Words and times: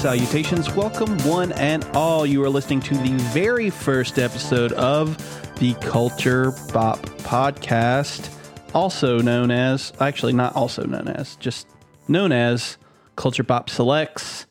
Salutations. 0.00 0.70
Welcome, 0.70 1.18
one 1.24 1.52
and 1.52 1.84
all. 1.92 2.24
You 2.24 2.42
are 2.42 2.48
listening 2.48 2.80
to 2.80 2.94
the 2.94 3.12
very 3.34 3.68
first 3.68 4.18
episode 4.18 4.72
of 4.72 5.14
the 5.56 5.74
Culture 5.74 6.52
Bop 6.72 7.00
podcast, 7.18 8.34
also 8.72 9.18
known 9.18 9.50
as, 9.50 9.92
actually, 10.00 10.32
not 10.32 10.56
also 10.56 10.84
known 10.84 11.06
as, 11.06 11.36
just 11.36 11.68
known 12.08 12.32
as 12.32 12.78
Culture 13.16 13.42
Bop 13.42 13.68
Selects. 13.68 14.46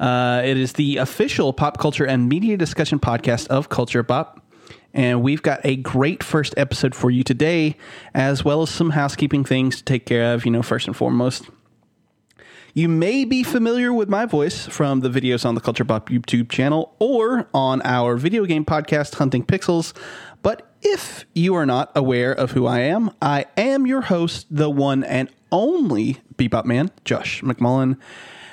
Uh, 0.00 0.42
it 0.44 0.56
is 0.56 0.72
the 0.72 0.96
official 0.96 1.52
pop 1.52 1.78
culture 1.78 2.04
and 2.04 2.28
media 2.28 2.56
discussion 2.56 2.98
podcast 2.98 3.46
of 3.46 3.68
Culture 3.68 4.02
Bop. 4.02 4.44
And 4.92 5.22
we've 5.22 5.40
got 5.40 5.60
a 5.62 5.76
great 5.76 6.24
first 6.24 6.52
episode 6.56 6.96
for 6.96 7.12
you 7.12 7.22
today, 7.22 7.76
as 8.12 8.44
well 8.44 8.62
as 8.62 8.70
some 8.70 8.90
housekeeping 8.90 9.44
things 9.44 9.76
to 9.76 9.84
take 9.84 10.04
care 10.04 10.34
of, 10.34 10.44
you 10.44 10.50
know, 10.50 10.62
first 10.62 10.88
and 10.88 10.96
foremost. 10.96 11.44
You 12.72 12.88
may 12.88 13.24
be 13.24 13.42
familiar 13.42 13.92
with 13.92 14.08
my 14.08 14.26
voice 14.26 14.66
from 14.66 15.00
the 15.00 15.08
videos 15.08 15.44
on 15.44 15.56
the 15.56 15.60
Culture 15.60 15.82
Bop 15.82 16.08
YouTube 16.08 16.48
channel 16.48 16.94
or 17.00 17.48
on 17.52 17.82
our 17.82 18.16
video 18.16 18.44
game 18.44 18.64
podcast, 18.64 19.16
Hunting 19.16 19.44
Pixels. 19.44 19.92
But 20.42 20.70
if 20.80 21.24
you 21.34 21.56
are 21.56 21.66
not 21.66 21.90
aware 21.96 22.32
of 22.32 22.52
who 22.52 22.66
I 22.66 22.80
am, 22.80 23.10
I 23.20 23.46
am 23.56 23.88
your 23.88 24.02
host, 24.02 24.46
the 24.50 24.70
one 24.70 25.02
and 25.02 25.28
only 25.50 26.18
Bebop 26.36 26.64
Man, 26.64 26.92
Josh 27.04 27.42
McMullen. 27.42 27.98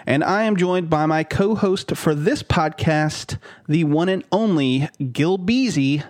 And 0.08 0.24
I 0.24 0.44
am 0.44 0.56
joined 0.56 0.90
by 0.90 1.06
my 1.06 1.24
co 1.24 1.54
host 1.54 1.96
for 1.96 2.16
this 2.16 2.42
podcast, 2.42 3.38
the 3.68 3.84
one 3.84 4.10
and 4.10 4.24
only 4.32 4.90
Gilbeezy, 5.00 6.04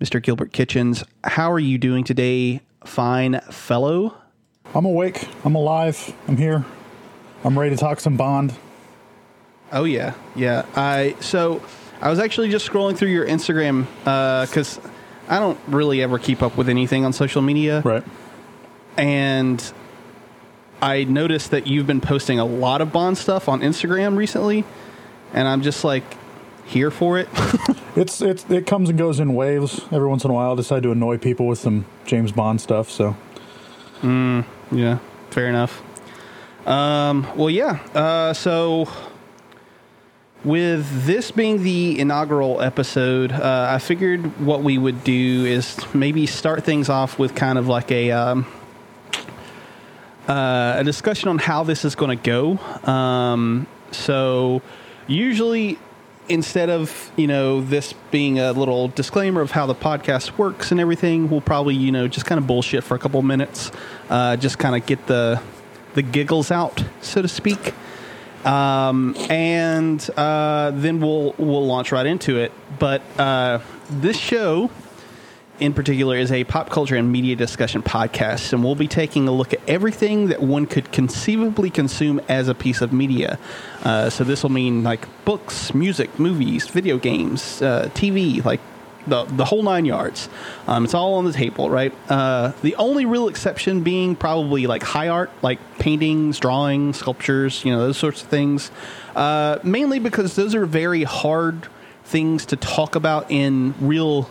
Mr. 0.00 0.22
Gilbert 0.22 0.52
Kitchens. 0.52 1.02
How 1.24 1.50
are 1.50 1.58
you 1.58 1.78
doing 1.78 2.04
today, 2.04 2.60
fine 2.84 3.40
fellow? 3.50 4.14
I'm 4.72 4.84
awake. 4.84 5.26
I'm 5.44 5.56
alive. 5.56 6.14
I'm 6.28 6.36
here. 6.36 6.64
I'm 7.44 7.58
ready 7.58 7.74
to 7.74 7.80
talk 7.80 8.00
some 8.00 8.16
Bond. 8.16 8.54
Oh 9.72 9.84
yeah, 9.84 10.14
yeah. 10.34 10.66
I 10.74 11.14
so 11.20 11.62
I 12.00 12.10
was 12.10 12.18
actually 12.18 12.50
just 12.50 12.68
scrolling 12.68 12.96
through 12.96 13.10
your 13.10 13.26
Instagram 13.26 13.86
because 14.46 14.78
uh, 14.78 14.88
I 15.28 15.38
don't 15.38 15.58
really 15.68 16.02
ever 16.02 16.18
keep 16.18 16.42
up 16.42 16.56
with 16.56 16.68
anything 16.68 17.04
on 17.04 17.12
social 17.12 17.40
media, 17.42 17.82
Right. 17.84 18.02
and 18.96 19.72
I 20.82 21.04
noticed 21.04 21.50
that 21.52 21.66
you've 21.66 21.86
been 21.86 22.00
posting 22.00 22.38
a 22.38 22.44
lot 22.44 22.80
of 22.80 22.90
Bond 22.92 23.16
stuff 23.18 23.48
on 23.48 23.60
Instagram 23.60 24.16
recently, 24.16 24.64
and 25.32 25.46
I'm 25.46 25.62
just 25.62 25.84
like 25.84 26.04
here 26.66 26.90
for 26.90 27.18
it. 27.18 27.28
It's 27.96 28.22
it's 28.22 28.48
it 28.48 28.66
comes 28.68 28.88
and 28.88 28.96
goes 28.96 29.18
in 29.18 29.34
waves. 29.34 29.80
Every 29.90 30.06
once 30.06 30.24
in 30.24 30.30
a 30.30 30.32
while, 30.34 30.52
I 30.52 30.54
decide 30.54 30.84
to 30.84 30.92
annoy 30.92 31.18
people 31.18 31.48
with 31.48 31.58
some 31.58 31.84
James 32.06 32.30
Bond 32.30 32.60
stuff. 32.60 32.88
So 32.88 33.16
yeah, 34.04 34.98
fair 35.30 35.48
enough. 35.48 35.82
Um, 36.66 37.26
well, 37.36 37.50
yeah. 37.50 37.78
Uh, 37.94 38.32
so 38.32 38.88
with 40.44 41.06
this 41.06 41.30
being 41.30 41.62
the 41.62 41.98
inaugural 41.98 42.60
episode, 42.60 43.32
uh, 43.32 43.68
I 43.70 43.78
figured 43.78 44.40
what 44.40 44.62
we 44.62 44.78
would 44.78 45.04
do 45.04 45.44
is 45.44 45.78
maybe 45.94 46.26
start 46.26 46.64
things 46.64 46.88
off 46.88 47.18
with 47.18 47.34
kind 47.34 47.58
of 47.58 47.68
like 47.68 47.90
a 47.90 48.10
um, 48.12 48.46
uh, 50.28 50.74
a 50.78 50.84
discussion 50.84 51.28
on 51.28 51.38
how 51.38 51.64
this 51.64 51.84
is 51.84 51.94
going 51.94 52.16
to 52.16 52.22
go. 52.24 52.58
Um, 52.90 53.66
so 53.90 54.62
usually 55.06 55.78
instead 56.28 56.70
of 56.70 57.10
you 57.16 57.26
know 57.26 57.60
this 57.60 57.92
being 58.12 58.38
a 58.38 58.52
little 58.52 58.86
disclaimer 58.88 59.40
of 59.40 59.50
how 59.50 59.66
the 59.66 59.74
podcast 59.74 60.38
works 60.38 60.70
and 60.70 60.80
everything 60.80 61.28
we'll 61.28 61.40
probably 61.40 61.74
you 61.74 61.90
know 61.90 62.06
just 62.06 62.24
kind 62.24 62.38
of 62.38 62.46
bullshit 62.46 62.84
for 62.84 62.94
a 62.94 62.98
couple 63.00 63.20
minutes 63.20 63.72
uh, 64.10 64.36
just 64.36 64.56
kind 64.56 64.76
of 64.76 64.86
get 64.86 65.04
the 65.08 65.42
the 65.94 66.02
giggles 66.02 66.50
out 66.50 66.84
so 67.00 67.22
to 67.22 67.28
speak 67.28 67.74
um, 68.44 69.14
and 69.28 70.08
uh, 70.16 70.70
then 70.74 71.00
we'll 71.00 71.34
we'll 71.38 71.66
launch 71.66 71.92
right 71.92 72.06
into 72.06 72.38
it 72.38 72.52
but 72.78 73.02
uh, 73.18 73.58
this 73.90 74.16
show 74.16 74.70
in 75.60 75.74
particular 75.74 76.16
is 76.16 76.32
a 76.32 76.42
pop 76.44 76.70
culture 76.70 76.96
and 76.96 77.12
media 77.12 77.36
discussion 77.36 77.82
podcast, 77.82 78.52
and 78.52 78.64
we'll 78.64 78.74
be 78.74 78.88
taking 78.88 79.28
a 79.28 79.30
look 79.30 79.52
at 79.52 79.60
everything 79.68 80.28
that 80.28 80.42
one 80.42 80.66
could 80.66 80.90
conceivably 80.90 81.70
consume 81.70 82.20
as 82.28 82.48
a 82.48 82.54
piece 82.54 82.80
of 82.80 82.92
media. 82.92 83.38
Uh, 83.84 84.08
so 84.08 84.24
this 84.24 84.42
will 84.42 84.50
mean 84.50 84.82
like 84.82 85.06
books, 85.24 85.74
music, 85.74 86.18
movies, 86.18 86.66
video 86.68 86.98
games, 86.98 87.60
uh, 87.60 87.90
TV, 87.94 88.42
like 88.44 88.60
the 89.06 89.24
the 89.24 89.44
whole 89.44 89.62
nine 89.62 89.84
yards. 89.84 90.28
Um, 90.66 90.84
it's 90.84 90.94
all 90.94 91.14
on 91.14 91.24
the 91.24 91.32
table, 91.32 91.70
right? 91.70 91.92
Uh, 92.08 92.52
the 92.62 92.74
only 92.76 93.04
real 93.06 93.28
exception 93.28 93.82
being 93.82 94.14
probably 94.16 94.66
like 94.66 94.82
high 94.82 95.08
art, 95.08 95.30
like 95.42 95.58
paintings, 95.78 96.38
drawings, 96.38 96.98
sculptures, 96.98 97.64
you 97.64 97.72
know, 97.72 97.78
those 97.80 97.96
sorts 97.96 98.22
of 98.22 98.28
things. 98.28 98.70
Uh, 99.16 99.58
mainly 99.62 99.98
because 99.98 100.36
those 100.36 100.54
are 100.54 100.66
very 100.66 101.02
hard 101.04 101.66
things 102.04 102.46
to 102.46 102.56
talk 102.56 102.94
about 102.94 103.30
in 103.30 103.74
real 103.80 104.28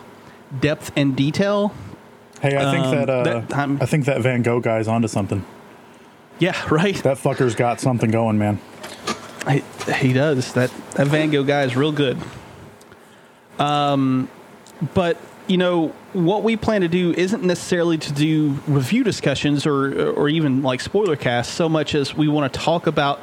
depth 0.60 0.90
and 0.96 1.16
detail. 1.16 1.72
hey, 2.40 2.56
I 2.56 2.70
think 2.72 2.84
Um, 2.86 2.90
that, 2.96 3.10
uh, 3.10 3.22
that- 3.48 3.82
I 3.82 3.86
think 3.86 4.04
that 4.06 4.20
Van 4.22 4.42
Gogh 4.42 4.60
guy's 4.60 4.88
onto 4.88 5.08
something. 5.08 5.44
Yeah, 6.38 6.56
right. 6.70 6.96
That 7.02 7.18
fucker's 7.18 7.54
got 7.54 7.80
something 7.80 8.10
going, 8.10 8.38
man. 8.38 8.58
I, 9.46 9.62
he 9.98 10.12
does. 10.12 10.52
That 10.54 10.70
that 10.94 11.06
Van 11.08 11.30
Gogh 11.30 11.44
guy 11.44 11.62
is 11.64 11.76
real 11.76 11.92
good. 11.92 12.18
Um, 13.58 14.28
but 14.94 15.16
you 15.46 15.56
know 15.56 15.88
what 16.12 16.42
we 16.42 16.56
plan 16.56 16.82
to 16.82 16.88
do 16.88 17.12
isn't 17.12 17.42
necessarily 17.42 17.98
to 17.98 18.12
do 18.12 18.58
review 18.66 19.02
discussions 19.04 19.66
or 19.66 20.10
or 20.12 20.28
even 20.28 20.62
like 20.62 20.80
spoiler 20.80 21.16
casts 21.16 21.52
so 21.52 21.68
much 21.68 21.94
as 21.94 22.14
we 22.14 22.28
want 22.28 22.52
to 22.52 22.58
talk 22.58 22.86
about 22.86 23.20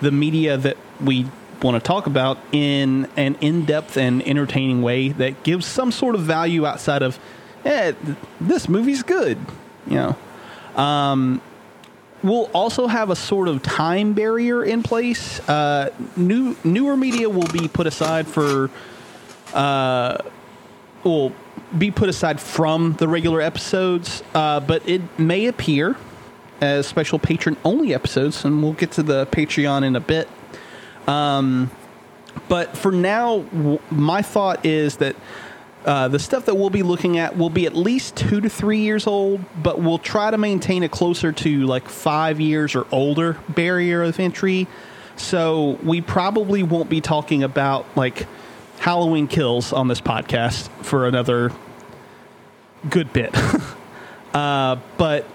the 0.00 0.10
media 0.10 0.56
that 0.56 0.76
we 1.00 1.26
want 1.62 1.74
to 1.76 1.86
talk 1.86 2.06
about 2.06 2.38
in 2.52 3.06
an 3.16 3.36
in-depth 3.40 3.96
and 3.96 4.26
entertaining 4.26 4.82
way 4.82 5.10
that 5.10 5.42
gives 5.42 5.66
some 5.66 5.92
sort 5.92 6.14
of 6.14 6.22
value 6.22 6.64
outside 6.64 7.02
of 7.02 7.18
eh, 7.64 7.92
this 8.40 8.68
movie's 8.68 9.02
good 9.02 9.38
you 9.86 9.96
know 9.96 10.16
um, 10.76 11.40
we'll 12.22 12.50
also 12.52 12.86
have 12.86 13.10
a 13.10 13.16
sort 13.16 13.48
of 13.48 13.62
time 13.62 14.12
barrier 14.12 14.64
in 14.64 14.82
place. 14.82 15.40
Uh, 15.48 15.90
new 16.16 16.56
newer 16.64 16.96
media 16.96 17.28
will 17.28 17.48
be 17.48 17.68
put 17.68 17.86
aside 17.86 18.26
for, 18.26 18.70
uh, 19.54 20.18
will 21.04 21.32
be 21.76 21.90
put 21.90 22.08
aside 22.08 22.40
from 22.40 22.94
the 22.94 23.08
regular 23.08 23.40
episodes, 23.40 24.22
uh, 24.34 24.60
but 24.60 24.86
it 24.88 25.02
may 25.18 25.46
appear 25.46 25.96
as 26.60 26.86
special 26.86 27.18
patron 27.18 27.56
only 27.64 27.94
episodes, 27.94 28.44
and 28.44 28.62
we'll 28.62 28.72
get 28.72 28.92
to 28.92 29.02
the 29.02 29.26
Patreon 29.26 29.84
in 29.84 29.96
a 29.96 30.00
bit. 30.00 30.28
Um, 31.06 31.70
but 32.48 32.76
for 32.76 32.92
now, 32.92 33.40
w- 33.40 33.78
my 33.90 34.22
thought 34.22 34.64
is 34.66 34.96
that 34.96 35.16
uh, 35.84 36.08
the 36.08 36.18
stuff 36.18 36.44
that 36.44 36.56
we'll 36.56 36.70
be 36.70 36.82
looking 36.82 37.18
at 37.18 37.38
will 37.38 37.48
be 37.48 37.64
at 37.64 37.74
least 37.74 38.16
two 38.16 38.40
to 38.40 38.50
three 38.50 38.80
years 38.80 39.06
old, 39.06 39.40
but 39.62 39.80
we'll 39.80 39.98
try 39.98 40.30
to 40.30 40.36
maintain 40.36 40.82
a 40.82 40.88
closer 40.88 41.32
to 41.32 41.66
like 41.66 41.88
five 41.88 42.38
years 42.38 42.74
or 42.74 42.86
older 42.92 43.38
barrier 43.48 44.02
of 44.02 44.20
entry. 44.20 44.66
So 45.16 45.78
we 45.82 46.00
probably 46.00 46.62
won't 46.62 46.90
be 46.90 47.00
talking 47.00 47.42
about 47.42 47.86
like 47.96 48.26
Halloween 48.80 49.28
kills 49.28 49.74
on 49.74 49.88
this 49.88 50.00
podcast 50.00 50.70
for 50.82 51.06
another 51.06 51.52
good 52.88 53.12
bit. 53.12 53.34
uh, 54.34 54.76
but 54.96 55.26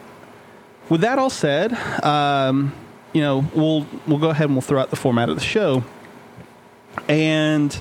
with 0.90 1.02
that 1.02 1.20
all 1.20 1.30
said, 1.30 1.72
um, 2.04 2.74
you 3.14 3.22
know, 3.22 3.46
we'll 3.54 3.86
we'll 4.08 4.18
go 4.18 4.32
ahead 4.32 4.46
and 4.46 4.56
we'll 4.56 4.62
throw 4.62 4.82
out 4.82 4.90
the 4.90 4.96
format 4.96 5.30
of 5.30 5.36
the 5.36 5.44
show. 5.44 5.84
And 7.08 7.80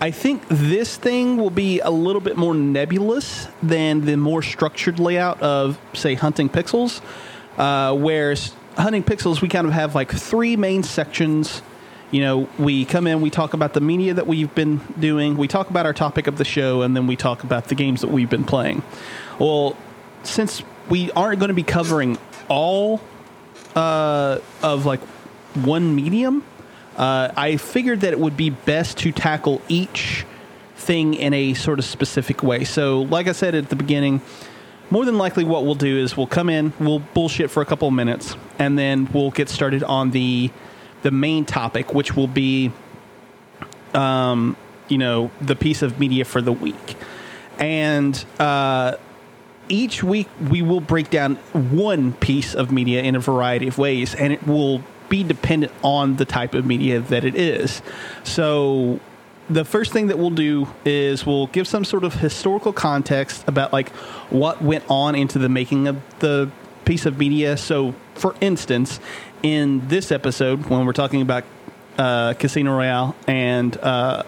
I 0.00 0.10
think 0.10 0.42
this 0.48 0.96
thing 0.96 1.36
will 1.36 1.50
be 1.50 1.78
a 1.78 1.90
little 1.90 2.20
bit 2.20 2.36
more 2.36 2.54
nebulous 2.54 3.46
than 3.62 4.04
the 4.04 4.16
more 4.16 4.42
structured 4.42 4.98
layout 4.98 5.40
of, 5.40 5.78
say, 5.94 6.14
Hunting 6.14 6.48
Pixels. 6.48 7.00
Uh, 7.56 7.94
whereas 7.96 8.52
Hunting 8.76 9.04
Pixels, 9.04 9.40
we 9.40 9.48
kind 9.48 9.66
of 9.66 9.72
have 9.72 9.94
like 9.94 10.10
three 10.10 10.56
main 10.56 10.82
sections. 10.82 11.62
You 12.10 12.22
know, 12.22 12.48
we 12.58 12.84
come 12.86 13.06
in, 13.06 13.20
we 13.20 13.28
talk 13.28 13.52
about 13.52 13.74
the 13.74 13.80
media 13.80 14.14
that 14.14 14.26
we've 14.26 14.54
been 14.54 14.80
doing, 14.98 15.36
we 15.36 15.46
talk 15.46 15.68
about 15.68 15.84
our 15.84 15.92
topic 15.92 16.26
of 16.26 16.38
the 16.38 16.44
show, 16.44 16.82
and 16.82 16.96
then 16.96 17.06
we 17.06 17.16
talk 17.16 17.44
about 17.44 17.68
the 17.68 17.74
games 17.74 18.00
that 18.00 18.10
we've 18.10 18.30
been 18.30 18.44
playing. 18.44 18.82
Well, 19.38 19.76
since 20.22 20.62
we 20.88 21.10
aren't 21.12 21.38
going 21.38 21.48
to 21.48 21.54
be 21.54 21.62
covering 21.62 22.16
all 22.48 23.00
uh, 23.74 24.38
of 24.62 24.86
like 24.86 25.00
one 25.54 25.94
medium, 25.94 26.44
uh, 26.96 27.30
I 27.36 27.56
figured 27.58 28.00
that 28.00 28.12
it 28.12 28.18
would 28.18 28.36
be 28.36 28.50
best 28.50 28.98
to 28.98 29.12
tackle 29.12 29.60
each 29.68 30.24
thing 30.76 31.14
in 31.14 31.34
a 31.34 31.54
sort 31.54 31.78
of 31.78 31.84
specific 31.84 32.42
way. 32.42 32.64
So, 32.64 33.02
like 33.02 33.28
I 33.28 33.32
said 33.32 33.54
at 33.54 33.68
the 33.68 33.76
beginning, 33.76 34.22
more 34.90 35.04
than 35.04 35.18
likely 35.18 35.44
what 35.44 35.64
we'll 35.64 35.74
do 35.74 35.98
is 35.98 36.16
we'll 36.16 36.26
come 36.26 36.48
in, 36.48 36.72
we'll 36.80 37.00
bullshit 37.00 37.50
for 37.50 37.62
a 37.62 37.66
couple 37.66 37.88
of 37.88 37.94
minutes, 37.94 38.34
and 38.58 38.78
then 38.78 39.08
we'll 39.12 39.30
get 39.30 39.50
started 39.50 39.84
on 39.84 40.10
the 40.10 40.50
the 41.02 41.10
main 41.10 41.44
topic, 41.44 41.94
which 41.94 42.16
will 42.16 42.26
be, 42.26 42.72
um, 43.94 44.56
you 44.88 44.98
know, 44.98 45.30
the 45.40 45.56
piece 45.56 45.82
of 45.82 45.98
media 45.98 46.24
for 46.24 46.40
the 46.40 46.52
week. 46.52 46.96
And 47.58 48.24
uh, 48.38 48.96
each 49.68 50.02
week 50.02 50.28
we 50.50 50.62
will 50.62 50.80
break 50.80 51.10
down 51.10 51.36
one 51.52 52.12
piece 52.14 52.54
of 52.54 52.70
media 52.70 53.02
in 53.02 53.16
a 53.16 53.20
variety 53.20 53.68
of 53.68 53.78
ways, 53.78 54.14
and 54.14 54.32
it 54.32 54.46
will 54.46 54.82
be 55.08 55.22
dependent 55.24 55.72
on 55.82 56.16
the 56.16 56.24
type 56.24 56.54
of 56.54 56.66
media 56.66 57.00
that 57.00 57.24
it 57.24 57.34
is. 57.34 57.82
So 58.24 59.00
the 59.48 59.64
first 59.64 59.92
thing 59.92 60.08
that 60.08 60.18
we'll 60.18 60.30
do 60.30 60.68
is 60.84 61.24
we'll 61.24 61.46
give 61.48 61.66
some 61.66 61.84
sort 61.84 62.04
of 62.04 62.14
historical 62.14 62.72
context 62.72 63.44
about 63.48 63.72
like 63.72 63.88
what 64.30 64.62
went 64.62 64.84
on 64.88 65.14
into 65.14 65.38
the 65.38 65.48
making 65.48 65.88
of 65.88 65.96
the 66.18 66.50
piece 66.84 67.06
of 67.06 67.18
media. 67.18 67.56
So, 67.56 67.94
for 68.14 68.34
instance, 68.40 69.00
in 69.42 69.86
this 69.88 70.10
episode, 70.12 70.66
when 70.66 70.86
we're 70.86 70.92
talking 70.92 71.22
about 71.22 71.44
uh, 71.96 72.34
Casino 72.34 72.76
Royale 72.76 73.14
and 73.26 73.76
uh, 73.78 74.22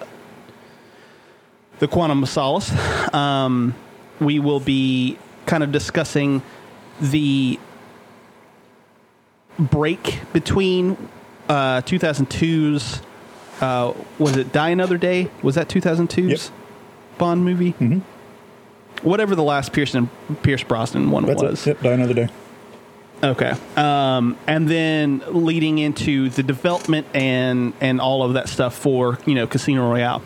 the 1.79 1.89
Quantum 1.89 2.23
of 2.23 2.29
Solace, 2.29 2.71
um, 3.15 3.75
we 4.21 4.39
will 4.39 4.61
be 4.61 5.19
kind 5.47 5.63
of 5.63 5.73
discussing 5.73 6.43
the 7.01 7.59
break 9.59 10.21
between 10.33 10.97
uh, 11.49 11.81
2002's 11.83 13.03
uh, 13.61 13.93
was 14.19 14.37
it 14.37 14.53
Die 14.53 14.69
Another 14.71 14.97
Day? 14.97 15.31
Was 15.43 15.57
that 15.57 15.69
2002's 15.69 16.47
Yep. 16.51 17.19
Bond 17.19 17.45
movie? 17.45 17.73
Mm-hmm. 17.75 17.99
Whatever 19.07 19.35
the 19.35 19.43
last 19.43 19.73
Pearson 19.73 20.09
Pierce 20.43 20.63
Brosnan 20.63 21.11
one 21.11 21.27
That's 21.27 21.43
was. 21.43 21.67
it. 21.67 21.71
Yep, 21.71 21.83
die 21.83 21.93
another 21.93 22.15
day. 22.15 22.29
Okay. 23.23 23.53
Um, 23.77 24.37
and 24.47 24.69
then 24.69 25.23
leading 25.29 25.79
into 25.79 26.31
the 26.31 26.43
development 26.43 27.07
and 27.13 27.75
and 27.81 28.01
all 28.01 28.23
of 28.23 28.35
that 28.35 28.49
stuff 28.49 28.75
for 28.75 29.19
you 29.27 29.35
know 29.35 29.47
Casino 29.47 29.91
Royale, 29.91 30.23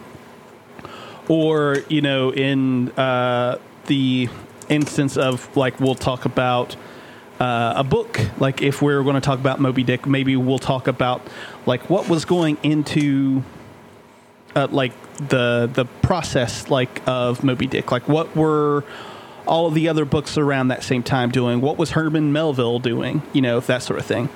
or 1.28 1.78
you 1.88 2.02
know 2.02 2.32
in 2.32 2.90
uh, 2.92 3.58
the 3.86 4.28
instance 4.68 5.16
of 5.16 5.56
like 5.56 5.80
we'll 5.80 5.96
talk 5.96 6.24
about 6.24 6.76
uh, 7.40 7.74
a 7.76 7.84
book. 7.84 8.20
Like 8.38 8.62
if 8.62 8.80
we're 8.80 9.02
going 9.02 9.16
to 9.16 9.20
talk 9.20 9.40
about 9.40 9.60
Moby 9.60 9.82
Dick, 9.82 10.06
maybe 10.06 10.36
we'll 10.36 10.60
talk 10.60 10.86
about 10.86 11.20
like 11.66 11.90
what 11.90 12.08
was 12.08 12.24
going 12.24 12.58
into 12.62 13.42
uh, 14.54 14.68
like 14.70 14.92
the 15.28 15.68
the 15.72 15.84
process 16.02 16.70
like 16.70 17.02
of 17.08 17.42
Moby 17.42 17.66
Dick. 17.66 17.90
Like 17.90 18.08
what 18.08 18.36
were 18.36 18.84
all 19.46 19.70
the 19.70 19.88
other 19.88 20.04
books 20.04 20.38
around 20.38 20.68
that 20.68 20.82
same 20.82 21.02
time 21.02 21.30
doing? 21.30 21.60
What 21.60 21.78
was 21.78 21.90
Herman 21.90 22.32
Melville 22.32 22.78
doing? 22.78 23.22
You 23.32 23.42
know, 23.42 23.60
that 23.60 23.82
sort 23.82 23.98
of 23.98 24.06
thing. 24.06 24.28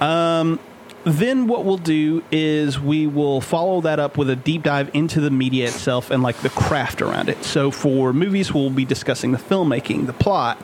Um, 0.00 0.60
then 1.04 1.46
what 1.46 1.64
we'll 1.64 1.78
do 1.78 2.22
is 2.30 2.78
we 2.78 3.06
will 3.06 3.40
follow 3.40 3.80
that 3.82 3.98
up 3.98 4.18
with 4.18 4.28
a 4.28 4.36
deep 4.36 4.62
dive 4.64 4.90
into 4.94 5.20
the 5.20 5.30
media 5.30 5.68
itself 5.68 6.10
and 6.10 6.22
like 6.22 6.36
the 6.38 6.50
craft 6.50 7.00
around 7.00 7.28
it. 7.28 7.44
So 7.44 7.70
for 7.70 8.12
movies, 8.12 8.52
we'll 8.52 8.70
be 8.70 8.84
discussing 8.84 9.32
the 9.32 9.38
filmmaking, 9.38 10.06
the 10.06 10.12
plot. 10.12 10.58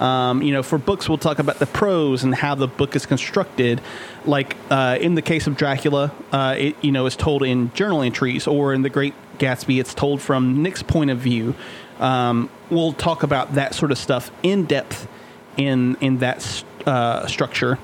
Um, 0.00 0.42
you 0.42 0.52
know, 0.52 0.62
for 0.62 0.76
books, 0.76 1.08
we'll 1.08 1.18
talk 1.18 1.38
about 1.38 1.58
the 1.58 1.66
prose 1.66 2.22
and 2.22 2.34
how 2.34 2.54
the 2.54 2.66
book 2.66 2.94
is 2.96 3.06
constructed. 3.06 3.80
Like 4.26 4.56
uh, 4.70 4.98
in 5.00 5.14
the 5.14 5.22
case 5.22 5.46
of 5.46 5.56
Dracula, 5.56 6.12
uh, 6.32 6.56
it 6.58 6.76
you 6.82 6.92
know 6.92 7.06
is 7.06 7.16
told 7.16 7.42
in 7.42 7.72
journal 7.72 8.02
entries, 8.02 8.46
or 8.46 8.74
in 8.74 8.82
The 8.82 8.90
Great 8.90 9.14
Gatsby, 9.38 9.80
it's 9.80 9.94
told 9.94 10.20
from 10.20 10.62
Nick's 10.62 10.82
point 10.82 11.10
of 11.10 11.18
view. 11.18 11.54
Um, 12.00 12.50
we'll 12.70 12.92
talk 12.92 13.22
about 13.22 13.54
that 13.54 13.74
sort 13.74 13.92
of 13.92 13.98
stuff 13.98 14.30
in 14.42 14.64
depth 14.64 15.08
in 15.56 15.96
in 16.00 16.18
that 16.18 16.64
uh, 16.86 17.26
structure. 17.26 17.78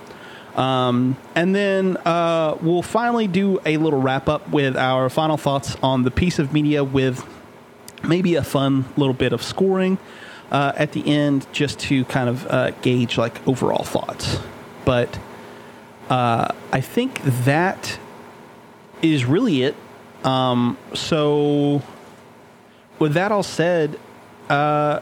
Um, 0.54 1.16
and 1.34 1.54
then 1.54 1.96
uh, 1.98 2.58
we'll 2.60 2.82
finally 2.82 3.26
do 3.26 3.58
a 3.64 3.78
little 3.78 4.00
wrap 4.00 4.28
up 4.28 4.50
with 4.50 4.76
our 4.76 5.08
final 5.08 5.38
thoughts 5.38 5.76
on 5.82 6.02
the 6.02 6.10
piece 6.10 6.38
of 6.38 6.52
media 6.52 6.84
with 6.84 7.26
maybe 8.04 8.34
a 8.34 8.44
fun 8.44 8.84
little 8.96 9.14
bit 9.14 9.32
of 9.32 9.42
scoring 9.42 9.98
uh, 10.50 10.72
at 10.76 10.92
the 10.92 11.06
end 11.06 11.46
just 11.52 11.78
to 11.78 12.04
kind 12.04 12.28
of 12.28 12.46
uh, 12.48 12.70
gauge 12.82 13.16
like 13.16 13.46
overall 13.48 13.84
thoughts. 13.84 14.38
But 14.84 15.18
uh, 16.10 16.48
I 16.70 16.80
think 16.82 17.22
that 17.22 17.98
is 19.00 19.24
really 19.24 19.62
it. 19.62 19.74
Um, 20.22 20.76
so 20.92 21.82
with 23.02 23.14
that 23.14 23.32
all 23.32 23.42
said, 23.42 23.98
uh, 24.48 25.00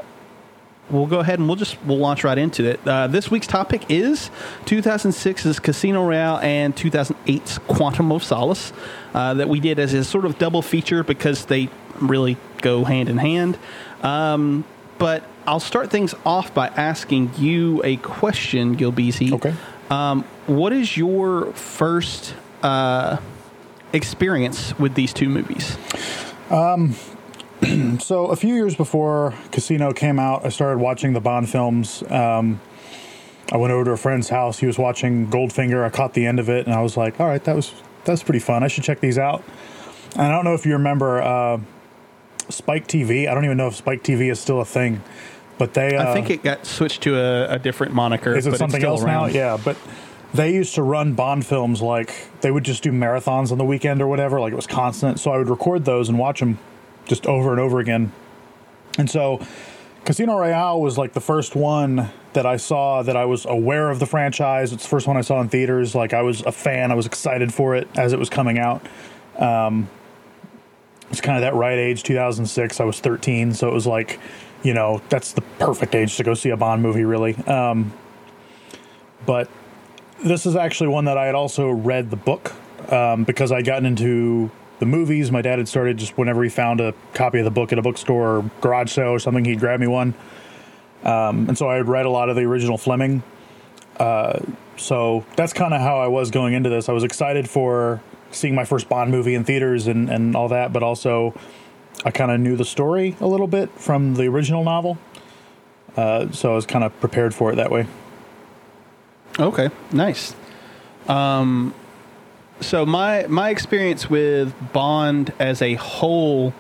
we'll 0.89 1.07
go 1.07 1.21
ahead 1.21 1.39
and 1.39 1.47
we'll 1.47 1.57
just 1.57 1.77
we'll 1.85 1.99
launch 1.99 2.25
right 2.25 2.39
into 2.39 2.65
it. 2.65 2.81
Uh, 2.89 3.07
this 3.07 3.31
week's 3.31 3.47
topic 3.47 3.91
is 3.91 4.31
2006's 4.65 5.61
Casino 5.61 6.07
Royale 6.07 6.39
and 6.39 6.75
2008's 6.75 7.59
Quantum 7.59 8.11
of 8.11 8.25
Solace 8.25 8.73
uh, 9.13 9.35
that 9.35 9.51
we 9.51 9.61
did 9.61 9.79
as 9.79 9.93
a 9.93 10.03
sort 10.03 10.25
of 10.25 10.39
double 10.39 10.63
feature 10.63 11.05
because 11.05 11.45
they 11.45 11.69
really 12.01 12.39
go 12.63 12.85
hand 12.85 13.11
in 13.11 13.19
hand. 13.19 13.59
Um, 14.03 14.65
but 14.99 15.23
I'll 15.47 15.61
start 15.61 15.91
things 15.91 16.15
off 16.25 16.55
by 16.55 16.69
asking 16.69 17.33
you 17.37 17.83
a 17.85 17.99
question, 17.99 18.79
Gilbeezy. 18.79 19.33
Okay. 19.33 19.55
Um, 19.91 20.25
what 20.47 20.73
is 20.73 20.97
your 20.97 21.53
first 21.53 22.35
uh, 22.63 23.19
experience 23.93 24.79
with 24.79 24.95
these 24.95 25.13
two 25.13 25.29
movies? 25.29 25.77
So 28.01 28.27
a 28.27 28.37
few 28.37 28.55
years 28.55 28.75
before 28.75 29.35
Casino 29.53 29.93
came 29.93 30.19
out, 30.19 30.47
I 30.47 30.49
started 30.49 30.79
watching 30.79 31.13
the 31.13 31.21
Bond 31.21 31.49
films. 31.51 32.03
Um, 32.09 32.61
I 33.53 33.57
went 33.57 33.73
over 33.73 33.85
to 33.85 33.91
a 33.93 33.97
friend's 33.97 34.29
house. 34.29 34.59
He 34.59 34.67
was 34.67 34.79
watching 34.79 35.29
Goldfinger. 35.29 35.85
I 35.85 35.91
caught 35.91 36.15
the 36.15 36.27
end 36.27 36.39
of 36.39 36.49
it, 36.49 36.67
and 36.67 36.75
I 36.75 36.83
was 36.83 36.97
like, 36.97 37.21
"All 37.21 37.27
right, 37.27 37.43
that 37.45 37.55
was 37.55 37.73
that's 38.05 38.23
pretty 38.23 38.39
fun. 38.39 38.63
I 38.63 38.69
should 38.69 38.85
check 38.85 39.01
these 39.01 39.19
out." 39.19 39.43
And 40.13 40.23
I 40.23 40.31
don't 40.31 40.45
know 40.45 40.55
if 40.55 40.65
you 40.65 40.73
remember 40.73 41.21
uh, 41.21 41.61
Spike 42.49 42.87
TV. 42.87 43.29
I 43.29 43.35
don't 43.35 43.45
even 43.45 43.57
know 43.57 43.69
if 43.69 43.77
Spike 43.77 44.03
TV 44.03 44.31
is 44.31 44.41
still 44.41 44.61
a 44.61 44.65
thing, 44.65 45.03
but 45.59 45.75
they. 45.75 45.97
Uh, 45.97 46.11
I 46.11 46.15
think 46.15 46.31
it 46.31 46.43
got 46.43 46.65
switched 46.65 47.03
to 47.03 47.17
a, 47.17 47.55
a 47.55 47.59
different 47.59 47.93
moniker. 47.93 48.35
is 48.35 48.45
but 48.45 48.51
it 48.51 48.53
it's 48.53 48.59
something 48.61 48.81
still 48.81 48.93
else 48.93 49.05
now? 49.05 49.27
Yeah, 49.27 49.59
but 49.63 49.77
they 50.33 50.55
used 50.55 50.77
to 50.77 50.83
run 50.83 51.15
Bond 51.15 51.45
films 51.45 51.83
like 51.83 52.29
they 52.41 52.51
would 52.51 52.65
just 52.65 52.83
do 52.83 52.93
marathons 52.93 53.51
on 53.53 53.59
the 53.59 53.65
weekend 53.65 54.01
or 54.01 54.07
whatever. 54.07 54.41
Like 54.41 54.53
it 54.53 54.57
was 54.57 54.67
constant. 54.67 55.19
So 55.19 55.33
I 55.33 55.39
would 55.39 55.51
record 55.51 55.85
those 55.85 56.09
and 56.09 56.19
watch 56.19 56.41
them 56.41 56.59
just 57.11 57.27
over 57.27 57.51
and 57.51 57.61
over 57.61 57.81
again. 57.81 58.13
And 58.97 59.11
so 59.11 59.45
Casino 60.05 60.39
Royale 60.39 60.81
was 60.81 60.97
like 60.97 61.13
the 61.13 61.21
first 61.21 61.57
one 61.57 62.09
that 62.35 62.47
I 62.47 62.57
saw 62.57 63.03
that 63.03 63.17
I 63.17 63.25
was 63.25 63.45
aware 63.45 63.91
of 63.91 63.99
the 63.99 64.07
franchise. 64.07 64.73
It's 64.73 64.85
the 64.85 64.89
first 64.89 65.09
one 65.09 65.17
I 65.17 65.21
saw 65.21 65.41
in 65.41 65.49
theaters. 65.49 65.95
Like 65.95 66.15
I 66.15 66.23
was 66.23 66.41
a 66.43 66.53
fan. 66.53 66.93
I 66.93 66.95
was 66.95 67.07
excited 67.07 67.53
for 67.53 67.75
it 67.75 67.89
as 67.97 68.13
it 68.13 68.19
was 68.19 68.31
coming 68.31 68.61
out. 68.61 68.87
Um, 69.37 69.91
it's 71.11 71.21
kind 71.21 71.37
of 71.37 71.43
that 71.43 71.55
right 71.55 71.79
age, 71.79 72.05
2006. 72.05 72.79
I 72.79 72.85
was 72.85 73.01
13, 73.01 73.55
so 73.55 73.67
it 73.67 73.75
was 73.75 73.89
like, 73.89 74.21
you 74.63 74.73
know, 74.73 75.03
that's 75.09 75.33
the 75.33 75.41
perfect 75.59 75.97
age 75.97 76.17
to 76.17 76.23
go 76.23 76.35
see 76.35 76.51
a 76.51 76.57
Bond 76.57 76.81
movie, 76.81 77.03
really. 77.03 77.35
Um, 77.47 77.93
but 79.27 79.51
this 80.25 80.47
is 80.47 80.55
actually 80.55 80.91
one 80.91 81.07
that 81.07 81.19
I 81.19 81.27
had 81.27 81.35
also 81.35 81.71
read 81.71 82.11
the 82.11 82.17
book 82.17 82.53
um, 82.93 83.25
because 83.25 83.51
I'd 83.51 83.65
gotten 83.65 83.87
into 83.87 84.53
the 84.81 84.87
movies. 84.87 85.31
My 85.31 85.43
dad 85.43 85.59
had 85.59 85.69
started 85.69 85.99
just 85.99 86.19
whenever 86.19 86.43
he 86.43 86.49
found 86.49 86.81
a 86.81 86.93
copy 87.15 87.39
of 87.39 87.45
the 87.45 87.51
book 87.51 87.73
at 87.73 87.79
a 87.79 87.83
bookstore 87.83 88.39
or 88.39 88.51
garage 88.61 88.91
sale 88.91 89.11
or 89.11 89.19
something, 89.19 89.45
he'd 89.45 89.61
grab 89.61 89.79
me 89.79 89.87
one. 89.87 90.15
Um, 91.05 91.49
and 91.49 91.57
so 91.57 91.69
I 91.71 91.77
had 91.77 91.89
read 91.89 92.07
a 92.07 92.11
lot 92.11 92.29
of 92.29 92.37
the 92.37 92.43
original 92.43 92.77
Fleming. 92.77 93.23
Uh, 93.99 94.41
so 94.77 95.25
that's 95.37 95.53
kind 95.53 95.75
of 95.75 95.81
how 95.81 96.01
I 96.01 96.09
was 96.09 96.31
going 96.31 96.55
into 96.55 96.71
this. 96.71 96.89
I 96.89 96.93
was 96.93 97.05
excited 97.05 97.49
for 97.49 98.03
seeing 98.31 98.55
my 98.55 98.65
first 98.65 98.89
Bond 98.89 99.11
movie 99.11 99.35
in 99.35 99.45
theaters 99.45 99.87
and, 99.87 100.09
and 100.09 100.35
all 100.35 100.49
that, 100.49 100.73
but 100.73 100.83
also 100.83 101.39
I 102.05 102.11
kind 102.11 102.31
of 102.31 102.41
knew 102.41 102.57
the 102.57 102.65
story 102.65 103.17
a 103.21 103.27
little 103.27 103.47
bit 103.47 103.71
from 103.73 104.15
the 104.15 104.25
original 104.25 104.65
novel. 104.65 104.99
Uh, 105.97 106.31
so 106.33 106.53
I 106.53 106.55
was 106.55 106.67
kind 106.67 106.85
of 106.85 106.99
prepared 107.01 107.35
for 107.35 107.53
it 107.53 107.57
that 107.57 107.71
way. 107.71 107.87
Okay, 109.39 109.69
nice. 109.93 110.35
Um, 111.09 111.75
so 112.61 112.87
my 112.87 113.27
my 113.29 113.51
experience 113.51 114.09
with 114.09 114.55
Bond 114.73 115.33
as 115.39 115.63
a 115.63 115.75
whole 115.75 116.55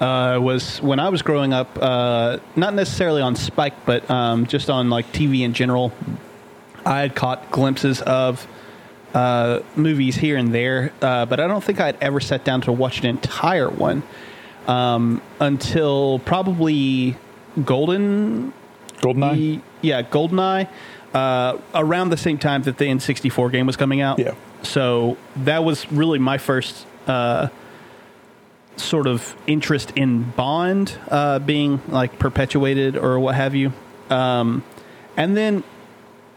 uh, 0.00 0.38
was 0.40 0.80
when 0.80 1.00
I 1.00 1.08
was 1.08 1.22
growing 1.22 1.52
up, 1.52 1.78
uh, 1.80 2.38
not 2.56 2.74
necessarily 2.74 3.22
on 3.22 3.36
Spike, 3.36 3.84
but 3.84 4.08
um, 4.10 4.46
just 4.46 4.70
on 4.70 4.90
like 4.90 5.12
TV 5.12 5.40
in 5.40 5.54
general. 5.54 5.92
I 6.84 7.00
had 7.00 7.14
caught 7.14 7.50
glimpses 7.50 8.00
of 8.02 8.46
uh, 9.12 9.60
movies 9.76 10.16
here 10.16 10.36
and 10.36 10.54
there, 10.54 10.92
uh, 11.02 11.26
but 11.26 11.40
I 11.40 11.46
don't 11.46 11.62
think 11.62 11.80
I'd 11.80 12.00
ever 12.00 12.20
sat 12.20 12.44
down 12.44 12.60
to 12.62 12.72
watch 12.72 13.00
an 13.00 13.06
entire 13.06 13.68
one 13.68 14.02
um, 14.66 15.20
until 15.40 16.20
probably 16.20 17.16
Golden 17.64 18.52
Goldeneye? 19.00 19.60
yeah, 19.82 20.02
GoldenEye, 20.02 20.68
uh, 21.14 21.58
around 21.74 22.10
the 22.10 22.16
same 22.16 22.38
time 22.38 22.62
that 22.62 22.78
the 22.78 22.84
N64 22.84 23.52
game 23.52 23.66
was 23.66 23.76
coming 23.76 24.00
out. 24.00 24.18
Yeah. 24.18 24.34
So 24.62 25.16
that 25.36 25.64
was 25.64 25.90
really 25.92 26.18
my 26.18 26.38
first 26.38 26.86
uh, 27.06 27.48
sort 28.76 29.06
of 29.06 29.34
interest 29.46 29.92
in 29.96 30.30
Bond 30.30 30.98
uh, 31.10 31.38
being 31.38 31.80
like 31.88 32.18
perpetuated 32.18 32.96
or 32.96 33.18
what 33.18 33.34
have 33.34 33.54
you. 33.54 33.72
Um, 34.10 34.64
and 35.16 35.36
then 35.36 35.64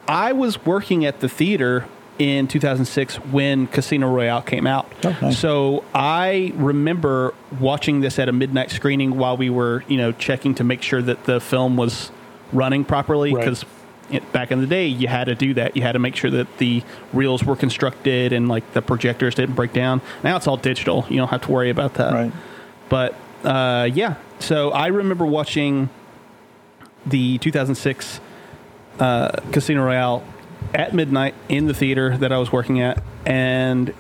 I 0.08 0.34
was 0.34 0.66
working 0.66 1.06
at 1.06 1.20
the 1.20 1.30
theater 1.30 1.88
in 2.20 2.48
2006 2.48 3.16
when 3.18 3.68
Casino 3.68 4.14
Royale 4.14 4.42
came 4.42 4.68
out. 4.68 4.92
Oh, 5.04 5.18
nice. 5.22 5.40
So 5.40 5.84
I 5.94 6.52
remember 6.56 7.34
watching 7.60 8.02
this 8.02 8.20
at 8.20 8.30
a 8.30 8.32
midnight 8.32 8.72
screening 8.72 9.18
while 9.18 9.38
we 9.38 9.50
were, 9.50 9.84
you 9.88 9.98
know, 9.98 10.12
checking 10.12 10.54
to 10.56 10.64
make 10.64 10.82
sure 10.82 11.02
that 11.02 11.24
the 11.24 11.40
film 11.40 11.78
was 11.78 12.12
running 12.54 12.84
properly 12.84 13.34
because 13.34 13.64
it, 13.64 13.68
back 14.32 14.52
in 14.52 14.62
the 14.62 14.68
day, 14.68 14.88
you 14.88 15.08
had 15.08 15.26
to 15.26 15.36
do 15.36 15.54
that. 15.56 15.76
You 15.76 15.82
had 15.82 15.94
to 15.94 16.00
make 16.00 16.16
sure 16.16 16.30
that 16.32 16.58
the 16.58 16.84
reels 17.14 17.44
were 17.44 17.56
constructed 17.56 18.34
and 18.34 18.48
like 18.48 18.74
the 18.74 18.82
projectors 18.82 19.36
didn't 19.36 19.56
break 19.56 19.74
down. 19.74 20.02
Now 20.24 20.36
it's 20.38 20.48
all 20.48 20.58
digital. 20.58 21.06
You 21.10 21.18
don't 21.18 21.30
have 21.30 21.42
to 21.44 21.52
worry 21.52 21.70
about 21.70 21.96
that. 21.96 22.14
Right. 22.14 22.32
But 22.90 23.16
uh, 23.44 23.90
yeah, 23.94 24.16
so 24.40 24.72
I 24.72 24.88
remember 24.88 25.26
watching 25.26 25.90
the 27.06 27.38
2006 27.40 28.20
uh, 29.00 29.32
Casino 29.52 29.84
Royale 29.86 30.24
at 30.74 30.94
midnight 30.94 31.34
in 31.50 31.66
the 31.66 31.74
theater 31.74 32.18
that 32.18 32.32
I 32.32 32.38
was 32.38 32.52
working 32.52 32.82
at, 32.82 33.02
and 33.26 33.94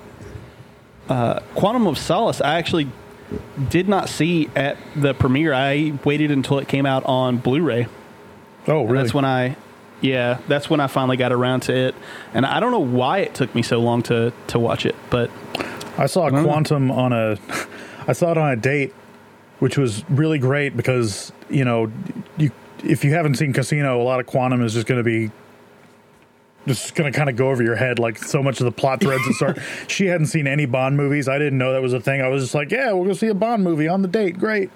uh, 1.09 1.39
Quantum 1.55 1.87
of 1.87 1.97
Solace. 1.97 2.39
I 2.41 2.57
actually 2.59 2.87
did 3.69 3.87
not 3.89 4.09
see 4.09 4.49
at 4.55 4.77
the 4.95 5.13
premiere. 5.13 5.53
I 5.53 5.93
waited 6.03 6.31
until 6.31 6.59
it 6.59 6.67
came 6.67 6.85
out 6.85 7.03
on 7.05 7.37
Blu-ray. 7.37 7.87
Oh, 8.67 8.81
And 8.81 8.91
really? 8.91 9.03
That's 9.03 9.13
when 9.13 9.25
I, 9.25 9.55
yeah, 10.01 10.39
that's 10.47 10.69
when 10.69 10.79
I 10.79 10.87
finally 10.87 11.17
got 11.17 11.31
around 11.31 11.61
to 11.61 11.75
it. 11.75 11.95
And 12.33 12.45
I 12.45 12.59
don't 12.59 12.71
know 12.71 12.79
why 12.79 13.19
it 13.19 13.33
took 13.33 13.53
me 13.55 13.61
so 13.61 13.79
long 13.79 14.03
to 14.03 14.33
to 14.47 14.59
watch 14.59 14.85
it, 14.85 14.95
but 15.09 15.29
I 15.97 16.07
saw 16.07 16.29
know. 16.29 16.43
Quantum 16.43 16.91
on 16.91 17.13
a, 17.13 17.37
I 18.07 18.13
saw 18.13 18.31
it 18.31 18.37
on 18.37 18.51
a 18.51 18.55
date, 18.55 18.93
which 19.59 19.77
was 19.77 20.03
really 20.09 20.39
great 20.39 20.75
because 20.75 21.31
you 21.49 21.65
know, 21.65 21.91
you 22.37 22.51
if 22.83 23.03
you 23.03 23.13
haven't 23.13 23.35
seen 23.35 23.53
Casino, 23.53 24.01
a 24.01 24.03
lot 24.03 24.19
of 24.19 24.25
Quantum 24.25 24.63
is 24.63 24.73
just 24.73 24.87
going 24.87 24.97
to 24.97 25.03
be, 25.03 25.29
just 26.65 26.95
going 26.95 27.11
to 27.11 27.15
kind 27.15 27.29
of 27.29 27.35
go 27.35 27.51
over 27.51 27.61
your 27.61 27.75
head. 27.75 27.99
Like 27.99 28.17
so 28.17 28.41
much 28.41 28.59
of 28.59 28.65
the 28.65 28.71
plot 28.71 29.01
threads 29.01 29.23
that 29.27 29.33
start. 29.33 29.59
she 29.87 30.07
hadn't 30.07 30.27
seen 30.27 30.47
any 30.47 30.65
Bond 30.65 30.97
movies. 30.97 31.27
I 31.27 31.37
didn't 31.37 31.59
know 31.59 31.73
that 31.73 31.81
was 31.81 31.93
a 31.93 31.99
thing. 31.99 32.21
I 32.21 32.27
was 32.27 32.43
just 32.43 32.55
like, 32.55 32.71
yeah, 32.71 32.91
we'll 32.93 33.05
go 33.05 33.13
see 33.13 33.27
a 33.27 33.35
Bond 33.35 33.63
movie 33.63 33.87
on 33.87 34.01
the 34.01 34.07
date. 34.07 34.39
Great. 34.39 34.71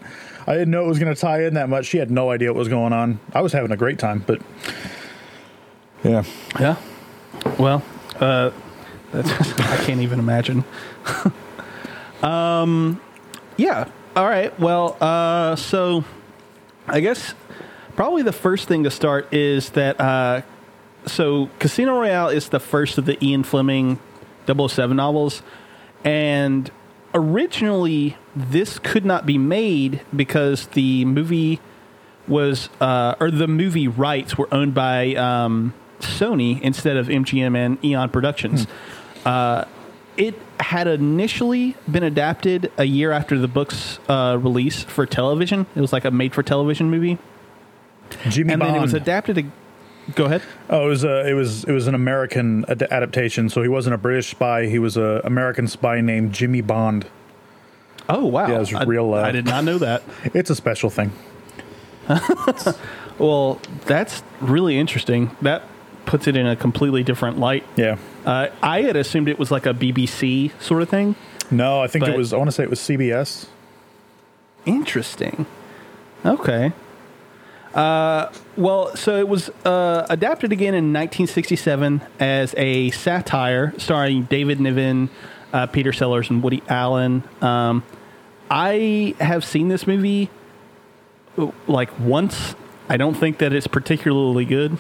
I 0.48 0.54
didn't 0.54 0.70
know 0.70 0.84
it 0.84 0.88
was 0.88 1.00
going 1.00 1.14
to 1.14 1.20
tie 1.20 1.44
in 1.44 1.56
that 1.56 1.70
much. 1.70 1.88
She 1.88 1.98
had 1.98 2.12
no 2.12 2.30
idea 2.30 2.50
what 2.50 2.60
was 2.60 2.68
going 2.68 2.94
on. 2.94 3.20
I 3.34 3.42
was 3.42 3.52
having 3.52 3.72
a 3.72 3.78
great 3.78 3.98
time, 3.98 4.24
but 4.28 4.40
yeah. 6.10 6.24
yeah, 6.60 6.76
well, 7.58 7.84
uh, 8.20 8.52
that's, 9.12 9.60
I 9.60 9.78
can't 9.86 10.02
even 10.02 10.20
imagine. 10.20 10.64
um, 12.22 13.02
yeah. 13.58 13.90
All 14.16 14.26
right. 14.26 14.58
Well, 14.60 14.98
uh, 15.02 15.56
so 15.56 16.04
I 16.88 17.00
guess 17.00 17.34
probably 17.96 18.24
the 18.24 18.32
first 18.32 18.68
thing 18.68 18.84
to 18.84 18.92
start 18.92 19.34
is 19.34 19.72
that 19.72 20.00
uh, 20.00 20.42
so 21.06 21.50
Casino 21.60 22.00
Royale 22.00 22.30
is 22.30 22.50
the 22.50 22.60
first 22.60 22.98
of 22.98 23.06
the 23.06 23.24
Ian 23.26 23.44
Fleming 23.44 24.00
007 24.48 24.96
novels, 24.96 25.42
and 26.04 26.70
originally 27.14 28.18
this 28.36 28.80
could 28.80 29.06
not 29.06 29.26
be 29.26 29.38
made 29.38 30.02
because 30.16 30.68
the 30.68 31.06
movie 31.06 31.60
was 32.28 32.70
uh, 32.82 33.16
or 33.20 33.32
the 33.32 33.48
movie 33.48 33.88
rights 33.88 34.38
were 34.38 34.52
owned 34.54 34.74
by 34.74 35.16
um, 35.16 35.74
Sony 36.00 36.62
instead 36.62 36.98
of 36.98 37.08
MGM 37.08 37.56
and 37.56 37.84
Eon 37.84 38.10
Productions. 38.10 38.68
Uh, 39.26 39.66
it 40.18 40.36
had 40.60 40.88
initially 40.88 41.76
been 41.92 42.04
adapted 42.04 42.72
a 42.78 42.86
year 42.86 43.12
after 43.12 43.38
the 43.38 43.48
book's 43.48 44.00
uh, 44.08 44.38
release 44.42 44.84
for 44.84 45.06
television. 45.06 45.66
It 45.76 45.82
was 45.82 45.92
like 45.92 46.06
a 46.06 46.12
made-for-television 46.12 46.90
movie, 46.90 47.18
Jimmy 48.30 48.54
and 48.54 48.60
Bond. 48.62 48.72
then 48.74 48.80
it 48.80 48.82
was 48.82 48.94
adapted. 48.94 49.36
To, 49.36 49.44
go 50.14 50.26
ahead. 50.26 50.42
Oh, 50.70 50.86
it 50.86 50.90
was 50.90 51.04
a, 51.04 51.28
it 51.30 51.34
was 51.34 51.64
it 51.66 51.72
was 51.72 51.88
an 51.88 51.96
American 51.96 52.64
ad- 52.70 52.84
adaptation. 52.84 53.50
So 53.50 53.62
he 53.62 53.68
wasn't 53.68 53.96
a 53.96 53.98
British 53.98 54.30
spy. 54.30 54.68
He 54.68 54.80
was 54.80 54.96
a 54.96 55.22
American 55.26 55.68
spy 55.68 56.00
named 56.02 56.32
Jimmy 56.34 56.62
Bond. 56.62 57.08
Oh 58.08 58.26
wow! 58.26 58.48
Yeah, 58.48 58.56
it 58.56 58.60
was 58.60 58.74
I, 58.74 58.84
real, 58.84 59.14
uh, 59.14 59.22
I 59.22 59.32
did 59.32 59.46
not 59.46 59.64
know 59.64 59.80
that. 59.80 60.04
It's 60.34 60.50
a 60.50 60.56
special 60.56 60.90
thing. 60.90 61.12
Well, 63.18 63.62
that's 63.86 64.24
really 64.42 64.78
interesting. 64.78 65.32
That 65.42 65.64
puts 66.06 66.28
it 66.28 66.36
in 66.36 66.46
a 66.46 66.56
completely 66.56 67.04
different 67.04 67.40
light. 67.40 67.64
Yeah. 67.76 67.98
Uh, 68.26 68.48
I 68.62 68.82
had 68.82 68.96
assumed 68.96 69.28
it 69.28 69.40
was 69.40 69.52
like 69.52 69.66
a 69.66 69.74
BBC 69.74 70.52
sort 70.62 70.82
of 70.82 70.90
thing. 70.90 71.16
No, 71.52 71.82
I 71.82 71.88
think 71.88 72.08
it 72.08 72.18
was. 72.18 72.34
I 72.34 72.38
want 72.38 72.48
to 72.48 72.52
say 72.52 72.64
it 72.64 72.70
was 72.70 72.80
CBS. 72.80 73.48
Interesting. 74.66 75.46
Okay. 76.26 76.72
Uh, 77.76 78.32
well, 78.56 78.96
so 78.96 79.18
it 79.18 79.28
was 79.28 79.50
uh, 79.66 80.08
adapted 80.10 80.52
again 80.52 80.74
in 80.74 80.94
1967 80.94 82.02
as 82.20 82.56
a 82.58 82.90
satire 82.92 83.74
starring 83.78 84.24
David 84.24 84.62
Niven, 84.62 85.10
uh, 85.52 85.68
Peter 85.68 85.92
Sellers, 85.92 86.30
and 86.30 86.42
Woody 86.42 86.64
Allen. 86.70 87.24
Um, 87.42 87.84
I 88.50 89.14
have 89.20 89.44
seen 89.44 89.68
this 89.68 89.86
movie 89.86 90.30
like 91.68 92.00
once. 92.00 92.56
I 92.88 92.98
don't 92.98 93.16
think 93.16 93.40
that 93.40 93.52
it's 93.52 93.68
particularly 93.68 94.46
good. 94.46 94.78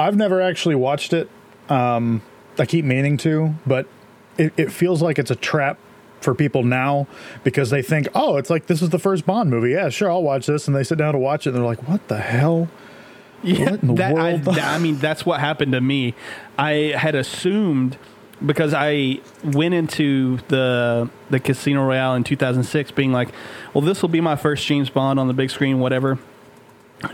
I've 0.00 0.16
never 0.16 0.40
actually 0.40 0.74
watched 0.74 1.12
it. 1.12 1.28
Um, 1.68 2.22
I 2.58 2.66
keep 2.66 2.84
meaning 2.84 3.16
to, 3.18 3.54
but 3.66 3.86
it, 4.38 4.52
it 4.56 4.72
feels 4.72 5.02
like 5.02 5.18
it's 5.18 5.30
a 5.30 5.36
trap 5.36 5.78
for 6.20 6.34
people 6.34 6.62
now 6.62 7.06
because 7.44 7.70
they 7.70 7.82
think, 7.82 8.08
oh, 8.14 8.36
it's 8.36 8.50
like 8.50 8.66
this 8.66 8.82
is 8.82 8.90
the 8.90 8.98
first 8.98 9.26
Bond 9.26 9.50
movie. 9.50 9.70
Yeah, 9.70 9.88
sure, 9.88 10.10
I'll 10.10 10.22
watch 10.22 10.46
this. 10.46 10.66
And 10.66 10.76
they 10.76 10.84
sit 10.84 10.98
down 10.98 11.12
to 11.12 11.18
watch 11.18 11.46
it 11.46 11.50
and 11.50 11.58
they're 11.58 11.64
like, 11.64 11.86
what 11.88 12.06
the 12.08 12.18
hell? 12.18 12.68
Yeah, 13.42 13.70
What 13.72 13.82
in 13.82 13.88
the 13.88 13.94
that, 13.94 14.58
I, 14.58 14.74
I 14.74 14.78
mean, 14.78 14.96
that's 14.96 15.24
what 15.24 15.40
happened 15.40 15.72
to 15.72 15.80
me. 15.80 16.14
I 16.58 16.94
had 16.96 17.14
assumed 17.14 17.96
because 18.44 18.74
I 18.74 19.20
went 19.44 19.74
into 19.74 20.38
the 20.48 21.08
the 21.30 21.40
Casino 21.40 21.84
Royale 21.86 22.14
in 22.14 22.24
2006, 22.24 22.90
being 22.92 23.12
like, 23.12 23.30
"Well, 23.72 23.82
this 23.82 24.02
will 24.02 24.08
be 24.08 24.20
my 24.20 24.36
first 24.36 24.66
James 24.66 24.90
Bond 24.90 25.18
on 25.18 25.26
the 25.26 25.34
big 25.34 25.50
screen, 25.50 25.80
whatever." 25.80 26.18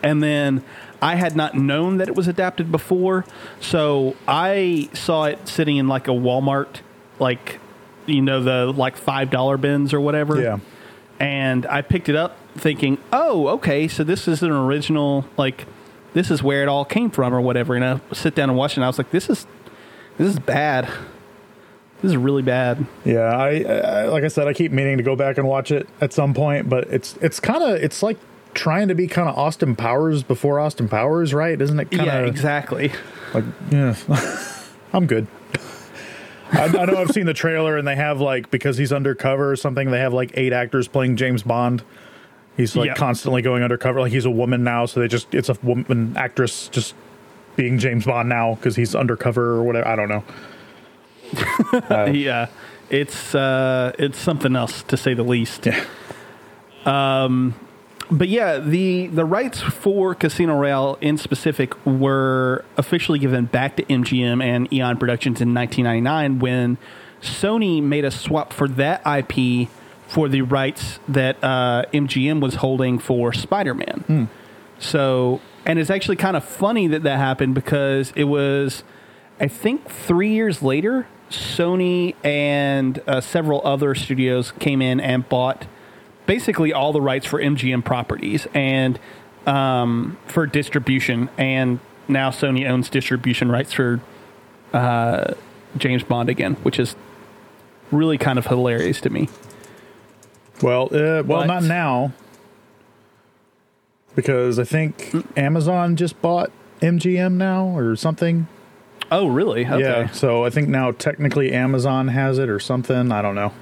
And 0.02 0.20
then 0.22 0.64
I 1.02 1.16
had 1.16 1.36
not 1.36 1.54
known 1.54 1.98
that 1.98 2.08
it 2.08 2.14
was 2.14 2.26
adapted 2.28 2.72
before, 2.72 3.24
so 3.60 4.16
I 4.26 4.88
saw 4.92 5.24
it 5.24 5.46
sitting 5.48 5.76
in 5.76 5.88
like 5.88 6.08
a 6.08 6.12
Walmart, 6.12 6.80
like 7.18 7.60
you 8.06 8.22
know 8.22 8.42
the 8.42 8.72
like 8.72 8.96
five 8.96 9.30
dollar 9.30 9.56
bins 9.56 9.92
or 9.92 10.00
whatever 10.00 10.40
Yeah. 10.40 10.58
and 11.18 11.66
I 11.66 11.82
picked 11.82 12.08
it 12.08 12.14
up 12.16 12.36
thinking, 12.56 12.98
"Oh, 13.12 13.48
okay, 13.48 13.88
so 13.88 14.04
this 14.04 14.28
is 14.28 14.42
an 14.42 14.50
original 14.52 15.24
like 15.36 15.66
this 16.14 16.30
is 16.30 16.42
where 16.42 16.62
it 16.62 16.68
all 16.68 16.84
came 16.84 17.10
from 17.10 17.34
or 17.34 17.40
whatever." 17.40 17.74
And 17.74 17.84
I 17.84 18.00
sit 18.12 18.34
down 18.34 18.48
and 18.48 18.56
watch 18.56 18.72
it 18.72 18.76
and 18.78 18.84
I 18.84 18.88
was 18.88 18.98
like, 18.98 19.10
"This 19.10 19.28
is 19.28 19.46
this 20.18 20.28
is 20.28 20.38
bad. 20.38 20.84
This 22.00 22.10
is 22.10 22.16
really 22.16 22.42
bad." 22.42 22.86
Yeah, 23.04 23.20
I, 23.36 23.62
I 23.62 24.04
like 24.06 24.24
I 24.24 24.28
said, 24.28 24.46
I 24.46 24.52
keep 24.52 24.70
meaning 24.72 24.96
to 24.98 25.02
go 25.02 25.16
back 25.16 25.36
and 25.36 25.46
watch 25.48 25.70
it 25.72 25.88
at 26.00 26.12
some 26.12 26.32
point, 26.32 26.68
but 26.68 26.84
it's 26.88 27.16
it's 27.20 27.40
kind 27.40 27.62
of 27.62 27.82
it's 27.82 28.02
like 28.02 28.18
trying 28.56 28.88
to 28.88 28.94
be 28.94 29.06
kind 29.06 29.28
of 29.28 29.38
Austin 29.38 29.76
Powers 29.76 30.22
before 30.22 30.58
Austin 30.58 30.88
Powers, 30.88 31.32
right? 31.32 31.60
Isn't 31.60 31.78
it 31.78 31.90
kind 31.90 32.00
of 32.00 32.06
yeah, 32.06 32.20
exactly. 32.26 32.90
like 33.32 33.44
yeah? 33.70 33.94
I'm 34.92 35.06
good. 35.06 35.26
I, 36.52 36.64
I 36.64 36.84
know 36.86 36.96
I've 36.96 37.10
seen 37.10 37.26
the 37.26 37.34
trailer, 37.34 37.76
and 37.76 37.86
they 37.86 37.96
have 37.96 38.20
like 38.20 38.50
because 38.50 38.76
he's 38.78 38.92
undercover 38.92 39.50
or 39.50 39.56
something. 39.56 39.90
They 39.90 39.98
have 40.00 40.12
like 40.12 40.30
eight 40.34 40.52
actors 40.52 40.88
playing 40.88 41.16
James 41.16 41.42
Bond. 41.42 41.82
He's 42.56 42.74
like 42.74 42.86
Yeah. 42.88 42.94
constantly 42.94 43.42
going 43.42 43.62
undercover. 43.62 44.00
Like 44.00 44.12
he's 44.12 44.24
a 44.24 44.30
woman 44.30 44.64
now, 44.64 44.86
so 44.86 45.00
they 45.00 45.08
just 45.08 45.34
it's 45.34 45.48
a 45.48 45.58
woman 45.62 46.14
actress 46.16 46.68
just 46.68 46.94
being 47.56 47.78
James 47.78 48.04
Bond 48.06 48.28
now 48.28 48.54
because 48.54 48.76
he's 48.76 48.94
undercover 48.94 49.56
or 49.56 49.64
whatever. 49.64 49.86
I 49.88 49.96
don't 49.96 50.08
know. 50.08 50.24
yeah. 52.12 52.48
It's 52.88 53.34
uh 53.34 53.92
it's 53.98 54.18
something 54.18 54.54
else 54.54 54.82
to 54.84 54.96
say 54.96 55.14
the 55.14 55.24
least. 55.24 55.66
Yeah. 55.66 55.84
But 58.10 58.28
yeah, 58.28 58.58
the 58.58 59.08
the 59.08 59.24
rights 59.24 59.60
for 59.60 60.14
Casino 60.14 60.56
Royale 60.58 60.96
in 61.00 61.18
specific 61.18 61.74
were 61.84 62.64
officially 62.76 63.18
given 63.18 63.46
back 63.46 63.76
to 63.76 63.82
MGM 63.84 64.42
and 64.42 64.72
Eon 64.72 64.96
Productions 64.96 65.40
in 65.40 65.52
1999 65.52 66.38
when 66.38 66.78
Sony 67.20 67.82
made 67.82 68.04
a 68.04 68.10
swap 68.10 68.52
for 68.52 68.68
that 68.68 69.02
IP 69.06 69.68
for 70.06 70.28
the 70.28 70.42
rights 70.42 71.00
that 71.08 71.42
uh, 71.42 71.84
MGM 71.92 72.40
was 72.40 72.56
holding 72.56 72.98
for 73.00 73.32
Spider-Man. 73.32 74.28
So, 74.78 75.40
and 75.64 75.78
it's 75.80 75.90
actually 75.90 76.16
kind 76.16 76.36
of 76.36 76.44
funny 76.44 76.86
that 76.86 77.02
that 77.02 77.16
happened 77.16 77.56
because 77.56 78.12
it 78.14 78.24
was, 78.24 78.84
I 79.40 79.48
think, 79.48 79.88
three 79.88 80.32
years 80.32 80.62
later, 80.62 81.08
Sony 81.28 82.14
and 82.22 83.00
uh, 83.08 83.20
several 83.20 83.60
other 83.66 83.96
studios 83.96 84.52
came 84.60 84.80
in 84.80 85.00
and 85.00 85.28
bought 85.28 85.66
basically 86.26 86.72
all 86.72 86.92
the 86.92 87.00
rights 87.00 87.26
for 87.26 87.40
MGM 87.40 87.84
properties 87.84 88.46
and 88.54 88.98
um, 89.46 90.18
for 90.26 90.46
distribution. 90.46 91.28
And 91.38 91.80
now 92.08 92.30
Sony 92.30 92.68
owns 92.68 92.88
distribution 92.90 93.50
rights 93.50 93.72
for 93.72 94.00
uh, 94.72 95.34
James 95.76 96.02
Bond 96.02 96.28
again, 96.28 96.54
which 96.62 96.78
is 96.78 96.96
really 97.90 98.18
kind 98.18 98.38
of 98.38 98.46
hilarious 98.46 99.00
to 99.02 99.10
me. 99.10 99.28
Well, 100.62 100.84
uh, 100.86 101.22
well, 101.22 101.24
But- 101.24 101.46
not 101.46 101.62
now, 101.64 102.12
because 104.14 104.58
I 104.58 104.64
think 104.64 105.14
Amazon 105.36 105.96
just 105.96 106.20
bought 106.22 106.50
MGM 106.80 107.34
now 107.34 107.66
or 107.76 107.94
something. 107.96 108.48
Oh, 109.10 109.28
really? 109.28 109.64
Okay. 109.66 109.78
Yeah, 109.80 110.10
so 110.10 110.44
I 110.44 110.50
think 110.50 110.68
now 110.68 110.90
technically 110.90 111.52
Amazon 111.52 112.08
has 112.08 112.38
it 112.38 112.48
or 112.48 112.58
something. 112.58 113.12
I 113.12 113.22
don't 113.22 113.34
know. 113.36 113.52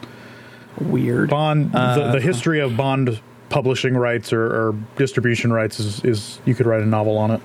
Weird. 0.81 1.31
Bond, 1.31 1.73
the, 1.73 1.79
Uh, 1.79 2.13
the 2.13 2.21
history 2.21 2.61
of 2.61 2.77
Bond 2.77 3.21
publishing 3.49 3.97
rights 3.97 4.33
or, 4.33 4.45
or 4.45 4.75
distribution 4.97 5.53
rights 5.53 5.79
is, 5.79 6.05
is 6.05 6.41
you 6.45 6.55
could 6.55 6.67
write 6.67 6.83
a 6.83 6.87
novel 6.87 7.17
on 7.17 7.31
it. 7.31 7.41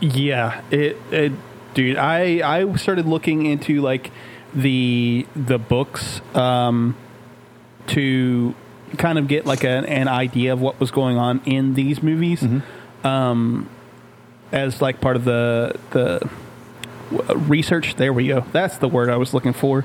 Yeah, 0.00 0.60
it, 0.70 0.96
it 1.10 1.32
dude, 1.74 1.96
I 1.96 2.40
I 2.42 2.74
started 2.76 3.06
looking 3.06 3.46
into 3.46 3.80
like 3.82 4.10
the 4.54 5.26
the 5.34 5.58
books 5.58 6.20
um 6.34 6.96
to 7.88 8.54
kind 8.96 9.18
of 9.18 9.28
get 9.28 9.44
like 9.46 9.64
an, 9.64 9.84
an 9.84 10.08
idea 10.08 10.52
of 10.52 10.60
what 10.60 10.78
was 10.80 10.90
going 10.90 11.18
on 11.18 11.40
in 11.44 11.74
these 11.74 12.02
movies 12.02 12.44
um 13.04 13.68
as 14.52 14.80
like 14.80 15.00
part 15.00 15.16
of 15.16 15.24
the 15.24 15.78
the 15.90 16.28
research 17.34 17.96
there 17.96 18.12
we 18.12 18.28
go 18.28 18.40
that's 18.52 18.78
the 18.78 18.88
word 18.88 19.10
i 19.10 19.16
was 19.16 19.34
looking 19.34 19.52
for 19.52 19.84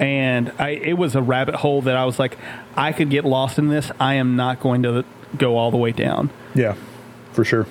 and 0.00 0.50
i 0.58 0.70
it 0.70 0.94
was 0.94 1.14
a 1.14 1.22
rabbit 1.22 1.54
hole 1.54 1.80
that 1.82 1.96
i 1.96 2.04
was 2.04 2.18
like 2.18 2.36
i 2.76 2.90
could 2.90 3.10
get 3.10 3.24
lost 3.24 3.58
in 3.58 3.68
this 3.68 3.92
i 4.00 4.14
am 4.14 4.34
not 4.34 4.58
going 4.58 4.82
to 4.82 5.04
go 5.36 5.56
all 5.56 5.70
the 5.70 5.76
way 5.76 5.92
down 5.92 6.28
Yeah, 6.54 6.74
for 7.32 7.44
sure. 7.44 7.66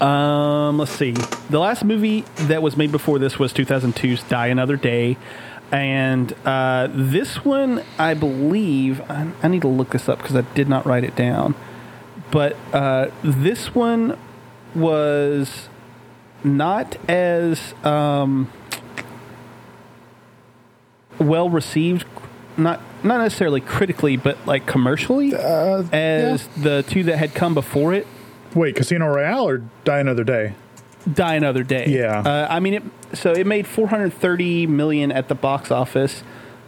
Um, 0.00 0.78
let's 0.78 0.90
see. 0.92 1.12
The 1.50 1.58
last 1.58 1.84
movie 1.84 2.22
that 2.36 2.62
was 2.62 2.76
made 2.76 2.92
before 2.92 3.18
this 3.18 3.38
was 3.38 3.52
2002's 3.52 4.22
Die 4.24 4.46
Another 4.46 4.76
Day. 4.76 5.16
And 5.72 6.32
uh, 6.44 6.88
this 6.90 7.44
one, 7.44 7.82
I 7.98 8.14
believe, 8.14 9.00
I, 9.10 9.30
I 9.42 9.48
need 9.48 9.62
to 9.62 9.68
look 9.68 9.90
this 9.90 10.08
up 10.08 10.18
because 10.18 10.36
I 10.36 10.42
did 10.54 10.68
not 10.68 10.86
write 10.86 11.04
it 11.04 11.16
down. 11.16 11.54
But 12.30 12.56
uh, 12.72 13.10
this 13.22 13.74
one 13.74 14.18
was 14.74 15.68
not 16.42 16.96
as 17.08 17.74
um, 17.84 18.52
well 21.18 21.48
received, 21.48 22.06
not 22.56 22.80
not 23.02 23.18
necessarily 23.18 23.60
critically, 23.60 24.16
but 24.16 24.46
like 24.46 24.66
commercially, 24.66 25.34
as 25.92 26.46
the 26.56 26.84
two 26.88 27.04
that 27.04 27.18
had 27.18 27.34
come 27.34 27.54
before 27.54 27.92
it. 27.92 28.06
Wait, 28.54 28.76
Casino 28.76 29.08
Royale 29.08 29.48
or 29.48 29.58
Die 29.84 29.98
Another 29.98 30.24
Day? 30.24 30.54
Die 31.12 31.34
Another 31.34 31.62
Day. 31.62 31.86
Yeah. 31.88 32.20
Uh, 32.20 32.46
I 32.48 32.60
mean, 32.60 32.74
it, 32.74 32.82
so 33.12 33.32
it 33.32 33.46
made 33.46 33.66
430 33.66 34.66
million 34.68 35.12
at 35.12 35.28
the 35.28 35.34
box 35.34 35.70
office, 35.70 36.22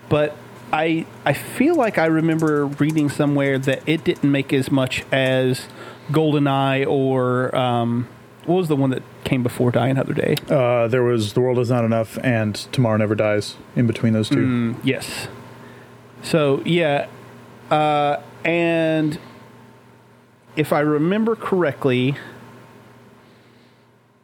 but 0.09 0.37
I 0.73 1.07
I 1.25 1.33
feel 1.33 1.77
like 1.77 1.99
I 1.99 2.07
remember 2.07 2.67
reading 2.67 3.09
somewhere 3.09 3.59
that 3.59 3.83
it 3.87 4.05
didn't 4.05 4.31
make 4.31 4.53
as 4.53 4.71
much 4.71 5.05
as 5.13 5.69
GoldenEye 6.11 6.87
or 6.87 7.55
um, 7.57 8.09
what 8.47 8.57
was 8.57 8.69
the 8.69 8.77
one 8.77 8.91
that 8.91 9.03
came 9.25 9.43
before 9.43 9.71
Die 9.71 9.89
Another 9.89 10.15
Day? 10.15 10.37
Uh, 10.49 10.87
there 10.89 11.03
was 11.03 11.33
The 11.35 11.41
World 11.41 11.59
Is 11.59 11.71
Not 11.71 11.85
Enough 11.85 12.19
and 12.23 12.55
Tomorrow 12.73 12.97
Never 12.97 13.15
Dies 13.15 13.57
in 13.75 13.87
between 13.87 14.13
those 14.13 14.29
two. 14.29 14.37
Mm, 14.37 14.77
yes. 14.85 15.29
So 16.23 16.63
yeah, 16.65 17.09
uh, 17.71 18.19
and 18.45 19.19
if 20.57 20.73
I 20.73 20.81
remember 20.81 21.37
correctly, 21.37 22.17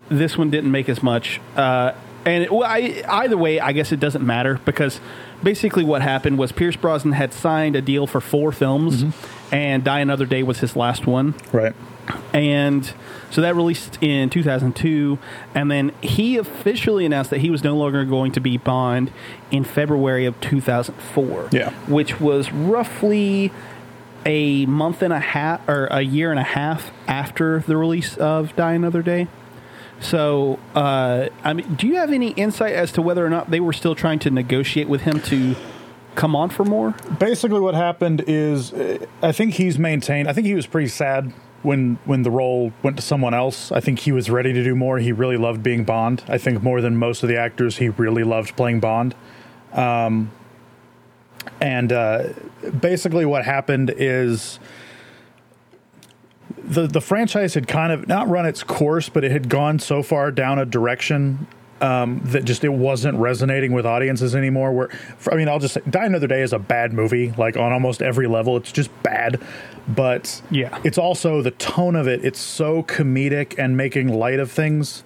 this 0.08 0.38
one 0.38 0.50
didn't 0.50 0.70
make 0.70 0.88
as 0.88 1.02
much. 1.02 1.40
Uh, 1.56 1.92
and 2.24 2.44
it, 2.44 2.52
well, 2.52 2.68
I, 2.68 3.02
either 3.08 3.36
way, 3.36 3.58
I 3.58 3.72
guess 3.72 3.90
it 3.92 3.98
doesn't 4.00 4.24
matter 4.24 4.60
because 4.64 5.00
basically 5.42 5.84
what 5.84 6.02
happened 6.02 6.38
was 6.38 6.52
Pierce 6.52 6.76
Brosnan 6.76 7.14
had 7.14 7.32
signed 7.32 7.74
a 7.74 7.82
deal 7.82 8.06
for 8.06 8.20
four 8.20 8.52
films, 8.52 9.04
and 9.50 9.82
Die 9.82 9.98
Another 10.00 10.26
Day 10.26 10.42
was 10.42 10.60
his 10.60 10.76
last 10.76 11.06
one 11.06 11.34
Right. 11.52 11.74
And 12.32 12.92
so 13.30 13.40
that 13.40 13.54
released 13.54 13.98
in 14.02 14.28
2002 14.28 15.18
and 15.54 15.70
then 15.70 15.92
he 16.02 16.36
officially 16.36 17.06
announced 17.06 17.30
that 17.30 17.40
he 17.40 17.48
was 17.50 17.62
no 17.62 17.76
longer 17.76 18.04
going 18.04 18.32
to 18.32 18.40
be 18.40 18.56
bond 18.56 19.12
in 19.50 19.62
february 19.64 20.26
of 20.26 20.38
2004 20.40 21.48
Yeah. 21.52 21.70
which 21.86 22.20
was 22.20 22.50
roughly 22.52 23.52
a 24.26 24.66
month 24.66 25.02
and 25.02 25.12
a 25.12 25.20
half 25.20 25.66
or 25.68 25.86
a 25.86 26.02
year 26.02 26.30
and 26.30 26.40
a 26.40 26.44
half 26.44 26.90
after 27.06 27.60
the 27.60 27.76
release 27.76 28.16
of 28.16 28.54
die 28.56 28.72
another 28.74 29.02
day 29.02 29.28
so 30.00 30.58
uh, 30.74 31.28
i 31.44 31.52
mean 31.52 31.74
do 31.74 31.86
you 31.86 31.96
have 31.96 32.12
any 32.12 32.30
insight 32.32 32.72
as 32.74 32.90
to 32.92 33.00
whether 33.02 33.24
or 33.24 33.30
not 33.30 33.50
they 33.50 33.60
were 33.60 33.72
still 33.72 33.94
trying 33.94 34.18
to 34.18 34.30
negotiate 34.30 34.88
with 34.88 35.02
him 35.02 35.20
to 35.20 35.54
come 36.14 36.36
on 36.36 36.50
for 36.50 36.64
more 36.64 36.94
Basically, 37.18 37.58
what 37.60 37.74
happened 37.74 38.22
is 38.26 38.72
uh, 38.74 38.98
I 39.22 39.32
think 39.32 39.54
he's 39.54 39.78
maintained. 39.78 40.28
I 40.28 40.34
think 40.34 40.46
he 40.46 40.54
was 40.54 40.66
pretty 40.66 40.88
sad 40.88 41.32
when 41.62 41.98
when 42.04 42.22
the 42.22 42.30
role 42.30 42.72
went 42.82 42.96
to 42.96 43.02
someone 43.02 43.34
else. 43.34 43.72
I 43.72 43.80
think 43.80 44.00
he 44.00 44.12
was 44.12 44.30
ready 44.30 44.52
to 44.52 44.64
do 44.64 44.74
more. 44.74 44.98
He 44.98 45.12
really 45.12 45.36
loved 45.36 45.62
being 45.62 45.84
Bond. 45.84 46.22
I 46.28 46.38
think 46.38 46.62
more 46.62 46.80
than 46.80 46.96
most 46.96 47.22
of 47.22 47.28
the 47.28 47.36
actors, 47.36 47.76
he 47.76 47.88
really 47.88 48.24
loved 48.24 48.56
playing 48.56 48.80
Bond. 48.80 49.14
Um, 49.72 50.30
and 51.60 51.92
uh, 51.92 52.28
basically, 52.80 53.24
what 53.24 53.44
happened 53.44 53.92
is 53.96 54.58
the 56.62 56.86
the 56.86 57.00
franchise 57.00 57.54
had 57.54 57.66
kind 57.66 57.92
of 57.92 58.08
not 58.08 58.28
run 58.28 58.46
its 58.46 58.62
course, 58.62 59.08
but 59.08 59.24
it 59.24 59.30
had 59.30 59.48
gone 59.48 59.78
so 59.78 60.02
far 60.02 60.30
down 60.30 60.58
a 60.58 60.66
direction 60.66 61.46
um, 61.82 62.20
that 62.26 62.44
just 62.44 62.64
it 62.64 62.70
wasn't 62.72 63.18
resonating 63.18 63.72
with 63.72 63.84
audiences 63.84 64.34
anymore. 64.34 64.72
Where 64.72 64.88
I 65.30 65.34
mean, 65.34 65.48
I'll 65.48 65.58
just 65.58 65.74
say, 65.74 65.80
Die 65.90 66.04
Another 66.04 66.26
Day 66.26 66.42
is 66.42 66.52
a 66.52 66.58
bad 66.58 66.92
movie, 66.92 67.32
like 67.36 67.56
on 67.56 67.72
almost 67.72 68.00
every 68.02 68.26
level. 68.26 68.56
It's 68.56 68.72
just 68.72 68.90
bad, 69.02 69.40
but 69.88 70.40
Yeah. 70.50 70.78
it's 70.84 70.98
also 70.98 71.42
the 71.42 71.50
tone 71.52 71.96
of 71.96 72.06
it. 72.06 72.24
It's 72.24 72.40
so 72.40 72.82
comedic 72.84 73.54
and 73.58 73.76
making 73.76 74.08
light 74.08 74.38
of 74.40 74.50
things. 74.50 75.02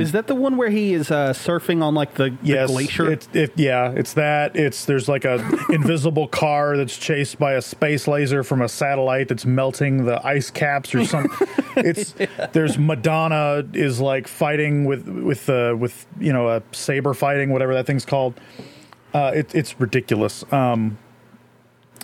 Is 0.00 0.12
that 0.12 0.26
the 0.26 0.34
one 0.34 0.56
where 0.56 0.70
he 0.70 0.94
is 0.94 1.10
uh, 1.10 1.32
surfing 1.32 1.82
on 1.82 1.94
like 1.94 2.14
the, 2.14 2.36
the 2.42 2.66
glacier 2.66 3.10
It's 3.10 3.28
it, 3.32 3.52
yeah, 3.56 3.90
it's 3.90 4.14
that. 4.14 4.54
It's 4.54 4.84
there's 4.84 5.08
like 5.08 5.24
a 5.24 5.36
invisible 5.70 6.28
car 6.28 6.76
that's 6.76 6.96
chased 6.96 7.38
by 7.38 7.54
a 7.54 7.62
space 7.62 8.06
laser 8.06 8.44
from 8.44 8.62
a 8.62 8.68
satellite 8.68 9.28
that's 9.28 9.44
melting 9.44 10.04
the 10.04 10.24
ice 10.24 10.50
caps 10.50 10.94
or 10.94 11.04
something. 11.04 11.48
it's 11.76 12.14
there's 12.52 12.78
Madonna 12.78 13.64
is 13.72 14.00
like 14.00 14.28
fighting 14.28 14.84
with 14.84 15.08
with 15.08 15.48
uh, 15.48 15.74
with 15.78 16.06
you 16.20 16.32
know 16.32 16.48
a 16.48 16.62
saber 16.72 17.14
fighting 17.14 17.50
whatever 17.50 17.74
that 17.74 17.86
thing's 17.86 18.04
called. 18.04 18.34
Uh, 19.14 19.32
it, 19.34 19.54
it's 19.54 19.80
ridiculous. 19.80 20.44
Um, 20.52 20.98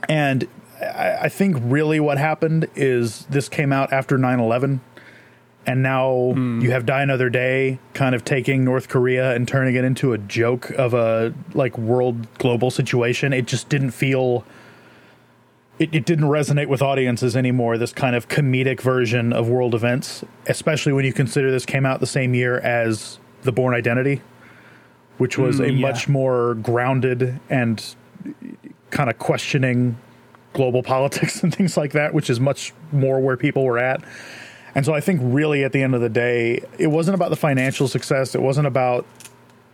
and 0.09 0.48
I, 0.80 1.16
I 1.22 1.28
think 1.28 1.57
really 1.61 2.00
what 2.00 2.18
happened 2.18 2.68
is 2.74 3.26
this 3.26 3.48
came 3.48 3.72
out 3.72 3.92
after 3.92 4.16
9-11 4.16 4.80
and 5.66 5.83
now 5.83 6.35
you 6.35 6.70
have 6.72 6.85
Die 6.87 7.03
Another 7.03 7.31
Day 7.31 7.79
kind 7.94 8.14
of 8.14 8.24
taking 8.24 8.64
North 8.64 8.88
Korea 8.88 9.35
and 9.35 9.48
turning 9.48 9.74
it 9.74 9.85
into 9.85 10.12
a 10.12 10.18
joke 10.18 10.70
of 10.70 10.94
a 10.94 11.33
like 11.55 11.77
world 11.79 12.27
global 12.38 12.70
situation. 12.70 13.33
It 13.33 13.46
just 13.46 13.68
didn't 13.68 13.92
feel 13.92 14.44
it, 15.79 15.92
it 15.94 16.05
didn't 16.07 16.27
resonate 16.27 16.68
with 16.68 16.83
audiences 16.83 17.37
anymore, 17.37 17.79
this 17.79 17.92
kind 17.92 18.14
of 18.14 18.29
comedic 18.29 18.81
version 18.81 19.33
of 19.33 19.48
world 19.48 19.74
events, 19.74 20.24
especially 20.46 20.92
when 20.92 21.05
you 21.05 21.12
consider 21.12 21.50
this 21.50 21.66
came 21.66 21.85
out 21.85 21.98
the 22.00 22.07
same 22.07 22.35
year 22.35 22.59
as 22.61 23.18
The 23.42 23.50
Bourne 23.50 23.74
Identity, 23.74 24.22
which 25.18 25.37
was 25.37 25.59
a 25.61 25.64
Mm, 25.64 25.81
yeah. 25.81 25.88
much 25.88 26.09
more 26.09 26.55
grounded 26.57 27.40
and 27.50 27.85
kind 28.90 29.11
of 29.11 29.18
questioning 29.18 29.96
global 30.53 30.83
politics 30.94 31.42
and 31.42 31.53
things 31.53 31.77
like 31.77 31.92
that, 31.92 32.14
which 32.14 32.31
is 32.31 32.38
much 32.38 32.72
more 32.92 33.18
where 33.20 33.37
people 33.37 33.64
were 33.64 33.79
at. 33.79 34.00
And 34.74 34.84
so 34.84 34.92
I 34.92 35.00
think 35.00 35.20
really 35.22 35.62
at 35.64 35.72
the 35.72 35.82
end 35.82 35.94
of 35.94 36.00
the 36.00 36.08
day, 36.08 36.64
it 36.78 36.88
wasn't 36.88 37.14
about 37.14 37.30
the 37.30 37.37
financial 37.37 37.87
success. 37.87 38.34
It 38.34 38.42
wasn't 38.42 38.66
about 38.66 39.06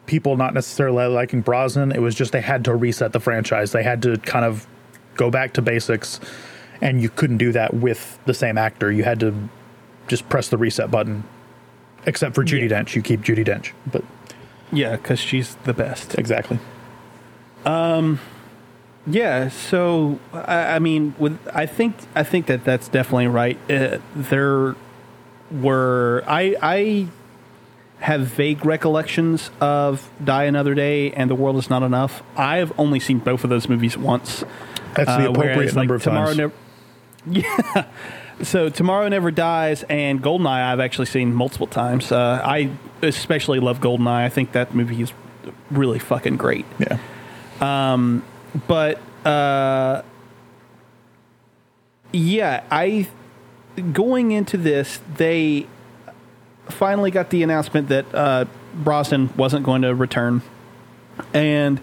people 0.06 0.36
not 0.36 0.52
necessarily 0.54 1.06
liking 1.06 1.40
Brosnan. 1.40 1.92
It 1.92 2.00
was 2.00 2.14
just 2.14 2.32
they 2.32 2.40
had 2.40 2.64
to 2.66 2.74
reset 2.74 3.12
the 3.12 3.20
franchise. 3.20 3.72
They 3.72 3.82
had 3.82 4.02
to 4.02 4.18
kind 4.18 4.44
of 4.44 4.66
go 5.14 5.30
back 5.30 5.54
to 5.54 5.62
basics. 5.62 6.20
And 6.82 7.00
you 7.00 7.08
couldn't 7.10 7.38
do 7.38 7.52
that 7.52 7.74
with 7.74 8.18
the 8.26 8.34
same 8.34 8.58
actor. 8.58 8.90
You 8.90 9.04
had 9.04 9.20
to 9.20 9.48
just 10.08 10.28
press 10.28 10.48
the 10.48 10.58
reset 10.58 10.90
button. 10.90 11.24
Except 12.06 12.34
for 12.34 12.44
Judi 12.44 12.68
Yeah. 12.68 12.82
Dench. 12.82 12.94
You 12.94 13.02
keep 13.02 13.20
Judi 13.20 13.46
Dench. 13.46 13.72
But 13.90 14.04
yeah 14.72 14.96
because 14.96 15.18
she's 15.18 15.56
the 15.64 15.74
best 15.74 16.18
exactly. 16.18 16.58
Um, 17.64 18.20
Yeah, 19.06 19.48
so 19.48 20.18
I, 20.32 20.76
I 20.76 20.78
mean, 20.78 21.14
with 21.18 21.38
I 21.54 21.66
think 21.66 21.96
I 22.14 22.22
think 22.22 22.46
that 22.46 22.64
that's 22.64 22.88
definitely 22.88 23.26
right. 23.28 23.58
Uh, 23.70 23.98
there 24.14 24.76
were 25.50 26.22
I 26.26 26.56
I 26.60 27.06
have 28.00 28.22
vague 28.22 28.64
recollections 28.64 29.50
of 29.60 30.08
Die 30.24 30.44
Another 30.44 30.74
Day 30.74 31.12
and 31.12 31.30
The 31.30 31.34
World 31.34 31.56
Is 31.56 31.68
Not 31.68 31.82
Enough. 31.82 32.22
I've 32.36 32.72
only 32.78 32.98
seen 33.00 33.18
both 33.18 33.44
of 33.44 33.50
those 33.50 33.68
movies 33.68 33.96
once. 33.98 34.42
That's 34.94 35.08
the 35.08 35.26
Uh, 35.26 35.30
appropriate 35.30 35.56
whereas, 35.56 35.74
number 35.76 35.94
like, 35.94 35.98
of 35.98 36.04
Tomorrow 36.04 36.34
times. 36.34 36.38
Never, 36.38 36.52
yeah. 37.26 37.84
So 38.42 38.70
Tomorrow 38.70 39.08
Never 39.08 39.30
Dies 39.30 39.82
and 39.90 40.22
Goldeneye 40.22 40.72
I've 40.72 40.80
actually 40.80 41.06
seen 41.06 41.34
multiple 41.34 41.66
times. 41.66 42.10
Uh, 42.10 42.40
I 42.42 42.70
especially 43.02 43.60
love 43.60 43.80
Goldeneye. 43.80 44.24
I 44.24 44.28
think 44.30 44.52
that 44.52 44.74
movie 44.74 45.02
is 45.02 45.12
really 45.70 45.98
fucking 45.98 46.36
great 46.36 46.64
yeah. 46.78 46.98
Um, 47.60 48.24
but 48.66 48.98
uh 49.24 50.02
yeah 52.12 52.62
i 52.70 53.06
going 53.92 54.32
into 54.32 54.56
this 54.56 55.00
they 55.16 55.66
finally 56.68 57.10
got 57.10 57.30
the 57.30 57.42
announcement 57.42 57.88
that 57.88 58.14
uh 58.14 58.44
brosnan 58.74 59.30
wasn't 59.36 59.64
going 59.64 59.82
to 59.82 59.94
return 59.94 60.42
and 61.34 61.80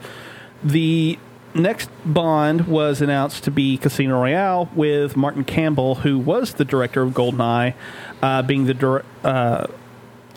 the 0.63 1.17
next 1.57 1.89
Bond 2.05 2.67
was 2.67 3.01
announced 3.01 3.43
to 3.45 3.51
be 3.51 3.77
Casino 3.77 4.21
Royale 4.21 4.69
with 4.75 5.17
Martin 5.17 5.43
Campbell, 5.43 5.95
who 5.95 6.17
was 6.17 6.53
the 6.53 6.65
director 6.65 7.01
of 7.01 7.13
Goldeneye, 7.13 7.73
uh, 8.21 8.41
being 8.43 8.65
the 8.65 8.73
dir- 8.73 9.05
uh, 9.23 9.67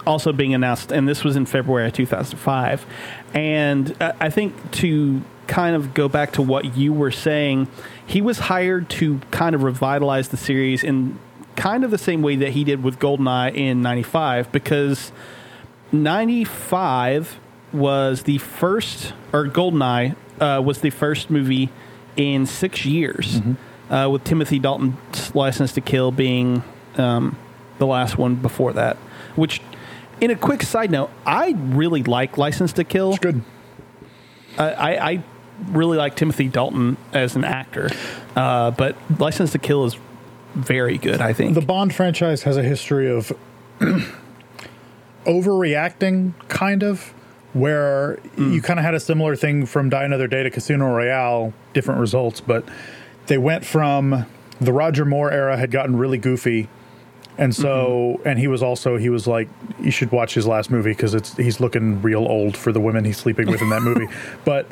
also 0.07 0.33
being 0.33 0.55
announced, 0.55 0.91
and 0.91 1.09
this 1.09 1.23
was 1.23 1.37
in 1.37 1.47
February 1.47 1.87
of 1.87 1.93
2005. 1.93 2.87
And 3.35 3.95
uh, 4.01 4.13
I 4.19 4.31
think 4.31 4.71
to 4.73 5.23
kind 5.47 5.77
of 5.77 5.95
go 5.95 6.09
back 6.09 6.33
to 6.33 6.43
what 6.43 6.77
you 6.77 6.93
were 6.93 7.11
saying, 7.11 7.69
he 8.07 8.21
was 8.21 8.39
hired 8.39 8.89
to 8.89 9.21
kind 9.31 9.55
of 9.55 9.63
revitalize 9.63 10.29
the 10.29 10.37
series 10.37 10.83
in 10.83 11.19
kind 11.61 11.85
of 11.85 11.91
the 11.91 11.99
same 11.99 12.23
way 12.23 12.37
that 12.37 12.53
he 12.53 12.65
did 12.65 12.83
with 12.83 12.99
Goldeneye 12.99 13.55
in 13.55 13.83
95 13.83 14.51
because 14.51 15.13
95 15.93 17.39
was 17.75 18.23
the 18.23 18.39
first, 18.39 19.13
or 19.31 19.45
Goldeneye 19.45 20.17
uh, 20.41 20.63
was 20.65 20.81
the 20.81 20.89
first 20.89 21.29
movie 21.29 21.69
in 22.17 22.47
six 22.47 22.87
years, 22.87 23.43
uh, 23.91 24.09
with 24.11 24.25
Timothy 24.25 24.59
Dalton's 24.59 25.35
License 25.35 25.73
to 25.73 25.83
Kill 25.83 26.11
being 26.11 26.63
um, 26.97 27.37
the 27.79 27.87
last 27.87 28.17
one 28.17 28.37
before 28.37 28.73
that. 28.73 28.97
Which, 29.37 29.61
in 30.19 30.31
a 30.31 30.37
quick 30.37 30.63
side 30.63 30.91
note, 30.91 31.11
I 31.27 31.55
really 31.59 32.03
like 32.03 32.39
License 32.39 32.73
to 32.75 32.85
Kill. 32.85 33.11
It's 33.11 33.19
good. 33.19 33.43
I, 34.57 34.73
I, 34.73 35.11
I 35.11 35.23
really 35.67 35.99
like 35.99 36.17
Timothy 36.17 36.49
Dalton 36.49 36.97
as 37.13 37.37
an 37.37 37.45
actor, 37.45 37.91
uh, 38.35 38.71
but 38.71 38.97
License 39.21 39.53
to 39.53 39.59
Kill 39.59 39.85
is 39.85 39.99
very 40.55 40.99
good. 40.99 41.21
I 41.21 41.33
think 41.33 41.55
The 41.55 41.61
Bond 41.61 41.95
franchise 41.95 42.43
has 42.43 42.57
a 42.57 42.63
history 42.63 43.11
of 43.11 43.33
overreacting, 45.25 46.33
kind 46.49 46.83
of, 46.83 47.15
where 47.53 48.17
hmm. 48.35 48.53
you 48.53 48.63
kind 48.63 48.79
of 48.79 48.85
had 48.85 48.95
a 48.95 49.01
similar 49.01 49.37
thing 49.37 49.67
from 49.67 49.91
Die 49.91 50.05
Another 50.05 50.27
Day 50.27 50.43
to 50.43 50.51
Casino 50.51 50.87
Royale, 50.87 51.53
different 51.73 52.01
results, 52.01 52.41
but 52.41 52.65
they 53.27 53.39
went 53.39 53.65
from 53.65 54.27
the 54.61 54.73
Roger 54.73 55.05
Moore 55.05 55.31
era 55.31 55.57
had 55.57 55.71
gotten 55.71 55.97
really 55.97 56.19
goofy. 56.19 56.69
And 57.39 57.55
so, 57.55 58.17
mm-hmm. 58.19 58.29
and 58.29 58.39
he 58.39 58.49
was 58.49 58.63
also, 58.63 58.99
he 58.99 59.09
was 59.09 59.27
like, 59.27 59.49
you 59.81 59.91
should 59.91 60.13
watch 60.13 60.35
his 60.35 60.47
last 60.47 60.71
movie 60.71 60.91
because 60.91 61.15
it's, 61.15 61.35
he's 61.37 61.59
looking 61.59 62.03
real 62.03 62.27
old 62.27 62.57
for 62.57 62.71
the 62.71 62.81
women 62.81 63.05
he's 63.05 63.17
sleeping 63.17 63.51
with 63.51 63.63
in 63.63 63.71
that 63.71 63.83
movie. 63.83 64.07
But, 64.45 64.67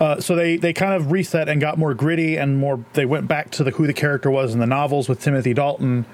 uh, 0.00 0.20
so 0.20 0.34
they, 0.34 0.56
they 0.56 0.72
kind 0.72 0.94
of 0.94 1.12
reset 1.12 1.48
and 1.48 1.60
got 1.60 1.78
more 1.78 1.94
gritty 1.94 2.36
and 2.36 2.58
more. 2.58 2.84
They 2.94 3.06
went 3.06 3.28
back 3.28 3.50
to 3.52 3.64
the 3.64 3.70
who 3.70 3.86
the 3.86 3.92
character 3.92 4.30
was 4.30 4.52
in 4.52 4.60
the 4.60 4.66
novels 4.66 5.08
with 5.08 5.20
Timothy 5.20 5.54
Dalton, 5.54 6.04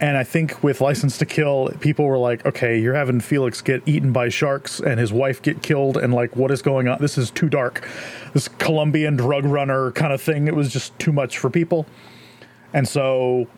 and 0.00 0.16
I 0.16 0.24
think 0.24 0.62
with 0.62 0.80
License 0.80 1.18
to 1.18 1.26
Kill, 1.26 1.70
people 1.80 2.06
were 2.06 2.18
like, 2.18 2.44
"Okay, 2.44 2.78
you're 2.78 2.94
having 2.94 3.20
Felix 3.20 3.60
get 3.60 3.82
eaten 3.86 4.12
by 4.12 4.28
sharks 4.28 4.80
and 4.80 5.00
his 5.00 5.12
wife 5.12 5.40
get 5.42 5.62
killed, 5.62 5.96
and 5.96 6.12
like, 6.12 6.36
what 6.36 6.50
is 6.50 6.62
going 6.62 6.88
on? 6.88 6.98
This 7.00 7.16
is 7.16 7.30
too 7.30 7.48
dark. 7.48 7.86
This 8.34 8.48
Colombian 8.48 9.16
drug 9.16 9.44
runner 9.44 9.90
kind 9.92 10.12
of 10.12 10.20
thing. 10.20 10.46
It 10.46 10.54
was 10.54 10.72
just 10.72 10.98
too 10.98 11.12
much 11.12 11.38
for 11.38 11.50
people." 11.50 11.86
And 12.72 12.86
so, 12.86 13.48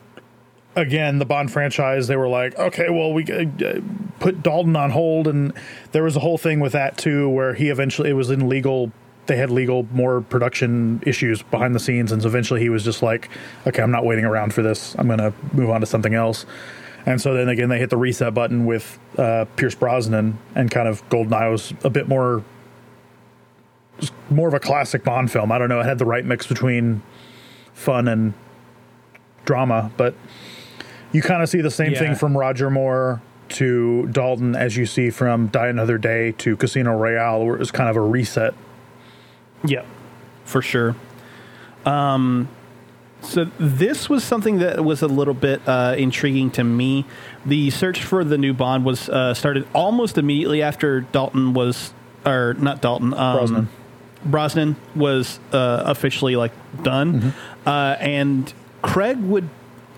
again, 0.74 1.18
the 1.18 1.26
Bond 1.26 1.52
franchise, 1.52 2.06
they 2.08 2.16
were 2.16 2.28
like, 2.28 2.58
"Okay, 2.58 2.88
well, 2.88 3.12
we 3.12 3.24
uh, 3.24 3.80
put 4.20 4.42
Dalton 4.42 4.76
on 4.76 4.90
hold," 4.90 5.26
and 5.26 5.52
there 5.90 6.04
was 6.04 6.16
a 6.16 6.20
whole 6.20 6.38
thing 6.38 6.60
with 6.60 6.72
that 6.72 6.96
too, 6.96 7.28
where 7.28 7.54
he 7.54 7.68
eventually 7.68 8.10
it 8.10 8.14
was 8.14 8.30
in 8.30 8.48
legal 8.48 8.92
they 9.26 9.36
had 9.36 9.50
legal 9.50 9.86
more 9.92 10.20
production 10.20 11.00
issues 11.06 11.42
behind 11.42 11.74
the 11.74 11.78
scenes 11.80 12.10
and 12.12 12.22
so 12.22 12.28
eventually 12.28 12.60
he 12.60 12.68
was 12.68 12.82
just 12.84 13.02
like 13.02 13.28
okay 13.66 13.80
i'm 13.82 13.90
not 13.90 14.04
waiting 14.04 14.24
around 14.24 14.52
for 14.52 14.62
this. 14.62 14.96
I'm 14.98 15.06
going 15.06 15.18
to 15.20 15.32
move 15.52 15.70
on 15.70 15.80
to 15.80 15.86
something 15.86 16.14
else. 16.14 16.44
And 17.06 17.20
so 17.20 17.32
then 17.34 17.48
again 17.48 17.68
they 17.68 17.78
hit 17.78 17.90
the 17.90 17.96
reset 17.96 18.34
button 18.34 18.64
with 18.66 18.98
uh, 19.18 19.44
pierce 19.56 19.74
brosnan 19.74 20.38
and 20.54 20.70
kind 20.70 20.88
of 20.88 21.08
goldeneye 21.08 21.50
was 21.50 21.72
a 21.84 21.90
bit 21.90 22.08
more 22.08 22.42
more 24.30 24.48
of 24.48 24.54
a 24.54 24.60
classic 24.60 25.04
bond 25.04 25.30
film. 25.30 25.52
I 25.52 25.58
don't 25.58 25.68
know 25.68 25.80
it 25.80 25.84
had 25.86 25.98
the 25.98 26.06
right 26.06 26.24
mix 26.24 26.46
between 26.46 27.02
fun 27.74 28.08
and 28.08 28.34
drama 29.44 29.90
but 29.96 30.14
you 31.12 31.20
kind 31.22 31.42
of 31.42 31.48
see 31.48 31.60
the 31.60 31.70
same 31.70 31.92
Yeah. 31.92 31.98
thing 31.98 32.14
from 32.14 32.36
roger 32.38 32.70
moore 32.70 33.20
to 33.50 34.06
dalton 34.08 34.54
as 34.54 34.76
you 34.76 34.86
see 34.86 35.10
from 35.10 35.48
die 35.48 35.66
another 35.68 35.98
day 35.98 36.32
to 36.32 36.56
casino 36.56 36.96
royale 36.96 37.44
where 37.44 37.56
it 37.56 37.58
was 37.58 37.70
kind 37.72 37.90
of 37.90 37.96
a 37.96 38.00
reset 38.00 38.54
Yep, 39.64 39.86
for 40.44 40.62
sure. 40.62 40.96
Um, 41.84 42.48
so 43.22 43.44
this 43.58 44.08
was 44.08 44.24
something 44.24 44.58
that 44.58 44.84
was 44.84 45.02
a 45.02 45.06
little 45.06 45.34
bit 45.34 45.62
uh, 45.66 45.94
intriguing 45.96 46.50
to 46.52 46.64
me. 46.64 47.04
The 47.46 47.70
search 47.70 48.02
for 48.02 48.24
the 48.24 48.36
new 48.36 48.52
Bond 48.52 48.84
was 48.84 49.08
uh, 49.08 49.34
started 49.34 49.66
almost 49.74 50.18
immediately 50.18 50.62
after 50.62 51.00
Dalton 51.02 51.54
was, 51.54 51.92
or 52.26 52.54
not 52.54 52.82
Dalton, 52.82 53.14
um, 53.14 53.36
Brosnan. 53.36 53.68
Brosnan 54.24 54.76
was 54.94 55.40
uh, 55.52 55.82
officially 55.86 56.36
like 56.36 56.52
done, 56.82 57.34
uh, 57.66 57.96
and 58.00 58.52
Craig 58.82 59.18
would 59.18 59.48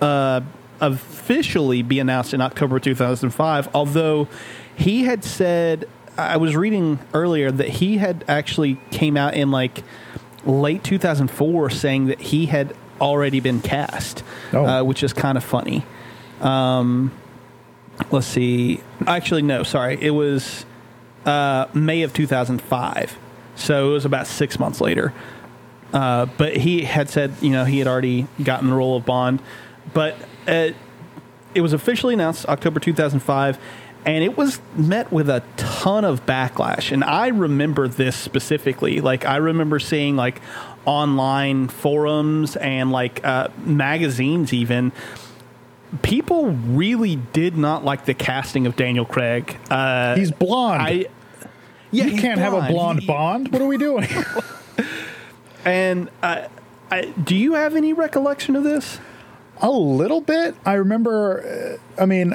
uh, 0.00 0.40
officially 0.80 1.82
be 1.82 1.98
announced 1.98 2.34
in 2.34 2.40
October 2.40 2.78
2005. 2.78 3.74
Although 3.74 4.28
he 4.76 5.04
had 5.04 5.24
said, 5.24 5.88
I 6.16 6.36
was 6.36 6.54
reading 6.56 6.98
earlier 7.12 7.50
that 7.50 7.68
he 7.68 7.98
had 7.98 8.24
actually 8.28 8.78
came 8.90 9.16
out 9.16 9.34
in 9.34 9.50
like 9.50 9.82
late 10.44 10.84
2004 10.84 11.70
saying 11.70 12.06
that 12.06 12.20
he 12.20 12.46
had 12.46 12.74
already 13.00 13.40
been 13.40 13.60
cast, 13.60 14.22
Oh. 14.52 14.64
uh, 14.64 14.82
which 14.84 15.02
is 15.02 15.12
kind 15.12 15.36
of 15.36 15.42
funny. 15.44 15.84
Um, 16.40 17.10
let's 18.10 18.26
see. 18.26 18.80
Actually, 19.06 19.42
no, 19.42 19.62
sorry. 19.62 19.98
It 20.00 20.10
was 20.10 20.64
uh, 21.26 21.66
May 21.74 22.02
of 22.02 22.12
2005. 22.12 23.18
So 23.56 23.90
it 23.90 23.92
was 23.92 24.04
about 24.04 24.26
six 24.26 24.58
months 24.58 24.80
later. 24.80 25.12
Uh, 25.92 26.26
but 26.38 26.56
he 26.56 26.82
had 26.82 27.08
said, 27.08 27.34
you 27.40 27.50
know, 27.50 27.64
he 27.64 27.78
had 27.78 27.86
already 27.88 28.26
gotten 28.42 28.68
the 28.68 28.74
role 28.76 28.96
of 28.96 29.04
Bond. 29.04 29.40
But 29.92 30.16
uh, 30.46 30.70
it 31.54 31.60
was 31.60 31.72
officially 31.72 32.14
announced 32.14 32.46
October 32.46 32.80
2005, 32.80 33.58
and 34.04 34.22
it 34.22 34.36
was 34.36 34.60
met 34.76 35.10
with 35.12 35.28
a 35.30 35.42
ton 35.56 36.04
of 36.04 36.26
backlash. 36.26 36.92
And 36.92 37.02
I 37.02 37.28
remember 37.28 37.88
this 37.88 38.16
specifically. 38.16 39.00
Like, 39.00 39.24
I 39.24 39.36
remember 39.36 39.78
seeing, 39.78 40.16
like, 40.16 40.40
online 40.84 41.68
forums 41.68 42.56
and, 42.56 42.92
like, 42.92 43.24
uh, 43.24 43.48
magazines 43.64 44.52
even. 44.52 44.92
People 46.02 46.50
really 46.50 47.16
did 47.16 47.56
not 47.56 47.84
like 47.84 48.04
the 48.04 48.14
casting 48.14 48.66
of 48.66 48.76
Daniel 48.76 49.04
Craig. 49.04 49.56
Uh, 49.70 50.16
he's 50.16 50.32
blonde 50.32 50.82
I. 50.82 51.06
Yeah, 51.90 52.06
you 52.06 52.20
can't 52.20 52.40
have 52.40 52.52
a 52.52 52.66
blonde 52.66 53.00
He- 53.00 53.06
Bond. 53.06 53.52
What 53.52 53.62
are 53.62 53.66
we 53.66 53.78
doing? 53.78 54.06
And 55.64 56.10
uh, 56.22 56.48
I, 56.90 57.06
do 57.06 57.34
you 57.34 57.54
have 57.54 57.74
any 57.74 57.94
recollection 57.94 58.54
of 58.54 58.64
this? 58.64 58.98
a 59.62 59.70
little 59.70 60.20
bit. 60.20 60.54
I 60.66 60.74
remember. 60.74 61.78
Uh, 61.98 62.02
I 62.02 62.06
mean, 62.06 62.34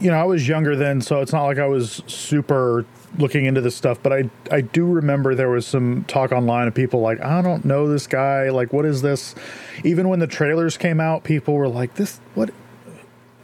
you 0.00 0.10
know, 0.10 0.18
I 0.20 0.24
was 0.24 0.46
younger 0.46 0.76
then, 0.76 1.00
so 1.00 1.20
it's 1.20 1.32
not 1.32 1.44
like 1.44 1.58
I 1.58 1.66
was 1.66 2.02
super 2.06 2.84
looking 3.18 3.46
into 3.46 3.60
this 3.60 3.74
stuff. 3.74 3.98
But 4.02 4.12
I, 4.12 4.30
I 4.50 4.60
do 4.60 4.84
remember 4.84 5.34
there 5.34 5.48
was 5.50 5.66
some 5.66 6.04
talk 6.04 6.30
online 6.32 6.68
of 6.68 6.74
people 6.74 7.00
like, 7.00 7.20
I 7.20 7.42
don't 7.42 7.64
know 7.64 7.88
this 7.88 8.06
guy. 8.06 8.50
Like, 8.50 8.72
what 8.72 8.84
is 8.84 9.02
this? 9.02 9.34
Even 9.84 10.08
when 10.08 10.18
the 10.20 10.26
trailers 10.26 10.76
came 10.76 11.00
out, 11.00 11.24
people 11.24 11.54
were 11.54 11.68
like, 11.68 11.94
this 11.94 12.20
what? 12.34 12.50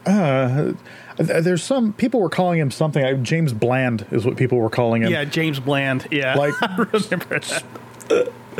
Uh, 0.05 0.73
there's 1.17 1.63
some 1.63 1.93
people 1.93 2.19
were 2.21 2.29
calling 2.29 2.59
him 2.59 2.69
something. 2.69 3.03
like 3.03 3.23
James 3.23 3.53
Bland 3.53 4.05
is 4.11 4.23
what 4.25 4.37
people 4.37 4.59
were 4.59 4.69
calling 4.69 5.01
him. 5.01 5.11
Yeah, 5.11 5.23
James 5.23 5.59
Bland. 5.59 6.07
Yeah, 6.11 6.35
Like- 6.35 6.53
I 6.61 6.75
remember 6.77 7.39
that. 7.39 7.63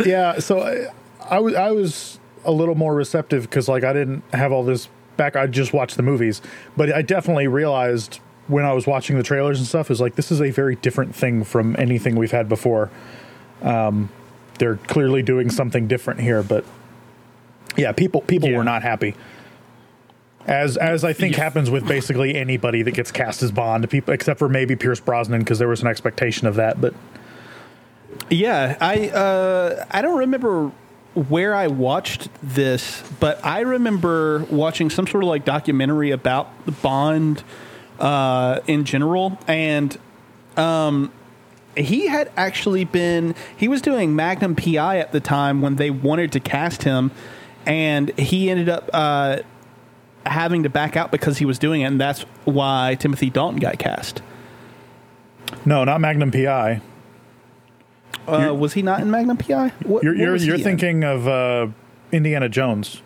yeah 0.05 0.39
so 0.39 0.59
I, 0.61 0.87
I 1.35 1.39
was 1.39 1.53
i 1.53 1.69
was 1.71 2.19
a 2.45 2.51
little 2.51 2.73
more 2.75 2.95
receptive 2.95 3.43
because 3.43 3.69
like 3.69 3.83
i 3.83 3.93
didn't 3.93 4.23
have 4.33 4.51
all 4.51 4.63
this 4.63 4.89
back 5.17 5.35
i 5.35 5.45
just 5.47 5.73
watched 5.73 5.97
the 5.97 6.03
movies 6.03 6.41
but 6.77 6.91
i 6.93 7.01
definitely 7.01 7.47
realized 7.47 8.19
when 8.47 8.65
i 8.65 8.73
was 8.73 8.85
watching 8.87 9.17
the 9.17 9.23
trailers 9.23 9.57
and 9.59 9.67
stuff 9.67 9.89
is 9.91 9.99
like 10.01 10.15
this 10.15 10.31
is 10.31 10.41
a 10.41 10.51
very 10.51 10.75
different 10.77 11.15
thing 11.15 11.43
from 11.43 11.75
anything 11.79 12.15
we've 12.15 12.31
had 12.31 12.47
before 12.49 12.89
um 13.61 14.09
they're 14.59 14.77
clearly 14.77 15.21
doing 15.23 15.49
something 15.49 15.87
different 15.87 16.19
here 16.19 16.41
but 16.43 16.63
yeah 17.77 17.91
people 17.91 18.21
people 18.21 18.49
Yeah. 18.49 18.57
were 18.57 18.63
not 18.63 18.81
happy 18.83 19.15
as 20.47 20.77
as 20.77 21.03
I 21.03 21.11
think 21.11 21.35
Yeah. 21.35 21.43
happens 21.43 21.71
with 21.71 21.87
basically 21.87 22.35
anybody 22.35 22.83
that 22.83 22.91
gets 22.93 23.11
cast 23.11 23.41
as 23.41 23.51
Bond, 23.51 23.89
people 23.89 24.13
except 24.13 24.37
for 24.37 24.47
maybe 24.47 24.75
Pierce 24.75 24.99
Brosnan 24.99 25.39
because 25.39 25.57
there 25.57 25.67
was 25.67 25.81
an 25.81 25.87
expectation 25.87 26.45
of 26.45 26.53
that. 26.57 26.79
But 26.79 26.93
Yeah, 28.29 28.77
I 28.79 29.09
uh, 29.09 29.85
I 29.89 30.03
don't 30.03 30.19
remember 30.19 30.71
where 31.15 31.55
I 31.55 31.67
watched 31.67 32.29
this, 32.43 33.03
but 33.19 33.43
I 33.43 33.61
remember 33.61 34.45
watching 34.49 34.89
some 34.89 35.07
sort 35.07 35.23
of 35.23 35.29
like 35.29 35.45
documentary 35.45 36.11
about 36.11 36.65
the 36.65 36.73
Bond 36.73 37.43
uh, 37.99 38.59
in 38.67 38.83
general, 38.83 39.39
and 39.47 39.97
um, 40.57 41.11
he 41.75 42.07
had 42.07 42.31
actually 42.35 42.83
been 42.83 43.33
he 43.55 43.67
was 43.67 43.81
doing 43.81 44.15
Magnum 44.15 44.55
PI 44.55 44.99
at 44.99 45.11
the 45.13 45.21
time 45.21 45.61
when 45.61 45.77
they 45.77 45.89
wanted 45.89 46.33
to 46.33 46.39
cast 46.39 46.83
him, 46.83 47.11
and 47.65 48.17
he 48.19 48.49
ended 48.49 48.69
up. 48.69 48.89
Uh, 48.93 49.37
having 50.25 50.63
to 50.63 50.69
back 50.69 50.97
out 50.97 51.11
because 51.11 51.37
he 51.37 51.45
was 51.45 51.59
doing 51.59 51.81
it 51.81 51.85
and 51.85 52.01
that's 52.01 52.21
why 52.45 52.97
Timothy 52.99 53.29
Dalton 53.29 53.59
got 53.59 53.77
cast. 53.77 54.23
no, 55.65 55.83
not 55.83 56.01
Magnum 56.01 56.31
PI. 56.31 56.81
Uh, 58.27 58.53
was 58.53 58.73
he 58.73 58.81
not 58.81 59.01
in 59.01 59.11
Magnum 59.11 59.37
PI? 59.37 59.69
What, 59.83 60.03
You're 60.03 60.13
what 60.13 60.19
you're, 60.19 60.35
you're 60.37 60.55
in? 60.55 60.63
thinking 60.63 61.03
of 61.03 61.27
uh, 61.27 61.67
Indiana 62.11 62.49
Jones. 62.49 63.01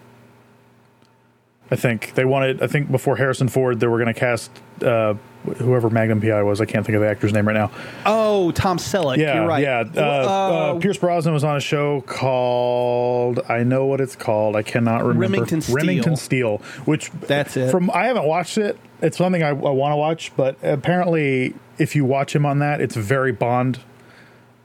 I 1.71 1.75
think 1.75 2.13
they 2.15 2.25
wanted. 2.25 2.63
I 2.63 2.67
think 2.67 2.89
before 2.91 3.17
Harrison 3.17 3.47
Ford, 3.47 3.79
they 3.79 3.87
were 3.87 3.97
going 3.97 4.11
to 4.13 4.19
cast 4.19 4.49
uh, 4.81 5.13
whoever 5.57 5.89
Magnum 5.89 6.19
PI 6.19 6.41
was. 6.41 6.61
I 6.61 6.65
can't 6.65 6.83
think 6.85 6.95
of 6.95 7.01
the 7.01 7.07
actor's 7.07 7.31
name 7.31 7.47
right 7.47 7.53
now. 7.53 7.69
Oh, 8.05 8.49
Tom 8.51 8.77
Selleck. 8.77 9.17
Yeah, 9.17 9.35
you're 9.35 9.47
right. 9.47 9.61
yeah. 9.61 9.83
Uh, 9.95 9.99
uh, 10.01 10.79
Pierce 10.79 10.97
Brosnan 10.97 11.33
was 11.33 11.43
on 11.43 11.57
a 11.57 11.59
show 11.59 12.01
called 12.01 13.39
I 13.47 13.63
know 13.63 13.85
what 13.85 14.01
it's 14.01 14.15
called. 14.15 14.55
I 14.55 14.63
cannot 14.63 15.01
remember. 15.01 15.21
Remington 15.21 15.61
Steele. 15.61 15.75
Remington 15.75 16.15
Steele. 16.15 16.57
Which 16.85 17.11
That's 17.11 17.55
it. 17.55 17.69
From 17.69 17.91
I 17.91 18.05
haven't 18.05 18.25
watched 18.25 18.57
it. 18.57 18.79
It's 19.01 19.17
something 19.17 19.43
I, 19.43 19.49
I 19.49 19.51
want 19.53 19.91
to 19.91 19.95
watch, 19.95 20.31
but 20.35 20.57
apparently, 20.63 21.53
if 21.77 21.95
you 21.95 22.03
watch 22.03 22.35
him 22.35 22.45
on 22.45 22.59
that, 22.59 22.81
it's 22.81 22.95
very 22.95 23.31
Bond 23.31 23.79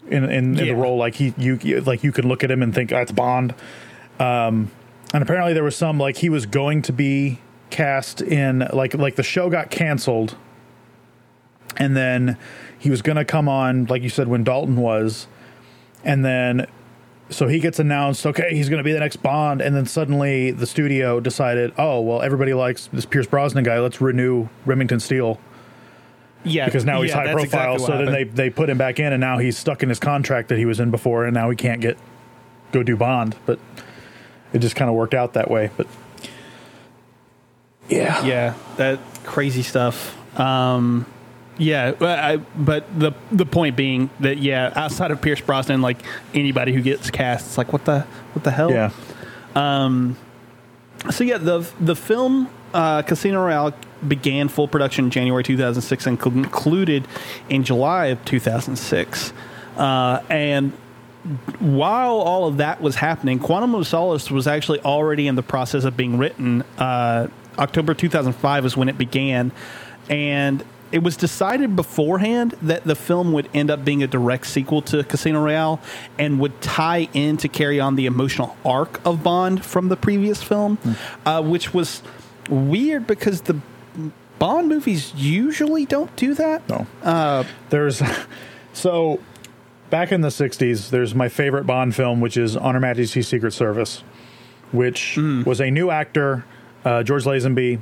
in 0.08 0.24
in, 0.24 0.30
in 0.30 0.54
the 0.54 0.74
role. 0.74 0.96
Like 0.96 1.14
he 1.16 1.34
you 1.38 1.58
you- 1.62 1.80
like 1.80 2.02
you 2.04 2.12
can 2.12 2.28
look 2.28 2.44
at 2.44 2.50
him 2.50 2.62
and 2.62 2.74
think 2.74 2.90
that's 2.90 3.12
Bond. 3.12 3.54
Um, 4.18 4.70
and 5.12 5.22
apparently 5.22 5.52
there 5.54 5.64
was 5.64 5.76
some 5.76 5.98
like 5.98 6.16
he 6.18 6.28
was 6.28 6.46
going 6.46 6.82
to 6.82 6.92
be 6.92 7.38
cast 7.70 8.20
in 8.20 8.60
like 8.72 8.94
like 8.94 9.16
the 9.16 9.22
show 9.22 9.50
got 9.50 9.70
canceled 9.70 10.36
and 11.76 11.96
then 11.96 12.36
he 12.78 12.90
was 12.90 13.02
going 13.02 13.16
to 13.16 13.24
come 13.24 13.48
on 13.48 13.86
like 13.86 14.02
you 14.02 14.08
said 14.08 14.28
when 14.28 14.44
Dalton 14.44 14.76
was 14.76 15.26
and 16.04 16.24
then 16.24 16.66
so 17.30 17.48
he 17.48 17.58
gets 17.58 17.80
announced 17.80 18.24
okay 18.26 18.54
he's 18.54 18.68
going 18.68 18.78
to 18.78 18.84
be 18.84 18.92
the 18.92 19.00
next 19.00 19.16
Bond 19.16 19.60
and 19.60 19.74
then 19.74 19.86
suddenly 19.86 20.52
the 20.52 20.66
studio 20.66 21.18
decided 21.18 21.72
oh 21.76 22.00
well 22.00 22.22
everybody 22.22 22.54
likes 22.54 22.88
this 22.92 23.06
Pierce 23.06 23.26
Brosnan 23.26 23.64
guy 23.64 23.80
let's 23.80 24.00
renew 24.00 24.48
Remington 24.66 25.00
Steele 25.00 25.40
yeah, 26.44 26.66
because 26.66 26.84
now 26.84 27.02
he's 27.02 27.10
yeah, 27.10 27.16
high 27.16 27.24
that's 27.24 27.34
profile 27.34 27.74
exactly 27.74 27.82
what 27.82 27.86
so 27.86 28.04
then 28.04 28.12
they 28.12 28.18
happened. 28.20 28.36
they 28.36 28.50
put 28.50 28.70
him 28.70 28.78
back 28.78 29.00
in 29.00 29.12
and 29.12 29.20
now 29.20 29.38
he's 29.38 29.58
stuck 29.58 29.82
in 29.82 29.88
his 29.88 29.98
contract 29.98 30.48
that 30.48 30.58
he 30.58 30.64
was 30.66 30.80
in 30.80 30.90
before 30.90 31.24
and 31.24 31.34
now 31.34 31.50
he 31.50 31.56
can't 31.56 31.80
get 31.80 31.98
go 32.72 32.82
do 32.82 32.96
Bond 32.96 33.36
but 33.46 33.58
it 34.52 34.58
just 34.58 34.76
kind 34.76 34.88
of 34.88 34.96
worked 34.96 35.14
out 35.14 35.32
that 35.34 35.50
way 35.50 35.70
but 35.76 35.86
yeah 37.88 38.24
yeah, 38.24 38.54
that 38.76 38.98
crazy 39.24 39.62
stuff. 39.62 40.16
Um, 40.38 41.06
yeah, 41.58 41.92
but, 41.92 42.18
I, 42.18 42.36
but 42.38 42.98
the 42.98 43.12
the 43.30 43.46
point 43.46 43.76
being 43.76 44.10
that 44.20 44.38
yeah, 44.38 44.72
outside 44.74 45.10
of 45.10 45.20
Pierce 45.22 45.40
Brosnan, 45.40 45.82
like 45.82 45.98
anybody 46.34 46.72
who 46.72 46.82
gets 46.82 47.10
cast, 47.10 47.46
it's 47.46 47.58
like 47.58 47.72
what 47.72 47.84
the 47.84 48.00
what 48.32 48.44
the 48.44 48.50
hell? 48.50 48.70
yeah 48.70 48.90
So 51.10 51.24
yeah, 51.24 51.38
the 51.38 51.68
the 51.80 51.96
film 51.96 52.48
uh, 52.72 53.02
Casino 53.02 53.44
Royale 53.44 53.74
began 54.08 54.48
full 54.48 54.68
production 54.68 55.06
in 55.06 55.10
January 55.10 55.42
2006 55.42 56.06
and 56.06 56.18
concluded 56.18 57.06
in 57.48 57.64
July 57.64 58.06
of 58.06 58.24
2006. 58.24 59.32
Uh, 59.76 60.22
and 60.28 60.72
while 61.58 62.16
all 62.16 62.46
of 62.46 62.58
that 62.58 62.80
was 62.80 62.96
happening, 62.96 63.38
Quantum 63.38 63.74
of 63.74 63.86
Solace 63.86 64.30
was 64.30 64.46
actually 64.46 64.80
already 64.80 65.26
in 65.26 65.36
the 65.36 65.42
process 65.42 65.84
of 65.84 65.96
being 65.96 66.18
written. 66.18 66.62
Uh, 66.78 67.28
October 67.58 67.94
2005 67.94 68.66
is 68.66 68.76
when 68.76 68.88
it 68.88 68.98
began, 68.98 69.52
and 70.10 70.64
it 70.92 71.02
was 71.02 71.16
decided 71.16 71.74
beforehand 71.74 72.54
that 72.62 72.84
the 72.84 72.94
film 72.94 73.32
would 73.32 73.48
end 73.54 73.70
up 73.70 73.84
being 73.84 74.02
a 74.02 74.06
direct 74.06 74.46
sequel 74.46 74.82
to 74.82 75.02
Casino 75.02 75.42
Royale 75.42 75.80
and 76.18 76.38
would 76.38 76.60
tie 76.60 77.08
in 77.14 77.36
to 77.38 77.48
carry 77.48 77.80
on 77.80 77.96
the 77.96 78.06
emotional 78.06 78.56
arc 78.64 79.04
of 79.04 79.22
Bond 79.22 79.64
from 79.64 79.88
the 79.88 79.96
previous 79.96 80.42
film, 80.42 80.78
uh, 81.24 81.42
which 81.42 81.74
was 81.74 82.02
weird 82.48 83.06
because 83.06 83.40
the 83.42 83.60
Bond 84.38 84.68
movies 84.68 85.12
usually 85.14 85.86
don't 85.86 86.14
do 86.16 86.34
that. 86.34 86.68
no 86.68 86.86
Uh, 87.02 87.44
there's 87.70 88.02
so 88.72 89.20
back 89.90 90.10
in 90.12 90.20
the 90.22 90.28
60s 90.28 90.90
there's 90.90 91.14
my 91.14 91.28
favorite 91.28 91.64
bond 91.66 91.94
film 91.94 92.20
which 92.20 92.36
is 92.36 92.56
on 92.56 92.74
her 92.74 92.80
majesty's 92.80 93.28
secret 93.28 93.52
service 93.52 94.02
which 94.72 95.14
Hmm. 95.14 95.42
was 95.44 95.60
a 95.60 95.70
new 95.70 95.90
actor 95.90 96.44
uh, 96.84 97.02
george 97.04 97.24
lazenby 97.24 97.80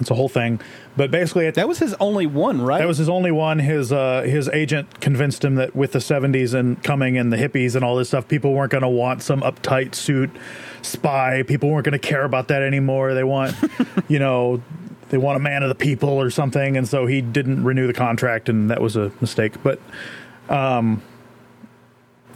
it's 0.00 0.10
a 0.10 0.14
whole 0.14 0.28
thing 0.30 0.60
but 0.96 1.10
basically 1.10 1.46
at 1.46 1.54
that 1.54 1.68
was 1.68 1.78
his 1.78 1.92
only 1.94 2.24
one, 2.26 2.62
right? 2.62 2.78
that 2.78 2.86
was 2.86 2.98
his 2.98 3.08
only 3.08 3.32
one. 3.32 3.58
His 3.58 3.92
uh, 3.92 4.22
his 4.22 4.48
agent 4.50 5.00
convinced 5.00 5.44
him 5.44 5.56
that 5.56 5.74
with 5.74 5.90
the 5.90 5.98
'70s 5.98 6.54
and 6.54 6.80
coming 6.84 7.18
and 7.18 7.32
the 7.32 7.36
hippies 7.36 7.74
and 7.74 7.84
all 7.84 7.96
this 7.96 8.08
stuff, 8.08 8.28
people 8.28 8.52
weren't 8.52 8.70
going 8.70 8.82
to 8.82 8.88
want 8.88 9.20
some 9.22 9.40
uptight 9.40 9.96
suit 9.96 10.30
spy. 10.82 11.42
People 11.42 11.68
weren't 11.70 11.84
going 11.84 11.98
to 12.00 12.08
care 12.08 12.22
about 12.24 12.46
that 12.46 12.62
anymore. 12.62 13.12
They 13.14 13.24
want, 13.24 13.56
you 14.08 14.20
know, 14.20 14.62
they 15.14 15.18
want 15.18 15.36
a 15.36 15.40
man 15.40 15.62
of 15.62 15.68
the 15.68 15.74
people 15.74 16.08
or 16.08 16.28
something. 16.28 16.76
And 16.76 16.88
so 16.88 17.06
he 17.06 17.20
didn't 17.20 17.64
renew 17.64 17.86
the 17.86 17.92
contract, 17.92 18.48
and 18.48 18.70
that 18.70 18.80
was 18.80 18.96
a 18.96 19.12
mistake. 19.20 19.62
But, 19.62 19.80
um, 20.48 21.02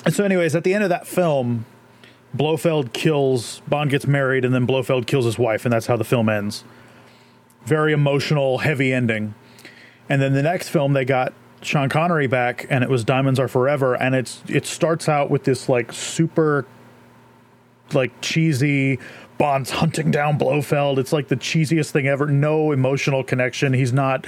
so 0.09 0.25
anyways, 0.25 0.55
at 0.55 0.64
the 0.64 0.75
end 0.75 0.85
of 0.85 0.91
that 0.91 1.07
film, 1.07 1.67
Blofeld 2.35 2.93
kills 2.93 3.61
Bond 3.69 3.91
gets 3.91 4.07
married, 4.07 4.45
and 4.45 4.55
then 4.55 4.67
Blofeld 4.67 5.07
kills 5.07 5.25
his 5.25 5.38
wife, 5.38 5.64
and 5.64 5.73
that's 5.73 5.87
how 5.87 5.97
the 5.97 6.05
film 6.05 6.29
ends 6.29 6.64
very 7.69 7.93
emotional, 7.93 8.59
heavy 8.59 8.93
ending. 8.93 9.35
And 10.09 10.23
then 10.23 10.33
the 10.33 10.43
next 10.43 10.71
film 10.71 10.95
they 10.95 11.05
got 11.05 11.35
Sean 11.61 11.88
Connery 11.88 12.27
back 12.27 12.67
and 12.71 12.83
it 12.83 12.88
was 12.88 13.05
Diamonds 13.05 13.38
Are 13.38 13.49
Forever 13.49 13.95
and 13.95 14.14
it's 14.14 14.43
it 14.49 14.64
starts 14.64 15.09
out 15.09 15.29
with 15.29 15.45
this 15.45 15.69
like 15.69 15.93
super 15.93 16.67
like 17.93 18.12
cheesy 18.21 18.99
Bond's 19.38 19.70
hunting 19.70 20.11
down 20.11 20.37
Blofeld. 20.38 20.98
It's 20.98 21.12
like 21.12 21.29
the 21.29 21.37
cheesiest 21.37 21.90
thing 21.90 22.07
ever. 22.07 22.27
No 22.27 22.72
emotional 22.72 23.22
connection. 23.24 23.72
He's 23.72 23.92
not 23.92 24.27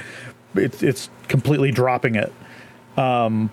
it's 0.54 0.82
it's 0.82 1.10
completely 1.28 1.70
dropping 1.70 2.14
it. 2.14 2.32
Um 2.96 3.50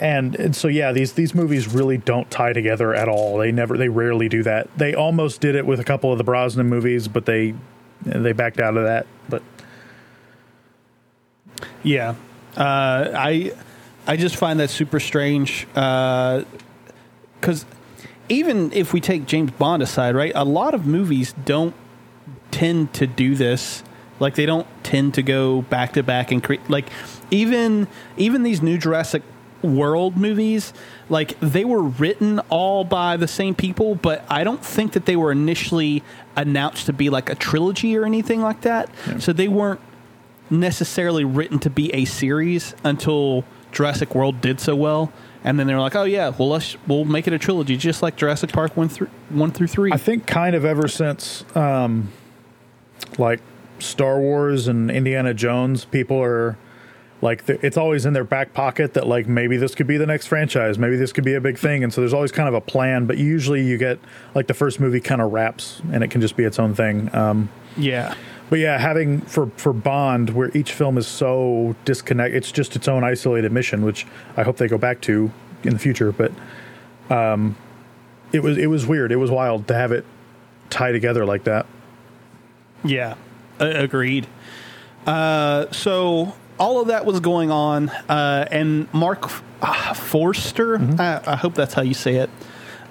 and, 0.00 0.34
and 0.34 0.56
so 0.56 0.66
yeah, 0.66 0.90
these 0.90 1.12
these 1.12 1.34
movies 1.34 1.68
really 1.72 1.98
don't 1.98 2.28
tie 2.30 2.52
together 2.52 2.92
at 2.92 3.08
all. 3.08 3.38
They 3.38 3.52
never 3.52 3.78
they 3.78 3.88
rarely 3.88 4.28
do 4.28 4.42
that. 4.42 4.68
They 4.76 4.94
almost 4.94 5.40
did 5.40 5.54
it 5.54 5.66
with 5.66 5.78
a 5.78 5.84
couple 5.84 6.10
of 6.10 6.18
the 6.18 6.24
Brosnan 6.24 6.68
movies, 6.68 7.06
but 7.06 7.26
they 7.26 7.54
they 8.02 8.32
backed 8.32 8.60
out 8.60 8.76
of 8.76 8.84
that. 8.84 9.06
But 9.28 9.42
Yeah, 11.84 12.14
uh, 12.56 13.10
I 13.14 13.52
I 14.06 14.16
just 14.16 14.36
find 14.36 14.58
that 14.60 14.70
super 14.70 14.98
strange 14.98 15.66
because 15.72 17.64
even 18.28 18.72
if 18.72 18.92
we 18.92 19.00
take 19.00 19.26
James 19.26 19.50
Bond 19.52 19.82
aside, 19.82 20.14
right, 20.14 20.32
a 20.34 20.44
lot 20.44 20.74
of 20.74 20.86
movies 20.86 21.34
don't 21.44 21.74
tend 22.50 22.92
to 22.94 23.06
do 23.06 23.34
this. 23.34 23.82
Like 24.20 24.34
they 24.36 24.46
don't 24.46 24.66
tend 24.84 25.14
to 25.14 25.22
go 25.22 25.62
back 25.62 25.92
to 25.94 26.02
back 26.02 26.30
and 26.30 26.42
create 26.42 26.70
like 26.70 26.88
even 27.30 27.88
even 28.16 28.42
these 28.44 28.62
new 28.62 28.78
Jurassic 28.78 29.22
World 29.62 30.16
movies, 30.16 30.74
like 31.08 31.38
they 31.40 31.64
were 31.64 31.82
written 31.82 32.38
all 32.50 32.84
by 32.84 33.16
the 33.16 33.26
same 33.26 33.54
people, 33.54 33.94
but 33.94 34.22
I 34.28 34.44
don't 34.44 34.62
think 34.62 34.92
that 34.92 35.06
they 35.06 35.16
were 35.16 35.32
initially 35.32 36.02
announced 36.36 36.86
to 36.86 36.92
be 36.92 37.08
like 37.08 37.30
a 37.30 37.34
trilogy 37.34 37.96
or 37.96 38.04
anything 38.04 38.42
like 38.42 38.60
that. 38.60 38.90
So 39.18 39.32
they 39.32 39.48
weren't 39.48 39.80
necessarily 40.50 41.24
written 41.24 41.58
to 41.60 41.70
be 41.70 41.92
a 41.94 42.04
series 42.04 42.74
until 42.84 43.44
Jurassic 43.72 44.14
World 44.14 44.40
did 44.40 44.60
so 44.60 44.76
well, 44.76 45.12
and 45.44 45.58
then 45.58 45.66
they 45.66 45.74
were 45.74 45.80
like, 45.80 45.94
"Oh 45.94 46.04
yeah, 46.04 46.30
well 46.30 46.48
let's 46.48 46.76
we'll 46.86 47.04
make 47.04 47.26
it 47.26 47.32
a 47.32 47.38
trilogy, 47.38 47.76
just 47.76 48.02
like 48.02 48.16
Jurassic 48.16 48.50
Park 48.50 48.76
one 48.76 48.88
through 48.88 49.08
one 49.28 49.50
through 49.50 49.68
three. 49.68 49.92
I 49.92 49.98
think 49.98 50.26
kind 50.26 50.56
of 50.56 50.64
ever 50.64 50.88
since 50.88 51.44
um, 51.54 52.10
like 53.18 53.40
Star 53.78 54.18
Wars 54.18 54.66
and 54.66 54.90
Indiana 54.90 55.34
Jones, 55.34 55.84
people 55.84 56.20
are 56.20 56.56
like 57.20 57.46
th- 57.46 57.60
it's 57.62 57.76
always 57.76 58.06
in 58.06 58.12
their 58.12 58.24
back 58.24 58.52
pocket 58.54 58.94
that 58.94 59.06
like 59.06 59.26
maybe 59.26 59.56
this 59.56 59.74
could 59.74 59.86
be 59.86 59.96
the 59.96 60.06
next 60.06 60.26
franchise, 60.26 60.78
maybe 60.78 60.96
this 60.96 61.12
could 61.12 61.24
be 61.24 61.34
a 61.34 61.40
big 61.40 61.58
thing, 61.58 61.84
and 61.84 61.92
so 61.92 62.00
there's 62.00 62.14
always 62.14 62.32
kind 62.32 62.48
of 62.48 62.54
a 62.54 62.60
plan. 62.60 63.06
But 63.06 63.18
usually 63.18 63.62
you 63.62 63.76
get 63.76 63.98
like 64.34 64.46
the 64.46 64.54
first 64.54 64.80
movie 64.80 65.00
kind 65.00 65.20
of 65.20 65.32
wraps, 65.32 65.82
and 65.92 66.02
it 66.02 66.08
can 66.08 66.20
just 66.20 66.36
be 66.36 66.44
its 66.44 66.58
own 66.58 66.74
thing. 66.74 67.14
Um, 67.14 67.50
yeah, 67.76 68.14
But 68.50 68.58
yeah, 68.58 68.78
having 68.78 69.20
for 69.22 69.46
for 69.56 69.72
Bond, 69.72 70.30
where 70.30 70.50
each 70.56 70.72
film 70.72 70.98
is 70.98 71.06
so 71.06 71.74
disconnect, 71.84 72.34
it's 72.34 72.52
just 72.52 72.76
its 72.76 72.88
own 72.88 73.02
isolated 73.02 73.52
mission, 73.52 73.84
which 73.84 74.06
I 74.36 74.42
hope 74.42 74.58
they 74.58 74.68
go 74.68 74.78
back 74.78 75.00
to 75.02 75.30
in 75.62 75.72
the 75.72 75.78
future. 75.78 76.12
But 76.12 76.32
um, 77.10 77.56
it 78.32 78.42
was 78.42 78.58
it 78.58 78.66
was 78.66 78.86
weird, 78.86 79.12
it 79.12 79.16
was 79.16 79.30
wild 79.30 79.66
to 79.68 79.74
have 79.74 79.92
it 79.92 80.04
tie 80.70 80.92
together 80.92 81.24
like 81.24 81.44
that. 81.44 81.66
yeah, 82.84 83.14
agreed. 83.58 84.26
Uh, 85.06 85.70
so 85.70 86.34
all 86.58 86.80
of 86.80 86.88
that 86.88 87.04
was 87.04 87.20
going 87.20 87.50
on, 87.50 87.88
uh, 87.88 88.46
and 88.50 88.92
Marc 88.92 89.30
uh, 89.62 89.94
Forster, 89.94 90.78
I, 90.98 91.20
I 91.26 91.36
hope 91.36 91.54
that's 91.54 91.74
how 91.74 91.82
you 91.82 91.94
say 91.94 92.16
it. 92.16 92.30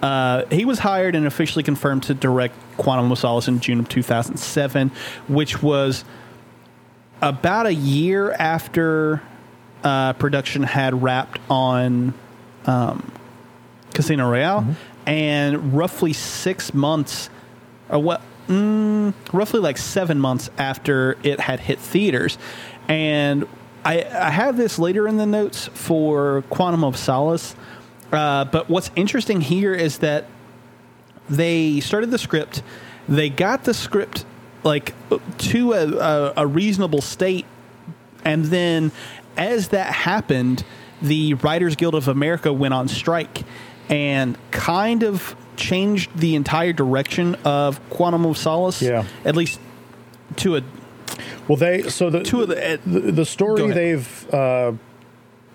Uh, 0.01 0.45
he 0.51 0.65
was 0.65 0.79
hired 0.79 1.15
and 1.15 1.25
officially 1.25 1.63
confirmed 1.63 2.03
to 2.03 2.13
direct 2.13 2.55
Quantum 2.77 3.11
of 3.11 3.17
Solace 3.17 3.47
in 3.47 3.59
June 3.59 3.79
of 3.79 3.89
2007, 3.89 4.91
which 5.27 5.61
was 5.61 6.03
about 7.21 7.65
a 7.65 7.73
year 7.73 8.31
after 8.33 9.21
uh, 9.83 10.13
production 10.13 10.63
had 10.63 11.01
wrapped 11.01 11.39
on 11.49 12.13
um, 12.65 13.11
Casino 13.93 14.29
Royale, 14.29 14.65
and 15.05 15.73
roughly 15.73 16.13
six 16.13 16.73
months, 16.73 17.29
or 17.89 17.99
what, 17.99 18.21
mm, 18.47 19.13
roughly 19.31 19.59
like 19.59 19.77
seven 19.77 20.19
months 20.19 20.49
after 20.57 21.17
it 21.23 21.39
had 21.39 21.59
hit 21.59 21.79
theaters. 21.79 22.37
And 22.87 23.47
I, 23.85 24.03
I 24.03 24.29
have 24.29 24.57
this 24.57 24.79
later 24.79 25.07
in 25.07 25.17
the 25.17 25.25
notes 25.25 25.67
for 25.67 26.43
Quantum 26.49 26.83
of 26.83 26.97
Solace, 26.97 27.55
uh, 28.11 28.45
but 28.45 28.69
what's 28.69 28.91
interesting 28.95 29.41
here 29.41 29.73
is 29.73 29.99
that 29.99 30.25
they 31.29 31.79
started 31.79 32.11
the 32.11 32.17
script, 32.17 32.61
they 33.07 33.29
got 33.29 33.63
the 33.63 33.73
script 33.73 34.25
like 34.63 34.93
to 35.37 35.73
a, 35.73 35.87
a, 35.97 36.33
a 36.37 36.47
reasonable 36.47 37.01
state, 37.01 37.45
and 38.23 38.45
then 38.45 38.91
as 39.35 39.69
that 39.69 39.91
happened, 39.93 40.63
the 41.01 41.33
Writers 41.35 41.75
Guild 41.75 41.95
of 41.95 42.07
America 42.07 42.53
went 42.53 42.73
on 42.73 42.87
strike 42.87 43.43
and 43.89 44.37
kind 44.51 45.03
of 45.03 45.35
changed 45.57 46.09
the 46.17 46.35
entire 46.35 46.71
direction 46.73 47.35
of 47.43 47.79
Quantum 47.89 48.25
of 48.25 48.37
Solace. 48.37 48.81
Yeah. 48.81 49.05
At 49.25 49.35
least 49.35 49.59
to 50.37 50.55
a 50.57 50.61
Well, 51.47 51.57
they 51.57 51.83
so 51.89 52.09
the 52.09 52.23
Two 52.23 52.41
of 52.43 52.47
the- 52.49 52.79
the, 52.85 52.99
the 53.11 53.25
story 53.25 53.69
they've 53.71 54.33
uh, 54.33 54.71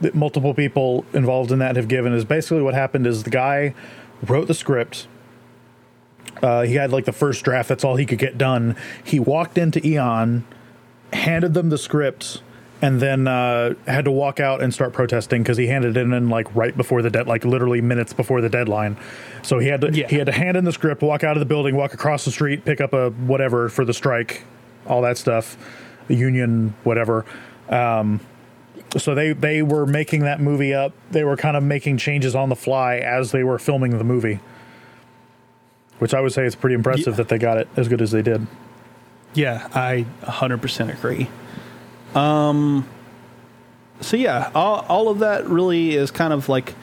that 0.01 0.15
multiple 0.15 0.55
people 0.55 1.05
involved 1.15 1.51
in 1.51 1.59
that 1.61 1.77
have 1.77 1.89
given 1.89 2.13
is 2.13 2.25
basically 2.25 2.63
what 2.63 2.75
happened 2.75 3.07
is 3.07 3.23
the 3.25 3.31
guy 3.31 3.75
wrote 4.27 4.47
the 4.49 4.55
script. 4.55 5.09
Uh, 6.43 6.63
he 6.63 6.75
had 6.75 6.93
like 6.93 7.05
the 7.05 7.13
first 7.13 7.45
draft. 7.45 7.69
That's 7.69 7.85
all 7.85 7.97
he 7.97 8.07
could 8.07 8.19
get 8.19 8.39
done. 8.39 8.77
He 9.05 9.19
walked 9.19 9.59
into 9.59 9.85
Eon, 9.87 10.45
handed 11.13 11.55
them 11.55 11.69
the 11.71 11.79
script, 11.79 12.43
and 12.81 13.01
then 13.01 13.27
uh, 13.27 13.75
had 13.89 14.05
to 14.05 14.13
walk 14.13 14.39
out 14.39 14.63
and 14.63 14.73
start 14.73 14.93
protesting 14.93 15.43
because 15.43 15.57
he 15.57 15.67
handed 15.67 15.97
it 15.97 16.01
in 16.01 16.29
like 16.29 16.55
right 16.55 16.77
before 16.77 17.03
the 17.03 17.11
dead, 17.11 17.27
like 17.27 17.45
literally 17.45 17.81
minutes 17.81 18.13
before 18.13 18.41
the 18.41 18.49
deadline. 18.49 18.97
So 19.43 19.59
he 19.59 19.67
had 19.69 19.81
to 19.81 19.93
Yeah. 19.93 20.07
he 20.09 20.17
had 20.17 20.27
to 20.27 20.33
hand 20.33 20.57
in 20.57 20.65
the 20.65 20.73
script, 20.73 21.03
walk 21.03 21.25
out 21.25 21.37
of 21.37 21.41
the 21.41 21.47
building, 21.47 21.75
walk 21.75 21.93
across 21.93 22.25
the 22.25 22.31
street, 22.31 22.65
pick 22.65 22.81
up 22.81 22.93
a 22.93 23.11
whatever 23.11 23.69
for 23.69 23.85
the 23.85 23.95
strike, 23.95 24.45
all 24.87 25.03
that 25.03 25.19
stuff, 25.19 25.57
the 26.07 26.15
union, 26.15 26.75
whatever. 26.85 27.25
Um, 27.69 28.21
so 28.97 29.15
they 29.15 29.33
they 29.33 29.61
were 29.63 29.85
making 29.87 30.21
that 30.23 30.41
movie 30.41 30.73
up. 30.73 30.93
They 31.11 31.25
were 31.25 31.37
kind 31.37 31.57
of 31.57 31.65
making 31.65 31.97
changes 31.99 32.37
on 32.37 32.49
the 32.49 32.57
fly 32.57 32.99
as 32.99 33.33
they 33.33 33.43
were 33.43 33.59
filming 33.59 33.99
the 33.99 34.05
movie, 34.05 34.39
which 35.99 36.15
I 36.15 36.21
would 36.21 36.33
say 36.33 36.45
is 36.45 36.55
pretty 36.55 36.75
impressive 36.75 37.15
Yeah. 37.15 37.17
that 37.17 37.29
they 37.29 37.39
got 37.39 37.59
it 37.59 37.69
as 37.77 37.89
good 37.89 38.01
as 38.03 38.11
they 38.11 38.23
did. 38.23 38.47
Yeah, 39.35 39.69
I 39.75 40.07
100% 40.23 40.93
agree. 40.93 41.29
Um, 42.15 42.89
so 44.01 44.17
yeah, 44.17 44.51
all, 44.55 44.85
all 44.89 45.09
of 45.09 45.19
that 45.21 45.47
really 45.47 45.95
is 45.95 46.11
kind 46.11 46.33
of 46.33 46.49
like 46.49 46.75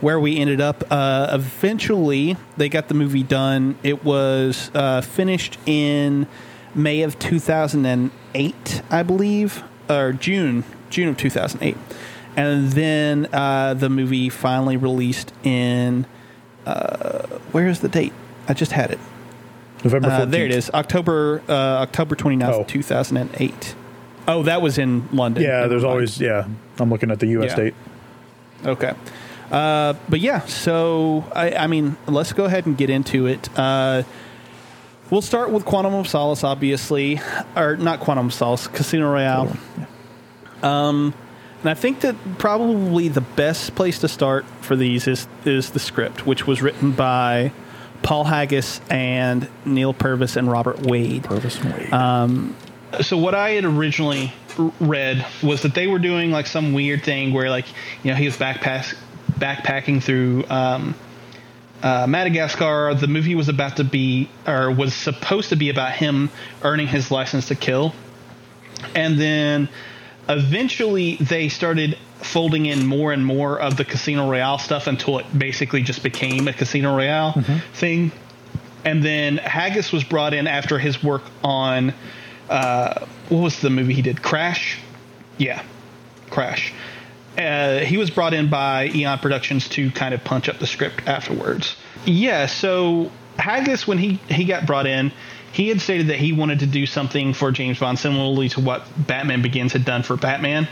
where 0.00 0.20
we 0.20 0.36
ended 0.38 0.60
up. 0.60 0.84
Uh, 0.90 1.28
eventually, 1.32 2.36
they 2.56 2.68
got 2.68 2.88
the 2.88 2.94
movie 2.94 3.22
done. 3.22 3.76
It 3.82 4.04
was 4.04 4.70
uh, 4.74 5.00
finished 5.00 5.56
in 5.66 6.26
May 6.74 7.02
of 7.02 7.18
2008, 7.18 8.82
I 8.90 9.02
believe, 9.02 9.62
or 9.88 10.12
June, 10.12 10.64
June 10.90 11.08
of 11.08 11.16
2008. 11.16 11.76
And 12.36 12.72
then 12.72 13.28
uh, 13.32 13.74
the 13.74 13.88
movie 13.88 14.28
finally 14.28 14.76
released 14.76 15.32
in, 15.44 16.04
uh, 16.66 17.26
where's 17.52 17.80
the 17.80 17.88
date? 17.88 18.12
I 18.48 18.54
just 18.54 18.72
had 18.72 18.90
it. 18.90 18.98
November 19.84 20.08
14th. 20.08 20.20
Uh, 20.20 20.24
there 20.26 20.44
it 20.46 20.50
is, 20.52 20.70
October 20.72 21.42
uh, 21.48 21.52
October 21.52 22.16
29th, 22.16 22.52
Oh. 22.52 22.64
2008. 22.64 23.74
Oh, 24.26 24.42
that 24.44 24.62
was 24.62 24.78
in 24.78 25.06
London. 25.12 25.42
Yeah, 25.42 25.66
there's 25.66 25.84
always 25.84 26.18
yeah. 26.20 26.46
I'm 26.78 26.88
looking 26.90 27.10
at 27.10 27.20
the 27.20 27.26
U.S. 27.28 27.50
Yeah. 27.50 27.56
date. 27.56 27.74
Okay. 28.64 28.92
Uh, 29.50 29.92
but 30.08 30.20
yeah, 30.20 30.40
so 30.46 31.24
I, 31.34 31.52
I 31.52 31.66
mean, 31.66 31.96
let's 32.06 32.32
go 32.32 32.44
ahead 32.46 32.64
and 32.66 32.76
get 32.78 32.88
into 32.88 33.26
it. 33.26 33.48
Uh, 33.58 34.02
we'll 35.10 35.20
start 35.22 35.50
with 35.50 35.66
Quantum 35.66 35.92
of 35.94 36.08
Solace, 36.08 36.42
obviously, 36.42 37.20
or 37.54 37.76
not 37.76 38.00
Quantum 38.00 38.26
of 38.26 38.34
Solace, 38.34 38.66
Casino 38.66 39.12
Royale. 39.12 39.54
Um, 40.62 41.12
and 41.60 41.70
I 41.70 41.74
think 41.74 42.00
that 42.00 42.16
probably 42.38 43.08
the 43.08 43.20
best 43.20 43.74
place 43.74 43.98
to 44.00 44.08
start 44.08 44.44
for 44.62 44.76
these 44.76 45.06
is 45.06 45.28
is 45.44 45.70
the 45.70 45.78
script, 45.78 46.26
which 46.26 46.46
was 46.46 46.62
written 46.62 46.92
by 46.92 47.52
Paul 48.04 48.24
Haggis 48.24 48.80
and 48.90 49.48
Neal 49.64 49.94
Purvis 49.94 50.36
and 50.36 50.48
Robert 50.50 50.80
Wade. 50.82 51.24
Purvis 51.24 51.58
and 51.58 51.72
Wade. 51.72 51.92
so 53.00 53.18
what 53.18 53.34
I 53.34 53.50
had 53.50 53.64
originally 53.64 54.32
read 54.78 55.26
was 55.42 55.62
that 55.62 55.74
they 55.74 55.86
were 55.86 55.98
doing 55.98 56.30
like 56.30 56.46
some 56.46 56.74
weird 56.74 57.02
thing 57.02 57.32
where 57.32 57.50
like 57.50 57.66
you 58.04 58.10
know 58.10 58.16
he 58.16 58.26
was 58.26 58.36
backpack 58.36 58.94
backpacking 59.32 60.02
through 60.02 60.44
um, 60.48 60.94
uh, 61.82 62.06
Madagascar. 62.06 62.94
The 62.94 63.08
movie 63.08 63.34
was 63.34 63.48
about 63.48 63.78
to 63.78 63.84
be 63.84 64.28
or 64.46 64.70
was 64.70 64.94
supposed 64.94 65.48
to 65.48 65.56
be 65.56 65.70
about 65.70 65.92
him 65.92 66.30
earning 66.62 66.86
his 66.86 67.10
license 67.10 67.48
to 67.48 67.54
kill, 67.54 67.94
and 68.94 69.18
then 69.18 69.68
eventually 70.28 71.16
they 71.16 71.48
started 71.48 71.98
folding 72.24 72.66
in 72.66 72.86
more 72.86 73.12
and 73.12 73.24
more 73.24 73.60
of 73.60 73.76
the 73.76 73.84
Casino 73.84 74.30
Royale 74.30 74.58
stuff 74.58 74.86
until 74.86 75.18
it 75.18 75.38
basically 75.38 75.82
just 75.82 76.02
became 76.02 76.48
a 76.48 76.52
Casino 76.52 76.96
Royale 76.96 77.32
thing. 77.74 78.12
And 78.84 79.02
then 79.02 79.38
Haggis 79.38 79.92
was 79.92 80.04
brought 80.04 80.34
in 80.34 80.46
after 80.46 80.78
his 80.78 81.02
work 81.02 81.22
on 81.42 81.94
uh, 82.48 83.06
what 83.28 83.40
was 83.40 83.60
the 83.60 83.70
movie 83.70 83.94
he 83.94 84.02
did? 84.02 84.22
Crash. 84.22 84.78
Yeah, 85.38 85.62
Crash. 86.30 86.72
Uh, 87.38 87.78
he 87.78 87.96
was 87.96 88.10
brought 88.10 88.34
in 88.34 88.48
by 88.48 88.90
Eon 88.94 89.18
Productions 89.18 89.68
to 89.70 89.90
kind 89.90 90.14
of 90.14 90.22
punch 90.22 90.48
up 90.48 90.58
the 90.58 90.66
script 90.66 91.06
afterwards. 91.06 91.76
Yeah, 92.04 92.46
so 92.46 93.10
Haggis, 93.38 93.86
when 93.86 93.98
he 93.98 94.20
he 94.28 94.44
got 94.44 94.66
brought 94.66 94.86
in, 94.86 95.12
he 95.52 95.68
had 95.68 95.80
stated 95.80 96.08
that 96.08 96.18
he 96.18 96.32
wanted 96.32 96.60
to 96.60 96.66
do 96.66 96.86
something 96.86 97.32
for 97.32 97.50
James 97.50 97.78
Bond 97.78 97.98
similarly 97.98 98.48
to 98.50 98.60
what 98.60 98.86
Batman 98.96 99.42
Begins 99.42 99.72
had 99.72 99.84
done 99.84 100.02
for 100.02 100.16
Batman. 100.16 100.68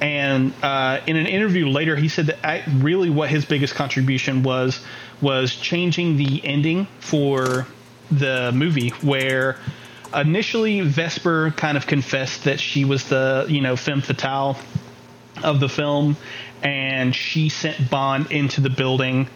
And 0.00 0.52
uh, 0.62 1.00
in 1.06 1.16
an 1.16 1.26
interview 1.26 1.68
later, 1.68 1.94
he 1.94 2.08
said 2.08 2.26
that 2.26 2.44
I, 2.44 2.64
really 2.78 3.10
what 3.10 3.30
his 3.30 3.44
biggest 3.44 3.74
contribution 3.74 4.42
was 4.42 4.80
was 5.20 5.54
changing 5.54 6.16
the 6.16 6.44
ending 6.44 6.86
for 6.98 7.66
the 8.10 8.50
movie, 8.52 8.88
where 9.02 9.58
initially 10.14 10.80
Vesper 10.80 11.52
kind 11.52 11.76
of 11.76 11.86
confessed 11.86 12.44
that 12.44 12.60
she 12.60 12.84
was 12.84 13.08
the 13.08 13.46
you 13.48 13.60
know 13.60 13.76
femme 13.76 14.00
fatale 14.00 14.58
of 15.42 15.60
the 15.60 15.68
film, 15.68 16.16
and 16.62 17.14
she 17.14 17.48
sent 17.48 17.90
Bond 17.90 18.30
into 18.32 18.60
the 18.60 18.70
building 18.70 19.28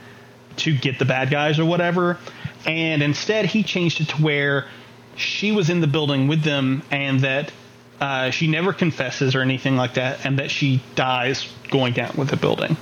to 0.56 0.76
get 0.76 0.98
the 0.98 1.04
bad 1.04 1.30
guys 1.30 1.58
or 1.58 1.64
whatever. 1.64 2.18
And 2.66 3.02
instead, 3.02 3.46
he 3.46 3.62
changed 3.62 4.00
it 4.00 4.08
to 4.08 4.22
where 4.22 4.66
she 5.16 5.52
was 5.52 5.70
in 5.70 5.80
the 5.80 5.86
building 5.86 6.28
with 6.28 6.42
them, 6.42 6.82
and 6.90 7.20
that 7.20 7.52
uh, 8.00 8.30
she 8.30 8.46
never 8.46 8.72
confesses 8.72 9.34
or 9.34 9.40
anything 9.40 9.76
like 9.76 9.94
that, 9.94 10.24
and 10.24 10.38
that 10.38 10.50
she 10.50 10.82
dies 10.94 11.48
going 11.70 11.92
down 11.92 12.14
with 12.16 12.28
the 12.28 12.36
building. 12.36 12.76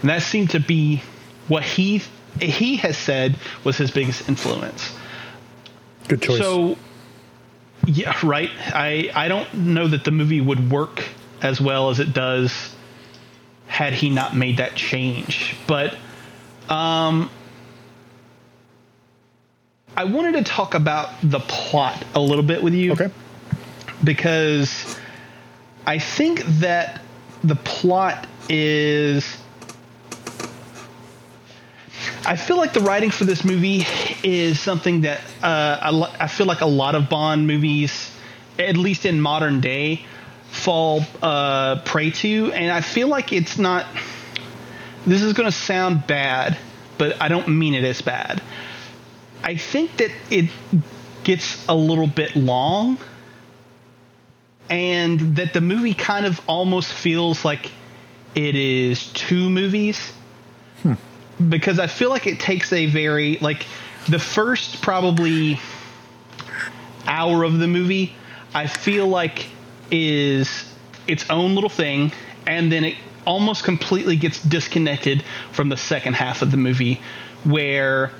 And 0.00 0.10
that 0.10 0.22
seemed 0.22 0.50
to 0.50 0.60
be 0.60 1.02
what 1.48 1.62
he 1.62 2.02
he 2.40 2.76
has 2.76 2.96
said 2.96 3.36
was 3.64 3.76
his 3.76 3.90
biggest 3.90 4.28
influence. 4.28 4.92
Good 6.08 6.22
choice. 6.22 6.38
So, 6.38 6.76
yeah, 7.86 8.16
right. 8.22 8.50
I 8.58 9.10
I 9.14 9.28
don't 9.28 9.52
know 9.54 9.88
that 9.88 10.04
the 10.04 10.10
movie 10.10 10.40
would 10.40 10.70
work 10.70 11.02
as 11.42 11.60
well 11.60 11.90
as 11.90 11.98
it 11.98 12.12
does 12.12 12.74
had 13.66 13.92
he 13.92 14.10
not 14.10 14.36
made 14.36 14.58
that 14.58 14.74
change. 14.74 15.56
But 15.66 15.96
um, 16.68 17.30
I 19.96 20.04
wanted 20.04 20.32
to 20.32 20.44
talk 20.44 20.74
about 20.74 21.10
the 21.22 21.40
plot 21.40 22.04
a 22.14 22.20
little 22.20 22.44
bit 22.44 22.62
with 22.62 22.74
you 22.74 22.92
okay. 22.92 23.10
Because 24.02 24.96
I 25.86 25.98
think 25.98 26.42
that 26.60 27.00
the 27.42 27.56
plot 27.56 28.26
is. 28.48 29.36
I 32.24 32.36
feel 32.36 32.56
like 32.58 32.72
the 32.72 32.80
writing 32.80 33.10
for 33.10 33.24
this 33.24 33.44
movie 33.44 33.86
is 34.22 34.60
something 34.60 35.02
that 35.02 35.20
uh, 35.42 35.78
I, 35.80 36.24
I 36.24 36.26
feel 36.28 36.46
like 36.46 36.60
a 36.60 36.66
lot 36.66 36.94
of 36.94 37.08
Bond 37.08 37.46
movies, 37.46 38.10
at 38.58 38.76
least 38.76 39.06
in 39.06 39.20
modern 39.20 39.60
day, 39.60 40.04
fall 40.50 41.02
uh, 41.22 41.80
prey 41.84 42.10
to, 42.10 42.52
and 42.52 42.70
I 42.70 42.82
feel 42.82 43.08
like 43.08 43.32
it's 43.32 43.58
not. 43.58 43.86
This 45.06 45.22
is 45.22 45.32
going 45.32 45.50
to 45.50 45.56
sound 45.56 46.06
bad, 46.06 46.58
but 46.98 47.20
I 47.22 47.28
don't 47.28 47.48
mean 47.48 47.74
it 47.74 47.84
as 47.84 48.02
bad. 48.02 48.42
I 49.42 49.56
think 49.56 49.96
that 49.96 50.10
it 50.30 50.50
gets 51.24 51.66
a 51.68 51.74
little 51.74 52.06
bit 52.06 52.36
long 52.36 52.98
and 54.70 55.36
that 55.36 55.52
the 55.52 55.60
movie 55.60 55.94
kind 55.94 56.24
of 56.24 56.40
almost 56.46 56.92
feels 56.92 57.44
like 57.44 57.70
it 58.34 58.54
is 58.54 59.12
two 59.12 59.50
movies. 59.50 60.12
Hmm. 60.82 60.94
Because 61.48 61.78
I 61.78 61.88
feel 61.88 62.10
like 62.10 62.26
it 62.26 62.38
takes 62.38 62.72
a 62.72 62.86
very 62.86 63.38
like 63.38 63.66
the 64.08 64.18
first 64.18 64.80
probably 64.80 65.60
hour 67.06 67.42
of 67.42 67.58
the 67.58 67.66
movie 67.66 68.14
I 68.54 68.66
feel 68.66 69.06
like 69.06 69.46
is 69.90 70.64
its 71.06 71.28
own 71.30 71.54
little 71.54 71.70
thing 71.70 72.12
and 72.46 72.70
then 72.70 72.84
it 72.84 72.96
almost 73.26 73.64
completely 73.64 74.16
gets 74.16 74.42
disconnected 74.42 75.24
from 75.52 75.68
the 75.68 75.76
second 75.76 76.14
half 76.14 76.42
of 76.42 76.50
the 76.50 76.56
movie 76.56 77.00
where 77.44 78.10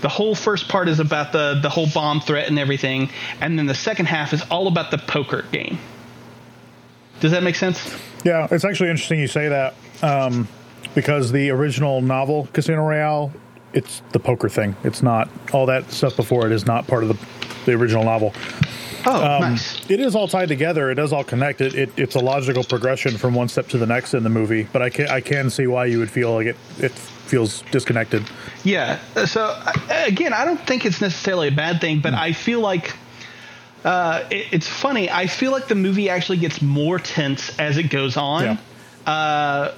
the 0.00 0.08
whole 0.08 0.34
first 0.34 0.68
part 0.68 0.88
is 0.88 1.00
about 1.00 1.32
the 1.32 1.58
the 1.62 1.68
whole 1.68 1.88
bomb 1.92 2.20
threat 2.20 2.48
and 2.48 2.58
everything 2.58 3.10
and 3.40 3.58
then 3.58 3.66
the 3.66 3.74
second 3.74 4.06
half 4.06 4.32
is 4.32 4.42
all 4.50 4.66
about 4.66 4.90
the 4.90 4.98
poker 4.98 5.42
game 5.52 5.78
Does 7.20 7.32
that 7.32 7.42
make 7.42 7.56
sense? 7.56 7.96
Yeah, 8.24 8.48
it's 8.50 8.64
actually 8.64 8.90
interesting 8.90 9.18
you 9.20 9.26
say 9.28 9.48
that 9.48 9.74
um, 10.02 10.48
because 10.94 11.32
the 11.32 11.50
original 11.50 12.00
novel 12.00 12.48
Casino 12.52 12.84
Royale, 12.84 13.32
it's 13.72 14.02
the 14.12 14.18
poker 14.18 14.48
thing. 14.48 14.74
It's 14.84 15.02
not 15.02 15.28
all 15.52 15.66
that 15.66 15.90
stuff 15.90 16.16
before 16.16 16.46
it 16.46 16.52
is 16.52 16.66
not 16.66 16.86
part 16.86 17.02
of 17.02 17.08
the 17.08 17.26
the 17.66 17.72
original 17.74 18.04
novel. 18.04 18.32
Oh, 19.06 19.24
Um, 19.24 19.40
nice. 19.42 19.88
It 19.90 20.00
is 20.00 20.14
all 20.16 20.26
tied 20.26 20.48
together. 20.48 20.90
It 20.90 20.94
does 20.94 21.12
all 21.12 21.24
connect. 21.24 21.60
It, 21.60 21.74
it 21.74 21.90
it's 21.96 22.14
a 22.14 22.20
logical 22.20 22.64
progression 22.64 23.16
from 23.18 23.34
one 23.34 23.48
step 23.48 23.68
to 23.68 23.78
the 23.78 23.86
next 23.86 24.14
in 24.14 24.22
the 24.22 24.30
movie. 24.30 24.66
But 24.72 24.82
I 24.82 24.90
can 24.90 25.08
I 25.08 25.20
can 25.20 25.50
see 25.50 25.66
why 25.66 25.86
you 25.86 25.98
would 25.98 26.10
feel 26.10 26.34
like 26.34 26.46
it 26.46 26.56
it 26.78 26.92
feels 26.92 27.62
disconnected. 27.70 28.24
Yeah. 28.64 28.98
So 29.26 29.44
uh, 29.44 29.72
again, 30.06 30.32
I 30.32 30.44
don't 30.44 30.60
think 30.66 30.86
it's 30.86 31.00
necessarily 31.00 31.48
a 31.48 31.52
bad 31.52 31.80
thing, 31.80 32.00
but 32.00 32.14
I 32.14 32.32
feel 32.32 32.60
like 32.60 32.94
uh, 33.84 34.24
it, 34.30 34.46
it's 34.52 34.68
funny. 34.68 35.10
I 35.10 35.26
feel 35.26 35.52
like 35.52 35.68
the 35.68 35.74
movie 35.74 36.10
actually 36.10 36.38
gets 36.38 36.60
more 36.60 36.98
tense 36.98 37.56
as 37.58 37.76
it 37.78 37.84
goes 37.90 38.16
on. 38.16 38.44
Yeah. 38.44 39.10
Uh, 39.12 39.74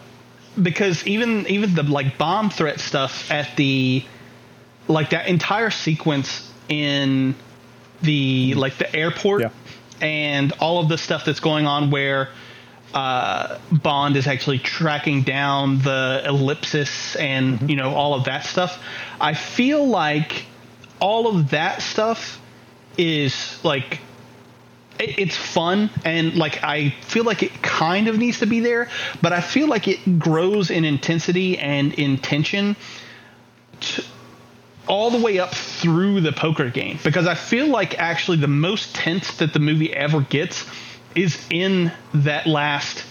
because 0.61 1.07
even 1.07 1.46
even 1.46 1.74
the 1.74 1.82
like 1.84 2.18
bomb 2.18 2.51
threat 2.51 2.80
stuff 2.80 3.30
at 3.30 3.57
the 3.57 4.05
like 4.88 5.11
that 5.11 5.28
entire 5.28 5.70
sequence 5.70 6.51
in 6.68 7.34
the 8.03 8.55
like 8.55 8.76
the 8.78 8.94
airport 8.94 9.42
Yeah. 9.42 9.51
and 10.01 10.53
all 10.59 10.80
of 10.80 10.88
the 10.88 10.98
stuff 10.98 11.24
that's 11.24 11.40
going 11.40 11.66
on 11.66 11.90
where 11.90 12.30
uh, 12.92 13.59
Bond 13.70 14.16
is 14.16 14.26
actually 14.26 14.59
tracking 14.59 15.22
down 15.22 15.78
the 15.78 16.22
ellipsis 16.26 17.14
and 17.14 17.70
you 17.70 17.76
know 17.76 17.94
all 17.94 18.14
of 18.14 18.24
that 18.24 18.44
stuff. 18.44 18.82
I 19.20 19.34
feel 19.34 19.86
like 19.86 20.46
all 21.01 21.28
of 21.28 21.51
that 21.51 21.82
stuff 21.82 22.39
is 22.99 23.59
like 23.64 24.01
it- 24.99 25.18
it's 25.18 25.36
fun 25.36 25.91
and 26.05 26.34
like 26.36 26.62
I 26.62 26.91
feel 27.03 27.24
like 27.24 27.43
it 27.43 27.62
kind 27.62 28.09
of 28.09 28.18
needs 28.18 28.41
to 28.41 28.47
be 28.47 28.61
there, 28.61 28.88
but 29.22 29.32
I 29.32 29.41
feel 29.41 29.66
like 29.66 29.88
it 29.88 30.18
grows 30.18 30.70
in 30.70 30.84
intensity 30.84 31.59
and 31.59 31.93
in 31.95 32.18
tension 32.18 32.76
t- 33.80 34.05
all 34.86 35.11
the 35.11 35.18
way 35.18 35.38
up 35.38 35.55
through 35.55 36.20
the 36.20 36.32
poker 36.32 36.68
game 36.68 36.99
because 37.05 37.26
I 37.26 37.34
feel 37.34 37.68
like 37.68 37.99
actually 37.99 38.38
the 38.38 38.49
most 38.49 38.95
tense 38.95 39.36
that 39.38 39.53
the 39.53 39.61
movie 39.61 39.93
ever 39.93 40.20
gets 40.20 40.64
is 41.14 41.38
in 41.51 41.93
that 42.12 42.47
last 42.47 43.05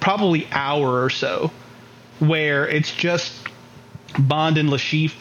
probably 0.00 0.46
hour 0.52 1.02
or 1.02 1.10
so 1.10 1.50
where 2.20 2.66
it's 2.68 2.94
just 2.94 3.32
Bond 4.18 4.56
and 4.56 4.70
Le 4.70 4.78
Chiffre 4.78 5.20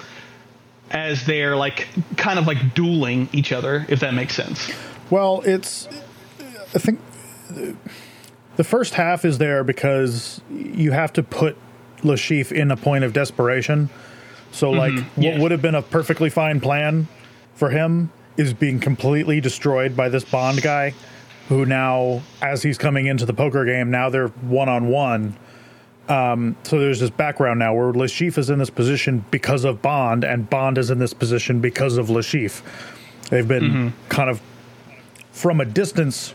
as 0.95 1.25
they're 1.25 1.55
like 1.55 1.87
kind 2.17 2.39
of 2.39 2.47
like 2.47 2.73
dueling 2.73 3.29
each 3.33 3.51
other 3.51 3.85
if 3.89 3.99
that 3.99 4.13
makes 4.13 4.33
sense. 4.33 4.71
Well, 5.09 5.41
it's 5.45 5.87
I 6.73 6.79
think 6.79 6.99
the 8.55 8.63
first 8.63 8.93
half 8.95 9.25
is 9.25 9.37
there 9.37 9.63
because 9.63 10.41
you 10.49 10.91
have 10.91 11.13
to 11.13 11.23
put 11.23 11.57
Le 12.03 12.15
Chiffre 12.15 12.51
in 12.51 12.71
a 12.71 12.77
point 12.77 13.03
of 13.03 13.13
desperation. 13.13 13.89
So, 14.51 14.71
like, 14.71 14.93
mm-hmm. 14.93 15.21
what 15.21 15.33
yeah. 15.35 15.41
would 15.41 15.51
have 15.51 15.61
been 15.61 15.75
a 15.75 15.81
perfectly 15.81 16.29
fine 16.29 16.61
plan 16.61 17.07
for 17.55 17.69
him 17.69 18.11
is 18.37 18.53
being 18.53 18.79
completely 18.79 19.41
destroyed 19.41 19.95
by 19.95 20.09
this 20.09 20.23
Bond 20.23 20.61
guy, 20.61 20.93
who 21.49 21.65
now, 21.65 22.21
as 22.41 22.63
he's 22.63 22.77
coming 22.77 23.05
into 23.05 23.25
the 23.25 23.33
poker 23.33 23.65
game, 23.65 23.91
now 23.91 24.09
they're 24.09 24.27
one 24.27 24.69
on 24.69 24.87
one. 24.87 25.37
So 26.07 26.79
there's 26.79 26.99
this 26.99 27.09
background 27.09 27.59
now 27.59 27.73
where 27.73 27.91
Le 27.91 28.05
Chiffre 28.05 28.37
is 28.37 28.49
in 28.49 28.59
this 28.59 28.69
position 28.69 29.25
because 29.31 29.63
of 29.63 29.81
Bond, 29.81 30.23
and 30.23 30.49
Bond 30.49 30.77
is 30.77 30.91
in 30.91 30.99
this 30.99 31.13
position 31.13 31.61
because 31.61 31.97
of 31.97 32.09
Le 32.09 32.21
Chiffre. 32.21 32.61
They've 33.29 33.47
been 33.47 33.93
kind 34.09 34.29
of 34.29 34.41
from 35.31 35.59
a 35.59 35.65
distance 35.65 36.33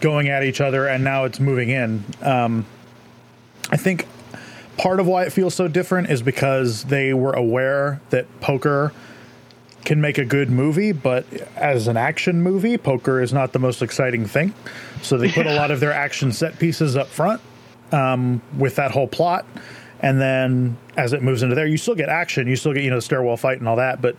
going 0.00 0.28
at 0.28 0.42
each 0.42 0.60
other, 0.60 0.86
and 0.88 1.04
now 1.04 1.24
it's 1.24 1.38
moving 1.38 1.70
in. 1.70 2.04
Um, 2.20 2.66
I 3.70 3.76
think 3.76 4.06
part 4.76 4.98
of 4.98 5.06
why 5.06 5.24
it 5.24 5.32
feels 5.32 5.54
so 5.54 5.68
different 5.68 6.10
is 6.10 6.22
because 6.22 6.84
they 6.84 7.14
were 7.14 7.32
aware 7.32 8.00
that 8.10 8.26
poker 8.40 8.92
can 9.84 10.00
make 10.00 10.18
a 10.18 10.24
good 10.24 10.50
movie, 10.50 10.92
but 10.92 11.24
as 11.56 11.88
an 11.88 11.96
action 11.96 12.42
movie, 12.42 12.76
poker 12.76 13.20
is 13.20 13.32
not 13.32 13.52
the 13.52 13.58
most 13.58 13.82
exciting 13.82 14.26
thing. 14.26 14.52
So 15.02 15.16
they 15.16 15.30
put 15.30 15.46
a 15.46 15.54
lot 15.54 15.70
of 15.70 15.80
their 15.80 15.92
action 15.92 16.32
set 16.32 16.58
pieces 16.58 16.96
up 16.96 17.08
front 17.08 17.40
um, 17.92 18.42
with 18.56 18.76
that 18.76 18.90
whole 18.90 19.08
plot. 19.08 19.46
And 20.00 20.20
then 20.20 20.76
as 20.96 21.12
it 21.12 21.22
moves 21.22 21.42
into 21.42 21.54
there, 21.54 21.66
you 21.66 21.76
still 21.76 21.94
get 21.94 22.08
action, 22.08 22.48
you 22.48 22.56
still 22.56 22.72
get, 22.72 22.82
you 22.82 22.90
know, 22.90 22.96
the 22.96 23.02
stairwell 23.02 23.36
fight 23.36 23.58
and 23.58 23.68
all 23.68 23.76
that, 23.76 24.02
but 24.02 24.16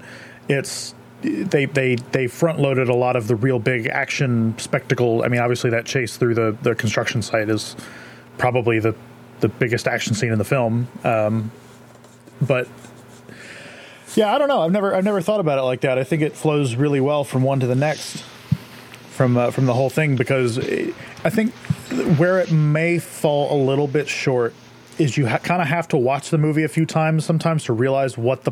it's 0.47 0.95
they 1.21 1.65
they 1.65 1.95
they 1.95 2.27
front 2.27 2.59
loaded 2.59 2.89
a 2.89 2.93
lot 2.93 3.15
of 3.15 3.27
the 3.27 3.35
real 3.35 3.59
big 3.59 3.87
action 3.87 4.57
spectacle. 4.57 5.23
I 5.23 5.29
mean, 5.29 5.41
obviously 5.41 5.69
that 5.71 5.85
chase 5.85 6.17
through 6.17 6.35
the 6.35 6.57
the 6.61 6.75
construction 6.75 7.21
site 7.21 7.49
is 7.49 7.75
probably 8.37 8.79
the 8.79 8.95
the 9.39 9.49
biggest 9.49 9.87
action 9.87 10.13
scene 10.13 10.31
in 10.31 10.37
the 10.37 10.45
film. 10.45 10.87
Um, 11.03 11.51
but 12.41 12.67
yeah, 14.15 14.33
I 14.33 14.37
don't 14.37 14.47
know. 14.47 14.61
I've 14.61 14.71
never 14.71 14.95
I've 14.95 15.03
never 15.03 15.21
thought 15.21 15.39
about 15.39 15.59
it 15.59 15.63
like 15.63 15.81
that. 15.81 15.97
I 15.97 16.03
think 16.03 16.21
it 16.21 16.33
flows 16.33 16.75
really 16.75 17.01
well 17.01 17.23
from 17.23 17.43
one 17.43 17.59
to 17.61 17.67
the 17.67 17.75
next 17.75 18.23
from 19.09 19.37
uh, 19.37 19.51
from 19.51 19.65
the 19.65 19.73
whole 19.73 19.89
thing 19.89 20.15
because 20.15 20.57
it, 20.57 20.93
I 21.23 21.29
think 21.29 21.53
where 22.17 22.39
it 22.39 22.51
may 22.51 22.99
fall 22.99 23.55
a 23.55 23.59
little 23.63 23.87
bit 23.87 24.07
short 24.07 24.53
is 24.97 25.17
you 25.17 25.27
ha- 25.27 25.39
kind 25.39 25.61
of 25.61 25.67
have 25.67 25.87
to 25.89 25.97
watch 25.97 26.29
the 26.29 26.37
movie 26.37 26.63
a 26.63 26.67
few 26.67 26.85
times 26.85 27.25
sometimes 27.25 27.63
to 27.65 27.73
realize 27.73 28.17
what 28.17 28.43
the 28.43 28.51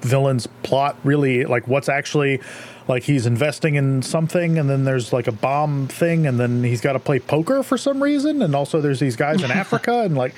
villain's 0.00 0.46
plot 0.62 0.96
really 1.02 1.44
like 1.44 1.66
what's 1.66 1.88
actually 1.88 2.40
like 2.86 3.02
he's 3.02 3.26
investing 3.26 3.74
in 3.74 4.00
something 4.00 4.58
and 4.58 4.70
then 4.70 4.84
there's 4.84 5.12
like 5.12 5.26
a 5.26 5.32
bomb 5.32 5.88
thing 5.88 6.26
and 6.26 6.38
then 6.38 6.62
he's 6.62 6.80
got 6.80 6.92
to 6.92 7.00
play 7.00 7.18
poker 7.18 7.62
for 7.62 7.76
some 7.76 8.02
reason 8.02 8.40
and 8.42 8.54
also 8.54 8.80
there's 8.80 9.00
these 9.00 9.16
guys 9.16 9.42
in 9.42 9.50
Africa 9.62 10.02
and 10.02 10.16
like 10.16 10.34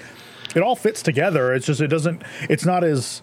it 0.55 0.62
all 0.62 0.76
fits 0.76 1.03
together 1.03 1.53
it's 1.53 1.66
just 1.66 1.80
it 1.80 1.88
doesn't 1.88 2.22
it's 2.48 2.64
not 2.64 2.82
as 2.82 3.20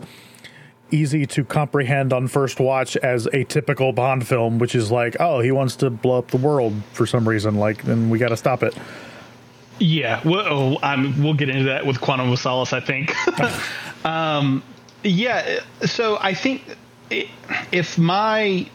easy 0.91 1.25
to 1.25 1.43
comprehend 1.43 2.13
on 2.13 2.27
first 2.27 2.59
watch 2.59 2.95
as 2.97 3.25
a 3.27 3.43
typical 3.43 3.91
Bond 3.91 4.27
film, 4.27 4.59
which 4.59 4.75
is 4.75 4.91
like, 4.91 5.17
oh, 5.19 5.39
he 5.39 5.51
wants 5.51 5.75
to 5.77 5.89
blow 5.89 6.19
up 6.19 6.31
the 6.31 6.37
world 6.37 6.73
for 6.93 7.05
some 7.05 7.27
reason, 7.27 7.55
like, 7.55 7.83
then 7.83 8.09
we 8.09 8.19
got 8.19 8.29
to 8.29 8.37
stop 8.37 8.63
it. 8.63 8.75
Yeah, 9.79 10.21
well, 10.25 10.45
oh, 10.47 10.77
I'm, 10.81 11.21
we'll 11.21 11.33
get 11.33 11.49
into 11.49 11.65
that 11.65 11.85
with 11.85 12.01
Quantum 12.01 12.31
of 12.31 12.39
Solace, 12.39 12.73
I 12.73 12.79
think. 12.79 13.13
um, 14.05 14.63
yeah, 15.03 15.59
so 15.85 16.17
I 16.19 16.33
think 16.33 16.63
i 17.11 17.29
if 17.71 17.97
my 17.97 18.69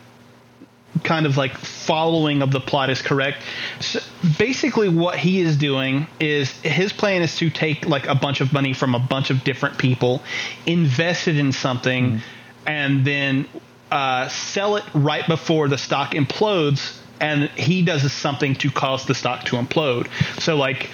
kind 1.05 1.27
of 1.27 1.37
like 1.37 1.57
following 1.59 2.43
of 2.43 2.53
the 2.53 2.61
plot 2.61 2.89
is 2.91 3.03
correct, 3.03 3.43
so 3.81 3.99
basically 4.39 4.89
what 4.89 5.19
he 5.19 5.41
is 5.41 5.57
doing 5.57 6.07
is 6.21 6.51
his 6.61 6.93
plan 6.93 7.23
is 7.23 7.37
to 7.37 7.51
take 7.51 7.87
like 7.87 8.07
a 8.07 8.15
bunch 8.15 8.41
of 8.41 8.53
money 8.53 8.73
from 8.73 8.95
a 8.95 8.99
bunch 8.99 9.31
of 9.31 9.43
different 9.45 9.79
people, 9.79 10.23
invest 10.67 11.29
it 11.29 11.37
in 11.37 11.53
something, 11.53 12.23
and 12.67 13.05
then 13.05 13.47
uh, 13.91 14.29
sell 14.29 14.77
it 14.77 14.85
right 14.95 15.27
before 15.27 15.69
the 15.69 15.79
stock 15.79 16.13
implodes 16.13 17.02
and 17.23 17.49
he 17.51 17.81
does 17.83 18.13
something 18.13 18.55
to 18.57 18.71
cause 18.71 19.07
the 19.07 19.15
stock 19.15 19.45
to 19.47 19.57
implode. 19.57 20.09
So 20.41 20.57
like 20.57 20.91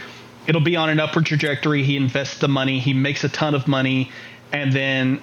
it'll 0.47 0.61
be 0.61 0.77
on 0.77 0.89
an 0.91 1.01
upward 1.01 1.27
trajectory. 1.27 1.83
He 1.83 1.97
invests 1.97 2.39
the 2.39 2.49
money, 2.49 2.79
he 2.79 2.93
makes 2.95 3.25
a 3.25 3.29
ton 3.29 3.55
of 3.55 3.67
money, 3.67 4.13
and 4.53 4.73
then 4.73 5.21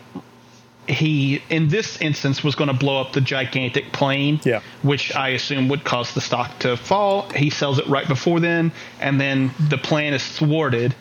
he 0.87 1.41
in 1.49 1.67
this 1.69 1.99
instance 1.99 2.43
was 2.43 2.53
going 2.53 2.67
to 2.67 2.73
blow 2.77 3.01
up 3.01 3.11
the 3.13 3.21
gigantic 3.21 3.91
plane 3.91 4.39
Yeah. 4.43 4.61
which 4.83 5.15
i 5.15 5.29
assume 5.29 5.67
would 5.69 5.83
cause 5.83 6.13
the 6.13 6.21
stock 6.21 6.59
to 6.59 6.77
fall 6.77 7.27
he 7.31 7.49
sells 7.49 7.79
it 7.79 7.87
right 7.87 8.07
before 8.07 8.39
then 8.39 8.71
and 8.99 9.19
then 9.19 9.49
the 9.69 9.79
plan 9.79 10.13
is 10.13 10.23
thwarted 10.23 10.93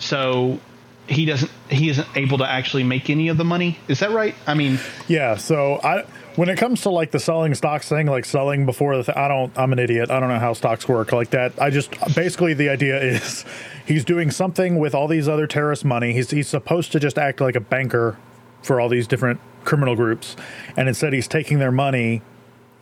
so 0.00 0.58
he 1.06 1.24
doesn't 1.24 1.52
he 1.70 1.88
isn't 1.88 2.08
able 2.16 2.38
to 2.38 2.50
actually 2.50 2.82
make 2.82 3.10
any 3.10 3.28
of 3.28 3.36
the 3.36 3.44
money 3.44 3.78
is 3.86 4.00
that 4.00 4.10
right 4.10 4.34
i 4.48 4.54
mean 4.54 4.80
Yeah, 5.06 5.36
so 5.36 5.78
I 5.84 6.04
when 6.38 6.48
it 6.48 6.56
comes 6.56 6.82
to 6.82 6.88
like 6.88 7.10
the 7.10 7.18
selling 7.18 7.52
stocks 7.56 7.88
thing, 7.88 8.06
like 8.06 8.24
selling 8.24 8.64
before 8.64 8.96
the 8.96 9.02
th- 9.02 9.18
I 9.18 9.26
don't 9.26 9.52
I'm 9.58 9.72
an 9.72 9.80
idiot. 9.80 10.08
I 10.08 10.20
don't 10.20 10.28
know 10.28 10.38
how 10.38 10.52
stocks 10.52 10.86
work 10.86 11.10
like 11.10 11.30
that. 11.30 11.52
I 11.60 11.70
just 11.70 11.90
basically 12.14 12.54
the 12.54 12.68
idea 12.68 12.96
is 13.02 13.44
he's 13.86 14.04
doing 14.04 14.30
something 14.30 14.78
with 14.78 14.94
all 14.94 15.08
these 15.08 15.26
other 15.26 15.48
terrorist 15.48 15.84
money. 15.84 16.12
He's 16.12 16.30
he's 16.30 16.46
supposed 16.46 16.92
to 16.92 17.00
just 17.00 17.18
act 17.18 17.40
like 17.40 17.56
a 17.56 17.60
banker 17.60 18.16
for 18.62 18.80
all 18.80 18.88
these 18.88 19.08
different 19.08 19.40
criminal 19.64 19.96
groups, 19.96 20.36
and 20.76 20.86
instead 20.86 21.12
he's 21.12 21.26
taking 21.26 21.58
their 21.58 21.72
money, 21.72 22.22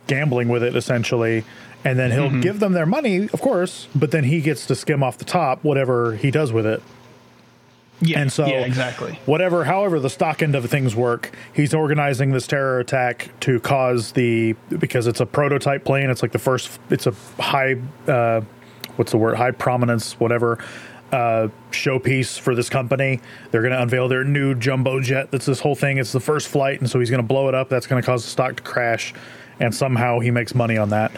gambling 0.05 0.49
with 0.49 0.61
it 0.61 0.75
essentially, 0.75 1.43
and 1.83 1.97
then 1.97 2.11
he'll 2.11 2.29
mm-hmm. 2.29 2.41
give 2.41 2.59
them 2.59 2.73
their 2.73 2.85
money, 2.85 3.27
of 3.33 3.41
course, 3.41 3.87
but 3.95 4.11
then 4.11 4.25
he 4.25 4.39
gets 4.39 4.67
to 4.67 4.75
skim 4.75 5.01
off 5.01 5.17
the 5.17 5.25
top 5.25 5.63
whatever 5.63 6.15
he 6.15 6.29
does 6.29 6.53
with 6.53 6.67
it. 6.67 6.83
Yeah 8.01 8.19
And 8.19 8.31
so, 8.31 8.45
yeah 8.45 8.65
exactly 8.65 9.19
Whatever, 9.25 9.63
however, 9.63 9.99
the 9.99 10.09
stock 10.09 10.41
end 10.41 10.55
of 10.55 10.69
things 10.69 10.95
work, 10.95 11.31
he's 11.53 11.73
organizing 11.73 12.31
this 12.31 12.47
terror 12.47 12.79
attack 12.79 13.29
to 13.41 13.59
cause 13.59 14.11
the 14.11 14.53
because 14.69 15.07
it's 15.07 15.19
a 15.19 15.25
prototype 15.25 15.83
plane. 15.83 16.09
It's 16.09 16.21
like 16.21 16.31
the 16.31 16.39
first. 16.39 16.79
It's 16.89 17.07
a 17.07 17.11
high, 17.39 17.77
uh, 18.07 18.41
what's 18.95 19.11
the 19.11 19.17
word? 19.17 19.35
High 19.35 19.51
prominence, 19.51 20.19
whatever, 20.19 20.63
uh, 21.11 21.49
showpiece 21.71 22.39
for 22.39 22.53
this 22.53 22.69
company. 22.69 23.19
They're 23.51 23.61
going 23.61 23.73
to 23.73 23.81
unveil 23.81 24.07
their 24.07 24.23
new 24.23 24.55
jumbo 24.55 24.99
jet. 24.99 25.31
That's 25.31 25.45
this 25.45 25.59
whole 25.59 25.75
thing. 25.75 25.97
It's 25.97 26.11
the 26.11 26.19
first 26.19 26.47
flight, 26.47 26.79
and 26.79 26.89
so 26.89 26.99
he's 26.99 27.09
going 27.09 27.21
to 27.21 27.27
blow 27.27 27.47
it 27.47 27.55
up. 27.55 27.69
That's 27.69 27.87
going 27.87 28.01
to 28.01 28.05
cause 28.05 28.23
the 28.23 28.29
stock 28.29 28.57
to 28.57 28.63
crash, 28.63 29.13
and 29.59 29.73
somehow 29.73 30.19
he 30.19 30.31
makes 30.31 30.53
money 30.53 30.77
on 30.77 30.89
that. 30.89 31.11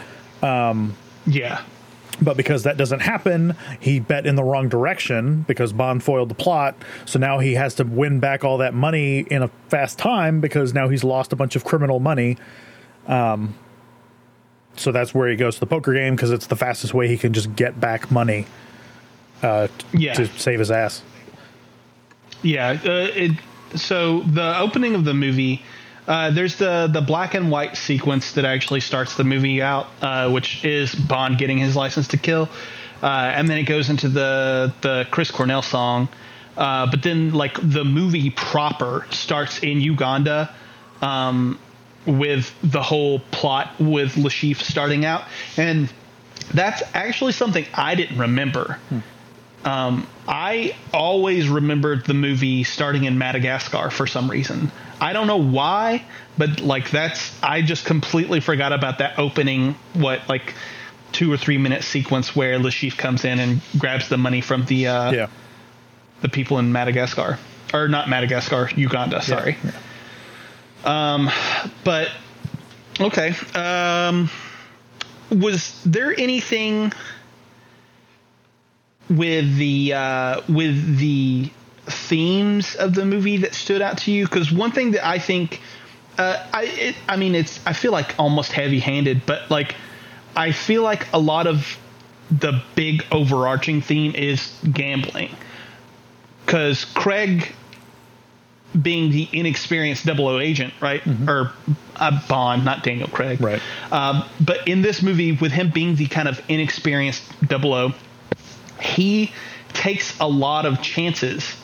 yeah 1.26 1.62
But 2.22 2.36
because 2.36 2.64
that 2.64 2.76
doesn't 2.76 3.00
happen, 3.00 3.56
he 3.80 3.98
bet 4.00 4.26
in 4.26 4.34
the 4.36 4.44
wrong 4.44 4.68
direction 4.68 5.42
because 5.48 5.72
Bond 5.72 6.02
foiled 6.02 6.28
the 6.28 6.34
plot. 6.34 6.74
So 7.06 7.18
now 7.18 7.38
he 7.38 7.54
has 7.54 7.74
to 7.76 7.84
win 7.84 8.20
back 8.20 8.44
all 8.44 8.58
that 8.58 8.74
money 8.74 9.20
in 9.20 9.42
a 9.42 9.48
fast 9.68 9.98
time 9.98 10.40
because 10.40 10.74
now 10.74 10.88
he's 10.88 11.02
lost 11.04 11.32
a 11.32 11.36
bunch 11.36 11.56
of 11.56 11.64
criminal 11.64 11.98
money. 12.00 12.36
Um, 13.06 13.54
so 14.76 14.92
that's 14.92 15.14
where 15.14 15.28
he 15.28 15.36
goes 15.36 15.54
to 15.54 15.60
the 15.60 15.66
poker 15.66 15.94
game 15.94 16.14
because 16.14 16.30
it's 16.30 16.46
the 16.46 16.56
fastest 16.56 16.94
way 16.94 17.08
he 17.08 17.16
can 17.16 17.32
just 17.32 17.54
get 17.56 17.80
back 17.80 18.10
money 18.10 18.46
uh, 19.42 19.68
Yeah. 19.92 20.14
to 20.14 20.26
save 20.38 20.58
his 20.58 20.70
ass. 20.70 21.02
Yeah. 22.42 22.78
Uh, 22.84 23.08
it, 23.14 23.32
so 23.74 24.20
the 24.22 24.58
opening 24.58 24.94
of 24.94 25.04
the 25.04 25.14
movie, 25.14 25.62
uh, 26.06 26.30
there's 26.30 26.56
the 26.56 26.88
the 26.92 27.00
black 27.00 27.34
and 27.34 27.50
white 27.50 27.76
sequence 27.76 28.32
that 28.32 28.44
actually 28.44 28.80
starts 28.80 29.16
the 29.16 29.24
movie 29.24 29.62
out, 29.62 29.88
uh, 30.02 30.30
which 30.30 30.64
is 30.64 30.94
Bond 30.94 31.38
getting 31.38 31.58
his 31.58 31.76
license 31.76 32.08
to 32.08 32.16
kill, 32.16 32.48
uh, 33.02 33.06
and 33.06 33.48
then 33.48 33.58
it 33.58 33.64
goes 33.64 33.90
into 33.90 34.08
the 34.08 34.72
the 34.80 35.06
Chris 35.10 35.30
Cornell 35.30 35.62
song. 35.62 36.08
Uh, 36.56 36.90
but 36.90 37.02
then, 37.02 37.32
like 37.32 37.56
the 37.62 37.84
movie 37.84 38.30
proper 38.30 39.06
starts 39.10 39.60
in 39.60 39.80
Uganda, 39.80 40.54
um, 41.00 41.58
with 42.06 42.52
the 42.62 42.82
whole 42.82 43.20
plot 43.30 43.70
with 43.78 44.16
Le 44.16 44.30
Chiffre 44.30 44.62
starting 44.62 45.04
out, 45.04 45.24
and 45.56 45.92
that's 46.52 46.82
actually 46.94 47.32
something 47.32 47.64
I 47.74 47.94
didn't 47.94 48.18
remember. 48.18 48.78
Um, 49.64 50.06
I 50.26 50.74
always 50.94 51.48
remembered 51.48 52.06
the 52.06 52.14
movie 52.14 52.64
starting 52.64 53.04
in 53.04 53.18
Madagascar 53.18 53.90
for 53.90 54.06
some 54.06 54.30
reason. 54.30 54.70
I 55.00 55.12
don't 55.12 55.26
know 55.26 55.36
why, 55.42 56.04
but 56.38 56.60
like 56.60 56.90
that's 56.90 57.32
I 57.42 57.62
just 57.62 57.84
completely 57.84 58.40
forgot 58.40 58.72
about 58.72 58.98
that 58.98 59.18
opening 59.18 59.74
what 59.94 60.26
like 60.28 60.54
two 61.12 61.30
or 61.32 61.36
three 61.36 61.58
minute 61.58 61.82
sequence 61.84 62.34
where 62.34 62.58
Le 62.58 62.70
Chiffre 62.70 62.96
comes 62.96 63.24
in 63.24 63.38
and 63.38 63.60
grabs 63.78 64.08
the 64.08 64.16
money 64.16 64.40
from 64.40 64.64
the 64.66 64.86
uh, 64.86 65.12
Yeah. 65.12 65.26
the 66.22 66.28
people 66.28 66.58
in 66.58 66.72
Madagascar 66.72 67.38
or 67.74 67.88
not 67.88 68.08
Madagascar, 68.08 68.70
Uganda. 68.76 69.20
Sorry. 69.22 69.56
Um, 70.84 71.30
but 71.84 72.10
okay. 72.98 73.34
Um, 73.54 74.30
was 75.30 75.80
there 75.84 76.18
anything 76.18 76.92
with 79.10 79.56
the 79.56 79.92
uh, 79.92 80.40
with 80.48 80.98
the 80.98 81.50
themes 81.86 82.76
of 82.76 82.94
the 82.94 83.04
movie 83.04 83.38
that 83.38 83.54
stood 83.54 83.82
out 83.82 83.98
to 83.98 84.12
you? 84.12 84.24
Because 84.24 84.52
one 84.52 84.70
thing 84.70 84.92
that 84.92 85.06
I 85.06 85.18
think, 85.18 85.60
uh, 86.16 86.46
I 86.54 86.64
it, 86.64 86.96
I 87.08 87.16
mean, 87.16 87.34
it's 87.34 87.60
I 87.66 87.72
feel 87.72 87.92
like 87.92 88.14
almost 88.18 88.52
heavy 88.52 88.78
handed, 88.78 89.26
but 89.26 89.50
like 89.50 89.74
I 90.36 90.52
feel 90.52 90.82
like 90.82 91.12
a 91.12 91.18
lot 91.18 91.46
of 91.46 91.78
the 92.30 92.62
big 92.76 93.04
overarching 93.10 93.82
theme 93.82 94.14
is 94.14 94.56
gambling 94.72 95.34
because 96.46 96.84
Craig 96.84 97.52
being 98.80 99.10
the 99.10 99.28
inexperienced 99.32 100.04
00 100.04 100.38
agent, 100.38 100.72
right? 100.80 101.02
Or 101.28 101.52
uh, 101.96 102.20
Bond, 102.28 102.64
not 102.64 102.84
Daniel 102.84 103.08
Craig. 103.08 103.40
Right. 103.40 103.60
Um, 103.90 104.24
but 104.40 104.68
in 104.68 104.82
this 104.82 105.02
movie, 105.02 105.32
with 105.32 105.52
him 105.52 105.70
being 105.70 105.96
the 105.96 106.06
kind 106.06 106.28
of 106.28 106.40
inexperienced 106.48 107.22
00, 107.48 107.92
he 108.80 109.32
takes 109.72 110.18
a 110.20 110.28
lot 110.28 110.66
of 110.66 110.82
chances 110.82 111.56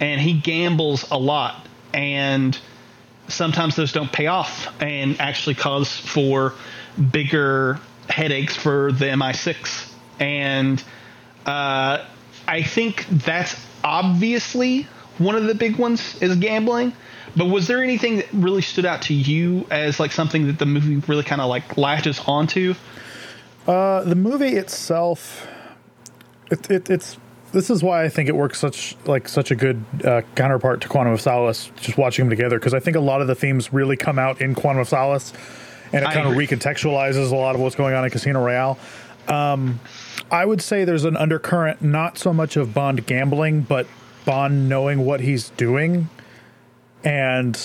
and 0.00 0.20
he 0.20 0.32
gambles 0.32 1.10
a 1.10 1.18
lot. 1.18 1.66
And 1.92 2.58
sometimes 3.28 3.76
those 3.76 3.92
don't 3.92 4.12
pay 4.12 4.26
off 4.26 4.68
and 4.80 5.20
actually 5.20 5.54
cause 5.54 5.96
for 5.96 6.54
bigger 7.10 7.78
headaches 8.08 8.56
for 8.56 8.92
the 8.92 9.06
MI6. 9.06 9.92
And 10.20 10.82
uh, 11.46 12.04
I 12.46 12.62
think 12.62 13.06
that's 13.08 13.56
obviously 13.82 14.86
one 15.18 15.36
of 15.36 15.44
the 15.44 15.54
big 15.54 15.76
ones 15.76 16.20
is 16.22 16.36
gambling. 16.36 16.92
But 17.36 17.46
was 17.46 17.66
there 17.66 17.82
anything 17.82 18.16
that 18.16 18.32
really 18.32 18.62
stood 18.62 18.84
out 18.84 19.02
to 19.02 19.14
you 19.14 19.66
as 19.70 19.98
like 19.98 20.12
something 20.12 20.46
that 20.46 20.58
the 20.58 20.66
movie 20.66 20.96
really 21.08 21.24
kind 21.24 21.40
of 21.40 21.48
like 21.48 21.76
latches 21.76 22.20
onto? 22.26 22.74
Uh, 23.66 24.04
the 24.04 24.14
movie 24.14 24.56
itself, 24.56 25.48
it, 26.54 26.70
it, 26.70 26.90
it's 26.90 27.16
this 27.52 27.70
is 27.70 27.82
why 27.82 28.04
I 28.04 28.08
think 28.08 28.28
it 28.28 28.34
works 28.34 28.58
such 28.58 28.96
like 29.06 29.28
such 29.28 29.50
a 29.50 29.56
good 29.56 29.84
uh, 30.04 30.22
counterpart 30.34 30.80
to 30.82 30.88
Quantum 30.88 31.12
of 31.12 31.20
Solace. 31.20 31.70
Just 31.76 31.96
watching 31.96 32.24
them 32.24 32.30
together 32.30 32.58
because 32.58 32.74
I 32.74 32.80
think 32.80 32.96
a 32.96 33.00
lot 33.00 33.20
of 33.20 33.28
the 33.28 33.34
themes 33.34 33.72
really 33.72 33.96
come 33.96 34.18
out 34.18 34.40
in 34.40 34.54
Quantum 34.54 34.80
of 34.80 34.88
Solace, 34.88 35.32
and 35.92 36.04
it 36.04 36.10
kind 36.10 36.26
of 36.26 36.34
recontextualizes 36.34 37.30
a 37.30 37.36
lot 37.36 37.54
of 37.54 37.60
what's 37.60 37.76
going 37.76 37.94
on 37.94 38.04
in 38.04 38.10
Casino 38.10 38.44
Royale. 38.44 38.78
Um, 39.28 39.80
I 40.30 40.44
would 40.44 40.60
say 40.60 40.84
there's 40.84 41.04
an 41.04 41.16
undercurrent, 41.16 41.80
not 41.80 42.18
so 42.18 42.32
much 42.32 42.56
of 42.56 42.74
Bond 42.74 43.06
gambling, 43.06 43.62
but 43.62 43.86
Bond 44.24 44.68
knowing 44.68 45.04
what 45.04 45.20
he's 45.20 45.50
doing, 45.50 46.10
and 47.04 47.58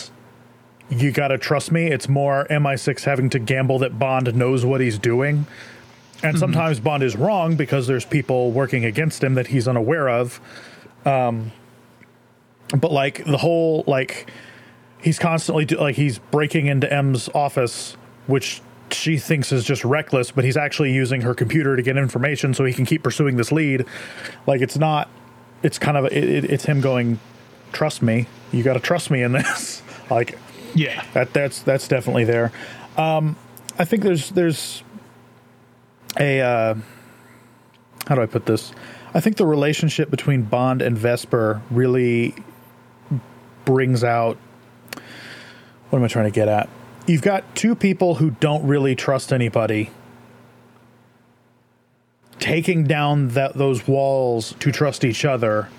you 0.90 1.12
got 1.12 1.30
to 1.30 1.38
trust 1.38 1.72
me. 1.72 1.88
It's 1.88 2.08
more 2.08 2.46
MI6 2.50 3.04
having 3.04 3.30
to 3.32 3.40
gamble 3.40 3.80
that 3.80 3.98
Bond 4.00 4.34
knows 4.36 4.66
what 4.66 4.82
he's 4.82 4.98
doing. 4.98 5.48
And 6.24 6.38
sometimes 6.38 6.80
Bond 6.80 7.04
is 7.04 7.16
wrong 7.16 7.56
because 7.56 7.88
there's 7.88 8.06
people 8.06 8.52
working 8.52 8.86
against 8.86 9.24
him 9.24 9.36
that 9.36 9.48
he's 9.48 9.68
unaware 9.68 10.10
of. 10.10 10.40
Um, 11.06 11.52
but 12.78 12.92
like 12.92 13.24
the 13.26 13.38
whole 13.38 13.84
like 13.88 14.30
he's 15.02 15.18
constantly 15.18 15.66
do, 15.66 15.78
like 15.78 15.96
he's 15.96 16.20
breaking 16.20 16.68
into 16.68 16.92
M's 16.92 17.30
office, 17.34 17.96
which 18.28 18.62
she 18.92 19.18
thinks 19.18 19.52
is 19.52 19.64
just 19.64 19.86
reckless, 19.86 20.32
but 20.32 20.44
he's 20.44 20.58
actually 20.58 20.92
using 20.94 21.22
her 21.22 21.34
computer 21.34 21.76
to 21.76 21.82
get 21.82 21.96
information 21.98 22.54
so 22.54 22.66
he 22.66 22.74
can 22.74 22.86
keep 22.86 23.04
pursuing 23.04 23.38
this 23.38 23.52
lead. 23.52 23.86
Like 24.46 24.62
it's 24.62 24.78
not. 24.78 25.10
It's 25.64 25.78
kind 25.80 25.98
of 25.98 26.06
it, 26.06 26.24
it, 26.24 26.44
it's 26.46 26.66
him 26.66 26.80
going, 26.82 27.20
trust 27.72 28.02
me. 28.02 28.28
You 28.52 28.64
got 28.64 28.74
to 28.74 28.80
trust 28.80 29.12
me 29.12 29.22
in 29.24 29.32
this. 29.34 29.82
like 30.10 30.38
Yeah. 30.74 31.04
that 31.14 31.34
that's 31.34 31.62
that's 31.62 31.88
definitely 31.88 32.24
there. 32.26 32.52
Um, 32.98 33.36
I 33.78 33.86
think 33.86 34.04
there's 34.04 34.30
there's 34.32 34.84
a 36.18 36.42
uh, 36.42 36.76
how 38.08 38.16
do 38.16 38.22
I 38.22 38.26
put 38.26 38.46
this? 38.46 38.72
I 39.14 39.20
think 39.20 39.38
the 39.38 39.46
relationship 39.46 40.10
between 40.10 40.44
Bond 40.44 40.82
and 40.82 40.98
Vesper 40.98 41.62
really 41.70 42.36
brings 43.66 44.04
out 44.04 44.38
what 45.90 46.00
am 46.00 46.06
I 46.06 46.08
trying 46.08 46.26
to 46.26 46.32
get 46.32 46.48
at? 46.48 46.70
You've 47.08 47.24
got 47.24 47.56
two 47.56 47.74
people 47.74 48.16
who 48.16 48.32
don't 48.32 48.66
really 48.68 48.96
trust 48.96 49.34
anybody 49.34 49.90
taking 52.40 52.86
down 52.86 53.30
that 53.30 53.54
those 53.56 53.88
walls 53.88 54.56
to 54.60 54.72
trust 54.72 55.04
each 55.04 55.26
other 55.26 55.70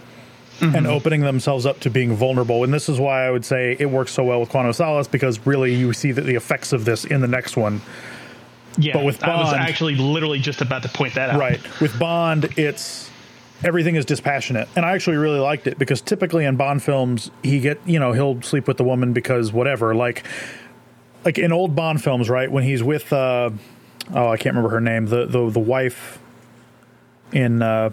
and 0.60 0.86
opening 0.86 1.22
themselves 1.22 1.64
up 1.64 1.80
to 1.80 1.90
being 1.90 2.14
vulnerable. 2.14 2.64
And 2.64 2.74
this 2.74 2.88
is 2.88 3.00
why 3.00 3.26
I 3.26 3.30
would 3.30 3.44
say 3.44 3.76
it 3.78 3.86
works 3.86 4.12
so 4.12 4.24
well 4.24 4.40
with 4.40 4.50
Quantum 4.50 4.72
Solace 4.72 5.08
because 5.08 5.46
really 5.46 5.74
you 5.74 5.92
see 5.92 6.12
the, 6.12 6.20
the 6.20 6.34
effects 6.34 6.72
of 6.72 6.84
this 6.84 7.04
in 7.04 7.22
the 7.22 7.28
next 7.28 7.56
one. 7.56 7.80
Yeah. 8.78 8.94
But 8.94 9.04
with 9.04 9.20
Bond, 9.20 9.32
I 9.32 9.42
was 9.42 9.52
actually 9.52 9.96
literally 9.96 10.38
just 10.38 10.60
about 10.60 10.82
to 10.82 10.88
point 10.88 11.14
that 11.14 11.30
out. 11.30 11.40
Right. 11.40 11.60
With 11.80 11.98
Bond, 11.98 12.48
it's 12.56 13.10
everything 13.64 13.96
is 13.96 14.04
dispassionate. 14.04 14.68
And 14.76 14.84
I 14.84 14.92
actually 14.92 15.16
really 15.16 15.40
liked 15.40 15.66
it 15.66 15.78
because 15.78 16.00
typically 16.00 16.44
in 16.44 16.56
Bond 16.56 16.82
films, 16.82 17.30
he 17.42 17.60
get, 17.60 17.80
you 17.86 17.98
know, 17.98 18.12
he'll 18.12 18.40
sleep 18.42 18.66
with 18.66 18.76
the 18.76 18.84
woman 18.84 19.12
because 19.12 19.52
whatever. 19.52 19.94
Like 19.94 20.24
like 21.24 21.38
in 21.38 21.52
old 21.52 21.74
Bond 21.74 22.02
films, 22.02 22.30
right? 22.30 22.50
When 22.50 22.64
he's 22.64 22.82
with 22.82 23.12
uh 23.12 23.50
oh, 24.14 24.28
I 24.28 24.36
can't 24.36 24.54
remember 24.54 24.70
her 24.70 24.80
name, 24.80 25.06
the 25.06 25.26
the 25.26 25.50
the 25.50 25.60
wife 25.60 26.18
in 27.32 27.62
uh 27.62 27.90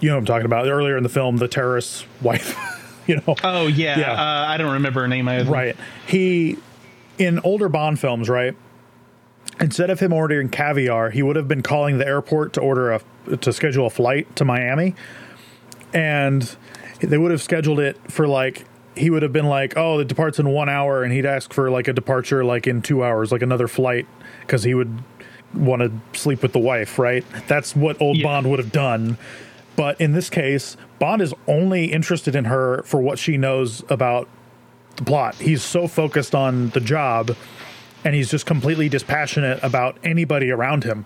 you 0.00 0.08
know 0.08 0.16
what 0.16 0.20
I'm 0.20 0.26
talking 0.26 0.46
about. 0.46 0.66
Earlier 0.66 0.96
in 0.96 1.02
the 1.02 1.08
film, 1.08 1.36
the 1.36 1.48
terrorist's 1.48 2.06
wife, 2.22 2.56
you 3.06 3.16
know. 3.16 3.34
Oh 3.44 3.66
yeah. 3.66 3.98
Yeah. 3.98 4.12
Uh, 4.12 4.46
I 4.48 4.56
don't 4.56 4.72
remember 4.72 5.02
her 5.02 5.08
name 5.08 5.28
either. 5.28 5.50
Right. 5.50 5.76
He 6.06 6.56
in 7.18 7.40
older 7.40 7.68
Bond 7.68 8.00
films, 8.00 8.28
right? 8.28 8.56
Instead 9.60 9.90
of 9.90 10.00
him 10.00 10.12
ordering 10.12 10.48
caviar, 10.48 11.10
he 11.10 11.22
would 11.22 11.36
have 11.36 11.46
been 11.46 11.62
calling 11.62 11.98
the 11.98 12.06
airport 12.06 12.54
to 12.54 12.60
order 12.60 12.92
a 12.92 13.00
to 13.36 13.52
schedule 13.52 13.86
a 13.86 13.90
flight 13.90 14.34
to 14.36 14.44
Miami, 14.44 14.94
and 15.92 16.56
they 17.00 17.18
would 17.18 17.30
have 17.30 17.42
scheduled 17.42 17.78
it 17.78 17.96
for 18.10 18.26
like 18.26 18.64
he 18.96 19.10
would 19.10 19.22
have 19.22 19.32
been 19.32 19.46
like, 19.46 19.74
"Oh, 19.76 19.98
it 19.98 20.08
departs 20.08 20.38
in 20.38 20.48
one 20.48 20.68
hour," 20.68 21.02
and 21.04 21.12
he'd 21.12 21.26
ask 21.26 21.52
for 21.52 21.70
like 21.70 21.88
a 21.88 21.92
departure 21.92 22.42
like 22.44 22.66
in 22.66 22.80
two 22.80 23.04
hours, 23.04 23.30
like 23.30 23.42
another 23.42 23.68
flight, 23.68 24.06
because 24.40 24.64
he 24.64 24.74
would 24.74 25.02
want 25.52 25.82
to 25.82 26.18
sleep 26.18 26.42
with 26.42 26.52
the 26.52 26.58
wife, 26.58 26.98
right? 26.98 27.24
That's 27.46 27.76
what 27.76 28.00
old 28.00 28.16
Yeah. 28.16 28.24
Bond 28.24 28.48
would 28.50 28.58
have 28.58 28.72
done. 28.72 29.18
But 29.76 30.00
in 30.00 30.12
this 30.12 30.30
case, 30.30 30.76
Bond 30.98 31.20
is 31.20 31.34
only 31.46 31.86
interested 31.86 32.34
in 32.34 32.46
her 32.46 32.82
for 32.84 33.00
what 33.00 33.18
she 33.18 33.36
knows 33.36 33.82
about 33.88 34.28
the 34.96 35.04
plot. 35.04 35.36
He's 35.36 35.62
so 35.62 35.86
focused 35.86 36.34
on 36.34 36.70
the 36.70 36.80
job 36.80 37.34
and 38.04 38.14
he's 38.14 38.30
just 38.30 38.46
completely 38.46 38.88
dispassionate 38.88 39.62
about 39.62 39.98
anybody 40.04 40.50
around 40.50 40.84
him. 40.84 41.04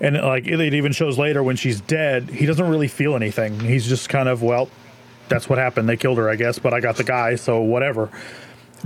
And 0.00 0.16
like 0.16 0.46
it 0.46 0.60
even 0.60 0.92
shows 0.92 1.18
later 1.18 1.42
when 1.42 1.56
she's 1.56 1.80
dead, 1.82 2.30
he 2.30 2.46
doesn't 2.46 2.66
really 2.66 2.88
feel 2.88 3.14
anything. 3.14 3.60
He's 3.60 3.86
just 3.86 4.08
kind 4.08 4.28
of, 4.28 4.42
well, 4.42 4.70
that's 5.28 5.48
what 5.48 5.58
happened. 5.58 5.88
They 5.88 5.96
killed 5.96 6.18
her, 6.18 6.30
I 6.30 6.36
guess, 6.36 6.58
but 6.58 6.72
I 6.72 6.80
got 6.80 6.96
the 6.96 7.04
guy, 7.04 7.34
so 7.34 7.60
whatever. 7.60 8.10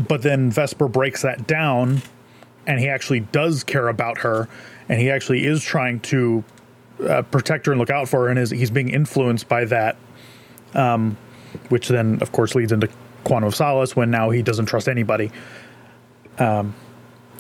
But 0.09 0.23
then 0.23 0.51
Vesper 0.51 0.89
breaks 0.89 1.23
that 1.23 1.47
down 1.47 2.03
and 2.67 2.81
he 2.81 2.89
actually 2.89 3.21
does 3.21 3.63
care 3.63 3.89
about 3.89 4.19
her 4.19 4.49
and 4.89 5.01
he 5.01 5.11
actually 5.11 5.47
is 5.47 5.63
trying 5.63 6.01
to 6.01 6.43
uh, 7.09 7.23
protect 7.23 7.67
her 7.67 7.73
and 7.73 7.79
look 7.79 7.91
out 7.91 8.09
for 8.09 8.25
her, 8.25 8.29
and 8.29 8.39
is 8.39 8.51
he's 8.51 8.71
being 8.71 8.89
influenced 8.89 9.49
by 9.49 9.65
that, 9.65 9.97
um, 10.75 11.17
which 11.69 11.89
then 11.89 12.19
of 12.21 12.33
course 12.33 12.55
leads 12.55 12.73
into 12.73 12.89
Quantum 13.25 13.49
of 13.49 13.55
Solace 13.55 13.97
when 13.97 14.11
now 14.11 14.31
he 14.31 14.43
doesn't 14.43 14.67
trust 14.67 14.89
anybody. 14.89 15.31
Um, 16.39 16.75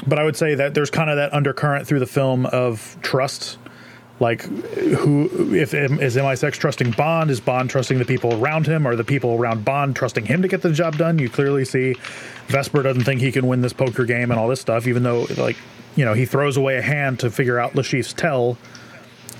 but 0.07 0.19
I 0.19 0.25
would 0.25 0.37
say 0.37 0.55
that 0.57 0.75
there's 0.75 0.91
kind 0.91 1.11
of 1.11 1.17
that 1.17 1.33
undercurrent 1.33 1.87
through 1.87 2.01
the 2.01 2.07
film 2.07 2.47
of 2.47 2.97
trust. 3.03 3.59
Like, 4.21 4.43
who 4.43 5.55
if 5.55 5.75
is 5.75 6.17
MI6 6.17 6.53
trusting 6.53 6.93
Bond? 6.93 7.31
Is 7.31 7.41
Bond 7.41 7.69
trusting 7.69 7.99
the 7.99 8.05
people 8.05 8.33
around 8.41 8.67
him, 8.67 8.87
or 8.87 8.95
the 8.95 9.05
people 9.05 9.35
around 9.35 9.65
Bond 9.65 9.97
trusting 9.97 10.25
him 10.27 10.43
to 10.43 10.49
get 10.49 10.63
the 10.63 10.73
job 10.73 10.97
done? 10.97 11.19
You 11.19 11.29
clearly 11.29 11.65
see 11.65 11.97
Vesper 12.47 12.83
doesn't 12.83 13.03
think 13.05 13.21
he 13.21 13.33
can 13.33 13.47
win 13.47 13.61
this 13.61 13.73
poker 13.73 14.05
game 14.05 14.31
and 14.31 14.39
all 14.39 14.47
this 14.49 14.61
stuff, 14.61 14.87
even 14.87 15.03
though 15.03 15.27
like 15.37 15.57
you 15.97 16.05
know 16.05 16.15
he 16.15 16.27
throws 16.27 16.57
away 16.57 16.77
a 16.77 16.83
hand 16.83 17.21
to 17.21 17.31
figure 17.31 17.59
out 17.59 17.75
Le 17.75 17.83
Chiffre's 17.83 18.13
tell, 18.13 18.57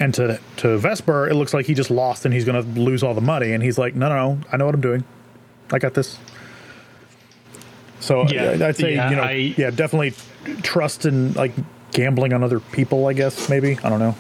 and 0.01 0.13
to 0.15 0.41
to 0.57 0.77
Vesper 0.77 1.29
it 1.29 1.35
looks 1.35 1.55
like 1.55 1.67
he 1.67 1.75
just 1.75 1.91
lost 1.91 2.25
and 2.25 2.35
he's 2.35 2.45
going 2.45 2.61
to 2.61 2.81
lose 2.81 3.05
all 3.05 3.15
the 3.15 3.21
money, 3.21 3.53
and 3.53 3.63
he's 3.63 3.79
like, 3.79 3.95
no, 3.95 4.09
no, 4.09 4.15
no, 4.17 4.41
I 4.51 4.57
know 4.57 4.67
what 4.67 4.75
I'm 4.75 4.81
doing, 4.81 5.05
I 5.71 5.79
got 5.79 5.95
this. 5.95 6.19
So 8.05 8.29
Yeah, 8.29 8.67
I'd 8.67 8.77
say 8.77 8.95
yeah, 8.95 9.11
you 9.11 9.17
know 9.17 9.23
I- 9.23 9.55
yeah 9.57 9.71
definitely 9.71 10.13
trust 10.63 11.07
in 11.07 11.33
like 11.33 11.53
gambling 11.93 12.33
on 12.33 12.43
other 12.45 12.61
people. 12.61 13.07
I 13.07 13.15
guess 13.15 13.49
maybe 13.49 13.79
I 13.83 13.89
don't 13.89 13.99
know. 13.99 14.15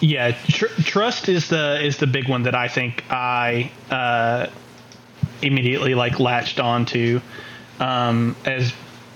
Yeah, 0.00 0.32
tr- 0.48 0.82
trust 0.82 1.28
is 1.28 1.48
the 1.48 1.84
is 1.84 1.98
the 1.98 2.06
big 2.06 2.28
one 2.28 2.44
that 2.44 2.54
I 2.54 2.68
think 2.68 3.04
I 3.10 3.70
uh, 3.90 4.46
immediately 5.42 5.94
like 5.94 6.18
latched 6.20 6.58
onto 6.60 7.20
um, 7.80 8.34
as 8.44 8.72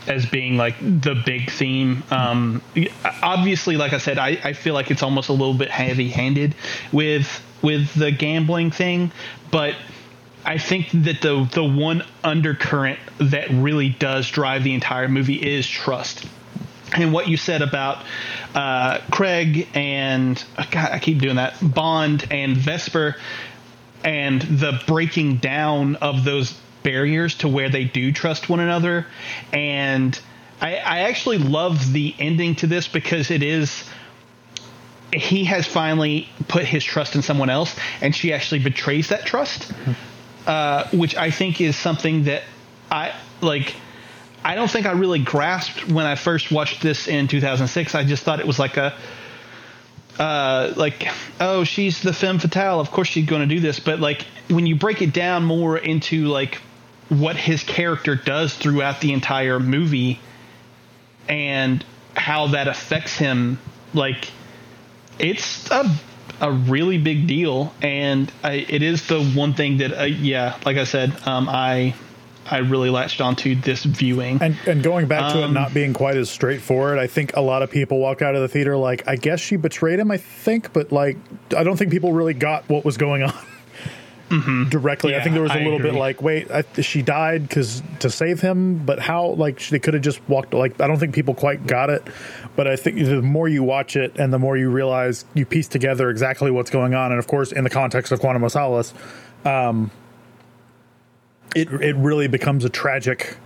as 0.06 0.26
being 0.26 0.56
like 0.56 0.78
the 0.80 1.14
big 1.26 1.50
theme. 1.50 2.02
Um, 2.10 2.62
obviously, 3.22 3.76
like 3.76 3.92
I 3.92 3.98
said, 3.98 4.18
I, 4.18 4.38
I 4.42 4.52
feel 4.54 4.74
like 4.74 4.90
it's 4.90 5.02
almost 5.02 5.28
a 5.28 5.32
little 5.32 5.54
bit 5.54 5.70
heavy 5.70 6.08
handed 6.08 6.54
with 6.92 7.42
with 7.62 7.92
the 7.94 8.10
gambling 8.10 8.70
thing, 8.70 9.12
but 9.50 9.74
I 10.44 10.58
think 10.58 10.90
that 10.92 11.20
the 11.20 11.48
the 11.52 11.64
one 11.64 12.02
undercurrent 12.24 12.98
that 13.18 13.50
really 13.50 13.90
does 13.90 14.28
drive 14.30 14.64
the 14.64 14.74
entire 14.74 15.08
movie 15.08 15.34
is 15.34 15.68
trust. 15.68 16.26
And 16.92 17.12
what 17.12 17.28
you 17.28 17.36
said 17.36 17.62
about 17.62 18.04
uh, 18.54 18.98
Craig 19.12 19.68
and 19.74 20.42
God, 20.70 20.90
I 20.92 20.98
keep 20.98 21.18
doing 21.18 21.36
that 21.36 21.56
Bond 21.62 22.26
and 22.30 22.56
Vesper, 22.56 23.16
and 24.02 24.42
the 24.42 24.80
breaking 24.86 25.36
down 25.36 25.96
of 25.96 26.24
those 26.24 26.52
barriers 26.82 27.36
to 27.36 27.48
where 27.48 27.68
they 27.68 27.84
do 27.84 28.12
trust 28.12 28.48
one 28.48 28.60
another. 28.60 29.06
And 29.52 30.18
I, 30.60 30.76
I 30.76 30.98
actually 31.00 31.38
love 31.38 31.92
the 31.92 32.14
ending 32.18 32.56
to 32.56 32.66
this 32.66 32.88
because 32.88 33.30
it 33.30 33.42
is 33.42 33.84
he 35.12 35.44
has 35.44 35.66
finally 35.66 36.28
put 36.48 36.64
his 36.64 36.84
trust 36.84 37.14
in 37.16 37.22
someone 37.22 37.50
else, 37.50 37.76
and 38.00 38.14
she 38.14 38.32
actually 38.32 38.60
betrays 38.60 39.08
that 39.08 39.26
trust, 39.26 39.72
uh, 40.46 40.88
which 40.90 41.16
I 41.16 41.30
think 41.30 41.60
is 41.60 41.76
something 41.76 42.24
that 42.24 42.42
I 42.90 43.14
like. 43.40 43.74
I 44.42 44.54
don't 44.54 44.70
think 44.70 44.86
I 44.86 44.92
really 44.92 45.18
grasped 45.18 45.86
when 45.88 46.06
I 46.06 46.14
first 46.14 46.50
watched 46.50 46.80
this 46.80 47.08
in 47.08 47.28
2006. 47.28 47.94
I 47.94 48.04
just 48.04 48.22
thought 48.22 48.40
it 48.40 48.46
was 48.46 48.58
like 48.58 48.78
a, 48.78 48.94
uh, 50.18 50.72
like, 50.76 51.08
oh, 51.40 51.64
she's 51.64 52.00
the 52.00 52.14
femme 52.14 52.38
fatale. 52.38 52.80
Of 52.80 52.90
course 52.90 53.08
she's 53.08 53.26
going 53.26 53.46
to 53.46 53.54
do 53.54 53.60
this. 53.60 53.80
But 53.80 54.00
like 54.00 54.26
when 54.48 54.66
you 54.66 54.76
break 54.76 55.02
it 55.02 55.12
down 55.12 55.44
more 55.44 55.76
into 55.76 56.26
like 56.26 56.56
what 57.10 57.36
his 57.36 57.62
character 57.62 58.14
does 58.14 58.54
throughout 58.54 59.00
the 59.00 59.12
entire 59.12 59.60
movie 59.60 60.20
and 61.28 61.84
how 62.16 62.48
that 62.48 62.66
affects 62.66 63.16
him, 63.16 63.58
like 63.92 64.30
it's 65.18 65.70
a 65.70 65.84
a 66.40 66.50
really 66.50 66.98
big 66.98 67.26
deal, 67.26 67.74
and 67.82 68.30
I, 68.42 68.66
it 68.68 68.82
is 68.82 69.06
the 69.06 69.22
one 69.22 69.54
thing 69.54 69.78
that, 69.78 69.92
uh, 69.92 70.04
yeah, 70.04 70.58
like 70.64 70.76
I 70.76 70.84
said, 70.84 71.14
um, 71.26 71.48
I 71.48 71.94
I 72.50 72.58
really 72.58 72.90
latched 72.90 73.20
onto 73.20 73.54
this 73.54 73.84
viewing. 73.84 74.42
And 74.42 74.56
and 74.66 74.82
going 74.82 75.06
back 75.06 75.32
to 75.32 75.38
it 75.38 75.44
Um, 75.44 75.54
not 75.54 75.72
being 75.72 75.92
quite 75.92 76.16
as 76.16 76.30
straightforward, 76.30 76.98
I 76.98 77.06
think 77.06 77.36
a 77.36 77.40
lot 77.40 77.62
of 77.62 77.70
people 77.70 77.98
walked 77.98 78.22
out 78.22 78.34
of 78.34 78.40
the 78.40 78.48
theater 78.48 78.76
like, 78.76 79.06
I 79.06 79.16
guess 79.16 79.38
she 79.38 79.56
betrayed 79.56 80.00
him. 80.00 80.10
I 80.10 80.16
think, 80.16 80.72
but 80.72 80.90
like, 80.90 81.16
I 81.56 81.62
don't 81.62 81.76
think 81.76 81.92
people 81.92 82.12
really 82.12 82.34
got 82.34 82.68
what 82.68 82.84
was 82.84 82.96
going 82.96 83.22
on. 83.22 83.34
Directly, 84.30 85.14
I 85.14 85.18
Mm-hmm. 85.18 85.18
Yeah, 85.18 85.22
think 85.24 85.34
there 85.34 85.42
was 85.42 85.50
a 85.50 85.54
I 85.60 85.64
little 85.64 85.80
bit 85.80 85.94
like, 85.94 86.22
wait, 86.22 86.48
I, 86.52 86.62
she 86.80 87.02
died 87.02 87.48
because 87.48 87.82
to 87.98 88.08
save 88.08 88.40
him, 88.40 88.78
but 88.86 89.00
how? 89.00 89.30
Like 89.30 89.58
they 89.70 89.80
could 89.80 89.94
have 89.94 90.04
just 90.04 90.20
walked. 90.28 90.54
Like 90.54 90.80
I 90.80 90.86
don't 90.86 90.98
think 91.00 91.12
people 91.14 91.34
quite 91.34 91.66
got 91.66 91.90
it, 91.90 92.06
but 92.54 92.68
I 92.68 92.76
think 92.76 92.96
the 92.98 93.22
more 93.22 93.48
you 93.48 93.64
watch 93.64 93.96
it 93.96 94.16
and 94.20 94.32
the 94.32 94.38
more 94.38 94.56
you 94.56 94.70
realize 94.70 95.24
you 95.34 95.44
piece 95.44 95.66
together 95.66 96.10
exactly 96.10 96.52
what's 96.52 96.70
going 96.70 96.94
on, 96.94 97.10
and 97.10 97.18
of 97.18 97.26
course, 97.26 97.50
in 97.50 97.64
the 97.64 97.70
context 97.70 98.12
of 98.12 98.20
Quantum 98.20 98.44
of 98.44 98.52
Solace, 98.52 98.94
um, 99.44 99.90
it 101.56 101.68
it 101.72 101.96
really 101.96 102.28
becomes 102.28 102.64
a 102.64 102.68
tragic 102.68 103.36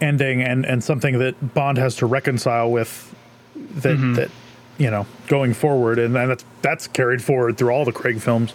ending 0.00 0.42
and 0.42 0.66
and 0.66 0.82
something 0.82 1.20
that 1.20 1.54
Bond 1.54 1.78
has 1.78 1.94
to 1.96 2.06
reconcile 2.06 2.70
with 2.72 3.14
that 3.54 3.96
Mm-hmm. 3.96 4.14
that 4.14 4.30
you 4.78 4.90
know 4.90 5.06
going 5.28 5.54
forward 5.54 5.98
and 6.00 6.14
that's 6.16 6.44
that's 6.62 6.88
carried 6.88 7.22
forward 7.22 7.56
through 7.58 7.70
all 7.70 7.84
the 7.84 7.92
Craig 7.92 8.20
films. 8.20 8.52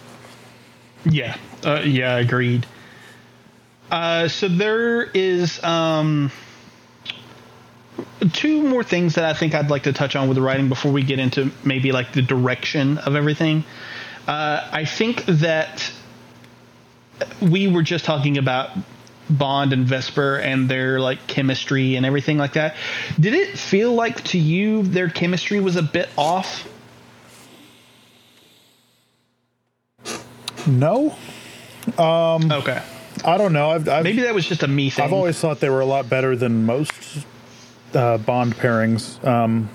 Yeah, 1.08 1.36
uh, 1.64 1.82
yeah, 1.84 2.16
agreed. 2.16 2.66
Uh, 3.90 4.26
so 4.26 4.48
there 4.48 5.04
is 5.04 5.62
um, 5.62 6.32
two 8.32 8.62
more 8.62 8.82
things 8.82 9.14
that 9.14 9.24
I 9.24 9.32
think 9.32 9.54
I'd 9.54 9.70
like 9.70 9.84
to 9.84 9.92
touch 9.92 10.16
on 10.16 10.28
with 10.28 10.36
the 10.36 10.42
writing 10.42 10.68
before 10.68 10.90
we 10.90 11.04
get 11.04 11.20
into 11.20 11.52
maybe 11.64 11.92
like 11.92 12.12
the 12.12 12.22
direction 12.22 12.98
of 12.98 13.14
everything. 13.14 13.64
Uh, 14.26 14.68
I 14.72 14.84
think 14.84 15.24
that 15.26 15.92
we 17.40 17.68
were 17.68 17.82
just 17.82 18.04
talking 18.04 18.36
about 18.36 18.70
Bond 19.30 19.72
and 19.72 19.86
Vesper 19.86 20.38
and 20.38 20.68
their 20.68 20.98
like 20.98 21.28
chemistry 21.28 21.94
and 21.94 22.04
everything 22.04 22.36
like 22.38 22.54
that. 22.54 22.74
Did 23.18 23.34
it 23.34 23.56
feel 23.56 23.92
like 23.94 24.24
to 24.24 24.38
you 24.38 24.82
their 24.82 25.08
chemistry 25.08 25.60
was 25.60 25.76
a 25.76 25.82
bit 25.82 26.08
off? 26.16 26.68
No, 30.66 31.16
Okay, 31.98 32.82
I 33.24 33.38
don't 33.38 33.52
know. 33.52 33.70
I've 33.70 33.88
I've, 33.88 34.04
maybe 34.04 34.22
that 34.22 34.34
was 34.34 34.46
just 34.46 34.62
a 34.62 34.68
me 34.68 34.90
thing. 34.90 35.04
I've 35.04 35.12
always 35.12 35.38
thought 35.38 35.60
they 35.60 35.70
were 35.70 35.80
a 35.80 35.86
lot 35.86 36.08
better 36.08 36.34
than 36.36 36.66
most 36.66 36.92
uh, 37.94 38.18
Bond 38.18 38.54
pairings. 38.56 39.24
Um, 39.24 39.70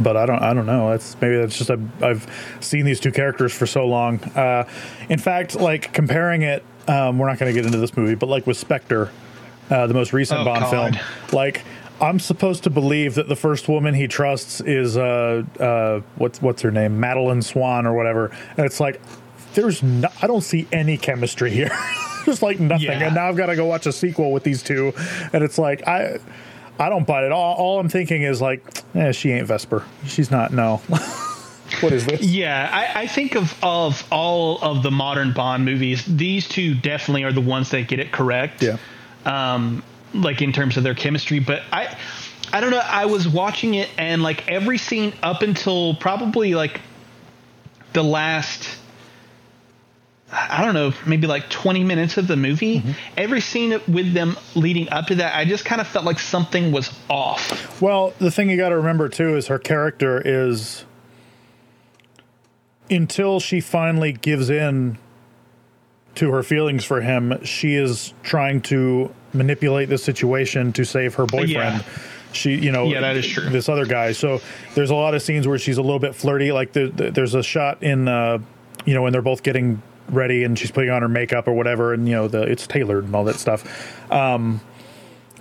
but 0.00 0.16
I 0.16 0.26
don't 0.26 0.42
I 0.42 0.52
don't 0.54 0.66
know. 0.66 0.90
That's 0.90 1.14
maybe 1.20 1.36
that's 1.36 1.56
just 1.56 1.70
I've, 1.70 2.02
I've 2.02 2.56
seen 2.60 2.84
these 2.84 3.00
two 3.00 3.12
characters 3.12 3.52
for 3.52 3.66
so 3.66 3.86
long. 3.86 4.18
Uh, 4.34 4.68
in 5.08 5.18
fact, 5.18 5.54
like 5.54 5.92
comparing 5.92 6.42
it, 6.42 6.64
um, 6.88 7.18
we're 7.18 7.28
not 7.28 7.38
going 7.38 7.52
to 7.54 7.58
get 7.58 7.66
into 7.66 7.78
this 7.78 7.96
movie, 7.96 8.14
but 8.16 8.28
like 8.28 8.46
with 8.46 8.56
Spectre, 8.56 9.10
uh, 9.70 9.86
the 9.86 9.94
most 9.94 10.12
recent 10.12 10.40
Oh, 10.40 10.44
Bond 10.44 10.60
God. 10.62 10.70
film, 10.96 11.04
like. 11.32 11.62
I'm 12.02 12.18
supposed 12.18 12.62
to 12.64 12.70
believe 12.70 13.16
that 13.16 13.28
the 13.28 13.36
first 13.36 13.68
woman 13.68 13.92
he 13.92 14.06
trusts 14.08 14.62
is 14.62 14.96
uh 14.96 15.42
uh 15.60 16.00
what's 16.16 16.40
what's 16.40 16.62
her 16.62 16.70
name 16.70 16.98
Madeleine 16.98 17.42
Swann 17.42 17.86
or 17.86 17.92
whatever, 17.92 18.34
and 18.56 18.64
it's 18.64 18.80
like 18.80 18.98
there's 19.54 19.82
no, 19.82 20.08
I 20.22 20.26
don't 20.26 20.42
see 20.42 20.66
any 20.72 20.96
chemistry 20.96 21.50
here, 21.50 21.70
just 22.24 22.42
like 22.42 22.60
nothing. 22.60 22.86
Yeah. 22.86 23.06
And 23.06 23.14
now 23.14 23.28
I've 23.28 23.36
got 23.36 23.46
to 23.46 23.56
go 23.56 23.66
watch 23.66 23.86
a 23.86 23.92
sequel 23.92 24.32
with 24.32 24.44
these 24.44 24.62
two, 24.62 24.92
and 25.32 25.42
it's 25.42 25.58
like 25.58 25.86
I 25.86 26.18
I 26.78 26.88
don't 26.88 27.06
buy 27.06 27.26
it. 27.26 27.32
All, 27.32 27.54
all 27.56 27.78
I'm 27.78 27.88
thinking 27.88 28.22
is 28.22 28.40
like, 28.40 28.62
eh, 28.94 29.12
she 29.12 29.30
ain't 29.32 29.46
Vesper. 29.46 29.84
She's 30.06 30.30
not. 30.30 30.52
No. 30.52 30.76
what 31.80 31.92
is 31.92 32.06
this? 32.06 32.22
Yeah, 32.22 32.68
I, 32.72 33.02
I 33.02 33.06
think 33.06 33.36
of 33.36 33.54
of 33.62 34.06
all 34.10 34.58
of 34.62 34.82
the 34.82 34.90
modern 34.90 35.32
Bond 35.32 35.64
movies, 35.64 36.04
these 36.06 36.48
two 36.48 36.74
definitely 36.74 37.24
are 37.24 37.32
the 37.32 37.40
ones 37.40 37.70
that 37.70 37.86
get 37.86 38.00
it 38.00 38.12
correct. 38.12 38.62
Yeah. 38.62 38.78
Um, 39.26 39.82
like 40.14 40.42
in 40.42 40.52
terms 40.52 40.76
of 40.76 40.82
their 40.82 40.94
chemistry, 40.94 41.38
but 41.38 41.62
I, 41.70 41.94
I 42.52 42.60
don't 42.60 42.70
know. 42.70 42.82
I 42.82 43.06
was 43.06 43.28
watching 43.28 43.74
it 43.74 43.88
and 43.96 44.22
like 44.22 44.50
every 44.50 44.78
scene 44.78 45.12
up 45.22 45.42
until 45.42 45.94
probably 45.94 46.54
like 46.54 46.80
the 47.92 48.02
last. 48.02 48.78
I 50.32 50.64
don't 50.64 50.74
know, 50.74 50.92
maybe 51.06 51.26
like 51.26 51.50
20 51.50 51.82
minutes 51.82 52.16
of 52.16 52.28
the 52.28 52.36
movie. 52.36 52.82
Every 53.16 53.40
scene 53.40 53.80
with 53.88 54.12
them 54.12 54.36
leading 54.54 54.88
up 54.90 55.06
to 55.06 55.16
that, 55.16 55.34
I 55.34 55.44
just 55.44 55.64
kind 55.64 55.80
of 55.80 55.88
felt 55.88 56.04
like 56.04 56.20
something 56.20 56.70
was 56.70 56.92
off. 57.08 57.80
Well, 57.82 58.12
the 58.18 58.30
thing 58.30 58.48
you 58.48 58.56
got 58.56 58.68
to 58.68 58.76
remember 58.76 59.08
too 59.08 59.36
is 59.36 59.48
her 59.48 59.58
character 59.58 60.22
is 60.24 60.84
until 62.88 63.40
she 63.40 63.60
finally 63.60 64.12
gives 64.12 64.50
in 64.50 64.98
to 66.16 66.30
her 66.30 66.42
feelings 66.42 66.84
for 66.84 67.00
him, 67.00 67.44
she 67.44 67.74
is 67.74 68.12
trying 68.22 68.60
to 68.60 69.12
manipulate 69.32 69.88
the 69.88 69.98
situation 69.98 70.72
to 70.74 70.84
save 70.84 71.14
her 71.14 71.26
boyfriend. 71.26 71.54
Yeah. 71.80 71.82
She, 72.32 72.54
you 72.54 72.70
know, 72.70 72.84
Yeah, 72.84 73.00
that 73.00 73.16
is 73.16 73.26
true. 73.26 73.48
This 73.48 73.68
other 73.68 73.86
guy. 73.86 74.12
So 74.12 74.40
there's 74.74 74.90
a 74.90 74.94
lot 74.94 75.14
of 75.14 75.22
scenes 75.22 75.48
where 75.48 75.58
she's 75.58 75.78
a 75.78 75.82
little 75.82 75.98
bit 75.98 76.14
flirty. 76.14 76.52
Like 76.52 76.72
the, 76.72 76.88
the, 76.88 77.10
there's 77.10 77.34
a 77.34 77.42
shot 77.42 77.82
in, 77.82 78.06
uh, 78.06 78.38
you 78.84 78.94
know, 78.94 79.02
when 79.02 79.12
they're 79.12 79.22
both 79.22 79.42
getting 79.42 79.82
ready 80.10 80.44
and 80.44 80.58
she's 80.58 80.70
putting 80.70 80.90
on 80.90 81.02
her 81.02 81.08
makeup 81.08 81.48
or 81.48 81.52
whatever, 81.52 81.92
and 81.92 82.08
you 82.08 82.14
know, 82.14 82.28
the 82.28 82.42
it's 82.42 82.66
tailored 82.66 83.04
and 83.04 83.14
all 83.14 83.24
that 83.24 83.36
stuff 83.36 84.12
um, 84.12 84.60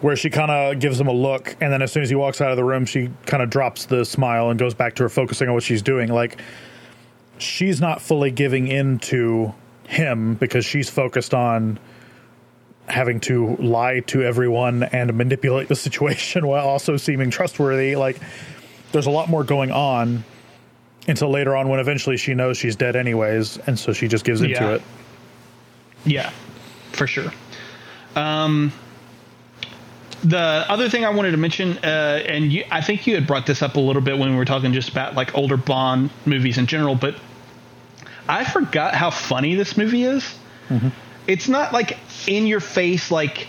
where 0.02 0.16
she 0.16 0.30
kind 0.30 0.52
of 0.52 0.80
gives 0.80 1.00
him 1.00 1.08
a 1.08 1.14
look, 1.14 1.56
and 1.60 1.72
then 1.74 1.82
as 1.82 1.92
soon 1.92 2.04
as 2.04 2.10
he 2.10 2.16
walks 2.16 2.42
out 2.42 2.52
of 2.52 2.58
the 2.58 2.64
room, 2.64 2.86
she 2.86 3.10
kind 3.26 3.44
of 3.44 3.50
drops 3.50 3.86
the 3.86 4.06
smile 4.06 4.50
and 4.50 4.60
goes 4.60 4.74
back 4.74 4.96
to 4.96 5.04
her 5.04 5.10
focusing 5.10 5.48
on 5.48 5.54
what 5.54 5.64
she's 5.64 5.82
doing. 5.82 6.10
Like 6.10 6.40
she's 7.38 7.82
not 7.82 8.02
fully 8.02 8.32
giving 8.32 8.68
in 8.68 9.00
to 9.00 9.54
him 9.88 10.36
because 10.36 10.66
she's 10.66 10.90
focused 10.90 11.34
on 11.34 11.80
having 12.88 13.20
to 13.20 13.56
lie 13.58 14.00
to 14.02 14.24
everyone 14.24 14.84
and 14.84 15.14
manipulate 15.16 15.68
the 15.68 15.76
situation 15.88 16.48
while 16.48 16.68
also 16.68 16.98
seeming 16.98 17.30
trustworthy. 17.30 17.96
Like 17.96 18.20
there's 18.92 19.08
a 19.08 19.12
lot 19.12 19.30
more 19.30 19.44
going 19.44 19.72
on 19.72 20.24
until 21.08 21.30
later 21.30 21.56
on 21.56 21.70
when 21.70 21.80
eventually 21.80 22.18
she 22.18 22.34
knows 22.34 22.58
she's 22.58 22.76
dead 22.76 22.96
anyways, 22.96 23.58
and 23.68 23.78
so 23.80 23.94
she 23.94 24.08
just 24.08 24.26
gives 24.26 24.42
into 24.42 24.54
Yeah. 24.56 24.70
it. 24.76 24.82
Yeah, 26.06 26.30
for 26.92 27.08
sure. 27.08 27.32
Um, 28.16 28.72
the 30.24 30.66
other 30.68 30.90
thing 30.90 31.06
I 31.06 31.10
wanted 31.10 31.32
to 31.32 31.38
mention, 31.38 31.78
uh, 31.80 32.22
and 32.28 32.52
you, 32.52 32.64
I 32.72 32.82
think 32.82 33.08
you 33.08 33.16
had 33.16 33.26
brought 33.26 33.46
this 33.46 33.62
up 33.62 33.76
a 33.76 33.80
little 33.80 34.02
bit 34.02 34.18
when 34.18 34.30
we 34.32 34.36
were 34.36 34.46
talking 34.46 34.74
just 34.74 34.90
about 34.90 35.16
like 35.16 35.36
older 35.38 35.58
Bond 35.58 36.10
movies 36.26 36.58
in 36.58 36.68
general, 36.68 36.96
but 36.96 37.16
I 38.28 38.44
forgot 38.44 38.94
how 38.96 39.10
funny 39.10 39.56
this 39.56 39.78
movie 39.78 40.04
is. 40.04 40.36
It's 41.26 41.48
not 41.48 41.74
like 41.74 41.98
in 42.28 42.46
your 42.48 42.60
face, 42.60 43.10
like 43.12 43.48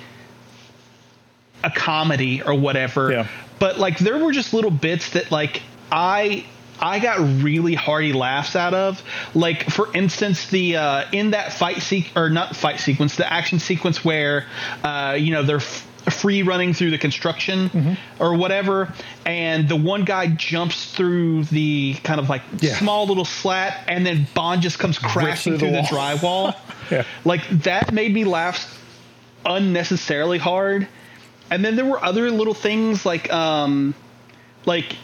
a 1.62 1.70
comedy 1.70 2.42
or 2.42 2.54
whatever. 2.54 3.12
Yeah. 3.12 3.26
But 3.58 3.78
like 3.78 3.98
there 3.98 4.18
were 4.18 4.32
just 4.32 4.54
little 4.54 4.70
bits 4.70 5.10
that 5.10 5.30
like 5.30 5.62
I 5.92 6.46
I 6.80 6.98
got 6.98 7.18
really 7.42 7.74
hearty 7.74 8.12
laughs 8.12 8.56
out 8.56 8.74
of. 8.74 9.02
Like 9.34 9.70
for 9.70 9.94
instance, 9.94 10.48
the 10.48 10.76
uh, 10.76 11.04
in 11.12 11.30
that 11.32 11.52
fight 11.52 11.76
sequ 11.76 12.16
or 12.16 12.30
not 12.30 12.56
fight 12.56 12.80
sequence, 12.80 13.16
the 13.16 13.30
action 13.30 13.58
sequence 13.58 14.04
where 14.04 14.46
uh, 14.82 15.16
you 15.18 15.32
know 15.32 15.42
they're 15.42 15.56
f- 15.56 15.86
free 16.10 16.42
running 16.42 16.72
through 16.72 16.90
the 16.90 16.98
construction 16.98 17.96
or 18.18 18.34
whatever, 18.34 18.92
and 19.26 19.68
the 19.68 19.76
one 19.76 20.04
guy 20.04 20.26
jumps 20.28 20.92
through 20.94 21.44
the 21.44 21.94
kind 22.02 22.18
of 22.18 22.28
like 22.30 22.42
Yeah. 22.60 22.74
small 22.76 23.06
little 23.06 23.26
slat, 23.26 23.84
and 23.86 24.04
then 24.06 24.26
Bond 24.34 24.62
just 24.62 24.78
comes 24.78 24.98
crashing 24.98 25.58
through 25.58 25.68
through 25.68 25.76
the 25.76 25.82
the 25.82 25.88
drywall. 25.88 26.56
Yeah. 26.90 27.04
Like 27.24 27.48
that 27.62 27.92
made 27.92 28.12
me 28.12 28.24
laugh 28.24 28.76
unnecessarily 29.46 30.38
hard. 30.38 30.88
And 31.50 31.64
then 31.64 31.76
there 31.76 31.84
were 31.84 32.02
other 32.04 32.30
little 32.30 32.54
things 32.54 33.04
like 33.06 33.32
um 33.32 33.94
like 34.66 34.96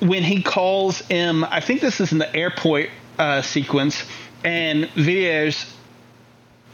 when 0.00 0.22
he 0.22 0.42
calls 0.42 1.02
M, 1.10 1.44
I 1.44 1.60
think 1.60 1.80
this 1.80 2.00
is 2.00 2.12
in 2.12 2.18
the 2.18 2.34
airport 2.34 2.90
uh, 3.18 3.42
sequence, 3.42 4.04
and 4.44 4.88
Villiers 4.90 5.74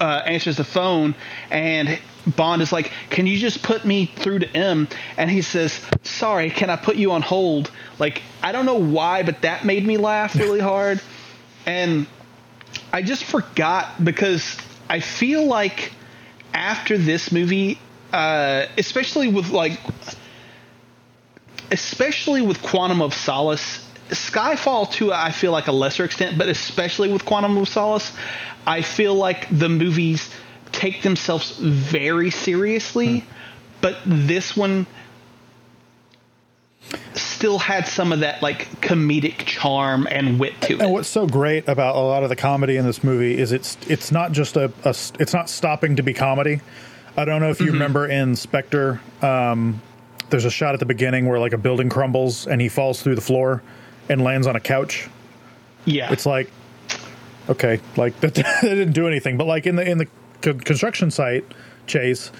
uh, 0.00 0.22
answers 0.26 0.56
the 0.56 0.64
phone, 0.64 1.14
and 1.50 1.98
Bond 2.26 2.62
is 2.62 2.72
like, 2.72 2.92
"Can 3.10 3.26
you 3.26 3.38
just 3.38 3.62
put 3.62 3.84
me 3.84 4.06
through 4.06 4.40
to 4.40 4.56
M?" 4.56 4.88
And 5.16 5.30
he 5.30 5.42
says, 5.42 5.80
"Sorry, 6.02 6.50
can 6.50 6.70
I 6.70 6.76
put 6.76 6.96
you 6.96 7.12
on 7.12 7.22
hold?" 7.22 7.70
Like 7.98 8.22
I 8.42 8.52
don't 8.52 8.66
know 8.66 8.74
why, 8.80 9.22
but 9.22 9.42
that 9.42 9.64
made 9.64 9.86
me 9.86 9.96
laugh 9.96 10.34
really 10.34 10.60
hard, 10.72 11.00
and 11.66 12.06
I 12.92 13.02
just 13.02 13.24
forgot 13.24 14.02
because 14.02 14.56
I 14.88 15.00
feel 15.00 15.46
like 15.46 15.92
after 16.52 16.98
this 16.98 17.32
movie, 17.32 17.78
uh, 18.12 18.66
especially 18.78 19.28
with 19.28 19.50
like 19.50 19.80
especially 21.74 22.40
with 22.40 22.62
Quantum 22.62 23.02
of 23.02 23.12
Solace, 23.12 23.84
Skyfall 24.10 24.90
to 24.92 25.12
I 25.12 25.32
feel 25.32 25.50
like 25.50 25.66
a 25.66 25.72
lesser 25.72 26.04
extent, 26.04 26.38
but 26.38 26.48
especially 26.48 27.12
with 27.12 27.24
Quantum 27.24 27.56
of 27.56 27.68
Solace, 27.68 28.12
I 28.64 28.80
feel 28.82 29.14
like 29.14 29.48
the 29.50 29.68
movies 29.68 30.30
take 30.70 31.02
themselves 31.02 31.58
very 31.58 32.30
seriously, 32.30 33.24
but 33.80 33.98
this 34.06 34.56
one 34.56 34.86
still 37.14 37.58
had 37.58 37.88
some 37.88 38.12
of 38.12 38.20
that 38.20 38.40
like 38.40 38.68
comedic 38.80 39.38
charm 39.38 40.06
and 40.08 40.38
wit 40.38 40.52
to 40.60 40.74
it. 40.74 40.80
And 40.80 40.92
what's 40.92 41.08
so 41.08 41.26
great 41.26 41.66
about 41.66 41.96
a 41.96 41.98
lot 41.98 42.22
of 42.22 42.28
the 42.28 42.36
comedy 42.36 42.76
in 42.76 42.86
this 42.86 43.02
movie 43.02 43.36
is 43.36 43.50
it's 43.50 43.76
it's 43.88 44.12
not 44.12 44.30
just 44.30 44.56
a, 44.56 44.72
a 44.84 44.90
it's 45.18 45.34
not 45.34 45.50
stopping 45.50 45.96
to 45.96 46.04
be 46.04 46.14
comedy. 46.14 46.60
I 47.16 47.24
don't 47.24 47.40
know 47.40 47.50
if 47.50 47.60
you 47.60 47.72
remember 47.72 48.06
in 48.06 48.36
Spectre, 48.36 49.00
um, 49.22 49.82
there's 50.30 50.44
a 50.44 50.50
shot 50.50 50.74
at 50.74 50.80
the 50.80 50.86
beginning 50.86 51.28
where 51.28 51.38
like 51.38 51.52
a 51.52 51.58
building 51.58 51.88
crumbles 51.88 52.46
and 52.46 52.60
he 52.60 52.68
falls 52.68 53.02
through 53.02 53.14
the 53.14 53.20
floor 53.20 53.62
and 54.08 54.22
lands 54.22 54.46
on 54.46 54.56
a 54.56 54.60
couch. 54.60 55.08
Yeah, 55.84 56.10
It's 56.12 56.26
like 56.26 56.50
okay, 57.48 57.80
like 57.96 58.18
that, 58.20 58.34
that 58.36 58.60
didn't 58.62 58.92
do 58.92 59.06
anything, 59.06 59.36
but 59.36 59.46
like 59.46 59.66
in 59.66 59.76
the 59.76 59.88
in 59.88 59.98
the 59.98 60.08
con- 60.42 60.60
construction 60.60 61.10
site 61.10 61.44
chase. 61.86 62.30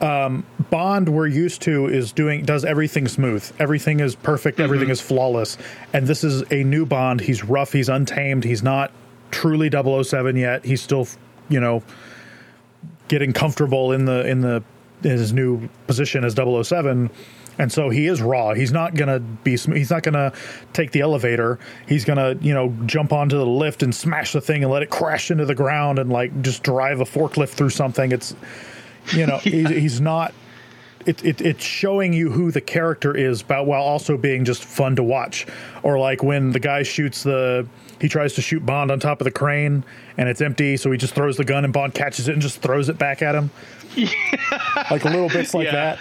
Um, 0.00 0.44
Bond 0.70 1.08
we're 1.08 1.28
used 1.28 1.62
to 1.62 1.86
is 1.86 2.10
doing 2.10 2.44
does 2.44 2.64
everything 2.64 3.06
smooth. 3.06 3.48
Everything 3.60 4.00
is 4.00 4.16
perfect. 4.16 4.58
Everything 4.58 4.88
is 4.90 5.00
flawless. 5.00 5.56
And 5.92 6.08
this 6.08 6.24
is 6.24 6.42
a 6.50 6.64
new 6.64 6.84
Bond. 6.84 7.20
He's 7.20 7.44
rough. 7.44 7.72
He's 7.72 7.88
untamed. 7.88 8.42
He's 8.42 8.64
not 8.64 8.90
truly 9.30 9.70
007 9.70 10.34
yet. 10.36 10.64
He's 10.64 10.82
still, 10.82 11.06
you 11.48 11.60
know, 11.60 11.84
getting 13.06 13.32
comfortable 13.32 13.92
in 13.92 14.04
the 14.04 14.26
in 14.26 14.40
the 14.40 14.64
his 15.02 15.32
new 15.32 15.68
position 15.86 16.24
as 16.24 16.34
007. 16.34 17.10
And 17.58 17.70
so 17.70 17.90
he 17.90 18.06
is 18.06 18.22
raw. 18.22 18.54
He's 18.54 18.72
not 18.72 18.94
gonna 18.94 19.20
be. 19.20 19.56
He's 19.56 19.90
not 19.90 20.02
gonna 20.02 20.32
take 20.72 20.90
the 20.92 21.00
elevator. 21.00 21.58
He's 21.86 22.04
gonna, 22.04 22.36
you 22.40 22.54
know, 22.54 22.74
jump 22.86 23.12
onto 23.12 23.36
the 23.36 23.46
lift 23.46 23.82
and 23.82 23.94
smash 23.94 24.32
the 24.32 24.40
thing 24.40 24.62
and 24.62 24.72
let 24.72 24.82
it 24.82 24.90
crash 24.90 25.30
into 25.30 25.44
the 25.44 25.54
ground 25.54 25.98
and 25.98 26.10
like 26.10 26.40
just 26.42 26.62
drive 26.62 27.00
a 27.00 27.04
forklift 27.04 27.50
through 27.50 27.70
something. 27.70 28.10
It's, 28.10 28.34
you 29.14 29.26
know, 29.26 29.36
he's, 29.42 29.68
he's 29.68 30.00
not. 30.00 30.32
It, 31.04 31.24
it, 31.24 31.40
it's 31.40 31.64
showing 31.64 32.12
you 32.12 32.30
who 32.30 32.52
the 32.52 32.60
character 32.60 33.14
is, 33.14 33.42
but 33.42 33.66
while 33.66 33.82
also 33.82 34.16
being 34.16 34.44
just 34.44 34.64
fun 34.64 34.96
to 34.96 35.02
watch. 35.02 35.46
Or 35.82 35.98
like 35.98 36.22
when 36.22 36.52
the 36.52 36.60
guy 36.60 36.84
shoots 36.84 37.24
the, 37.24 37.66
he 38.02 38.08
tries 38.08 38.34
to 38.34 38.42
shoot 38.42 38.66
Bond 38.66 38.90
on 38.90 39.00
top 39.00 39.20
of 39.20 39.24
the 39.24 39.30
crane 39.30 39.84
and 40.18 40.28
it's 40.28 40.42
empty, 40.42 40.76
so 40.76 40.90
he 40.90 40.98
just 40.98 41.14
throws 41.14 41.38
the 41.38 41.44
gun 41.44 41.64
and 41.64 41.72
Bond 41.72 41.94
catches 41.94 42.28
it 42.28 42.32
and 42.32 42.42
just 42.42 42.60
throws 42.60 42.90
it 42.90 42.98
back 42.98 43.22
at 43.22 43.34
him. 43.34 43.50
Like 44.90 45.04
little 45.04 45.28
bits 45.30 45.54
like 45.54 45.66
Yeah. 45.66 45.72
that, 45.72 45.98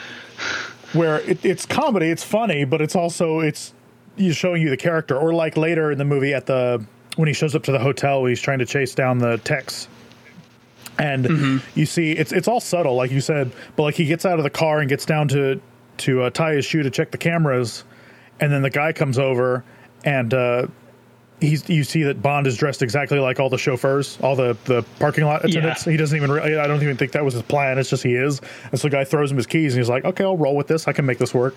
where 0.94 1.20
it, 1.22 1.46
it's 1.46 1.66
comedy, 1.66 2.08
it's 2.08 2.24
funny, 2.24 2.66
but 2.66 2.82
it's 2.82 2.96
also 2.96 3.40
it's 3.40 3.74
he's 4.18 4.36
showing 4.36 4.62
you 4.62 4.70
the 4.70 4.78
character. 4.78 5.16
Or 5.18 5.34
like 5.34 5.56
later 5.56 5.92
in 5.92 5.98
the 5.98 6.06
movie 6.06 6.34
at 6.34 6.46
the 6.48 6.84
when 7.18 7.28
he 7.28 7.34
shows 7.34 7.56
up 7.56 7.64
to 7.64 7.72
the 7.72 7.80
hotel 7.80 8.26
he's 8.26 8.42
trying 8.42 8.60
to 8.60 8.66
chase 8.66 8.96
down 8.96 9.18
the 9.20 9.38
Tex 9.40 9.88
and 11.00 11.62
you 11.76 11.86
see 11.86 12.12
it's 12.12 12.32
it's 12.32 12.48
all 12.48 12.60
subtle 12.60 12.96
like 12.96 13.12
you 13.12 13.22
said 13.22 13.52
but 13.76 13.84
like 13.84 13.96
he 13.96 14.06
gets 14.06 14.26
out 14.26 14.38
of 14.40 14.44
the 14.44 14.50
car 14.50 14.80
and 14.80 14.90
gets 14.90 15.06
down 15.06 15.28
to 15.28 15.60
to 15.98 16.22
uh, 16.24 16.30
tie 16.30 16.54
his 16.54 16.66
shoe 16.66 16.84
to 16.84 16.90
check 16.90 17.12
the 17.12 17.18
cameras 17.18 17.84
and 18.40 18.52
then 18.52 18.62
the 18.62 18.70
guy 18.70 18.92
comes 18.94 19.18
over 19.20 19.64
and 20.06 20.34
uh 20.34 20.68
he's 21.42 21.68
you 21.68 21.84
see 21.84 22.04
that 22.04 22.22
bond 22.22 22.48
is 22.48 22.56
dressed 22.56 22.82
exactly 22.82 23.20
like 23.20 23.40
all 23.40 23.50
the 23.50 23.58
chauffeurs 23.58 24.18
all 24.22 24.36
the 24.36 24.56
the 24.66 24.84
parking 25.00 25.26
lot 25.26 25.44
attendants 25.44 25.84
he 25.84 25.98
doesn't 25.98 26.16
even 26.16 26.32
re- 26.32 26.58
i 26.58 26.68
don't 26.68 26.82
even 26.82 26.96
think 26.96 27.12
that 27.12 27.26
was 27.26 27.34
his 27.34 27.44
plan 27.44 27.78
it's 27.78 27.90
just 27.90 28.04
he 28.04 28.16
is 28.16 28.40
and 28.72 28.80
so 28.80 28.88
the 28.88 28.96
guy 28.96 29.04
throws 29.04 29.32
him 29.32 29.38
his 29.38 29.48
keys 29.48 29.74
and 29.74 29.80
he's 29.80 29.90
like 29.90 30.06
okay 30.06 30.24
i'll 30.24 30.38
roll 30.38 30.56
with 30.56 30.68
this 30.68 30.88
i 30.88 30.94
can 30.94 31.06
make 31.06 31.18
this 31.18 31.34
work 31.34 31.56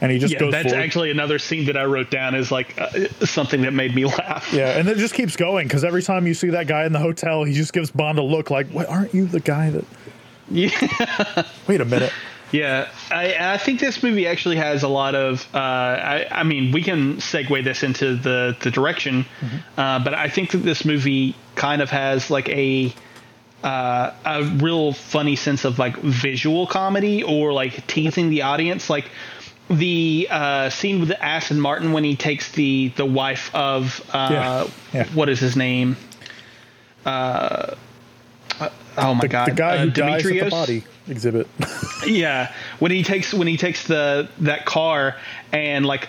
and 0.00 0.10
he 0.10 0.18
just 0.18 0.32
yeah, 0.32 0.40
goes 0.40 0.52
that's 0.52 0.68
forward. 0.70 0.82
actually 0.82 1.10
another 1.10 1.38
scene 1.38 1.66
that 1.66 1.76
I 1.76 1.84
wrote 1.84 2.10
down 2.10 2.34
is 2.34 2.50
like 2.50 2.78
uh, 2.80 2.88
something 3.26 3.62
that 3.62 3.72
made 3.72 3.94
me 3.94 4.04
laugh. 4.06 4.50
Yeah, 4.52 4.78
and 4.78 4.88
it 4.88 4.96
just 4.96 5.14
keeps 5.14 5.36
going 5.36 5.68
because 5.68 5.84
every 5.84 6.02
time 6.02 6.26
you 6.26 6.34
see 6.34 6.48
that 6.50 6.66
guy 6.66 6.86
in 6.86 6.92
the 6.92 6.98
hotel, 6.98 7.44
he 7.44 7.52
just 7.52 7.72
gives 7.72 7.90
Bond 7.90 8.18
a 8.18 8.22
look 8.22 8.50
like, 8.50 8.66
"What? 8.68 8.88
Aren't 8.88 9.14
you 9.14 9.26
the 9.26 9.40
guy 9.40 9.70
that?" 9.70 9.84
Yeah. 10.52 11.44
Wait 11.68 11.80
a 11.80 11.84
minute. 11.84 12.12
Yeah, 12.52 12.88
I, 13.10 13.54
I 13.54 13.58
think 13.58 13.78
this 13.78 14.02
movie 14.02 14.26
actually 14.26 14.56
has 14.56 14.82
a 14.82 14.88
lot 14.88 15.14
of. 15.14 15.46
Uh, 15.54 15.58
I, 15.58 16.26
I 16.30 16.42
mean, 16.42 16.72
we 16.72 16.82
can 16.82 17.16
segue 17.16 17.62
this 17.64 17.82
into 17.82 18.16
the 18.16 18.56
the 18.60 18.70
direction, 18.70 19.24
uh, 19.76 20.02
but 20.02 20.14
I 20.14 20.28
think 20.28 20.50
that 20.50 20.58
this 20.58 20.84
movie 20.84 21.36
kind 21.54 21.80
of 21.82 21.90
has 21.90 22.30
like 22.30 22.48
a 22.48 22.92
uh, 23.62 24.12
a 24.24 24.44
real 24.56 24.92
funny 24.92 25.36
sense 25.36 25.64
of 25.64 25.78
like 25.78 25.96
visual 25.98 26.66
comedy 26.66 27.22
or 27.22 27.52
like 27.52 27.86
teasing 27.86 28.30
the 28.30 28.42
audience, 28.42 28.90
like 28.90 29.10
the 29.68 30.26
uh, 30.30 30.70
scene 30.70 31.00
with 31.00 31.12
Aston 31.12 31.60
Martin 31.60 31.92
when 31.92 32.02
he 32.02 32.16
takes 32.16 32.50
the 32.52 32.88
the 32.96 33.06
wife 33.06 33.54
of 33.54 34.04
uh, 34.12 34.28
Yeah, 34.30 34.66
yeah. 34.92 35.06
what 35.14 35.28
is 35.28 35.38
his 35.38 35.56
name? 35.56 35.96
Oh 39.00 39.14
my 39.14 39.20
The, 39.22 39.28
god, 39.28 39.48
the 39.48 39.52
guy 39.54 39.76
uh, 39.76 39.84
who 39.84 39.90
dies 39.90 40.26
at 40.26 40.32
the 40.44 40.50
body 40.50 40.84
exhibit. 41.08 41.48
Yeah, 42.06 42.52
when 42.78 42.90
he 42.92 43.02
takes 43.02 43.34
when 43.34 43.46
he 43.46 43.56
takes 43.58 43.86
the 43.86 44.28
that 44.38 44.64
car 44.64 45.16
and 45.52 45.84
like 45.84 46.08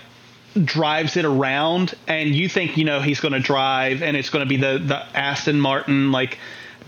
drives 0.64 1.18
it 1.18 1.26
around, 1.26 1.94
and 2.08 2.34
you 2.34 2.48
think 2.48 2.78
you 2.78 2.86
know 2.86 3.02
he's 3.02 3.20
going 3.20 3.34
to 3.34 3.39
drive, 3.39 4.02
and 4.02 4.16
it's 4.16 4.30
going 4.30 4.46
to 4.46 4.50
be 4.50 4.58
the 4.58 4.78
the 4.78 4.98
Aston 5.18 5.60
Martin 5.60 6.12
like 6.12 6.38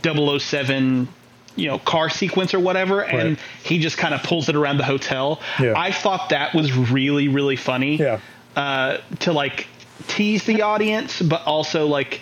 007 0.03 1.07
you 1.55 1.67
know 1.67 1.79
car 1.79 2.09
sequence 2.09 2.53
or 2.53 2.59
whatever, 2.59 3.03
and 3.03 3.37
he 3.63 3.79
just 3.79 3.97
kind 3.97 4.13
of 4.13 4.23
pulls 4.23 4.49
it 4.49 4.55
around 4.55 4.77
the 4.77 4.83
hotel. 4.85 5.39
Yeah. 5.59 5.73
I 5.75 5.91
thought 5.91 6.29
that 6.29 6.53
was 6.53 6.73
really 6.75 7.27
really 7.27 7.55
funny. 7.55 7.97
Yeah. 7.97 8.19
uh, 8.55 8.97
to 9.19 9.33
like 9.33 9.67
tease 10.07 10.43
the 10.45 10.61
audience, 10.61 11.21
but 11.21 11.43
also 11.45 11.87
like 11.87 12.21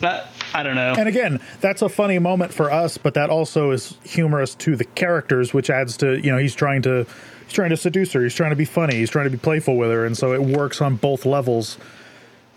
But 0.00 0.28
I 0.54 0.62
don't 0.62 0.76
know. 0.76 0.94
And 0.96 1.08
again, 1.08 1.40
that's 1.60 1.82
a 1.82 1.88
funny 1.88 2.18
moment 2.18 2.52
for 2.52 2.70
us, 2.70 2.98
but 2.98 3.14
that 3.14 3.30
also 3.30 3.70
is 3.70 3.96
humorous 4.04 4.54
to 4.56 4.76
the 4.76 4.84
characters, 4.84 5.52
which 5.52 5.70
adds 5.70 5.96
to 5.98 6.18
you 6.18 6.30
know 6.30 6.38
he's 6.38 6.54
trying 6.54 6.82
to 6.82 7.06
he's 7.44 7.52
trying 7.52 7.70
to 7.70 7.76
seduce 7.76 8.12
her, 8.12 8.22
he's 8.22 8.34
trying 8.34 8.50
to 8.50 8.56
be 8.56 8.64
funny, 8.64 8.96
he's 8.96 9.10
trying 9.10 9.24
to 9.26 9.30
be 9.30 9.38
playful 9.38 9.76
with 9.76 9.90
her, 9.90 10.06
and 10.06 10.16
so 10.16 10.32
it 10.32 10.42
works 10.42 10.80
on 10.80 10.96
both 10.96 11.26
levels. 11.26 11.78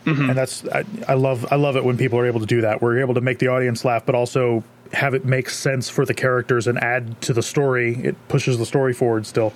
Mm-hmm. 0.05 0.29
And 0.29 0.37
that's 0.37 0.67
I, 0.67 0.83
I 1.07 1.13
love 1.13 1.45
I 1.51 1.55
love 1.55 1.75
it 1.75 1.83
when 1.83 1.97
people 1.97 2.17
are 2.19 2.25
able 2.25 2.39
to 2.39 2.45
do 2.45 2.61
that. 2.61 2.81
We're 2.81 2.99
able 2.99 3.13
to 3.15 3.21
make 3.21 3.39
the 3.39 3.47
audience 3.47 3.85
laugh, 3.85 4.05
but 4.05 4.15
also 4.15 4.63
have 4.93 5.13
it 5.13 5.25
make 5.25 5.49
sense 5.49 5.89
for 5.89 6.05
the 6.05 6.13
characters 6.13 6.67
and 6.67 6.77
add 6.79 7.21
to 7.21 7.33
the 7.33 7.43
story. 7.43 7.95
It 8.03 8.27
pushes 8.27 8.57
the 8.57 8.65
story 8.65 8.93
forward 8.93 9.25
still. 9.25 9.53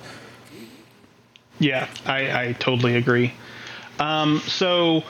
Yeah, 1.58 1.88
I, 2.04 2.48
I 2.48 2.52
totally 2.54 2.96
agree. 2.96 3.32
Um, 3.98 4.40
so 4.40 5.04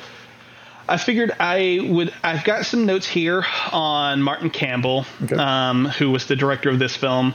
I 0.89 0.97
figured 0.99 1.35
I 1.39 1.81
would. 1.83 2.13
I've 2.23 2.45
got 2.45 2.67
some 2.67 2.87
notes 2.87 3.07
here 3.07 3.45
on 3.73 4.23
Martin 4.23 4.51
Campbell, 4.51 5.05
okay. 5.25 5.37
um, 5.37 5.87
who 5.87 6.11
was 6.11 6.27
the 6.27 6.37
director 6.37 6.71
of 6.71 6.79
this 6.79 6.97
film. 6.97 7.35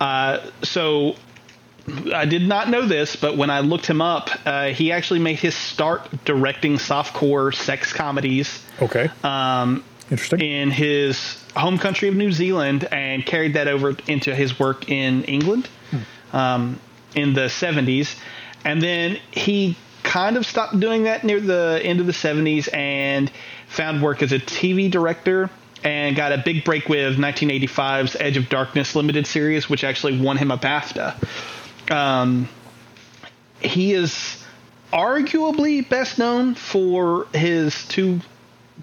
Uh, 0.00 0.40
so 0.62 1.16
I 2.14 2.24
did 2.24 2.42
not 2.42 2.68
know 2.68 2.86
this, 2.86 3.16
but 3.16 3.36
when 3.36 3.50
I 3.50 3.60
looked 3.60 3.86
him 3.86 4.00
up, 4.00 4.30
uh, 4.46 4.68
he 4.68 4.92
actually 4.92 5.20
made 5.20 5.38
his 5.38 5.54
start 5.54 6.08
directing 6.24 6.76
softcore 6.76 7.54
sex 7.54 7.92
comedies. 7.92 8.62
Okay. 8.80 9.10
Um, 9.22 9.84
Interesting. 10.10 10.40
In 10.40 10.70
his 10.70 11.42
home 11.56 11.78
country 11.78 12.08
of 12.08 12.14
New 12.14 12.30
Zealand, 12.32 12.86
and 12.90 13.24
carried 13.24 13.54
that 13.54 13.68
over 13.68 13.96
into 14.06 14.34
his 14.34 14.58
work 14.58 14.88
in 14.90 15.24
England 15.24 15.68
hmm. 15.90 16.36
um, 16.36 16.80
in 17.14 17.34
the 17.34 17.46
70s. 17.46 18.16
And 18.64 18.82
then 18.82 19.18
he 19.30 19.76
kind 20.04 20.36
of 20.36 20.46
stopped 20.46 20.78
doing 20.78 21.04
that 21.04 21.24
near 21.24 21.40
the 21.40 21.80
end 21.82 21.98
of 21.98 22.06
the 22.06 22.12
70s 22.12 22.72
and 22.72 23.32
found 23.66 24.02
work 24.02 24.22
as 24.22 24.30
a 24.30 24.38
TV 24.38 24.88
director 24.88 25.50
and 25.82 26.14
got 26.14 26.32
a 26.32 26.38
big 26.38 26.64
break 26.64 26.88
with 26.88 27.18
1985's 27.18 28.16
Edge 28.20 28.36
of 28.36 28.48
Darkness 28.48 28.94
limited 28.94 29.26
series, 29.26 29.68
which 29.68 29.82
actually 29.82 30.20
won 30.20 30.36
him 30.36 30.50
a 30.50 30.56
BAFTA. 30.56 31.90
Um, 31.90 32.48
he 33.60 33.92
is 33.92 34.42
arguably 34.92 35.86
best 35.86 36.18
known 36.18 36.54
for 36.54 37.26
his 37.34 37.86
two 37.88 38.20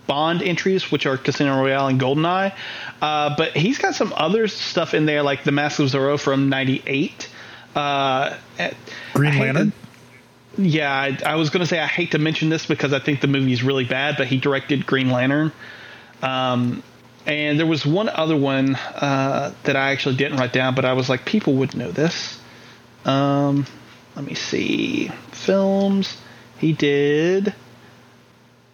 Bond 0.08 0.42
entries, 0.42 0.92
which 0.92 1.06
are 1.06 1.18
Casino 1.18 1.58
Royale 1.58 1.88
and 1.88 2.00
GoldenEye. 2.00 2.54
Uh, 3.02 3.36
but 3.36 3.56
he's 3.56 3.78
got 3.78 3.94
some 3.94 4.14
other 4.16 4.48
stuff 4.48 4.94
in 4.94 5.06
there, 5.06 5.22
like 5.22 5.44
The 5.44 5.52
Mask 5.52 5.80
of 5.80 5.88
Zorro 5.88 6.20
from 6.20 6.50
'98. 6.50 7.30
Uh, 7.76 8.38
Green 9.14 9.40
Lantern 9.40 9.74
yeah, 10.58 10.92
I, 10.92 11.18
I 11.26 11.36
was 11.36 11.50
going 11.50 11.62
to 11.62 11.68
say 11.68 11.80
I 11.80 11.88
hate 11.88 12.12
to 12.12 12.20
mention 12.20 12.50
this 12.50 12.66
because 12.66 12.94
I 12.94 13.00
think 13.00 13.22
the 13.22 13.28
movie 13.28 13.54
is 13.54 13.64
really 13.64 13.86
bad, 13.86 14.16
but 14.18 14.28
he 14.28 14.38
directed 14.38 14.86
Green 14.86 15.10
Lantern. 15.10 15.52
Um, 16.22 16.84
and 17.26 17.60
there 17.60 17.68
was 17.68 17.86
one 17.86 18.10
other 18.10 18.36
one 18.36 18.76
uh, 18.76 19.54
that 19.64 19.76
I 19.76 19.92
actually 19.92 20.16
didn't 20.16 20.38
write 20.38 20.54
down, 20.54 20.76
but 20.76 20.86
I 20.86 20.94
was 20.94 21.10
like, 21.10 21.26
people 21.26 21.54
would 21.56 21.76
know 21.76 21.92
this. 21.92 22.40
Um, 23.06 23.66
let 24.16 24.26
me 24.26 24.34
see. 24.34 25.10
Films. 25.32 26.18
He 26.58 26.74
did. 26.74 27.54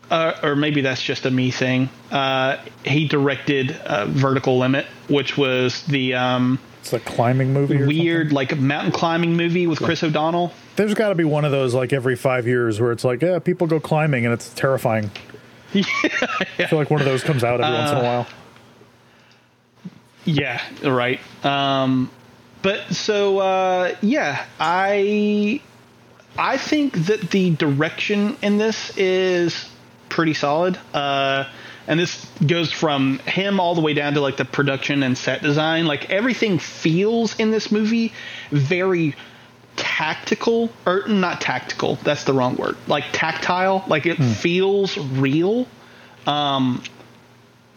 Uh, 0.10 0.34
or 0.42 0.56
maybe 0.56 0.82
that's 0.82 1.02
just 1.02 1.26
a 1.26 1.32
me 1.32 1.52
thing. 1.52 1.90
Uh, 2.12 2.58
he 2.86 3.08
directed 3.08 3.72
uh, 3.72 4.06
Vertical 4.06 4.58
Limit, 4.58 4.86
which 5.10 5.38
was 5.38 5.84
the 5.84 6.16
um, 6.16 6.60
it's 6.80 6.94
a 6.94 7.00
climbing 7.00 7.54
movie. 7.54 7.86
weird, 7.86 8.32
like 8.32 8.54
a 8.54 8.56
mountain 8.56 8.94
climbing 8.94 9.36
movie 9.36 9.68
with 9.68 9.80
Chris 9.80 10.04
O'Donnell. 10.04 10.54
There's 10.78 10.94
got 10.94 11.10
to 11.10 11.16
be 11.16 11.24
one 11.24 11.44
of 11.44 11.52
those 11.52 11.74
like 11.74 11.92
every 11.92 12.16
five 12.16 12.48
years 12.48 12.80
where 12.80 12.92
it's 12.92 13.04
like, 13.04 13.22
yeah, 13.22 13.40
people 13.40 13.68
go 13.68 13.80
climbing 13.80 14.26
and 14.26 14.34
it's 14.34 14.54
terrifying. 14.54 15.12
yeah. 15.74 15.84
I 16.60 16.68
feel 16.68 16.80
like 16.80 16.90
one 16.90 17.02
of 17.02 17.06
those 17.06 17.24
comes 17.24 17.44
out 17.44 17.60
every 17.60 17.76
uh, 17.76 17.80
once 17.80 17.92
in 17.92 17.98
a 17.98 18.00
uh, 18.00 18.04
while. 18.04 18.28
Yeah, 20.24 20.62
right. 20.84 21.20
Um, 21.44 22.12
but 22.62 22.94
so 22.94 23.40
uh, 23.40 23.96
yeah, 24.02 24.46
I 24.60 25.62
I 26.38 26.58
think 26.58 26.94
that 27.08 27.32
the 27.32 27.52
direction 27.56 28.38
in 28.42 28.58
this 28.58 28.96
is 28.98 29.70
pretty 30.10 30.34
solid. 30.34 30.78
Uh, 30.94 31.46
and 31.88 32.00
this 32.00 32.26
goes 32.46 32.72
from 32.72 33.20
him 33.20 33.60
all 33.60 33.74
the 33.74 33.82
way 33.82 33.94
down 33.94 34.14
to 34.16 34.22
like 34.22 34.38
the 34.38 34.46
production 34.46 35.04
and 35.04 35.18
set 35.18 35.42
design. 35.42 35.86
Like 35.86 36.10
everything 36.10 36.60
feels 36.60 37.40
in 37.40 37.52
this 37.52 37.72
movie 37.72 38.14
very 38.52 39.16
tactical 39.78 40.70
or 40.86 41.08
not 41.08 41.40
tactical 41.40 41.96
that's 42.04 42.26
the 42.26 42.34
wrong 42.34 42.56
word 42.56 42.76
like 42.88 43.06
tactile 43.14 43.84
like 43.88 44.06
it 44.06 44.18
hmm. 44.18 44.32
feels 44.32 44.98
real 44.98 45.68
um 46.26 46.84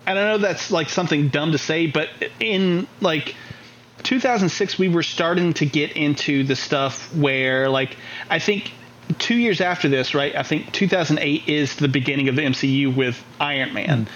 and 0.07 0.19
i 0.19 0.33
know 0.33 0.39
that's 0.39 0.71
like 0.71 0.89
something 0.89 1.29
dumb 1.29 1.53
to 1.53 1.59
say 1.59 1.87
but 1.87 2.09
in 2.41 2.87
like 3.01 3.37
2006 4.03 4.79
we 4.79 4.89
were 4.89 5.03
starting 5.03 5.53
to 5.53 5.67
get 5.67 5.93
into 5.93 6.43
the 6.43 6.57
stuff 6.57 7.15
where 7.15 7.69
like 7.69 7.97
i 8.29 8.39
think 8.39 8.73
two 9.19 9.37
years 9.37 9.61
after 9.61 9.89
this, 9.89 10.15
right? 10.15 10.35
I 10.35 10.43
think 10.43 10.73
2008 10.73 11.49
is 11.49 11.77
the 11.77 11.89
beginning 11.89 12.29
of 12.29 12.37
the 12.37 12.43
MCU 12.43 12.95
with 12.95 13.23
Iron 13.41 13.75
Man, 13.75 14.07
mm. 14.07 14.09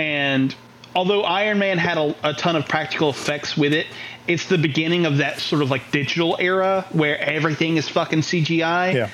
and 0.00 0.54
although 0.94 1.22
Iron 1.22 1.58
Man 1.58 1.78
had 1.78 1.98
a, 1.98 2.14
a, 2.22 2.34
ton 2.34 2.56
of 2.56 2.68
practical 2.68 3.10
effects 3.10 3.56
with 3.56 3.72
it, 3.72 3.86
it's 4.26 4.46
the 4.46 4.58
beginning 4.58 5.06
of 5.06 5.18
that 5.18 5.40
sort 5.40 5.62
of 5.62 5.70
like 5.70 5.90
digital 5.90 6.36
era 6.38 6.86
where 6.92 7.18
everything 7.18 7.76
is 7.76 7.88
fucking 7.88 8.20
CGI. 8.20 8.94
Yeah. 8.94 9.10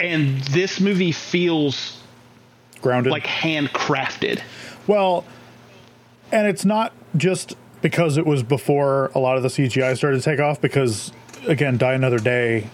And 0.00 0.40
this 0.44 0.80
movie 0.80 1.12
feels 1.12 2.00
grounded, 2.80 3.10
like 3.10 3.24
handcrafted. 3.24 4.40
Well, 4.86 5.24
and 6.30 6.46
it's 6.46 6.64
not 6.64 6.92
just 7.16 7.56
because 7.82 8.16
it 8.16 8.26
was 8.26 8.42
before 8.42 9.10
a 9.14 9.18
lot 9.18 9.36
of 9.36 9.42
the 9.42 9.48
CGI 9.48 9.96
started 9.96 10.18
to 10.18 10.22
take 10.22 10.40
off. 10.40 10.60
Because 10.60 11.12
again, 11.46 11.78
Die 11.78 11.92
Another 11.92 12.18
Day 12.18 12.70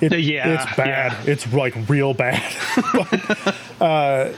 it, 0.00 0.18
yeah, 0.20 0.48
it's 0.48 0.76
bad. 0.76 1.12
Yeah. 1.12 1.32
It's 1.32 1.52
like 1.52 1.74
real 1.88 2.14
bad. 2.14 2.42
but, 2.92 3.56
uh, 3.80 4.32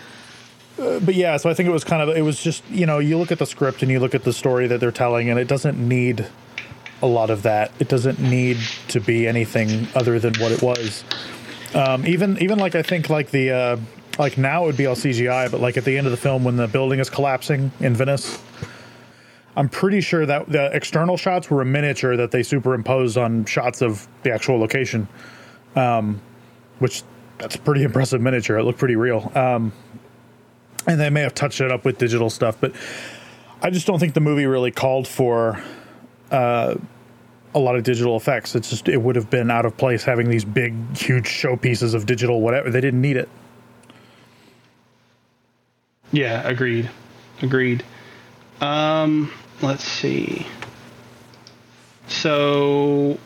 but 0.76 1.14
yeah, 1.14 1.36
so 1.36 1.48
I 1.48 1.55
think 1.55 1.68
it 1.68 1.72
was 1.72 1.84
kind 1.84 2.03
of 2.03 2.16
it 2.16 2.22
was 2.22 2.42
just 2.42 2.68
you 2.68 2.86
know 2.86 2.98
you 2.98 3.18
look 3.18 3.30
at 3.30 3.38
the 3.38 3.46
script 3.46 3.82
and 3.82 3.90
you 3.90 4.00
look 4.00 4.14
at 4.14 4.24
the 4.24 4.32
story 4.32 4.66
that 4.66 4.80
they're 4.80 4.90
telling 4.90 5.30
and 5.30 5.38
it 5.38 5.46
doesn't 5.46 5.78
need 5.78 6.26
a 7.03 7.07
lot 7.07 7.30
of 7.30 7.42
that. 7.42 7.72
It 7.78 7.88
doesn't 7.88 8.20
need 8.20 8.59
to 8.88 9.00
be 9.00 9.26
anything 9.26 9.88
other 9.94 10.18
than 10.18 10.34
what 10.34 10.53
it 10.53 10.62
was. 10.62 11.05
Um, 11.74 12.07
even 12.07 12.38
even 12.38 12.59
like 12.59 12.74
I 12.74 12.82
think 12.82 13.11
like 13.11 13.30
the 13.30 13.50
uh, 13.50 13.76
like 14.18 14.38
now 14.38 14.64
it 14.64 14.66
would 14.66 14.76
be 14.76 14.86
all 14.86 14.94
CGI, 14.94 15.50
but 15.50 15.61
like 15.61 15.76
at 15.76 15.84
the 15.84 15.98
end 15.98 16.07
of 16.07 16.11
the 16.11 16.16
film 16.16 16.44
when 16.44 16.57
the 16.57 16.68
building 16.68 17.00
is 17.00 17.11
collapsing 17.11 17.72
in 17.80 17.94
Venice, 17.94 18.40
I'm 19.57 19.68
pretty 19.68 20.00
sure 20.00 20.24
that 20.26 20.48
the 20.48 20.74
external 20.74 21.16
shots 21.16 21.50
were 21.50 21.62
a 21.62 21.66
miniature 21.66 22.16
that 22.16 22.30
they 22.30 22.42
superimposed 22.42 23.18
on 23.18 23.44
shots 23.46 23.82
of 23.82 24.07
the 24.22 24.32
actual 24.32 24.59
location 24.59 25.09
um, 25.76 26.20
which 26.78 27.03
that's 27.38 27.55
a 27.55 27.59
pretty 27.59 27.82
impressive 27.84 28.20
miniature. 28.20 28.59
It 28.59 28.64
looked 28.64 28.78
pretty 28.78 28.96
real. 28.96 29.30
Um, 29.34 29.72
and 30.86 30.98
they 30.98 31.11
may 31.11 31.20
have 31.20 31.34
touched 31.34 31.61
it 31.61 31.70
up 31.70 31.84
with 31.84 31.98
digital 31.98 32.28
stuff, 32.28 32.61
but 32.61 32.72
I 33.62 33.70
just 33.70 33.86
don't 33.86 34.00
think 34.00 34.14
the 34.14 34.20
movie 34.20 34.46
really 34.46 34.72
called 34.72 35.07
for 35.07 35.62
uh, 36.32 36.74
a 37.54 37.58
lot 37.58 37.76
of 37.76 37.84
digital 37.84 38.16
effects. 38.16 38.54
It's 38.54 38.70
just 38.70 38.88
it 38.88 38.96
would 38.96 39.16
have 39.16 39.30
been 39.30 39.50
out 39.50 39.66
of 39.66 39.76
place 39.76 40.04
having 40.04 40.28
these 40.28 40.44
big, 40.44 40.74
huge 40.96 41.26
showpieces 41.26 41.94
of 41.94 42.06
digital 42.06 42.40
whatever. 42.40 42.70
They 42.70 42.80
didn't 42.80 43.00
need 43.00 43.16
it. 43.16 43.28
Yeah, 46.10 46.46
agreed. 46.46 46.90
Agreed. 47.40 47.84
Um, 48.60 49.32
let's 49.60 49.84
see. 49.84 50.46
So 52.08 53.18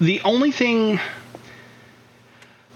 the 0.00 0.20
only 0.22 0.52
thing 0.52 1.00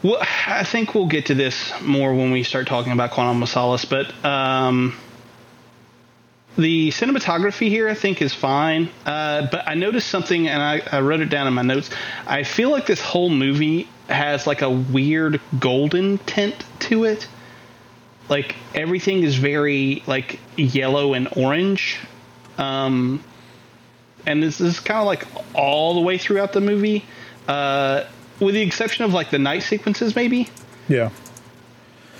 well, 0.02 0.18
I 0.20 0.64
think 0.64 0.96
we'll 0.96 1.06
get 1.06 1.26
to 1.26 1.34
this 1.34 1.72
more 1.80 2.12
when 2.12 2.32
we 2.32 2.42
start 2.42 2.66
talking 2.66 2.92
about 2.92 3.12
Quantum 3.12 3.42
of 3.42 3.48
Solace, 3.48 3.84
but 3.84 4.12
um, 4.24 4.96
the 6.56 6.90
cinematography 6.90 7.68
here, 7.68 7.88
I 7.88 7.94
think, 7.94 8.20
is 8.20 8.34
fine. 8.34 8.90
Uh, 9.06 9.46
but 9.50 9.66
I 9.66 9.74
noticed 9.74 10.08
something, 10.08 10.48
and 10.48 10.62
I, 10.62 10.82
I 10.90 11.00
wrote 11.00 11.20
it 11.20 11.30
down 11.30 11.46
in 11.46 11.54
my 11.54 11.62
notes. 11.62 11.90
I 12.26 12.42
feel 12.42 12.70
like 12.70 12.86
this 12.86 13.00
whole 13.00 13.30
movie 13.30 13.88
has 14.08 14.46
like 14.46 14.62
a 14.62 14.70
weird 14.70 15.40
golden 15.58 16.18
tint 16.18 16.54
to 16.80 17.04
it. 17.04 17.26
Like 18.28 18.54
everything 18.74 19.22
is 19.22 19.36
very 19.36 20.02
like 20.06 20.38
yellow 20.56 21.14
and 21.14 21.28
orange. 21.36 21.98
Um, 22.58 23.24
and 24.26 24.42
this 24.42 24.60
is 24.60 24.78
kind 24.78 25.00
of 25.00 25.06
like 25.06 25.26
all 25.54 25.94
the 25.94 26.00
way 26.00 26.18
throughout 26.18 26.52
the 26.52 26.60
movie. 26.60 27.04
Uh, 27.48 28.04
with 28.40 28.54
the 28.54 28.62
exception 28.62 29.04
of 29.04 29.12
like 29.14 29.30
the 29.30 29.38
night 29.38 29.62
sequences, 29.62 30.14
maybe. 30.14 30.48
Yeah. 30.88 31.10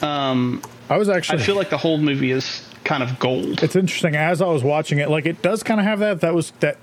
Um, 0.01 0.62
I 0.89 0.97
was 0.97 1.09
actually. 1.09 1.41
I 1.41 1.43
feel 1.43 1.55
like 1.55 1.70
the 1.70 1.78
whole 1.78 1.99
movie 1.99 2.33
is 2.33 2.66
kind 2.85 3.03
of 3.03 3.18
gold. 3.18 3.62
It's 3.62 3.76
interesting 3.76 4.16
as 4.16 4.43
I 4.43 4.47
was 4.47 4.62
watching 4.62 4.99
it. 4.99 5.11
Like 5.11 5.26
it 5.26 5.43
does 5.43 5.62
kind 5.62 5.80
of 5.80 5.87
have 5.87 5.99
that. 6.01 6.20
That 6.20 6.35
was 6.35 6.53
that. 6.61 6.78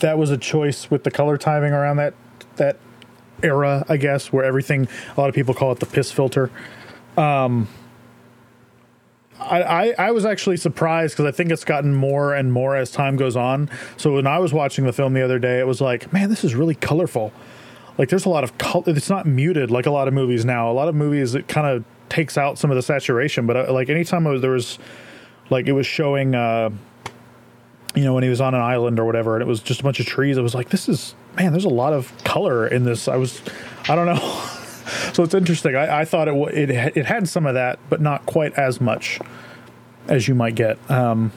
That 0.00 0.16
was 0.16 0.30
a 0.30 0.38
choice 0.38 0.90
with 0.90 1.04
the 1.04 1.10
color 1.10 1.36
timing 1.36 1.72
around 1.72 1.98
that 1.98 2.14
that 2.56 2.78
era, 3.42 3.84
I 3.88 3.96
guess, 3.96 4.32
where 4.32 4.44
everything. 4.44 4.88
A 5.16 5.20
lot 5.20 5.28
of 5.28 5.34
people 5.34 5.54
call 5.54 5.72
it 5.72 5.80
the 5.80 5.86
piss 5.86 6.10
filter. 6.10 6.50
Um, 7.16 7.68
I, 9.38 9.62
I, 9.62 9.94
I 9.98 10.10
was 10.10 10.24
actually 10.24 10.58
surprised 10.58 11.14
because 11.14 11.26
I 11.26 11.34
think 11.34 11.50
it's 11.50 11.64
gotten 11.64 11.94
more 11.94 12.34
and 12.34 12.52
more 12.52 12.76
as 12.76 12.90
time 12.90 13.16
goes 13.16 13.36
on. 13.36 13.70
So 13.96 14.14
when 14.14 14.26
I 14.26 14.38
was 14.38 14.52
watching 14.52 14.84
the 14.84 14.92
film 14.92 15.14
the 15.14 15.22
other 15.22 15.38
day, 15.38 15.60
it 15.60 15.66
was 15.66 15.80
like, 15.80 16.12
man, 16.12 16.28
this 16.28 16.44
is 16.44 16.54
really 16.54 16.74
colorful. 16.74 17.32
Like 17.96 18.10
there's 18.10 18.26
a 18.26 18.30
lot 18.30 18.44
of 18.44 18.56
color. 18.58 18.84
It's 18.86 19.10
not 19.10 19.26
muted 19.26 19.70
like 19.70 19.86
a 19.86 19.90
lot 19.90 20.08
of 20.08 20.14
movies 20.14 20.44
now. 20.44 20.70
A 20.70 20.74
lot 20.74 20.88
of 20.88 20.94
movies 20.94 21.32
that 21.32 21.48
kind 21.48 21.66
of 21.66 21.84
takes 22.10 22.36
out 22.36 22.58
some 22.58 22.70
of 22.70 22.76
the 22.76 22.82
saturation. 22.82 23.46
But 23.46 23.56
uh, 23.56 23.72
like 23.72 23.88
anytime 23.88 24.24
was, 24.24 24.42
there 24.42 24.50
was 24.50 24.78
like 25.48 25.66
it 25.66 25.72
was 25.72 25.86
showing, 25.86 26.34
uh, 26.34 26.70
you 27.94 28.04
know, 28.04 28.14
when 28.14 28.22
he 28.22 28.28
was 28.28 28.40
on 28.40 28.54
an 28.54 28.60
island 28.60 29.00
or 29.00 29.06
whatever, 29.06 29.36
and 29.36 29.42
it 29.42 29.48
was 29.48 29.60
just 29.60 29.80
a 29.80 29.82
bunch 29.82 30.00
of 30.00 30.06
trees. 30.06 30.36
It 30.36 30.42
was 30.42 30.54
like 30.54 30.68
this 30.70 30.88
is 30.88 31.14
man. 31.36 31.52
There's 31.52 31.64
a 31.64 31.68
lot 31.68 31.92
of 31.92 32.12
color 32.24 32.66
in 32.66 32.84
this. 32.84 33.08
I 33.08 33.16
was, 33.16 33.40
I 33.88 33.94
don't 33.94 34.06
know. 34.06 34.16
so 35.12 35.22
it's 35.22 35.34
interesting. 35.34 35.74
I, 35.76 36.00
I 36.00 36.04
thought 36.04 36.28
it, 36.28 36.34
it 36.54 36.96
it 36.96 37.06
had 37.06 37.28
some 37.28 37.46
of 37.46 37.54
that, 37.54 37.78
but 37.88 38.00
not 38.00 38.26
quite 38.26 38.52
as 38.54 38.80
much 38.80 39.20
as 40.08 40.28
you 40.28 40.34
might 40.34 40.54
get 40.54 40.78
um, 40.90 41.32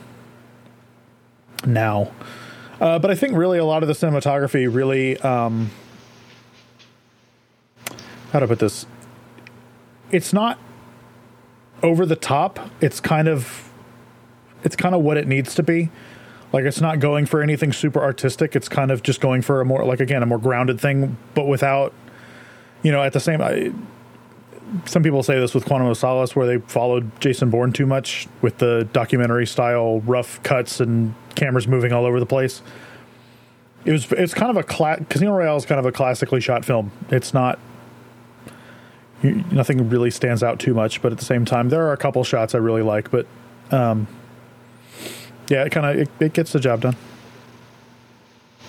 now. 1.65 2.11
Uh, 2.81 2.99
but 2.99 3.11
I 3.11 3.15
think 3.15 3.37
really 3.37 3.59
a 3.59 3.65
lot 3.65 3.83
of 3.83 3.87
the 3.87 3.93
cinematography 3.93 4.73
really, 4.73 5.17
um, 5.19 5.69
how 8.31 8.39
to 8.39 8.47
put 8.47 8.59
this, 8.59 8.85
it's 10.11 10.33
not 10.33 10.59
over 11.81 12.05
the 12.05 12.15
top. 12.15 12.69
It's 12.81 12.99
kind 12.99 13.27
of, 13.27 13.71
it's 14.63 14.75
kind 14.75 14.95
of 14.95 15.01
what 15.01 15.17
it 15.17 15.27
needs 15.27 15.55
to 15.55 15.63
be. 15.63 15.89
Like 16.51 16.65
it's 16.65 16.81
not 16.81 16.99
going 16.99 17.25
for 17.25 17.41
anything 17.41 17.73
super 17.73 17.99
artistic. 18.01 18.55
It's 18.55 18.69
kind 18.69 18.91
of 18.91 19.01
just 19.01 19.19
going 19.19 19.41
for 19.41 19.59
a 19.59 19.65
more 19.65 19.83
like 19.83 19.99
again 19.99 20.21
a 20.21 20.27
more 20.27 20.37
grounded 20.37 20.79
thing, 20.79 21.17
but 21.33 21.47
without 21.47 21.93
you 22.83 22.91
know, 22.91 23.01
at 23.01 23.13
the 23.13 23.19
same, 23.19 23.41
I, 23.41 23.73
some 24.85 25.01
people 25.01 25.23
say 25.23 25.39
this 25.39 25.53
with 25.53 25.65
Quantum 25.65 25.87
of 25.87 25.97
Solace, 25.97 26.35
where 26.35 26.45
they 26.45 26.57
followed 26.67 27.09
Jason 27.19 27.49
Bourne 27.49 27.71
too 27.71 27.85
much 27.85 28.27
with 28.41 28.59
the 28.59 28.87
documentary 28.93 29.47
style 29.47 30.01
rough 30.01 30.43
cuts 30.43 30.79
and 30.79 31.15
cameras 31.35 31.67
moving 31.67 31.91
all 31.91 32.05
over 32.05 32.19
the 32.19 32.25
place. 32.25 32.61
It 33.85 33.91
was 33.91 34.11
it's 34.11 34.33
kind 34.33 34.51
of 34.51 34.57
a 34.57 34.63
cla- 34.63 35.03
Casino 35.09 35.31
Royale 35.31 35.57
is 35.57 35.65
kind 35.65 35.79
of 35.79 35.85
a 35.85 35.91
classically 35.91 36.41
shot 36.41 36.63
film. 36.63 36.91
It's 37.09 37.33
not 37.33 37.57
nothing 39.23 39.89
really 39.89 40.11
stands 40.11 40.43
out 40.43 40.59
too 40.59 40.73
much, 40.73 41.01
but 41.01 41.11
at 41.11 41.17
the 41.17 41.25
same 41.25 41.45
time, 41.45 41.69
there 41.69 41.87
are 41.87 41.93
a 41.93 41.97
couple 41.97 42.23
shots 42.23 42.53
I 42.53 42.59
really 42.59 42.81
like. 42.81 43.09
But 43.09 43.25
um, 43.71 44.07
yeah, 45.49 45.63
it 45.63 45.71
kind 45.71 45.85
of 45.85 45.95
it, 45.97 46.09
it 46.19 46.33
gets 46.33 46.51
the 46.51 46.59
job 46.59 46.81
done. 46.81 46.95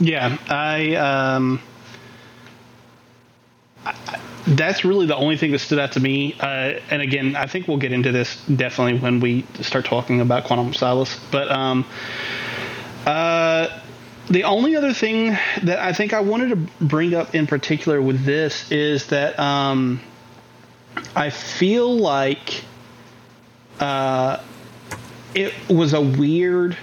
Yeah, 0.00 0.38
I 0.48 0.94
um, 0.96 1.61
that's 4.46 4.84
really 4.84 5.07
the 5.07 5.16
only 5.16 5.36
thing 5.36 5.52
that 5.52 5.61
stood 5.61 5.78
out 5.78 5.92
to 5.92 6.00
me. 6.00 6.34
Uh, 6.38 6.80
and 6.90 7.02
again, 7.02 7.36
I 7.36 7.46
think 7.46 7.68
we'll 7.68 7.78
get 7.78 7.92
into 7.92 8.12
this 8.12 8.44
definitely 8.46 8.98
when 8.98 9.20
we 9.20 9.46
start 9.61 9.84
talking 9.84 10.20
about 10.20 10.44
Quantum 10.44 10.74
Solace. 10.74 11.18
But 11.30 11.50
um, 11.50 11.84
uh, 13.07 13.80
the 14.28 14.44
only 14.44 14.76
other 14.76 14.92
thing 14.92 15.36
that 15.62 15.78
I 15.78 15.92
think 15.92 16.12
I 16.12 16.20
wanted 16.20 16.50
to 16.50 16.57
bring 16.84 17.14
up 17.14 17.34
in 17.34 17.46
particular 17.46 18.00
with 18.00 18.24
this 18.24 18.70
is 18.72 19.09
that 19.09 19.38
um, 19.38 20.00
I 21.16 21.30
feel 21.30 21.97
like 21.97 22.64
uh, 23.80 24.42
it 25.34 25.53
was 25.68 25.92
a 25.92 26.01
weird 26.01 26.76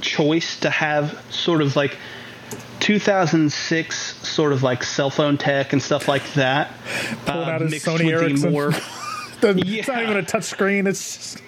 choice 0.00 0.60
to 0.60 0.70
have 0.70 1.20
sort 1.30 1.62
of 1.62 1.76
like 1.76 1.96
2006 2.80 4.28
sort 4.28 4.52
of 4.52 4.62
like 4.62 4.82
cell 4.82 5.10
phone 5.10 5.36
tech 5.36 5.72
and 5.72 5.82
stuff 5.82 6.08
like 6.08 6.32
that. 6.32 6.72
Pulling 7.26 7.48
uh, 7.48 7.52
out 7.52 7.60
his 7.60 7.84
Sony 7.84 8.10
Ericsson. 8.10 8.52
More, 8.52 8.70
yeah. 9.42 9.80
It's 9.80 9.88
not 9.88 10.02
even 10.02 10.16
a 10.16 10.22
touch 10.22 10.44
screen. 10.44 10.86
It's 10.86 11.16
just, 11.16 11.42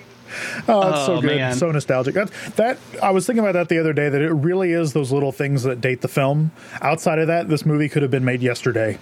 oh, 0.69 0.89
it's 0.89 0.99
oh, 1.01 1.07
so 1.07 1.21
good, 1.21 1.37
man. 1.37 1.55
so 1.55 1.71
nostalgic. 1.71 2.15
That 2.15 2.31
that 2.57 2.79
I 3.03 3.11
was 3.11 3.27
thinking 3.27 3.45
about 3.45 3.53
that 3.53 3.69
the 3.69 3.79
other 3.79 3.93
day. 3.93 4.09
That 4.09 4.23
it 4.23 4.33
really 4.33 4.73
is 4.73 4.93
those 4.93 5.11
little 5.11 5.33
things 5.33 5.63
that 5.63 5.81
date 5.81 6.03
the 6.03 6.09
film. 6.09 6.53
Outside 6.81 7.19
of 7.19 7.27
that, 7.29 7.49
this 7.49 7.65
movie 7.65 7.89
could 7.89 8.03
have 8.03 8.11
been 8.11 8.25
made 8.25 8.43
yesterday. 8.43 8.99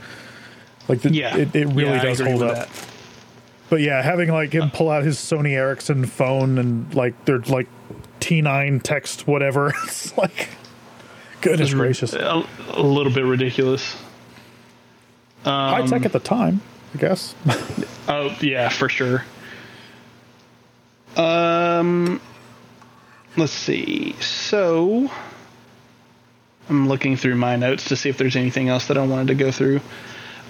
Like, 0.91 1.03
the, 1.03 1.13
yeah, 1.13 1.37
it, 1.37 1.55
it 1.55 1.69
really 1.69 1.91
yeah, 1.91 2.03
does 2.03 2.19
hold 2.19 2.43
up. 2.43 2.57
That. 2.57 2.87
But 3.69 3.81
yeah, 3.81 4.03
having 4.03 4.29
like 4.33 4.53
him 4.53 4.73
pull 4.73 4.91
out 4.91 5.05
his 5.05 5.19
Sony 5.19 5.53
Ericsson 5.53 6.05
phone 6.05 6.59
and 6.59 6.93
like 6.97 7.25
they're 7.27 7.39
like 7.39 7.69
T9 8.19 8.83
text 8.83 9.29
whatever. 9.29 9.73
It's 9.85 10.19
like 10.19 10.49
Goodness 11.43 11.73
gracious. 11.73 12.13
A, 12.13 12.45
a, 12.71 12.83
little 12.83 13.13
bit 13.13 13.25
ridiculous. 13.25 13.95
Um, 15.45 15.53
High 15.53 15.87
tech 15.87 16.05
at 16.05 16.13
the 16.13 16.19
time, 16.19 16.61
I 16.93 16.99
guess. 16.99 17.37
oh, 18.09 18.37
yeah, 18.41 18.69
for 18.69 18.89
sure. 18.89 19.25
Um, 21.17 22.21
let's 23.37 23.53
see. 23.53 24.17
So, 24.21 25.09
I'm 26.69 26.89
looking 26.89 27.17
through 27.17 27.37
my 27.37 27.55
notes 27.55 27.85
to 27.85 27.97
see 27.97 28.09
if 28.09 28.19
there's 28.19 28.35
anything 28.35 28.69
else 28.69 28.89
that 28.89 28.99
I 28.99 29.07
wanted 29.07 29.29
to 29.29 29.35
go 29.35 29.53
through. 29.53 29.81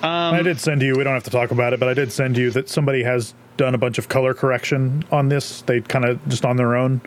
Um, 0.02 0.34
I 0.34 0.42
did 0.42 0.58
send 0.58 0.82
you. 0.82 0.96
We 0.96 1.04
don't 1.04 1.14
have 1.14 1.24
to 1.24 1.30
talk 1.30 1.50
about 1.50 1.72
it, 1.72 1.80
but 1.80 1.88
I 1.88 1.94
did 1.94 2.10
send 2.10 2.36
you 2.36 2.50
that 2.52 2.68
somebody 2.68 3.02
has 3.02 3.34
done 3.56 3.74
a 3.74 3.78
bunch 3.78 3.98
of 3.98 4.08
color 4.08 4.32
correction 4.32 5.04
on 5.10 5.28
this. 5.28 5.62
They 5.62 5.82
kind 5.82 6.04
of 6.06 6.26
just 6.28 6.44
on 6.44 6.56
their 6.56 6.74
own. 6.74 7.02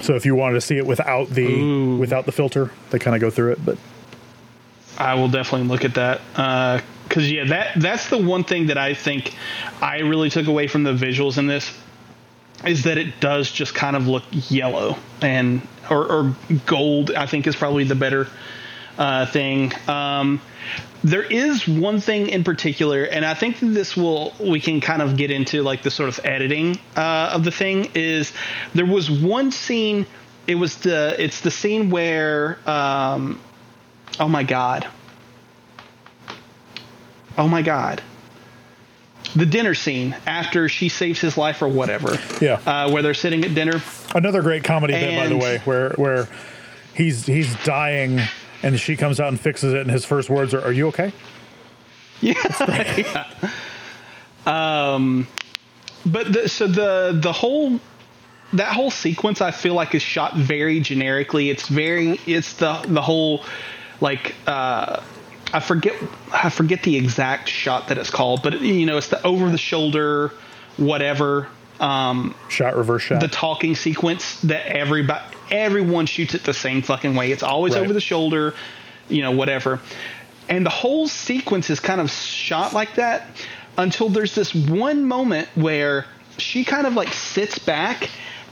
So 0.00 0.14
if 0.14 0.24
you 0.24 0.34
wanted 0.34 0.54
to 0.54 0.60
see 0.60 0.78
it 0.78 0.86
without 0.86 1.28
the 1.28 1.46
Ooh. 1.46 1.96
without 1.96 2.26
the 2.26 2.32
filter, 2.32 2.70
they 2.90 2.98
kind 2.98 3.16
of 3.16 3.20
go 3.20 3.30
through 3.30 3.52
it. 3.52 3.64
But 3.64 3.78
I 4.98 5.14
will 5.14 5.28
definitely 5.28 5.68
look 5.68 5.84
at 5.84 5.94
that 5.94 6.20
because 7.08 7.24
uh, 7.24 7.34
yeah, 7.34 7.44
that 7.46 7.80
that's 7.80 8.08
the 8.08 8.18
one 8.18 8.44
thing 8.44 8.66
that 8.66 8.78
I 8.78 8.94
think 8.94 9.34
I 9.80 10.00
really 10.00 10.30
took 10.30 10.46
away 10.46 10.68
from 10.68 10.84
the 10.84 10.92
visuals 10.92 11.38
in 11.38 11.46
this 11.46 11.76
is 12.64 12.84
that 12.84 12.96
it 12.96 13.18
does 13.18 13.50
just 13.50 13.74
kind 13.74 13.96
of 13.96 14.06
look 14.06 14.22
yellow 14.30 14.96
and 15.20 15.66
or, 15.90 16.06
or 16.06 16.36
gold. 16.66 17.10
I 17.12 17.26
think 17.26 17.46
is 17.46 17.56
probably 17.56 17.84
the 17.84 17.96
better 17.96 18.28
uh, 18.98 19.26
thing. 19.26 19.72
Um, 19.88 20.40
there 21.04 21.22
is 21.22 21.66
one 21.66 22.00
thing 22.00 22.28
in 22.28 22.44
particular, 22.44 23.04
and 23.04 23.24
I 23.24 23.34
think 23.34 23.58
this 23.60 23.96
will 23.96 24.32
we 24.38 24.60
can 24.60 24.80
kind 24.80 25.02
of 25.02 25.16
get 25.16 25.30
into 25.30 25.62
like 25.62 25.82
the 25.82 25.90
sort 25.90 26.08
of 26.08 26.20
editing 26.24 26.78
uh, 26.96 27.30
of 27.34 27.44
the 27.44 27.50
thing. 27.50 27.90
Is 27.94 28.32
there 28.74 28.86
was 28.86 29.10
one 29.10 29.50
scene? 29.50 30.06
It 30.46 30.54
was 30.54 30.76
the 30.76 31.16
it's 31.18 31.40
the 31.40 31.50
scene 31.50 31.90
where 31.90 32.58
um, 32.68 33.40
oh 34.20 34.28
my 34.28 34.44
god, 34.44 34.86
oh 37.36 37.48
my 37.48 37.62
god, 37.62 38.00
the 39.34 39.46
dinner 39.46 39.74
scene 39.74 40.14
after 40.26 40.68
she 40.68 40.88
saves 40.88 41.20
his 41.20 41.36
life 41.36 41.62
or 41.62 41.68
whatever. 41.68 42.18
Yeah, 42.40 42.60
uh, 42.64 42.90
where 42.92 43.02
they're 43.02 43.14
sitting 43.14 43.44
at 43.44 43.54
dinner. 43.54 43.82
Another 44.14 44.42
great 44.42 44.62
comedy 44.62 44.94
and, 44.94 45.04
bit, 45.04 45.18
by 45.18 45.26
the 45.26 45.36
way, 45.36 45.58
where 45.64 45.90
where 45.94 46.28
he's 46.94 47.26
he's 47.26 47.56
dying 47.64 48.20
and 48.62 48.78
she 48.78 48.96
comes 48.96 49.20
out 49.20 49.28
and 49.28 49.40
fixes 49.40 49.72
it, 49.72 49.80
and 49.80 49.90
his 49.90 50.04
first 50.04 50.30
words 50.30 50.54
are, 50.54 50.62
"Are 50.62 50.72
you 50.72 50.88
okay?" 50.88 51.12
Yeah. 52.24 53.24
yeah. 54.46 54.94
Um, 54.94 55.26
but 56.06 56.32
the, 56.32 56.48
so 56.48 56.68
the 56.68 57.18
the 57.20 57.32
whole 57.32 57.80
that 58.52 58.72
whole 58.72 58.92
sequence 58.92 59.40
I 59.40 59.50
feel 59.50 59.74
like 59.74 59.94
is 59.94 60.02
shot 60.02 60.36
very 60.36 60.78
generically. 60.80 61.50
It's 61.50 61.68
very 61.68 62.20
it's 62.26 62.54
the 62.54 62.74
the 62.86 63.02
whole 63.02 63.44
like 64.00 64.34
uh, 64.46 65.02
I 65.52 65.60
forget 65.60 65.94
I 66.32 66.50
forget 66.50 66.82
the 66.82 66.96
exact 66.96 67.48
shot 67.48 67.88
that 67.88 67.98
it's 67.98 68.10
called, 68.10 68.42
but 68.42 68.60
you 68.60 68.86
know 68.86 68.98
it's 68.98 69.08
the 69.08 69.24
over 69.26 69.50
the 69.50 69.58
shoulder 69.58 70.32
whatever 70.76 71.48
um, 71.80 72.34
shot 72.48 72.76
reverse 72.76 73.02
shot 73.02 73.20
the 73.20 73.28
talking 73.28 73.74
sequence 73.74 74.40
that 74.42 74.66
everybody 74.66 75.31
everyone 75.50 76.06
shoots 76.06 76.34
it 76.34 76.44
the 76.44 76.54
same 76.54 76.82
fucking 76.82 77.14
way. 77.14 77.32
It's 77.32 77.42
always 77.42 77.74
right. 77.74 77.82
over 77.82 77.92
the 77.92 78.00
shoulder, 78.00 78.54
you 79.08 79.22
know, 79.22 79.32
whatever. 79.32 79.80
And 80.48 80.66
the 80.66 80.70
whole 80.70 81.08
sequence 81.08 81.70
is 81.70 81.80
kind 81.80 82.00
of 82.00 82.10
shot 82.10 82.72
like 82.72 82.96
that 82.96 83.26
until 83.78 84.08
there's 84.08 84.34
this 84.34 84.54
one 84.54 85.04
moment 85.04 85.48
where 85.54 86.06
she 86.38 86.64
kind 86.64 86.86
of 86.86 86.94
like 86.94 87.12
sits 87.12 87.58
back 87.58 88.10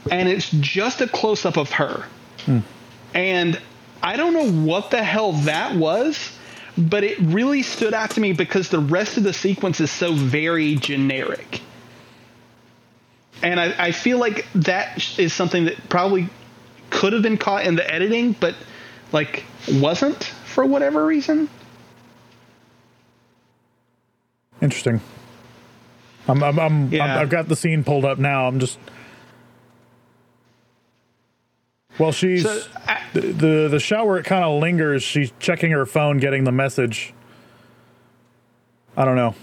and 0.09 0.27
it's 0.27 0.49
just 0.51 1.01
a 1.01 1.07
close 1.07 1.45
up 1.45 1.57
of 1.57 1.71
her. 1.71 2.05
Hmm. 2.45 2.59
And 3.13 3.61
I 4.01 4.17
don't 4.17 4.33
know 4.33 4.51
what 4.65 4.89
the 4.91 5.03
hell 5.03 5.33
that 5.33 5.75
was, 5.75 6.31
but 6.77 7.03
it 7.03 7.19
really 7.19 7.61
stood 7.61 7.93
out 7.93 8.11
to 8.11 8.21
me 8.21 8.33
because 8.33 8.69
the 8.69 8.79
rest 8.79 9.17
of 9.17 9.23
the 9.23 9.33
sequence 9.33 9.79
is 9.79 9.91
so 9.91 10.13
very 10.13 10.75
generic. 10.75 11.61
And 13.43 13.59
I, 13.59 13.87
I 13.87 13.91
feel 13.91 14.17
like 14.17 14.45
that 14.55 15.19
is 15.19 15.33
something 15.33 15.65
that 15.65 15.89
probably 15.89 16.29
could 16.91 17.13
have 17.13 17.23
been 17.23 17.37
caught 17.37 17.65
in 17.65 17.75
the 17.75 17.91
editing, 17.91 18.33
but 18.33 18.55
like 19.11 19.45
wasn't 19.67 20.23
for 20.45 20.63
whatever 20.65 21.05
reason. 21.05 21.49
Interesting. 24.61 25.01
I'm, 26.27 26.43
I'm, 26.43 26.59
I'm, 26.59 26.93
yeah. 26.93 27.03
i 27.03 27.19
have 27.19 27.29
got 27.29 27.47
the 27.47 27.55
scene 27.55 27.83
pulled 27.83 28.05
up 28.05 28.19
now. 28.19 28.47
I'm 28.47 28.59
just. 28.59 28.77
Well, 31.97 32.11
she's 32.11 32.43
so, 32.43 32.61
I, 32.87 33.01
the, 33.13 33.21
the 33.21 33.67
the 33.71 33.79
shot 33.79 34.07
where 34.07 34.17
it 34.17 34.25
kind 34.25 34.43
of 34.43 34.61
lingers. 34.61 35.03
She's 35.03 35.33
checking 35.39 35.71
her 35.71 35.85
phone, 35.85 36.17
getting 36.17 36.43
the 36.43 36.51
message. 36.51 37.13
I 38.95 39.03
don't 39.03 39.15
know. 39.15 39.35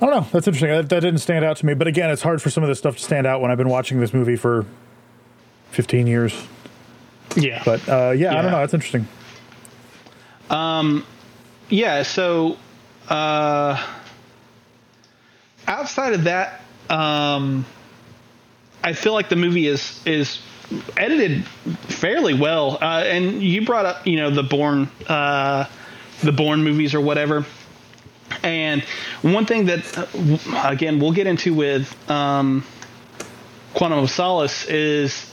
I 0.00 0.06
don't 0.06 0.10
know. 0.10 0.26
That's 0.32 0.46
interesting. 0.46 0.70
That, 0.70 0.88
that 0.88 1.00
didn't 1.00 1.18
stand 1.18 1.44
out 1.44 1.58
to 1.58 1.66
me. 1.66 1.74
But 1.74 1.86
again, 1.86 2.10
it's 2.10 2.22
hard 2.22 2.40
for 2.40 2.50
some 2.50 2.62
of 2.62 2.68
this 2.68 2.78
stuff 2.78 2.96
to 2.96 3.02
stand 3.02 3.26
out 3.26 3.40
when 3.40 3.50
I've 3.50 3.58
been 3.58 3.68
watching 3.68 4.00
this 4.00 4.14
movie 4.14 4.36
for 4.36 4.64
15 5.70 6.06
years. 6.06 6.34
Yeah. 7.36 7.62
But 7.64 7.88
uh, 7.88 8.10
yeah, 8.10 8.36
I 8.36 8.42
don't 8.42 8.50
know. 8.50 8.58
That's 8.58 8.74
interesting. 8.74 9.06
yeah 11.70 12.02
so 12.02 12.56
uh 13.08 13.82
outside 15.66 16.12
of 16.12 16.24
that 16.24 16.60
um 16.90 17.64
i 18.82 18.92
feel 18.92 19.12
like 19.12 19.28
the 19.28 19.36
movie 19.36 19.66
is 19.68 20.00
is 20.04 20.40
edited 20.96 21.44
fairly 21.88 22.34
well 22.34 22.76
uh 22.82 23.02
and 23.06 23.42
you 23.42 23.64
brought 23.64 23.86
up 23.86 24.06
you 24.06 24.16
know 24.16 24.30
the 24.30 24.42
Bourne 24.42 24.88
uh 25.08 25.64
the 26.22 26.32
Bourne 26.32 26.62
movies 26.62 26.94
or 26.94 27.00
whatever 27.00 27.46
and 28.42 28.82
one 29.22 29.46
thing 29.46 29.66
that 29.66 30.08
again 30.64 30.98
we'll 30.98 31.12
get 31.12 31.26
into 31.26 31.54
with 31.54 32.10
um 32.10 32.64
quantum 33.74 34.00
of 34.00 34.10
solace 34.10 34.66
is 34.66 35.29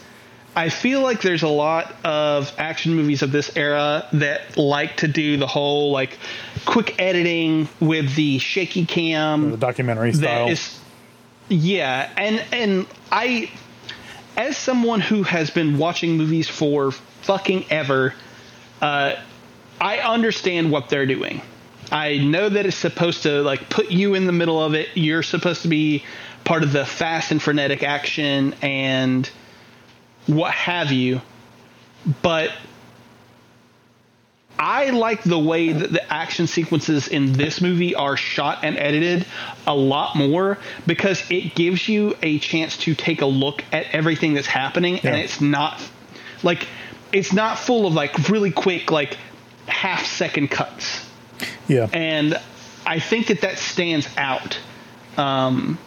I 0.57 0.69
feel 0.69 1.01
like 1.01 1.21
there's 1.21 1.43
a 1.43 1.47
lot 1.47 1.95
of 2.03 2.51
action 2.57 2.95
movies 2.95 3.21
of 3.21 3.31
this 3.31 3.55
era 3.55 4.07
that 4.13 4.57
like 4.57 4.97
to 4.97 5.07
do 5.07 5.37
the 5.37 5.45
whole 5.45 5.91
like 5.91 6.17
quick 6.65 6.95
editing 6.99 7.69
with 7.79 8.15
the 8.15 8.39
shaky 8.39 8.83
cam 8.87 9.51
The 9.51 9.57
documentary 9.57 10.13
style. 10.13 10.47
is 10.49 10.79
yeah 11.47 12.11
and 12.17 12.43
and 12.51 12.87
i 13.11 13.49
as 14.35 14.57
someone 14.57 14.99
who 14.99 15.21
has 15.23 15.51
been 15.51 15.77
watching 15.77 16.17
movies 16.17 16.49
for 16.49 16.91
fucking 16.91 17.65
ever 17.69 18.15
uh 18.81 19.13
i 19.79 19.99
understand 19.99 20.71
what 20.71 20.89
they're 20.89 21.05
doing 21.05 21.39
i 21.91 22.17
know 22.17 22.49
that 22.49 22.65
it's 22.65 22.75
supposed 22.75 23.23
to 23.23 23.43
like 23.43 23.69
put 23.69 23.91
you 23.91 24.15
in 24.15 24.25
the 24.25 24.33
middle 24.33 24.61
of 24.61 24.73
it 24.73 24.89
you're 24.95 25.23
supposed 25.23 25.61
to 25.61 25.67
be 25.67 26.03
part 26.43 26.63
of 26.63 26.71
the 26.73 26.85
fast 26.85 27.31
and 27.31 27.41
frenetic 27.41 27.83
action 27.83 28.53
and 28.61 29.29
what 30.27 30.51
have 30.51 30.91
you 30.91 31.21
but 32.21 32.51
I 34.59 34.89
like 34.89 35.23
the 35.23 35.37
way 35.37 35.71
that 35.71 35.91
the 35.91 36.11
action 36.11 36.47
sequences 36.47 37.07
in 37.07 37.33
this 37.33 37.61
movie 37.61 37.93
are 37.93 38.17
shot 38.17 38.63
and 38.63 38.77
edited 38.77 39.25
a 39.67 39.75
lot 39.75 40.15
more 40.15 40.57
because 40.87 41.23
it 41.29 41.53
gives 41.53 41.87
you 41.87 42.17
a 42.23 42.39
chance 42.39 42.77
to 42.77 42.95
take 42.95 43.21
a 43.21 43.25
look 43.25 43.63
at 43.71 43.85
everything 43.93 44.33
that's 44.33 44.47
happening 44.47 44.99
and 44.99 45.15
it's 45.15 45.41
not 45.41 45.81
like 46.43 46.67
it's 47.11 47.33
not 47.33 47.59
full 47.59 47.85
of 47.85 47.93
like 47.93 48.29
really 48.29 48.51
quick 48.51 48.91
like 48.91 49.17
half 49.67 50.05
second 50.05 50.49
cuts. 50.49 51.05
Yeah. 51.67 51.87
and 51.93 52.39
I 52.85 52.99
think 52.99 53.27
that 53.27 53.41
that 53.41 53.57
stands 53.59 54.07
out. 54.17 54.57
Um, 55.17 55.77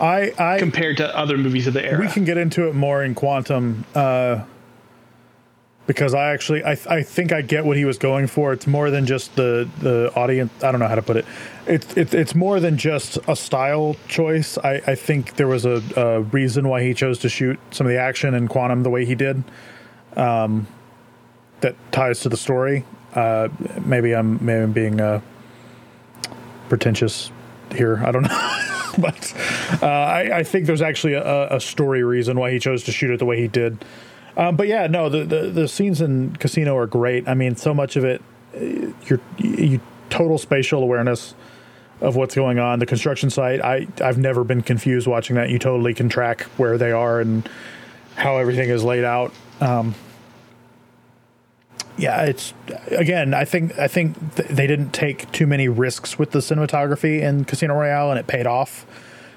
I, 0.00 0.32
I 0.38 0.58
compared 0.58 0.96
to 0.98 1.16
other 1.16 1.36
movies 1.36 1.66
of 1.66 1.74
the 1.74 1.84
era. 1.84 2.00
we 2.00 2.08
can 2.08 2.24
get 2.24 2.36
into 2.36 2.68
it 2.68 2.74
more 2.74 3.02
in 3.04 3.14
quantum 3.14 3.84
uh, 3.94 4.44
because 5.86 6.14
I 6.14 6.32
actually 6.32 6.64
I, 6.64 6.76
I 6.88 7.02
think 7.02 7.32
I 7.32 7.42
get 7.42 7.64
what 7.64 7.76
he 7.76 7.84
was 7.84 7.98
going 7.98 8.26
for. 8.26 8.52
It's 8.52 8.66
more 8.66 8.90
than 8.90 9.06
just 9.06 9.36
the 9.36 9.68
the 9.80 10.12
audience. 10.14 10.52
I 10.62 10.70
don't 10.72 10.80
know 10.80 10.88
how 10.88 10.94
to 10.94 11.02
put 11.02 11.16
it. 11.16 11.26
It's 11.66 11.96
it's 11.96 12.14
it's 12.14 12.34
more 12.34 12.60
than 12.60 12.76
just 12.76 13.18
a 13.28 13.36
style 13.36 13.96
choice. 14.08 14.58
I, 14.58 14.82
I 14.86 14.94
think 14.94 15.36
there 15.36 15.48
was 15.48 15.64
a, 15.64 15.82
a 15.96 16.22
reason 16.22 16.68
why 16.68 16.82
he 16.82 16.94
chose 16.94 17.18
to 17.20 17.28
shoot 17.28 17.58
some 17.70 17.86
of 17.86 17.92
the 17.92 17.98
action 17.98 18.34
in 18.34 18.48
quantum 18.48 18.82
the 18.82 18.90
way 18.90 19.04
he 19.04 19.14
did. 19.14 19.44
Um, 20.16 20.66
that 21.60 21.76
ties 21.92 22.20
to 22.20 22.28
the 22.28 22.36
story. 22.36 22.84
Uh, 23.14 23.48
maybe 23.84 24.14
I'm 24.14 24.44
maybe 24.44 24.62
I'm 24.62 24.72
being 24.72 25.00
uh, 25.00 25.20
pretentious 26.68 27.30
here. 27.74 28.02
I 28.04 28.10
don't 28.10 28.22
know. 28.22 28.70
but 28.98 29.34
uh, 29.82 29.86
I, 29.86 30.38
I 30.38 30.42
think 30.42 30.66
there's 30.66 30.82
actually 30.82 31.14
a, 31.14 31.54
a 31.54 31.60
story 31.60 32.02
reason 32.02 32.38
why 32.38 32.50
he 32.50 32.58
chose 32.58 32.84
to 32.84 32.92
shoot 32.92 33.10
it 33.10 33.18
the 33.18 33.24
way 33.24 33.40
he 33.40 33.48
did. 33.48 33.84
Um, 34.36 34.56
but 34.56 34.66
yeah, 34.66 34.86
no, 34.86 35.08
the, 35.08 35.24
the 35.24 35.50
the 35.50 35.68
scenes 35.68 36.00
in 36.00 36.34
Casino 36.36 36.76
are 36.76 36.86
great. 36.86 37.28
I 37.28 37.34
mean, 37.34 37.56
so 37.56 37.72
much 37.72 37.96
of 37.96 38.04
it, 38.04 38.20
uh, 38.56 38.92
you're 39.06 39.20
you 39.38 39.80
total 40.10 40.38
spatial 40.38 40.82
awareness 40.82 41.34
of 42.00 42.16
what's 42.16 42.34
going 42.34 42.58
on. 42.58 42.80
The 42.80 42.86
construction 42.86 43.30
site, 43.30 43.60
I 43.60 43.86
I've 44.00 44.18
never 44.18 44.42
been 44.42 44.62
confused 44.62 45.06
watching 45.06 45.36
that. 45.36 45.50
You 45.50 45.58
totally 45.58 45.94
can 45.94 46.08
track 46.08 46.42
where 46.56 46.76
they 46.78 46.90
are 46.90 47.20
and 47.20 47.48
how 48.16 48.38
everything 48.38 48.70
is 48.70 48.82
laid 48.82 49.04
out. 49.04 49.32
Um, 49.60 49.94
yeah, 51.96 52.22
it's 52.22 52.54
again. 52.88 53.34
I 53.34 53.44
think 53.44 53.78
I 53.78 53.88
think 53.88 54.36
th- 54.36 54.48
they 54.48 54.66
didn't 54.66 54.90
take 54.90 55.30
too 55.32 55.46
many 55.46 55.68
risks 55.68 56.18
with 56.18 56.32
the 56.32 56.40
cinematography 56.40 57.20
in 57.20 57.44
Casino 57.44 57.74
Royale, 57.74 58.10
and 58.10 58.18
it 58.18 58.26
paid 58.26 58.46
off 58.46 58.86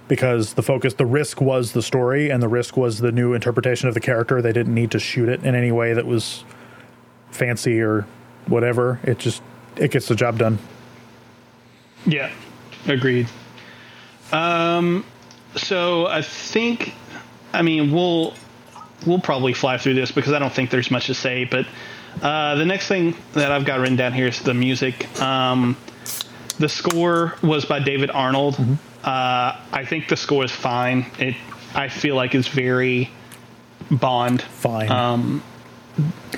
because 0.07 0.53
the 0.53 0.63
focus, 0.63 0.93
the 0.95 1.05
risk 1.05 1.41
was 1.41 1.73
the 1.73 1.81
story, 1.81 2.29
and 2.29 2.41
the 2.41 2.47
risk 2.47 2.77
was 2.77 2.99
the 2.99 3.11
new 3.11 3.33
interpretation 3.33 3.87
of 3.87 3.93
the 3.93 3.99
character. 3.99 4.41
They 4.41 4.53
didn't 4.53 4.73
need 4.73 4.91
to 4.91 4.99
shoot 4.99 5.29
it 5.29 5.43
in 5.43 5.53
any 5.53 5.71
way 5.71 5.93
that 5.93 6.05
was 6.05 6.43
fancy 7.31 7.79
or 7.81 8.07
whatever. 8.47 8.99
It 9.03 9.19
just 9.19 9.41
it 9.75 9.91
gets 9.91 10.07
the 10.07 10.15
job 10.15 10.39
done. 10.39 10.57
Yeah, 12.05 12.31
agreed. 12.87 13.27
Um, 14.31 15.05
so 15.55 16.07
I 16.07 16.21
think, 16.21 16.93
I 17.53 17.61
mean, 17.61 17.91
we'll 17.91 18.33
we'll 19.05 19.19
probably 19.19 19.53
fly 19.53 19.77
through 19.77 19.93
this 19.93 20.11
because 20.11 20.33
I 20.33 20.39
don't 20.39 20.51
think 20.51 20.69
there's 20.69 20.89
much 20.89 21.07
to 21.07 21.13
say. 21.13 21.45
But 21.45 21.67
uh, 22.21 22.55
the 22.55 22.65
next 22.65 22.87
thing 22.87 23.15
that 23.33 23.51
I've 23.51 23.65
got 23.65 23.79
written 23.79 23.95
down 23.95 24.13
here 24.13 24.27
is 24.27 24.39
the 24.41 24.53
music. 24.53 25.19
Um, 25.21 25.77
the 26.59 26.69
score 26.69 27.35
was 27.43 27.65
by 27.65 27.79
David 27.79 28.09
Arnold. 28.11 28.57
Uh, 29.03 29.59
I 29.71 29.85
think 29.85 30.09
the 30.09 30.17
score 30.17 30.43
is 30.43 30.51
fine. 30.51 31.05
It 31.19 31.35
I 31.75 31.89
feel 31.89 32.15
like 32.15 32.33
is 32.33 32.47
very 32.47 33.09
Bond. 33.91 34.41
Fine. 34.41 34.91
Um, 34.91 35.43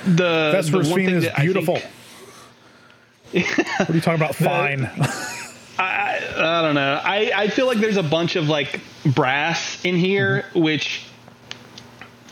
the 0.04 0.50
Vesper's 0.52 0.88
the 0.88 0.94
one 0.94 1.06
thing 1.06 1.14
is 1.16 1.24
that 1.24 1.38
I 1.38 1.42
think- 1.42 1.52
beautiful. 1.52 1.74
what 3.32 3.90
are 3.90 3.94
you 3.94 4.00
talking 4.00 4.20
about? 4.22 4.34
Fine. 4.36 4.90
I 5.78 6.62
don't 6.62 6.74
know. 6.74 7.00
I, 7.02 7.32
I 7.34 7.48
feel 7.48 7.66
like 7.66 7.78
there's 7.78 7.96
a 7.96 8.02
bunch 8.02 8.36
of 8.36 8.48
like 8.48 8.80
brass 9.04 9.82
in 9.84 9.96
here, 9.96 10.44
which 10.54 11.04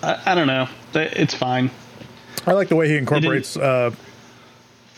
I, 0.02 0.20
I 0.26 0.34
don't 0.34 0.48
know. 0.48 0.68
It's 0.94 1.34
fine. 1.34 1.70
I 2.48 2.52
like 2.54 2.68
the 2.68 2.76
way 2.76 2.88
he 2.88 2.96
incorporates 2.96 3.56
uh, 3.56 3.90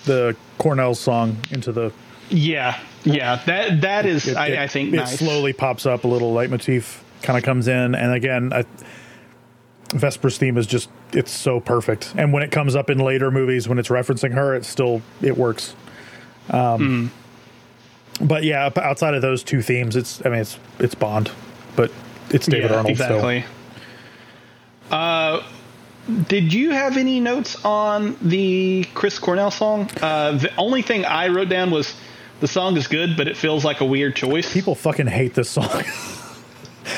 the 0.05 0.37
Cornell 0.59 0.95
song 0.95 1.37
into 1.51 1.73
the. 1.73 1.93
Yeah, 2.31 2.79
yeah. 3.05 3.43
That 3.47 3.81
that 3.81 4.07
is 4.07 4.29
it- 4.29 4.37
I, 4.37 4.47
it- 4.49 4.59
I 4.59 4.67
think 4.69 4.93
it 4.95 4.97
nice. 4.97 5.19
slowly 5.19 5.53
pops 5.53 5.85
up 5.87 6.05
a 6.05 6.09
little 6.09 6.33
leitmotif, 6.33 7.03
kind 7.23 7.37
of 7.37 7.43
comes 7.45 7.67
in, 7.69 7.95
and 7.95 8.13
again, 8.13 8.53
I, 8.53 8.65
Vesper's 9.93 10.39
theme 10.39 10.57
is 10.57 10.67
just 10.67 10.89
it's 11.13 11.33
so 11.33 11.59
perfect. 11.59 12.15
And 12.17 12.33
when 12.33 12.43
it 12.45 12.53
comes 12.53 12.77
up 12.77 12.89
in 12.91 12.99
later 12.99 13.31
movies, 13.33 13.69
when 13.69 13.79
it's 13.79 13.89
referencing 13.89 14.33
her, 14.35 14.55
it 14.55 14.65
still 14.65 15.03
it 15.21 15.37
works. 15.37 15.75
Um, 16.51 17.11
But 18.21 18.45
yeah, 18.45 18.71
outside 18.77 19.15
of 19.15 19.23
those 19.23 19.43
two 19.43 19.63
themes, 19.63 19.97
it's 19.97 20.25
I 20.25 20.29
mean 20.29 20.41
it's 20.41 20.59
it's 20.79 20.95
Bond, 20.95 21.31
but 21.75 21.91
it's 22.31 22.47
David 22.47 22.71
yeah, 22.71 22.77
Arnold 22.77 22.97
still. 22.97 23.07
exactly. 23.17 23.45
Uh, 24.91 25.43
did 26.29 26.53
you 26.53 26.71
have 26.71 26.97
any 26.97 27.21
notes 27.21 27.63
on 27.65 28.17
the 28.23 28.85
Chris 28.95 29.19
Cornell 29.19 29.51
song? 29.51 29.89
Uh, 30.01 30.33
the 30.33 30.55
only 30.57 30.83
thing 30.83 31.05
I 31.05 31.29
wrote 31.29 31.49
down 31.49 31.71
was 31.71 31.95
the 32.41 32.49
song 32.49 32.77
is 32.77 32.87
good, 32.87 33.17
but 33.17 33.29
it 33.29 33.37
feels 33.37 33.65
like 33.65 33.81
a 33.81 33.85
weird 33.85 34.17
choice. 34.17 34.53
People 34.53 34.75
fucking 34.75 35.07
hate 35.07 35.35
this 35.35 35.51
song. 35.51 35.69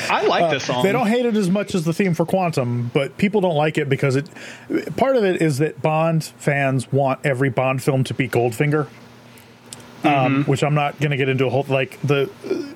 I 0.09 0.25
like 0.25 0.51
this 0.51 0.65
song. 0.65 0.83
They 0.83 0.91
don't 0.91 1.07
hate 1.07 1.25
it 1.25 1.35
as 1.35 1.49
much 1.49 1.75
as 1.75 1.85
the 1.85 1.93
theme 1.93 2.13
for 2.13 2.25
Quantum, 2.25 2.89
but 2.93 3.17
people 3.17 3.41
don't 3.41 3.55
like 3.55 3.77
it 3.77 3.89
because 3.89 4.15
it. 4.15 4.29
Part 4.95 5.15
of 5.15 5.23
it 5.23 5.41
is 5.41 5.57
that 5.59 5.81
Bond 5.81 6.23
fans 6.23 6.91
want 6.91 7.19
every 7.25 7.49
Bond 7.49 7.83
film 7.83 8.03
to 8.05 8.13
be 8.13 8.27
Goldfinger, 8.27 8.87
um, 10.03 10.45
which 10.45 10.63
I'm 10.63 10.73
not 10.73 10.99
going 10.99 11.11
to 11.11 11.17
get 11.17 11.29
into 11.29 11.45
a 11.45 11.49
whole 11.49 11.65
like 11.67 11.99
the. 12.01 12.29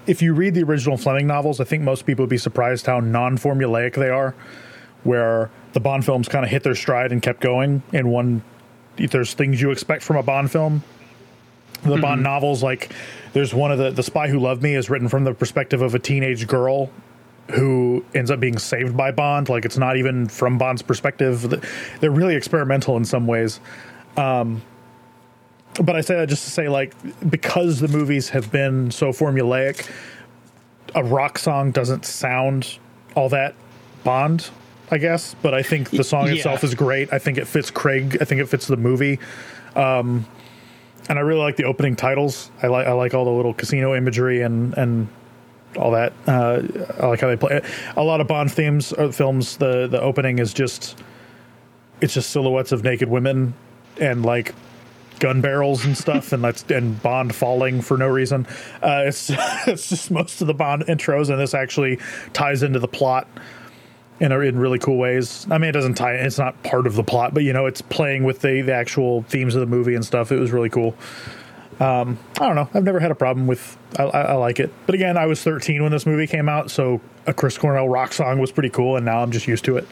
If 0.06 0.22
you 0.22 0.34
read 0.34 0.54
the 0.54 0.64
original 0.64 0.98
Fleming 0.98 1.28
novels, 1.28 1.60
I 1.60 1.64
think 1.64 1.84
most 1.84 2.06
people 2.06 2.24
would 2.24 2.30
be 2.30 2.38
surprised 2.38 2.86
how 2.86 3.00
non-formulaic 3.00 3.96
they 3.96 4.10
are, 4.10 4.36
where 5.08 5.50
the 5.74 5.80
Bond 5.80 6.06
films 6.06 6.28
kind 6.28 6.46
of 6.46 6.52
hit 6.52 6.64
their 6.64 6.76
stride 6.76 7.12
and 7.12 7.22
kept 7.22 7.40
going. 7.40 7.82
And 7.94 8.12
one, 8.12 8.44
there's 8.98 9.34
things 9.34 9.62
you 9.62 9.72
expect 9.72 10.04
from 10.04 10.18
a 10.18 10.24
Bond 10.24 10.52
film. 10.52 10.84
The 11.84 11.98
Bond 11.98 12.24
novels, 12.24 12.62
like 12.62 12.92
there's 13.34 13.54
one 13.54 13.72
of 13.72 13.78
the 13.78 13.92
the 13.92 14.04
Spy 14.04 14.28
Who 14.28 14.40
Loved 14.40 14.62
Me, 14.62 14.76
is 14.76 14.90
written 14.90 15.08
from 15.08 15.24
the 15.24 15.34
perspective 15.34 15.82
of 15.82 15.96
a 15.96 16.00
teenage 16.00 16.48
girl 16.48 16.90
who 17.52 18.04
ends 18.14 18.30
up 18.30 18.40
being 18.40 18.58
saved 18.58 18.98
by 18.98 19.12
Bond. 19.12 19.48
Like 19.48 19.64
it's 19.64 19.78
not 19.78 19.96
even 19.96 20.28
from 20.28 20.58
Bond's 20.58 20.82
perspective. 20.82 21.64
They're 22.00 22.12
really 22.12 22.36
experimental 22.36 22.98
in 22.98 23.06
some 23.06 23.26
ways. 23.28 23.60
Um, 24.18 24.62
but 25.82 25.96
I 25.96 26.02
say 26.02 26.16
that 26.16 26.28
just 26.28 26.44
to 26.46 26.50
say, 26.50 26.68
like, 26.68 26.94
because 27.30 27.80
the 27.80 27.88
movies 27.88 28.30
have 28.30 28.52
been 28.52 28.90
so 28.90 29.12
formulaic, 29.12 29.90
a 30.96 31.04
rock 31.04 31.38
song 31.38 31.72
doesn't 31.72 32.06
sound 32.06 32.80
all 33.16 33.30
that 33.30 33.54
Bond, 34.04 34.50
I 34.90 34.98
guess. 34.98 35.36
But 35.42 35.54
I 35.54 35.64
think 35.64 35.90
the 35.90 36.04
song 36.04 36.28
Yeah. 36.28 36.34
itself 36.36 36.64
is 36.64 36.74
great. 36.76 37.12
I 37.12 37.20
think 37.20 37.38
it 37.38 37.48
fits 37.48 37.70
Craig. 37.72 38.18
I 38.22 38.26
think 38.26 38.42
it 38.42 38.48
fits 38.48 38.68
the 38.68 38.78
movie. 38.78 39.20
Um, 39.76 40.26
and 41.10 41.18
I 41.18 41.22
really 41.22 41.42
like 41.42 41.56
the 41.56 41.66
opening 41.66 41.96
titles. 41.96 42.52
I 42.64 42.68
like 42.68 42.88
I 42.88 42.92
like 42.94 43.14
all 43.14 43.26
the 43.26 43.32
little 43.32 43.54
casino 43.54 43.96
imagery 43.96 44.42
and 44.42 44.74
and 44.78 45.08
all 45.78 45.92
that. 45.92 46.14
Uh, 46.26 46.62
I 47.02 47.08
like 47.08 47.22
how 47.22 47.28
they 47.28 47.36
play. 47.38 47.58
It. 47.58 47.66
a 47.96 48.04
lot 48.04 48.22
of 48.22 48.28
Bond 48.28 48.52
themes 48.52 48.92
or 48.94 49.12
films. 49.12 49.58
The 49.58 49.88
the 49.88 50.02
opening 50.02 50.40
is 50.40 50.54
just 50.54 50.98
it's 52.02 52.14
just 52.14 52.30
silhouettes 52.30 52.72
of 52.72 52.84
naked 52.84 53.10
women 53.10 53.54
and 54.00 54.26
like 54.26 54.54
gun 55.20 55.42
barrels 55.42 55.84
and 55.86 55.98
stuff, 55.98 56.32
and 56.34 56.44
that's 56.44 56.64
and 56.70 57.02
Bond 57.02 57.34
falling 57.36 57.82
for 57.82 57.98
no 57.98 58.08
reason. 58.08 58.46
Uh, 58.82 59.04
it's 59.06 59.30
it's 59.68 59.90
just 59.90 60.12
most 60.12 60.42
of 60.42 60.48
the 60.48 60.54
Bond 60.54 60.84
intros, 60.88 61.30
and 61.30 61.40
this 61.40 61.54
actually 61.54 62.00
ties 62.34 62.64
into 62.64 62.80
the 62.80 62.88
plot 62.88 63.28
in 64.19 64.31
a, 64.31 64.39
in 64.39 64.57
really 64.57 64.80
cool 64.80 64.98
ways. 64.98 65.45
I 65.49 65.57
mean, 65.57 65.69
it 65.69 65.73
doesn't 65.73 65.95
tie; 65.95 66.14
it's 66.15 66.38
not 66.38 66.61
part 66.64 66.88
of 66.88 66.95
the 66.95 67.03
plot, 67.03 67.34
but 67.34 67.44
you 67.44 67.53
know, 67.53 67.65
it's 67.65 67.81
playing 67.81 68.23
with 68.23 68.41
the 68.41 68.61
the 68.61 68.73
actual 68.73 69.23
themes 69.23 69.56
of 69.56 69.61
the 69.61 69.68
movie 69.68 69.95
and 69.95 70.03
stuff. 70.06 70.31
It 70.31 70.39
was 70.39 70.52
really 70.52 70.69
cool. 70.69 70.95
Um, 71.80 72.18
I 72.39 72.48
don't 72.48 72.56
know. 72.56 72.68
I've 72.73 72.84
never 72.84 72.99
had 72.99 73.11
a 73.11 73.15
problem 73.15 73.45
with. 73.45 73.77
I, 73.99 74.03
I, 74.03 74.22
I 74.22 74.34
like 74.34 74.60
it, 74.60 74.72
but 74.85 74.95
again, 74.95 75.15
I 75.18 75.27
was 75.27 75.44
13 75.44 75.84
when 75.84 75.91
this 75.91 76.06
movie 76.07 76.26
came 76.27 76.49
out, 76.49 76.72
so 76.72 76.99
a 77.27 77.34
Chris 77.34 77.57
Cornell 77.57 77.88
rock 77.88 78.14
song 78.14 78.39
was 78.39 78.52
pretty 78.52 78.69
cool, 78.69 78.95
and 78.95 79.06
now 79.06 79.22
I'm 79.22 79.31
just 79.31 79.48
used 79.48 79.65
to 79.65 79.77
it. 79.77 79.88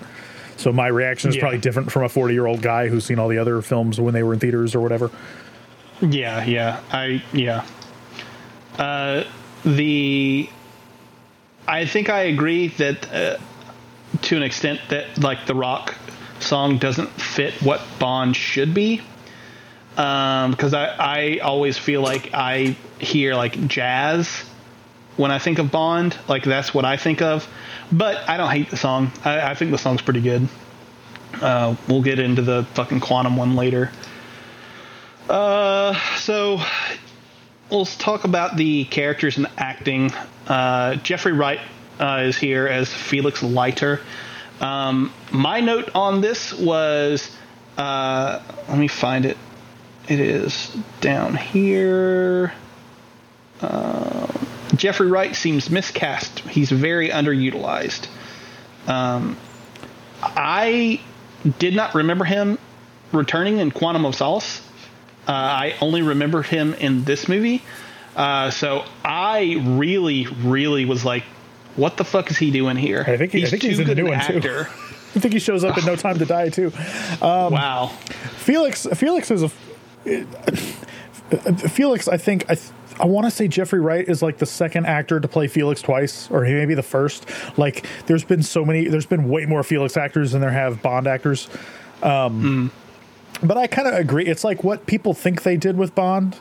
So 0.58 0.72
my 0.72 0.88
reaction 0.88 1.30
is 1.30 1.36
Yeah. 1.36 1.42
probably 1.42 1.60
different 1.60 1.92
from 1.92 2.04
a 2.04 2.10
40 2.10 2.34
year 2.34 2.48
old 2.48 2.62
guy 2.62 2.88
who's 2.88 3.06
seen 3.06 3.20
all 3.20 3.28
the 3.28 3.38
other 3.38 3.62
films 3.62 4.00
when 4.00 4.14
they 4.14 4.24
were 4.24 4.34
in 4.34 4.40
theaters 4.40 4.74
or 4.74 4.80
whatever. 4.82 5.12
Yeah, 6.02 6.44
yeah. 6.46 6.80
I 6.92 7.22
yeah. 7.34 7.66
Uh, 8.80 9.24
the 9.64 10.50
I 11.68 11.86
think 11.86 12.10
I 12.10 12.22
agree 12.24 12.70
that 12.70 13.12
uh, 13.14 13.38
to 14.24 14.38
an 14.38 14.44
extent 14.44 14.80
that 14.90 15.18
like 15.18 15.46
the 15.46 15.56
rock 15.56 15.96
song 16.40 16.78
doesn't 16.78 17.10
fit 17.10 17.54
what 17.62 17.82
Bond 18.00 18.36
should 18.36 18.74
be. 18.74 19.02
Um, 19.98 20.52
because 20.52 20.74
I 20.74 20.88
I 20.88 21.38
always 21.40 21.78
feel 21.78 22.02
like 22.02 22.34
I 22.34 22.76
hear 23.00 23.36
like 23.36 23.68
jazz 23.68 24.44
when 25.18 25.32
I 25.32 25.40
think 25.40 25.60
of 25.60 25.72
Bond. 25.72 26.18
Like 26.28 26.44
that's 26.44 26.74
what 26.74 26.86
I 26.86 26.98
think 26.98 27.22
of. 27.22 27.48
But 27.92 28.28
I 28.28 28.38
don't 28.38 28.50
hate 28.50 28.70
the 28.70 28.78
song. 28.78 29.12
I, 29.24 29.52
I 29.52 29.56
think 29.56 29.72
the 29.72 29.78
song's 29.78 30.02
pretty 30.02 30.22
good. 30.22 30.48
Uh, 31.42 31.76
we'll 31.88 32.02
get 32.02 32.20
into 32.20 32.42
the 32.42 32.66
fucking 32.74 33.00
quantum 33.00 33.38
one 33.38 33.56
later. 33.56 33.92
Uh, 35.30 35.94
so 36.18 36.60
let's 37.70 37.96
talk 37.98 38.24
about 38.24 38.58
the 38.58 38.86
characters 38.86 39.38
and 39.38 39.48
acting. 39.58 40.12
Uh, 40.48 40.96
Jeffrey 40.96 41.34
Wright 41.34 41.60
uh, 42.00 42.24
is 42.26 42.38
here 42.38 42.68
as 42.68 42.94
Felix 42.94 43.42
Leiter. 43.44 44.02
Um, 44.60 45.14
my 45.32 45.60
note 45.60 45.92
on 45.96 46.22
this 46.22 46.54
was, 46.54 47.36
uh, 47.78 48.42
let 48.70 48.78
me 48.78 48.88
find 48.88 49.26
it. 49.26 49.38
It 50.08 50.20
is 50.20 50.76
down 51.02 51.36
here. 51.36 52.54
Uh, 53.60 54.28
Jeffrey 54.76 55.08
Wright 55.08 55.36
seems 55.36 55.70
miscast. 55.70 56.40
He's 56.40 56.70
very 56.70 57.10
underutilized. 57.10 58.08
Um, 58.88 59.38
I 60.22 61.02
did 61.60 61.76
not 61.76 61.96
remember 61.96 62.26
him 62.26 62.58
returning 63.12 63.58
in 63.60 63.72
Quantum 63.72 64.06
of 64.06 64.16
Solace. 64.16 64.62
Uh, 65.28 65.32
I 65.32 65.76
only 65.82 66.02
remember 66.02 66.44
him 66.44 66.74
in 66.76 67.04
this 67.04 67.28
movie. 67.28 67.64
Uh, 68.16 68.52
so 68.52 68.86
I 69.04 69.62
really, 69.62 70.28
really 70.28 70.86
was 70.86 71.04
like, 71.04 71.24
what 71.76 71.98
the 71.98 72.04
fuck 72.04 72.30
is 72.32 72.38
he 72.38 72.52
doing 72.52 72.78
here? 72.78 73.04
I 73.08 73.18
think 73.18 73.32
he- 73.32 73.44
I 73.44 73.48
think 73.48 73.64
he's 73.64 73.78
too 73.78 73.82
in 73.84 73.88
the 73.88 73.96
new 73.96 74.06
an 74.08 74.18
one, 74.18 74.28
too. 74.28 74.38
actor. 74.38 74.70
I 75.16 75.20
think 75.20 75.34
he 75.34 75.40
shows 75.40 75.64
up 75.64 75.78
in 75.78 75.86
No 75.86 75.96
Time 76.06 76.20
to 76.20 76.26
Die 76.26 76.50
too. 76.50 76.72
Um, 77.22 77.54
wow. 77.54 77.88
Felix 78.38 78.86
Felix 78.96 79.32
is 79.32 79.44
a 79.44 79.52
uh, 80.06 81.54
Felix. 81.70 82.08
I 82.08 82.18
think 82.18 82.44
I. 82.50 82.56
th- 82.56 82.72
I 82.98 83.04
want 83.08 83.26
to 83.26 83.32
say 83.32 83.50
Jeffrey 83.50 83.82
Wright 83.82 84.08
is 84.08 84.22
like 84.22 84.38
the 84.38 84.46
second 84.46 84.86
actor 84.86 85.20
to 85.20 85.28
play 85.28 85.48
Felix 85.50 85.82
twice, 85.82 86.32
or 86.32 86.46
he 86.46 86.54
may 86.54 86.66
be 86.66 86.76
the 86.76 86.82
first. 86.82 87.28
Like, 87.58 87.86
there's 88.06 88.24
been 88.24 88.42
so 88.42 88.64
many. 88.64 88.88
There's 88.88 89.06
been 89.06 89.28
way 89.28 89.46
more 89.46 89.64
Felix 89.64 89.98
actors 89.98 90.32
than 90.32 90.40
there 90.40 90.50
have 90.52 90.82
Bond 90.82 91.06
actors. 91.06 91.50
Um, 92.02 92.72
hmm. 93.42 93.46
But 93.46 93.58
I 93.58 93.68
kind 93.68 93.90
of 93.90 93.96
agree. 93.96 94.26
It's 94.26 94.46
like 94.46 94.64
what 94.64 94.86
people 94.86 95.14
think 95.14 95.44
they 95.44 95.58
did 95.58 95.76
with 95.76 95.94
Bond, 95.94 96.38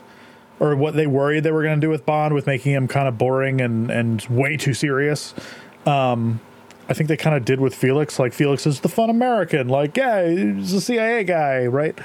or 0.59 0.75
what 0.75 0.95
they 0.95 1.07
worried 1.07 1.43
they 1.43 1.51
were 1.51 1.63
going 1.63 1.79
to 1.79 1.85
do 1.85 1.89
with 1.89 2.05
Bond, 2.05 2.33
with 2.33 2.47
making 2.47 2.73
him 2.73 2.87
kind 2.87 3.07
of 3.07 3.17
boring 3.17 3.61
and 3.61 3.89
and 3.91 4.21
way 4.23 4.57
too 4.57 4.73
serious. 4.73 5.33
Um, 5.85 6.39
I 6.87 6.93
think 6.93 7.09
they 7.09 7.17
kind 7.17 7.35
of 7.35 7.45
did 7.45 7.59
with 7.59 7.73
Felix. 7.73 8.19
Like 8.19 8.33
Felix 8.33 8.65
is 8.65 8.81
the 8.81 8.89
fun 8.89 9.09
American. 9.09 9.67
Like, 9.67 9.97
yeah, 9.97 10.27
he's 10.27 10.73
a 10.73 10.81
CIA 10.81 11.23
guy, 11.23 11.65
right? 11.65 11.97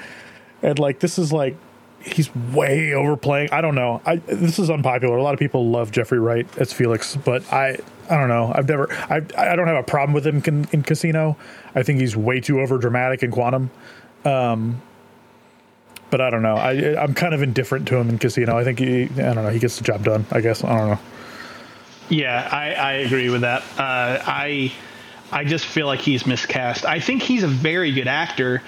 And 0.63 0.79
like 0.79 1.01
this 1.01 1.19
is 1.19 1.33
like 1.33 1.57
he's 2.03 2.35
way 2.35 2.95
overplaying. 2.95 3.51
I 3.53 3.61
don't 3.61 3.75
know. 3.75 4.01
I 4.07 4.17
this 4.17 4.59
is 4.59 4.71
unpopular. 4.71 5.17
A 5.17 5.23
lot 5.23 5.35
of 5.35 5.41
people 5.41 5.71
love 5.71 5.91
Jeffrey 5.91 6.19
Wright 6.19 6.47
as 6.59 6.73
Felix, 6.73 7.17
but 7.17 7.51
I 7.53 7.79
I 8.09 8.17
don't 8.17 8.29
know. 8.29 8.53
I've 8.55 8.69
never 8.69 8.91
I 8.93 9.23
I 9.37 9.57
don't 9.57 9.69
have 9.69 9.77
a 9.77 9.83
problem 9.83 10.13
with 10.15 10.27
him 10.27 10.43
in, 10.47 10.69
in 10.73 10.83
Casino. 10.83 11.37
I 11.75 11.83
think 11.83 12.01
he's 12.01 12.17
way 12.17 12.41
too 12.41 12.61
over 12.61 12.79
dramatic 12.79 13.23
in 13.23 13.31
Quantum. 13.31 13.71
Um 14.25 14.83
but 16.11 16.21
I 16.21 16.31
don't 16.31 16.43
know. 16.43 16.57
I 16.57 17.01
I'm 17.01 17.15
kind 17.15 17.35
of 17.35 17.43
indifferent 17.43 17.89
to 17.89 17.97
him 17.97 18.09
in 18.09 18.19
Casino. 18.19 18.57
I 18.57 18.65
think 18.65 18.79
he 18.79 19.05
I 19.05 19.35
don't 19.35 19.45
know. 19.45 19.51
He 19.51 19.59
gets 19.59 19.79
the 19.79 19.85
job 19.85 20.05
done. 20.05 20.27
I 20.31 20.41
guess 20.41 20.65
I 20.65 20.77
don't 20.77 20.91
know. 20.91 20.99
Yeah, 22.09 22.49
I, 22.51 22.73
I 22.73 22.93
agree 22.95 23.31
with 23.31 23.43
that. 23.43 23.63
Uh, 23.79 24.21
I 24.27 24.73
I 25.31 25.45
just 25.45 25.65
feel 25.65 25.87
like 25.87 26.01
he's 26.01 26.27
miscast. 26.27 26.85
I 26.85 26.99
think 26.99 27.23
he's 27.23 27.45
a 27.45 27.49
very 27.49 27.93
good 27.93 28.09
actor. 28.09 28.63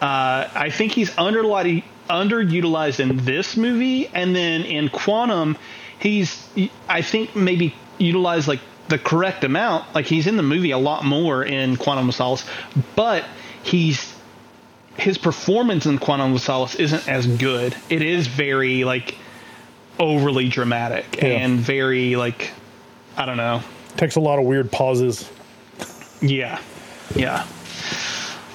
Uh, 0.00 0.48
I 0.54 0.70
think 0.70 0.92
he's 0.92 1.10
underutilized 1.10 1.84
underutilized 2.08 3.00
in 3.00 3.24
this 3.24 3.56
movie, 3.56 4.08
and 4.08 4.34
then 4.34 4.62
in 4.62 4.88
Quantum, 4.88 5.58
he's 5.98 6.48
I 6.88 7.02
think 7.02 7.36
maybe 7.36 7.74
utilized 7.98 8.48
like 8.48 8.60
the 8.88 8.98
correct 8.98 9.44
amount. 9.44 9.94
Like 9.94 10.06
he's 10.06 10.26
in 10.26 10.36
the 10.36 10.42
movie 10.42 10.70
a 10.70 10.78
lot 10.78 11.04
more 11.04 11.44
in 11.44 11.76
Quantum 11.76 12.08
of 12.08 12.14
Solace, 12.14 12.48
but 12.94 13.24
he's 13.62 14.15
his 14.98 15.18
performance 15.18 15.86
in 15.86 15.98
Quantum 15.98 16.34
of 16.34 16.40
Solace 16.40 16.74
isn't 16.76 17.08
as 17.08 17.26
good. 17.26 17.76
It 17.90 18.02
is 18.02 18.26
very 18.26 18.84
like 18.84 19.16
overly 19.98 20.48
dramatic 20.48 21.16
Yeah. 21.16 21.28
and 21.28 21.58
very 21.58 22.16
like 22.16 22.50
I 23.16 23.24
don't 23.26 23.36
know. 23.38 23.62
Takes 23.96 24.16
a 24.16 24.20
lot 24.20 24.38
of 24.38 24.44
weird 24.44 24.70
pauses. 24.70 25.28
Yeah, 26.20 26.60
yeah. 27.14 27.46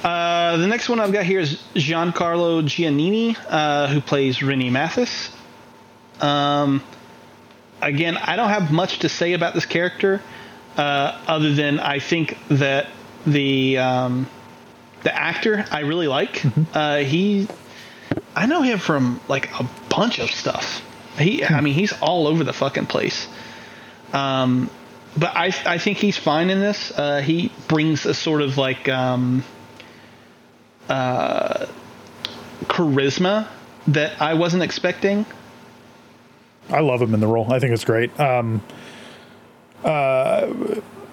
Uh, 0.03 0.57
the 0.57 0.67
next 0.67 0.89
one 0.89 0.99
I've 0.99 1.11
got 1.13 1.25
here 1.25 1.39
is 1.39 1.61
Giancarlo 1.75 2.63
Giannini, 2.63 3.35
uh, 3.49 3.87
who 3.87 4.01
plays 4.01 4.39
René 4.39 4.71
Mathis. 4.71 5.29
Um, 6.19 6.83
again, 7.81 8.17
I 8.17 8.35
don't 8.35 8.49
have 8.49 8.71
much 8.71 8.99
to 8.99 9.09
say 9.09 9.33
about 9.33 9.53
this 9.53 9.65
character, 9.65 10.21
uh, 10.77 11.19
other 11.27 11.53
than 11.53 11.79
I 11.79 11.99
think 11.99 12.37
that 12.49 12.87
the 13.27 13.77
um, 13.77 14.27
the 15.03 15.15
actor 15.15 15.65
I 15.71 15.79
really 15.81 16.07
like. 16.07 16.43
Uh, 16.73 16.97
he, 16.97 17.47
I 18.35 18.45
know 18.45 18.61
him 18.61 18.79
from 18.79 19.19
like 19.27 19.59
a 19.59 19.67
bunch 19.89 20.19
of 20.19 20.31
stuff. 20.31 20.85
He, 21.17 21.43
I 21.43 21.61
mean, 21.61 21.73
he's 21.73 21.93
all 22.01 22.27
over 22.27 22.43
the 22.43 22.53
fucking 22.53 22.85
place. 22.85 23.27
Um, 24.13 24.69
but 25.17 25.35
I 25.35 25.53
I 25.65 25.77
think 25.77 25.97
he's 25.97 26.17
fine 26.17 26.49
in 26.49 26.59
this. 26.59 26.91
Uh, 26.97 27.19
he 27.19 27.51
brings 27.67 28.05
a 28.05 28.13
sort 28.13 28.41
of 28.41 28.57
like 28.57 28.87
um, 28.87 29.43
uh, 30.87 31.65
charisma 32.63 33.47
that 33.87 34.21
I 34.21 34.35
wasn't 34.35 34.63
expecting. 34.63 35.25
I 36.69 36.79
love 36.79 37.01
him 37.01 37.13
in 37.13 37.19
the 37.19 37.27
role. 37.27 37.51
I 37.51 37.59
think 37.59 37.73
it's 37.73 37.83
great. 37.83 38.17
Um, 38.19 38.63
uh, 39.83 40.53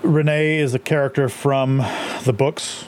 Renee 0.03 0.59
is 0.59 0.75
a 0.75 0.79
character 0.79 1.29
from 1.29 1.79
the 2.25 2.33
books. 2.33 2.85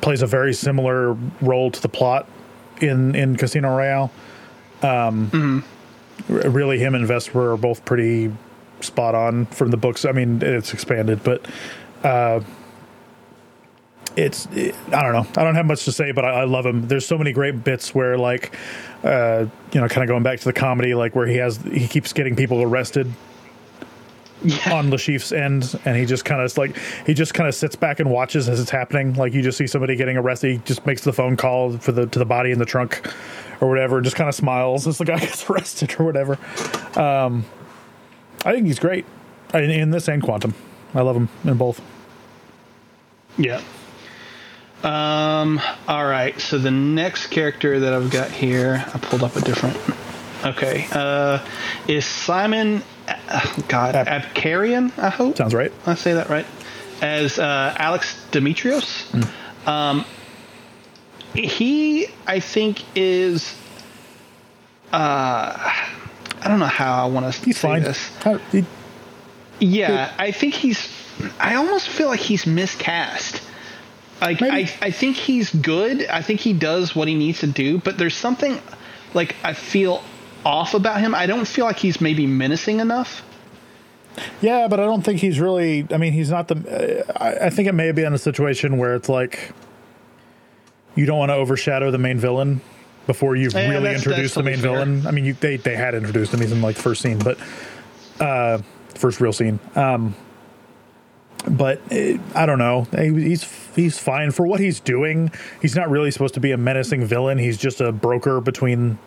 Plays 0.00 0.22
a 0.22 0.26
very 0.26 0.54
similar 0.54 1.14
role 1.40 1.70
to 1.70 1.80
the 1.82 1.88
plot 1.88 2.26
in 2.80 3.14
in 3.14 3.36
Casino 3.36 3.76
Royale. 3.76 4.10
Um, 4.82 5.64
r- 6.30 6.48
Really, 6.50 6.78
him 6.78 6.94
and 6.94 7.06
Vesper 7.06 7.52
are 7.52 7.56
both 7.56 7.84
pretty 7.84 8.32
spot 8.80 9.14
on 9.14 9.46
from 9.46 9.70
the 9.70 9.76
books. 9.76 10.04
I 10.04 10.12
mean, 10.12 10.40
it's 10.42 10.72
expanded, 10.72 11.22
but 11.22 11.44
uh, 12.02 12.40
it's 14.16 14.46
I 14.48 14.72
don't 15.02 15.12
know. 15.12 15.26
I 15.36 15.44
don't 15.44 15.54
have 15.54 15.66
much 15.66 15.84
to 15.84 15.92
say, 15.92 16.12
but 16.12 16.24
I, 16.24 16.40
I 16.40 16.44
love 16.44 16.66
him. 16.66 16.88
There's 16.88 17.06
so 17.06 17.16
many 17.18 17.32
great 17.32 17.62
bits 17.62 17.94
where 17.94 18.16
like 18.18 18.54
uh, 19.04 19.46
you 19.72 19.80
know, 19.80 19.88
kind 19.88 20.02
of 20.02 20.08
going 20.08 20.22
back 20.22 20.38
to 20.40 20.44
the 20.44 20.52
comedy, 20.52 20.94
like 20.94 21.14
where 21.14 21.26
he 21.26 21.36
has 21.36 21.56
he 21.58 21.86
keeps 21.86 22.12
getting 22.12 22.36
people 22.36 22.62
arrested 22.62 23.10
Yeah. 24.42 24.74
on 24.74 24.90
Le 24.90 24.98
Chiffre's 24.98 25.32
end, 25.32 25.78
and 25.84 25.96
he 25.96 26.06
just 26.06 26.24
kind 26.24 26.40
of 26.40 26.56
like 26.56 26.76
he 27.06 27.14
just 27.14 27.34
kind 27.34 27.48
of 27.48 27.54
sits 27.54 27.76
back 27.76 28.00
and 28.00 28.10
watches 28.10 28.48
as 28.48 28.60
it's 28.60 28.70
happening. 28.70 29.14
Like 29.14 29.34
you 29.34 29.42
just 29.42 29.58
see 29.58 29.66
somebody 29.66 29.96
getting 29.96 30.16
arrested, 30.16 30.52
he 30.52 30.58
just 30.58 30.86
makes 30.86 31.04
the 31.04 31.12
phone 31.12 31.36
call 31.36 31.76
for 31.78 31.92
the 31.92 32.06
to 32.06 32.18
the 32.18 32.24
body 32.24 32.50
in 32.50 32.58
the 32.58 32.64
trunk 32.64 33.06
or 33.60 33.68
whatever, 33.68 33.96
and 33.98 34.04
just 34.04 34.16
kind 34.16 34.28
of 34.28 34.34
smiles 34.34 34.86
as 34.86 34.98
the 34.98 35.04
guy 35.04 35.18
gets 35.20 35.48
arrested 35.50 35.94
or 35.98 36.04
whatever. 36.04 36.38
Um, 36.98 37.44
I 38.44 38.52
think 38.52 38.66
he's 38.66 38.78
great 38.78 39.04
in, 39.52 39.70
in 39.70 39.90
this 39.90 40.08
and 40.08 40.22
Quantum. 40.22 40.54
I 40.94 41.02
love 41.02 41.16
him 41.16 41.28
in 41.44 41.56
both. 41.56 41.80
Yeah. 43.36 43.60
Um. 44.82 45.60
All 45.86 46.06
right. 46.06 46.40
So 46.40 46.56
the 46.58 46.70
next 46.70 47.26
character 47.26 47.80
that 47.80 47.92
I've 47.92 48.10
got 48.10 48.30
here, 48.30 48.84
I 48.94 48.98
pulled 48.98 49.22
up 49.22 49.36
a 49.36 49.42
different 49.42 49.76
Okay. 50.44 50.86
Uh, 50.90 51.44
is 51.86 52.06
Simon, 52.06 52.82
uh, 53.28 53.62
God, 53.68 53.94
Ab- 53.96 54.22
Abkarian, 54.22 54.96
I 54.98 55.08
hope? 55.10 55.36
Sounds 55.36 55.54
right. 55.54 55.72
I 55.86 55.94
say 55.94 56.14
that 56.14 56.28
right. 56.28 56.46
As 57.02 57.38
uh, 57.38 57.74
Alex 57.78 58.14
Dimitrios. 58.30 59.06
Um, 59.66 60.04
he, 61.34 62.08
I 62.26 62.40
think, 62.40 62.82
is. 62.96 63.54
Uh, 64.92 65.52
I 66.42 66.48
don't 66.48 66.58
know 66.58 66.66
how 66.66 67.04
I 67.04 67.08
want 67.08 67.32
to 67.32 67.40
He's 67.44 67.58
say 67.58 67.68
fine. 67.68 67.82
this. 67.82 68.08
How- 68.18 68.38
he- 68.52 68.64
Yeah, 69.60 70.12
I 70.18 70.32
think 70.32 70.54
he's. 70.54 70.88
I 71.38 71.54
almost 71.56 71.88
feel 71.88 72.08
like 72.08 72.20
he's 72.20 72.46
miscast. 72.46 73.42
Like 74.20 74.40
Maybe. 74.40 74.54
I, 74.82 74.86
I 74.86 74.90
think 74.90 75.16
he's 75.16 75.50
good. 75.54 76.06
I 76.06 76.22
think 76.22 76.40
he 76.40 76.52
does 76.52 76.94
what 76.96 77.08
he 77.08 77.14
needs 77.14 77.40
to 77.40 77.46
do. 77.46 77.78
But 77.78 77.96
there's 77.98 78.14
something, 78.16 78.58
like 79.14 79.36
I 79.44 79.52
feel 79.54 80.02
off 80.44 80.74
about 80.74 81.00
him. 81.00 81.14
I 81.14 81.26
don't 81.26 81.46
feel 81.46 81.64
like 81.64 81.78
he's 81.78 82.00
maybe 82.00 82.26
menacing 82.26 82.80
enough. 82.80 83.22
yeah, 84.40 84.68
but 84.68 84.80
I 84.80 84.84
don't 84.84 85.02
think 85.02 85.20
he's 85.20 85.38
really. 85.40 85.86
I 85.90 85.96
mean, 85.96 86.12
he's 86.12 86.30
not 86.30 86.48
the. 86.48 87.04
Uh, 87.08 87.12
I, 87.22 87.46
I 87.46 87.50
think 87.50 87.68
it 87.68 87.74
may 87.74 87.92
be 87.92 88.02
in 88.02 88.12
a 88.12 88.18
situation 88.18 88.76
where 88.78 88.94
it's 88.94 89.08
like 89.08 89.52
you 90.96 91.06
don't 91.06 91.18
want 91.18 91.30
to 91.30 91.34
overshadow 91.34 91.90
the 91.90 91.98
main 91.98 92.18
villain 92.18 92.60
before 93.06 93.36
you've 93.36 93.52
Yeah, 93.54 93.68
really 93.70 93.82
that's- 93.84 93.96
introduced 94.04 94.34
that's 94.34 94.44
the 94.44 94.50
main 94.50 94.58
fair. 94.60 94.72
villain. 94.72 95.06
I 95.06 95.10
mean, 95.12 95.24
you, 95.24 95.34
they 95.34 95.56
they 95.56 95.76
had 95.76 95.94
introduced 95.94 96.34
him. 96.34 96.40
He's 96.40 96.52
in 96.52 96.60
like 96.62 96.76
the 96.76 96.82
first 96.82 97.02
scene, 97.02 97.18
but 97.18 97.38
uh, 98.18 98.58
first 98.94 99.20
real 99.20 99.32
scene. 99.32 99.58
Um, 99.76 100.14
but 101.48 101.80
uh, 101.92 102.18
I 102.34 102.46
don't 102.46 102.58
know. 102.58 102.86
He- 102.96 103.28
He's 103.28 103.44
he's 103.76 103.98
fine 103.98 104.30
for 104.32 104.46
what 104.46 104.60
he's 104.60 104.80
doing. 104.80 105.30
He's 105.62 105.76
not 105.76 105.88
really 105.88 106.10
supposed 106.10 106.34
to 106.34 106.40
be 106.40 106.50
a 106.52 106.56
menacing 106.56 107.04
villain. 107.04 107.38
He's 107.38 107.56
just 107.56 107.80
a 107.80 107.92
broker 107.92 108.40
between, 108.40 108.98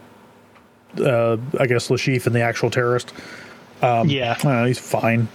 uh, 0.99 1.37
I 1.59 1.65
guess, 1.67 1.89
Le 1.89 1.97
Chiffre 1.97 2.27
and 2.27 2.35
the 2.35 2.41
actual 2.41 2.69
terrorist. 2.69 3.13
Um, 3.81 4.07
yeah, 4.07 4.37
know, 4.43 4.65
he's 4.65 4.79
fine. 4.79 5.27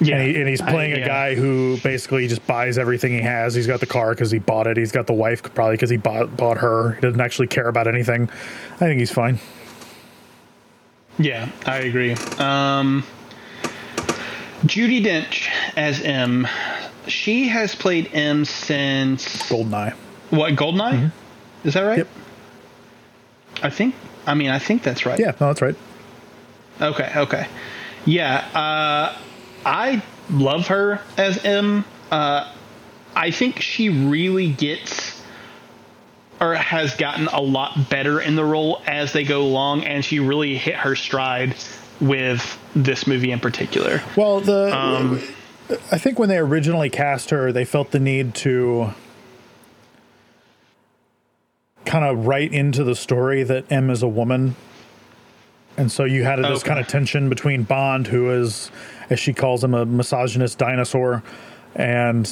yeah. 0.00 0.16
And, 0.16 0.28
he, 0.30 0.40
and 0.40 0.48
he's 0.48 0.60
I- 0.60 0.70
playing 0.70 0.92
a 0.94 1.04
guy 1.06 1.34
who 1.34 1.78
basically 1.82 2.26
just 2.26 2.44
buys 2.46 2.78
everything 2.78 3.12
he 3.12 3.20
has. 3.22 3.54
He's 3.54 3.66
got 3.66 3.80
the 3.80 3.86
car 3.86 4.10
because 4.10 4.30
he 4.30 4.38
bought 4.38 4.66
it. 4.66 4.76
He's 4.76 4.92
got 4.92 5.06
the 5.06 5.12
wife 5.12 5.42
probably 5.54 5.74
because 5.76 5.90
he 5.90 5.96
bought 5.96 6.36
bought 6.36 6.58
her. 6.58 6.92
He 6.94 7.00
doesn't 7.02 7.20
actually 7.20 7.46
care 7.48 7.68
about 7.68 7.86
anything. 7.86 8.28
I 8.74 8.78
think 8.78 8.98
he's 8.98 9.12
fine. 9.12 9.38
Yeah, 11.18 11.48
I 11.64 11.78
agree. 11.78 12.12
Um, 12.38 13.02
Judi 14.64 15.02
Dench 15.04 15.48
as 15.76 16.00
M. 16.02 16.46
She 17.06 17.46
has 17.48 17.74
played 17.74 18.10
M 18.12 18.44
since 18.44 19.24
Goldeneye. 19.48 19.92
what? 20.30 20.54
Goldeneye? 20.56 21.10
Is 21.64 21.74
that 21.74 21.82
right? 21.82 21.98
Yep. 21.98 22.08
I 23.66 23.70
think. 23.70 23.94
I 24.26 24.34
mean, 24.34 24.50
I 24.50 24.58
think 24.58 24.82
that's 24.82 25.04
right. 25.04 25.18
Yeah, 25.18 25.32
no, 25.40 25.48
that's 25.48 25.62
right. 25.62 25.76
Okay, 26.80 27.12
okay. 27.16 27.46
Yeah, 28.04 28.36
uh, 28.54 29.18
I 29.64 30.02
love 30.30 30.68
her 30.68 31.00
as 31.16 31.44
M. 31.44 31.84
Uh, 32.10 32.52
I 33.14 33.30
think 33.30 33.60
she 33.60 33.88
really 33.88 34.52
gets 34.52 35.22
or 36.40 36.54
has 36.54 36.94
gotten 36.96 37.28
a 37.28 37.40
lot 37.40 37.88
better 37.88 38.20
in 38.20 38.36
the 38.36 38.44
role 38.44 38.82
as 38.86 39.12
they 39.12 39.24
go 39.24 39.42
along, 39.42 39.84
and 39.84 40.04
she 40.04 40.20
really 40.20 40.56
hit 40.56 40.74
her 40.74 40.94
stride 40.94 41.56
with 42.00 42.58
this 42.74 43.06
movie 43.06 43.30
in 43.32 43.40
particular. 43.40 44.02
Well, 44.16 44.40
the 44.40 44.76
Um, 44.76 45.22
I 45.90 45.98
think 45.98 46.18
when 46.18 46.28
they 46.28 46.38
originally 46.38 46.90
cast 46.90 47.30
her, 47.30 47.52
they 47.52 47.64
felt 47.64 47.90
the 47.90 47.98
need 47.98 48.34
to 48.36 48.94
kind 51.86 52.04
of 52.04 52.26
write 52.26 52.52
into 52.52 52.84
the 52.84 52.94
story 52.94 53.42
that 53.44 53.70
M 53.70 53.88
is 53.90 54.02
a 54.02 54.08
woman. 54.08 54.56
And 55.78 55.90
so 55.92 56.04
you 56.04 56.24
had 56.24 56.38
this 56.38 56.60
Okay. 56.60 56.68
kind 56.68 56.80
of 56.80 56.86
tension 56.86 57.28
between 57.28 57.62
Bond, 57.62 58.06
who 58.08 58.30
is, 58.30 58.70
as 59.10 59.20
she 59.20 59.32
calls 59.32 59.62
him, 59.62 59.74
a 59.74 59.84
misogynist 59.86 60.58
dinosaur, 60.58 61.22
and 61.74 62.30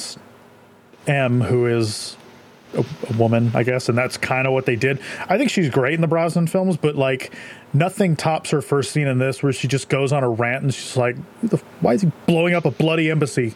M, 1.07 1.41
who 1.41 1.67
is 1.67 2.17
a, 2.73 2.83
a 3.09 3.13
woman, 3.17 3.51
I 3.53 3.61
guess. 3.63 3.87
And 3.87 3.97
that's 3.97 4.17
kind 4.17 4.47
of 4.47 4.53
what 4.53 4.65
they 4.65 4.75
did. 4.75 4.99
I 5.29 5.37
think 5.37 5.51
she's 5.51 5.69
great 5.69 5.93
in 5.93 6.01
the 6.01 6.07
Brosnan 6.07 6.47
films, 6.47 6.75
but 6.75 6.95
like 6.95 7.33
nothing 7.73 8.15
tops 8.15 8.49
her 8.49 8.61
first 8.61 8.91
scene 8.91 9.07
in 9.07 9.19
this, 9.19 9.43
where 9.43 9.53
she 9.53 9.67
just 9.67 9.89
goes 9.89 10.11
on 10.11 10.23
a 10.23 10.29
rant 10.29 10.63
and 10.63 10.73
she's 10.73 10.97
like, 10.97 11.15
"Who 11.41 11.47
the, 11.49 11.57
"Why 11.81 11.93
is 11.93 12.01
he 12.01 12.11
blowing 12.25 12.55
up 12.55 12.65
a 12.65 12.71
bloody 12.71 13.11
embassy?" 13.11 13.53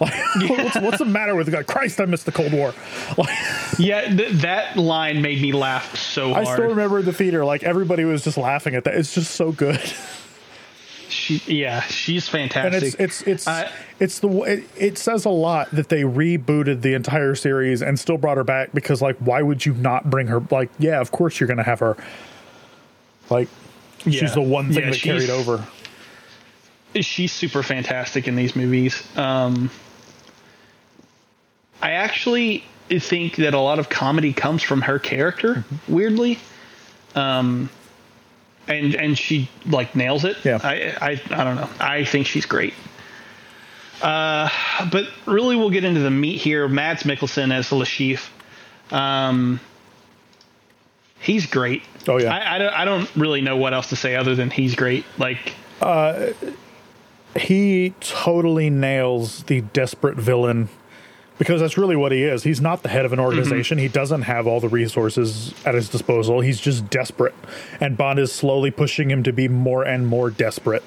Like, 0.00 0.48
what's, 0.50 0.76
what's 0.80 0.98
the 0.98 1.04
matter 1.04 1.34
with 1.34 1.50
God? 1.50 1.66
Christ, 1.66 2.00
I 2.00 2.04
missed 2.04 2.24
the 2.26 2.32
Cold 2.32 2.52
War. 2.52 2.72
Like, 3.18 3.36
Yeah, 3.78 4.02
th- 4.14 4.32
that 4.42 4.76
line 4.76 5.20
made 5.22 5.40
me 5.42 5.52
laugh 5.52 5.96
so 5.96 6.32
hard. 6.34 6.46
I 6.46 6.52
still 6.54 6.68
remember 6.68 7.02
the 7.02 7.12
theater, 7.12 7.44
like 7.44 7.62
everybody 7.64 8.04
was 8.04 8.22
just 8.24 8.36
laughing 8.38 8.74
at 8.74 8.84
that. 8.84 8.94
It's 8.94 9.14
just 9.14 9.32
so 9.34 9.50
good, 9.52 9.80
She, 11.08 11.40
yeah, 11.46 11.80
she's 11.82 12.26
and 12.34 12.52
fantastic. 12.52 12.82
it's 12.82 12.94
it's 13.00 13.22
it's 13.22 13.48
I- 13.48 13.72
it's 13.98 14.18
the 14.20 14.28
it, 14.42 14.64
it 14.76 14.98
says 14.98 15.24
a 15.24 15.30
lot 15.30 15.70
that 15.72 15.88
they 15.88 16.02
rebooted 16.02 16.82
the 16.82 16.94
entire 16.94 17.34
series 17.34 17.80
and 17.82 17.98
still 17.98 18.18
brought 18.18 18.36
her 18.36 18.44
back 18.44 18.72
because 18.72 19.00
like 19.02 19.16
why 19.16 19.40
would 19.42 19.64
you 19.66 19.72
not 19.74 20.08
bring 20.10 20.26
her? 20.28 20.40
Like, 20.50 20.70
yeah, 20.78 21.00
of 21.00 21.10
course 21.10 21.40
you're 21.40 21.48
gonna 21.48 21.62
have 21.64 21.80
her. 21.80 21.96
Like, 23.30 23.48
Yeah. 24.04 24.20
she's 24.20 24.34
the 24.34 24.42
one 24.42 24.66
thing 24.72 24.84
Yeah, 24.84 24.90
that 24.90 25.00
carried 25.00 25.30
over. 25.30 25.64
she's 27.00 27.32
super 27.32 27.62
fantastic 27.62 28.28
in 28.28 28.36
these 28.36 28.54
movies. 28.54 29.02
Um, 29.16 29.70
I 31.82 31.92
actually 31.92 32.64
think 32.90 33.36
that 33.36 33.54
a 33.54 33.60
lot 33.60 33.78
of 33.78 33.88
comedy 33.88 34.32
comes 34.32 34.62
from 34.62 34.82
her 34.82 34.98
character, 34.98 35.54
Mm-hmm. 35.54 35.92
weirdly. 35.94 36.38
Um, 37.14 37.70
and 38.66 38.94
and 38.94 39.16
she 39.18 39.48
like 39.66 39.96
nails 39.96 40.24
it. 40.24 40.36
Yeah. 40.44 40.58
I, 40.62 40.94
I 41.00 41.10
I 41.30 41.44
don't 41.44 41.56
know. 41.56 41.70
I 41.80 42.04
think 42.04 42.26
she's 42.26 42.44
great. 42.46 42.74
Uh, 44.02 44.48
but 44.92 45.06
really, 45.26 45.56
we'll 45.56 45.70
get 45.70 45.84
into 45.84 46.00
the 46.00 46.10
meat 46.10 46.36
here. 46.40 46.68
Mads 46.68 47.02
Mikkelsen 47.04 47.52
as 47.52 47.72
Le 47.72 47.84
Chiffre. 47.84 48.28
Um, 48.92 49.58
he's 51.20 51.46
great. 51.46 51.82
Oh, 52.06 52.18
yeah. 52.18 52.32
I, 52.32 52.54
I 52.54 52.58
don't 52.58 52.72
I 52.74 52.84
don't 52.84 53.16
really 53.16 53.40
know 53.40 53.56
what 53.56 53.72
else 53.74 53.88
to 53.88 53.96
say 53.96 54.14
other 54.16 54.34
than 54.34 54.50
he's 54.50 54.74
great. 54.76 55.04
Like 55.18 55.54
he 57.36 57.94
totally 58.00 58.70
nails 58.70 59.44
the 59.44 59.60
desperate 59.62 60.16
villain 60.16 60.68
because 61.38 61.60
that's 61.60 61.78
really 61.78 61.96
what 61.96 62.12
he 62.12 62.24
is. 62.24 62.42
He's 62.42 62.60
not 62.60 62.82
the 62.82 62.88
head 62.88 63.04
of 63.04 63.12
an 63.12 63.18
mm-hmm. 63.18 63.26
organization. 63.26 63.78
He 63.78 63.88
doesn't 63.88 64.22
have 64.22 64.46
all 64.46 64.60
the 64.60 64.68
resources 64.68 65.54
at 65.64 65.74
his 65.74 65.88
disposal. 65.88 66.40
He's 66.40 66.60
just 66.60 66.90
desperate. 66.90 67.34
And 67.80 67.96
Bond 67.96 68.18
is 68.18 68.32
slowly 68.32 68.70
pushing 68.70 69.10
him 69.10 69.22
to 69.22 69.32
be 69.32 69.48
more 69.48 69.84
and 69.84 70.06
more 70.06 70.30
desperate. 70.30 70.82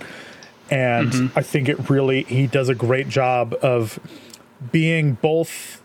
And 0.69 1.11
mm-hmm. 1.11 1.39
I 1.39 1.41
think 1.41 1.69
it 1.69 1.89
really, 1.89 2.23
he 2.23 2.47
does 2.47 2.69
a 2.69 2.75
great 2.75 3.09
job 3.09 3.55
of 3.61 3.99
being 4.71 5.13
both. 5.13 5.81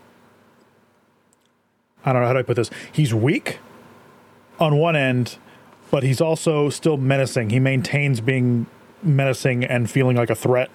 I 2.04 2.12
don't 2.12 2.22
know 2.22 2.28
how 2.28 2.34
do 2.34 2.40
I 2.40 2.42
put 2.42 2.56
this. 2.56 2.70
He's 2.92 3.14
weak 3.14 3.58
on 4.58 4.76
one 4.76 4.96
end, 4.96 5.38
but 5.90 6.02
he's 6.02 6.20
also 6.20 6.70
still 6.70 6.96
menacing. 6.96 7.50
He 7.50 7.58
maintains 7.58 8.20
being 8.20 8.66
menacing 9.02 9.64
and 9.64 9.90
feeling 9.90 10.16
like 10.16 10.30
a 10.30 10.34
threat 10.34 10.70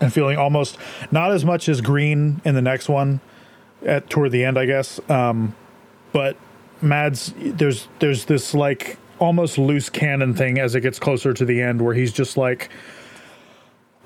and 0.00 0.12
feeling 0.12 0.36
almost 0.36 0.78
not 1.10 1.32
as 1.32 1.44
much 1.44 1.68
as 1.68 1.80
Greene 1.80 2.40
in 2.44 2.54
the 2.54 2.62
next 2.62 2.88
one 2.88 3.20
at 3.84 4.10
toward 4.10 4.32
the 4.32 4.44
end 4.44 4.58
i 4.58 4.66
guess. 4.66 5.00
Um 5.08 5.54
but 6.12 6.36
mads 6.82 7.32
there's 7.36 7.88
there's 7.98 8.24
this 8.24 8.54
like 8.54 8.98
almost 9.18 9.58
loose 9.58 9.90
cannon 9.90 10.34
thing 10.34 10.58
as 10.58 10.74
it 10.74 10.80
gets 10.80 10.98
closer 10.98 11.32
to 11.34 11.44
the 11.44 11.60
end 11.60 11.82
where 11.82 11.94
he's 11.94 12.12
just 12.12 12.36
like 12.36 12.70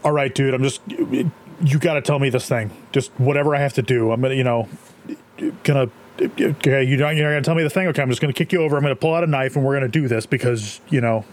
all 0.02 0.10
right 0.10 0.34
dude 0.34 0.52
i'm 0.52 0.62
just 0.62 0.80
you 1.62 1.78
got 1.78 1.94
to 1.94 2.02
tell 2.02 2.18
me 2.18 2.28
this 2.30 2.48
thing. 2.48 2.68
Just 2.90 3.12
whatever 3.12 3.54
i 3.54 3.60
have 3.60 3.74
to 3.74 3.82
do 3.82 4.10
i'm 4.10 4.20
gonna 4.20 4.34
you 4.34 4.44
know 4.44 4.68
gonna 5.62 5.88
okay 6.20 6.82
you 6.82 6.96
don't 6.96 7.16
you're 7.16 7.26
not 7.26 7.32
gonna 7.32 7.42
tell 7.42 7.54
me 7.54 7.62
the 7.62 7.70
thing? 7.70 7.86
Okay 7.88 8.02
i'm 8.02 8.08
just 8.08 8.20
gonna 8.20 8.32
kick 8.32 8.52
you 8.52 8.60
over. 8.60 8.76
I'm 8.76 8.82
gonna 8.82 8.96
pull 8.96 9.14
out 9.14 9.24
a 9.24 9.28
knife 9.28 9.56
and 9.56 9.64
we're 9.64 9.74
gonna 9.74 9.88
do 9.88 10.08
this 10.08 10.26
because 10.26 10.80
you 10.90 11.00
know 11.00 11.24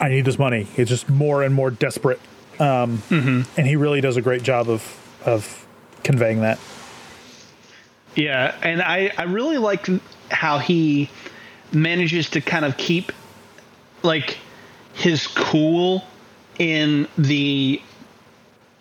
I 0.00 0.08
need 0.08 0.24
this 0.24 0.38
money. 0.38 0.66
It's 0.76 0.90
just 0.90 1.08
more 1.08 1.42
and 1.42 1.54
more 1.54 1.70
desperate, 1.70 2.20
um, 2.60 3.02
and 3.56 3.66
he 3.66 3.76
really 3.76 4.00
does 4.00 4.16
a 4.16 4.22
great 4.22 4.42
job 4.42 4.68
of 4.68 4.82
of 5.24 5.66
conveying 6.02 6.40
that. 6.40 6.58
Yeah, 8.14 8.54
and 8.62 8.80
I, 8.80 9.12
I 9.16 9.24
really 9.24 9.58
like 9.58 9.88
how 10.30 10.58
he 10.58 11.10
manages 11.72 12.30
to 12.30 12.40
kind 12.40 12.64
of 12.64 12.76
keep 12.76 13.12
like 14.02 14.38
his 14.92 15.26
cool 15.26 16.04
in 16.58 17.08
the 17.18 17.82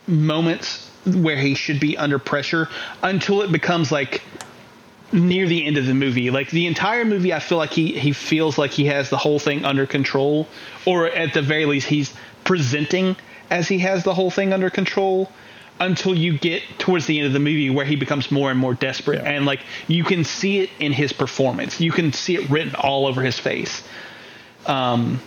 moments 0.06 0.90
where 1.06 1.38
he 1.38 1.56
should 1.56 1.80
be 1.80 1.98
under 1.98 2.20
pressure 2.20 2.70
until 3.02 3.42
it 3.42 3.52
becomes 3.52 3.92
like 3.92 4.22
near 5.12 5.48
the 5.48 5.66
end 5.66 5.78
of 5.78 5.86
the 5.86 5.94
movie. 5.94 6.30
Like 6.30 6.50
the 6.52 6.68
entire 6.68 7.06
movie 7.06 7.34
I 7.34 7.40
feel 7.40 7.58
like 7.58 7.72
he 7.72 7.98
he 7.98 8.12
feels 8.12 8.58
like 8.58 8.72
he 8.72 8.86
has 8.86 9.10
the 9.10 9.18
whole 9.18 9.40
thing 9.40 9.66
under 9.66 9.86
control 9.86 10.48
or 10.86 11.08
at 11.08 11.34
the 11.34 11.42
very 11.42 11.66
least 11.66 11.88
he's 11.88 12.14
presenting 12.44 13.16
as 13.54 13.68
he 13.68 13.78
has 13.80 14.04
the 14.04 14.14
whole 14.14 14.32
thing 14.32 14.52
under 14.52 14.70
control 14.70 15.30
until 15.80 16.16
you 16.16 16.38
get 16.38 16.62
towards 16.80 17.06
the 17.06 17.18
end 17.20 17.28
of 17.28 17.34
the 17.34 17.40
movie 17.40 17.70
where 17.70 17.86
he 17.86 17.96
becomes 17.96 18.32
more 18.32 18.50
and 18.52 18.60
more 18.60 18.74
desperate 18.74 19.22
Yeah. 19.22 19.30
and 19.32 19.46
like 19.46 19.62
you 19.88 20.04
can 20.04 20.24
see 20.24 20.60
it 20.60 20.70
in 20.80 20.92
his 20.92 21.14
performance. 21.14 21.80
You 21.80 21.92
can 21.92 22.14
see 22.14 22.36
it 22.36 22.50
written 22.50 22.74
all 22.76 23.06
over 23.08 23.22
his 23.22 23.38
face. 23.40 23.84
Um, 24.66 25.20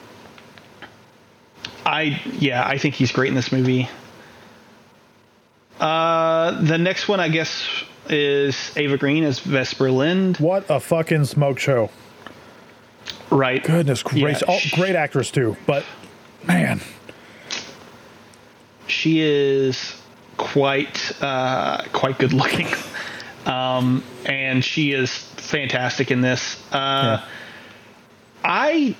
I 1.85 2.21
yeah, 2.39 2.67
I 2.67 2.79
think 2.79 2.95
he's 2.95 3.13
great 3.13 3.29
in 3.29 3.35
this 3.35 3.53
movie. 3.53 3.89
Uh, 5.81 6.63
the 6.63 6.79
next 6.79 7.07
one, 7.07 7.21
I 7.21 7.29
guess, 7.29 7.69
is 8.09 8.77
Eva 8.77 8.97
Green 8.97 9.25
as 9.25 9.41
Vesper 9.41 9.91
Lynd. 9.91 10.39
What 10.39 10.65
a 10.71 10.81
fucking 10.81 11.27
smoke 11.27 11.59
show! 11.59 11.91
Right. 13.31 13.63
Goodness 13.63 14.03
gracious, 14.03 14.43
Yeah, 14.49 14.55
oh, 14.55 14.61
great 14.77 14.97
actress 14.97 15.31
too. 15.31 15.57
But 15.67 15.85
man, 16.47 16.81
she 18.87 19.21
is 19.21 20.01
quite 20.37 21.13
uh, 21.23 21.83
quite 21.93 22.19
good 22.19 22.33
looking, 22.33 22.69
um, 23.47 24.03
and 24.25 24.65
she 24.65 24.93
is 24.93 25.11
fantastic 25.17 26.11
in 26.11 26.21
this. 26.21 26.61
Uh, 26.73 27.21
Yeah. 27.21 27.25
I 28.45 28.95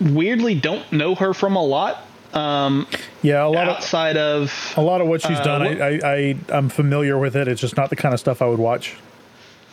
weirdly 0.00 0.54
don't 0.54 0.90
know 0.92 1.14
her 1.14 1.32
from 1.34 1.54
a 1.56 1.62
lot 1.62 2.04
Um, 2.34 2.86
yeah, 3.22 3.44
a 3.44 3.48
lot 3.48 3.68
of 3.68 3.76
outside 3.76 4.16
of 4.16 4.52
a 4.76 4.82
lot 4.82 5.00
of 5.00 5.06
what 5.08 5.22
she's 5.22 5.38
Uh, 5.38 5.44
done, 5.44 5.64
what- 5.64 5.80
I, 5.82 6.00
I 6.04 6.36
I'm 6.50 6.68
familiar 6.68 7.16
with 7.18 7.36
it. 7.36 7.48
It's 7.48 7.60
just 7.60 7.76
not 7.76 7.90
the 7.90 7.96
kind 7.96 8.12
of 8.12 8.20
stuff 8.20 8.42
I 8.42 8.46
would 8.46 8.58
watch. 8.58 8.94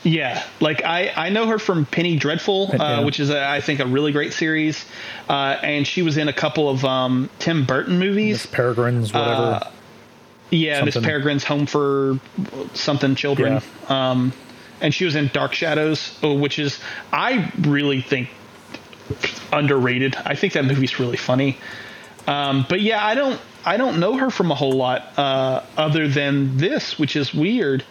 Yeah, 0.06 0.44
like 0.60 0.84
I, 0.86 1.12
I 1.16 1.30
know 1.30 1.48
her 1.48 1.58
from 1.58 1.88
Penny 1.88 2.16
Dreadful, 2.16 2.70
uh, 2.74 2.78
Yeah. 2.78 3.00
which 3.00 3.20
is 3.20 3.32
a, 3.32 3.44
I 3.44 3.60
think 3.60 3.80
a 3.80 3.88
really 3.88 4.12
great 4.12 4.34
series, 4.34 4.86
uh, 5.28 5.58
and 5.64 5.86
she 5.88 6.04
was 6.04 6.18
in 6.18 6.28
a 6.28 6.34
couple 6.34 6.70
of 6.70 6.86
um, 6.86 7.28
Tim 7.40 7.66
Burton 7.66 7.98
movies. 7.98 8.46
Peregrines, 8.46 9.12
whatever. 9.12 9.42
Uh, 9.42 9.72
yeah, 10.52 10.84
Miss. 10.84 10.96
Peregrine's 10.96 11.44
Home 11.46 11.66
for 11.66 12.20
something 12.76 13.16
children, 13.16 13.64
um, 13.90 14.32
and 14.80 14.94
she 14.94 15.06
was 15.06 15.16
in 15.16 15.32
Dark 15.34 15.54
Shadows, 15.56 16.16
uh, 16.24 16.32
which 16.32 16.60
is 16.60 16.80
I 17.12 17.52
really 17.62 18.02
think 18.02 18.30
underrated. 19.52 20.16
I 20.24 20.36
think 20.36 20.54
that 20.54 20.66
movie's 20.66 21.00
really 21.00 21.18
funny. 21.18 21.58
Um, 22.28 22.66
but 22.70 22.82
yeah, 22.82 23.04
I 23.04 23.16
don't 23.16 23.42
I 23.66 23.78
don't 23.78 24.00
know 24.00 24.18
her 24.18 24.30
from 24.30 24.52
a 24.52 24.56
whole 24.56 24.74
lot 24.74 25.18
uh, 25.18 25.64
other 25.78 26.08
than 26.08 26.58
this, 26.58 27.00
which 27.00 27.16
is 27.16 27.34
weird 27.34 27.84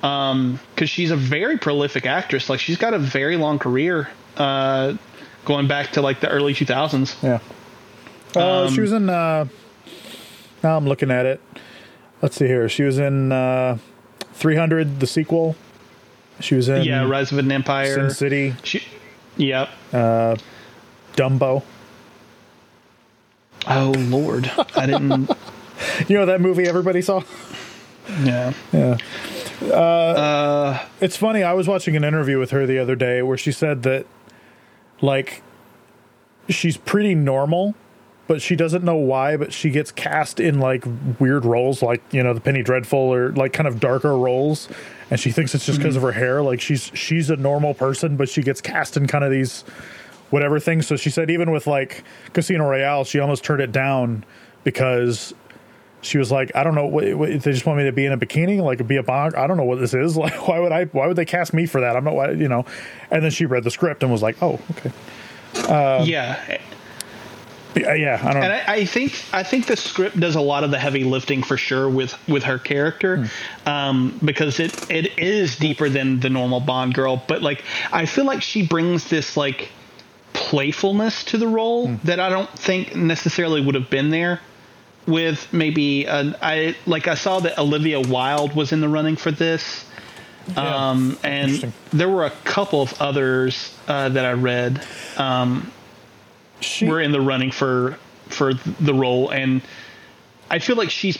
because 0.00 0.88
she's 0.88 1.10
a 1.10 1.16
very 1.16 1.58
prolific 1.58 2.06
actress. 2.06 2.48
Like 2.48 2.60
she's 2.60 2.76
got 2.76 2.94
a 2.94 2.98
very 2.98 3.36
long 3.36 3.58
career, 3.58 4.08
uh, 4.36 4.94
going 5.44 5.66
back 5.68 5.92
to 5.92 6.02
like 6.02 6.20
the 6.20 6.28
early 6.28 6.54
2000s. 6.54 7.20
yeah. 7.22 7.38
Uh, 8.36 8.66
um, 8.66 8.72
she 8.74 8.80
was 8.80 8.92
in. 8.92 9.08
Uh, 9.08 9.46
now 10.62 10.76
I'm 10.76 10.86
looking 10.86 11.10
at 11.10 11.26
it. 11.26 11.40
Let's 12.22 12.36
see 12.36 12.46
here. 12.46 12.68
She 12.68 12.82
was 12.82 12.98
in 12.98 13.32
uh, 13.32 13.78
300, 14.34 15.00
the 15.00 15.06
sequel. 15.06 15.56
She 16.40 16.54
was 16.54 16.68
in 16.68 16.82
Yeah, 16.84 17.08
Rise 17.08 17.32
of 17.32 17.38
an 17.38 17.50
Empire. 17.50 17.94
Sin 17.94 18.10
City, 18.10 18.54
She, 18.62 18.82
yep. 19.36 19.68
Uh, 19.92 20.36
Dumbo. 21.14 21.62
Oh 23.66 23.92
Lord, 23.96 24.50
I 24.76 24.86
didn't. 24.86 25.30
You 26.08 26.16
know 26.16 26.26
that 26.26 26.40
movie 26.40 26.66
everybody 26.66 27.02
saw? 27.02 27.22
yeah. 28.24 28.52
Yeah. 28.72 28.98
Uh, 29.62 30.84
it's 31.00 31.16
funny. 31.16 31.42
I 31.42 31.52
was 31.52 31.66
watching 31.66 31.96
an 31.96 32.04
interview 32.04 32.38
with 32.38 32.50
her 32.50 32.66
the 32.66 32.78
other 32.78 32.94
day 32.96 33.22
where 33.22 33.36
she 33.36 33.52
said 33.52 33.82
that, 33.82 34.06
like, 35.00 35.42
she's 36.48 36.76
pretty 36.76 37.14
normal, 37.14 37.74
but 38.26 38.40
she 38.42 38.56
doesn't 38.56 38.84
know 38.84 38.96
why, 38.96 39.36
but 39.36 39.52
she 39.52 39.70
gets 39.70 39.90
cast 39.90 40.38
in, 40.38 40.60
like, 40.60 40.84
weird 41.18 41.44
roles, 41.44 41.82
like, 41.82 42.02
you 42.12 42.22
know, 42.22 42.34
the 42.34 42.40
Penny 42.40 42.62
Dreadful 42.62 42.98
or, 42.98 43.32
like, 43.32 43.52
kind 43.52 43.66
of 43.66 43.80
darker 43.80 44.16
roles. 44.16 44.68
And 45.10 45.18
she 45.18 45.30
thinks 45.30 45.54
it's 45.54 45.66
just 45.66 45.78
because 45.78 45.96
of 45.96 46.02
her 46.02 46.12
hair. 46.12 46.42
Like, 46.42 46.60
she's 46.60 46.92
she's 46.94 47.30
a 47.30 47.36
normal 47.36 47.74
person, 47.74 48.16
but 48.16 48.28
she 48.28 48.42
gets 48.42 48.60
cast 48.60 48.96
in 48.96 49.06
kind 49.06 49.24
of 49.24 49.30
these 49.30 49.62
whatever 50.30 50.60
things. 50.60 50.86
So 50.86 50.96
she 50.96 51.08
said, 51.08 51.30
even 51.30 51.50
with, 51.50 51.66
like, 51.66 52.04
Casino 52.34 52.68
Royale, 52.68 53.04
she 53.04 53.18
almost 53.18 53.42
turned 53.42 53.62
it 53.62 53.72
down 53.72 54.24
because 54.62 55.32
she 56.00 56.18
was 56.18 56.30
like, 56.30 56.52
I 56.54 56.62
don't 56.62 56.74
know, 56.74 56.86
what, 56.86 57.12
what, 57.14 57.28
they 57.28 57.52
just 57.52 57.66
want 57.66 57.78
me 57.78 57.84
to 57.84 57.92
be 57.92 58.06
in 58.06 58.12
a 58.12 58.18
bikini, 58.18 58.62
like 58.62 58.86
be 58.86 58.96
a 58.96 59.02
bond. 59.02 59.34
I 59.34 59.46
don't 59.46 59.56
know 59.56 59.64
what 59.64 59.80
this 59.80 59.94
is. 59.94 60.16
Like, 60.28 60.48
why 60.48 60.58
would 60.58 60.72
I? 60.72 60.84
Why 60.86 61.06
would 61.06 61.16
they 61.16 61.24
cast 61.24 61.54
me 61.54 61.64
for 61.66 61.80
that? 61.80 61.96
I'm 61.96 62.04
not, 62.04 62.14
why, 62.14 62.32
you 62.32 62.48
know. 62.48 62.64
And 63.10 63.22
then 63.22 63.30
she 63.30 63.46
read 63.46 63.62
the 63.62 63.70
script 63.70 64.02
and 64.02 64.10
was 64.10 64.20
like, 64.22 64.36
oh, 64.42 64.58
okay, 64.72 64.90
um, 65.72 66.04
yeah, 66.06 66.58
yeah, 67.76 67.94
yeah 67.94 68.20
I 68.22 68.32
don't. 68.32 68.42
and. 68.42 68.52
I, 68.52 68.64
I 68.66 68.84
think 68.84 69.12
I 69.32 69.42
think 69.44 69.66
the 69.66 69.76
script 69.76 70.18
does 70.18 70.34
a 70.34 70.40
lot 70.40 70.64
of 70.64 70.70
the 70.70 70.78
heavy 70.78 71.04
lifting 71.04 71.42
for 71.42 71.56
sure 71.56 71.88
with 71.88 72.16
with 72.28 72.42
her 72.44 72.58
character, 72.58 73.24
hmm. 73.24 73.68
um, 73.68 74.20
because 74.24 74.58
it 74.58 74.90
it 74.90 75.18
is 75.18 75.56
deeper 75.56 75.88
than 75.88 76.20
the 76.20 76.30
normal 76.30 76.60
Bond 76.60 76.94
girl. 76.94 77.22
But 77.28 77.42
like, 77.42 77.62
I 77.92 78.06
feel 78.06 78.24
like 78.24 78.42
she 78.42 78.66
brings 78.66 79.08
this 79.08 79.36
like 79.36 79.70
playfulness 80.32 81.24
to 81.24 81.38
the 81.38 81.48
role 81.48 81.88
hmm. 81.88 81.96
that 82.04 82.18
I 82.18 82.28
don't 82.28 82.50
think 82.50 82.96
necessarily 82.96 83.64
would 83.64 83.76
have 83.76 83.88
been 83.88 84.10
there 84.10 84.40
with 85.08 85.52
maybe 85.52 86.04
an, 86.04 86.36
I 86.42 86.76
like 86.86 87.08
I 87.08 87.14
saw 87.14 87.40
that 87.40 87.58
Olivia 87.58 88.00
Wilde 88.00 88.54
was 88.54 88.72
in 88.72 88.80
the 88.80 88.88
running 88.88 89.16
for 89.16 89.32
this. 89.32 89.86
Yeah. 90.48 90.90
Um, 90.90 91.18
and 91.24 91.72
there 91.92 92.08
were 92.08 92.24
a 92.24 92.30
couple 92.30 92.80
of 92.80 93.00
others 93.02 93.76
uh, 93.86 94.10
that 94.10 94.24
I 94.24 94.32
read 94.32 94.82
she, 96.60 96.86
were 96.86 97.00
in 97.00 97.12
the 97.12 97.20
running 97.20 97.50
for 97.50 97.98
for 98.28 98.54
the 98.54 98.94
role, 98.94 99.30
and 99.30 99.62
I 100.50 100.58
feel 100.58 100.76
like 100.76 100.90
she's 100.90 101.18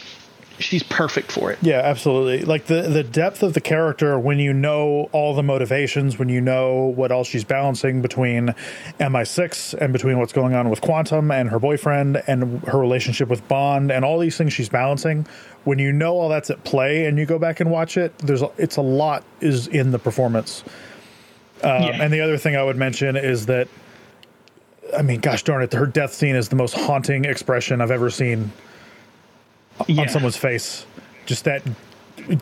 she's 0.59 0.83
perfect 0.83 1.31
for 1.31 1.51
it. 1.51 1.59
yeah, 1.61 1.79
absolutely. 1.79 2.43
Like 2.45 2.65
the 2.65 2.83
the 2.83 3.03
depth 3.03 3.41
of 3.43 3.53
the 3.53 3.61
character 3.61 4.19
when 4.19 4.39
you 4.39 4.53
know 4.53 5.09
all 5.11 5.33
the 5.33 5.43
motivations, 5.43 6.19
when 6.19 6.29
you 6.29 6.41
know 6.41 6.93
what 6.95 7.11
else 7.11 7.27
she's 7.27 7.43
balancing 7.43 8.01
between 8.01 8.53
MI6 8.99 9.73
and 9.75 9.93
between 9.93 10.19
what's 10.19 10.33
going 10.33 10.53
on 10.53 10.69
with 10.69 10.81
Quantum 10.81 11.31
and 11.31 11.49
her 11.49 11.59
boyfriend 11.59 12.21
and 12.27 12.61
her 12.63 12.77
relationship 12.77 13.29
with 13.29 13.47
Bond 13.47 13.91
and 13.91 14.05
all 14.05 14.19
these 14.19 14.37
things 14.37 14.53
she's 14.53 14.69
balancing. 14.69 15.25
When 15.63 15.79
you 15.79 15.91
know 15.91 16.13
all 16.13 16.29
that's 16.29 16.49
at 16.49 16.63
play 16.63 17.05
and 17.05 17.17
you 17.17 17.25
go 17.25 17.39
back 17.39 17.59
and 17.59 17.69
watch 17.71 17.97
it, 17.97 18.17
there's 18.19 18.43
it's 18.57 18.77
a 18.77 18.81
lot 18.81 19.23
is 19.41 19.67
in 19.67 19.91
the 19.91 19.99
performance. 19.99 20.63
Um, 21.63 21.83
Yeah. 21.83 22.03
And 22.03 22.13
the 22.13 22.21
other 22.21 22.37
thing 22.37 22.55
I 22.55 22.63
would 22.63 22.77
mention 22.77 23.17
is 23.17 23.45
that, 23.47 23.67
I 24.97 25.01
mean, 25.01 25.19
gosh 25.19 25.43
darn 25.43 25.61
it, 25.61 25.73
her 25.73 25.85
death 25.85 26.13
scene 26.13 26.35
is 26.35 26.49
the 26.49 26.55
most 26.55 26.73
haunting 26.73 27.25
expression 27.25 27.81
I've 27.81 27.91
ever 27.91 28.09
seen 28.09 28.51
Yeah. 29.87 30.03
on 30.03 30.09
someone's 30.09 30.37
face. 30.37 30.85
Just 31.25 31.45
that 31.45 31.63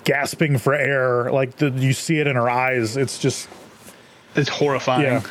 gasping 0.03 0.57
for 0.57 0.73
air, 0.73 1.31
like 1.31 1.57
the, 1.57 1.69
you 1.69 1.93
see 1.93 2.19
it 2.19 2.27
in 2.27 2.35
her 2.35 2.49
eyes. 2.49 2.97
It's 2.97 3.19
just 3.19 3.47
It's 4.35 4.49
horrifying. 4.49 5.03
yeah, 5.03 5.21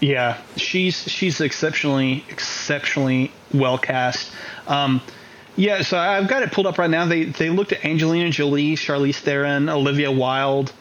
Yeah, 0.00 0.38
she's 0.56 0.96
she's 1.10 1.40
exceptionally 1.40 2.24
exceptionally 2.28 3.32
well 3.52 3.78
cast. 3.78 4.32
Um, 4.68 5.00
yeah, 5.56 5.82
so 5.82 5.98
I've 5.98 6.28
got 6.28 6.42
it 6.42 6.52
pulled 6.52 6.66
up 6.66 6.78
right 6.78 6.88
now. 6.90 7.04
They 7.06 7.24
they 7.24 7.50
looked 7.50 7.72
at 7.72 7.84
Angelina 7.84 8.30
Jolie, 8.30 8.76
Charlize 8.76 9.16
Theron, 9.16 9.68
Olivia 9.68 10.10
Wilde, 10.10 10.72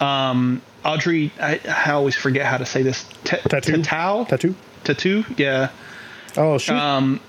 um, 0.00 0.60
Audrey. 0.84 1.32
I, 1.40 1.58
I 1.66 1.92
always 1.92 2.14
forget 2.14 2.46
how 2.46 2.58
to 2.58 2.66
say 2.66 2.82
this. 2.82 3.04
T- 3.24 3.36
tattoo, 3.48 3.82
Tattoo. 3.82 4.24
tattoo. 4.28 4.54
Tattoo. 4.84 5.24
Yeah. 5.36 5.70
Oh, 6.36 6.58
she. 6.58 6.72
Um, 6.72 7.20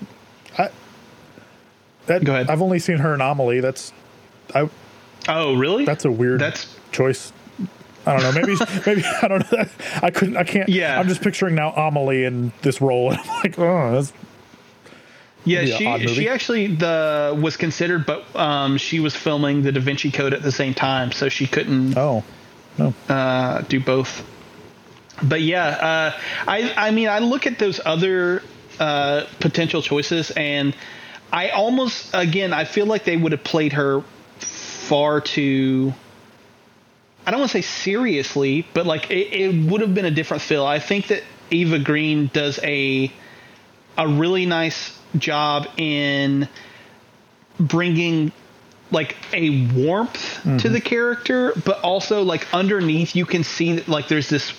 that, 2.12 2.24
go 2.24 2.32
ahead. 2.34 2.50
I've 2.50 2.62
only 2.62 2.78
seen 2.78 2.98
her 2.98 3.14
anomaly. 3.14 3.60
That's, 3.60 3.92
I. 4.54 4.68
oh, 5.28 5.54
really? 5.54 5.84
That's 5.84 6.04
a 6.04 6.10
weird. 6.10 6.40
That's 6.40 6.76
choice. 6.92 7.32
I 8.06 8.18
don't 8.18 8.22
know. 8.22 8.40
Maybe 8.40 8.56
maybe 8.86 9.04
I 9.22 9.28
don't 9.28 9.52
know. 9.52 9.64
I 10.02 10.10
couldn't. 10.10 10.36
I 10.36 10.44
can't. 10.44 10.68
Yeah. 10.68 10.98
I'm 10.98 11.08
just 11.08 11.22
picturing 11.22 11.54
now 11.54 11.72
Amelie 11.72 12.24
in 12.24 12.52
this 12.62 12.80
role, 12.80 13.10
and 13.10 13.20
I'm 13.20 13.28
like, 13.28 13.58
oh, 13.58 13.92
that's 13.92 14.12
Yeah, 15.44 15.62
Be 15.62 15.72
an 15.72 15.86
odd 15.86 16.00
she 16.00 16.08
she 16.08 16.28
actually 16.28 16.66
the 16.68 17.38
was 17.40 17.56
considered, 17.56 18.06
but 18.06 18.24
um, 18.34 18.76
she 18.76 19.00
was 19.00 19.14
filming 19.14 19.62
the 19.62 19.72
Da 19.72 19.80
Vinci 19.80 20.10
Code 20.10 20.34
at 20.34 20.42
the 20.42 20.52
same 20.52 20.74
time, 20.74 21.12
so 21.12 21.28
she 21.28 21.46
couldn't 21.46 21.96
oh, 21.96 22.24
no. 22.78 22.94
uh, 23.08 23.62
do 23.62 23.80
both. 23.80 24.24
But 25.22 25.42
yeah, 25.42 25.66
uh, 25.66 26.18
I 26.48 26.72
I 26.76 26.90
mean 26.90 27.08
I 27.08 27.20
look 27.20 27.46
at 27.46 27.58
those 27.58 27.80
other 27.84 28.42
uh, 28.80 29.26
potential 29.38 29.82
choices, 29.82 30.32
and 30.32 30.74
I 31.32 31.48
almost 31.48 32.10
again 32.12 32.52
I 32.52 32.64
feel 32.64 32.86
like 32.86 33.04
they 33.04 33.16
would 33.16 33.32
have 33.32 33.42
played 33.42 33.72
her 33.72 34.02
far 34.38 35.20
too. 35.20 35.94
I 37.26 37.30
don't 37.30 37.40
want 37.40 37.52
to 37.52 37.62
say 37.62 37.62
seriously, 37.62 38.66
but 38.74 38.84
like 38.84 39.10
it, 39.10 39.32
it 39.32 39.70
would 39.70 39.80
have 39.80 39.94
been 39.94 40.04
a 40.04 40.10
different 40.10 40.42
feel. 40.42 40.66
I 40.66 40.78
think 40.78 41.08
that 41.08 41.22
Eva 41.50 41.78
Green 41.78 42.30
does 42.32 42.60
a 42.62 43.10
a 43.96 44.08
really 44.08 44.46
nice 44.46 44.98
job 45.16 45.68
in 45.76 46.48
bringing 47.58 48.32
like 48.90 49.16
a 49.32 49.66
warmth 49.72 50.42
to 50.42 50.48
mm-hmm. 50.48 50.72
the 50.72 50.80
character, 50.80 51.54
but 51.64 51.80
also 51.80 52.22
like 52.22 52.52
underneath 52.52 53.16
you 53.16 53.24
can 53.24 53.42
see 53.42 53.74
that 53.74 53.88
like 53.88 54.08
there's 54.08 54.28
this 54.28 54.52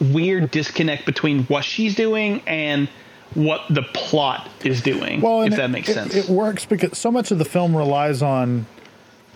weird 0.00 0.50
disconnect 0.50 1.06
between 1.06 1.44
what 1.44 1.64
she's 1.64 1.94
doing 1.94 2.42
and 2.46 2.88
what 3.34 3.62
the 3.70 3.82
plot 3.82 4.48
is 4.64 4.80
doing. 4.80 5.20
Well, 5.20 5.42
if 5.42 5.52
it- 5.52 5.56
that 5.56 5.70
makes 5.70 5.88
it- 5.88 5.94
sense. 5.94 6.14
It 6.14 6.28
works 6.28 6.64
because 6.64 6.96
so 6.98 7.10
much 7.10 7.30
of 7.30 7.38
the 7.38 7.44
film 7.44 7.76
relies 7.76 8.22
on, 8.22 8.66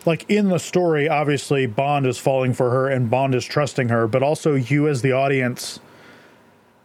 like 0.07 0.25
in 0.29 0.49
the 0.49 0.59
story, 0.59 1.09
obviously 1.09 1.67
Bond 1.67 2.07
is 2.07 2.19
falling 2.19 2.55
for 2.55 2.71
her 2.71 2.89
and 2.89 3.11
Bond 3.11 3.35
is 3.35 3.45
trusting 3.45 3.89
her, 3.89 4.07
but 4.07 4.23
also 4.23 4.55
you 4.55 4.89
as 4.89 5.03
the 5.03 5.13
audience 5.13 5.81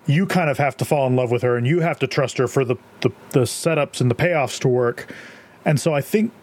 you 0.05 0.25
kind 0.25 0.49
of 0.49 0.57
have 0.57 0.75
to 0.75 0.83
fall 0.83 1.07
in 1.07 1.15
love 1.15 1.31
with 1.31 1.41
her 1.43 1.55
and 1.55 1.65
you 1.65 1.79
have 1.79 1.97
to 1.99 2.07
trust 2.07 2.37
her 2.37 2.47
for 2.47 2.65
the, 2.65 2.75
the, 3.01 3.09
the 3.29 3.41
setups 3.41 4.01
and 4.01 4.11
the 4.11 4.15
payoffs 4.15 4.59
to 4.59 4.67
work. 4.67 5.13
And 5.63 5.79
so 5.79 5.93
I 5.93 6.01
think 6.01 6.33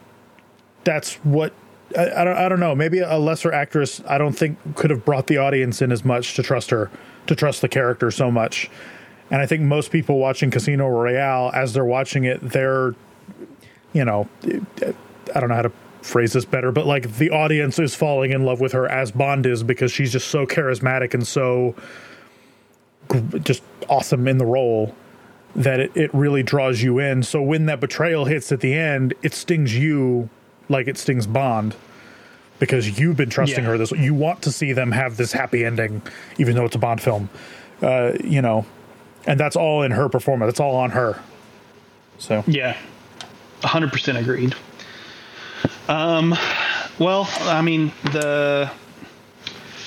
that's 0.85 1.17
what 1.17 1.53
I, 1.97 2.11
I, 2.11 2.25
don't 2.25 2.37
I 2.37 2.49
don't 2.49 2.61
know. 2.61 2.75
Maybe 2.75 3.01
a 3.01 3.19
lesser 3.19 3.53
actress 3.53 4.01
I 4.09 4.17
don't 4.17 4.33
think 4.33 4.57
could 4.77 4.91
have 4.91 5.05
brought 5.05 5.27
the 5.27 5.37
audience 5.37 5.83
in 5.83 5.93
as 5.93 6.05
much 6.05 6.35
to 6.37 6.43
trust 6.43 6.71
her, 6.71 6.91
to 7.27 7.35
trust 7.35 7.61
the 7.61 7.69
character 7.69 8.11
so 8.11 8.31
much. 8.31 8.71
And 9.31 9.41
I 9.41 9.47
think 9.47 9.63
most 9.63 9.93
people 9.93 10.19
watching 10.19 10.51
Casino 10.51 10.89
Royale, 10.89 11.51
as 11.55 11.73
they're 11.73 11.85
watching 11.85 12.25
it, 12.25 12.41
they're, 12.41 12.95
you 13.93 14.05
know, 14.05 14.29
I 14.45 15.41
don't 15.41 15.49
know 15.49 15.55
how 15.55 15.63
to 15.63 15.73
phrase 16.03 16.33
this 16.33 16.45
better, 16.45 16.73
but 16.73 16.87
like 16.87 17.17
the 17.17 17.31
audience 17.31 17.79
is 17.79 17.95
falling 17.95 18.33
in 18.33 18.45
love 18.45 18.61
with 18.61 18.73
her 18.73 18.89
as 18.89 19.11
Bond 19.11 19.47
is 19.47 19.63
because 19.63 19.93
she's 19.93 20.13
just 20.13 20.29
so 20.29 20.47
charismatic 20.47 21.15
and 21.15 21.27
so 21.27 21.75
just 23.43 23.63
awesome 23.89 24.27
in 24.27 24.39
the 24.39 24.47
role 24.47 24.95
that 25.55 25.81
it, 25.81 25.97
it 25.97 26.15
really 26.15 26.43
draws 26.43 26.83
you 26.83 26.99
in. 26.99 27.23
So 27.23 27.43
when 27.43 27.67
that 27.67 27.81
betrayal 27.81 28.25
hits 28.25 28.53
at 28.53 28.61
the 28.61 28.73
end, 28.73 29.15
it 29.23 29.35
stings 29.35 29.77
you 29.77 30.29
like 30.69 30.87
it 30.87 30.97
stings 30.97 31.27
Bond 31.27 31.75
because 32.61 32.99
you've 32.99 33.17
been 33.17 33.31
trusting 33.31 33.65
yeah. 33.65 33.71
her 33.71 33.79
this 33.79 33.91
you 33.93 34.15
want 34.15 34.43
to 34.43 34.53
see 34.53 34.73
them 34.73 34.93
have 34.93 35.17
this 35.17 35.33
happy 35.33 35.65
ending 35.65 36.03
even 36.39 36.55
though 36.55 36.65
it's 36.65 36.77
a 36.77 36.79
Bond 36.79 37.03
film. 37.03 37.29
Uh, 37.83 38.13
you 38.23 38.43
know, 38.43 38.65
and 39.31 39.39
that's 39.39 39.55
all 39.55 39.83
in 39.85 39.93
her 39.93 40.09
performance. 40.09 40.51
It's 40.51 40.61
all 40.61 40.75
on 40.75 40.91
her. 40.91 41.23
So 42.19 42.43
Yeah. 42.49 42.77
100% 43.63 44.19
agreed. 44.19 44.55
Um 45.89 46.35
well, 46.99 47.31
I 47.43 47.63
mean, 47.63 47.93
the 48.05 48.71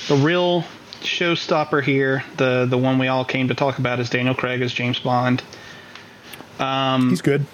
the 0.07 0.15
real 0.15 0.63
showstopper 1.01 1.83
here, 1.83 2.23
the 2.37 2.65
the 2.67 2.77
one 2.77 2.97
we 2.97 3.07
all 3.07 3.25
came 3.25 3.49
to 3.49 3.53
talk 3.53 3.77
about, 3.77 3.99
is 3.99 4.09
Daniel 4.09 4.33
Craig 4.33 4.61
as 4.61 4.73
James 4.73 4.99
Bond. 4.99 5.43
Um, 6.59 7.09
he's 7.09 7.21
good. 7.21 7.45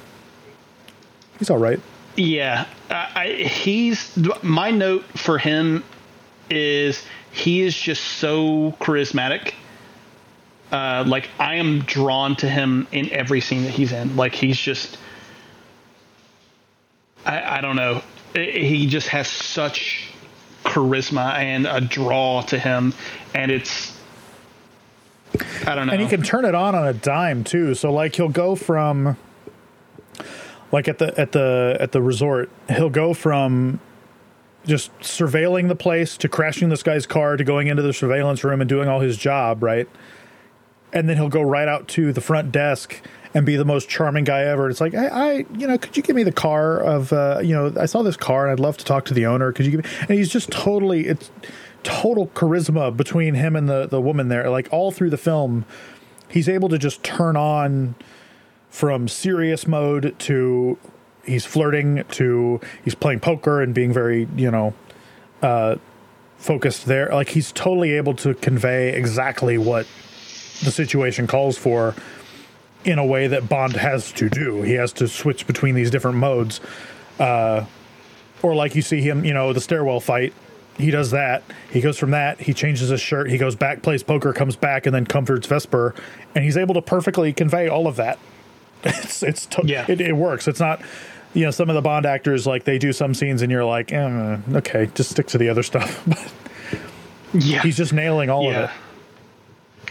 He's 1.39 1.49
all 1.49 1.57
right. 1.57 1.79
Yeah, 2.15 2.65
I, 2.89 3.27
he's 3.27 4.17
my 4.43 4.71
note 4.71 5.03
for 5.17 5.37
him 5.37 5.83
is 6.49 7.03
he 7.31 7.61
is 7.61 7.77
just 7.77 8.03
so 8.03 8.75
charismatic. 8.79 9.53
Uh, 10.71 11.03
like 11.07 11.29
I 11.39 11.55
am 11.55 11.79
drawn 11.79 12.35
to 12.37 12.49
him 12.49 12.87
in 12.91 13.11
every 13.11 13.41
scene 13.41 13.63
that 13.63 13.71
he's 13.71 13.91
in. 13.91 14.15
Like 14.15 14.35
he's 14.35 14.57
just, 14.57 14.97
I, 17.25 17.57
I 17.57 17.61
don't 17.61 17.75
know. 17.75 18.01
He 18.33 18.85
just 18.87 19.07
has 19.07 19.27
such 19.27 20.11
charisma 20.63 21.33
and 21.35 21.65
a 21.65 21.81
draw 21.81 22.41
to 22.43 22.59
him, 22.59 22.93
and 23.33 23.51
it's 23.51 23.97
I 25.65 25.75
don't 25.75 25.87
know. 25.87 25.93
And 25.93 26.01
he 26.01 26.07
can 26.07 26.21
turn 26.21 26.45
it 26.45 26.55
on 26.55 26.75
on 26.75 26.87
a 26.87 26.93
dime 26.93 27.43
too. 27.43 27.73
So 27.73 27.91
like 27.91 28.15
he'll 28.15 28.29
go 28.29 28.55
from 28.55 29.17
like 30.71 30.87
at 30.87 30.99
the 30.99 31.19
at 31.19 31.31
the 31.31 31.77
at 31.79 31.91
the 31.91 32.01
resort, 32.01 32.49
he'll 32.67 32.89
go 32.89 33.13
from 33.13 33.79
just 34.65 34.91
surveilling 34.99 35.67
the 35.67 35.75
place 35.75 36.17
to 36.17 36.29
crashing 36.29 36.69
this 36.69 36.83
guy's 36.83 37.05
car 37.05 37.37
to 37.37 37.43
going 37.43 37.67
into 37.67 37.81
the 37.81 37.93
surveillance 37.93 38.43
room 38.43 38.61
and 38.61 38.69
doing 38.69 38.87
all 38.87 38.99
his 38.99 39.17
job, 39.17 39.63
right? 39.63 39.87
And 40.91 41.07
then 41.07 41.17
he'll 41.17 41.29
go 41.29 41.41
right 41.41 41.67
out 41.67 41.87
to 41.89 42.11
the 42.11 42.21
front 42.21 42.51
desk 42.51 42.99
and 43.33 43.45
be 43.45 43.55
the 43.55 43.65
most 43.65 43.89
charming 43.89 44.23
guy 44.23 44.41
ever. 44.41 44.69
It's 44.69 44.81
like, 44.81 44.95
I, 44.95 45.07
I 45.07 45.31
you 45.55 45.67
know, 45.67 45.77
could 45.77 45.95
you 45.95 46.01
give 46.01 46.15
me 46.15 46.23
the 46.23 46.31
car 46.31 46.79
of, 46.79 47.13
uh, 47.13 47.39
you 47.43 47.53
know, 47.53 47.71
I 47.79 47.85
saw 47.85 48.01
this 48.01 48.17
car 48.17 48.47
and 48.47 48.51
I'd 48.51 48.59
love 48.59 48.77
to 48.77 48.85
talk 48.85 49.05
to 49.05 49.13
the 49.13 49.27
owner. 49.27 49.51
Could 49.51 49.65
you 49.67 49.71
give 49.71 49.83
me? 49.83 49.91
And 50.01 50.17
he's 50.17 50.29
just 50.29 50.49
totally, 50.49 51.07
it's 51.07 51.29
total 51.83 52.27
charisma 52.27 52.95
between 52.95 53.35
him 53.35 53.55
and 53.55 53.69
the 53.69 53.87
the 53.87 54.01
woman 54.01 54.27
there. 54.27 54.49
Like 54.49 54.67
all 54.71 54.91
through 54.91 55.09
the 55.09 55.17
film, 55.17 55.65
he's 56.29 56.49
able 56.49 56.69
to 56.69 56.77
just 56.77 57.03
turn 57.03 57.35
on 57.35 57.95
from 58.69 59.07
serious 59.07 59.67
mode 59.67 60.15
to 60.19 60.77
he's 61.23 61.45
flirting 61.45 62.03
to 62.11 62.59
he's 62.83 62.95
playing 62.95 63.19
poker 63.19 63.61
and 63.61 63.73
being 63.73 63.93
very, 63.93 64.27
you 64.35 64.51
know, 64.51 64.73
uh, 65.41 65.75
focused 66.37 66.85
there. 66.85 67.09
Like 67.09 67.29
he's 67.29 67.51
totally 67.51 67.93
able 67.93 68.15
to 68.15 68.33
convey 68.35 68.93
exactly 68.93 69.57
what 69.57 69.87
the 70.63 70.71
situation 70.71 71.27
calls 71.27 71.57
for 71.57 71.95
in 72.85 72.99
a 72.99 73.05
way 73.05 73.27
that 73.27 73.49
Bond 73.49 73.75
has 73.75 74.11
to 74.13 74.29
do. 74.29 74.61
He 74.61 74.73
has 74.73 74.93
to 74.93 75.07
switch 75.07 75.45
between 75.47 75.75
these 75.75 75.91
different 75.91 76.17
modes. 76.17 76.61
Uh, 77.19 77.65
or 78.41 78.55
like 78.55 78.75
you 78.75 78.81
see 78.81 79.01
him, 79.01 79.25
you 79.25 79.33
know, 79.33 79.53
the 79.53 79.61
stairwell 79.61 79.99
fight. 79.99 80.33
He 80.77 80.91
does 80.91 81.11
that. 81.11 81.43
He 81.71 81.81
goes 81.81 81.97
from 81.97 82.11
that. 82.11 82.39
He 82.39 82.53
changes 82.53 82.87
his 82.87 83.01
shirt. 83.01 83.29
He 83.29 83.37
goes 83.37 83.55
back, 83.55 83.81
plays 83.81 84.01
poker, 84.01 84.31
comes 84.31 84.55
back, 84.55 84.85
and 84.85 84.95
then 84.95 85.05
comforts 85.05 85.45
Vesper, 85.45 85.93
and 86.33 86.43
he's 86.43 86.55
able 86.55 86.73
to 86.75 86.81
perfectly 86.81 87.33
convey 87.33 87.67
all 87.67 87.87
of 87.87 87.95
that. 87.97 88.17
It's 88.81 89.23
it's 89.23 89.45
to- 89.47 89.63
yeah. 89.65 89.85
It, 89.89 89.99
it, 89.99 90.15
works. 90.15 90.47
It's 90.47 90.61
not. 90.61 90.81
You 91.33 91.43
know, 91.43 91.51
some 91.51 91.69
of 91.69 91.75
the 91.75 91.81
Bond 91.81 92.05
actors 92.05 92.47
like 92.47 92.63
they 92.63 92.77
do 92.77 92.93
some 92.93 93.13
scenes, 93.13 93.41
and 93.41 93.51
you're 93.51 93.65
like, 93.65 93.91
eh, 93.91 94.37
okay, 94.53 94.89
just 94.95 95.11
stick 95.11 95.27
to 95.27 95.37
the 95.37 95.49
other 95.49 95.63
stuff. 95.63 96.01
yeah, 97.33 97.61
he's 97.61 97.75
just 97.75 97.91
nailing 97.91 98.29
all 98.29 98.45
yeah. 98.45 98.63
of 98.63 98.69
it. 98.69 98.75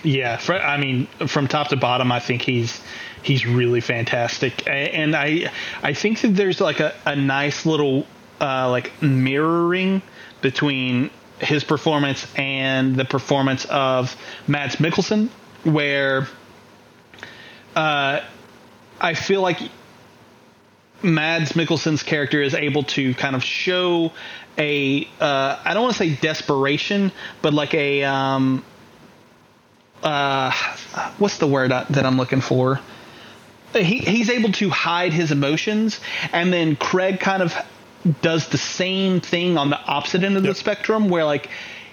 Yeah, 0.02 0.40
I 0.48 0.76
mean, 0.76 1.06
from 1.26 1.48
top 1.48 1.68
to 1.68 1.76
bottom, 1.76 2.12
I 2.12 2.20
think 2.20 2.42
he's 2.42 2.80
he's 3.22 3.46
really 3.46 3.80
fantastic, 3.80 4.66
and 4.66 5.16
I 5.16 5.50
I 5.82 5.92
think 5.92 6.20
that 6.20 6.28
there's 6.28 6.60
like 6.60 6.80
a, 6.80 6.94
a 7.04 7.16
nice 7.16 7.66
little 7.66 8.06
uh, 8.40 8.70
like 8.70 9.02
mirroring 9.02 10.02
between 10.40 11.10
his 11.40 11.64
performance 11.64 12.26
and 12.36 12.96
the 12.96 13.04
performance 13.04 13.64
of 13.66 14.16
Mads 14.46 14.76
Mikkelsen, 14.76 15.28
where 15.64 16.28
uh, 17.74 18.20
I 19.00 19.14
feel 19.14 19.42
like 19.42 19.58
Mads 21.02 21.52
Mikkelsen's 21.52 22.02
character 22.02 22.42
is 22.42 22.54
able 22.54 22.82
to 22.84 23.14
kind 23.14 23.36
of 23.36 23.44
show 23.44 24.12
a 24.56 25.08
uh, 25.20 25.58
I 25.64 25.74
don't 25.74 25.82
want 25.82 25.96
to 25.96 25.98
say 25.98 26.14
desperation, 26.14 27.12
but 27.42 27.54
like 27.54 27.74
a 27.74 28.04
um, 28.04 28.64
uh, 30.02 30.52
what's 31.18 31.38
the 31.38 31.46
word 31.46 31.70
that 31.70 32.04
I'm 32.04 32.16
looking 32.16 32.40
for? 32.40 32.80
He 33.74 33.98
he's 33.98 34.30
able 34.30 34.52
to 34.52 34.70
hide 34.70 35.12
his 35.12 35.30
emotions, 35.30 36.00
and 36.32 36.52
then 36.52 36.76
Craig 36.76 37.20
kind 37.20 37.42
of 37.42 37.54
does 38.22 38.48
the 38.48 38.58
same 38.58 39.20
thing 39.20 39.58
on 39.58 39.70
the 39.70 39.78
opposite 39.78 40.22
end 40.22 40.36
of 40.36 40.44
yep. 40.44 40.54
the 40.54 40.58
spectrum, 40.58 41.08
where 41.08 41.24
like 41.24 41.50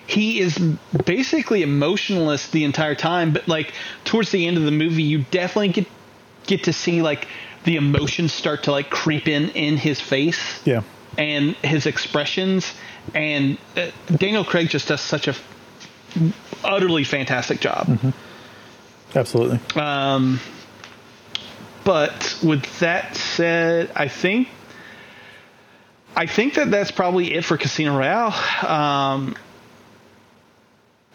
he 0.07 0.39
is 0.39 0.57
basically 1.05 1.63
emotionless 1.63 2.49
the 2.49 2.63
entire 2.63 2.95
time, 2.95 3.33
but 3.33 3.47
like 3.47 3.73
towards 4.05 4.31
the 4.31 4.47
end 4.47 4.57
of 4.57 4.63
the 4.63 4.71
movie, 4.71 5.03
you 5.03 5.25
definitely 5.31 5.69
get 5.69 5.87
get 6.47 6.63
to 6.65 6.73
see 6.73 7.01
like 7.01 7.27
the 7.65 7.75
emotions 7.75 8.31
start 8.31 8.63
to 8.63 8.71
like 8.71 8.89
creep 8.89 9.27
in 9.27 9.49
in 9.49 9.75
his 9.77 9.99
face, 9.99 10.61
yeah, 10.65 10.83
and 11.17 11.55
his 11.57 11.87
expressions, 11.87 12.73
and 13.13 13.57
uh, 13.75 13.87
Daniel 14.15 14.45
Craig 14.45 14.69
just 14.69 14.87
does 14.87 15.01
such 15.01 15.27
a 15.27 15.35
utterly 16.63 17.03
fantastic 17.03 17.59
job. 17.59 17.87
Mm-hmm. 17.87 18.09
Absolutely. 19.17 19.59
Um, 19.81 20.39
but 21.83 22.37
with 22.43 22.79
that 22.79 23.15
said, 23.15 23.91
I 23.95 24.07
think 24.07 24.49
I 26.15 26.25
think 26.25 26.55
that 26.55 26.71
that's 26.71 26.91
probably 26.91 27.33
it 27.33 27.43
for 27.43 27.57
Casino 27.57 27.97
Royale. 27.97 28.33
Um, 28.65 29.35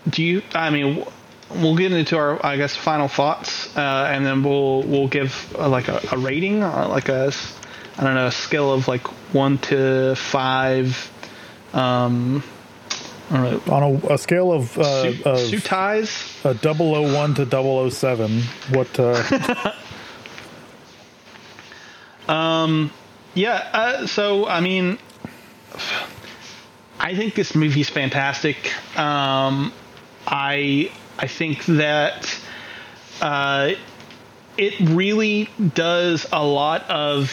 do 0.09 0.23
you? 0.23 0.43
I 0.55 0.71
mean, 0.71 1.05
we'll 1.51 1.77
get 1.77 1.93
into 1.93 2.17
our, 2.17 2.45
I 2.45 2.57
guess, 2.57 2.77
final 2.77 3.09
thoughts, 3.09 3.75
uh, 3.77 4.09
and 4.11 4.25
then 4.25 4.43
we'll 4.43 4.83
we'll 4.83 5.09
give 5.09 5.55
uh, 5.59 5.69
like 5.69 5.89
a, 5.89 6.01
a 6.13 6.19
rating, 6.19 6.63
uh, 6.63 6.89
like 6.89 7.09
a, 7.09 7.33
I 7.97 8.05
don't 8.05 8.15
know, 8.15 8.27
a 8.27 8.33
scale 8.33 8.73
of 8.73 8.89
like 8.89 9.07
one 9.35 9.59
to 9.59 10.15
five. 10.17 11.11
Um, 11.73 12.43
all 13.31 13.43
right. 13.43 13.69
On 13.69 13.83
a, 13.83 14.15
a 14.15 14.19
scale 14.19 14.53
of 14.53 14.77
uh, 14.77 15.03
suit, 15.03 15.51
suit 15.51 15.65
ties, 15.65 16.37
a 16.45 16.55
001 16.55 17.35
to 17.35 17.91
007, 17.91 18.43
what? 18.71 18.99
Uh... 18.99 19.73
um, 22.29 22.91
yeah. 23.35 23.71
Uh, 23.73 24.07
so 24.09 24.49
I 24.49 24.61
mean, 24.61 24.99
I 26.99 27.15
think 27.15 27.35
this 27.35 27.55
movie's 27.55 27.89
fantastic. 27.89 28.57
Um, 28.99 29.73
I 30.27 30.91
I 31.17 31.29
think 31.29 31.65
that 31.67 32.37
uh, 33.21 33.75
it 34.59 34.75
really 34.81 35.49
does 35.75 36.27
a 36.33 36.45
lot 36.45 36.91
of 36.91 37.31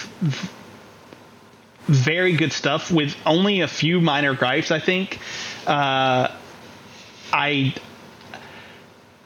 very 1.87 2.33
good 2.33 2.51
stuff 2.51 2.91
with 2.91 3.15
only 3.25 3.61
a 3.61 3.67
few 3.67 3.99
minor 3.99 4.35
gripes. 4.35 4.69
I 4.69 4.79
think. 4.79 5.19
Uh, 5.67 6.31
I 7.33 7.75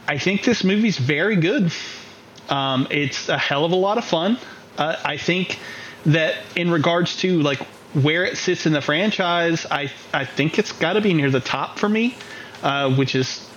I 0.08 0.18
think 0.18 0.44
this 0.44 0.64
movie's 0.64 0.98
very 0.98 1.36
good. 1.36 1.72
Um, 2.50 2.88
it's 2.90 3.30
a 3.30 3.38
hell 3.38 3.64
of 3.64 3.72
a 3.72 3.76
lot 3.76 3.98
of 3.98 4.04
fun. 4.04 4.38
Uh, 4.78 4.96
I 5.06 5.18
think 5.18 5.60
that 6.08 6.36
in 6.56 6.72
regards 6.72 7.16
to 7.18 7.42
like 7.42 7.60
where 7.94 8.26
it 8.26 8.38
sits 8.38 8.66
in 8.66 8.74
the 8.74 8.82
franchise, 8.82 9.66
I 9.70 9.92
I 10.14 10.26
think 10.26 10.58
it's 10.58 10.72
got 10.72 10.94
to 10.94 11.02
be 11.02 11.14
near 11.14 11.30
the 11.30 11.40
top 11.40 11.78
for 11.78 11.88
me, 11.88 12.16
uh, 12.64 12.94
which 12.96 13.14
is 13.14 13.48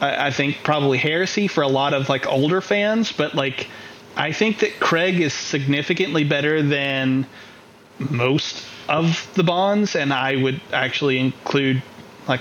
I, 0.00 0.28
I 0.28 0.30
think 0.30 0.62
probably 0.64 0.96
heresy 0.96 1.46
for 1.46 1.62
a 1.62 1.68
lot 1.68 1.92
of 1.92 2.08
like 2.08 2.26
older 2.26 2.60
fans, 2.62 3.12
but 3.12 3.34
like 3.34 3.68
I 4.16 4.32
think 4.32 4.60
that 4.60 4.80
Craig 4.80 5.20
is 5.20 5.34
significantly 5.34 6.24
better 6.24 6.62
than 6.62 7.26
most 7.98 8.64
of 8.88 9.30
the 9.34 9.44
Bonds, 9.44 9.94
and 9.94 10.12
I 10.12 10.36
would 10.36 10.60
actually 10.72 11.18
include 11.18 11.82
like 12.28 12.40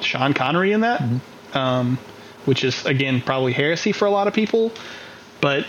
Sean 0.00 0.32
Connery 0.32 0.72
in 0.72 0.80
that, 0.82 1.02
um, 1.54 1.98
which 2.44 2.64
is 2.64 2.86
again 2.86 3.20
probably 3.20 3.52
heresy 3.52 3.92
for 3.92 4.06
a 4.06 4.10
lot 4.10 4.26
of 4.26 4.34
people. 4.34 4.72
But 5.40 5.64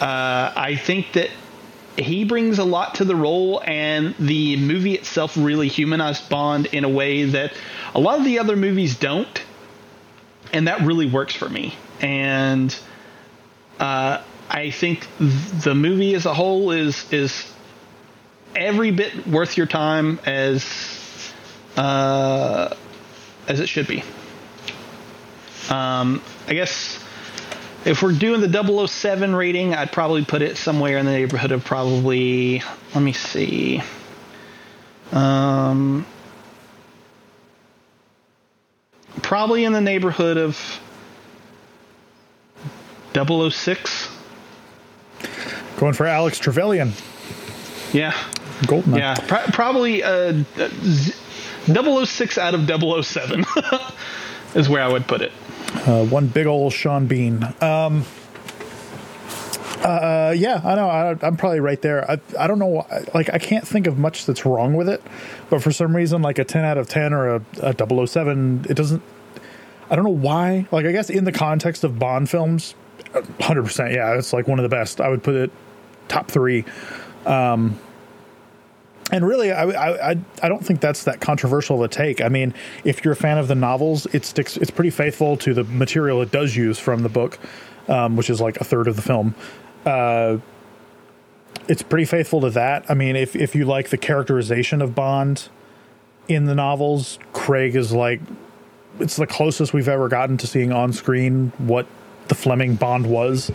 uh, 0.00 0.52
I 0.54 0.76
think 0.76 1.12
that 1.12 1.30
he 1.96 2.24
brings 2.24 2.58
a 2.58 2.64
lot 2.64 2.96
to 2.96 3.04
the 3.04 3.16
role, 3.16 3.60
and 3.64 4.14
the 4.18 4.56
movie 4.56 4.94
itself 4.94 5.36
really 5.36 5.68
humanized 5.68 6.28
Bond 6.28 6.66
in 6.66 6.84
a 6.84 6.88
way 6.88 7.24
that 7.24 7.52
a 7.94 8.00
lot 8.00 8.18
of 8.18 8.24
the 8.24 8.38
other 8.38 8.56
movies 8.56 8.96
don't, 8.96 9.42
and 10.52 10.68
that 10.68 10.82
really 10.82 11.08
works 11.10 11.34
for 11.34 11.48
me. 11.48 11.74
And 12.00 12.76
uh, 13.80 14.22
I 14.48 14.70
think 14.70 15.06
the 15.18 15.74
movie 15.74 16.14
as 16.14 16.26
a 16.26 16.34
whole 16.34 16.70
is 16.70 17.12
is 17.12 17.52
every 18.54 18.90
bit 18.90 19.26
worth 19.26 19.56
your 19.56 19.66
time 19.66 20.20
as 20.24 21.32
uh, 21.76 22.74
as 23.48 23.60
it 23.60 23.68
should 23.68 23.88
be. 23.88 24.02
Um, 25.70 26.22
I 26.46 26.54
guess 26.54 27.04
if 27.84 28.02
we're 28.02 28.12
doing 28.12 28.40
the 28.40 28.86
007 28.86 29.34
rating, 29.34 29.74
I'd 29.74 29.90
probably 29.90 30.24
put 30.24 30.42
it 30.42 30.56
somewhere 30.56 30.98
in 30.98 31.06
the 31.06 31.12
neighborhood 31.12 31.52
of 31.52 31.64
probably, 31.64 32.62
let 32.94 33.00
me 33.00 33.12
see. 33.12 33.82
Um, 35.12 36.06
probably 39.22 39.64
in 39.64 39.72
the 39.72 39.80
neighborhood 39.80 40.36
of 40.36 40.80
006. 43.14 44.08
Going 45.78 45.94
for 45.94 46.06
Alec 46.06 46.34
Trevelyan. 46.34 46.92
Yeah. 47.92 48.12
Goldeneye. 48.62 48.98
Yeah. 48.98 49.14
Pro- 49.14 49.46
probably 49.52 50.02
uh, 50.02 50.32
z- 50.82 51.14
006 51.68 52.38
out 52.38 52.54
of 52.54 53.04
007 53.04 53.44
is 54.54 54.68
where 54.68 54.82
I 54.82 54.88
would 54.88 55.06
put 55.06 55.22
it. 55.22 55.32
Uh, 55.86 56.04
one 56.06 56.26
big 56.26 56.46
old 56.46 56.72
Sean 56.72 57.06
Bean. 57.06 57.44
Um, 57.60 58.04
uh, 59.82 60.34
yeah, 60.36 60.60
I 60.64 60.74
know. 60.74 60.88
I, 60.88 61.16
I'm 61.22 61.36
probably 61.36 61.60
right 61.60 61.80
there. 61.80 62.10
I, 62.10 62.18
I 62.38 62.46
don't 62.46 62.58
know. 62.58 62.86
Like, 63.14 63.32
I 63.32 63.38
can't 63.38 63.66
think 63.66 63.86
of 63.86 63.98
much 63.98 64.26
that's 64.26 64.44
wrong 64.44 64.74
with 64.74 64.88
it, 64.88 65.02
but 65.50 65.62
for 65.62 65.70
some 65.70 65.94
reason, 65.94 66.22
like 66.22 66.38
a 66.38 66.44
10 66.44 66.64
out 66.64 66.78
of 66.78 66.88
10 66.88 67.12
or 67.12 67.36
a, 67.36 67.42
a 67.62 68.06
007, 68.06 68.66
it 68.68 68.74
doesn't. 68.74 69.02
I 69.90 69.96
don't 69.96 70.04
know 70.04 70.10
why. 70.10 70.66
Like, 70.70 70.84
I 70.84 70.92
guess 70.92 71.10
in 71.10 71.24
the 71.24 71.32
context 71.32 71.84
of 71.84 71.98
Bond 71.98 72.28
films, 72.28 72.74
100%. 73.12 73.94
Yeah, 73.94 74.18
it's 74.18 74.32
like 74.32 74.46
one 74.48 74.58
of 74.58 74.64
the 74.64 74.68
best. 74.68 75.00
I 75.00 75.08
would 75.08 75.22
put 75.22 75.34
it 75.34 75.50
top 76.08 76.30
three. 76.30 76.64
Um, 77.24 77.78
and 79.10 79.26
really, 79.26 79.52
I, 79.52 79.64
I, 80.10 80.16
I- 80.42 80.48
don't 80.48 80.64
think 80.64 80.80
that's 80.80 81.04
that 81.04 81.20
controversial 81.20 81.82
a 81.82 81.88
take. 81.88 82.20
I 82.20 82.28
mean, 82.28 82.52
if 82.84 83.04
you're 83.04 83.12
a 83.12 83.16
fan 83.16 83.38
of 83.38 83.48
the 83.48 83.54
novels, 83.54 84.06
it 84.12 84.24
sticks. 84.24 84.56
It's 84.56 84.70
pretty 84.70 84.90
faithful 84.90 85.36
to 85.38 85.54
the 85.54 85.64
material 85.64 86.20
it 86.22 86.30
does 86.30 86.54
use 86.56 86.78
from 86.78 87.02
the 87.02 87.08
book, 87.08 87.38
um, 87.88 88.16
which 88.16 88.28
is 88.30 88.40
like 88.40 88.58
a 88.60 88.64
third 88.64 88.86
of 88.88 88.96
the 88.96 89.02
film. 89.02 89.34
Uh, 89.86 90.38
it's 91.68 91.82
pretty 91.82 92.04
faithful 92.04 92.40
to 92.42 92.50
that. 92.50 92.84
I 92.90 92.94
mean, 92.94 93.16
if 93.16 93.34
if 93.36 93.54
you 93.54 93.64
like 93.64 93.88
the 93.90 93.98
characterization 93.98 94.80
of 94.82 94.94
Bond 94.94 95.48
in 96.28 96.44
the 96.44 96.54
novels, 96.54 97.18
Craig 97.32 97.76
is 97.76 97.92
like 97.92 98.20
it's 99.00 99.16
the 99.16 99.26
closest 99.26 99.72
we've 99.72 99.88
ever 99.88 100.08
gotten 100.08 100.36
to 100.38 100.46
seeing 100.46 100.72
on 100.72 100.92
screen 100.92 101.52
what 101.58 101.86
the 102.28 102.34
Fleming 102.34 102.74
Bond 102.74 103.06
was 103.06 103.50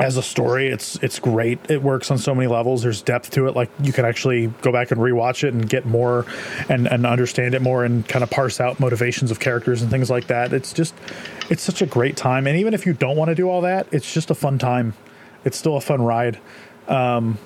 as 0.00 0.16
a 0.16 0.22
story 0.22 0.68
it's 0.68 0.96
it's 0.96 1.18
great. 1.18 1.58
It 1.70 1.82
works 1.82 2.10
on 2.10 2.18
so 2.18 2.34
many 2.34 2.48
levels. 2.48 2.82
There's 2.82 3.02
depth 3.02 3.30
to 3.32 3.46
it. 3.46 3.54
Like 3.54 3.70
you 3.82 3.92
can 3.92 4.04
actually 4.04 4.48
go 4.62 4.72
back 4.72 4.90
and 4.90 5.00
rewatch 5.00 5.44
it 5.44 5.52
and 5.52 5.68
get 5.68 5.84
more 5.84 6.26
and 6.68 6.86
and 6.88 7.06
understand 7.06 7.54
it 7.54 7.62
more 7.62 7.84
and 7.84 8.08
kind 8.08 8.22
of 8.22 8.30
parse 8.30 8.60
out 8.60 8.80
motivations 8.80 9.30
of 9.30 9.40
characters 9.40 9.82
and 9.82 9.90
things 9.90 10.10
like 10.10 10.26
that. 10.28 10.52
It's 10.52 10.72
just 10.72 10.94
it's 11.50 11.62
such 11.62 11.82
a 11.82 11.86
great 11.86 12.16
time. 12.16 12.46
And 12.46 12.56
even 12.58 12.72
if 12.72 12.86
you 12.86 12.94
don't 12.94 13.16
want 13.16 13.28
to 13.28 13.34
do 13.34 13.48
all 13.48 13.60
that 13.60 13.86
it's 13.92 14.12
just 14.12 14.30
a 14.30 14.34
fun 14.34 14.58
time. 14.58 14.94
It's 15.44 15.56
still 15.56 15.76
a 15.76 15.80
fun 15.80 16.02
ride. 16.02 16.38
Um 16.88 17.38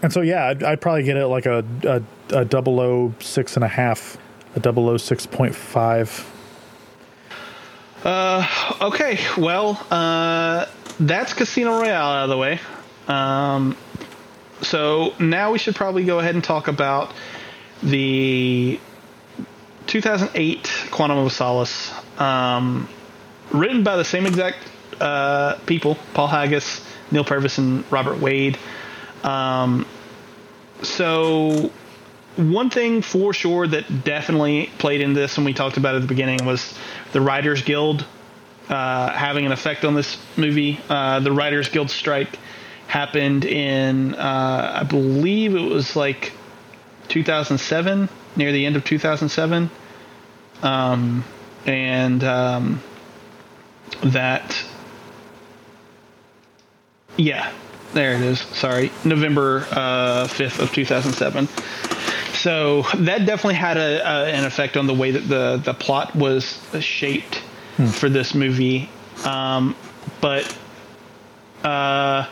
and 0.00 0.12
so 0.12 0.20
yeah 0.20 0.46
i'd, 0.46 0.62
I'd 0.62 0.80
probably 0.80 1.02
get 1.02 1.16
it 1.16 1.26
like 1.26 1.46
a 1.46 1.64
a, 1.82 2.02
a 2.30 3.12
006 3.20 3.56
and 3.56 3.64
a 3.64 3.68
half 3.68 4.16
a 4.54 4.60
006.5 4.60 6.37
Okay, 8.80 9.18
well, 9.36 9.80
uh, 9.90 10.66
that's 11.00 11.34
Casino 11.34 11.80
Royale 11.80 12.10
out 12.10 12.24
of 12.24 12.30
the 12.30 12.36
way. 12.36 12.60
Um, 13.08 13.76
so 14.62 15.14
now 15.18 15.52
we 15.52 15.58
should 15.58 15.74
probably 15.74 16.04
go 16.04 16.18
ahead 16.18 16.34
and 16.34 16.44
talk 16.44 16.68
about 16.68 17.12
the 17.82 18.78
2008 19.86 20.70
Quantum 20.90 21.18
of 21.18 21.32
Solace, 21.32 21.92
um, 22.20 22.88
written 23.52 23.82
by 23.82 23.96
the 23.96 24.04
same 24.04 24.26
exact 24.26 24.58
uh, 25.00 25.56
people, 25.66 25.96
Paul 26.14 26.28
Haggis, 26.28 26.84
Neal 27.10 27.24
Purvis, 27.24 27.58
and 27.58 27.90
Robert 27.90 28.20
Wade. 28.20 28.58
Um, 29.24 29.86
so 30.82 31.70
one 32.36 32.70
thing 32.70 33.02
for 33.02 33.32
sure 33.32 33.66
that 33.66 34.04
definitely 34.04 34.70
played 34.78 35.00
in 35.00 35.12
this, 35.12 35.36
and 35.36 35.44
we 35.44 35.52
talked 35.52 35.76
about 35.76 35.96
at 35.96 36.02
the 36.02 36.08
beginning, 36.08 36.44
was 36.44 36.78
the 37.12 37.20
Writers 37.20 37.62
Guild 37.62 38.04
uh, 38.68 39.10
having 39.10 39.46
an 39.46 39.52
effect 39.52 39.84
on 39.84 39.94
this 39.94 40.18
movie. 40.36 40.78
Uh, 40.88 41.20
the 41.20 41.32
Writers 41.32 41.68
Guild 41.68 41.90
strike 41.90 42.38
happened 42.86 43.44
in, 43.44 44.14
uh, 44.14 44.80
I 44.80 44.84
believe 44.84 45.54
it 45.54 45.60
was 45.60 45.96
like 45.96 46.32
2007, 47.08 48.08
near 48.36 48.52
the 48.52 48.66
end 48.66 48.76
of 48.76 48.84
2007. 48.84 49.70
Um, 50.62 51.24
and 51.66 52.24
um, 52.24 52.82
that, 54.04 54.64
yeah, 57.16 57.50
there 57.94 58.12
it 58.12 58.22
is. 58.22 58.40
Sorry, 58.40 58.90
November 59.04 59.66
uh, 59.70 60.26
5th 60.26 60.60
of 60.60 60.72
2007 60.72 61.48
so 62.38 62.82
that 62.96 63.26
definitely 63.26 63.54
had 63.54 63.76
a, 63.76 64.00
a, 64.00 64.26
an 64.32 64.44
effect 64.44 64.76
on 64.76 64.86
the 64.86 64.94
way 64.94 65.10
that 65.10 65.28
the 65.28 65.60
the 65.64 65.74
plot 65.74 66.14
was 66.14 66.60
shaped 66.80 67.42
for 67.92 68.08
this 68.08 68.34
movie. 68.34 68.88
Um, 69.24 69.76
but 70.20 70.44
uh, 71.64 72.26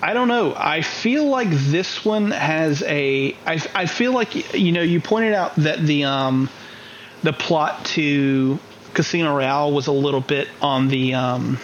I 0.00 0.12
don't 0.12 0.28
know. 0.28 0.54
I 0.56 0.82
feel 0.82 1.24
like 1.24 1.50
this 1.50 2.04
one 2.04 2.30
has 2.30 2.82
a. 2.82 3.36
I, 3.46 3.62
I 3.74 3.86
feel 3.86 4.12
like 4.12 4.54
you 4.54 4.72
know 4.72 4.82
you 4.82 5.00
pointed 5.00 5.34
out 5.34 5.56
that 5.56 5.80
the 5.80 6.04
um 6.04 6.48
the 7.22 7.32
plot 7.32 7.84
to 7.86 8.58
Casino 8.94 9.36
Royale 9.36 9.72
was 9.72 9.88
a 9.88 9.92
little 9.92 10.20
bit 10.20 10.48
on 10.62 10.88
the 10.88 11.14
um 11.14 11.58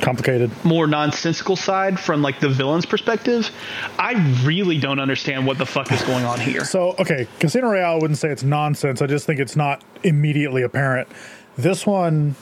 complicated 0.00 0.50
more 0.64 0.86
nonsensical 0.86 1.56
side 1.56 1.98
from 2.00 2.22
like 2.22 2.40
the 2.40 2.48
villain's 2.48 2.86
perspective. 2.86 3.50
I 3.98 4.14
really 4.44 4.78
don't 4.78 4.98
understand 4.98 5.46
what 5.46 5.58
the 5.58 5.66
fuck 5.66 5.92
is 5.92 6.02
going 6.02 6.24
on 6.24 6.40
here. 6.40 6.64
So, 6.64 6.94
okay, 6.98 7.26
Casino 7.38 7.68
Royale 7.70 7.94
I 7.94 7.94
wouldn't 7.96 8.18
say 8.18 8.30
it's 8.30 8.42
nonsense. 8.42 9.02
I 9.02 9.06
just 9.06 9.26
think 9.26 9.40
it's 9.40 9.56
not 9.56 9.82
immediately 10.02 10.62
apparent. 10.62 11.08
This 11.56 11.86
one, 11.86 12.34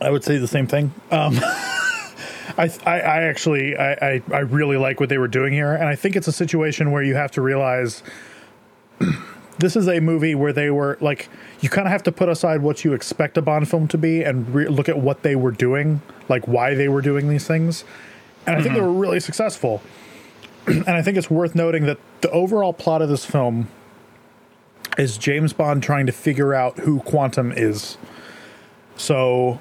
I 0.00 0.10
would 0.10 0.24
say 0.24 0.38
the 0.38 0.48
same 0.48 0.66
thing. 0.66 0.94
Um, 1.10 1.38
I, 2.58 2.70
I, 2.86 3.00
I 3.00 3.22
actually, 3.24 3.76
I, 3.76 3.92
I, 3.92 4.22
I 4.32 4.38
really 4.38 4.76
like 4.76 5.00
what 5.00 5.08
they 5.08 5.18
were 5.18 5.28
doing 5.28 5.52
here, 5.52 5.74
and 5.74 5.84
I 5.88 5.96
think 5.96 6.16
it's 6.16 6.28
a 6.28 6.32
situation 6.32 6.90
where 6.90 7.02
you 7.02 7.14
have 7.14 7.32
to 7.32 7.42
realize 7.42 8.02
this 9.58 9.76
is 9.76 9.88
a 9.88 10.00
movie 10.00 10.34
where 10.34 10.52
they 10.52 10.70
were 10.70 10.98
like, 11.00 11.28
you 11.60 11.68
kind 11.68 11.86
of 11.86 11.92
have 11.92 12.02
to 12.04 12.12
put 12.12 12.28
aside 12.28 12.62
what 12.62 12.84
you 12.84 12.92
expect 12.92 13.36
a 13.38 13.42
Bond 13.42 13.68
film 13.68 13.88
to 13.88 13.98
be 13.98 14.22
and 14.22 14.54
re- 14.54 14.68
look 14.68 14.88
at 14.88 14.98
what 14.98 15.22
they 15.22 15.36
were 15.36 15.50
doing, 15.50 16.02
like 16.28 16.46
why 16.46 16.74
they 16.74 16.88
were 16.88 17.02
doing 17.02 17.28
these 17.28 17.46
things, 17.46 17.84
and 18.46 18.56
I 18.56 18.62
think 18.62 18.74
they 18.74 18.80
were 18.80 18.92
really 18.92 19.20
successful 19.20 19.82
and 20.66 20.90
I 20.90 21.02
think 21.02 21.16
it's 21.16 21.30
worth 21.30 21.54
noting 21.54 21.86
that 21.86 21.98
the 22.20 22.30
overall 22.30 22.72
plot 22.72 23.02
of 23.02 23.08
this 23.08 23.24
film 23.24 23.68
is 24.98 25.16
James 25.18 25.52
Bond 25.52 25.82
trying 25.82 26.06
to 26.06 26.12
figure 26.12 26.54
out 26.54 26.78
who 26.80 27.00
Quantum 27.00 27.52
is. 27.52 27.98
So 28.96 29.60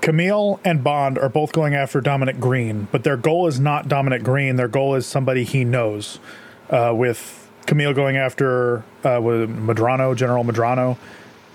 Camille 0.00 0.60
and 0.64 0.84
Bond 0.84 1.18
are 1.18 1.28
both 1.28 1.52
going 1.52 1.74
after 1.74 2.00
Dominic 2.00 2.38
Green, 2.38 2.88
but 2.92 3.04
their 3.04 3.16
goal 3.16 3.46
is 3.46 3.58
not 3.58 3.88
Dominic 3.88 4.22
Green. 4.22 4.56
Their 4.56 4.68
goal 4.68 4.94
is 4.94 5.06
somebody 5.06 5.44
he 5.44 5.64
knows. 5.64 6.20
Uh, 6.68 6.92
with 6.92 7.45
Camille 7.66 7.92
going 7.92 8.16
after 8.16 8.78
uh, 9.04 9.20
with 9.20 9.50
Medrano, 9.50 10.14
General 10.16 10.44
Medrano, 10.44 10.96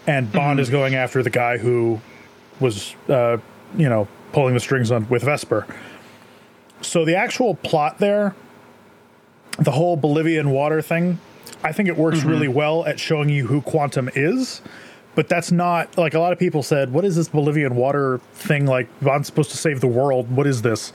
and 0.07 0.31
Bond 0.31 0.59
is 0.59 0.69
going 0.69 0.95
after 0.95 1.23
the 1.23 1.29
guy 1.29 1.57
who 1.57 2.01
was, 2.59 2.95
uh, 3.09 3.37
you 3.77 3.89
know, 3.89 4.07
pulling 4.33 4.53
the 4.53 4.59
strings 4.59 4.91
on 4.91 5.07
with 5.09 5.23
Vesper. 5.23 5.65
So 6.81 7.05
the 7.05 7.15
actual 7.15 7.55
plot 7.55 7.99
there 7.99 8.35
the 9.59 9.71
whole 9.71 9.97
Bolivian 9.97 10.49
water 10.51 10.81
thing, 10.81 11.19
I 11.63 11.71
think 11.71 11.89
it 11.89 11.97
works 11.97 12.19
Mm-hmm. 12.19 12.29
really 12.29 12.47
well 12.47 12.85
at 12.85 12.99
showing 12.99 13.29
you 13.29 13.47
who 13.47 13.61
Quantum 13.61 14.09
is. 14.15 14.61
But 15.13 15.27
that's 15.27 15.51
not 15.51 15.97
like 15.97 16.13
a 16.13 16.19
lot 16.19 16.31
of 16.31 16.39
people 16.39 16.63
said, 16.63 16.93
what 16.93 17.03
is 17.03 17.17
this 17.17 17.27
Bolivian 17.27 17.75
water 17.75 18.19
thing? 18.33 18.65
Like, 18.65 18.87
Bond's 19.01 19.27
supposed 19.27 19.51
to 19.51 19.57
save 19.57 19.81
the 19.81 19.87
world. 19.87 20.31
What 20.31 20.47
is 20.47 20.61
this? 20.61 20.93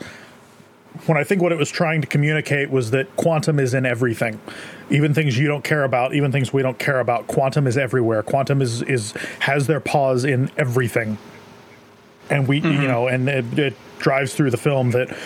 When 1.06 1.18
I 1.18 1.24
think 1.24 1.42
what 1.42 1.52
it 1.52 1.58
was 1.58 1.70
trying 1.70 2.00
to 2.00 2.06
communicate 2.06 2.70
was 2.70 2.90
that 2.92 3.14
quantum 3.16 3.58
is 3.58 3.74
in 3.74 3.86
everything, 3.86 4.40
even 4.90 5.14
things 5.14 5.38
you 5.38 5.46
don't 5.46 5.64
care 5.64 5.84
about, 5.84 6.14
even 6.14 6.32
things 6.32 6.52
we 6.52 6.62
don't 6.62 6.78
care 6.78 7.00
about. 7.00 7.26
Quantum 7.26 7.66
is 7.66 7.76
everywhere. 7.76 8.22
Quantum 8.22 8.62
is 8.62 8.82
is 8.82 9.12
has 9.40 9.66
their 9.66 9.80
paws 9.80 10.24
in 10.24 10.50
everything, 10.56 11.18
and 12.30 12.48
we, 12.48 12.56
you 12.56 12.62
mm-hmm. 12.62 12.86
know, 12.86 13.08
and 13.08 13.28
it, 13.28 13.58
it 13.58 13.74
drives 13.98 14.34
through 14.34 14.50
the 14.50 14.56
film 14.56 14.90
that 14.92 15.16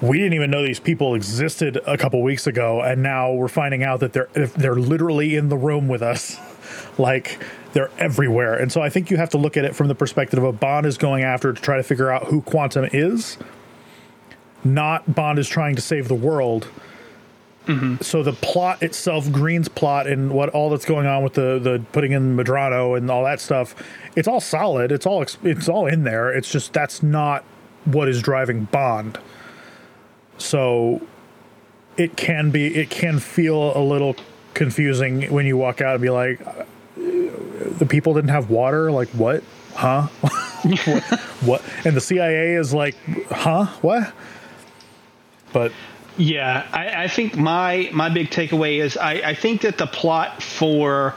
we 0.00 0.18
didn't 0.18 0.34
even 0.34 0.50
know 0.50 0.62
these 0.62 0.80
people 0.80 1.14
existed 1.14 1.80
a 1.86 1.96
couple 1.96 2.22
weeks 2.22 2.46
ago, 2.46 2.82
and 2.82 3.02
now 3.02 3.32
we're 3.32 3.48
finding 3.48 3.82
out 3.82 4.00
that 4.00 4.12
they're 4.12 4.28
they're 4.34 4.74
literally 4.74 5.36
in 5.36 5.48
the 5.48 5.56
room 5.56 5.88
with 5.88 6.02
us, 6.02 6.36
like 6.98 7.42
they're 7.72 7.90
everywhere. 7.98 8.54
And 8.54 8.70
so 8.70 8.80
I 8.80 8.90
think 8.90 9.10
you 9.10 9.16
have 9.16 9.30
to 9.30 9.38
look 9.38 9.56
at 9.56 9.64
it 9.64 9.74
from 9.74 9.88
the 9.88 9.94
perspective 9.94 10.42
of 10.42 10.60
Bond 10.60 10.86
is 10.86 10.98
going 10.98 11.24
after 11.24 11.52
to 11.52 11.60
try 11.60 11.76
to 11.76 11.82
figure 11.82 12.10
out 12.10 12.24
who 12.24 12.42
Quantum 12.42 12.88
is, 12.92 13.38
not 14.64 15.14
Bond 15.14 15.38
is 15.38 15.48
trying 15.48 15.76
to 15.76 15.82
save 15.82 16.08
the 16.08 16.14
world. 16.14 16.68
Mm-hmm. 17.66 18.02
So 18.02 18.22
the 18.22 18.32
plot 18.32 18.82
itself, 18.82 19.30
Green's 19.32 19.68
plot, 19.68 20.06
and 20.06 20.30
what 20.30 20.50
all 20.50 20.70
that's 20.70 20.84
going 20.84 21.06
on 21.06 21.24
with 21.24 21.34
the 21.34 21.58
the 21.58 21.84
putting 21.92 22.12
in 22.12 22.36
Medrano 22.36 22.96
and 22.96 23.10
all 23.10 23.24
that 23.24 23.40
stuff, 23.40 23.74
it's 24.14 24.28
all 24.28 24.40
solid. 24.40 24.92
It's 24.92 25.04
all 25.04 25.24
it's 25.42 25.68
all 25.68 25.86
in 25.86 26.04
there. 26.04 26.32
It's 26.32 26.50
just 26.50 26.72
that's 26.72 27.02
not 27.02 27.44
what 27.84 28.08
is 28.08 28.22
driving 28.22 28.64
Bond. 28.66 29.18
So 30.38 31.02
it 31.96 32.16
can 32.16 32.50
be 32.50 32.74
it 32.76 32.90
can 32.90 33.18
feel 33.18 33.76
a 33.76 33.82
little 33.82 34.16
confusing 34.54 35.22
when 35.32 35.44
you 35.46 35.56
walk 35.56 35.80
out 35.80 35.94
and 35.94 36.02
be 36.02 36.10
like, 36.10 36.40
the 36.96 37.86
people 37.88 38.14
didn't 38.14 38.30
have 38.30 38.48
water. 38.48 38.92
Like 38.92 39.08
what? 39.08 39.42
Huh? 39.74 40.02
what, 40.84 41.02
what? 41.42 41.62
And 41.84 41.96
the 41.96 42.00
CIA 42.00 42.54
is 42.54 42.72
like, 42.72 42.94
huh? 43.30 43.66
What? 43.82 44.12
But 45.56 45.72
Yeah, 46.18 46.68
I, 46.70 47.04
I 47.04 47.08
think 47.08 47.34
my 47.34 47.88
my 47.90 48.10
big 48.10 48.28
takeaway 48.28 48.78
is 48.78 48.98
I, 48.98 49.12
I 49.24 49.34
think 49.34 49.62
that 49.62 49.78
the 49.78 49.86
plot 49.86 50.42
for 50.42 51.14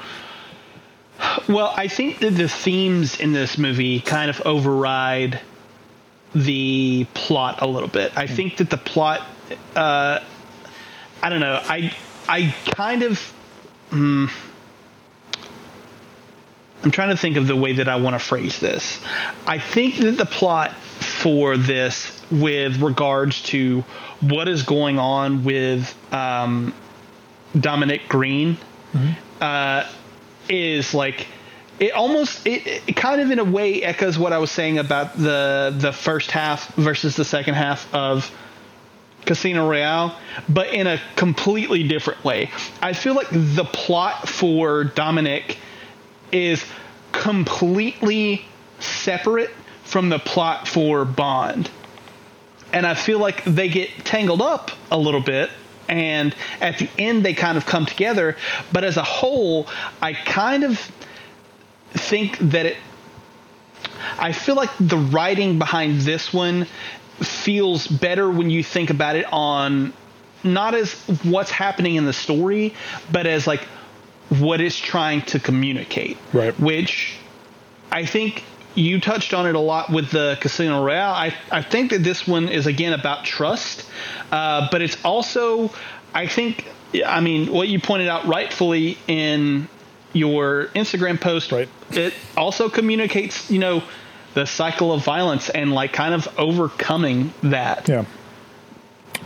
well, 1.49 1.74
I 1.76 1.90
think 1.90 2.20
that 2.20 2.32
the 2.32 2.48
themes 2.48 3.20
in 3.20 3.34
this 3.34 3.57
movie 3.57 3.99
kind 3.99 4.30
of 4.30 4.40
override 4.45 5.41
the 6.34 7.06
plot 7.14 7.61
a 7.61 7.68
little 7.68 7.90
bit. 7.90 8.14
I 8.16 8.28
think 8.28 8.57
that 8.57 8.70
the 8.70 8.78
plot 8.78 9.28
uh 9.76 10.20
I 11.22 11.30
don't 11.30 11.41
know. 11.41 11.60
I 11.61 11.94
I 12.30 12.56
kind 12.76 13.03
of 13.03 13.20
hmm, 13.90 14.28
I'm 16.84 16.91
trying 16.91 17.10
to 17.10 17.18
think 17.18 17.36
of 17.36 17.48
the 17.48 17.57
way 17.57 17.74
that 17.74 17.90
I 17.90 17.98
want 17.98 18.14
to 18.14 18.20
phrase 18.20 18.57
this. 18.61 19.02
I 19.45 19.60
think 19.60 19.98
that 19.98 20.18
the 20.18 20.26
plot 20.26 20.74
for 20.76 21.57
this, 21.57 22.19
with 22.32 22.82
regards 22.82 23.42
to 23.44 23.82
what 24.22 24.48
is 24.48 24.64
going 24.64 25.00
on 25.00 25.44
with 25.44 25.96
um, 26.14 26.74
Dominic 27.60 28.08
Green, 28.08 28.58
uh, 29.42 29.90
is 30.48 30.94
like 30.94 31.28
it 31.80 31.94
almost 31.94 32.46
it, 32.46 32.84
it 32.88 32.96
kind 32.96 33.22
of 33.22 33.32
in 33.32 33.40
a 33.40 33.44
way 33.44 33.82
echoes 33.84 34.18
what 34.18 34.34
I 34.34 34.38
was 34.40 34.52
saying 34.52 34.78
about 34.78 35.18
the 35.18 35.74
the 35.78 35.92
first 35.92 36.32
half 36.32 36.74
versus 36.76 37.16
the 37.16 37.26
second 37.26 37.56
half 37.56 37.92
of 37.94 38.30
Casino 39.26 39.70
Royale, 39.70 40.18
but 40.48 40.74
in 40.74 40.88
a 40.88 41.00
completely 41.16 41.88
different 41.88 42.24
way. 42.24 42.52
I 42.82 42.94
feel 42.94 43.14
like 43.14 43.28
the 43.30 43.66
plot 43.66 44.28
for 44.28 44.84
Dominic 44.84 45.58
is 46.32 46.64
completely 47.12 48.46
separate 48.80 49.52
from 49.84 50.10
the 50.10 50.20
plot 50.20 50.68
for 50.68 51.06
Bond. 51.06 51.70
And 52.74 52.86
I 52.86 52.94
feel 52.94 53.20
like 53.20 53.44
they 53.44 53.70
get 53.70 53.90
tangled 54.06 54.41
up 54.41 54.72
a 54.91 54.98
little 54.98 55.22
bit 55.22 55.50
and 55.88 56.36
at 56.62 56.78
the 56.78 56.90
end 57.00 57.26
they 57.26 57.34
kind 57.34 57.58
of 57.58 57.66
come 57.66 57.86
together, 57.86 58.38
but 58.72 58.84
as 58.84 58.98
a 58.98 59.04
whole, 59.04 59.68
I 60.02 60.14
kind 60.14 60.64
of 60.64 60.80
think 61.91 62.38
that 62.38 62.68
it 62.68 62.78
I 64.18 64.32
feel 64.32 64.56
like 64.56 64.70
the 64.80 64.98
writing 64.98 65.60
behind 65.60 66.02
this 66.02 66.34
one 66.34 66.66
feels 67.20 67.88
better 67.88 68.30
when 68.30 68.50
you 68.50 68.64
think 68.64 68.90
about 68.90 69.16
it 69.16 69.26
on 69.32 69.94
not 70.44 70.74
as 70.74 70.94
what's 71.24 71.52
happening 71.52 71.96
in 71.96 72.06
the 72.06 72.14
story, 72.14 72.74
but 73.12 73.26
as 73.28 73.46
like 73.46 73.62
what 74.30 74.62
it's 74.62 74.78
trying 74.78 75.22
to 75.24 75.40
communicate. 75.40 76.18
Right. 76.34 76.58
Which 76.60 77.18
I 77.91 78.06
think 78.06 78.44
you 78.76 79.00
touched 79.02 79.34
on 79.34 79.48
it 79.48 79.56
a 79.56 79.60
lot 79.60 79.90
with 79.91 80.12
the 80.12 80.38
Casino 80.40 80.84
Royale. 80.84 81.14
I, 81.14 81.34
I 81.52 81.62
think 81.62 81.91
that 81.91 82.04
this 82.04 82.28
one 82.28 82.48
is 82.50 82.68
again 82.68 82.94
about 82.94 83.26
trust, 83.26 83.86
uh, 84.32 84.68
but 84.72 84.82
it's 84.82 84.98
also, 85.04 85.72
I 86.14 86.28
think, 86.28 86.66
I 87.06 87.20
mean, 87.22 87.52
what 87.52 87.68
you 87.68 87.80
pointed 87.80 88.08
out 88.08 88.26
rightfully 88.28 88.98
in 89.08 89.68
your 90.14 90.68
Instagram 90.76 91.20
post, 91.20 91.52
Right. 91.52 91.70
it 91.91 92.14
also 92.38 92.70
communicates, 92.70 93.50
you 93.52 93.60
know, 93.60 93.84
the 94.34 94.46
cycle 94.46 94.91
of 94.94 95.04
violence 95.04 95.50
and 95.50 95.74
like 95.74 95.91
kind 95.94 96.14
of 96.14 96.28
overcoming 96.38 97.34
that. 97.44 97.90
yeah. 97.90 98.06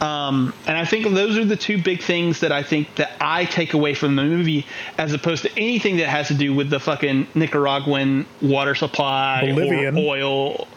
Um, 0.02 0.53
and 0.65 0.78
I 0.78 0.86
think 0.86 1.06
those 1.14 1.38
are 1.38 1.45
the 1.45 1.56
two 1.56 1.82
big 1.82 2.02
things 2.02 2.40
that 2.40 2.52
I 2.52 2.64
think 2.64 2.95
that 2.95 3.11
I 3.22 3.45
take 3.45 3.74
away 3.74 3.94
from 3.94 4.15
the 4.15 4.24
movie, 4.24 4.65
as 4.98 5.14
opposed 5.14 5.44
to 5.44 5.52
anything 5.57 5.98
that 5.98 6.10
has 6.10 6.30
to 6.30 6.34
do 6.34 6.53
with 6.53 6.70
the 6.70 6.80
fucking 6.80 7.28
Nicaraguan 7.36 8.26
water 8.41 8.76
supply 8.76 9.52
Bolivian. 9.53 9.98
or 9.98 9.99
oil. 9.99 10.68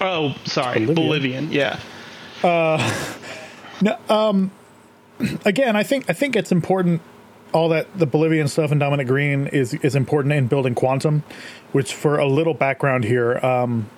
Oh, 0.00 0.34
sorry, 0.44 0.86
Bolivian. 0.86 1.50
Bolivian. 1.50 1.52
Yeah, 1.52 1.78
again, 5.44 5.76
I 5.76 5.82
think 5.82 6.08
I 6.08 6.12
think 6.12 6.36
it's 6.36 6.52
important. 6.52 7.00
All 7.52 7.68
that 7.68 7.98
the 7.98 8.06
Bolivian 8.06 8.48
stuff 8.48 8.70
and 8.70 8.80
Dominic 8.80 9.06
Green 9.06 9.46
is 9.48 9.74
is 9.74 9.94
important 9.94 10.32
in 10.32 10.46
building 10.46 10.74
Quantum, 10.74 11.22
which 11.72 11.94
for 11.94 12.18
a 12.18 12.26
little 12.26 12.54
background 12.54 13.04
here. 13.04 13.38
Um, 13.38 13.90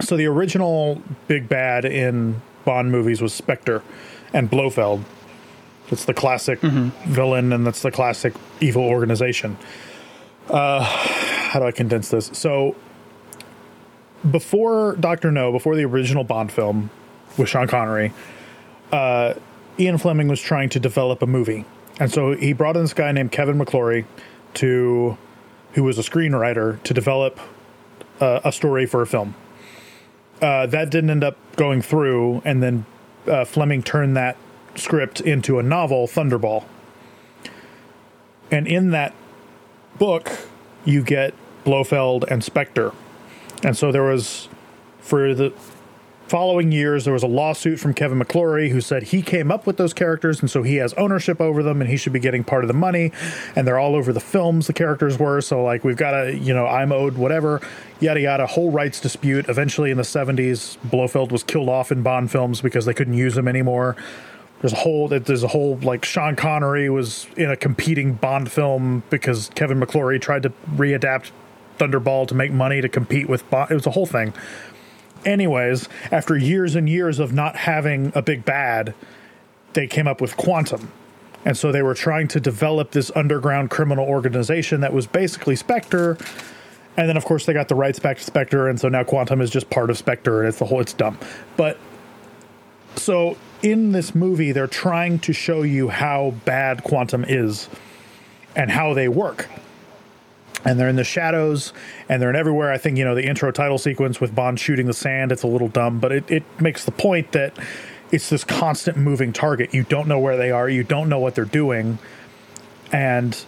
so 0.00 0.16
the 0.16 0.26
original 0.26 1.02
big 1.28 1.48
bad 1.48 1.84
in 1.84 2.42
Bond 2.64 2.90
movies 2.90 3.20
was 3.20 3.32
Spectre 3.32 3.82
and 4.32 4.50
Blofeld. 4.50 5.04
It's 5.90 6.04
the 6.04 6.14
classic 6.14 6.60
villain, 6.60 7.52
and 7.52 7.66
that's 7.66 7.82
the 7.82 7.90
classic 7.90 8.32
evil 8.60 8.84
organization. 8.84 9.56
Uh, 10.48 10.82
how 10.82 11.58
do 11.58 11.66
I 11.66 11.72
condense 11.72 12.10
this? 12.10 12.30
So 12.32 12.76
before 14.30 14.96
Doctor 14.96 15.30
No, 15.32 15.50
before 15.50 15.74
the 15.76 15.84
original 15.84 16.24
Bond 16.24 16.52
film 16.52 16.90
with 17.36 17.48
Sean 17.48 17.66
Connery, 17.66 18.12
uh, 18.92 19.34
Ian 19.78 19.98
Fleming 19.98 20.28
was 20.28 20.40
trying 20.40 20.68
to 20.70 20.80
develop 20.80 21.22
a 21.22 21.26
movie, 21.26 21.64
and 21.98 22.10
so 22.12 22.36
he 22.36 22.52
brought 22.52 22.76
in 22.76 22.82
this 22.82 22.92
guy 22.94 23.10
named 23.12 23.32
Kevin 23.32 23.58
McClory 23.58 24.04
to, 24.54 25.16
who 25.72 25.82
was 25.82 25.98
a 25.98 26.02
screenwriter, 26.02 26.82
to 26.82 26.94
develop 26.94 27.40
uh, 28.20 28.40
a 28.44 28.52
story 28.52 28.86
for 28.86 29.02
a 29.02 29.06
film. 29.06 29.34
Uh, 30.40 30.66
that 30.66 30.90
didn't 30.90 31.10
end 31.10 31.24
up 31.24 31.36
going 31.56 31.82
through, 31.82 32.40
and 32.44 32.62
then 32.62 32.86
uh, 33.26 33.44
Fleming 33.44 33.82
turned 33.82 34.16
that 34.16 34.36
script 34.74 35.20
into 35.20 35.58
a 35.58 35.62
novel, 35.62 36.06
Thunderball. 36.06 36.64
And 38.50 38.66
in 38.66 38.90
that 38.90 39.14
book, 39.98 40.30
you 40.84 41.02
get 41.02 41.34
Blofeld 41.64 42.24
and 42.30 42.42
Spectre. 42.42 42.92
And 43.62 43.76
so 43.76 43.92
there 43.92 44.02
was, 44.02 44.48
for 45.00 45.34
the 45.34 45.52
following 46.30 46.70
years, 46.70 47.04
there 47.04 47.12
was 47.12 47.24
a 47.24 47.28
lawsuit 47.28 47.80
from 47.80 47.92
Kevin 47.92 48.20
McClory 48.20 48.70
who 48.70 48.80
said 48.80 49.02
he 49.02 49.20
came 49.20 49.50
up 49.50 49.66
with 49.66 49.78
those 49.78 49.92
characters, 49.92 50.40
and 50.40 50.48
so 50.48 50.62
he 50.62 50.76
has 50.76 50.94
ownership 50.94 51.40
over 51.40 51.60
them, 51.60 51.80
and 51.80 51.90
he 51.90 51.96
should 51.96 52.12
be 52.12 52.20
getting 52.20 52.44
part 52.44 52.62
of 52.62 52.68
the 52.68 52.74
money. 52.74 53.10
And 53.56 53.66
they're 53.66 53.80
all 53.80 53.96
over 53.96 54.12
the 54.12 54.20
films, 54.20 54.68
the 54.68 54.72
characters 54.72 55.18
were. 55.18 55.40
So, 55.40 55.64
like, 55.64 55.82
we've 55.82 55.96
got 55.96 56.12
to, 56.12 56.36
you 56.36 56.54
know, 56.54 56.68
I'm 56.68 56.92
owed 56.92 57.18
whatever, 57.18 57.60
yada 57.98 58.20
yada, 58.20 58.46
whole 58.46 58.70
rights 58.70 59.00
dispute. 59.00 59.48
Eventually, 59.48 59.90
in 59.90 59.96
the 59.96 60.04
70s, 60.04 60.78
Blofeld 60.84 61.32
was 61.32 61.42
killed 61.42 61.68
off 61.68 61.90
in 61.90 62.04
Bond 62.04 62.30
films 62.30 62.60
because 62.60 62.84
they 62.84 62.94
couldn't 62.94 63.14
use 63.14 63.36
him 63.36 63.48
anymore. 63.48 63.96
There's 64.60 64.72
a 64.72 64.76
whole 64.76 65.08
there's 65.08 65.42
a 65.42 65.48
whole 65.48 65.78
like 65.78 66.04
Sean 66.04 66.36
Connery 66.36 66.88
was 66.90 67.26
in 67.36 67.50
a 67.50 67.56
competing 67.56 68.12
Bond 68.12 68.52
film 68.52 69.02
because 69.10 69.50
Kevin 69.56 69.80
McClory 69.80 70.20
tried 70.20 70.44
to 70.44 70.50
readapt 70.76 71.32
Thunderball 71.78 72.28
to 72.28 72.34
make 72.34 72.52
money 72.52 72.82
to 72.82 72.88
compete 72.88 73.28
with 73.28 73.48
Bond. 73.50 73.70
It 73.70 73.74
was 73.74 73.86
a 73.86 73.90
whole 73.90 74.06
thing. 74.06 74.34
Anyways, 75.24 75.88
after 76.10 76.36
years 76.36 76.74
and 76.74 76.88
years 76.88 77.18
of 77.18 77.32
not 77.32 77.56
having 77.56 78.12
a 78.14 78.22
big 78.22 78.44
bad, 78.44 78.94
they 79.74 79.86
came 79.86 80.08
up 80.08 80.20
with 80.20 80.36
Quantum. 80.36 80.90
And 81.44 81.56
so 81.56 81.72
they 81.72 81.82
were 81.82 81.94
trying 81.94 82.28
to 82.28 82.40
develop 82.40 82.90
this 82.90 83.10
underground 83.14 83.70
criminal 83.70 84.06
organization 84.06 84.80
that 84.80 84.92
was 84.92 85.06
basically 85.06 85.56
Spectre. 85.56 86.18
And 86.96 87.08
then, 87.08 87.16
of 87.16 87.24
course, 87.24 87.46
they 87.46 87.52
got 87.52 87.68
the 87.68 87.74
rights 87.74 87.98
back 87.98 88.18
to 88.18 88.24
Spectre, 88.24 88.68
and 88.68 88.78
so 88.78 88.88
now 88.88 89.04
Quantum 89.04 89.40
is 89.40 89.50
just 89.50 89.70
part 89.70 89.90
of 89.90 89.96
Spectre, 89.96 90.40
and 90.40 90.48
it's 90.48 90.58
the 90.58 90.66
whole. 90.66 90.80
It's 90.80 90.92
dumb, 90.92 91.18
but 91.56 91.78
so 92.96 93.36
in 93.62 93.92
this 93.92 94.14
movie 94.14 94.52
they're 94.52 94.66
trying 94.66 95.18
to 95.20 95.32
show 95.32 95.62
you 95.62 95.88
how 95.88 96.34
bad 96.44 96.82
quantum 96.82 97.24
is 97.26 97.68
and 98.56 98.70
how 98.70 98.94
they 98.94 99.08
work 99.08 99.48
and 100.64 100.78
they're 100.78 100.88
in 100.88 100.96
the 100.96 101.04
shadows 101.04 101.72
and 102.08 102.20
they're 102.20 102.30
in 102.30 102.36
everywhere. 102.36 102.70
I 102.72 102.78
think 102.78 102.98
you 102.98 103.04
know 103.04 103.14
the 103.14 103.26
intro 103.26 103.50
title 103.50 103.78
sequence 103.78 104.20
with 104.20 104.34
bond 104.34 104.60
shooting 104.60 104.86
the 104.86 104.94
sand 104.94 105.32
it's 105.32 105.42
a 105.42 105.46
little 105.46 105.68
dumb 105.68 106.00
but 106.00 106.12
it, 106.12 106.30
it 106.30 106.42
makes 106.60 106.84
the 106.84 106.92
point 106.92 107.32
that 107.32 107.56
it's 108.10 108.28
this 108.28 108.44
constant 108.44 108.96
moving 108.96 109.32
target. 109.32 109.72
You 109.72 109.84
don't 109.84 110.08
know 110.08 110.18
where 110.18 110.36
they 110.36 110.50
are. 110.50 110.68
You 110.68 110.82
don't 110.82 111.08
know 111.08 111.20
what 111.20 111.34
they're 111.34 111.44
doing. 111.44 111.98
And 112.92 113.38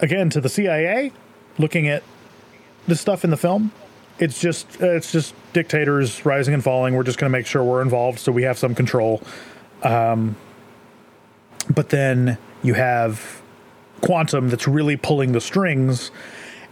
again 0.00 0.30
to 0.30 0.40
the 0.40 0.48
cia 0.48 1.12
looking 1.58 1.88
at 1.88 2.02
the 2.86 2.96
stuff 2.96 3.24
in 3.24 3.30
the 3.30 3.36
film 3.36 3.72
it's 4.18 4.40
just 4.40 4.80
it's 4.80 5.10
just 5.10 5.34
dictators 5.52 6.24
rising 6.24 6.54
and 6.54 6.62
falling. 6.62 6.94
We're 6.94 7.02
just 7.02 7.18
going 7.18 7.30
to 7.30 7.36
make 7.36 7.46
sure 7.46 7.64
we're 7.64 7.82
involved 7.82 8.20
so 8.20 8.30
we 8.30 8.44
have 8.44 8.56
some 8.56 8.74
control. 8.74 9.20
Um, 9.82 10.36
but 11.74 11.88
then 11.88 12.38
you 12.62 12.74
have 12.74 13.42
quantum 14.00 14.48
that's 14.48 14.68
really 14.68 14.96
pulling 14.96 15.32
the 15.32 15.40
strings 15.40 16.10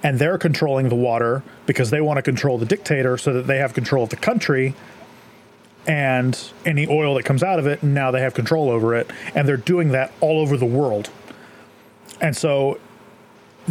and 0.02 0.18
they're 0.18 0.38
controlling 0.38 0.88
the 0.88 0.94
water 0.94 1.42
because 1.66 1.90
they 1.90 2.00
want 2.00 2.16
to 2.16 2.22
control 2.22 2.58
the 2.58 2.66
dictator 2.66 3.18
so 3.18 3.32
that 3.32 3.46
they 3.46 3.58
have 3.58 3.74
control 3.74 4.04
of 4.04 4.10
the 4.10 4.16
country 4.16 4.74
and 5.86 6.52
any 6.64 6.86
oil 6.86 7.14
that 7.14 7.24
comes 7.24 7.42
out 7.42 7.58
of 7.58 7.66
it 7.66 7.82
and 7.82 7.94
now 7.94 8.10
they 8.10 8.20
have 8.20 8.34
control 8.34 8.70
over 8.70 8.94
it 8.94 9.10
and 9.34 9.46
they're 9.46 9.56
doing 9.56 9.90
that 9.90 10.12
all 10.20 10.40
over 10.40 10.56
the 10.56 10.66
world. 10.66 11.10
And 12.20 12.36
so 12.36 12.78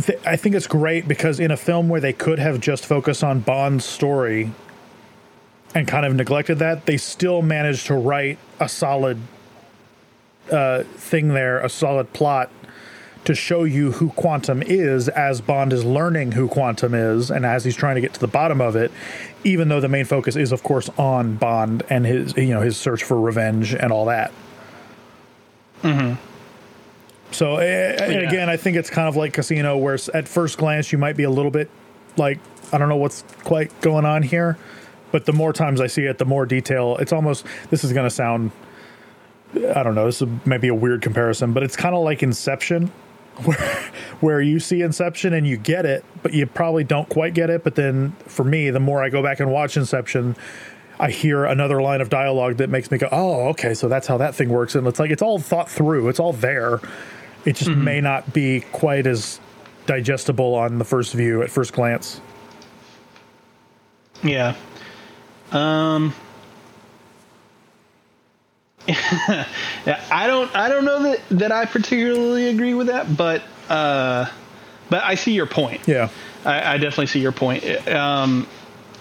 th- 0.02 0.20
i 0.26 0.36
think 0.36 0.56
it's 0.56 0.68
great 0.68 1.08
because 1.08 1.40
in 1.40 1.52
a 1.52 1.58
film 1.58 1.90
where 1.90 2.02
they 2.02 2.14
could 2.14 2.40
have 2.40 2.60
just 2.60 2.86
focused 2.86 3.24
on 3.24 3.40
bond's 3.40 3.86
story 3.86 4.52
and 5.76 5.88
kind 5.88 6.06
of 6.06 6.16
neglected 6.16 6.60
that 6.60 6.86
they 6.86 6.98
still 6.98 7.42
managed 7.42 7.88
to 7.88 7.94
write 7.94 8.38
a 8.60 8.68
solid 8.68 9.20
uh, 10.52 10.84
thing 10.84 11.30
there 11.30 11.60
a 11.60 11.70
solid 11.70 12.12
plot 12.14 12.50
to 13.26 13.36
show 13.36 13.64
you 13.64 13.92
who 13.92 14.10
Quantum 14.12 14.62
is 14.64 15.08
as 15.10 15.42
Bond 15.42 15.74
is 15.74 15.84
learning 15.84 16.32
who 16.32 16.48
Quantum 16.48 16.94
is 16.94 17.30
and 17.30 17.46
as 17.46 17.64
he's 17.66 17.76
trying 17.76 17.96
to 17.96 18.02
get 18.02 18.14
to 18.14 18.20
the 18.20 18.28
bottom 18.28 18.62
of 18.62 18.76
it, 18.76 18.92
even 19.44 19.68
though 19.70 19.80
the 19.80 19.90
main 19.90 20.06
focus 20.06 20.36
is 20.36 20.52
of 20.52 20.64
course 20.64 20.90
on 20.98 21.36
Bond 21.36 21.84
and 21.90 22.06
his 22.06 22.36
you 22.38 22.54
know 22.54 22.62
his 22.62 22.78
search 22.78 23.04
for 23.04 23.20
revenge 23.20 23.74
and 23.74 23.92
all 23.92 24.06
that. 24.06 24.32
Mm-hmm. 25.84 26.16
So 27.32 27.58
and 27.60 28.14
Yeah. 28.14 28.28
again, 28.30 28.50
I 28.50 28.58
think 28.58 28.78
it's 28.78 28.90
kind 28.90 29.08
of 29.08 29.16
like 29.16 29.34
Casino, 29.34 29.78
where 29.78 29.98
at 30.14 30.28
first 30.28 30.58
glance 30.58 30.92
you 30.92 30.98
might 30.98 31.16
be 31.16 31.24
a 31.24 31.30
little 31.30 31.52
bit 31.52 31.70
like 32.18 32.40
I 32.72 32.78
don't 32.78 32.90
know 32.90 32.98
what's 32.98 33.24
quite 33.44 33.80
going 33.82 34.06
on 34.06 34.24
here, 34.24 34.58
but 35.12 35.26
the 35.26 35.34
more 35.34 35.54
times 35.54 35.82
I 35.82 35.88
see 35.88 36.04
it, 36.06 36.18
the 36.18 36.26
more 36.26 36.46
detail. 36.46 36.98
It's 36.98 37.14
almost 37.14 37.46
this 37.70 37.84
is 37.84 37.94
going 37.94 38.06
to 38.06 38.10
sound 38.16 38.52
I 39.76 39.84
don't 39.84 39.96
know. 39.96 40.06
This 40.06 40.22
is 40.22 40.28
maybe 40.46 40.68
a 40.68 40.76
weird 40.76 41.02
comparison, 41.02 41.54
but 41.54 41.64
it's 41.64 41.76
kind 41.76 41.96
of 41.96 42.04
like 42.04 42.22
Inception, 42.24 42.92
where 43.46 43.92
where 44.20 44.42
you 44.42 44.60
see 44.60 44.82
Inception 44.82 45.34
and 45.34 45.48
you 45.48 45.58
get 45.58 45.86
it, 45.86 46.04
but 46.24 46.34
you 46.34 46.46
probably 46.46 46.84
don't 46.84 47.08
quite 47.10 47.34
get 47.34 47.50
it. 47.50 47.64
But 47.64 47.76
then 47.76 48.12
for 48.28 48.44
me, 48.44 48.70
the 48.70 48.80
more 48.80 49.04
I 49.04 49.10
go 49.10 49.24
back 49.24 49.40
and 49.40 49.52
watch 49.52 49.78
Inception, 49.78 50.36
I 51.00 51.12
hear 51.12 51.46
another 51.46 51.82
line 51.82 52.02
of 52.02 52.10
dialogue 52.10 52.58
that 52.58 52.70
makes 52.70 52.92
me 52.92 52.98
go, 52.98 53.08
"Oh, 53.12 53.50
okay, 53.50 53.74
so 53.74 53.88
that's 53.88 54.08
how 54.08 54.18
that 54.18 54.36
thing 54.36 54.50
works." 54.50 54.76
And 54.76 54.86
it's 54.88 55.00
like 55.00 55.12
it's 55.12 55.22
all 55.22 55.40
thought 55.40 55.70
through. 55.70 56.10
It's 56.10 56.20
all 56.20 56.34
there. 56.34 56.82
It 57.46 57.56
just 57.56 57.72
may 57.72 58.02
not 58.02 58.34
be 58.34 58.62
quite 58.74 59.08
as 59.08 59.40
digestible 59.86 60.56
on 60.56 60.78
the 60.78 60.86
first 60.86 61.14
view 61.14 61.42
at 61.42 61.50
first 61.50 61.74
glance. 61.74 62.20
Yeah. 64.22 64.56
Um. 65.52 66.14
Yeah, 68.90 70.06
I 70.12 70.28
don't. 70.28 70.56
I 70.56 70.70
don't 70.70 70.86
know 70.86 71.04
that 71.04 71.22
that 71.32 71.52
I 71.52 71.66
particularly 71.66 72.48
agree 72.50 72.74
with 72.74 72.88
that, 72.88 73.16
but 73.16 73.44
uh, 73.70 74.30
but 74.90 75.04
I 75.04 75.16
see 75.16 75.34
your 75.34 75.46
point. 75.46 75.82
Yeah, 75.88 76.10
I, 76.46 76.74
I 76.74 76.78
definitely 76.78 77.08
see 77.08 77.20
your 77.20 77.32
point. 77.32 77.64
Um, 77.88 78.48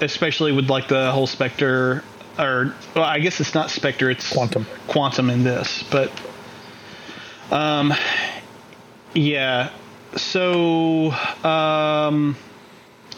especially 0.00 0.52
with 0.52 0.68
like 0.70 0.88
the 0.88 1.10
whole 1.12 1.26
Spectre, 1.26 2.04
or 2.38 2.74
well, 2.94 3.04
I 3.04 3.18
guess 3.18 3.40
it's 3.40 3.54
not 3.54 3.70
Spectre, 3.70 4.10
it's 4.10 4.30
Quantum. 4.32 4.66
Quantum 4.86 5.30
in 5.30 5.44
this, 5.44 5.82
but 5.90 6.10
um, 7.50 7.94
yeah. 9.14 9.70
So 10.16 11.12
um, 11.44 12.36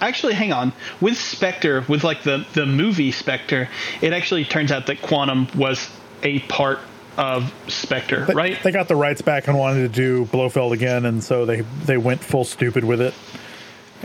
actually, 0.01 0.35
hang 0.35 0.53
on. 0.53 0.73
With 1.01 1.17
Spectre, 1.17 1.85
with 1.89 2.05
like 2.05 2.23
the 2.23 2.47
the 2.55 2.67
movie 2.67 3.13
Spectre, 3.13 3.69
it 4.01 4.13
actually 4.13 4.45
turns 4.45 4.73
out 4.73 4.87
that 4.87 5.03
Quantum 5.03 5.49
was 5.57 5.89
a 6.23 6.39
part 6.41 6.79
of 7.17 7.53
Spectre, 7.69 8.25
They- 8.27 8.35
right? 8.35 8.63
They 8.63 8.71
got 8.71 8.89
the 8.89 8.97
rights 8.97 9.21
back 9.23 9.49
and 9.49 9.59
wanted 9.59 9.83
to 9.83 9.89
do 9.89 10.25
Blofeld 10.27 10.73
again, 10.73 11.05
and 11.07 11.23
so 11.23 11.45
they 11.45 11.63
they 11.85 11.97
went 11.97 12.23
full 12.23 12.45
stupid 12.45 12.85
with 12.85 13.01
it. 13.01 13.15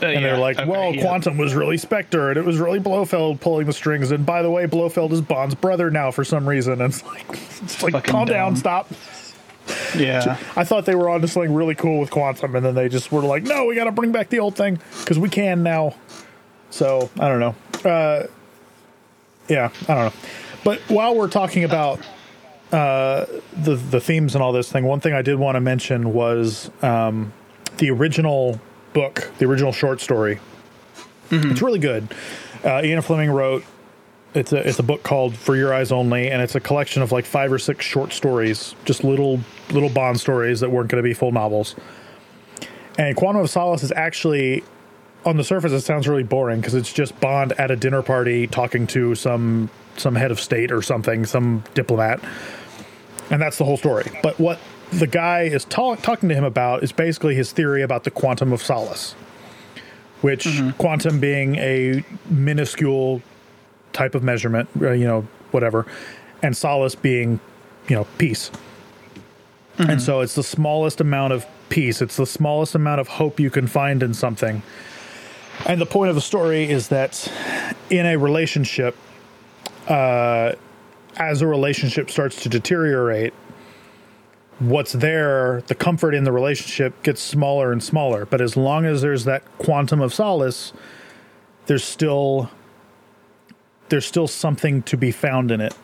Uh, 0.02 0.08
And 0.08 0.14
yeah, 0.16 0.28
they're 0.28 0.38
like, 0.38 0.60
okay, 0.60 0.70
well, 0.70 0.94
yeah. 0.94 1.02
Quantum 1.04 1.38
was 1.38 1.54
really 1.54 1.78
Spectre, 1.78 2.30
and 2.30 2.38
it 2.38 2.44
was 2.44 2.58
really 2.58 2.80
Blofeld 2.80 3.40
pulling 3.40 3.66
the 3.66 3.72
strings. 3.74 4.12
And 4.12 4.26
by 4.26 4.42
the 4.42 4.50
way, 4.52 4.66
Blofeld 4.66 5.14
is 5.14 5.22
Bond's 5.22 5.56
brother 5.56 5.90
now 5.90 6.12
for 6.12 6.26
some 6.26 6.50
reason. 6.50 6.74
And 6.82 6.92
it's 6.94 7.04
like, 7.06 7.26
it's 7.30 7.82
like 7.82 7.94
Fucking 7.94 8.12
calm 8.12 8.26
down, 8.28 8.58
stop. 8.58 8.90
Yeah. 9.98 10.38
I 10.58 10.66
thought 10.66 10.86
they 10.86 10.96
were 10.96 11.08
onto 11.10 11.28
something 11.28 11.54
really 11.54 11.76
cool 11.76 12.02
with 12.02 12.12
Quantum, 12.12 12.56
and 12.58 12.66
then 12.66 12.76
they 12.76 12.90
just 12.90 13.10
were 13.12 13.22
like, 13.22 13.44
no, 13.44 13.66
we 13.66 13.76
got 13.76 13.86
to 13.86 13.92
bring 13.94 14.12
back 14.12 14.28
the 14.30 14.40
old 14.40 14.56
thing 14.58 14.80
because 15.00 15.18
we 15.18 15.30
can 15.30 15.64
now. 15.64 15.96
So 16.72 17.10
I 17.18 17.30
don't 17.30 17.40
know. 17.40 17.56
Uh, 17.90 18.28
yeah, 19.48 19.70
I 19.88 19.94
don't 19.94 20.06
know. 20.06 20.14
But 20.66 20.80
while 20.90 21.16
we're 21.16 21.30
talking 21.30 21.64
about 21.64 22.00
uh, 22.72 23.26
the 23.54 23.76
the 23.76 24.02
themes 24.02 24.34
and 24.34 24.44
all 24.44 24.52
this 24.52 24.70
thing, 24.70 24.84
one 24.84 25.00
thing 25.00 25.14
I 25.14 25.22
did 25.22 25.38
want 25.38 25.56
to 25.56 25.62
mention 25.62 26.12
was 26.12 26.72
um, 26.82 27.32
the 27.78 27.92
original 27.92 28.60
book, 28.92 29.32
the 29.38 29.46
original 29.46 29.72
short 29.72 30.02
story. 30.02 30.40
It's 31.52 31.62
really 31.62 31.80
good. 31.80 32.14
Uh, 32.64 32.82
Ian 32.84 33.02
Fleming 33.02 33.30
wrote. 33.30 33.64
It's 34.34 34.52
a 34.52 34.68
it's 34.68 34.80
a 34.80 34.84
book 34.84 35.04
called 35.04 35.38
For 35.38 35.56
Your 35.56 35.72
Eyes 35.72 35.92
Only, 35.92 36.32
and 36.32 36.42
it's 36.42 36.56
a 36.56 36.60
collection 36.60 37.04
of 37.04 37.12
like 37.12 37.26
five 37.26 37.54
or 37.54 37.60
six 37.60 37.86
short 37.86 38.12
stories, 38.12 38.74
just 38.86 39.04
little 39.04 39.40
little 39.70 39.90
Bond 39.90 40.20
stories 40.20 40.60
that 40.62 40.72
weren't 40.72 40.90
going 40.90 41.02
to 41.02 41.08
be 41.08 41.14
full 41.14 41.32
novels. 41.32 41.76
And 42.98 43.16
Quantum 43.16 43.44
of 43.44 43.50
Solace 43.50 43.84
is 43.84 43.92
actually, 43.92 44.64
on 45.26 45.38
the 45.38 45.44
surface, 45.44 45.72
it 45.74 45.82
sounds 45.82 46.08
really 46.08 46.24
boring 46.24 46.60
because 46.60 46.74
it's 46.74 46.92
just 46.92 47.20
Bond 47.20 47.54
at 47.54 47.70
a 47.70 47.76
dinner 47.76 48.02
party 48.02 48.48
talking 48.48 48.88
to 48.88 49.14
some 49.16 49.70
some 49.98 50.16
head 50.16 50.32
of 50.32 50.40
state 50.40 50.72
or 50.72 50.82
something, 50.82 51.26
some 51.26 51.64
diplomat, 51.74 52.20
and 53.30 53.42
that's 53.42 53.58
the 53.58 53.66
whole 53.66 53.78
story. 53.78 54.12
But 54.22 54.40
what 54.40 54.60
the 54.92 55.08
guy 55.08 55.44
is 55.44 55.66
ta- 55.66 55.96
talking 55.96 56.30
to 56.30 56.36
him 56.36 56.44
about 56.44 56.84
is 56.84 56.92
basically 56.92 57.36
his 57.36 57.52
theory 57.52 57.82
about 57.82 58.04
the 58.04 58.12
quantum 58.12 58.54
of 58.54 58.62
solace, 58.62 59.14
which 60.22 60.48
quantum 60.78 61.20
being 61.20 61.56
a 61.56 62.04
minuscule 62.30 63.22
type 63.94 64.16
of 64.16 64.24
measurement, 64.24 64.70
uh, 64.82 64.92
you 64.92 65.06
know, 65.06 65.28
whatever, 65.52 65.86
and 66.42 66.56
solace 66.56 66.96
being, 66.96 67.40
you 67.88 67.96
know, 67.96 68.06
peace. 68.18 68.52
And 69.78 70.02
so 70.02 70.22
it's 70.22 70.36
the 70.36 70.44
smallest 70.44 71.02
amount 71.02 71.34
of 71.34 71.46
peace, 71.68 72.02
it's 72.02 72.16
the 72.16 72.26
smallest 72.26 72.76
amount 72.76 73.02
of 73.02 73.08
hope 73.08 73.40
you 73.40 73.50
can 73.50 73.68
find 73.68 74.02
in 74.04 74.14
something. 74.14 74.62
And 75.66 75.82
the 75.82 75.86
point 75.86 76.10
of 76.10 76.16
the 76.16 76.22
story 76.22 76.70
is 76.70 76.90
that 76.90 77.32
in 77.90 78.06
a 78.06 78.18
relationship, 78.18 78.96
uh, 79.88 80.54
as 81.18 81.42
a 81.42 81.48
relationship 81.48 82.10
starts 82.10 82.42
to 82.44 82.50
deteriorate, 82.50 83.34
what's 84.60 84.94
there, 84.94 85.62
the 85.68 85.76
comfort 85.76 86.14
in 86.14 86.24
the 86.24 86.32
relationship 86.32 87.02
gets 87.04 87.22
smaller 87.22 87.72
and 87.72 87.84
smaller. 87.84 88.26
But 88.26 88.42
as 88.42 88.56
long 88.56 88.86
as 88.86 89.02
there's 89.02 89.26
that 89.26 89.44
quantum 89.58 90.02
of 90.02 90.14
solace, 90.14 90.74
there's 91.66 91.84
still 91.84 92.50
there's 93.90 94.06
still 94.06 94.28
something 94.28 94.82
to 94.84 94.98
be 94.98 95.12
found 95.12 95.52
in 95.52 95.62
it. 95.62 95.76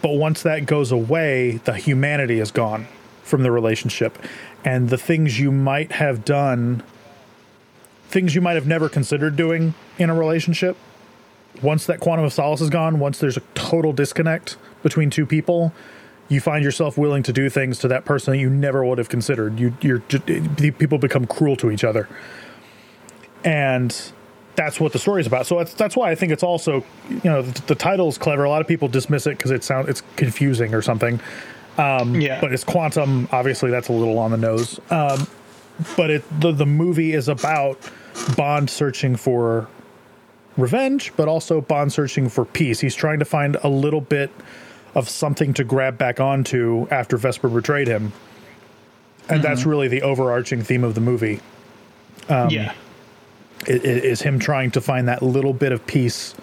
But 0.00 0.14
once 0.14 0.42
that 0.42 0.66
goes 0.66 0.90
away, 0.90 1.58
the 1.64 1.74
humanity 1.74 2.40
is 2.40 2.50
gone 2.50 2.88
from 3.22 3.44
the 3.44 3.52
relationship. 3.52 4.18
And 4.64 4.90
the 4.90 4.98
things 4.98 5.38
you 5.38 5.52
might 5.52 5.92
have 5.92 6.24
done, 6.24 6.82
things 8.08 8.34
you 8.34 8.40
might 8.40 8.54
have 8.54 8.66
never 8.66 8.88
considered 8.88 9.36
doing 9.36 9.74
in 9.98 10.10
a 10.10 10.14
relationship, 10.14 10.76
once 11.60 11.86
that 11.86 12.00
quantum 12.00 12.24
of 12.24 12.32
solace 12.32 12.60
is 12.60 12.70
gone, 12.70 12.98
once 12.98 13.18
there's 13.18 13.36
a 13.36 13.42
total 13.54 13.92
disconnect 13.92 14.56
between 14.82 15.10
two 15.10 15.26
people, 15.26 15.72
you 16.28 16.40
find 16.40 16.64
yourself 16.64 16.96
willing 16.96 17.22
to 17.24 17.32
do 17.32 17.50
things 17.50 17.78
to 17.80 17.88
that 17.88 18.04
person 18.04 18.32
that 18.32 18.38
you 18.38 18.48
never 18.48 18.84
would 18.84 18.98
have 18.98 19.08
considered. 19.08 19.60
You, 19.60 19.74
you're 19.80 20.00
people 20.00 20.98
become 20.98 21.26
cruel 21.26 21.56
to 21.56 21.70
each 21.70 21.84
other, 21.84 22.08
and 23.44 23.94
that's 24.54 24.80
what 24.80 24.92
the 24.92 24.98
story 24.98 25.20
is 25.20 25.26
about. 25.26 25.46
So 25.46 25.58
that's 25.58 25.74
that's 25.74 25.96
why 25.96 26.10
I 26.10 26.14
think 26.14 26.32
it's 26.32 26.42
also, 26.42 26.84
you 27.08 27.20
know, 27.24 27.42
the, 27.42 27.60
the 27.62 27.74
title 27.74 28.08
is 28.08 28.18
clever. 28.18 28.44
A 28.44 28.50
lot 28.50 28.60
of 28.60 28.68
people 28.68 28.88
dismiss 28.88 29.26
it 29.26 29.36
because 29.36 29.50
it 29.50 29.64
sounds 29.64 29.88
it's 29.88 30.02
confusing 30.16 30.74
or 30.74 30.82
something. 30.82 31.20
yeah. 32.20 32.40
But 32.40 32.52
it's 32.52 32.64
quantum. 32.64 33.28
Obviously, 33.32 33.70
that's 33.70 33.88
a 33.88 33.92
little 33.92 34.18
on 34.18 34.30
the 34.30 34.36
nose. 34.36 34.80
Um, 34.90 35.26
but 35.96 36.10
it 36.10 36.40
the 36.40 36.52
the 36.52 36.66
movie 36.66 37.12
is 37.12 37.28
about 37.28 37.78
Bond 38.36 38.68
searching 38.68 39.16
for 39.16 39.68
revenge, 40.56 41.12
but 41.16 41.28
also 41.28 41.60
Bond 41.60 41.92
searching 41.92 42.28
for 42.28 42.44
peace. 42.44 42.80
He's 42.80 42.94
trying 42.94 43.18
to 43.20 43.24
find 43.24 43.56
a 43.62 43.68
little 43.68 44.00
bit 44.00 44.30
of 44.94 45.08
something 45.08 45.54
to 45.54 45.64
grab 45.64 45.96
back 45.98 46.20
onto 46.20 46.86
after 46.90 47.16
Vesper 47.16 47.48
betrayed 47.48 47.88
him. 47.88 48.12
And 49.28 49.42
that's 49.42 49.64
really 49.64 49.88
the 49.88 50.02
overarching 50.02 50.62
theme 50.62 50.84
of 50.84 50.94
the 50.94 51.00
movie. 51.00 51.40
Um, 52.28 52.50
yeah. 52.50 52.72
i- 53.68 53.72
i- 53.72 53.74
is 53.74 54.20
him 54.22 54.38
trying 54.38 54.70
to 54.72 54.80
find 54.80 55.08
that 55.08 55.22
little 55.22 55.52
bit 55.52 55.72
of 55.72 55.84
peace 55.86 56.34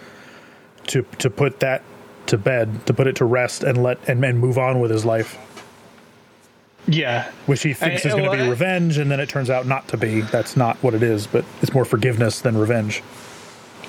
to 0.88 1.06
to 1.20 1.30
put 1.30 1.60
that 1.60 1.82
to 2.28 2.38
bed, 2.38 2.86
to 2.86 2.94
put 2.94 3.08
it 3.08 3.16
to 3.18 3.26
rest, 3.26 3.64
and 3.64 3.82
let 3.84 3.98
and, 4.08 4.24
and 4.26 4.40
move 4.40 4.58
on 4.58 4.80
with 4.80 4.90
his 4.92 5.06
life, 5.06 5.38
Yeah. 6.88 7.26
which 7.46 7.62
he 7.64 7.74
thinks 7.74 8.06
I- 8.06 8.10
is 8.10 8.14
going 8.16 8.24
to 8.26 8.30
well, 8.32 8.44
be 8.46 8.50
revenge, 8.50 8.98
and 8.98 9.12
then 9.12 9.20
it 9.20 9.30
turns 9.30 9.50
out 9.50 9.68
not 9.68 9.88
to 9.90 9.98
be. 9.98 10.22
That's 10.22 10.56
not 10.58 10.78
what 10.82 10.94
it 10.94 11.04
is, 11.04 11.28
but 11.28 11.44
it's 11.62 11.74
more 11.74 11.86
forgiveness 11.86 12.40
than 12.42 12.58
revenge. 12.58 13.04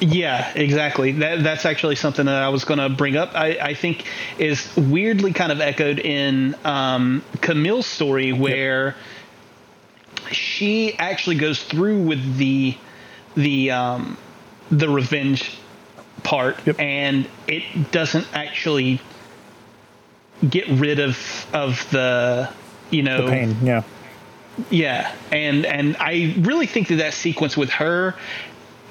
Yeah, 0.01 0.51
exactly. 0.55 1.13
That 1.13 1.43
that's 1.43 1.67
actually 1.67 1.97
something 1.97 2.27
that 2.27 2.43
I 2.43 2.49
was 2.49 2.65
going 2.65 2.79
to 2.81 2.89
bring 2.89 3.17
up. 3.17 3.35
I, 3.35 3.59
I 3.61 3.75
think 3.75 4.05
is 4.39 4.75
weirdly 4.77 5.33
kind 5.33 5.53
of 5.53 5.61
echoed 5.61 5.99
in 5.99 6.57
um, 6.65 7.23
Camille's 7.43 7.87
story, 7.87 8.33
where 8.33 8.97
she 10.31 10.95
actually 10.99 11.37
goes 11.37 11.63
through 11.63 12.03
with 12.03 12.37
the 12.37 12.77
the 13.35 13.71
um, 13.73 14.17
the 14.71 14.89
revenge 14.89 15.59
part, 16.23 16.67
Yep. 16.67 16.81
and 16.81 17.29
it 17.47 17.93
doesn't 17.93 18.27
actually 18.33 19.01
get 20.49 20.67
rid 20.69 20.99
of 20.99 21.19
of 21.53 21.87
the 21.91 22.49
you 22.91 23.03
know 23.03 23.27
The 23.27 23.31
pain, 23.31 23.57
yeah. 23.63 23.83
yeah, 24.71 25.15
and 25.31 25.67
and 25.67 25.97
I 25.99 26.35
really 26.39 26.67
think 26.67 26.89
that 26.89 26.97
that 26.97 27.13
sequence 27.15 27.57
with 27.57 27.71
her 27.71 28.15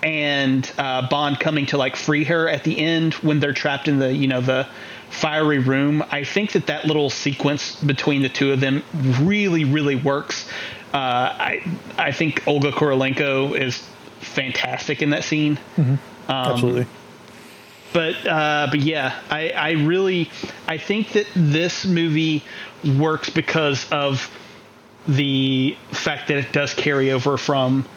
and 0.03 0.71
uh, 0.77 1.07
Bond 1.09 1.39
coming 1.39 1.65
to 1.67 1.77
like 1.77 1.95
free 1.95 2.23
her 2.25 2.47
at 2.47 2.63
the 2.63 2.77
end 2.77 3.15
when 3.15 3.39
they're 3.39 3.53
trapped 3.53 3.87
in 3.87 3.99
the 3.99 4.13
you 4.13 4.27
know 4.27 4.41
the 4.41 4.67
fiery 5.09 5.59
room. 5.59 6.03
I 6.11 6.23
think 6.23 6.53
that 6.53 6.67
that 6.67 6.85
little 6.85 7.09
sequence 7.09 7.75
between 7.81 8.21
the 8.21 8.29
two 8.29 8.51
of 8.51 8.59
them 8.59 8.83
really 9.21 9.65
really 9.65 9.95
works. 9.95 10.49
Uh, 10.93 10.97
I 10.97 11.79
I 11.97 12.11
think 12.11 12.47
Olga 12.47 12.71
Kurylenko 12.71 13.59
is 13.59 13.77
fantastic 14.19 15.01
in 15.01 15.11
that 15.11 15.23
scene. 15.23 15.59
Um, 15.77 15.99
Absolutely. 16.27 16.85
but 17.91 18.27
uh, 18.27 18.67
but 18.69 18.79
yeah, 18.79 19.19
I, 19.29 19.49
I 19.49 19.71
really 19.71 20.29
I 20.67 20.77
think 20.77 21.13
that 21.13 21.27
this 21.35 21.85
movie 21.85 22.43
works 22.97 23.29
because 23.29 23.89
of 23.91 24.29
the 25.07 25.75
fact 25.91 26.27
that 26.27 26.37
it 26.37 26.51
does 26.51 26.73
carry 26.73 27.11
over 27.11 27.37
from 27.37 27.87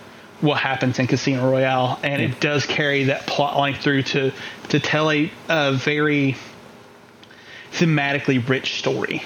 what 0.42 0.58
happens 0.58 0.98
in 0.98 1.06
Casino 1.06 1.48
Royale, 1.50 1.98
and 2.02 2.20
it 2.20 2.40
does 2.40 2.66
carry 2.66 3.04
that 3.04 3.26
plot 3.26 3.56
line 3.56 3.74
through 3.74 4.02
to 4.02 4.32
to 4.68 4.80
tell 4.80 5.10
a, 5.10 5.30
a 5.48 5.72
very 5.72 6.36
thematically 7.72 8.46
rich 8.46 8.78
story. 8.78 9.22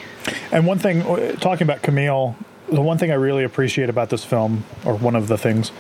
And 0.53 0.67
one 0.67 0.79
thing, 0.79 1.03
uh, 1.03 1.33
talking 1.33 1.67
about 1.67 1.83
Camille, 1.83 2.37
the 2.69 2.83
one 2.83 2.99
thing 2.99 3.11
I 3.11 3.15
really 3.15 3.45
appreciate 3.45 3.89
about 3.89 4.11
this 4.11 4.25
film, 4.25 4.65
or 4.85 4.97
one 4.97 5.17
of 5.17 5.27
the 5.27 5.39
things, 5.39 5.73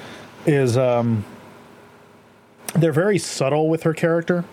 is 0.46 0.76
um, 0.76 1.24
they're 2.74 2.92
very 2.92 3.18
subtle 3.18 3.68
with 3.68 3.82
her 3.82 3.92
character, 3.92 4.44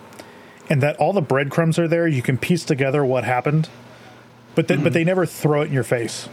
and 0.68 0.82
that 0.82 0.96
all 0.96 1.12
the 1.12 1.22
breadcrumbs 1.22 1.78
are 1.78 1.88
there. 1.88 2.06
You 2.06 2.22
can 2.22 2.36
piece 2.36 2.64
together 2.64 3.04
what 3.04 3.24
happened, 3.24 3.70
but 4.54 4.68
then, 4.68 4.82
but 4.82 4.92
they 4.92 5.04
never 5.04 5.24
throw 5.24 5.62
it 5.62 5.66
in 5.66 5.72
your 5.72 5.82
face. 5.82 6.28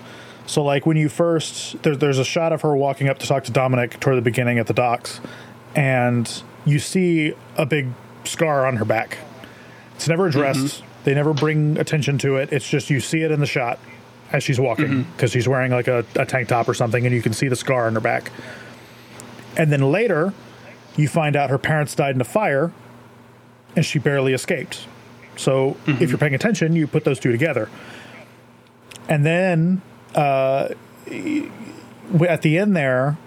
So, 0.52 0.62
like 0.66 0.86
when 0.86 0.98
you 0.98 1.08
first, 1.08 1.82
there, 1.82 1.96
there's 1.96 2.20
a 2.20 2.26
shot 2.26 2.52
of 2.52 2.62
her 2.64 2.76
walking 2.76 3.08
up 3.08 3.20
to 3.20 3.26
talk 3.26 3.46
to 3.46 3.54
Dominic 3.54 4.02
toward 4.02 4.18
the 4.18 4.22
beginning 4.22 4.60
at 4.60 4.68
the 4.68 4.74
docks, 4.74 5.22
and 5.78 6.44
you 6.66 6.78
see 6.78 7.34
a 7.56 7.66
big 7.66 7.88
scar 8.26 8.68
on 8.68 8.76
her 8.76 8.84
back. 8.84 9.20
It's 9.96 10.10
never 10.10 10.28
addressed. 10.28 10.60
Mm-hmm. 10.60 11.04
They 11.06 11.14
never 11.14 11.34
bring 11.34 11.78
attention 11.78 12.18
to 12.18 12.36
it. 12.36 12.52
It's 12.52 12.70
just 12.70 12.90
you 12.90 13.00
see 13.00 13.22
it 13.22 13.32
in 13.32 13.40
the 13.40 13.46
shot 13.46 13.80
as 14.34 14.44
she's 14.44 14.60
walking 14.60 14.88
mm-hmm. 14.88 15.12
because 15.14 15.32
she's 15.32 15.48
wearing 15.48 15.72
like 15.72 15.88
a, 15.88 16.04
a 16.18 16.26
tank 16.26 16.50
top 16.50 16.68
or 16.68 16.74
something, 16.74 17.06
and 17.06 17.16
you 17.16 17.22
can 17.22 17.32
see 17.32 17.48
the 17.48 17.56
scar 17.56 17.88
on 17.88 17.94
her 17.94 18.02
back. 18.02 18.30
And 19.56 19.72
then 19.72 19.90
later, 19.90 20.34
you 20.98 21.08
find 21.08 21.38
out 21.38 21.50
her 21.50 21.60
parents 21.60 21.96
died 21.96 22.16
in 22.16 22.20
a 22.20 22.26
fire, 22.26 22.74
and 23.78 23.86
she 23.86 24.00
barely 24.00 24.34
escaped. 24.34 24.86
So 25.38 25.78
if 25.88 25.88
you're 25.88 26.10
mm-hmm. 26.10 26.18
paying 26.18 26.36
attention, 26.36 26.76
you 26.76 26.88
put 26.88 27.06
those 27.06 27.22
two 27.22 27.32
together. 27.32 27.70
And 29.08 29.26
then 29.26 29.82
uh, 30.16 30.70
at 32.28 32.42
the 32.42 32.58
end 32.58 32.76
there, 32.76 33.18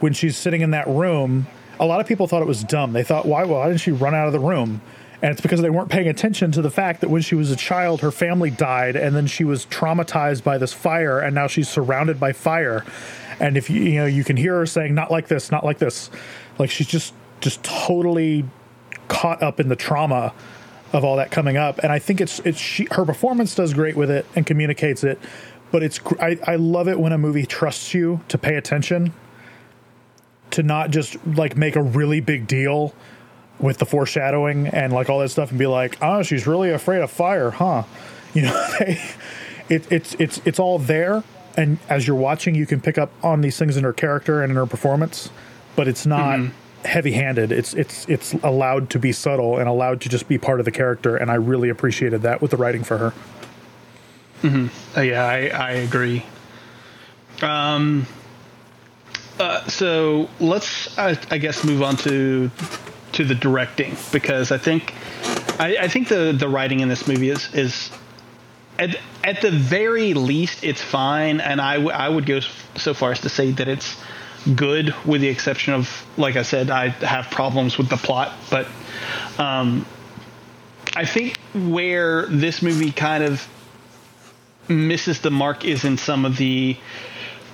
when 0.00 0.12
she's 0.12 0.36
sitting 0.36 0.60
in 0.60 0.70
that 0.70 0.86
room, 0.86 1.46
a 1.78 1.86
lot 1.86 2.00
of 2.00 2.06
people 2.06 2.26
thought 2.26 2.42
it 2.42 2.48
was 2.48 2.64
dumb. 2.64 2.92
They 2.92 3.04
thought, 3.04 3.26
why, 3.26 3.44
why 3.44 3.68
didn't 3.68 3.80
she 3.80 3.92
run 3.92 4.14
out 4.14 4.26
of 4.26 4.32
the 4.32 4.40
room? 4.40 4.82
And 5.22 5.32
it's 5.32 5.40
because 5.42 5.60
they 5.60 5.68
weren't 5.68 5.90
paying 5.90 6.08
attention 6.08 6.50
to 6.52 6.62
the 6.62 6.70
fact 6.70 7.02
that 7.02 7.10
when 7.10 7.20
she 7.20 7.34
was 7.34 7.50
a 7.50 7.56
child, 7.56 8.00
her 8.00 8.10
family 8.10 8.50
died, 8.50 8.96
and 8.96 9.14
then 9.14 9.26
she 9.26 9.44
was 9.44 9.66
traumatized 9.66 10.42
by 10.42 10.56
this 10.56 10.72
fire, 10.72 11.20
and 11.20 11.34
now 11.34 11.46
she's 11.46 11.68
surrounded 11.68 12.18
by 12.18 12.32
fire. 12.32 12.84
And 13.38 13.56
if 13.56 13.68
you, 13.68 13.82
you 13.82 13.98
know, 14.00 14.06
you 14.06 14.24
can 14.24 14.38
hear 14.38 14.56
her 14.56 14.66
saying, 14.66 14.94
"Not 14.94 15.10
like 15.10 15.28
this, 15.28 15.50
not 15.50 15.62
like 15.62 15.78
this," 15.78 16.10
like 16.58 16.70
she's 16.70 16.86
just, 16.86 17.12
just 17.40 17.62
totally 17.62 18.46
caught 19.08 19.42
up 19.42 19.60
in 19.60 19.68
the 19.68 19.76
trauma 19.76 20.32
of 20.92 21.04
all 21.04 21.16
that 21.16 21.30
coming 21.30 21.56
up. 21.56 21.78
And 21.78 21.92
I 21.92 21.98
think 21.98 22.20
it's, 22.20 22.40
it's 22.40 22.58
she, 22.58 22.86
her 22.92 23.04
performance 23.04 23.54
does 23.54 23.74
great 23.74 23.96
with 23.96 24.10
it 24.10 24.26
and 24.34 24.46
communicates 24.46 25.04
it. 25.04 25.18
But 25.70 25.82
it's, 25.82 26.00
I, 26.20 26.38
I 26.46 26.56
love 26.56 26.88
it 26.88 26.98
when 26.98 27.12
a 27.12 27.18
movie 27.18 27.46
trusts 27.46 27.94
you 27.94 28.20
to 28.28 28.38
pay 28.38 28.56
attention 28.56 29.12
to 30.50 30.62
not 30.62 30.90
just 30.90 31.16
like 31.26 31.56
make 31.56 31.76
a 31.76 31.82
really 31.82 32.20
big 32.20 32.46
deal 32.46 32.94
with 33.58 33.78
the 33.78 33.86
foreshadowing 33.86 34.66
and 34.68 34.92
like 34.92 35.10
all 35.10 35.20
that 35.20 35.28
stuff 35.28 35.50
and 35.50 35.58
be 35.58 35.66
like, 35.66 35.98
oh, 36.02 36.22
she's 36.22 36.46
really 36.46 36.70
afraid 36.70 37.02
of 37.02 37.10
fire, 37.10 37.50
huh? 37.50 37.84
You 38.32 38.42
know, 38.42 38.66
they, 38.78 39.02
it, 39.68 39.90
it's 39.90 40.14
it's 40.14 40.40
it's 40.44 40.60
all 40.60 40.78
there, 40.78 41.24
and 41.56 41.78
as 41.88 42.06
you're 42.06 42.14
watching, 42.14 42.54
you 42.54 42.64
can 42.64 42.80
pick 42.80 42.96
up 42.96 43.10
on 43.24 43.40
these 43.40 43.58
things 43.58 43.76
in 43.76 43.82
her 43.82 43.92
character 43.92 44.40
and 44.40 44.52
in 44.52 44.56
her 44.56 44.66
performance, 44.66 45.30
but 45.74 45.88
it's 45.88 46.06
not 46.06 46.38
mm-hmm. 46.38 46.86
heavy-handed. 46.86 47.50
It's 47.50 47.74
it's 47.74 48.08
it's 48.08 48.34
allowed 48.34 48.88
to 48.90 49.00
be 49.00 49.10
subtle 49.10 49.58
and 49.58 49.68
allowed 49.68 50.00
to 50.02 50.08
just 50.08 50.28
be 50.28 50.38
part 50.38 50.60
of 50.60 50.64
the 50.64 50.70
character, 50.70 51.16
and 51.16 51.28
I 51.28 51.34
really 51.34 51.70
appreciated 51.70 52.22
that 52.22 52.40
with 52.40 52.52
the 52.52 52.56
writing 52.56 52.84
for 52.84 52.98
her. 52.98 53.14
Uh, 54.42 55.00
yeah, 55.00 55.24
I, 55.24 55.48
I 55.48 55.70
agree. 55.72 56.24
Um, 57.42 58.06
uh, 59.38 59.66
so 59.68 60.28
let's, 60.40 60.96
I, 60.98 61.18
I 61.30 61.38
guess, 61.38 61.64
move 61.64 61.82
on 61.82 61.96
to 61.98 62.50
to 63.12 63.24
the 63.24 63.34
directing 63.34 63.96
because 64.12 64.52
I 64.52 64.58
think 64.58 64.94
I, 65.58 65.76
I 65.80 65.88
think 65.88 66.08
the 66.08 66.32
the 66.36 66.48
writing 66.48 66.80
in 66.80 66.88
this 66.88 67.08
movie 67.08 67.30
is 67.30 67.52
is 67.54 67.90
at 68.78 68.96
at 69.24 69.40
the 69.42 69.50
very 69.50 70.14
least 70.14 70.64
it's 70.64 70.82
fine, 70.82 71.40
and 71.40 71.60
I, 71.60 71.74
w- 71.74 71.92
I 71.92 72.08
would 72.08 72.26
go 72.26 72.40
so 72.76 72.94
far 72.94 73.12
as 73.12 73.20
to 73.20 73.28
say 73.28 73.50
that 73.52 73.68
it's 73.68 73.96
good, 74.56 74.94
with 75.04 75.20
the 75.20 75.28
exception 75.28 75.74
of, 75.74 76.06
like 76.16 76.36
I 76.36 76.42
said, 76.42 76.70
I 76.70 76.88
have 76.88 77.30
problems 77.30 77.76
with 77.76 77.90
the 77.90 77.98
plot, 77.98 78.32
but 78.48 78.66
um, 79.38 79.84
I 80.96 81.04
think 81.04 81.38
where 81.54 82.26
this 82.26 82.62
movie 82.62 82.90
kind 82.92 83.22
of 83.22 83.46
misses 84.70 85.20
the 85.20 85.30
mark 85.30 85.64
is 85.64 85.84
in 85.84 85.98
some 85.98 86.24
of 86.24 86.36
the 86.36 86.76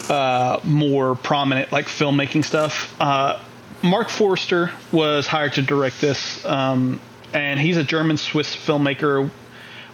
uh, 0.08 0.60
more 0.62 1.16
prominent 1.16 1.72
like 1.72 1.86
filmmaking 1.86 2.44
stuff. 2.44 2.94
Uh, 3.00 3.40
Mark 3.82 4.08
Forster 4.08 4.70
was 4.92 5.26
hired 5.26 5.54
to 5.54 5.62
direct 5.62 6.00
this, 6.00 6.44
um, 6.44 7.00
and 7.32 7.58
he's 7.60 7.76
a 7.76 7.84
German 7.84 8.16
Swiss 8.16 8.54
filmmaker. 8.54 9.30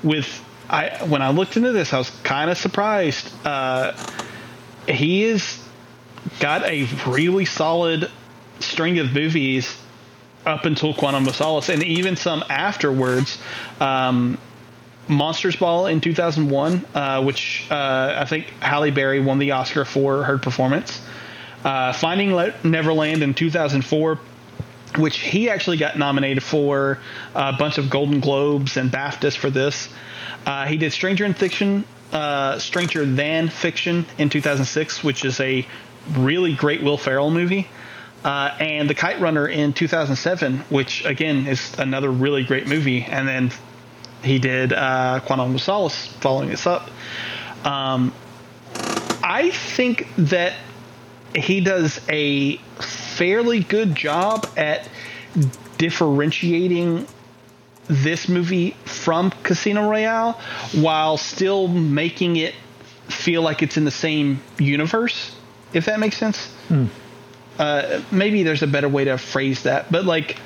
With 0.03 0.45
I 0.69 1.05
when 1.05 1.23
I 1.23 1.31
looked 1.31 1.57
into 1.57 1.73
this, 1.73 1.93
I 1.93 1.99
was 1.99 2.11
kind 2.23 2.51
of 2.51 2.59
surprised. 2.59 3.31
Uh, 3.45 3.93
he 4.89 5.25
is 5.25 5.59
got 6.41 6.65
a 6.65 6.85
really 7.07 7.45
solid 7.45 8.11
string 8.61 8.99
of 8.99 9.13
movies 9.13 9.77
up 10.45 10.65
until 10.65 10.93
Quantum 10.95 11.27
of 11.29 11.37
Solace, 11.37 11.69
and 11.69 11.83
even 11.83 12.17
some 12.17 12.45
afterwards. 12.49 13.39
Um, 13.81 14.39
Monsters 15.09 15.57
Ball 15.57 15.87
in 15.87 16.01
2001, 16.01 16.85
uh, 16.95 17.23
which 17.23 17.67
uh, 17.71 18.17
I 18.19 18.25
think 18.25 18.47
Halle 18.61 18.91
Berry 18.91 19.21
won 19.21 19.39
the 19.39 19.53
Oscar 19.53 19.85
for 19.85 20.25
her 20.25 20.39
performance. 20.39 21.01
Uh, 21.65 21.93
Finding 21.93 22.35
Le- 22.35 22.55
Neverland 22.65 23.23
in 23.23 23.35
2004, 23.35 24.19
which 24.99 25.19
he 25.19 25.49
actually 25.49 25.77
got 25.77 25.99
nominated 25.99 26.43
for 26.43 26.99
a 27.35 27.53
bunch 27.53 27.79
of 27.79 27.91
Golden 27.91 28.21
Globes 28.21 28.77
and 28.77 28.91
BAFTAs 28.91 29.37
for 29.37 29.51
this. 29.51 29.89
Uh, 30.45 30.67
he 30.67 30.77
did 30.77 30.93
Stranger 30.93 31.25
in 31.25 31.35
Fiction, 31.35 31.85
uh, 32.13 32.59
Stranger 32.59 33.05
Than 33.05 33.49
Fiction 33.49 34.07
in 34.19 34.29
2006, 34.29 35.05
which 35.05 35.25
is 35.25 35.41
a 35.41 35.67
really 36.11 36.55
great 36.55 36.83
Will 36.83 36.99
Ferrell 36.99 37.31
movie. 37.31 37.69
Uh, 38.25 38.55
and 38.61 38.89
The 38.89 38.95
Kite 38.95 39.21
Runner 39.21 39.49
in 39.49 39.73
2007, 39.73 40.59
which 40.69 41.05
again 41.05 41.47
is 41.47 41.75
another 41.79 42.11
really 42.11 42.45
great 42.45 42.69
movie. 42.69 43.03
And 43.03 43.27
then 43.27 43.53
he 44.23 44.39
did 44.39 44.73
uh, 44.73 45.21
Quantum 45.25 45.55
of 45.55 45.61
Solace 45.61 46.07
following 46.21 46.49
this 46.49 46.67
up. 46.67 46.91
Um, 47.65 48.13
I 49.23 49.51
think 49.53 50.09
that 50.17 50.55
he 51.35 51.61
does 51.61 52.01
a 52.09 52.57
fairly 53.17 53.61
good 53.61 53.95
job 53.95 54.47
at 54.57 54.89
differentiating 55.79 57.07
this 57.89 58.29
movie 58.29 58.77
from 58.85 59.31
Casino 59.43 59.89
Royale 59.89 60.33
while 60.73 61.17
still 61.17 61.69
making 61.69 62.37
it 62.37 62.55
feel 63.09 63.43
like 63.43 63.63
it's 63.63 63.77
in 63.77 63.85
the 63.85 63.91
same 63.91 64.41
universe, 64.59 65.35
if 65.73 65.87
that 65.87 65.99
makes 66.01 66.17
sense. 66.17 66.53
Uh, 67.59 68.01
maybe 68.11 68.43
there's 68.43 68.63
a 68.63 68.67
better 68.67 68.89
way 68.89 69.05
to 69.05 69.19
phrase 69.19 69.65
that, 69.65 69.91
but 69.91 70.05
like 70.05 70.37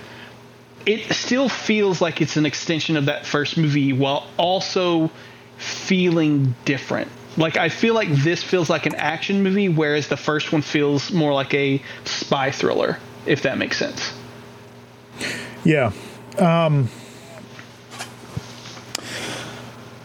it 0.86 1.12
still 1.12 1.48
feels 1.48 2.00
like 2.00 2.22
it's 2.22 2.36
an 2.36 2.46
extension 2.46 2.96
of 2.96 3.06
that 3.06 3.26
first 3.26 3.58
movie 3.58 3.92
while 3.92 4.26
also 4.36 5.10
feeling 5.58 6.54
different. 6.64 7.10
Like 7.36 7.56
I 7.56 7.68
feel 7.68 7.94
like 7.94 8.08
this 8.08 8.42
feels 8.42 8.70
like 8.70 8.86
an 8.86 8.94
action 8.94 9.42
movie, 9.42 9.68
whereas 9.68 10.08
the 10.08 10.16
first 10.16 10.52
one 10.52 10.62
feels 10.62 11.10
more 11.10 11.34
like 11.34 11.52
a 11.52 11.82
spy 12.04 12.50
thriller, 12.52 12.98
if 13.26 13.42
that 13.42 13.58
makes 13.58 13.76
sense. 13.76 14.14
Yeah. 15.64 15.92
Um, 16.38 16.88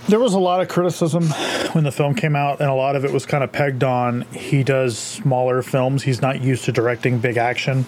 there 0.09 0.19
was 0.19 0.33
a 0.33 0.39
lot 0.39 0.61
of 0.61 0.67
criticism 0.67 1.27
when 1.73 1.83
the 1.83 1.91
film 1.91 2.15
came 2.15 2.35
out, 2.35 2.59
and 2.59 2.69
a 2.69 2.73
lot 2.73 2.95
of 2.95 3.05
it 3.05 3.11
was 3.13 3.25
kind 3.25 3.43
of 3.43 3.51
pegged 3.51 3.83
on 3.83 4.23
he 4.33 4.63
does 4.63 4.97
smaller 4.97 5.61
films. 5.61 6.03
He's 6.03 6.21
not 6.21 6.41
used 6.41 6.65
to 6.65 6.71
directing 6.71 7.19
big 7.19 7.37
action. 7.37 7.85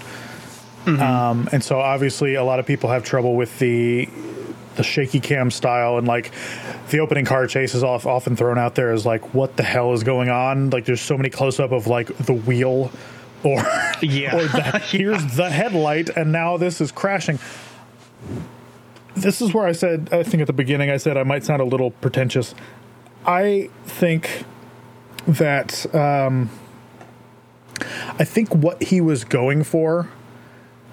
Um, 0.86 1.48
and 1.52 1.64
so 1.64 1.80
obviously 1.80 2.36
a 2.36 2.44
lot 2.44 2.60
of 2.60 2.66
people 2.66 2.90
have 2.90 3.04
trouble 3.04 3.36
with 3.36 3.58
the 3.60 4.10
the 4.76 4.84
shaky 4.84 5.20
cam 5.20 5.52
style 5.52 5.98
and 6.00 6.08
like 6.08 6.32
the 6.90 7.00
opening 7.00 7.26
car 7.26 7.46
chase 7.46 7.76
is 7.76 7.84
off, 7.84 8.08
often 8.08 8.36
thrown 8.36 8.58
out 8.58 8.74
there 8.76 8.92
as 8.92 9.06
like 9.06 9.34
what 9.34 9.56
the 9.56 9.62
hell 9.64 9.94
is 9.94 10.04
going 10.04 10.30
on? 10.30 10.72
Like 10.72 10.86
there's 10.86 11.00
so 11.02 11.16
many 11.16 11.30
close 11.30 11.60
up 11.60 11.72
of 11.72 11.86
like 11.88 12.08
the 12.18 12.34
wheel 12.34 12.92
or 13.44 13.64
Yeah. 14.02 14.36
or 14.36 14.42
the, 14.48 14.80
here's 14.90 15.36
the 15.36 15.50
headlight 15.50 16.10
and 16.10 16.32
now 16.32 16.58
this 16.58 16.82
is 16.82 16.92
crashing. 16.92 17.38
This 19.16 19.42
is 19.42 19.54
where 19.54 19.66
I 19.68 19.74
said 19.74 20.10
I 20.12 20.24
think 20.24 20.42
at 20.42 20.48
the 20.48 20.54
beginning 20.54 20.90
I 20.90 20.98
said 20.98 21.18
I 21.18 21.24
might 21.24 21.44
sound 21.44 21.62
a 21.62 21.66
little 21.66 21.92
pretentious. 21.92 22.56
I 23.26 23.70
think 23.86 24.44
that 25.28 25.94
um, 25.96 26.50
I 28.20 28.24
think 28.24 28.54
what 28.56 28.82
he 28.84 29.02
was 29.02 29.24
going 29.24 29.64
for 29.64 30.10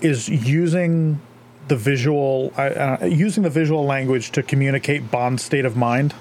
is 0.02 0.28
using 0.28 1.20
the 1.68 1.76
visual 1.76 2.52
uh, 2.56 2.98
using 3.02 3.42
the 3.42 3.50
visual 3.50 3.84
language 3.84 4.30
to 4.32 4.42
communicate 4.42 5.10
Bond's 5.10 5.42
state 5.42 5.64
of 5.64 5.76
mind, 5.76 6.12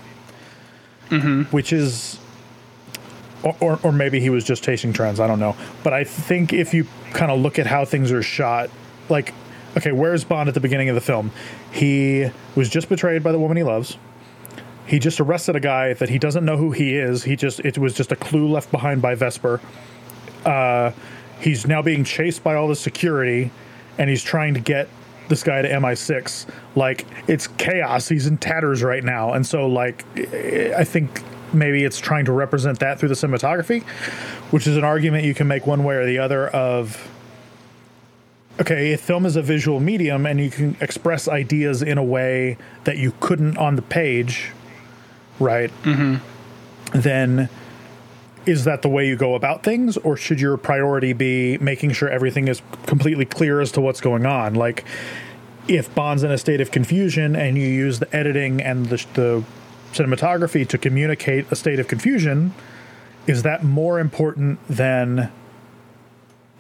which 1.52 1.74
is. 1.74 2.20
Or, 3.42 3.56
or, 3.62 3.80
or 3.84 3.92
maybe 3.94 4.20
he 4.20 4.30
was 4.30 4.44
just 4.44 4.66
chasing 4.66 4.92
trends. 4.92 5.22
I 5.22 5.26
don't 5.26 5.40
know. 5.40 5.56
But 5.82 5.94
I 5.94 6.04
think 6.04 6.52
if 6.52 6.74
you 6.74 6.86
kind 7.14 7.32
of 7.32 7.40
look 7.40 7.58
at 7.58 7.68
how 7.68 7.86
things 7.86 8.12
are 8.12 8.22
shot, 8.22 8.70
like, 9.08 9.34
okay, 9.78 9.94
where's 9.94 10.26
Bond 10.26 10.50
at 10.50 10.56
the 10.56 10.60
beginning 10.60 10.90
of 10.90 10.96
the 10.96 11.02
film? 11.02 11.32
He 11.72 12.30
was 12.56 12.70
just 12.70 12.90
betrayed 12.90 13.24
by 13.24 13.32
the 13.32 13.40
woman 13.40 13.56
he 13.56 13.64
loves. 13.64 13.98
He 14.86 15.00
just 15.00 15.22
arrested 15.22 15.56
a 15.56 15.62
guy 15.62 15.94
that 15.94 16.10
he 16.10 16.20
doesn't 16.20 16.44
know 16.44 16.58
who 16.58 16.72
he 16.72 16.98
is. 16.98 17.24
He 17.24 17.38
just 17.38 17.62
it 17.62 17.78
was 17.78 17.94
just 17.94 18.12
a 18.12 18.18
clue 18.18 18.50
left 18.50 18.72
behind 18.72 19.02
by 19.02 19.16
Vesper. 19.16 19.62
Uh, 20.44 20.92
he's 21.40 21.66
now 21.66 21.82
being 21.82 22.04
chased 22.04 22.44
by 22.44 22.56
all 22.56 22.68
the 22.68 22.76
security, 22.76 23.52
and 24.00 24.10
he's 24.10 24.24
trying 24.24 24.56
to 24.56 24.60
get 24.60 24.90
this 25.28 25.44
guy 25.44 25.62
to 25.62 25.70
MI6. 25.70 26.48
Like 26.76 27.06
it's 27.28 27.46
chaos. 27.46 28.10
He's 28.10 28.26
in 28.26 28.38
tatters 28.38 28.82
right 28.82 29.04
now, 29.04 29.34
and 29.34 29.46
so 29.46 29.68
like 29.68 30.04
I 30.18 30.84
think 30.84 31.22
maybe 31.54 31.84
it's 31.84 32.00
trying 32.00 32.26
to 32.26 32.32
represent 32.32 32.80
that 32.80 33.00
through 33.00 33.10
the 33.10 33.16
cinematography, 33.16 33.84
which 34.52 34.66
is 34.66 34.78
an 34.78 34.84
argument 34.84 35.26
you 35.26 35.36
can 35.36 35.48
make 35.48 35.68
one 35.68 35.84
way 35.84 35.96
or 35.96 36.06
the 36.06 36.18
other 36.18 36.48
of 36.48 37.08
okay, 38.60 38.92
if 38.92 39.02
film 39.02 39.26
is 39.26 39.36
a 39.36 39.42
visual 39.42 39.80
medium 39.80 40.26
and 40.26 40.40
you 40.40 40.50
can 40.50 40.76
express 40.82 41.28
ideas 41.28 41.82
in 41.82 41.98
a 41.98 42.04
way 42.04 42.58
that 42.84 42.98
you 42.98 43.14
couldn't 43.22 43.58
on 43.58 43.76
the 43.76 43.82
page, 43.82 44.52
right? 45.40 45.72
Mm-hmm. 45.84 47.00
Then 47.00 47.50
is 48.46 48.64
that 48.64 48.82
the 48.82 48.90
way 48.90 49.08
you 49.08 49.16
go 49.16 49.36
about 49.36 49.64
things, 49.64 49.98
or 49.98 50.18
should 50.18 50.40
your 50.40 50.58
priority 50.58 51.14
be 51.14 51.58
making 51.60 51.92
sure 51.92 52.10
everything 52.10 52.48
is 52.48 52.62
completely 52.86 53.26
clear 53.26 53.62
as 53.62 53.72
to 53.74 53.82
what's 53.82 54.02
going 54.02 54.26
on? 54.26 54.56
Like, 54.56 54.86
if 55.68 55.94
Bond's 55.94 56.24
in 56.24 56.32
a 56.32 56.38
state 56.38 56.62
of 56.62 56.72
confusion 56.72 57.36
and 57.36 57.58
you 57.58 57.68
use 57.68 58.00
the 58.00 58.16
editing 58.16 58.62
and 58.62 58.88
the, 58.88 59.06
the 59.14 59.44
cinematography 59.94 60.68
to 60.68 60.78
communicate 60.78 61.52
a 61.52 61.56
state 61.56 61.80
of 61.80 61.88
confusion, 61.88 62.54
is 63.28 63.44
that 63.44 63.64
more 63.64 64.00
important 64.00 64.60
than 64.68 65.32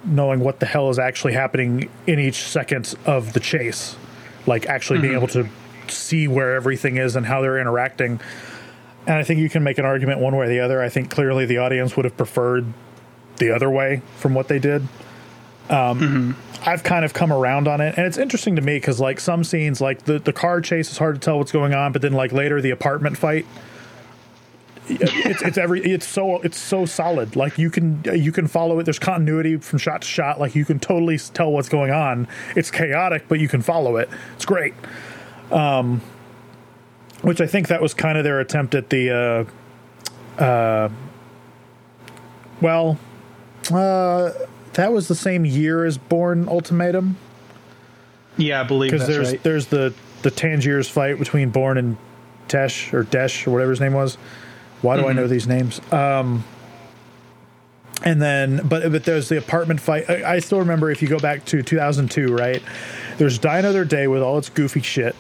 knowing 0.04 0.40
what 0.42 0.60
the 0.60 0.66
hell 0.66 0.90
is 0.90 1.00
actually 1.00 1.34
happening 1.34 1.90
in 2.06 2.20
each 2.20 2.44
second 2.44 2.94
of 3.06 3.34
the 3.34 3.40
chase? 3.40 3.96
Like, 4.46 4.68
actually 4.68 5.00
being 5.00 5.14
mm-hmm. 5.14 5.24
able 5.24 5.46
to 5.46 5.50
see 5.92 6.28
where 6.28 6.56
everything 6.56 6.98
is 6.98 7.16
and 7.16 7.26
how 7.26 7.42
they're 7.42 7.60
interacting. 7.60 8.20
And 9.08 9.16
I 9.16 9.24
think 9.24 9.40
you 9.40 9.50
can 9.50 9.64
make 9.64 9.78
an 9.78 9.86
argument 9.86 10.20
one 10.20 10.36
way 10.36 10.46
or 10.46 10.50
the 10.50 10.60
other. 10.60 10.82
I 10.82 10.90
think 10.90 11.10
clearly 11.10 11.46
the 11.46 11.58
audience 11.58 11.96
would 11.96 12.06
have 12.06 12.18
preferred 12.18 12.66
the 13.38 13.52
other 13.52 13.70
way 13.70 14.02
from 14.18 14.34
what 14.34 14.48
they 14.48 14.60
did. 14.60 14.88
Um, 15.70 16.36
I've 16.66 16.84
kind 16.84 17.06
of 17.06 17.14
come 17.14 17.32
around 17.32 17.68
on 17.68 17.80
it, 17.80 17.96
and 17.98 18.06
it's 18.06 18.18
interesting 18.18 18.56
to 18.56 18.62
me 18.62 18.76
because 18.78 19.00
like 19.00 19.20
some 19.20 19.44
scenes, 19.44 19.80
like 19.80 20.04
the 20.04 20.20
the 20.20 20.34
car 20.34 20.62
chase 20.62 20.92
is 20.92 20.98
hard 20.98 21.16
to 21.16 21.22
tell 21.22 21.38
what's 21.38 21.52
going 21.52 21.74
on, 21.74 21.92
but 21.92 22.02
then 22.02 22.14
like 22.14 22.32
later 22.32 22.60
the 22.60 22.72
apartment 22.72 23.18
fight, 23.18 23.46
it's 24.90 25.42
it's 25.42 25.58
every 25.58 25.82
it's 25.84 26.08
so 26.08 26.40
it's 26.42 26.58
so 26.58 26.86
solid. 26.86 27.36
Like 27.36 27.58
you 27.58 27.70
can 27.70 28.04
you 28.14 28.32
can 28.32 28.48
follow 28.48 28.80
it. 28.80 28.84
There's 28.84 29.00
continuity 29.00 29.58
from 29.58 29.80
shot 29.80 30.02
to 30.02 30.08
shot. 30.08 30.40
Like 30.40 30.56
you 30.56 30.66
can 30.66 30.80
totally 30.80 31.18
tell 31.18 31.52
what's 31.52 31.70
going 31.70 31.92
on. 31.92 32.28
It's 32.56 32.72
chaotic, 32.72 33.26
but 33.28 33.40
you 33.40 33.48
can 33.48 33.62
follow 33.62 33.98
it. 33.98 34.10
It's 34.36 34.46
great. 34.46 34.74
Um, 35.52 36.02
which 37.22 37.42
I 37.42 37.48
think 37.48 37.68
that 37.68 37.82
was 37.82 37.94
kind 37.94 38.18
of 38.18 38.24
their 38.24 38.40
attempt 38.40 38.76
at 38.76 38.90
the 38.90 39.48
uh, 40.40 40.42
uh, 40.42 40.90
well, 42.62 42.98
uh, 43.72 44.32
that 44.74 44.92
was 44.92 45.08
the 45.08 45.16
same 45.16 45.46
year 45.46 45.86
as 45.86 45.98
Bourne 45.98 46.48
Ultimatum 46.48 47.18
Yeah, 48.38 48.62
I 48.62 48.64
believe 48.64 48.92
because 48.92 49.08
there's 49.08 49.32
right. 49.32 49.44
there's 49.44 49.68
the 49.68 49.94
the 50.22 50.32
Tangiers 50.32 50.90
fight 50.90 51.18
between 51.18 51.50
Bourne 51.50 51.78
and 51.78 51.98
Tesh 52.48 52.94
or 52.94 53.04
Desh 53.04 53.48
or 53.48 53.52
whatever 53.52 53.72
his 53.72 53.80
name 53.80 53.94
was. 53.94 54.16
Why 54.82 54.98
do 54.98 55.08
I 55.08 55.14
know 55.14 55.28
these 55.28 55.46
names? 55.46 55.82
Um, 55.92 56.46
and 58.04 58.22
then, 58.22 58.62
but 58.66 58.92
but 58.92 59.04
there's 59.04 59.28
the 59.28 59.38
apartment 59.38 59.82
fight. 59.82 60.10
I, 60.10 60.36
I 60.36 60.40
still 60.40 60.60
remember 60.60 60.90
if 60.90 61.02
you 61.02 61.10
go 61.10 61.20
back 61.20 61.44
to 61.46 61.62
2002, 61.62 62.34
right? 62.34 62.62
There's 63.18 63.38
Die 63.38 63.60
Another 63.60 63.84
Day 63.84 64.08
with 64.08 64.22
all 64.22 64.38
its 64.38 64.50
goofy 64.50 64.82
shit, 64.82 65.16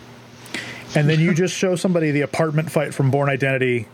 and 0.95 1.09
then 1.09 1.19
you 1.19 1.33
just 1.33 1.55
show 1.55 1.75
somebody 1.75 2.11
the 2.11 2.21
apartment 2.21 2.71
fight 2.71 2.93
from 2.93 3.11
Bourne 3.11 3.29
Identity. 3.29 3.87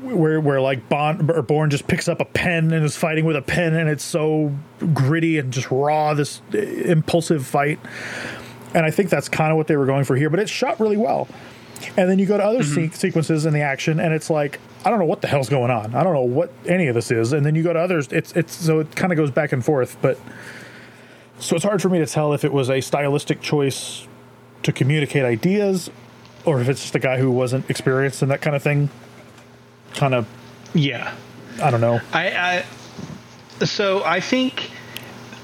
Where, 0.00 0.40
where 0.40 0.60
like 0.60 0.88
Bond 0.88 1.30
or 1.30 1.40
Bourne 1.40 1.70
just 1.70 1.86
picks 1.86 2.08
up 2.08 2.20
a 2.20 2.24
pen 2.24 2.72
and 2.72 2.84
is 2.84 2.96
fighting 2.96 3.24
with 3.24 3.36
a 3.36 3.42
pen 3.42 3.74
and 3.74 3.88
it's 3.88 4.04
so 4.04 4.52
gritty 4.92 5.38
and 5.38 5.52
just 5.52 5.70
raw 5.70 6.14
this 6.14 6.42
impulsive 6.52 7.46
fight 7.46 7.78
and 8.74 8.84
I 8.84 8.90
think 8.90 9.08
that's 9.08 9.28
kind 9.28 9.50
of 9.52 9.56
what 9.56 9.68
they 9.68 9.76
were 9.76 9.86
going 9.86 10.04
for 10.04 10.16
here. 10.16 10.28
But 10.28 10.40
it's 10.40 10.50
shot 10.50 10.80
really 10.80 10.96
well. 10.96 11.28
And 11.96 12.10
then 12.10 12.18
you 12.18 12.26
go 12.26 12.36
to 12.36 12.44
other 12.44 12.60
mm-hmm. 12.60 12.92
se- 12.92 12.98
sequences 12.98 13.46
in 13.46 13.52
the 13.52 13.60
action, 13.60 14.00
and 14.00 14.12
it's 14.12 14.28
like 14.28 14.58
I 14.84 14.90
don't 14.90 14.98
know 14.98 15.06
what 15.06 15.22
the 15.22 15.28
hell's 15.28 15.48
going 15.48 15.70
on. 15.70 15.94
I 15.94 16.02
don't 16.02 16.12
know 16.12 16.22
what 16.22 16.52
any 16.66 16.88
of 16.88 16.94
this 16.94 17.10
is. 17.10 17.32
And 17.32 17.46
then 17.46 17.54
you 17.54 17.62
go 17.62 17.72
to 17.72 17.78
others. 17.78 18.08
It's 18.10 18.32
it's 18.32 18.54
so 18.54 18.80
it 18.80 18.94
kind 18.96 19.12
of 19.12 19.16
goes 19.16 19.30
back 19.30 19.52
and 19.52 19.64
forth. 19.64 19.96
But 20.02 20.18
so 21.38 21.56
it's 21.56 21.64
hard 21.64 21.80
for 21.80 21.88
me 21.88 21.98
to 22.00 22.06
tell 22.06 22.32
if 22.32 22.44
it 22.44 22.52
was 22.52 22.68
a 22.68 22.80
stylistic 22.80 23.40
choice 23.40 24.06
to 24.64 24.72
communicate 24.72 25.24
ideas, 25.24 25.90
or 26.44 26.60
if 26.60 26.68
it's 26.68 26.82
just 26.82 26.94
a 26.94 26.98
guy 26.98 27.18
who 27.18 27.30
wasn't 27.30 27.68
experienced 27.70 28.22
in 28.22 28.28
that 28.28 28.42
kind 28.42 28.56
of 28.56 28.62
thing. 28.62 28.90
Kind 29.94 30.14
of 30.14 30.26
yeah. 30.74 31.14
I 31.62 31.70
don't 31.70 31.80
know. 31.80 32.00
I, 32.12 32.64
I 33.60 33.64
so 33.64 34.02
I 34.04 34.20
think 34.20 34.70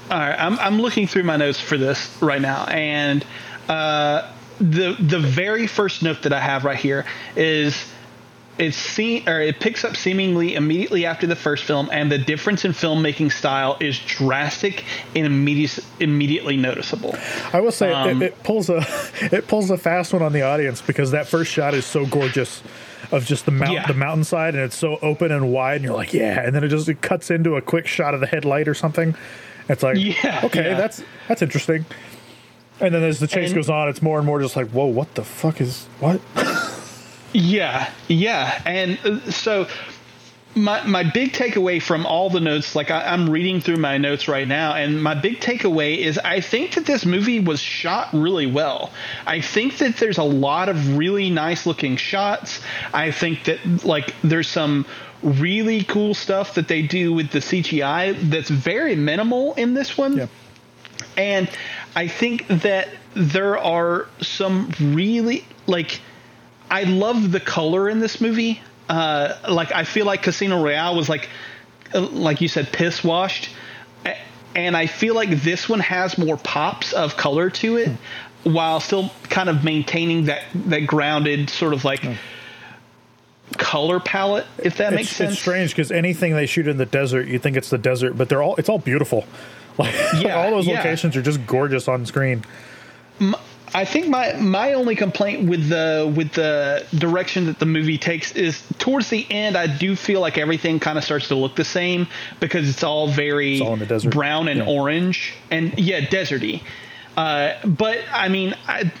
all 0.09 0.19
right, 0.19 0.37
I'm 0.37 0.59
I'm 0.59 0.81
looking 0.81 1.07
through 1.07 1.23
my 1.23 1.37
notes 1.37 1.59
for 1.59 1.77
this 1.77 2.21
right 2.21 2.41
now, 2.41 2.65
and 2.65 3.25
uh, 3.69 4.29
the 4.59 4.95
the 4.99 5.19
very 5.19 5.67
first 5.67 6.03
note 6.03 6.23
that 6.23 6.33
I 6.33 6.39
have 6.39 6.65
right 6.65 6.77
here 6.77 7.05
is 7.35 7.90
it's 8.57 8.77
seen 8.77 9.27
or 9.27 9.39
it 9.41 9.59
picks 9.59 9.83
up 9.83 9.95
seemingly 9.95 10.55
immediately 10.55 11.05
after 11.05 11.25
the 11.25 11.35
first 11.35 11.63
film, 11.63 11.89
and 11.91 12.11
the 12.11 12.17
difference 12.17 12.65
in 12.65 12.71
filmmaking 12.73 13.31
style 13.31 13.77
is 13.79 13.97
drastic 13.99 14.83
and 15.15 15.25
immediate, 15.25 15.79
immediately 15.99 16.57
noticeable. 16.57 17.15
I 17.53 17.59
will 17.61 17.71
say 17.71 17.91
Um, 17.91 18.21
it, 18.21 18.27
it 18.27 18.43
pulls 18.43 18.69
a 18.69 18.85
it 19.21 19.47
pulls 19.47 19.69
a 19.71 19.77
fast 19.77 20.13
one 20.13 20.21
on 20.21 20.33
the 20.33 20.41
audience 20.43 20.81
because 20.81 21.11
that 21.11 21.27
first 21.27 21.51
shot 21.51 21.73
is 21.73 21.85
so 21.85 22.05
gorgeous 22.05 22.61
of 23.11 23.25
just 23.25 23.45
the 23.45 23.51
mount 23.51 23.73
Yeah. 23.73 23.87
the 23.87 23.93
mountainside 23.93 24.53
and 24.55 24.63
it's 24.63 24.77
so 24.77 24.97
open 25.01 25.31
and 25.31 25.51
wide 25.51 25.75
and 25.77 25.83
you're 25.85 25.93
like 25.95 26.13
yeah 26.13 26.39
and 26.45 26.55
then 26.55 26.63
it 26.63 26.67
just 26.69 26.87
it 26.87 27.01
cuts 27.01 27.29
into 27.31 27.55
a 27.55 27.61
quick 27.61 27.87
shot 27.87 28.13
of 28.13 28.19
the 28.19 28.27
headlight 28.27 28.67
or 28.67 28.73
something. 28.73 29.15
It's 29.69 29.81
like 29.83 29.97
Yeah, 29.97 30.41
okay 30.45 30.69
yeah. 30.71 30.77
that's 30.77 31.03
that's 31.27 31.41
interesting. 31.41 31.85
And 32.79 32.93
then 32.95 33.03
as 33.03 33.19
the 33.19 33.27
chase 33.27 33.49
And- 33.49 33.55
goes 33.55 33.69
on, 33.69 33.89
it's 33.89 34.01
more 34.01 34.17
and 34.17 34.25
more 34.25 34.39
just 34.41 34.55
like 34.55 34.69
whoa 34.69 34.85
what 34.85 35.15
the 35.15 35.23
fuck 35.23 35.59
is 35.61 35.85
what? 35.99 36.19
Yeah, 37.33 37.89
yeah, 38.07 38.61
and 38.65 38.99
uh, 39.05 39.31
so 39.31 39.67
my 40.55 40.85
my 40.85 41.03
big 41.03 41.31
takeaway 41.33 41.81
from 41.81 42.05
all 42.05 42.29
the 42.29 42.39
notes, 42.39 42.75
like 42.75 42.91
I, 42.91 43.01
I'm 43.01 43.29
reading 43.29 43.61
through 43.61 43.77
my 43.77 43.97
notes 43.97 44.27
right 44.27 44.47
now, 44.47 44.73
and 44.73 45.01
my 45.01 45.13
big 45.13 45.39
takeaway 45.39 45.97
is 45.97 46.17
I 46.17 46.41
think 46.41 46.75
that 46.75 46.85
this 46.85 47.05
movie 47.05 47.39
was 47.39 47.59
shot 47.59 48.09
really 48.13 48.47
well. 48.47 48.91
I 49.25 49.41
think 49.41 49.77
that 49.77 49.97
there's 49.97 50.17
a 50.17 50.23
lot 50.23 50.69
of 50.69 50.97
really 50.97 51.29
nice 51.29 51.65
looking 51.65 51.95
shots. 51.95 52.61
I 52.93 53.11
think 53.11 53.45
that 53.45 53.85
like 53.85 54.13
there's 54.23 54.49
some 54.49 54.85
really 55.23 55.83
cool 55.83 56.13
stuff 56.13 56.55
that 56.55 56.67
they 56.67 56.81
do 56.81 57.13
with 57.13 57.31
the 57.31 57.39
CGI 57.39 58.19
that's 58.29 58.49
very 58.49 58.95
minimal 58.95 59.53
in 59.53 59.73
this 59.73 59.97
one. 59.97 60.17
Yeah. 60.17 60.27
And 61.15 61.49
I 61.95 62.07
think 62.07 62.47
that 62.47 62.89
there 63.13 63.57
are 63.57 64.07
some 64.21 64.71
really 64.79 65.45
like 65.67 66.01
I 66.71 66.83
love 66.83 67.31
the 67.31 67.39
color 67.39 67.89
in 67.89 67.99
this 67.99 68.19
movie. 68.19 68.61
Uh, 68.89 69.37
like 69.49 69.71
I 69.71 69.83
feel 69.83 70.05
like 70.05 70.23
Casino 70.23 70.63
Royale 70.63 70.95
was 70.95 71.07
like 71.07 71.29
uh, 71.93 72.01
like 72.01 72.41
you 72.41 72.47
said 72.47 72.71
piss 72.71 73.03
washed 73.03 73.49
and 74.55 74.75
I 74.75 74.87
feel 74.87 75.15
like 75.15 75.29
this 75.29 75.69
one 75.69 75.79
has 75.79 76.17
more 76.17 76.37
pops 76.37 76.93
of 76.93 77.15
color 77.17 77.49
to 77.49 77.77
it 77.77 77.89
while 78.43 78.79
still 78.79 79.11
kind 79.23 79.49
of 79.49 79.63
maintaining 79.63 80.25
that 80.25 80.43
that 80.55 80.87
grounded 80.87 81.49
sort 81.49 81.73
of 81.73 81.85
like 81.85 82.03
color 83.57 83.99
palette 83.99 84.45
if 84.59 84.77
that 84.77 84.93
makes 84.93 85.09
it's, 85.09 85.17
sense. 85.17 85.33
it's 85.33 85.41
strange 85.41 85.71
because 85.71 85.91
anything 85.91 86.33
they 86.33 86.45
shoot 86.45 86.67
in 86.67 86.77
the 86.77 86.85
desert, 86.85 87.27
you 87.27 87.37
think 87.37 87.57
it's 87.57 87.69
the 87.69 87.77
desert, 87.77 88.17
but 88.17 88.29
they're 88.29 88.41
all 88.41 88.55
it's 88.55 88.69
all 88.69 88.79
beautiful. 88.79 89.25
Like 89.77 89.95
Yeah, 90.19 90.35
all 90.35 90.51
those 90.51 90.67
yeah. 90.67 90.75
locations 90.75 91.15
are 91.15 91.21
just 91.21 91.47
gorgeous 91.47 91.87
on 91.87 92.05
screen. 92.05 92.43
I 93.73 93.85
think 93.85 94.07
my 94.09 94.33
my 94.33 94.73
only 94.73 94.95
complaint 94.97 95.47
with 95.49 95.69
the 95.69 96.11
with 96.13 96.33
the 96.33 96.85
direction 96.97 97.45
that 97.45 97.57
the 97.59 97.65
movie 97.65 97.97
takes 97.97 98.33
is 98.33 98.61
towards 98.79 99.09
the 99.09 99.25
end. 99.31 99.55
I 99.55 99.67
do 99.67 99.95
feel 99.95 100.19
like 100.19 100.37
everything 100.37 100.79
kind 100.79 100.97
of 100.97 101.03
starts 101.05 101.29
to 101.29 101.35
look 101.35 101.55
the 101.55 101.63
same 101.63 102.07
because 102.41 102.69
it's 102.69 102.83
all 102.83 103.07
very 103.07 103.53
It's 103.53 103.61
all 103.61 103.73
in 103.73 103.79
the 103.79 103.85
desert. 103.85 104.11
brown 104.13 104.49
and 104.49 104.59
Yeah. 104.59 104.65
orange 104.67 105.33
and 105.49 105.77
yeah, 105.79 106.01
deserty. 106.01 106.61
Uh, 107.15 107.53
but 107.65 107.99
I 108.11 108.27
mean, 108.27 108.55
I, 108.67 108.91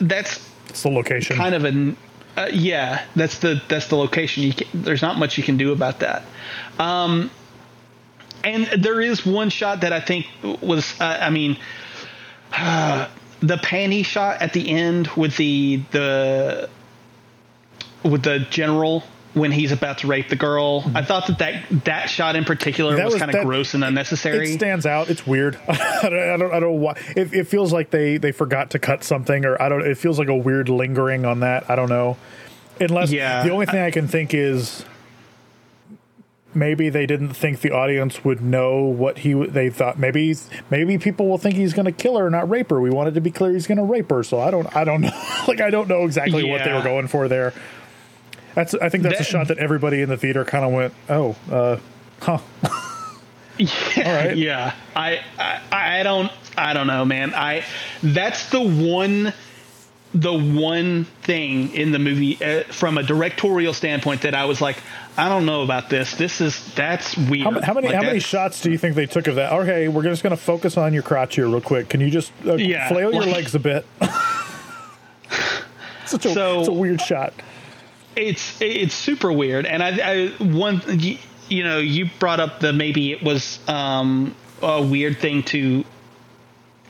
that's 0.00 0.48
It's 0.68 0.82
the 0.82 0.90
location. 0.90 1.36
kind 1.36 1.54
of 1.56 1.64
an 1.64 1.96
uh, 2.36 2.48
yeah. 2.52 3.04
That's 3.16 3.38
the 3.38 3.60
that's 3.68 3.88
the 3.88 3.96
location. 3.96 4.44
You 4.44 4.52
can, 4.52 4.68
there's 4.72 5.02
not 5.02 5.18
much 5.18 5.36
you 5.36 5.42
can 5.42 5.56
do 5.56 5.72
about 5.72 5.98
that. 6.00 6.22
Um, 6.78 7.30
and 8.44 8.66
there 8.66 9.00
is 9.00 9.26
one 9.26 9.50
shot 9.50 9.80
that 9.80 9.92
I 9.92 9.98
think 10.00 10.26
was 10.62 10.94
uh, 11.00 11.18
I 11.20 11.30
mean 11.30 11.56
the 13.40 13.56
panty 13.56 14.04
shot 14.04 14.40
at 14.42 14.52
the 14.52 14.68
end 14.70 15.08
with 15.16 15.36
the 15.36 15.82
the 15.90 16.68
with 18.02 18.22
the 18.22 18.40
general 18.50 19.02
when 19.34 19.52
he's 19.52 19.70
about 19.72 19.98
to 19.98 20.06
rape 20.06 20.30
the 20.30 20.36
girl. 20.36 20.90
I 20.94 21.04
thought 21.04 21.26
that 21.26 21.38
that, 21.40 21.84
that 21.84 22.06
shot 22.08 22.36
in 22.36 22.44
particular 22.46 22.96
That 22.96 23.04
was, 23.04 23.14
was- 23.14 23.22
kind 23.22 23.34
of 23.34 23.44
gross 23.44 23.74
and 23.74 23.84
unnecessary. 23.84 24.50
It 24.50 24.54
stands 24.58 24.86
out. 24.86 25.10
It's 25.10 25.26
weird. 25.26 25.56
I 25.68 26.00
don't, 26.08 26.14
I 26.14 26.36
don't, 26.38 26.54
I 26.54 26.60
don't 26.60 26.62
know 26.62 26.70
why. 26.80 26.92
It, 27.14 27.34
it 27.34 27.46
feels 27.46 27.70
like 27.72 27.90
they, 27.90 28.16
they 28.16 28.32
forgot 28.32 28.70
to 28.70 28.78
cut 28.78 29.04
something, 29.04 29.44
or 29.44 29.60
I 29.60 29.68
don't. 29.68 29.86
It 29.86 29.98
feels 29.98 30.18
like 30.18 30.28
a 30.28 30.34
weird 30.36 30.68
lingering 30.70 31.26
on 31.26 31.40
that. 31.40 31.68
I 31.68 31.76
don't 31.76 31.90
know. 31.90 32.16
Unless 32.80 33.10
Yeah. 33.12 33.42
the 33.42 33.50
only 33.50 33.66
thing 33.66 33.80
I 33.80 33.90
can 33.90 34.08
think 34.08 34.32
is 34.32 34.84
maybe 36.56 36.88
they 36.88 37.06
didn't 37.06 37.34
think 37.34 37.60
the 37.60 37.70
audience 37.70 38.24
would 38.24 38.40
know 38.40 38.82
what 38.82 39.18
he. 39.18 39.34
They 39.34 39.70
thought 39.70 39.98
maybe 39.98 40.34
maybe 40.70 40.98
people 40.98 41.28
will 41.28 41.38
think 41.38 41.54
he's 41.54 41.74
going 41.74 41.84
to 41.84 41.92
kill 41.92 42.16
her, 42.16 42.28
not 42.30 42.48
rape 42.48 42.70
her. 42.70 42.80
We 42.80 42.90
wanted 42.90 43.14
to 43.14 43.20
be 43.20 43.30
clear 43.30 43.52
he's 43.52 43.66
going 43.66 43.78
to 43.78 43.84
rape 43.84 44.10
her. 44.10 44.22
So 44.22 44.40
I 44.40 44.50
don't. 44.50 44.74
I 44.74 44.84
don't 44.84 45.00
know. 45.02 45.12
like 45.46 45.60
I 45.60 45.70
don't 45.70 45.88
know 45.88 46.04
exactly 46.04 46.44
what 46.50 46.64
they 46.64 46.72
were 46.72 46.82
going 46.82 47.06
for 47.06 47.28
there. 47.28 47.52
That's. 48.54 48.74
I 48.74 48.88
think 48.88 49.04
that's 49.04 49.20
a 49.20 49.24
shot 49.24 49.48
that 49.48 49.58
everybody 49.58 50.02
in 50.02 50.08
the 50.08 50.16
theater 50.16 50.44
kind 50.44 50.64
of 50.64 50.72
went, 50.72 50.94
oh, 51.08 51.36
uh, 51.50 51.78
huh. 52.20 52.38
Yeah, 53.58 54.26
right. 54.26 54.36
yeah. 54.36 54.74
I, 54.94 55.20
I 55.38 56.00
I 56.00 56.02
don't 56.02 56.30
I 56.58 56.74
don't 56.74 56.86
know, 56.86 57.04
man. 57.04 57.34
I 57.34 57.64
that's 58.02 58.50
the 58.50 58.60
one 58.60 59.32
the 60.20 60.32
one 60.32 61.04
thing 61.22 61.74
in 61.74 61.92
the 61.92 61.98
movie 61.98 62.42
uh, 62.42 62.62
from 62.64 62.96
a 62.96 63.02
directorial 63.02 63.74
standpoint 63.74 64.22
that 64.22 64.34
I 64.34 64.46
was 64.46 64.60
like, 64.62 64.76
I 65.18 65.28
don't 65.28 65.44
know 65.44 65.62
about 65.62 65.90
this. 65.90 66.14
This 66.14 66.40
is 66.40 66.74
that's 66.74 67.16
weird. 67.16 67.44
How, 67.44 67.60
how 67.60 67.74
many 67.74 67.88
Like, 67.88 67.96
how 67.96 68.02
many 68.02 68.20
shots 68.20 68.60
do 68.62 68.70
you 68.70 68.78
think 68.78 68.94
they 68.94 69.06
took 69.06 69.26
of 69.26 69.34
that? 69.34 69.52
Okay, 69.52 69.88
we're 69.88 70.02
just 70.02 70.22
going 70.22 70.30
to 70.34 70.42
focus 70.42 70.76
on 70.76 70.94
your 70.94 71.02
crotch 71.02 71.34
here 71.36 71.46
real 71.48 71.60
quick. 71.60 71.88
Can 71.90 72.00
you 72.00 72.08
just 72.10 72.32
uh, 72.46 72.54
Yeah, 72.54 72.88
flail 72.88 73.12
your 73.12 73.24
like- 73.24 73.34
legs 73.34 73.54
a 73.54 73.58
bit? 73.58 73.84
Such 76.06 76.24
a 76.26 76.32
So- 76.32 76.60
it's 76.60 76.68
a 76.68 76.72
weird 76.72 77.00
shot. 77.00 77.32
it's 78.14 78.60
it's 78.62 78.94
super 78.94 79.30
weird 79.30 79.66
and 79.66 79.82
i, 79.82 79.90
I 79.90 80.28
one 80.42 80.80
you, 80.86 81.18
you 81.50 81.62
know 81.62 81.76
you 81.78 82.08
brought 82.18 82.40
up 82.40 82.60
the 82.60 82.72
maybe 82.72 83.12
it 83.12 83.22
was 83.22 83.58
um 83.68 84.34
a 84.62 84.80
weird 84.82 85.18
thing 85.18 85.42
to 85.42 85.84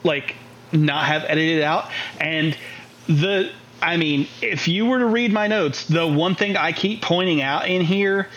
like 0.05 0.37
not 0.71 1.07
have 1.07 1.25
edited 1.25 1.63
out 1.65 1.91
and 2.21 2.57
the 3.07 3.51
i 3.83 3.97
mean 3.97 4.27
if 4.43 4.69
you 4.69 4.87
were 4.87 4.99
to 4.99 5.07
read 5.07 5.33
my 5.33 5.47
notes 5.47 5.87
the 5.87 6.07
one 6.07 6.35
thing 6.35 6.57
i 6.57 6.73
keep 6.73 7.03
pointing 7.03 7.43
out 7.43 7.69
in 7.69 7.83
here 7.83 8.29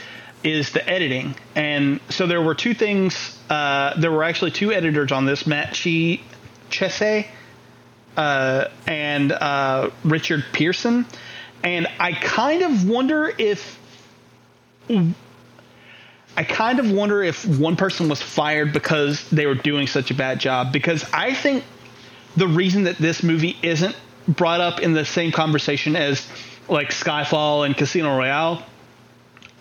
is 0.44 0.72
the 0.72 0.90
editing 0.90 1.36
and 1.56 2.00
so 2.10 2.28
there 2.28 2.41
were 2.41 2.56
two 2.56 2.74
things 2.74 3.38
uh 3.50 3.94
there 4.00 4.12
were 4.12 4.24
actually 4.24 4.52
two 4.52 4.72
editors 4.72 5.12
on 5.12 5.26
this 5.26 5.46
matt 5.46 5.74
chi 5.74 6.20
Chesse 6.70 7.26
uh, 8.18 8.68
and 8.88 9.32
uh, 9.32 9.90
Richard 10.04 10.44
Pearson, 10.52 11.06
and 11.64 11.88
I 12.00 12.14
kind 12.14 12.62
of 12.62 12.88
wonder 12.88 13.34
if 13.38 13.78
I 16.36 16.44
kind 16.44 16.80
of 16.80 16.91
wonder 16.91 17.24
if 17.24 17.46
one 17.46 17.76
person 17.76 18.10
was 18.10 18.22
fired 18.22 18.74
because 18.74 19.30
they 19.30 19.46
were 19.46 19.56
doing 19.56 19.88
such 19.88 20.10
a 20.10 20.14
bad 20.14 20.40
job. 20.40 20.74
Because 20.74 21.06
I 21.14 21.34
think 21.34 21.64
the 22.36 22.48
reason 22.48 22.84
that 22.84 22.98
this 22.98 23.22
movie 23.24 23.56
isn't 23.62 23.96
brought 24.30 24.61
up 24.61 24.80
in 24.80 24.93
the 24.93 25.06
same 25.06 25.31
conversation 25.31 25.95
as 25.95 26.27
like 26.68 26.89
Skyfall 26.89 27.65
and 27.65 27.76
Casino 27.76 28.15
Royale 28.15 28.64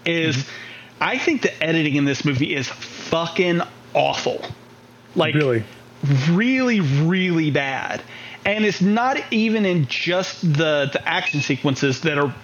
is 0.05 0.49
I 1.01 1.19
think 1.19 1.43
the 1.43 1.63
editing 1.63 1.97
in 1.97 2.05
this 2.05 2.25
movie 2.25 2.55
is 2.55 2.69
fucking 2.69 3.63
awful. 3.95 4.45
Like 5.17 5.35
Really, 5.35 5.65
really 6.31 6.81
really 6.81 7.51
bad. 7.51 8.03
And 8.45 8.65
it's 8.65 8.81
not 8.81 9.19
even 9.33 9.65
in 9.65 9.87
just 9.87 10.41
the 10.43 10.91
the 10.93 11.03
action 11.07 11.41
sequences 11.41 12.03
that 12.03 12.19
are 12.19 12.35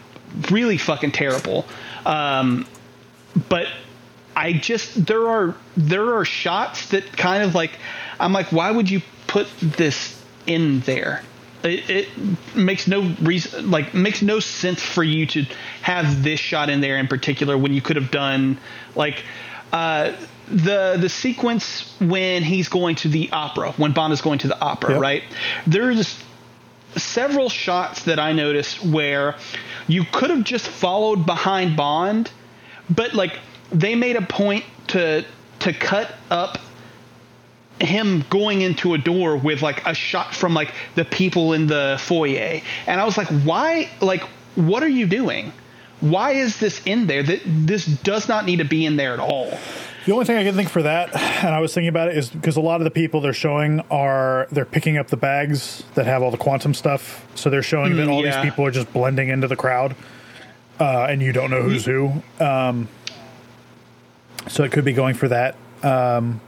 really 0.51 0.78
fucking 0.78 1.12
terrible. 1.12 1.64
Um 2.05 2.66
but 3.48 3.68
i 4.36 4.52
just 4.52 5.06
there 5.06 5.28
are 5.28 5.55
there 5.76 6.16
are 6.16 6.24
shots 6.24 6.88
that 6.88 7.16
kind 7.16 7.42
of 7.42 7.55
like 7.55 7.72
i'm 8.20 8.32
like 8.32 8.51
why 8.52 8.70
would 8.70 8.90
you 8.90 9.01
put 9.26 9.48
this 9.60 10.22
in 10.46 10.80
there 10.80 11.22
it, 11.65 11.91
it 11.91 12.09
makes 12.55 12.86
no 12.86 13.03
reason 13.23 13.70
like 13.70 13.95
makes 13.95 14.23
no 14.23 14.41
sense 14.41 14.82
for 14.82 15.03
you 15.03 15.27
to 15.27 15.45
have 15.82 16.23
this 16.23 16.39
shot 16.39 16.69
in 16.70 16.81
there 16.81 16.99
in 16.99 17.09
particular 17.09 17.57
when 17.57 17.73
you 17.73 17.81
could 17.81 17.97
have 17.97 18.11
done 18.11 18.59
like 18.95 19.24
uh 19.73 20.12
the 20.49 20.97
the 21.01 21.09
sequence 21.09 21.95
when 22.01 22.43
he's 22.43 22.69
going 22.69 22.95
to 22.97 23.09
the 23.09 23.31
opera 23.32 23.73
when 23.73 23.93
bond 23.93 24.12
is 24.12 24.20
going 24.20 24.39
to 24.39 24.49
the 24.49 24.61
opera 24.61 24.93
Yep. 24.93 25.01
right 25.01 25.23
there's 25.66 26.23
several 26.97 27.49
shots 27.49 28.05
that 28.05 28.19
i 28.19 28.32
noticed 28.32 28.85
where 28.85 29.36
you 29.89 30.05
could 30.12 30.31
have 30.31 30.45
just 30.45 30.66
followed 30.69 31.24
behind 31.27 31.77
bond 31.77 32.31
but 32.91 33.15
like 33.15 33.39
they 33.73 33.95
made 33.95 34.16
a 34.16 34.23
point 34.23 34.65
to 34.89 35.24
to 35.61 35.73
cut 35.73 36.15
up 36.31 36.59
him 37.80 38.24
going 38.30 38.62
into 38.62 38.94
a 38.94 38.98
door 38.98 39.36
with 39.36 39.62
like 39.62 39.84
a 39.86 39.94
shot 39.94 40.34
from 40.34 40.55
like 40.55 40.72
the 40.94 41.05
people 41.05 41.52
in 41.52 41.66
the 41.66 41.96
foyer 42.01 42.60
and 42.86 43.01
i 43.01 43.05
was 43.05 43.16
like 43.18 43.28
why 43.42 43.88
like 44.01 44.22
what 44.55 44.82
are 44.82 44.88
you 44.88 45.06
doing 45.06 45.52
why 46.01 46.32
is 46.32 46.59
this 46.60 46.80
in 46.86 47.06
there 47.06 47.22
that 47.22 47.40
this 47.44 47.84
does 47.84 48.28
not 48.28 48.44
need 48.44 48.59
to 48.59 48.64
be 48.64 48.86
in 48.86 48.96
there 48.96 49.12
at 49.12 49.20
all 49.20 49.59
the 50.06 50.12
only 50.12 50.26
thing 50.26 50.36
I 50.36 50.44
can 50.44 50.55
think 50.55 50.68
for 50.68 50.82
that, 50.82 51.16
and 51.16 51.55
I 51.55 51.60
was 51.60 51.72
thinking 51.72 51.88
about 51.88 52.09
it, 52.09 52.18
is 52.18 52.28
because 52.28 52.59
a 52.59 52.60
lot 52.60 52.78
of 52.78 52.84
the 52.84 52.90
people 52.90 53.22
they're 53.22 53.32
showing 53.32 53.80
are 53.90 54.46
they're 54.52 54.66
picking 54.66 54.98
up 54.98 55.06
the 55.09 55.16
bags 55.16 55.82
that 55.94 56.05
have 56.05 56.22
all 56.22 56.30
the 56.30 56.36
quantum 56.36 56.74
stuff, 56.74 57.26
so 57.34 57.48
they're 57.48 57.62
showing 57.62 57.96
that 57.96 58.09
Mm, 58.09 58.12
all 58.12 58.22
yeah. 58.22 58.42
these 58.42 58.51
people 58.51 58.66
are 58.66 58.70
just 58.70 58.92
blending 58.92 59.30
into 59.30 59.48
the 59.48 59.56
crowd, 59.56 59.96
uh, 60.78 61.06
and 61.09 61.22
you 61.22 61.32
don't 61.32 61.51
know 61.51 61.62
who's 61.62 61.86
who. 61.86 62.22
Um, 62.38 62.88
so 64.46 64.62
it 64.62 64.72
could 64.72 64.84
be 64.84 64.92
going 64.92 65.14
for 65.14 65.28
that. 65.28 65.56
Um, 65.82 66.42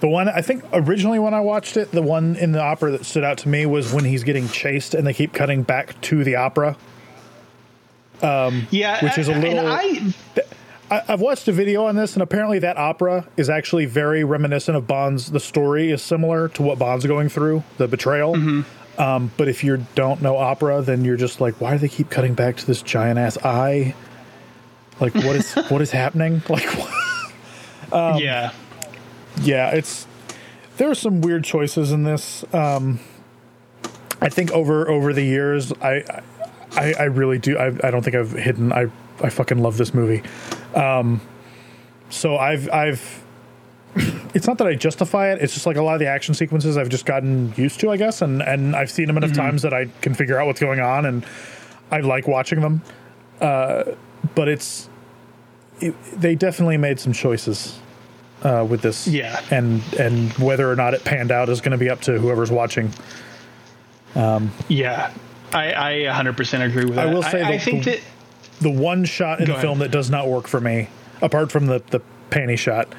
the 0.00 0.08
one 0.08 0.28
I 0.28 0.42
think 0.42 0.64
originally 0.72 1.18
when 1.18 1.34
I 1.34 1.40
watched 1.40 1.76
it, 1.76 1.90
the 1.90 2.02
one 2.02 2.36
in 2.36 2.52
the 2.52 2.60
opera 2.62 2.90
that 2.92 3.04
stood 3.06 3.24
out 3.24 3.38
to 3.38 3.48
me 3.48 3.66
was 3.66 3.92
when 3.92 4.04
he's 4.04 4.24
getting 4.24 4.48
chased 4.48 4.94
and 4.94 5.06
they 5.06 5.14
keep 5.14 5.32
cutting 5.32 5.62
back 5.62 6.00
to 6.02 6.22
the 6.24 6.36
opera. 6.36 6.76
yeah 8.22 9.02
Which 9.04 9.18
is 9.18 9.28
a 9.28 9.34
little- 9.34 9.66
I, 10.90 11.02
I've 11.08 11.20
watched 11.20 11.48
a 11.48 11.52
video 11.52 11.86
on 11.86 11.96
this, 11.96 12.14
and 12.14 12.22
apparently 12.22 12.60
that 12.60 12.76
opera 12.76 13.26
is 13.36 13.50
actually 13.50 13.86
very 13.86 14.22
reminiscent 14.22 14.76
of 14.76 14.86
Bond's. 14.86 15.30
The 15.32 15.40
story 15.40 15.90
is 15.90 16.00
similar 16.00 16.48
to 16.50 16.62
what 16.62 16.78
Bond's 16.78 17.04
going 17.06 17.28
through, 17.28 17.64
the 17.76 17.88
betrayal. 17.88 18.34
Mm-hmm. 18.36 19.00
Um, 19.00 19.30
but 19.36 19.48
if 19.48 19.64
you 19.64 19.84
don't 19.94 20.22
know 20.22 20.36
opera, 20.36 20.82
then 20.82 21.04
you're 21.04 21.16
just 21.16 21.40
like, 21.40 21.60
why 21.60 21.72
do 21.72 21.78
they 21.78 21.88
keep 21.88 22.08
cutting 22.08 22.34
back 22.34 22.56
to 22.58 22.66
this 22.66 22.82
giant 22.82 23.18
ass 23.18 23.36
eye? 23.44 23.94
Like 25.00 25.14
what 25.14 25.36
is 25.36 25.52
what 25.68 25.82
is 25.82 25.90
happening? 25.90 26.40
Like 26.48 26.66
um, 27.92 28.18
yeah, 28.18 28.52
yeah, 29.42 29.70
it's 29.70 30.06
there 30.76 30.90
are 30.90 30.94
some 30.94 31.20
weird 31.20 31.44
choices 31.44 31.92
in 31.92 32.04
this. 32.04 32.44
Um, 32.52 33.00
I 34.20 34.28
think 34.28 34.50
over 34.52 34.88
over 34.88 35.12
the 35.12 35.22
years, 35.22 35.72
I 35.74 36.22
I, 36.72 36.94
I 36.98 37.04
really 37.04 37.38
do. 37.38 37.58
I, 37.58 37.66
I 37.66 37.90
don't 37.90 38.02
think 38.02 38.16
I've 38.16 38.32
hidden. 38.32 38.72
I 38.72 38.90
I 39.22 39.30
fucking 39.30 39.58
love 39.58 39.76
this 39.76 39.94
movie. 39.94 40.22
Um, 40.74 41.20
so 42.10 42.36
I've 42.36 42.70
I've. 42.70 43.24
It's 44.34 44.46
not 44.46 44.58
that 44.58 44.66
I 44.66 44.74
justify 44.74 45.32
it. 45.32 45.40
It's 45.40 45.54
just 45.54 45.64
like 45.64 45.78
a 45.78 45.82
lot 45.82 45.94
of 45.94 46.00
the 46.00 46.08
action 46.08 46.34
sequences 46.34 46.76
I've 46.76 46.90
just 46.90 47.06
gotten 47.06 47.54
used 47.56 47.80
to, 47.80 47.90
I 47.90 47.96
guess, 47.96 48.20
and 48.20 48.42
and 48.42 48.76
I've 48.76 48.90
seen 48.90 49.06
them 49.06 49.16
enough 49.16 49.32
times 49.32 49.62
that 49.62 49.72
I 49.72 49.86
can 50.02 50.12
figure 50.12 50.38
out 50.38 50.46
what's 50.46 50.60
going 50.60 50.78
on, 50.78 51.06
and 51.06 51.24
I 51.90 52.00
like 52.00 52.28
watching 52.28 52.60
them. 52.60 52.82
Uh, 53.40 53.84
but 54.34 54.48
it's 54.48 54.90
it, 55.80 55.94
they 56.12 56.34
definitely 56.34 56.76
made 56.76 57.00
some 57.00 57.14
choices 57.14 57.78
uh, 58.46 58.64
with 58.64 58.80
this. 58.82 59.06
Yeah. 59.08 59.40
And 59.50 59.82
and 59.98 60.32
whether 60.34 60.70
or 60.70 60.76
not 60.76 60.94
it 60.94 61.04
panned 61.04 61.32
out 61.32 61.48
is 61.48 61.60
going 61.60 61.72
to 61.72 61.78
be 61.78 61.90
up 61.90 62.00
to 62.02 62.18
whoever's 62.18 62.50
watching. 62.50 62.92
Um, 64.14 64.52
yeah. 64.68 65.12
I, 65.52 66.06
I 66.08 66.22
100% 66.22 66.66
agree 66.66 66.84
with 66.84 66.96
that. 66.96 67.06
I 67.08 67.12
will 67.14 67.22
say 67.22 67.42
I, 67.42 67.52
the- 67.52 67.58
think 67.58 67.84
the- 67.84 67.90
that 67.92 68.00
The 68.60 68.70
one 68.70 69.04
shot 69.04 69.40
in 69.40 69.46
the 69.46 69.52
ahead. 69.52 69.62
film 69.62 69.78
that 69.80 69.90
does 69.90 70.10
not 70.10 70.28
work 70.28 70.46
for 70.48 70.60
me, 70.60 70.88
apart 71.22 71.50
from 71.52 71.66
the 71.66 71.82
the 71.90 72.00
panty 72.30 72.58
shot, 72.58 72.94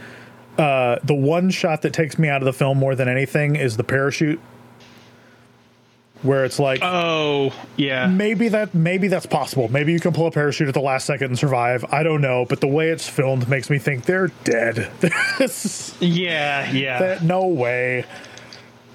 uh, 0.57 0.97
the 1.03 1.13
one 1.15 1.49
shot 1.49 1.81
that 1.83 1.93
takes 1.93 2.17
me 2.17 2.29
out 2.29 2.41
of 2.41 2.45
the 2.45 2.53
film 2.53 2.77
more 2.77 2.95
than 2.95 3.07
anything 3.07 3.55
is 3.55 3.75
the 3.77 3.83
parachute, 3.83 4.39
where 6.23 6.45
it's 6.45 6.59
like. 6.59 6.79
oh 6.83 7.53
yeah 7.75 8.07
Maybe 8.07 8.49
that 8.49 8.73
maybe 8.73 9.07
that's 9.07 9.25
possible. 9.25 9.69
Maybe 9.69 9.91
you 9.93 9.99
can 9.99 10.13
pull 10.13 10.27
a 10.27 10.31
parachute 10.31 10.67
at 10.67 10.73
the 10.73 10.81
last 10.81 11.05
second 11.05 11.27
and 11.27 11.39
survive. 11.39 11.85
I 11.91 12.03
don't 12.03 12.21
know, 12.21 12.45
but 12.45 12.61
the 12.61 12.67
way 12.67 12.89
it's 12.89 13.07
filmed 13.07 13.47
makes 13.47 13.69
me 13.69 13.79
think 13.79 14.05
they're 14.05 14.27
dead. 14.43 14.91
Yeah 15.99 16.57
yeah 16.71 16.99
that 16.99 17.23
no 17.23 17.47
way 17.47 18.05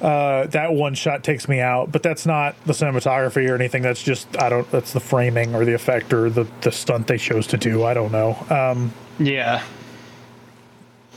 uh, 0.01 0.47
that 0.49 0.73
one 0.73 0.95
shot 0.95 1.23
takes 1.23 1.49
me 1.49 1.61
out 1.61 1.93
but 1.93 2.03
that's 2.03 2.27
not 2.27 2.57
the 2.65 2.73
cinematography 2.73 3.49
or 3.49 3.55
anything 3.55 3.83
that's 3.83 4.03
just 4.03 4.27
i 4.41 4.49
don't 4.49 4.69
that's 4.71 4.93
the 4.93 5.01
framing 5.01 5.55
or 5.55 5.65
the 5.65 5.75
effect 5.75 6.13
or 6.13 6.29
the, 6.29 6.47
the 6.63 6.73
stunt 6.73 7.07
they 7.07 7.19
chose 7.19 7.47
to 7.47 7.57
do 7.57 7.85
i 7.85 7.95
don't 7.95 8.11
know 8.11 8.37
um, 8.51 8.93
yeah. 9.19 9.63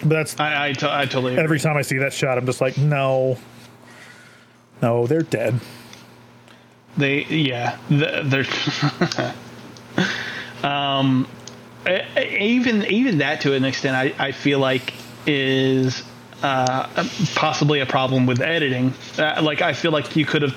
but 0.02 0.10
that's 0.10 0.40
I 0.40 0.68
I, 0.68 0.74
to, 0.74 0.80
totally 0.86 1.34
agree. 1.34 1.44
every 1.44 1.60
time 1.60 1.78
i 1.78 1.82
see 1.82 1.98
that 1.98 2.14
shot 2.14 2.38
i'm 2.38 2.46
just 2.46 2.62
like 2.62 2.78
no 2.78 3.38
no 4.82 5.08
they're 5.08 5.24
dead 5.24 5.60
They 6.98 7.26
yeah, 7.26 7.78
they're 7.90 8.46
um 10.64 11.28
even 12.18 12.84
even 12.86 13.20
that 13.20 13.42
to 13.42 13.54
an 13.54 13.66
extent 13.66 13.96
I, 13.96 14.28
I 14.28 14.32
feel 14.32 14.60
like 14.60 14.94
is 15.28 16.04
uh, 16.44 17.08
possibly 17.36 17.80
a 17.80 17.86
problem 17.86 18.26
with 18.26 18.42
editing. 18.42 18.94
Uh, 19.18 19.42
like 19.42 19.62
I 19.62 19.74
feel 19.74 19.92
like 19.92 20.16
you 20.16 20.26
could 20.26 20.42
have 20.42 20.56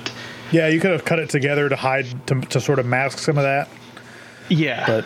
yeah 0.51 0.67
you 0.67 0.79
could 0.79 0.91
have 0.91 1.05
cut 1.05 1.19
it 1.19 1.29
together 1.29 1.69
to 1.69 1.75
hide 1.75 2.27
to, 2.27 2.41
to 2.41 2.59
sort 2.59 2.79
of 2.79 2.85
mask 2.85 3.19
some 3.19 3.37
of 3.37 3.43
that 3.43 3.69
yeah. 4.49 4.85
but 4.85 5.05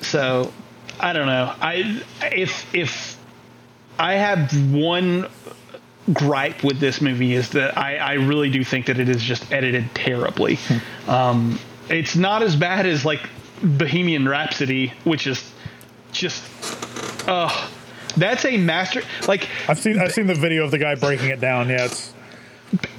So 0.00 0.52
I 1.00 1.12
don't 1.12 1.26
know. 1.26 1.52
I 1.60 2.02
if 2.22 2.74
if 2.74 3.18
I 3.98 4.14
have 4.14 4.52
one 4.72 5.28
gripe 6.12 6.62
with 6.64 6.80
this 6.80 7.00
movie 7.00 7.34
is 7.34 7.50
that 7.50 7.76
I, 7.76 7.96
I 7.96 8.12
really 8.14 8.50
do 8.50 8.64
think 8.64 8.86
that 8.86 8.98
it 8.98 9.08
is 9.08 9.22
just 9.22 9.50
edited 9.52 9.94
terribly. 9.94 10.58
um, 11.06 11.58
it's 11.90 12.16
not 12.16 12.42
as 12.42 12.54
bad 12.56 12.86
as 12.86 13.04
like 13.04 13.20
Bohemian 13.62 14.28
Rhapsody, 14.28 14.92
which 15.04 15.26
is 15.26 15.50
just 16.12 16.42
uh 17.28 17.68
that's 18.16 18.44
a 18.46 18.56
master 18.56 19.02
like 19.28 19.46
i've 19.68 19.78
seen 19.78 19.98
i've 19.98 20.10
seen 20.12 20.26
the 20.26 20.34
video 20.34 20.64
of 20.64 20.70
the 20.70 20.78
guy 20.78 20.94
breaking 20.94 21.28
it 21.28 21.38
down 21.38 21.68
yeah 21.68 21.84
it's 21.84 22.14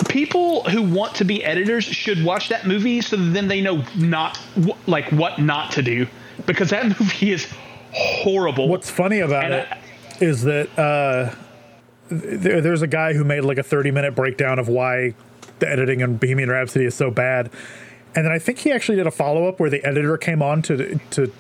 people 0.08 0.64
who 0.70 0.84
want 0.84 1.16
to 1.16 1.24
be 1.26 1.44
editors 1.44 1.84
should 1.84 2.24
watch 2.24 2.50
that 2.50 2.68
movie 2.68 3.02
so 3.02 3.16
that 3.18 3.34
then 3.34 3.48
they 3.48 3.62
know 3.62 3.84
not 3.98 4.40
like 4.86 5.12
what 5.12 5.40
not 5.40 5.72
to 5.72 5.82
do 5.82 6.06
because 6.46 6.70
that 6.70 6.86
movie 7.00 7.32
is 7.32 7.48
horrible. 7.92 8.68
What's 8.68 8.90
funny 8.90 9.20
about 9.20 9.46
And 9.46 9.54
it 9.56 9.68
I- 9.72 10.24
is 10.24 10.44
that 10.44 10.70
uh, 10.78 11.34
there, 12.10 12.62
there's 12.62 12.82
a 12.82 12.88
guy 12.88 13.14
who 13.14 13.24
made 13.24 13.42
like 13.42 13.58
a 13.58 13.64
30 13.64 13.92
minute 13.92 14.16
breakdown 14.16 14.60
of 14.60 14.68
why 14.68 15.14
the 15.60 15.70
editing 15.70 16.00
in 16.02 16.18
Bohemian 16.18 16.50
Rhapsody 16.50 16.86
is 16.86 16.96
so 16.96 17.12
bad, 17.12 17.50
and 18.16 18.26
then 18.26 18.32
I 18.32 18.40
think 18.40 18.60
he 18.60 18.72
actually 18.72 18.96
did 18.98 19.08
a 19.08 19.12
follow 19.12 19.48
up 19.48 19.60
where 19.60 19.70
the 19.70 19.84
editor 19.86 20.18
came 20.18 20.42
on 20.42 20.62
to 20.64 21.00
to 21.12 21.32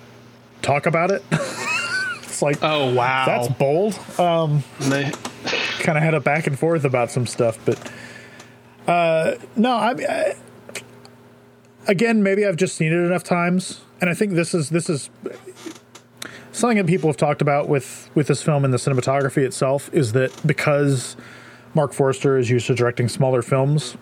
talk 0.61 0.85
about 0.85 1.11
it. 1.11 1.23
it's 1.31 2.41
like 2.41 2.57
oh 2.61 2.93
wow, 2.93 3.25
that's 3.25 3.47
bold. 3.47 3.97
Um, 4.19 4.63
The- 4.79 5.17
kind 5.79 5.97
of 5.97 6.03
had 6.03 6.13
a 6.13 6.19
back 6.19 6.45
and 6.47 6.59
forth 6.59 6.83
about 6.83 7.09
some 7.09 7.25
stuff, 7.25 7.57
but 7.65 7.91
uh, 8.87 9.35
no, 9.55 9.71
I, 9.71 9.91
I 9.91 10.33
again 11.87 12.21
maybe 12.21 12.45
I've 12.45 12.57
just 12.57 12.75
seen 12.75 12.91
it 12.91 12.97
enough 12.97 13.23
times, 13.23 13.81
and 14.01 14.09
I 14.09 14.13
think 14.13 14.33
this 14.33 14.53
is 14.53 14.69
this 14.69 14.89
is 14.89 15.09
something 16.59 16.77
that 16.77 16.87
people 16.87 17.09
have 17.09 17.17
talked 17.17 17.41
about 17.41 17.69
with 17.69 18.09
with 18.15 18.27
this 18.27 18.43
film 18.43 18.65
and 18.65 18.73
the 18.73 18.77
cinematography 18.77 19.43
itself 19.43 19.89
is 19.93 20.11
that 20.11 20.31
because 20.45 21.15
Marc 21.73 21.93
Forster 21.93 22.37
is 22.37 22.49
used 22.49 22.67
to 22.67 22.75
directing 22.75 23.07
smaller 23.07 23.41
films, 23.41 23.95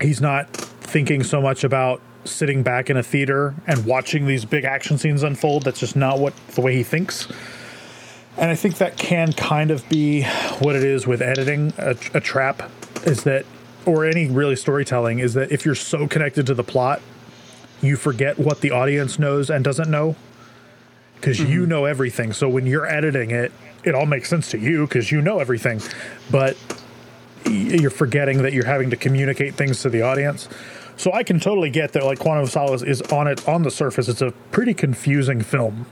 he's 0.00 0.20
not 0.20 0.48
thinking 0.52 1.22
so 1.22 1.40
much 1.40 1.64
about 1.64 2.00
sitting 2.24 2.62
back 2.62 2.88
in 2.88 2.96
a 2.96 3.02
theater 3.02 3.54
and 3.66 3.84
watching 3.84 4.26
these 4.26 4.44
big 4.44 4.64
action 4.64 4.96
scenes 4.96 5.22
unfold. 5.22 5.64
That's 5.64 5.80
just 5.80 5.96
not 5.96 6.18
what 6.18 6.34
the 6.48 6.60
way 6.60 6.74
he 6.74 6.82
thinks. 6.82 7.26
And 8.36 8.50
I 8.50 8.54
think 8.54 8.78
that 8.78 8.96
can 8.96 9.32
kind 9.32 9.70
of 9.70 9.86
be 9.88 10.22
what 10.60 10.76
it 10.76 10.84
is 10.84 11.06
with 11.06 11.20
editing 11.20 11.72
a, 11.76 11.96
a 12.14 12.20
trap 12.20 12.70
is 13.04 13.24
that, 13.24 13.44
or 13.84 14.06
any 14.06 14.28
really 14.28 14.56
storytelling, 14.56 15.18
is 15.18 15.34
that 15.34 15.50
if 15.50 15.64
you're 15.64 15.74
so 15.74 16.06
connected 16.06 16.46
to 16.46 16.54
the 16.54 16.62
plot, 16.62 17.02
you 17.82 17.96
forget 17.96 18.38
what 18.38 18.60
the 18.60 18.70
audience 18.70 19.18
knows 19.18 19.50
and 19.50 19.64
doesn't 19.64 19.90
know 19.90 20.14
because 21.22 21.38
you 21.38 21.66
know 21.66 21.84
everything. 21.84 22.32
So 22.32 22.48
when 22.48 22.66
you're 22.66 22.84
editing 22.84 23.30
it, 23.30 23.52
it 23.84 23.94
all 23.94 24.06
makes 24.06 24.28
sense 24.28 24.50
to 24.50 24.58
you 24.58 24.88
because 24.88 25.12
you 25.12 25.22
know 25.22 25.38
everything. 25.38 25.80
But 26.32 26.56
you're 27.46 27.90
forgetting 27.90 28.42
that 28.42 28.52
you're 28.52 28.66
having 28.66 28.90
to 28.90 28.96
communicate 28.96 29.54
things 29.54 29.82
to 29.82 29.88
the 29.88 30.02
audience. 30.02 30.48
So 30.96 31.12
I 31.12 31.22
can 31.22 31.38
totally 31.38 31.70
get 31.70 31.92
that. 31.92 32.04
Like 32.04 32.18
Quantum 32.18 32.42
of 32.42 32.50
Solace 32.50 32.82
is 32.82 33.00
on 33.02 33.28
it 33.28 33.48
on 33.48 33.62
the 33.62 33.70
surface, 33.70 34.08
it's 34.08 34.20
a 34.20 34.32
pretty 34.50 34.74
confusing 34.74 35.40
film 35.42 35.86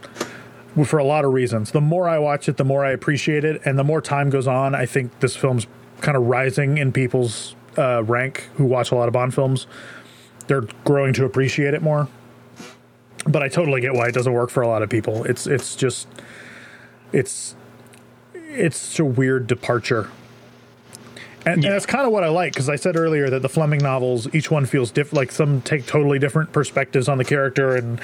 for 0.84 0.98
a 0.98 1.04
lot 1.04 1.24
of 1.24 1.32
reasons. 1.32 1.70
The 1.70 1.80
more 1.80 2.08
I 2.08 2.18
watch 2.18 2.48
it, 2.48 2.56
the 2.56 2.64
more 2.64 2.84
I 2.84 2.90
appreciate 2.90 3.44
it, 3.44 3.62
and 3.64 3.78
the 3.78 3.84
more 3.84 4.00
time 4.00 4.30
goes 4.30 4.48
on, 4.48 4.74
I 4.74 4.84
think 4.84 5.20
this 5.20 5.36
film's 5.36 5.66
kind 6.00 6.16
of 6.16 6.24
rising 6.24 6.78
in 6.78 6.92
people's 6.92 7.54
uh, 7.78 8.02
rank 8.02 8.48
who 8.56 8.64
watch 8.64 8.90
a 8.90 8.96
lot 8.96 9.06
of 9.06 9.12
Bond 9.12 9.32
films. 9.32 9.68
They're 10.48 10.64
growing 10.84 11.12
to 11.14 11.24
appreciate 11.24 11.74
it 11.74 11.82
more. 11.82 12.08
But 13.26 13.42
I 13.42 13.48
totally 13.48 13.80
get 13.80 13.94
why 13.94 14.08
it 14.08 14.14
doesn't 14.14 14.32
work 14.32 14.50
for 14.50 14.62
a 14.62 14.68
lot 14.68 14.82
of 14.82 14.88
people. 14.88 15.24
It's 15.24 15.46
it's 15.46 15.76
just 15.76 16.08
it's 17.12 17.54
it's 18.34 18.76
such 18.76 19.00
a 19.00 19.04
weird 19.04 19.46
departure. 19.46 20.10
And, 21.46 21.64
and 21.64 21.72
that's 21.72 21.86
kind 21.86 22.06
of 22.06 22.12
what 22.12 22.22
I 22.22 22.28
like 22.28 22.52
because 22.52 22.68
I 22.68 22.76
said 22.76 22.96
earlier 22.96 23.30
that 23.30 23.40
the 23.40 23.48
Fleming 23.48 23.82
novels, 23.82 24.32
each 24.34 24.50
one 24.50 24.66
feels 24.66 24.90
different. 24.90 25.16
Like 25.16 25.32
some 25.32 25.62
take 25.62 25.86
totally 25.86 26.18
different 26.18 26.52
perspectives 26.52 27.08
on 27.08 27.16
the 27.16 27.24
character, 27.24 27.76
and 27.76 27.98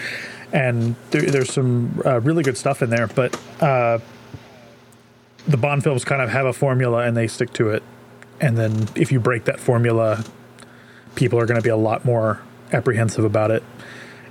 and 0.53 0.97
there, 1.11 1.23
there's 1.23 1.53
some 1.53 2.01
uh, 2.05 2.21
really 2.21 2.43
good 2.43 2.57
stuff 2.57 2.83
in 2.83 2.89
there. 2.89 3.07
But 3.09 3.39
uh, 3.61 3.99
the 5.47 5.57
Bond 5.57 5.83
films 5.83 6.05
kind 6.05 6.23
of 6.23 6.31
have 6.31 6.47
a 6.47 6.53
formula 6.53 7.07
and 7.07 7.17
they 7.17 7.27
stick 7.27 7.53
to 7.55 7.71
it. 7.71 7.83
And 8.41 8.57
then 8.57 8.89
if 8.95 9.13
you 9.13 9.21
break 9.21 9.45
that 9.45 9.61
formula, 9.61 10.25
people 11.15 11.39
are 11.39 11.47
going 11.47 11.61
to 11.61 11.63
be 11.63 11.71
a 11.71 11.77
lot 11.77 12.05
more 12.05 12.43
apprehensive 12.73 13.25
about 13.25 13.51
it. 13.51 13.63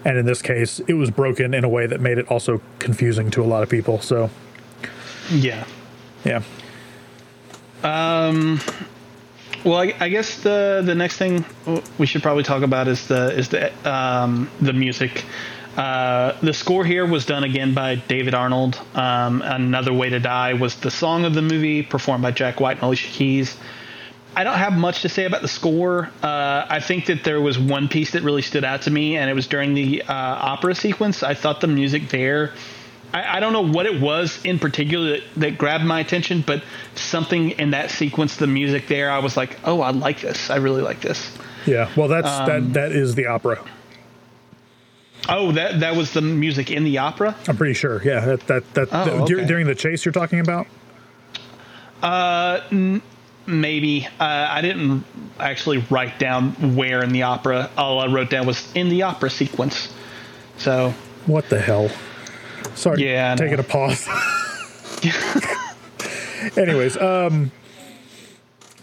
And 0.06 0.18
in 0.18 0.26
this 0.26 0.42
case, 0.42 0.80
it 0.88 0.94
was 0.94 1.10
broken 1.10 1.54
in 1.54 1.64
a 1.64 1.70
way 1.70 1.88
that 1.88 2.00
made 2.00 2.18
it 2.20 2.30
also 2.30 2.62
confusing 2.80 3.32
to 3.32 3.42
a 3.42 3.48
lot 3.48 3.64
of 3.64 3.70
people. 3.70 4.00
So 4.00 4.30
yeah. 5.32 5.66
yeah, 6.24 6.44
Um, 7.84 8.62
Well, 9.66 9.80
I, 9.80 9.96
I 10.00 10.10
guess 10.10 10.42
the 10.42 10.84
the 10.86 10.94
next 10.94 11.18
thing 11.18 11.44
we 11.98 12.06
should 12.06 12.22
probably 12.22 12.44
talk 12.44 12.62
about 12.62 12.88
is 12.88 13.08
the 13.08 13.36
is 13.36 13.50
the 13.50 13.74
um, 13.90 14.48
the 14.62 14.74
music. 14.74 15.26
Uh, 15.76 16.38
the 16.42 16.54
score 16.54 16.86
here 16.86 17.06
was 17.06 17.26
done 17.26 17.44
again 17.44 17.74
by 17.74 17.96
David 17.96 18.34
Arnold. 18.34 18.80
Um, 18.94 19.42
Another 19.42 19.92
Way 19.92 20.10
to 20.10 20.20
Die 20.20 20.54
was 20.54 20.76
the 20.76 20.92
song 20.92 21.26
of 21.26 21.34
the 21.34 21.42
movie, 21.42 21.82
performed 21.82 22.22
by 22.22 22.32
Jack 22.32 22.60
White 22.62 22.78
and 22.78 22.84
Alicia 22.84 23.10
Keys. 23.10 23.58
I 24.38 24.44
don't 24.44 24.58
have 24.58 24.74
much 24.74 25.02
to 25.04 25.10
say 25.10 25.26
about 25.26 25.42
the 25.42 25.48
score. 25.48 26.10
Uh, 26.22 26.66
I 26.70 26.80
think 26.82 27.06
that 27.06 27.24
there 27.24 27.40
was 27.40 27.58
one 27.58 27.88
piece 27.88 28.12
that 28.12 28.22
really 28.24 28.42
stood 28.42 28.64
out 28.66 28.82
to 28.84 28.92
me, 28.92 29.16
and 29.18 29.30
it 29.30 29.34
was 29.34 29.48
during 29.48 29.74
the 29.74 30.02
uh, 30.02 30.14
opera 30.14 30.76
sequence. 30.76 31.24
I 31.24 31.34
thought 31.36 31.62
the 31.62 31.68
music 31.68 32.10
there. 32.10 32.52
I, 33.14 33.38
I 33.38 33.40
don't 33.40 33.54
know 33.54 33.62
what 33.66 33.86
it 33.86 34.02
was 34.02 34.44
in 34.44 34.60
particular 34.60 35.12
that, 35.12 35.24
that 35.38 35.58
grabbed 35.58 35.86
my 35.86 36.02
attention, 36.02 36.44
but 36.46 36.64
something 36.96 37.52
in 37.52 37.72
that 37.72 37.92
sequence, 37.92 38.36
the 38.36 38.48
music 38.48 38.88
there, 38.88 39.10
I 39.10 39.20
was 39.20 39.38
like, 39.38 39.58
"Oh, 39.64 39.80
I 39.82 39.92
like 39.92 40.20
this. 40.20 40.50
I 40.50 40.58
really 40.58 40.82
like 40.82 41.00
this." 41.02 41.38
yeah. 41.66 41.90
Well, 41.96 42.10
that's 42.10 42.28
that 42.28 42.74
that 42.74 42.92
is 42.92 43.16
the 43.16 43.28
opera. 43.28 43.64
Oh, 45.30 45.54
that 45.54 45.80
that 45.80 45.96
was 45.96 46.12
the 46.12 46.22
music 46.22 46.70
in 46.70 46.84
the 46.84 46.98
opera. 46.98 47.36
I'm 47.48 47.56
pretty 47.58 47.74
sure. 47.74 48.02
Yeah, 48.04 48.26
that 48.26 48.48
that 48.48 48.74
that, 48.74 48.88
Oh, 48.92 49.06
that- 49.06 49.14
okay. 49.34 49.46
during 49.46 49.66
the 49.66 49.76
chase 49.76 50.04
you're 50.04 50.12
talking 50.12 50.40
about. 50.42 50.68
Maybe 53.48 54.08
uh, 54.20 54.48
I 54.50 54.62
didn't 54.62 55.06
actually 55.40 55.80
write 55.90 56.18
down 56.20 56.76
where 56.76 57.04
in 57.04 57.12
the 57.12 57.24
opera. 57.24 57.70
All 57.78 58.00
I 58.00 58.08
wrote 58.08 58.30
down 58.30 58.48
was 58.48 58.72
in 58.74 58.90
the 58.90 59.04
opera 59.04 59.30
sequence. 59.30 59.94
So 60.58 60.94
What 61.26 61.50
the 61.50 61.60
hell? 61.60 61.90
Sorry, 62.76 63.06
Yeah, 63.06 63.36
taking 63.36 63.60
a 63.60 63.64
pause. 63.64 64.08
Anyways, 66.58 66.98
um, 66.98 67.52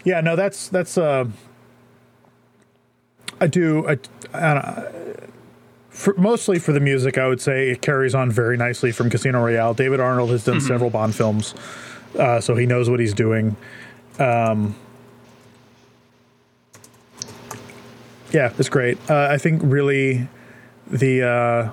yeah, 0.03 0.21
no, 0.21 0.35
that's 0.35 0.69
that's. 0.69 0.97
Uh, 0.97 1.25
I 3.39 3.47
do. 3.47 3.87
I, 3.87 3.97
I 4.33 4.91
for, 5.89 6.13
mostly 6.15 6.59
for 6.59 6.71
the 6.71 6.79
music, 6.79 7.17
I 7.17 7.27
would 7.27 7.39
say 7.39 7.69
it 7.69 7.81
carries 7.81 8.15
on 8.15 8.31
very 8.31 8.57
nicely 8.57 8.91
from 8.91 9.09
Casino 9.09 9.43
Royale. 9.43 9.73
David 9.73 9.99
Arnold 9.99 10.31
has 10.31 10.43
done 10.43 10.59
several 10.59 10.89
Bond 10.89 11.15
films, 11.15 11.53
uh, 12.17 12.41
so 12.41 12.55
he 12.55 12.65
knows 12.65 12.89
what 12.89 12.99
he's 12.99 13.13
doing. 13.13 13.55
Um, 14.19 14.75
yeah, 18.31 18.51
it's 18.57 18.69
great. 18.69 18.97
Uh, 19.09 19.27
I 19.29 19.37
think 19.37 19.61
really 19.63 20.27
the 20.87 21.23
uh, 21.23 21.71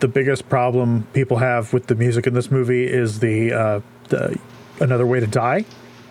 the 0.00 0.08
biggest 0.08 0.48
problem 0.48 1.06
people 1.12 1.38
have 1.38 1.72
with 1.72 1.86
the 1.86 1.94
music 1.94 2.26
in 2.26 2.34
this 2.34 2.50
movie 2.50 2.86
is 2.86 3.20
the 3.20 3.52
uh, 3.52 3.80
the 4.08 4.38
"Another 4.80 5.06
Way 5.06 5.20
to 5.20 5.26
Die" 5.26 5.64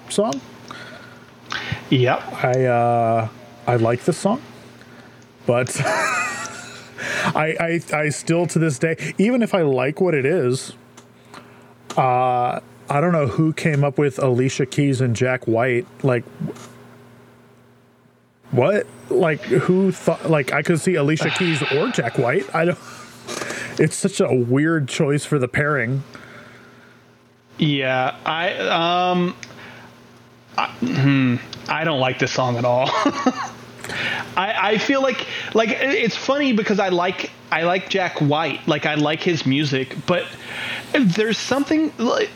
song. 0.10 0.41
yep. 1.89 2.22
I 2.44 2.65
uh, 2.65 3.30
I 3.68 3.76
like 3.76 4.03
this 4.06 4.18
song, 4.18 4.41
but 5.45 5.80
I, 7.35 7.56
I 7.60 7.81
I 7.94 8.10
still 8.10 8.48
to 8.48 8.60
this 8.60 8.80
day, 8.80 9.14
even 9.18 9.41
if 9.41 9.53
I 9.53 9.61
like 9.61 10.02
what 10.02 10.14
it 10.14 10.26
is, 10.26 10.73
uh, 11.95 12.60
I 12.89 13.01
don't 13.01 13.11
know 13.11 13.27
who 13.27 13.53
came 13.53 13.84
up 13.84 13.97
with 13.97 14.19
Alicia 14.19 14.65
Keys 14.65 15.01
and 15.01 15.15
Jack 15.15 15.45
White. 15.45 15.85
Like, 16.03 16.23
what? 18.51 18.88
Like, 19.09 19.41
who 19.41 19.91
thought? 19.91 20.30
Like, 20.30 20.53
I 20.53 20.61
could 20.61 20.80
see 20.80 20.95
Alicia 20.95 21.30
Keys 21.38 21.61
or 21.73 21.89
Jack 21.89 22.18
White. 22.18 22.53
I 22.55 22.65
don't. 22.65 22.80
It's 23.80 23.95
such 23.95 24.19
a 24.22 24.34
weird 24.34 24.88
choice 24.88 25.23
for 25.23 25.38
the 25.38 25.47
pairing. 25.47 26.03
Yeah, 27.59 28.15
I 28.26 28.53
um, 28.53 29.35
I, 30.57 30.68
hmm, 30.80 31.35
I 31.68 31.84
don't 31.84 31.99
like 31.99 32.18
this 32.18 32.31
song 32.31 32.57
at 32.57 32.65
all. 32.65 32.89
I 34.35 34.72
I 34.72 34.77
feel 34.80 35.03
like 35.03 35.27
like 35.53 35.69
it's 35.69 36.15
funny 36.15 36.53
because 36.53 36.80
I 36.80 36.89
like 36.89 37.30
I 37.51 37.64
like 37.64 37.89
Jack 37.89 38.19
White, 38.19 38.68
like 38.68 38.88
I 38.88 38.95
like 38.95 39.22
his 39.22 39.45
music, 39.45 39.95
but 40.07 40.26
there's 40.93 41.38
something 41.38 41.93
like. 41.99 42.30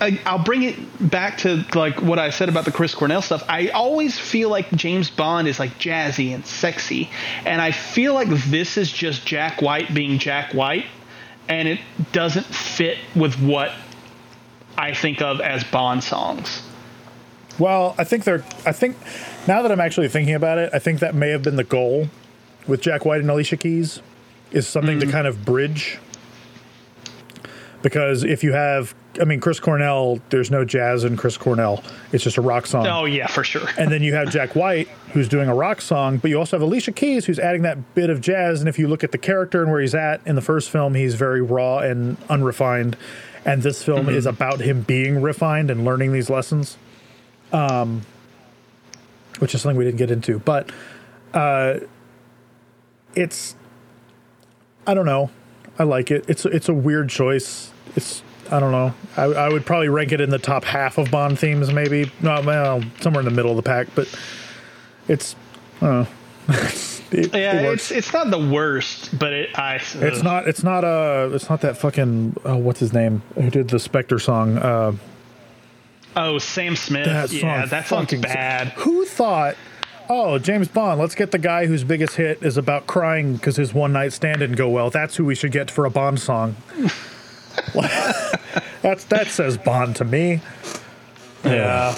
I, 0.00 0.20
I'll 0.26 0.42
bring 0.42 0.62
it 0.62 1.10
back 1.10 1.38
to 1.38 1.64
like 1.74 2.02
what 2.02 2.18
I 2.18 2.30
said 2.30 2.48
about 2.48 2.64
the 2.64 2.72
Chris 2.72 2.94
Cornell 2.94 3.22
stuff. 3.22 3.42
I 3.48 3.68
always 3.68 4.18
feel 4.18 4.50
like 4.50 4.70
James 4.72 5.10
Bond 5.10 5.48
is 5.48 5.58
like 5.58 5.78
jazzy 5.78 6.34
and 6.34 6.44
sexy, 6.44 7.10
and 7.44 7.62
I 7.62 7.70
feel 7.70 8.12
like 8.14 8.28
this 8.28 8.76
is 8.76 8.92
just 8.92 9.26
Jack 9.26 9.62
White 9.62 9.94
being 9.94 10.18
Jack 10.18 10.52
White, 10.52 10.86
and 11.48 11.66
it 11.66 11.80
doesn't 12.12 12.46
fit 12.46 12.98
with 13.14 13.40
what 13.40 13.72
I 14.76 14.92
think 14.92 15.22
of 15.22 15.40
as 15.40 15.64
Bond 15.64 16.04
songs. 16.04 16.62
Well, 17.58 17.94
I 17.96 18.04
think 18.04 18.24
they're. 18.24 18.44
I 18.66 18.72
think 18.72 18.96
now 19.48 19.62
that 19.62 19.72
I'm 19.72 19.80
actually 19.80 20.08
thinking 20.08 20.34
about 20.34 20.58
it, 20.58 20.70
I 20.74 20.78
think 20.78 21.00
that 21.00 21.14
may 21.14 21.30
have 21.30 21.42
been 21.42 21.56
the 21.56 21.64
goal 21.64 22.08
with 22.66 22.82
Jack 22.82 23.04
White 23.04 23.20
and 23.20 23.30
Alicia 23.30 23.56
Keys, 23.56 24.02
is 24.50 24.66
something 24.66 25.00
to 25.00 25.06
mm-hmm. 25.06 25.12
kind 25.12 25.26
of 25.26 25.44
bridge. 25.44 25.98
Because 27.82 28.24
if 28.24 28.42
you 28.42 28.52
have, 28.52 28.94
I 29.20 29.24
mean, 29.24 29.40
Chris 29.40 29.60
Cornell, 29.60 30.20
there's 30.30 30.50
no 30.50 30.64
jazz 30.64 31.04
in 31.04 31.16
Chris 31.16 31.36
Cornell. 31.36 31.82
It's 32.12 32.24
just 32.24 32.36
a 32.36 32.40
rock 32.40 32.66
song. 32.66 32.86
Oh 32.86 33.04
yeah, 33.04 33.26
for 33.26 33.44
sure. 33.44 33.68
And 33.78 33.90
then 33.90 34.02
you 34.02 34.14
have 34.14 34.30
Jack 34.30 34.54
White, 34.54 34.88
who's 35.12 35.28
doing 35.28 35.48
a 35.48 35.54
rock 35.54 35.80
song, 35.80 36.18
but 36.18 36.30
you 36.30 36.38
also 36.38 36.56
have 36.56 36.62
Alicia 36.62 36.92
Keys, 36.92 37.26
who's 37.26 37.38
adding 37.38 37.62
that 37.62 37.94
bit 37.94 38.10
of 38.10 38.20
jazz. 38.20 38.60
And 38.60 38.68
if 38.68 38.78
you 38.78 38.88
look 38.88 39.04
at 39.04 39.12
the 39.12 39.18
character 39.18 39.62
and 39.62 39.70
where 39.70 39.80
he's 39.80 39.94
at 39.94 40.20
in 40.26 40.34
the 40.34 40.42
first 40.42 40.70
film, 40.70 40.94
he's 40.94 41.14
very 41.14 41.42
raw 41.42 41.78
and 41.78 42.16
unrefined. 42.28 42.96
And 43.44 43.62
this 43.62 43.82
film 43.82 44.08
is 44.08 44.26
about 44.26 44.60
him 44.60 44.82
being 44.82 45.22
refined 45.22 45.70
and 45.70 45.84
learning 45.84 46.12
these 46.12 46.28
lessons, 46.28 46.76
um, 47.52 48.02
which 49.38 49.54
is 49.54 49.62
something 49.62 49.76
we 49.76 49.84
didn't 49.84 49.98
get 49.98 50.10
into. 50.10 50.40
But 50.40 50.70
uh, 51.32 51.78
it's, 53.14 53.54
I 54.84 54.94
don't 54.94 55.06
know. 55.06 55.30
I 55.78 55.84
like 55.84 56.10
it. 56.10 56.24
It's 56.26 56.44
it's 56.46 56.68
a 56.68 56.74
weird 56.74 57.08
choice. 57.10 57.70
It's 57.94 58.22
I 58.50 58.60
don't 58.60 58.72
know. 58.72 58.94
I, 59.16 59.24
I 59.24 59.48
would 59.48 59.64
probably 59.66 59.88
rank 59.88 60.12
it 60.12 60.20
in 60.20 60.30
the 60.30 60.38
top 60.38 60.64
half 60.64 60.98
of 60.98 61.10
Bond 61.10 61.38
themes, 61.38 61.72
maybe. 61.72 62.10
No, 62.20 62.40
well, 62.42 62.82
somewhere 63.00 63.20
in 63.20 63.24
the 63.24 63.34
middle 63.34 63.50
of 63.50 63.56
the 63.56 63.62
pack. 63.62 63.88
But 63.94 64.08
it's 65.08 65.36
I 65.80 66.06
it, 66.48 67.34
Yeah, 67.34 67.60
it 67.60 67.72
it's 67.74 67.90
it's 67.90 68.12
not 68.12 68.30
the 68.30 68.38
worst, 68.38 69.18
but 69.18 69.32
it 69.32 69.58
I 69.58 69.76
It's 69.76 70.22
not. 70.22 70.48
It's 70.48 70.62
not. 70.62 70.84
Uh, 70.84 71.30
it's 71.32 71.48
not 71.48 71.60
that 71.62 71.76
fucking. 71.76 72.36
Oh, 72.44 72.56
what's 72.56 72.80
his 72.80 72.92
name? 72.92 73.22
Who 73.34 73.50
did 73.50 73.68
the 73.68 73.78
Spectre 73.78 74.18
song? 74.18 74.58
Uh, 74.58 74.92
Oh, 76.18 76.38
Sam 76.38 76.76
Smith. 76.76 77.04
that 77.04 77.30
yeah, 77.30 77.60
song 77.62 77.68
that 77.68 77.86
song's 77.86 78.14
bad. 78.14 78.68
Who 78.68 79.04
thought? 79.04 79.54
Oh, 80.08 80.38
James 80.38 80.68
Bond. 80.68 80.98
Let's 81.00 81.14
get 81.14 81.30
the 81.30 81.38
guy 81.38 81.66
whose 81.66 81.84
biggest 81.84 82.16
hit 82.16 82.42
is 82.42 82.56
about 82.56 82.86
crying 82.86 83.34
because 83.34 83.56
his 83.56 83.74
one 83.74 83.92
night 83.92 84.12
stand 84.12 84.38
didn't 84.38 84.56
go 84.56 84.68
well. 84.68 84.88
That's 84.88 85.16
who 85.16 85.24
we 85.24 85.34
should 85.34 85.52
get 85.52 85.70
for 85.70 85.84
a 85.84 85.90
Bond 85.90 86.20
song. 86.20 86.56
That's 88.82 89.04
that 89.04 89.28
says 89.28 89.58
Bond 89.58 89.96
to 89.96 90.04
me. 90.04 90.40
Yeah. 91.44 91.96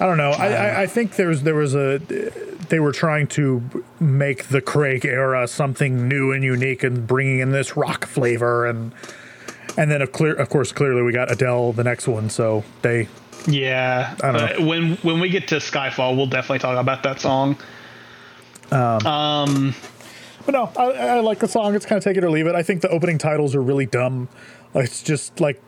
I 0.00 0.06
don't 0.06 0.16
know. 0.16 0.30
I, 0.30 0.48
I, 0.48 0.82
I 0.82 0.86
think 0.86 1.16
there's 1.16 1.42
there 1.42 1.54
was 1.54 1.74
a 1.74 1.98
they 2.68 2.80
were 2.80 2.92
trying 2.92 3.26
to 3.28 3.62
make 4.00 4.48
the 4.48 4.60
Craig 4.60 5.04
era 5.04 5.46
something 5.46 6.08
new 6.08 6.32
and 6.32 6.42
unique 6.42 6.82
and 6.82 7.06
bringing 7.06 7.40
in 7.40 7.52
this 7.52 7.76
rock 7.76 8.06
flavor 8.06 8.66
and 8.66 8.92
and 9.76 9.90
then 9.90 10.02
of 10.02 10.12
clear 10.12 10.34
of 10.34 10.48
course 10.48 10.72
clearly 10.72 11.02
we 11.02 11.12
got 11.12 11.30
Adele 11.30 11.72
the 11.72 11.84
next 11.84 12.08
one 12.08 12.30
so 12.30 12.64
they 12.82 13.08
Yeah, 13.46 14.16
I 14.22 14.32
don't 14.32 14.60
Uh, 14.60 14.66
when 14.66 14.96
when 14.96 15.20
we 15.20 15.28
get 15.28 15.48
to 15.48 15.56
Skyfall, 15.56 16.16
we'll 16.16 16.26
definitely 16.26 16.60
talk 16.60 16.78
about 16.78 17.02
that 17.02 17.20
song. 17.20 17.56
Um, 18.72 19.74
But 20.44 20.52
no, 20.52 20.70
I, 20.76 20.84
I 21.16 21.20
like 21.20 21.38
the 21.38 21.48
song. 21.48 21.74
It's 21.74 21.86
kind 21.86 21.96
of 21.98 22.04
take 22.04 22.16
it 22.16 22.24
or 22.24 22.30
leave 22.30 22.46
it. 22.46 22.54
I 22.54 22.62
think 22.62 22.80
the 22.82 22.88
opening 22.88 23.18
titles 23.18 23.54
are 23.54 23.62
really 23.62 23.86
dumb. 23.86 24.28
It's 24.74 25.02
just 25.02 25.40
like 25.40 25.60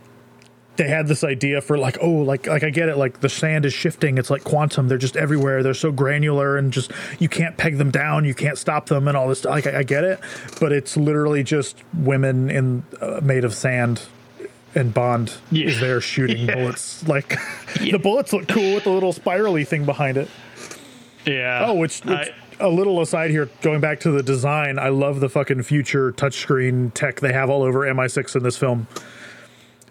they 0.77 0.89
had 0.89 1.07
this 1.07 1.23
idea 1.23 1.61
for 1.61 1.79
like, 1.79 1.99
oh, 2.01 2.11
like 2.11 2.47
like 2.49 2.65
I 2.65 2.71
get 2.71 2.89
it. 2.89 2.97
Like 2.97 3.21
the 3.21 3.29
sand 3.29 3.65
is 3.65 3.73
shifting. 3.73 4.19
It's 4.19 4.31
like 4.31 4.43
quantum. 4.45 4.89
They're 4.89 4.99
just 4.99 5.17
everywhere. 5.17 5.63
They're 5.63 5.75
so 5.75 5.93
granular 5.93 6.57
and 6.57 6.73
just 6.73 6.91
you 7.21 7.29
can't 7.29 7.57
peg 7.57 7.79
them 7.79 7.91
down. 7.93 8.25
You 8.25 8.35
can't 8.35 8.59
stop 8.59 8.87
them 8.87 9.07
and 9.07 9.17
all 9.17 9.29
this. 9.29 9.45
Like 9.45 9.67
I, 9.67 9.79
I 9.79 9.83
get 9.85 10.03
it, 10.05 10.19
but 10.61 10.73
it's 10.73 10.97
literally 10.97 11.45
just 11.45 11.77
women 11.97 12.51
in 12.51 12.83
uh, 13.01 13.21
made 13.23 13.45
of 13.45 13.55
sand. 13.55 14.03
And 14.77 14.93
Bond 14.93 15.33
Yeah. 15.53 15.69
is 15.69 15.79
there 15.79 16.01
shooting 16.01 16.47
Yeah. 16.49 16.57
bullets. 16.57 17.07
Like 17.07 17.39
the 17.79 17.97
bullets 17.99 18.33
look 18.33 18.49
cool 18.49 18.75
with 18.75 18.83
the 18.83 18.91
little 18.91 19.13
spirally 19.13 19.63
thing 19.65 19.85
behind 19.85 20.17
it. 20.17 20.29
yeah. 21.25 21.67
Oh, 21.69 21.75
which, 21.75 22.01
which 22.01 22.19
I- 22.31 22.35
a 22.61 22.69
little 22.69 23.01
aside 23.01 23.31
here, 23.31 23.49
going 23.63 23.81
back 23.81 24.01
to 24.01 24.11
the 24.11 24.23
design, 24.23 24.79
I 24.79 24.89
love 24.89 25.21
the 25.21 25.29
fucking 25.29 25.63
future 25.63 26.13
touchscreen 26.13 26.93
tech 26.95 27.21
they 27.21 27.33
have 27.33 27.51
all 27.51 27.63
over 27.63 27.81
MI6 27.81 28.37
in 28.37 28.43
this 28.43 28.57
film. 28.57 28.87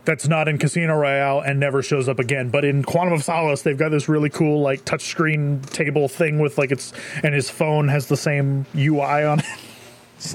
That's 0.05 0.27
not 0.27 0.47
in 0.49 0.57
Casino 0.57 0.95
Royale 0.95 1.39
and 1.39 1.59
never 1.59 1.81
shows 1.81 2.09
up 2.09 2.19
again. 2.19 2.49
But 2.49 2.65
in 2.65 2.83
Quantum 2.83 3.13
of 3.13 3.23
Solace, 3.23 3.61
they've 3.61 3.77
got 3.77 3.89
this 3.89 4.09
really 4.09 4.29
cool 4.29 4.61
like 4.61 4.83
touchscreen 4.83 5.65
table 5.69 6.07
thing 6.09 6.39
with 6.39 6.57
like 6.57 6.71
it's 6.71 6.91
and 7.23 7.33
his 7.33 7.49
phone 7.49 7.87
has 7.87 8.07
the 8.07 8.17
same 8.17 8.65
UI 8.75 9.23
on 9.25 9.39
it. 9.39 9.45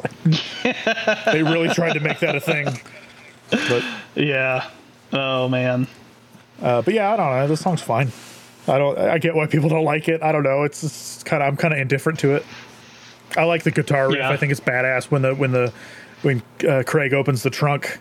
Like, 0.05 1.24
they 1.32 1.42
really 1.42 1.70
tried 1.70 1.94
to 1.94 2.00
make 2.00 2.18
that 2.18 2.36
a 2.36 2.40
thing. 2.42 2.66
But 3.50 3.82
yeah. 4.14 4.68
Oh 5.14 5.48
man. 5.48 5.86
uh, 6.60 6.82
but 6.82 6.92
yeah, 6.92 7.10
I 7.10 7.16
don't 7.16 7.30
know. 7.30 7.48
This 7.48 7.60
song's 7.60 7.80
fine. 7.80 8.12
I 8.69 8.78
don't. 8.78 8.99
I 8.99 9.19
get 9.19 9.35
why 9.35 9.47
people 9.47 9.69
don't 9.69 9.85
like 9.85 10.09
it. 10.09 10.23
I 10.23 10.32
don't 10.32 10.43
know. 10.43 10.65
It's, 10.65 10.82
it's 10.82 11.23
kind 11.24 11.43
of. 11.43 11.49
I'm 11.49 11.57
kind 11.57 11.74
of 11.74 11.81
indifferent 11.81 12.19
to 12.20 12.36
it. 12.36 12.45
I 13.36 13.45
like 13.45 13.62
the 13.62 13.70
guitar 13.70 14.09
riff. 14.09 14.19
Yeah. 14.19 14.31
I 14.31 14.36
think 14.36 14.53
it's 14.53 14.61
badass 14.61 15.11
when 15.11 15.23
the 15.23 15.35
when 15.35 15.53
the 15.53 15.73
when 16.23 16.43
uh, 16.69 16.82
Craig 16.86 17.15
opens 17.15 17.43
the 17.43 17.51
trunk 17.51 17.99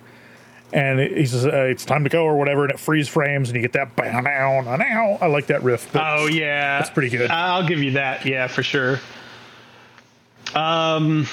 and 0.73 0.99
he 0.99 1.25
says 1.25 1.45
uh, 1.45 1.49
it's 1.63 1.85
time 1.85 2.03
to 2.03 2.09
go 2.09 2.25
or 2.25 2.37
whatever, 2.37 2.63
and 2.63 2.71
it 2.71 2.79
freeze 2.79 3.07
frames 3.07 3.49
and 3.49 3.55
you 3.55 3.61
get 3.61 3.73
that 3.73 3.95
bow 3.95 4.19
now 4.19 4.75
now. 4.75 5.17
I 5.21 5.27
like 5.27 5.47
that 5.47 5.63
riff. 5.63 5.89
Oh 5.95 6.27
yeah, 6.27 6.79
That's 6.79 6.89
pretty 6.89 7.09
good. 7.09 7.31
I'll 7.31 7.65
give 7.65 7.79
you 7.79 7.91
that. 7.91 8.25
Yeah, 8.25 8.47
for 8.47 8.63
sure. 8.63 8.99
Um, 10.53 11.27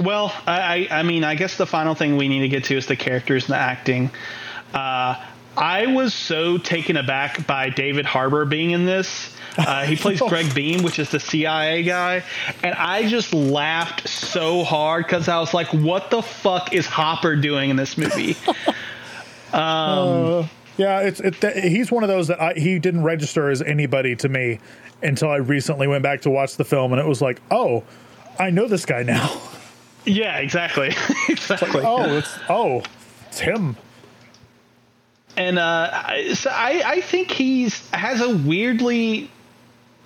well, 0.00 0.34
I, 0.46 0.88
I, 0.90 0.98
I 1.00 1.02
mean, 1.02 1.24
I 1.24 1.34
guess 1.34 1.56
the 1.56 1.66
final 1.66 1.94
thing 1.94 2.16
we 2.16 2.28
need 2.28 2.40
to 2.40 2.48
get 2.48 2.64
to 2.64 2.76
is 2.76 2.86
the 2.86 2.96
characters 2.96 3.44
and 3.44 3.54
the 3.54 3.58
acting. 3.58 4.10
Uh, 4.72 5.22
I 5.56 5.86
was 5.86 6.12
so 6.14 6.58
taken 6.58 6.96
aback 6.96 7.46
by 7.46 7.70
David 7.70 8.06
Harbour 8.06 8.44
being 8.44 8.72
in 8.72 8.86
this. 8.86 9.34
Uh, 9.56 9.84
he 9.84 9.96
plays 9.96 10.20
Gregg 10.28 10.54
Beam, 10.54 10.82
which 10.82 10.98
is 10.98 11.10
the 11.10 11.20
CIA 11.20 11.82
guy, 11.82 12.24
and 12.62 12.74
I 12.74 13.08
just 13.08 13.32
laughed 13.32 14.08
so 14.08 14.64
hard 14.64 15.04
because 15.04 15.28
I 15.28 15.38
was 15.38 15.54
like, 15.54 15.68
"What 15.68 16.10
the 16.10 16.22
fuck 16.22 16.72
is 16.72 16.86
Hopper 16.86 17.36
doing 17.36 17.70
in 17.70 17.76
this 17.76 17.96
movie?" 17.96 18.36
Uh, 19.52 20.48
yeah, 20.76 20.98
it's 21.02 21.20
it, 21.20 21.40
th- 21.40 21.62
he's 21.62 21.92
one 21.92 22.02
of 22.02 22.08
those 22.08 22.26
that 22.26 22.40
I, 22.42 22.54
he 22.54 22.80
didn't 22.80 23.04
register 23.04 23.48
as 23.50 23.62
anybody 23.62 24.16
to 24.16 24.28
me 24.28 24.58
until 25.00 25.30
I 25.30 25.36
recently 25.36 25.86
went 25.86 26.02
back 26.02 26.22
to 26.22 26.30
watch 26.30 26.56
the 26.56 26.64
film, 26.64 26.92
and 26.92 27.00
it 27.00 27.06
was 27.06 27.22
like, 27.22 27.40
oh, 27.52 27.84
I 28.36 28.50
know 28.50 28.66
this 28.66 28.84
guy 28.84 29.02
now. 29.02 29.40
Yeah, 30.06 30.36
exactly, 30.36 30.88
exactly. 31.30 31.80
oh, 31.82 32.18
it's 32.18 32.38
oh, 32.50 32.82
it's 33.28 33.38
him. 33.40 33.74
And 35.36 35.58
uh, 35.58 35.90
I- 35.92 36.34
so 36.34 36.50
I, 36.50 36.82
I 36.84 37.00
think 37.00 37.30
he's 37.30 37.86
has 37.90 38.20
a 38.20 38.36
weirdly 38.36 39.30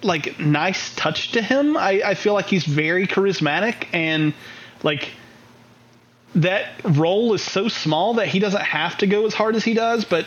like 0.02 0.38
nice 0.38 0.94
touch 0.94 1.32
to 1.32 1.42
him. 1.42 1.76
I, 1.76 2.02
I 2.04 2.14
feel 2.14 2.32
like 2.34 2.46
he's 2.46 2.64
very 2.64 3.06
charismatic 3.06 3.86
and 3.92 4.32
like 4.82 5.08
that 6.34 6.68
role 6.84 7.34
is 7.34 7.42
so 7.42 7.68
small 7.68 8.14
that 8.14 8.28
he 8.28 8.38
doesn't 8.38 8.62
have 8.62 8.98
to 8.98 9.06
go 9.06 9.26
as 9.26 9.34
hard 9.34 9.56
as 9.56 9.64
he 9.64 9.74
does, 9.74 10.04
but 10.04 10.26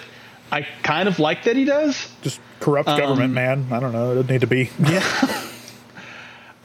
I 0.52 0.64
kind 0.84 1.08
of 1.08 1.20
like 1.20 1.46
that 1.46 1.56
he 1.56 1.64
does. 1.64 2.12
Just 2.22 2.42
corrupt 2.60 2.88
government 2.88 3.34
man. 3.34 3.68
I 3.72 3.80
don't 3.80 3.94
know. 3.94 4.12
It 4.12 4.16
doesn't 4.16 4.30
need 4.32 4.42
to 4.42 4.48
be. 4.48 4.70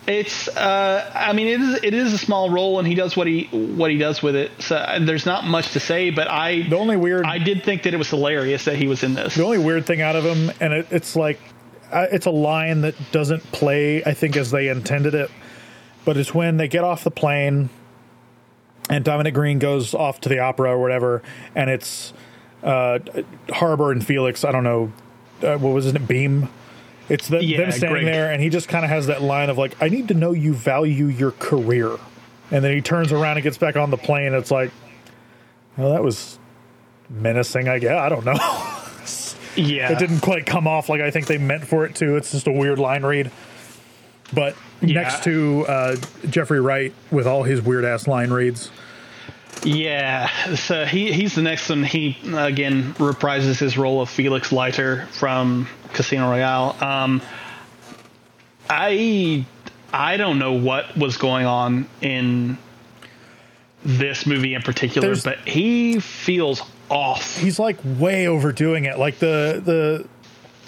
It's 0.06 0.48
uh, 0.48 1.10
I 1.14 1.32
mean 1.32 1.48
it 1.48 1.60
is 1.60 1.82
it 1.82 1.94
is 1.94 2.12
a 2.12 2.18
small 2.18 2.50
role 2.50 2.78
and 2.78 2.86
he 2.86 2.94
does 2.94 3.16
what 3.16 3.26
he 3.26 3.44
what 3.50 3.90
he 3.90 3.98
does 3.98 4.22
with 4.22 4.36
it. 4.36 4.50
So 4.60 4.76
uh, 4.76 4.98
there's 5.00 5.26
not 5.26 5.44
much 5.44 5.72
to 5.72 5.80
say, 5.80 6.10
but 6.10 6.28
I 6.28 6.62
The 6.68 6.78
only 6.78 6.96
weird 6.96 7.24
I 7.24 7.38
did 7.38 7.64
think 7.64 7.82
that 7.82 7.94
it 7.94 7.96
was 7.96 8.10
hilarious 8.10 8.64
that 8.66 8.76
he 8.76 8.86
was 8.86 9.02
in 9.02 9.14
this. 9.14 9.34
the 9.34 9.44
only 9.44 9.58
weird 9.58 9.84
thing 9.84 10.00
out 10.00 10.14
of 10.14 10.24
him, 10.24 10.52
and 10.60 10.72
it, 10.72 10.86
it's 10.90 11.16
like 11.16 11.40
it's 11.92 12.26
a 12.26 12.30
line 12.30 12.82
that 12.82 12.94
doesn't 13.12 13.42
play, 13.52 14.02
I 14.04 14.14
think, 14.14 14.36
as 14.36 14.50
they 14.50 14.68
intended 14.68 15.14
it. 15.14 15.30
But 16.04 16.16
it's 16.16 16.34
when 16.34 16.56
they 16.56 16.68
get 16.68 16.84
off 16.84 17.04
the 17.04 17.10
plane, 17.10 17.68
and 18.88 19.04
Dominic 19.04 19.34
Greene 19.34 19.58
goes 19.58 19.94
off 19.94 20.20
to 20.22 20.28
the 20.28 20.38
opera 20.38 20.70
or 20.70 20.80
whatever, 20.80 21.22
and 21.54 21.68
it's 21.70 22.12
uh, 22.62 23.00
Harbour 23.50 23.92
and 23.92 24.04
Felix. 24.04 24.44
I 24.44 24.52
don't 24.52 24.64
know 24.64 24.92
uh, 25.42 25.58
what 25.58 25.70
was 25.70 25.84
his 25.84 25.94
name, 25.94 26.06
Beam. 26.06 26.48
It's 27.08 27.28
the, 27.28 27.42
Yeah, 27.44 27.58
them 27.58 27.70
standing 27.72 28.02
Gregg. 28.02 28.06
there, 28.06 28.32
and 28.32 28.42
he 28.42 28.48
just 28.48 28.68
kind 28.68 28.84
of 28.84 28.90
has 28.90 29.06
that 29.06 29.22
line 29.22 29.48
of 29.50 29.56
like, 29.58 29.80
"I 29.80 29.88
need 29.88 30.08
to 30.08 30.14
know 30.14 30.32
you 30.32 30.52
value 30.54 31.06
your 31.06 31.30
career," 31.32 31.90
and 32.50 32.64
then 32.64 32.72
he 32.74 32.80
turns 32.80 33.12
around 33.12 33.36
and 33.36 33.44
gets 33.44 33.58
back 33.58 33.76
on 33.76 33.90
the 33.90 33.96
plane. 33.96 34.34
It's 34.34 34.50
like, 34.50 34.70
well, 35.76 35.90
that 35.92 36.02
was 36.02 36.38
menacing. 37.08 37.68
I 37.68 37.78
guess 37.78 37.92
I 37.92 38.08
don't 38.08 38.24
know. 38.24 38.32
yeah, 39.56 39.92
it 39.92 39.98
didn't 39.98 40.20
quite 40.20 40.46
come 40.46 40.66
off 40.66 40.88
like 40.88 41.00
I 41.00 41.10
think 41.10 41.26
they 41.26 41.38
meant 41.38 41.66
for 41.66 41.84
it 41.86 41.94
to. 41.96 42.16
It's 42.16 42.32
just 42.32 42.46
a 42.48 42.52
weird 42.52 42.78
line 42.78 43.04
read. 43.04 43.30
But 44.34 44.56
Yeah. 44.80 45.02
next 45.02 45.22
to 45.24 45.64
uh, 45.68 45.96
Jeffrey 46.28 46.60
Wright 46.60 46.92
with 47.12 47.28
all 47.28 47.44
his 47.44 47.62
weird 47.62 47.84
ass 47.84 48.08
line 48.08 48.30
reads. 48.30 48.70
Yeah, 49.64 50.54
so 50.54 50.84
he 50.84 51.12
he's 51.12 51.34
the 51.34 51.42
next 51.42 51.68
one. 51.68 51.82
He 51.82 52.16
again 52.34 52.94
reprises 52.94 53.58
his 53.58 53.76
role 53.76 54.00
of 54.00 54.08
Felix 54.08 54.52
Leiter 54.52 55.06
from 55.12 55.68
Casino 55.92 56.30
Royale. 56.30 56.76
Um, 56.80 57.22
I 58.70 59.44
I 59.92 60.16
don't 60.16 60.38
know 60.38 60.52
what 60.52 60.96
was 60.96 61.16
going 61.16 61.46
on 61.46 61.88
in 62.00 62.58
this 63.84 64.26
movie 64.26 64.54
in 64.54 64.62
particular, 64.62 65.08
There's- 65.08 65.24
but 65.24 65.38
he 65.46 66.00
feels 66.00 66.62
off. 66.88 67.36
He's 67.38 67.58
like 67.58 67.78
way 67.84 68.26
overdoing 68.28 68.84
it. 68.84 68.98
Like 68.98 69.18
the 69.18 69.60
the 69.64 70.06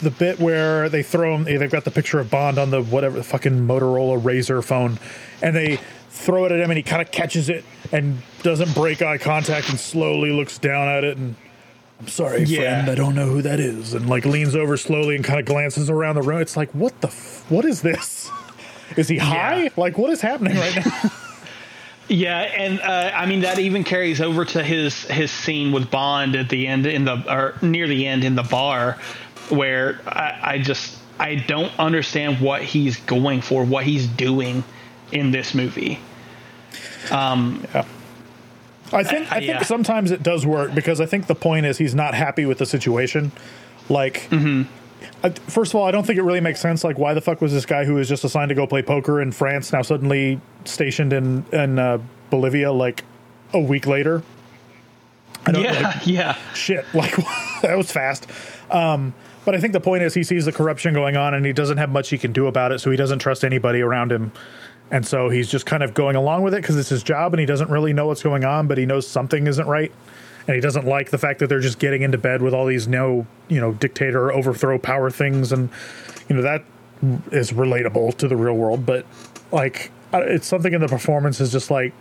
the 0.00 0.10
bit 0.10 0.38
where 0.40 0.88
they 0.88 1.02
throw 1.02 1.34
him. 1.36 1.44
They've 1.44 1.70
got 1.70 1.84
the 1.84 1.90
picture 1.90 2.20
of 2.20 2.30
Bond 2.30 2.58
on 2.58 2.70
the 2.70 2.82
whatever 2.82 3.16
the 3.18 3.24
fucking 3.24 3.66
Motorola 3.66 4.20
RAZR 4.20 4.62
phone, 4.64 4.98
and 5.42 5.54
they 5.54 5.78
throw 6.10 6.44
it 6.46 6.52
at 6.52 6.60
him, 6.60 6.70
and 6.70 6.76
he 6.76 6.82
kind 6.82 7.02
of 7.02 7.10
catches 7.10 7.48
it 7.48 7.64
and 7.92 8.22
doesn't 8.42 8.74
break 8.74 9.02
eye 9.02 9.18
contact, 9.18 9.68
and 9.70 9.78
slowly 9.78 10.30
looks 10.32 10.58
down 10.58 10.88
at 10.88 11.04
it 11.04 11.16
and. 11.16 11.34
I'm 12.00 12.06
sorry, 12.06 12.44
Yeah. 12.44 12.60
friend. 12.84 12.90
I 12.90 12.94
don't 12.94 13.16
know 13.16 13.26
who 13.26 13.42
that 13.42 13.58
is, 13.58 13.92
and 13.92 14.08
like 14.08 14.24
leans 14.24 14.54
over 14.54 14.76
slowly 14.76 15.16
and 15.16 15.24
kind 15.24 15.40
of 15.40 15.46
glances 15.46 15.90
around 15.90 16.14
the 16.14 16.22
room. 16.22 16.40
It's 16.40 16.56
like, 16.56 16.70
what 16.70 17.00
the? 17.00 17.08
F- 17.08 17.44
what 17.50 17.64
is 17.64 17.82
this? 17.82 18.30
Is 18.96 19.08
he 19.08 19.18
high? 19.18 19.64
Yeah. 19.64 19.68
Like, 19.76 19.98
what 19.98 20.10
is 20.10 20.20
happening 20.20 20.56
right 20.56 20.76
now? 20.86 21.10
Yeah, 22.10 22.38
and 22.38 22.80
uh, 22.80 23.10
I 23.14 23.26
mean 23.26 23.40
that 23.40 23.58
even 23.58 23.84
carries 23.84 24.20
over 24.22 24.44
to 24.46 24.62
his 24.64 25.02
his 25.08 25.30
scene 25.30 25.72
with 25.72 25.90
Bond 25.90 26.36
at 26.36 26.48
the 26.48 26.66
end 26.66 26.86
in 26.86 27.04
the 27.04 27.22
or 27.30 27.54
near 27.60 27.86
the 27.86 28.06
end 28.06 28.24
in 28.24 28.34
the 28.34 28.42
bar, 28.44 28.96
where 29.50 30.00
I, 30.06 30.38
I 30.54 30.58
just 30.58 30.96
I 31.18 31.34
don't 31.34 31.70
understand 31.78 32.40
what 32.40 32.62
he's 32.62 32.96
going 33.00 33.42
for, 33.42 33.62
what 33.62 33.84
he's 33.84 34.06
doing 34.06 34.64
in 35.12 35.32
this 35.32 35.52
movie. 35.54 35.98
I 38.92 39.04
think 39.04 39.30
I 39.30 39.38
think 39.38 39.48
yeah. 39.48 39.62
sometimes 39.62 40.10
it 40.10 40.22
does 40.22 40.46
work 40.46 40.74
because 40.74 41.00
I 41.00 41.06
think 41.06 41.26
the 41.26 41.34
point 41.34 41.66
is 41.66 41.78
he's 41.78 41.94
not 41.94 42.14
happy 42.14 42.46
with 42.46 42.58
the 42.58 42.66
situation. 42.66 43.32
Like, 43.88 44.28
I, 45.22 45.30
first 45.30 45.72
of 45.72 45.76
all, 45.76 45.86
I 45.86 45.90
don't 45.90 46.06
think 46.06 46.18
it 46.18 46.22
really 46.22 46.40
makes 46.40 46.60
sense. 46.60 46.84
Like, 46.84 46.98
why 46.98 47.14
the 47.14 47.20
fuck 47.20 47.40
was 47.40 47.52
this 47.52 47.66
guy 47.66 47.84
who 47.84 47.94
was 47.94 48.08
just 48.08 48.24
assigned 48.24 48.48
to 48.50 48.54
go 48.54 48.66
play 48.66 48.82
poker 48.82 49.20
in 49.20 49.32
France 49.32 49.72
now 49.72 49.82
suddenly 49.82 50.40
stationed 50.64 51.12
in 51.12 51.44
in 51.52 51.78
uh, 51.78 51.98
Bolivia 52.30 52.72
like 52.72 53.04
a 53.52 53.60
week 53.60 53.86
later? 53.86 54.22
I 55.46 55.52
don't 55.52 55.64
Yeah, 55.64 55.80
like, 55.80 55.96
yeah, 56.06 56.36
shit. 56.54 56.84
Like 56.94 57.14
that 57.62 57.76
was 57.76 57.90
fast. 57.90 58.26
Um, 58.70 59.14
but 59.44 59.54
I 59.54 59.60
think 59.60 59.72
the 59.72 59.80
point 59.80 60.02
is 60.02 60.12
he 60.12 60.24
sees 60.24 60.44
the 60.44 60.52
corruption 60.52 60.92
going 60.92 61.16
on 61.16 61.32
and 61.32 61.46
he 61.46 61.54
doesn't 61.54 61.78
have 61.78 61.88
much 61.90 62.10
he 62.10 62.18
can 62.18 62.32
do 62.32 62.46
about 62.46 62.70
it, 62.70 62.80
so 62.80 62.90
he 62.90 62.96
doesn't 62.96 63.20
trust 63.20 63.44
anybody 63.44 63.80
around 63.80 64.12
him. 64.12 64.32
And 64.90 65.06
so 65.06 65.28
he's 65.28 65.50
just 65.50 65.66
kind 65.66 65.82
of 65.82 65.92
going 65.92 66.16
along 66.16 66.42
with 66.42 66.54
it 66.54 66.62
because 66.62 66.76
it's 66.76 66.88
his 66.88 67.02
job 67.02 67.34
and 67.34 67.40
he 67.40 67.46
doesn't 67.46 67.70
really 67.70 67.92
know 67.92 68.06
what's 68.06 68.22
going 68.22 68.44
on, 68.44 68.66
but 68.68 68.78
he 68.78 68.86
knows 68.86 69.06
something 69.06 69.46
isn't 69.46 69.66
right. 69.66 69.92
And 70.46 70.54
he 70.54 70.62
doesn't 70.62 70.86
like 70.86 71.10
the 71.10 71.18
fact 71.18 71.40
that 71.40 71.48
they're 71.48 71.60
just 71.60 71.78
getting 71.78 72.00
into 72.00 72.16
bed 72.16 72.40
with 72.40 72.54
all 72.54 72.64
these 72.64 72.88
no, 72.88 73.26
you 73.48 73.60
know, 73.60 73.72
dictator 73.72 74.32
overthrow 74.32 74.78
power 74.78 75.10
things. 75.10 75.52
And, 75.52 75.68
you 76.28 76.36
know, 76.36 76.42
that 76.42 76.64
is 77.30 77.52
relatable 77.52 78.16
to 78.16 78.28
the 78.28 78.36
real 78.36 78.54
world. 78.54 78.86
But, 78.86 79.04
like, 79.52 79.90
it's 80.14 80.46
something 80.46 80.72
in 80.72 80.80
the 80.80 80.88
performance 80.88 81.38
is 81.40 81.52
just 81.52 81.70
like, 81.70 81.92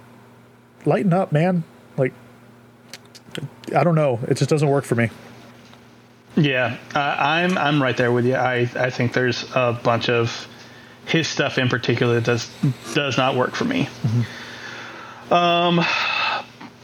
lighten 0.85 1.11
up, 1.11 1.33
man. 1.33 1.65
Like, 1.97 2.13
I 3.75 3.83
don't 3.83 3.95
know. 3.95 4.19
It 4.29 4.35
just 4.35 4.49
doesn't 4.49 4.69
work 4.69 4.85
for 4.85 4.95
me. 4.95 5.09
yeah. 6.37 6.77
Uh, 6.95 7.15
I'm 7.19 7.57
I'm 7.57 7.81
right 7.83 7.97
there 7.97 8.11
with 8.13 8.25
you. 8.25 8.35
I 8.35 8.69
I 8.75 8.89
think 8.89 9.11
there's 9.11 9.43
a 9.55 9.73
bunch 9.83 10.07
of 10.09 10.47
his 11.07 11.27
stuff 11.27 11.57
in 11.57 11.69
particular 11.69 12.19
does 12.21 12.49
does 12.93 13.17
not 13.17 13.35
work 13.35 13.55
for 13.55 13.63
me. 13.65 13.87
Um, 15.31 15.81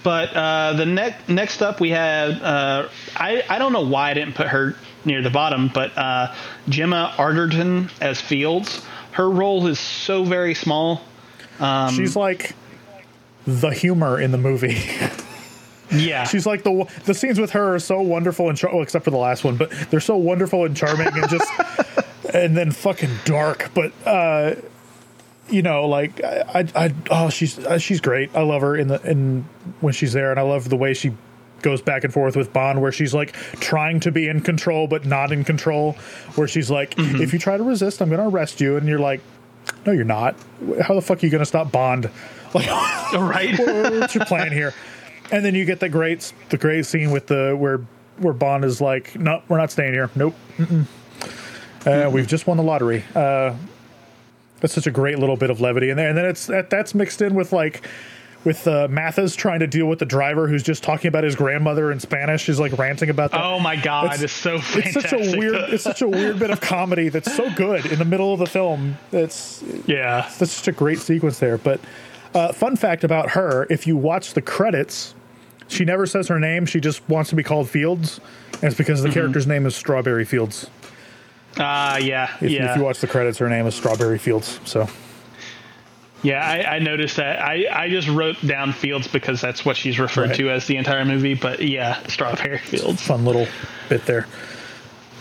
but 0.04 0.34
uh, 0.36 0.74
the 0.74 0.86
next 0.86 1.30
next 1.30 1.62
up 1.62 1.80
we 1.80 1.92
have 1.92 2.42
uh, 2.42 2.88
I 3.16 3.44
I 3.50 3.58
don't 3.60 3.74
know 3.74 3.86
why 3.88 4.12
I 4.12 4.14
didn't 4.14 4.36
put 4.36 4.48
her 4.48 4.76
near 5.06 5.22
the 5.22 5.30
bottom, 5.30 5.70
but 5.74 5.98
uh, 5.98 6.34
Gemma 6.70 7.14
Arterton 7.18 7.92
as 8.02 8.20
Fields. 8.22 8.86
Her 9.12 9.30
role 9.30 9.68
is 9.68 9.80
so 9.80 10.24
very 10.24 10.56
small. 10.56 11.02
She's 11.94 12.16
like 12.16 12.56
the 13.46 13.70
humor 13.70 14.20
in 14.20 14.32
the 14.32 14.38
movie. 14.38 14.82
Yeah, 15.92 16.24
She's 16.24 16.48
like 16.48 16.64
the 16.64 16.90
the 17.06 17.14
scenes 17.14 17.40
with 17.40 17.52
her 17.52 17.76
are 17.76 17.80
so 17.80 18.02
wonderful 18.02 18.50
and 18.50 18.58
char- 18.58 18.72
well, 18.74 18.82
except 18.82 19.06
for 19.06 19.12
the 19.12 19.18
last 19.18 19.44
one, 19.44 19.58
but 19.58 19.70
they're 19.92 20.00
so 20.00 20.18
wonderful 20.18 20.66
and 20.66 20.76
charming 20.76 21.10
and 21.10 21.30
just 21.30 21.48
and 22.34 22.58
then 22.58 22.72
fucking 22.72 23.12
dark. 23.26 23.72
But 23.74 23.94
uh, 24.06 24.56
you 25.50 25.62
know, 25.62 25.88
like 25.88 26.24
I, 26.24 26.44
I, 26.54 26.86
I 26.86 26.96
oh, 27.12 27.30
she's 27.30 27.60
uh, 27.60 27.78
she's 27.78 28.02
great. 28.02 28.36
I 28.36 28.42
love 28.42 28.62
her 28.62 28.76
in 28.76 28.88
the 28.88 29.02
in 29.10 29.46
when 29.82 29.94
she's 29.94 30.14
there, 30.14 30.32
and 30.32 30.40
I 30.40 30.44
love 30.44 30.70
the 30.70 30.78
way 30.78 30.94
she 30.94 31.14
goes 31.62 31.82
back 31.82 32.04
and 32.04 32.14
forth 32.14 32.36
with 32.36 32.52
Bond, 32.52 32.82
where 32.82 32.92
she's 32.92 33.14
like 33.14 33.34
trying 33.60 34.00
to 34.02 34.12
be 34.12 34.28
in 34.28 34.42
control 34.42 34.88
but 34.88 35.06
not 35.06 35.32
in 35.32 35.44
control. 35.44 35.94
Where 36.36 36.48
she's 36.48 36.70
like, 36.70 36.96
if 36.98 37.34
you 37.34 37.40
try 37.40 37.58
to 37.58 37.64
resist, 37.64 38.02
I'm 38.02 38.10
going 38.10 38.20
to 38.20 38.28
arrest 38.28 38.60
you, 38.60 38.78
and 38.78 38.88
you're 38.88 39.00
like, 39.00 39.22
no, 39.86 39.92
you're 39.94 40.04
not. 40.04 40.36
How 40.82 40.94
the 40.94 41.02
fuck 41.02 41.24
are 41.24 41.26
you 41.26 41.32
going 41.32 41.40
to 41.40 41.46
stop 41.46 41.72
Bond? 41.72 42.10
Like. 42.54 42.70
right. 43.14 43.58
what's 44.00 44.14
your 44.14 44.26
plan 44.26 44.52
here? 44.52 44.76
And 45.32 45.44
then 45.44 45.56
you 45.56 45.66
get 45.66 45.80
the 45.80 45.90
great 45.90 46.32
the 46.50 46.58
great 46.60 46.86
scene 46.86 47.10
with 47.10 47.26
the 47.26 47.56
where 47.58 47.80
where 48.18 48.34
Bond 48.34 48.64
is 48.64 48.80
like, 48.80 49.16
no, 49.16 49.42
we're 49.48 49.58
not 49.58 49.72
staying 49.72 49.94
here. 49.94 50.12
Nope. 50.16 50.36
Mm-mm. 50.58 50.86
Uh, 51.86 52.10
We've 52.12 52.28
just 52.28 52.48
won 52.48 52.58
the 52.58 52.64
lottery. 52.64 53.04
Uh, 53.16 53.56
that's 54.60 54.74
such 54.74 54.88
a 54.88 54.92
great 54.92 55.20
little 55.20 55.36
bit 55.36 55.50
of 55.50 55.60
levity 55.60 55.90
in 55.90 55.98
there, 55.98 56.08
and 56.10 56.18
then 56.18 56.26
it's 56.26 56.48
that, 56.48 56.70
that's 56.70 56.96
mixed 56.96 57.22
in 57.22 57.36
with 57.36 57.52
like 57.52 57.86
with 58.46 58.68
uh, 58.68 58.88
Mathis 58.90 59.36
trying 59.38 59.60
to 59.62 59.68
deal 59.68 59.86
with 59.88 60.00
the 60.00 60.06
driver 60.06 60.48
who's 60.50 60.64
just 60.64 60.84
talking 60.84 61.08
about 61.08 61.24
his 61.24 61.36
grandmother 61.36 61.92
in 61.92 62.00
Spanish. 62.00 62.46
He's 62.46 62.60
like 62.60 62.78
ranting 62.78 63.10
about 63.10 63.32
that. 63.32 63.42
Oh 63.44 63.60
my 63.60 63.76
god, 63.76 64.06
It's- 64.06 64.24
it's, 64.24 64.34
so 64.34 64.56
it's 64.80 64.94
such 64.94 65.14
a 65.14 65.38
weird 65.38 65.56
it's 65.74 65.84
such 65.84 66.02
a 66.02 66.08
weird 66.08 66.40
bit 66.40 66.50
of 66.52 66.60
comedy 66.62 67.10
that's 67.10 67.34
so 67.36 67.50
good 67.56 67.86
in 67.86 68.00
the 68.00 68.06
middle 68.06 68.32
of 68.34 68.40
the 68.40 68.46
film. 68.46 68.98
It's 69.12 69.62
yeah. 69.86 70.30
that's 70.40 70.52
such 70.54 70.68
a 70.70 70.72
great 70.74 71.00
sequence 71.00 71.40
there. 71.40 71.58
But 71.58 71.80
uh, 72.34 72.52
fun 72.54 72.76
fact 72.78 73.04
about 73.04 73.32
her: 73.32 73.68
if 73.70 73.86
you 73.88 73.98
watch 73.98 74.34
the 74.34 74.42
credits, 74.42 75.14
she 75.68 75.84
never 75.86 76.06
says 76.06 76.28
her 76.30 76.40
name. 76.40 76.66
She 76.66 76.80
just 76.80 77.08
wants 77.10 77.30
to 77.32 77.36
be 77.36 77.44
called 77.44 77.70
Fields, 77.70 78.20
and 78.54 78.64
it's 78.66 78.78
because 78.78 79.02
the 79.02 79.10
Mm-hmm. 79.10 79.14
character's 79.14 79.48
name 79.48 79.66
is 79.66 79.76
Strawberry 79.76 80.24
Fields. 80.26 80.70
Ah, 81.60 81.98
yeah, 81.98 82.36
If, 82.42 82.52
yeah, 82.52 82.72
if 82.72 82.78
you 82.78 82.84
watch 82.84 83.00
the 83.00 83.08
credits, 83.08 83.38
her 83.38 83.50
name 83.50 83.68
is 83.68 83.76
Strawberry 83.76 84.18
Fields. 84.18 84.60
So 84.66 84.88
yeah. 86.24 86.44
I, 86.46 86.76
I 86.76 86.80
noticed 86.80 87.18
that. 87.18 87.40
I, 87.42 87.68
I 87.72 87.90
just 87.90 88.08
wrote 88.08 88.38
down 88.46 88.74
Fields 88.74 89.08
because 89.08 89.40
that's 89.42 89.64
what 89.66 89.78
she's 89.78 90.00
referred 90.00 90.30
Right. 90.30 90.38
to 90.38 90.50
as 90.50 90.66
the 90.68 90.78
entire 90.78 91.06
movie. 91.06 91.36
But 91.36 91.62
yeah, 91.62 92.02
Strawberry 92.08 92.58
Fields. 92.60 93.02
fun 93.02 93.26
little 93.26 93.48
bit 93.90 94.06
there. 94.06 94.26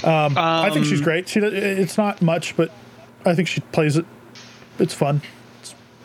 Um, 0.05 0.37
I 0.37 0.71
think 0.71 0.87
she's 0.87 1.01
great. 1.01 1.29
She 1.29 1.41
it's 1.41 1.97
not 1.99 2.23
much, 2.23 2.57
but 2.57 2.71
I 3.25 3.35
think 3.35 3.47
she 3.49 3.61
plays 3.61 3.97
it. 3.97 4.07
It's 4.79 4.95
fun. 4.95 5.23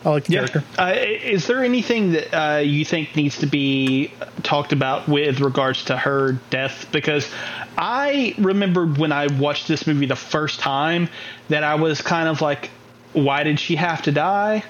I 0.04 0.10
like 0.10 0.24
the 0.24 0.32
Yeah. 0.34 0.46
character. 0.46 0.64
Uh, 0.78 0.94
is 0.96 1.46
there 1.46 1.64
anything 1.64 2.12
that 2.12 2.32
uh, 2.34 2.58
you 2.58 2.84
think 2.84 3.16
needs 3.16 3.38
to 3.38 3.46
be 3.46 4.12
talked 4.42 4.72
about 4.72 5.08
with 5.08 5.40
regards 5.40 5.84
to 5.86 5.96
her 5.96 6.32
death? 6.50 6.86
Because 6.92 7.28
I 7.76 8.34
remembered 8.38 8.98
when 8.98 9.12
I 9.12 9.26
watched 9.26 9.66
this 9.68 9.86
movie 9.86 10.06
the 10.06 10.16
first 10.16 10.60
time 10.60 11.08
that 11.48 11.64
I 11.64 11.74
was 11.74 12.00
kind 12.00 12.28
of 12.28 12.40
like, 12.40 12.70
why 13.12 13.42
did 13.42 13.58
she 13.58 13.74
have 13.76 14.02
to 14.02 14.12
die? 14.12 14.62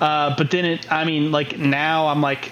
Uh, 0.00 0.34
but 0.36 0.50
then 0.50 0.64
it, 0.64 0.90
I 0.90 1.04
mean, 1.04 1.30
like 1.30 1.58
now 1.58 2.08
I'm 2.08 2.20
like, 2.20 2.50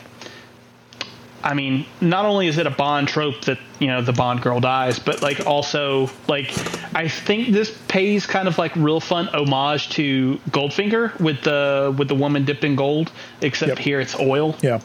I 1.43 1.55
mean, 1.55 1.87
not 2.01 2.27
only 2.27 2.49
is 2.49 2.59
it 2.59 2.67
a 2.67 2.71
Bond 2.71 3.09
trope 3.09 3.41
that 3.47 3.59
you 3.79 3.87
know 3.87 4.03
the 4.03 4.13
Bond 4.13 4.43
girl 4.43 4.61
dies, 4.61 4.99
but 4.99 5.23
like 5.23 5.47
also 5.47 6.11
like 6.29 6.51
I 6.95 7.09
think 7.09 7.49
this 7.49 7.77
pays 7.89 8.27
kind 8.27 8.47
of 8.47 8.59
like 8.59 8.77
real 8.77 9.01
fun 9.01 9.29
homage 9.29 9.89
to 9.91 10.39
Goldfinger 10.51 11.19
with 11.19 11.43
the 11.43 11.95
with 11.97 12.09
the 12.09 12.15
woman 12.15 12.45
dipped 12.45 12.65
in 12.65 12.77
gold, 12.77 13.11
except 13.41 13.69
Yep. 13.71 13.79
here 13.79 14.01
it's 14.01 14.19
oil. 14.19 14.55
Yeah. 14.63 14.81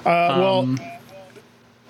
Uh, 0.00 0.38
well, 0.38 0.58
Um, 0.60 0.80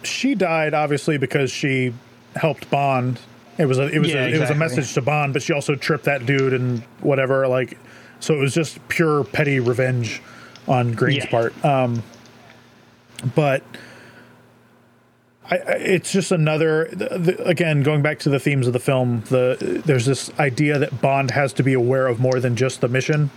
she 0.04 0.34
died 0.34 0.72
obviously 0.74 1.18
because 1.18 1.50
she 1.50 1.92
helped 2.36 2.70
Bond. 2.70 3.20
It 3.58 3.66
was 3.66 3.78
a 3.78 3.88
it 3.88 3.98
was 3.98 4.08
Yeah, 4.10 4.24
a, 4.24 4.28
it 4.28 4.40
was 4.40 4.50
a 4.50 4.54
message 4.54 4.94
to 4.94 5.02
Bond, 5.02 5.32
but 5.34 5.42
she 5.42 5.52
also 5.52 5.74
tripped 5.74 6.04
that 6.04 6.24
dude 6.24 6.54
and 6.54 6.82
whatever. 7.00 7.46
Like, 7.46 7.76
so 8.20 8.32
it 8.34 8.38
was 8.38 8.54
just 8.54 8.78
pure 8.88 9.24
petty 9.24 9.60
revenge 9.60 10.22
on 10.66 10.92
Greene's 10.92 11.24
Yeah. 11.24 11.30
part. 11.30 11.64
Um, 11.64 12.02
but 13.34 13.62
I, 15.50 15.56
it's 15.56 16.12
just 16.12 16.30
another 16.32 16.88
the, 16.92 17.42
again 17.46 17.82
going 17.82 18.02
back 18.02 18.18
to 18.20 18.28
the 18.28 18.38
themes 18.38 18.66
of 18.66 18.72
the 18.72 18.78
film. 18.80 19.22
The 19.28 19.82
there's 19.84 20.04
this 20.06 20.30
idea 20.38 20.78
that 20.78 21.00
Bond 21.00 21.30
has 21.30 21.52
to 21.54 21.62
be 21.62 21.72
aware 21.72 22.06
of 22.06 22.20
more 22.20 22.38
than 22.40 22.54
just 22.56 22.80
the 22.80 22.88
mission. 22.88 23.30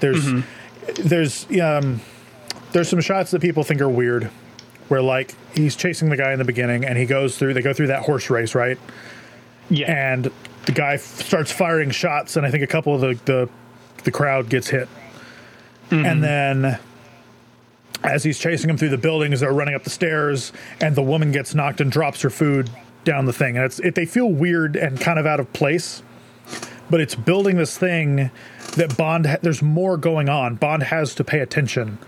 There's 0.00 0.24
Mm-hmm. 0.24 1.08
there's 1.08 1.46
um 1.60 2.00
there's 2.72 2.88
some 2.88 3.00
shots 3.00 3.30
that 3.32 3.40
people 3.40 3.64
think 3.64 3.80
are 3.80 3.88
weird 3.88 4.30
where 4.88 5.02
like 5.02 5.34
he's 5.54 5.74
chasing 5.74 6.10
the 6.10 6.16
guy 6.16 6.32
in 6.32 6.38
the 6.38 6.44
beginning 6.44 6.84
and 6.84 6.96
he 6.96 7.06
goes 7.06 7.36
through 7.38 7.54
they 7.54 7.62
go 7.62 7.72
through 7.72 7.88
that 7.88 8.02
horse 8.02 8.30
race 8.30 8.54
right 8.54 8.78
Yeah, 9.68 9.90
and 10.12 10.30
the 10.66 10.72
guy 10.72 10.94
f- 10.94 11.00
starts 11.00 11.50
firing 11.50 11.90
shots 11.90 12.36
and 12.36 12.46
i 12.46 12.50
think 12.52 12.62
a 12.62 12.68
couple 12.68 12.94
of 12.94 13.00
the 13.00 13.14
the, 13.24 13.48
the 14.04 14.10
crowd 14.12 14.48
gets 14.48 14.68
hit 14.68 14.88
and 15.90 16.22
then 16.22 16.78
as 18.02 18.24
he's 18.24 18.38
chasing 18.38 18.70
him 18.70 18.76
through 18.76 18.90
the 18.90 18.98
buildings 18.98 19.40
they're 19.40 19.52
running 19.52 19.74
up 19.74 19.84
the 19.84 19.90
stairs 19.90 20.52
and 20.80 20.94
the 20.94 21.02
woman 21.02 21.32
gets 21.32 21.54
knocked 21.54 21.80
and 21.80 21.90
drops 21.90 22.20
her 22.22 22.30
food 22.30 22.70
down 23.04 23.24
the 23.24 23.32
thing. 23.32 23.56
And 23.56 23.66
it's 23.66 23.78
it, 23.80 23.94
they 23.94 24.06
feel 24.06 24.30
weird 24.30 24.76
and 24.76 25.00
kind 25.00 25.18
of 25.18 25.26
out 25.26 25.40
of 25.40 25.52
place 25.52 26.02
but 26.90 27.00
it's 27.00 27.14
building 27.14 27.56
this 27.56 27.76
thing 27.76 28.30
that 28.76 28.96
bond 28.96 29.26
ha- 29.26 29.38
there's 29.42 29.62
more 29.62 29.96
going 29.96 30.28
on. 30.28 30.56
Bond 30.56 30.84
has 30.84 31.14
to 31.16 31.24
pay 31.24 31.40
attention. 31.40 31.98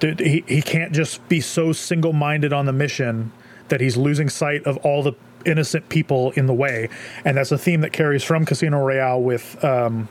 He, 0.00 0.44
he 0.48 0.62
can't 0.62 0.92
just 0.92 1.26
be 1.28 1.40
so 1.40 1.72
single-minded 1.72 2.52
on 2.52 2.66
the 2.66 2.72
mission 2.72 3.32
that 3.68 3.80
he's 3.80 3.96
losing 3.96 4.28
sight 4.28 4.64
of 4.64 4.78
all 4.78 5.02
the 5.02 5.12
innocent 5.44 5.88
people 5.88 6.30
in 6.32 6.46
the 6.46 6.54
way. 6.54 6.88
And 7.24 7.36
that's 7.36 7.52
a 7.52 7.58
theme 7.58 7.82
that 7.82 7.92
carries 7.92 8.24
from 8.24 8.44
casino 8.44 8.82
royale 8.84 9.20
with 9.20 9.62
um, 9.62 10.08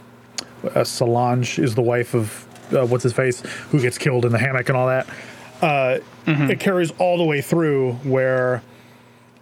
uh, 0.75 0.83
solange 0.83 1.59
is 1.59 1.75
the 1.75 1.81
wife 1.81 2.13
of 2.13 2.45
uh, 2.73 2.85
what's 2.85 3.03
his 3.03 3.13
face 3.13 3.41
who 3.71 3.79
gets 3.79 3.97
killed 3.97 4.25
in 4.25 4.31
the 4.31 4.39
hammock 4.39 4.67
and 4.69 4.77
all 4.77 4.87
that 4.87 5.07
uh, 5.61 5.99
it 6.25 6.59
carries 6.59 6.91
all 6.99 7.17
the 7.17 7.23
way 7.23 7.41
through 7.41 7.93
where 8.03 8.61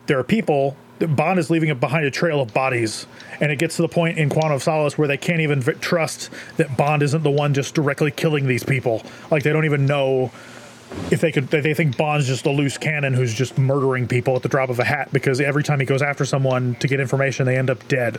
there 0.07 0.17
are 0.17 0.23
people 0.23 0.75
bond 1.05 1.37
is 1.37 1.49
leaving 1.49 1.77
behind 1.77 2.05
a 2.05 2.11
trail 2.11 2.41
of 2.41 2.53
bodies 2.53 3.05
and 3.39 3.51
it 3.51 3.59
gets 3.59 3.75
to 3.75 3.81
the 3.81 3.87
point 3.87 4.17
in 4.17 4.29
quantum 4.29 4.53
of 4.53 4.63
solace 4.63 4.97
where 4.97 5.07
they 5.07 5.17
can't 5.17 5.41
even 5.41 5.61
v- 5.61 5.73
trust 5.73 6.29
that 6.57 6.75
bond 6.75 7.03
isn't 7.03 7.23
the 7.23 7.29
one 7.29 7.53
just 7.53 7.75
directly 7.75 8.09
killing 8.09 8.47
these 8.47 8.63
people. 8.63 9.03
Like 9.29 9.43
they 9.43 9.51
don't 9.51 9.65
even 9.65 9.85
know 9.85 10.31
if 11.11 11.19
they 11.21 11.31
could 11.31 11.49
they 11.49 11.73
think 11.73 11.97
bond's 11.97 12.25
just 12.25 12.45
a 12.45 12.49
loose 12.49 12.77
cannon 12.77 13.13
who's 13.13 13.33
just 13.33 13.57
murdering 13.57 14.07
people 14.07 14.35
at 14.35 14.41
the 14.41 14.49
drop 14.49 14.69
of 14.69 14.79
a 14.79 14.85
hat 14.85 15.09
because 15.11 15.41
every 15.41 15.63
time 15.63 15.79
he 15.79 15.85
goes 15.85 16.01
after 16.01 16.25
someone 16.25 16.75
to 16.75 16.87
get 16.87 16.99
information 16.99 17.45
they 17.45 17.57
end 17.57 17.69
up 17.69 17.85
dead. 17.87 18.17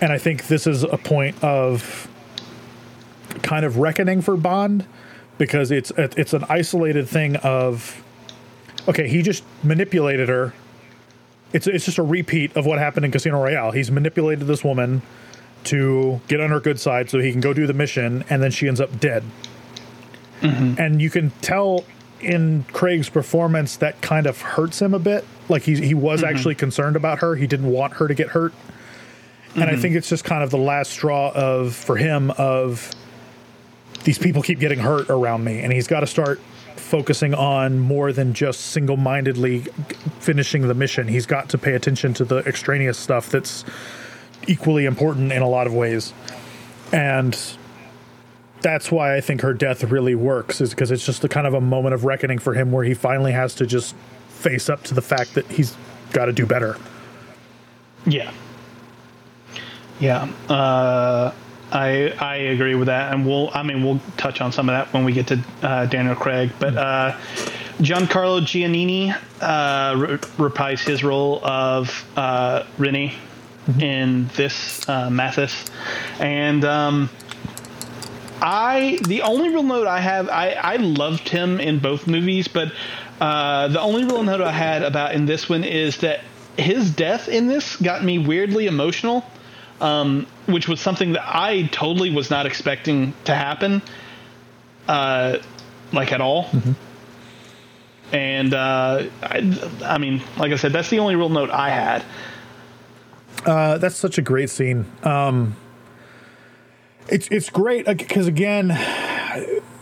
And 0.00 0.12
i 0.12 0.18
think 0.18 0.46
this 0.46 0.66
is 0.66 0.84
a 0.84 0.96
point 0.96 1.42
of 1.42 2.08
kind 3.42 3.64
of 3.64 3.78
reckoning 3.78 4.20
for 4.22 4.36
bond 4.36 4.86
because 5.38 5.70
it's 5.70 5.90
it's 5.96 6.32
an 6.32 6.44
isolated 6.48 7.08
thing 7.08 7.36
of 7.36 8.02
okay 8.88 9.08
he 9.08 9.22
just 9.22 9.44
manipulated 9.62 10.28
her 10.28 10.52
it's 11.52 11.66
it's 11.66 11.84
just 11.84 11.98
a 11.98 12.02
repeat 12.02 12.56
of 12.56 12.66
what 12.66 12.78
happened 12.78 13.04
in 13.04 13.12
Casino 13.12 13.42
Royale. 13.42 13.72
He's 13.72 13.90
manipulated 13.90 14.46
this 14.46 14.64
woman 14.64 15.02
to 15.64 16.20
get 16.28 16.40
on 16.40 16.50
her 16.50 16.60
good 16.60 16.80
side 16.80 17.10
so 17.10 17.18
he 17.18 17.30
can 17.30 17.40
go 17.40 17.52
do 17.52 17.66
the 17.66 17.74
mission, 17.74 18.24
and 18.30 18.42
then 18.42 18.50
she 18.50 18.68
ends 18.68 18.80
up 18.80 18.98
dead. 18.98 19.22
Mm-hmm. 20.40 20.80
And 20.80 21.00
you 21.00 21.10
can 21.10 21.30
tell 21.42 21.84
in 22.20 22.64
Craig's 22.72 23.08
performance 23.08 23.76
that 23.76 24.00
kind 24.00 24.26
of 24.26 24.40
hurts 24.40 24.80
him 24.80 24.94
a 24.94 24.98
bit. 24.98 25.24
Like 25.48 25.62
he 25.62 25.76
he 25.76 25.94
was 25.94 26.22
mm-hmm. 26.22 26.34
actually 26.34 26.54
concerned 26.54 26.96
about 26.96 27.20
her. 27.20 27.36
He 27.36 27.46
didn't 27.46 27.70
want 27.70 27.94
her 27.94 28.08
to 28.08 28.14
get 28.14 28.28
hurt. 28.28 28.54
And 29.54 29.64
I 29.64 29.72
mm-hmm. 29.72 29.82
think 29.82 29.96
it's 29.96 30.08
just 30.08 30.24
kind 30.24 30.42
of 30.42 30.50
the 30.50 30.58
last 30.58 30.92
straw 30.92 31.30
of 31.34 31.74
for 31.74 31.96
him 31.96 32.30
of 32.32 32.90
these 34.04 34.18
people 34.18 34.42
keep 34.42 34.58
getting 34.58 34.78
hurt 34.78 35.08
around 35.10 35.44
me, 35.44 35.60
and 35.60 35.72
he's 35.72 35.86
got 35.86 36.00
to 36.00 36.06
start 36.06 36.40
focusing 36.76 37.34
on 37.34 37.78
more 37.78 38.12
than 38.12 38.34
just 38.34 38.60
single-mindedly 38.60 39.60
finishing 40.20 40.68
the 40.68 40.74
mission. 40.74 41.08
He's 41.08 41.26
got 41.26 41.48
to 41.50 41.58
pay 41.58 41.74
attention 41.74 42.12
to 42.14 42.24
the 42.24 42.38
extraneous 42.38 42.98
stuff 42.98 43.30
that's 43.30 43.64
equally 44.46 44.84
important 44.84 45.32
in 45.32 45.42
a 45.42 45.48
lot 45.48 45.66
of 45.66 45.74
ways. 45.74 46.12
And 46.92 47.38
that's 48.60 48.90
why 48.92 49.16
I 49.16 49.20
think 49.20 49.40
her 49.40 49.54
death 49.54 49.82
really 49.84 50.14
works 50.14 50.60
is 50.60 50.70
because 50.70 50.90
it's 50.90 51.04
just 51.04 51.24
a 51.24 51.28
kind 51.28 51.46
of 51.46 51.54
a 51.54 51.60
moment 51.60 51.94
of 51.94 52.04
reckoning 52.04 52.38
for 52.38 52.54
him 52.54 52.72
where 52.72 52.84
he 52.84 52.94
finally 52.94 53.32
has 53.32 53.54
to 53.56 53.66
just 53.66 53.94
face 54.28 54.68
up 54.68 54.82
to 54.84 54.94
the 54.94 55.02
fact 55.02 55.34
that 55.34 55.46
he's 55.46 55.76
got 56.12 56.26
to 56.26 56.32
do 56.32 56.46
better. 56.46 56.76
Yeah. 58.06 58.32
Yeah. 60.00 60.30
Uh, 60.48 61.32
I 61.72 62.14
I 62.18 62.36
agree 62.36 62.74
with 62.74 62.86
that, 62.86 63.12
and 63.12 63.26
we'll 63.26 63.50
I 63.52 63.62
mean 63.62 63.82
we'll 63.82 64.00
touch 64.16 64.40
on 64.40 64.52
some 64.52 64.68
of 64.68 64.74
that 64.74 64.92
when 64.92 65.04
we 65.04 65.12
get 65.12 65.26
to 65.28 65.40
uh, 65.62 65.86
Daniel 65.86 66.14
Craig, 66.14 66.50
but 66.58 66.76
uh, 66.76 67.16
Giancarlo 67.78 68.42
Giannini 68.42 69.10
uh, 69.40 69.96
re- 69.96 70.18
reprised 70.36 70.86
his 70.86 71.02
role 71.02 71.44
of 71.44 72.06
uh, 72.16 72.64
René 72.78 73.14
in 73.80 74.28
this 74.36 74.86
uh, 74.88 75.08
Mathis, 75.08 75.70
and 76.20 76.64
um, 76.64 77.08
I 78.42 78.98
the 79.04 79.22
only 79.22 79.48
real 79.48 79.62
note 79.62 79.86
I 79.86 80.00
have 80.00 80.28
I 80.28 80.50
I 80.52 80.76
loved 80.76 81.28
him 81.28 81.58
in 81.58 81.78
both 81.78 82.06
movies, 82.06 82.48
but 82.48 82.72
uh, 83.20 83.68
the 83.68 83.80
only 83.80 84.04
real 84.04 84.22
note 84.22 84.40
I 84.40 84.52
had 84.52 84.82
about 84.82 85.14
in 85.14 85.26
this 85.26 85.48
one 85.48 85.64
is 85.64 85.98
that 85.98 86.20
his 86.58 86.90
death 86.90 87.28
in 87.28 87.46
this 87.46 87.76
got 87.76 88.04
me 88.04 88.18
weirdly 88.18 88.66
emotional, 88.66 89.24
um, 89.82 90.26
which 90.46 90.68
was 90.68 90.80
something 90.80 91.12
that 91.12 91.24
I 91.26 91.68
totally 91.72 92.10
was 92.10 92.30
not 92.30 92.46
expecting 92.46 93.12
to 93.24 93.34
happen, 93.34 93.82
uh, 94.86 95.38
like 95.92 96.12
at 96.12 96.20
all. 96.20 96.48
And 98.12 98.54
uh, 98.54 99.06
I, 99.22 99.78
I 99.84 99.98
mean, 99.98 100.22
like 100.38 100.52
I 100.52 100.56
said, 100.56 100.72
that's 100.72 100.88
the 100.88 101.00
only 101.00 101.16
real 101.16 101.28
note 101.28 101.50
I 101.50 101.70
had. 101.70 102.04
Uh, 103.44 103.78
that's 103.78 103.96
such 103.96 104.18
a 104.18 104.22
great 104.22 104.50
scene. 104.50 104.86
Um, 105.02 105.56
it's 107.08 107.26
it's 107.28 107.50
great 107.50 107.86
because 107.86 108.28
again, 108.28 108.70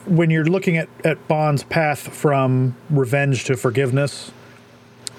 when 0.06 0.30
you're 0.30 0.46
looking 0.46 0.78
at 0.78 0.88
at 1.04 1.28
Bond's 1.28 1.64
path 1.64 2.14
from 2.14 2.74
revenge 2.88 3.44
to 3.44 3.56
forgiveness, 3.56 4.32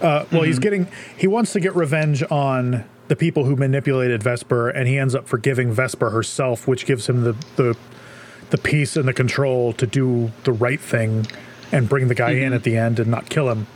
uh, 0.01 0.26
well, 0.32 0.42
he's 0.42 0.58
getting 0.58 0.88
he 1.18 1.27
wants 1.27 1.53
to 1.53 1.60
get 1.60 1.76
revenge 1.76 2.24
on 2.32 2.85
the 3.11 3.15
people 3.17 3.43
who 3.43 3.57
manipulated 3.57 4.23
Vesper, 4.23 4.69
and 4.69 4.88
he 4.88 4.98
ends 4.98 5.14
up 5.14 5.27
forgiving 5.27 5.73
Vesper 5.73 6.11
herself, 6.11 6.65
which 6.65 6.85
gives 6.85 7.09
him 7.09 7.25
the 7.25 7.33
the 7.57 7.77
the 8.51 8.57
peace 8.57 8.95
and 8.95 9.06
the 9.06 9.11
control 9.11 9.73
to 9.73 9.85
do 9.85 10.31
the 10.45 10.53
right 10.53 10.80
thing 10.80 11.27
and 11.73 11.90
bring 11.90 12.07
the 12.07 12.15
guy 12.15 12.31
in 12.31 12.38
mm-hmm. 12.38 12.53
at 12.53 12.64
the 12.64 12.77
end 12.77 13.01
and 13.01 13.11
not 13.11 13.30
kill 13.30 13.49
him. 13.49 13.67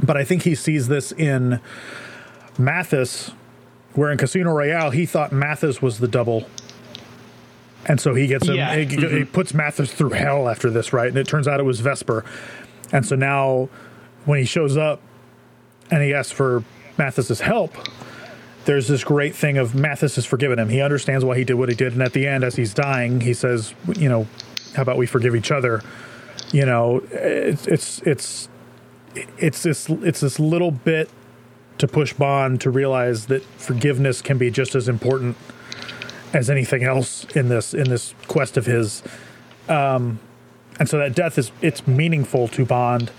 But 0.00 0.16
I 0.16 0.22
think 0.22 0.44
he 0.44 0.54
sees 0.54 0.86
this 0.86 1.10
in 1.10 1.60
Mathis, 2.56 3.32
where 3.94 4.12
in 4.12 4.18
Casino 4.18 4.52
Royale 4.52 4.90
he 4.90 5.04
thought 5.04 5.32
Mathis 5.32 5.82
was 5.82 5.98
the 5.98 6.06
double. 6.06 6.48
And 7.86 8.00
so 8.00 8.14
he 8.14 8.28
gets 8.28 8.46
him, 8.46 8.54
Yeah. 8.54 8.76
he, 8.76 8.84
he 8.84 8.96
mm-hmm. 8.98 9.32
puts 9.32 9.52
Mathis 9.52 9.92
through 9.92 10.10
hell 10.10 10.48
after 10.48 10.70
this, 10.70 10.92
right? 10.92 11.08
And 11.08 11.18
it 11.18 11.26
turns 11.26 11.48
out 11.48 11.58
it 11.58 11.64
was 11.64 11.80
Vesper. 11.80 12.24
And 12.92 13.04
so 13.04 13.16
now 13.16 13.68
when 14.26 14.38
he 14.38 14.44
shows 14.44 14.76
up 14.76 15.00
and 15.90 16.04
he 16.04 16.14
asks 16.14 16.30
for 16.30 16.62
Mathis's 16.96 17.40
help, 17.40 17.74
there's 18.68 18.86
this 18.86 19.02
great 19.02 19.34
thing 19.34 19.56
of 19.56 19.74
Mathis 19.74 20.16
has 20.16 20.26
forgiven 20.26 20.58
him. 20.58 20.68
He 20.68 20.82
understands 20.82 21.24
why 21.24 21.38
he 21.38 21.44
did 21.44 21.54
what 21.54 21.70
he 21.70 21.74
did, 21.74 21.94
and 21.94 22.02
at 22.02 22.12
the 22.12 22.26
end, 22.26 22.44
as 22.44 22.54
he's 22.54 22.74
dying, 22.74 23.22
he 23.22 23.32
says, 23.32 23.72
"You 23.96 24.10
know, 24.10 24.26
how 24.76 24.82
about 24.82 24.98
we 24.98 25.06
forgive 25.06 25.34
each 25.34 25.50
other?" 25.50 25.82
You 26.52 26.66
know, 26.66 27.02
it's 27.10 27.66
it's 27.66 28.00
it's 28.02 28.50
it's 29.38 29.62
this 29.62 29.88
it's 29.88 30.20
this 30.20 30.38
little 30.38 30.70
bit 30.70 31.08
to 31.78 31.88
push 31.88 32.12
Bond 32.12 32.60
to 32.60 32.70
realize 32.70 33.24
that 33.26 33.42
forgiveness 33.42 34.20
can 34.20 34.36
be 34.36 34.50
just 34.50 34.74
as 34.74 34.86
important 34.86 35.38
as 36.34 36.50
anything 36.50 36.82
else 36.82 37.24
in 37.34 37.48
this 37.48 37.72
in 37.72 37.88
this 37.88 38.14
quest 38.26 38.58
of 38.58 38.66
his. 38.66 39.02
Um, 39.70 40.20
and 40.78 40.86
so 40.90 40.98
that 40.98 41.14
death 41.14 41.38
is 41.38 41.52
it's 41.62 41.86
meaningful 41.86 42.48
to 42.48 42.66
Bond, 42.66 43.10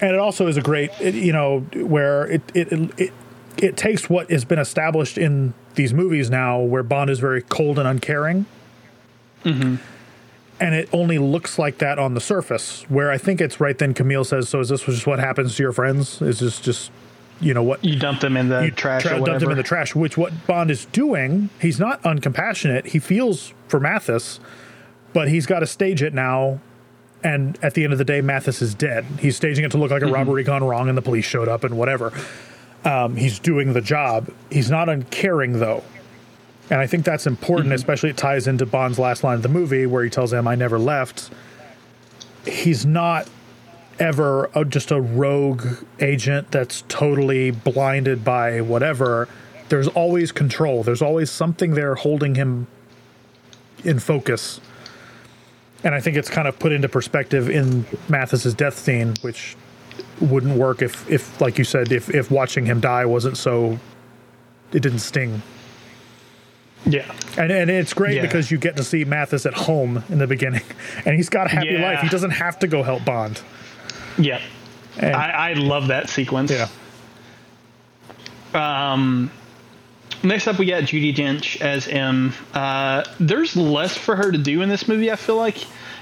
and 0.00 0.12
it 0.12 0.18
also 0.18 0.46
is 0.46 0.56
a 0.56 0.62
great 0.62 0.90
it, 1.02 1.14
you 1.14 1.34
know 1.34 1.60
where 1.74 2.24
it 2.24 2.40
it, 2.54 2.72
it 2.98 3.12
it 3.62 3.76
takes 3.76 4.08
what 4.08 4.30
has 4.30 4.44
been 4.44 4.58
established 4.58 5.18
in 5.18 5.54
these 5.74 5.92
movies 5.92 6.30
now, 6.30 6.58
where 6.60 6.82
Bond 6.82 7.10
is 7.10 7.18
very 7.18 7.42
cold 7.42 7.78
and 7.78 7.86
uncaring. 7.86 8.46
Mm-hmm. 9.44 9.76
And 10.60 10.74
it 10.74 10.88
only 10.92 11.18
looks 11.18 11.58
like 11.58 11.78
that 11.78 11.98
on 11.98 12.14
the 12.14 12.20
surface. 12.20 12.84
Where 12.88 13.10
I 13.10 13.16
think 13.18 13.40
it's 13.40 13.60
right 13.60 13.76
then 13.78 13.94
Camille 13.94 14.24
says, 14.24 14.48
"So 14.48 14.60
is 14.60 14.68
this 14.68 14.82
just 14.82 15.06
what 15.06 15.18
happens 15.18 15.56
to 15.56 15.62
your 15.62 15.72
friends? 15.72 16.20
Is 16.20 16.40
this 16.40 16.60
just, 16.60 16.90
you 17.40 17.54
know, 17.54 17.62
what 17.62 17.82
You 17.82 17.98
dump 17.98 18.20
them 18.20 18.36
in 18.36 18.48
the 18.48 18.64
you 18.66 18.70
trash 18.70 19.02
tra- 19.02 19.12
dumped 19.12 19.22
whatever. 19.28 19.50
in 19.52 19.56
the 19.56 19.62
trash?" 19.62 19.94
Which 19.94 20.18
what 20.18 20.46
Bond 20.46 20.70
is 20.70 20.84
doing. 20.86 21.48
He's 21.60 21.80
not 21.80 22.02
uncompassionate. 22.02 22.88
He 22.88 22.98
feels 22.98 23.54
for 23.68 23.80
Mathis, 23.80 24.38
but 25.14 25.28
he's 25.28 25.46
got 25.46 25.60
to 25.60 25.66
stage 25.66 26.02
it 26.02 26.12
now. 26.12 26.60
And 27.22 27.58
at 27.62 27.74
the 27.74 27.84
end 27.84 27.92
of 27.92 27.98
the 27.98 28.04
day, 28.04 28.20
Mathis 28.20 28.60
is 28.62 28.74
dead. 28.74 29.04
He's 29.18 29.36
staging 29.36 29.64
it 29.64 29.70
to 29.72 29.78
look 29.78 29.90
like 29.90 30.02
a 30.02 30.06
robbery 30.06 30.42
gone 30.42 30.64
wrong, 30.64 30.88
and 30.88 30.96
the 30.96 31.02
police 31.02 31.24
showed 31.26 31.48
up 31.48 31.64
and 31.64 31.76
whatever. 31.76 32.12
Um, 32.84 33.16
he's 33.16 33.38
doing 33.38 33.72
the 33.72 33.80
job. 33.80 34.30
He's 34.50 34.70
not 34.70 34.88
uncaring 34.88 35.58
though, 35.58 35.84
and 36.70 36.80
I 36.80 36.86
think 36.86 37.04
that's 37.04 37.26
important. 37.26 37.72
Especially 37.74 38.10
it 38.10 38.16
ties 38.16 38.46
into 38.46 38.64
Bond's 38.64 38.98
last 38.98 39.22
line 39.22 39.36
of 39.36 39.42
the 39.42 39.48
movie 39.48 39.86
where 39.86 40.02
he 40.02 40.10
tells 40.10 40.32
him, 40.32 40.48
"I 40.48 40.54
never 40.54 40.78
left." 40.78 41.30
He's 42.46 42.86
not 42.86 43.28
ever 43.98 44.50
a, 44.54 44.64
just 44.64 44.90
a 44.90 45.00
rogue 45.00 45.66
agent 46.00 46.50
that's 46.50 46.82
totally 46.88 47.50
blinded 47.50 48.24
by 48.24 48.60
whatever. 48.62 49.28
There's 49.68 49.88
always 49.88 50.32
control. 50.32 50.82
There's 50.82 51.02
always 51.02 51.30
something 51.30 51.74
there 51.74 51.94
holding 51.94 52.34
him 52.34 52.66
in 53.84 53.98
focus. 53.98 54.60
And 55.84 55.94
I 55.94 56.00
think 56.00 56.16
it's 56.16 56.30
kind 56.30 56.48
of 56.48 56.58
put 56.58 56.72
into 56.72 56.88
perspective 56.88 57.48
in 57.48 57.86
Mathis's 58.08 58.54
death 58.54 58.78
scene, 58.78 59.14
which 59.20 59.56
wouldn't 60.20 60.56
work 60.56 60.82
if, 60.82 61.08
if 61.10 61.40
like 61.40 61.58
you 61.58 61.64
said, 61.64 61.92
if, 61.92 62.08
if 62.14 62.30
watching 62.30 62.66
him 62.66 62.80
die 62.80 63.04
wasn't 63.06 63.36
so, 63.36 63.78
it 64.72 64.80
didn't 64.82 64.98
sting. 65.00 65.42
yeah. 66.86 67.10
And, 67.38 67.50
and 67.50 67.70
it's 67.70 67.92
great 67.94 68.16
Yeah. 68.16 68.22
because 68.22 68.50
you 68.50 68.58
get 68.58 68.76
to 68.76 68.84
see 68.84 69.04
Mathis 69.04 69.46
at 69.46 69.54
home 69.54 70.02
in 70.08 70.18
the 70.18 70.26
beginning, 70.26 70.62
and 71.04 71.16
he's 71.16 71.28
got 71.28 71.46
a 71.46 71.50
happy 71.50 71.68
Yeah. 71.68 71.82
life. 71.82 72.00
He 72.00 72.08
doesn't 72.08 72.30
have 72.32 72.58
to 72.60 72.68
go 72.68 72.82
help 72.82 73.04
Bond. 73.04 73.40
Yeah. 74.18 74.40
And, 74.98 75.14
I, 75.14 75.50
I 75.50 75.52
love 75.54 75.88
that 75.88 76.08
sequence. 76.10 76.50
yeah. 76.50 76.68
Um, 78.52 79.30
next 80.22 80.46
up, 80.48 80.58
we 80.58 80.66
got 80.66 80.82
Judi 80.84 81.14
Dench 81.14 81.60
as 81.60 81.86
M. 81.88 82.32
Uh, 82.52 83.04
there's 83.18 83.56
less 83.56 83.96
for 83.96 84.16
her 84.16 84.30
to 84.32 84.38
do 84.38 84.62
in 84.62 84.68
this 84.68 84.88
movie. 84.88 85.10
I 85.10 85.16
feel 85.16 85.36
like, 85.36 85.58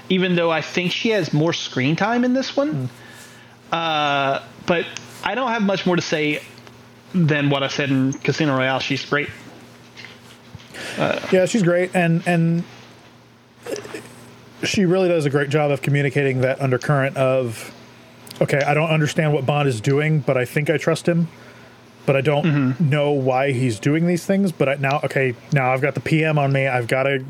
even 0.09 0.35
though 0.35 0.49
I 0.51 0.61
think 0.61 0.91
she 0.91 1.09
has 1.09 1.31
more 1.33 1.53
screen 1.53 1.95
time 1.95 2.23
in 2.23 2.33
this 2.33 2.55
one. 2.57 2.89
Uh, 3.71 4.41
but 4.65 4.85
I 5.23 5.35
don't 5.35 5.49
have 5.49 5.61
much 5.61 5.85
more 5.85 5.95
to 5.95 6.01
say 6.01 6.41
than 7.13 7.49
what 7.49 7.63
I 7.63 7.67
said 7.67 7.89
in 7.89 8.13
Casino 8.13 8.57
Royale. 8.57 8.79
She's 8.79 9.05
great. 9.05 9.29
Yeah, 11.31 11.45
she's 11.45 11.63
great, 11.63 11.95
and 11.95 12.27
and 12.27 12.63
she 14.63 14.85
really 14.85 15.07
does 15.07 15.25
a 15.25 15.29
great 15.29 15.49
job 15.49 15.71
of 15.71 15.81
communicating 15.81 16.41
that 16.41 16.61
undercurrent 16.61 17.15
of, 17.17 17.73
okay, 18.41 18.59
I 18.59 18.73
don't 18.73 18.89
understand 18.89 19.33
what 19.33 19.45
Bond 19.45 19.67
is 19.69 19.79
doing, 19.79 20.19
but 20.19 20.37
I 20.37 20.45
think 20.45 20.69
I 20.69 20.77
trust 20.77 21.07
him, 21.07 21.29
but 22.05 22.15
I 22.15 22.21
don't 22.21 22.79
know 22.79 23.11
why 23.11 23.51
he's 23.51 23.79
doing 23.79 24.07
these 24.07 24.25
things. 24.25 24.51
But 24.51 24.69
I, 24.69 24.75
now, 24.75 24.99
okay, 25.05 25.35
now 25.53 25.71
I've 25.71 25.81
got 25.81 25.93
the 25.93 26.01
PM 26.01 26.37
on 26.37 26.51
me. 26.51 26.67
I've 26.67 26.87
got 26.87 27.03
to, 27.03 27.23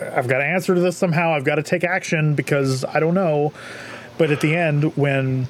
I've 0.00 0.28
got 0.28 0.38
to 0.38 0.44
answer 0.44 0.74
to 0.74 0.80
this 0.80 0.96
somehow. 0.96 1.34
I've 1.34 1.44
got 1.44 1.56
to 1.56 1.62
take 1.62 1.84
action 1.84 2.34
because 2.34 2.84
I 2.84 3.00
don't 3.00 3.14
know. 3.14 3.52
But 4.18 4.30
at 4.30 4.40
the 4.40 4.54
end, 4.56 4.96
when 4.96 5.48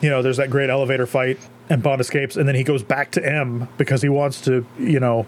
you 0.00 0.10
know, 0.10 0.22
there's 0.22 0.36
that 0.36 0.50
great 0.50 0.70
elevator 0.70 1.06
fight 1.06 1.38
and 1.70 1.82
Bond 1.82 2.00
escapes, 2.00 2.36
and 2.36 2.46
then 2.46 2.54
he 2.54 2.62
goes 2.62 2.82
back 2.82 3.10
to 3.12 3.26
M 3.26 3.68
because 3.78 4.02
he 4.02 4.08
wants 4.08 4.40
to, 4.42 4.66
you 4.78 5.00
know, 5.00 5.26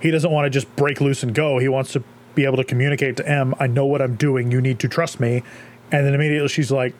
he 0.00 0.10
doesn't 0.10 0.30
want 0.30 0.44
to 0.44 0.50
just 0.50 0.74
break 0.76 1.00
loose 1.00 1.22
and 1.22 1.34
go. 1.34 1.58
He 1.58 1.68
wants 1.68 1.92
to 1.92 2.04
be 2.34 2.44
able 2.44 2.58
to 2.58 2.64
communicate 2.64 3.16
to 3.16 3.28
M, 3.28 3.54
I 3.58 3.66
know 3.66 3.84
what 3.84 4.00
I'm 4.00 4.14
doing. 4.14 4.52
You 4.52 4.60
need 4.60 4.78
to 4.80 4.88
trust 4.88 5.18
me. 5.18 5.42
And 5.90 6.06
then 6.06 6.14
immediately 6.14 6.48
she's 6.48 6.70
like, 6.70 6.94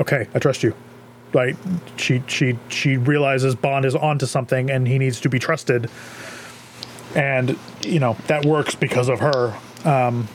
okay, 0.00 0.28
I 0.34 0.38
trust 0.38 0.62
you. 0.62 0.74
Like 1.32 1.56
she 1.96 2.22
she 2.28 2.56
she 2.68 2.96
realizes 2.96 3.56
Bond 3.56 3.84
is 3.84 3.96
onto 3.96 4.26
something 4.26 4.70
and 4.70 4.86
he 4.86 4.98
needs 4.98 5.20
to 5.22 5.28
be 5.28 5.40
trusted. 5.40 5.90
And 7.16 7.58
you 7.82 7.98
know 7.98 8.16
that 8.28 8.44
works 8.44 8.76
because 8.76 9.08
of 9.08 9.18
her. 9.18 9.58
Um, 9.84 10.28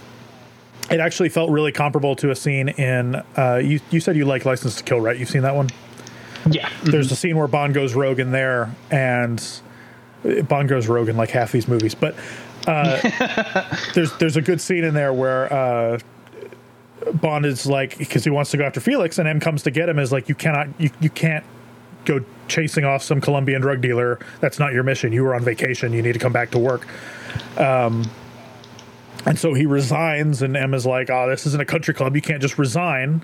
it 0.92 1.00
actually 1.00 1.30
felt 1.30 1.50
really 1.50 1.72
comparable 1.72 2.16
to 2.18 2.32
a 2.32 2.36
scene 2.36 2.70
in. 2.70 3.16
Uh, 3.38 3.62
you 3.64 3.80
you 3.92 4.00
said 4.00 4.16
you 4.16 4.26
like 4.26 4.46
License 4.46 4.76
to 4.76 4.84
Kill, 4.84 5.00
right? 5.00 5.18
You've 5.18 5.30
seen 5.30 5.44
that 5.44 5.56
one. 5.56 5.70
Yeah. 6.50 6.70
There's 6.84 7.12
a 7.12 7.16
scene 7.16 7.38
where 7.38 7.48
Bond 7.48 7.74
goes 7.74 7.94
rogue 7.94 8.20
in 8.20 8.32
there, 8.32 8.74
and 8.92 9.44
Bond 10.48 10.70
goes 10.70 10.88
rogue 10.88 11.10
in 11.10 11.18
like 11.18 11.30
half 11.30 11.52
these 11.52 11.68
movies. 11.68 11.96
But 11.96 12.16
uh, 12.68 13.76
there's 13.94 14.16
there's 14.18 14.38
a 14.38 14.42
good 14.42 14.62
scene 14.62 14.84
in 14.84 14.94
there 14.94 15.14
where 15.14 15.52
uh, 15.52 16.00
Bond 17.14 17.46
is 17.46 17.66
like 17.66 17.98
because 17.98 18.24
he 18.24 18.30
wants 18.30 18.52
to 18.52 18.58
go 18.58 18.64
after 18.64 18.80
Felix, 18.80 19.20
and 19.20 19.28
M 19.28 19.40
comes 19.40 19.64
to 19.64 19.72
get 19.72 19.90
him. 19.90 20.00
Is 20.00 20.12
like 20.12 20.30
you 20.30 20.36
cannot 20.36 20.68
you 20.78 20.90
you 21.00 21.10
can't 21.10 21.46
go 22.06 22.24
chasing 22.48 22.86
off 22.86 23.04
some 23.04 23.22
Colombian 23.22 23.62
drug 23.62 23.82
dealer. 23.82 24.20
That's 24.40 24.60
not 24.60 24.74
your 24.74 24.84
mission. 24.84 25.12
You 25.12 25.24
were 25.24 25.36
on 25.36 25.44
vacation. 25.44 25.94
You 25.94 26.02
need 26.02 26.14
to 26.14 26.20
come 26.20 26.34
back 26.34 26.52
to 26.52 26.60
work. 26.60 26.88
Um, 27.58 28.10
and 29.26 29.38
so 29.38 29.54
he 29.54 29.66
resigns, 29.66 30.42
and 30.42 30.56
M's 30.56 30.86
like, 30.86 31.10
"Oh, 31.10 31.30
this 31.30 31.46
isn't 31.46 31.62
a 31.62 31.66
country 31.66 31.94
club. 31.94 32.16
You 32.16 32.22
can't 32.22 32.42
just 32.42 32.58
resign." 32.58 33.24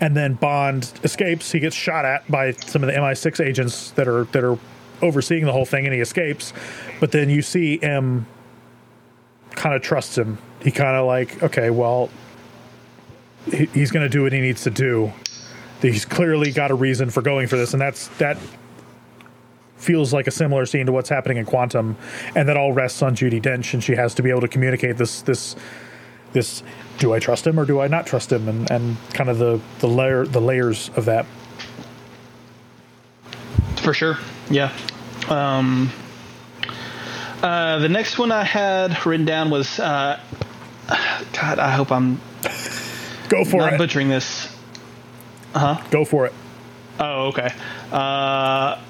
And 0.00 0.16
then 0.16 0.34
Bond 0.34 0.92
escapes. 1.04 1.52
He 1.52 1.60
gets 1.60 1.76
shot 1.76 2.04
at 2.04 2.28
by 2.30 2.52
some 2.52 2.82
of 2.82 2.88
the 2.88 2.94
MI6 2.94 3.44
agents 3.44 3.92
that 3.92 4.08
are 4.08 4.24
that 4.32 4.42
are 4.42 4.58
overseeing 5.02 5.44
the 5.44 5.52
whole 5.52 5.64
thing, 5.64 5.84
and 5.84 5.94
he 5.94 6.00
escapes. 6.00 6.52
But 7.00 7.12
then 7.12 7.30
you 7.30 7.42
see 7.42 7.80
M 7.82 8.26
kind 9.50 9.74
of 9.74 9.82
trusts 9.82 10.18
him. 10.18 10.38
He 10.62 10.70
kind 10.70 10.96
of 10.96 11.06
like, 11.06 11.42
okay, 11.42 11.70
well, 11.70 12.10
he, 13.50 13.66
he's 13.66 13.90
going 13.90 14.04
to 14.04 14.08
do 14.08 14.22
what 14.22 14.32
he 14.32 14.40
needs 14.40 14.62
to 14.64 14.70
do. 14.70 15.12
He's 15.80 16.04
clearly 16.04 16.50
got 16.50 16.70
a 16.70 16.74
reason 16.74 17.10
for 17.10 17.22
going 17.22 17.46
for 17.46 17.56
this, 17.56 17.72
and 17.72 17.80
that's 17.80 18.08
that 18.18 18.38
feels 19.76 20.12
like 20.12 20.26
a 20.26 20.30
similar 20.30 20.64
scene 20.66 20.86
to 20.86 20.92
what's 20.92 21.08
happening 21.08 21.36
in 21.38 21.44
Quantum, 21.44 21.96
and 22.34 22.48
that 22.48 22.56
all 22.56 22.72
rests 22.72 23.02
on 23.02 23.14
Judi 23.14 23.40
Dench, 23.42 23.74
and 23.74 23.82
she 23.84 23.94
has 23.96 24.14
to 24.14 24.22
be 24.22 24.30
able 24.30 24.40
to 24.42 24.48
communicate 24.48 24.96
this 24.96 25.22
this 25.22 25.56
this. 26.32 26.62
Do 26.98 27.12
I 27.12 27.18
trust 27.18 27.44
him 27.46 27.58
or 27.58 27.64
do 27.64 27.80
I 27.80 27.88
not 27.88 28.06
trust 28.06 28.30
him? 28.30 28.48
And 28.48 28.70
and 28.70 28.96
kind 29.14 29.28
of 29.28 29.38
the 29.38 29.60
the 29.80 29.88
layer 29.88 30.24
the 30.26 30.40
layers 30.40 30.90
of 30.96 31.04
that. 31.06 31.26
For 33.78 33.92
sure. 33.92 34.16
Yeah. 34.48 34.72
Um, 35.28 35.90
uh, 37.42 37.78
the 37.80 37.88
next 37.88 38.18
one 38.18 38.32
I 38.32 38.44
had 38.44 39.04
written 39.04 39.26
down 39.26 39.50
was 39.50 39.78
uh, 39.78 40.18
God. 41.32 41.58
I 41.58 41.70
hope 41.72 41.90
I'm 41.92 42.20
Go 43.28 43.44
for 43.44 43.58
not 43.58 43.74
it. 43.74 43.78
butchering 43.78 44.08
this. 44.08 44.48
huh? 45.54 45.82
Go 45.90 46.04
for 46.04 46.26
it. 46.26 46.32
Oh, 47.00 47.26
okay. 47.28 47.50
Uh, 47.90 48.80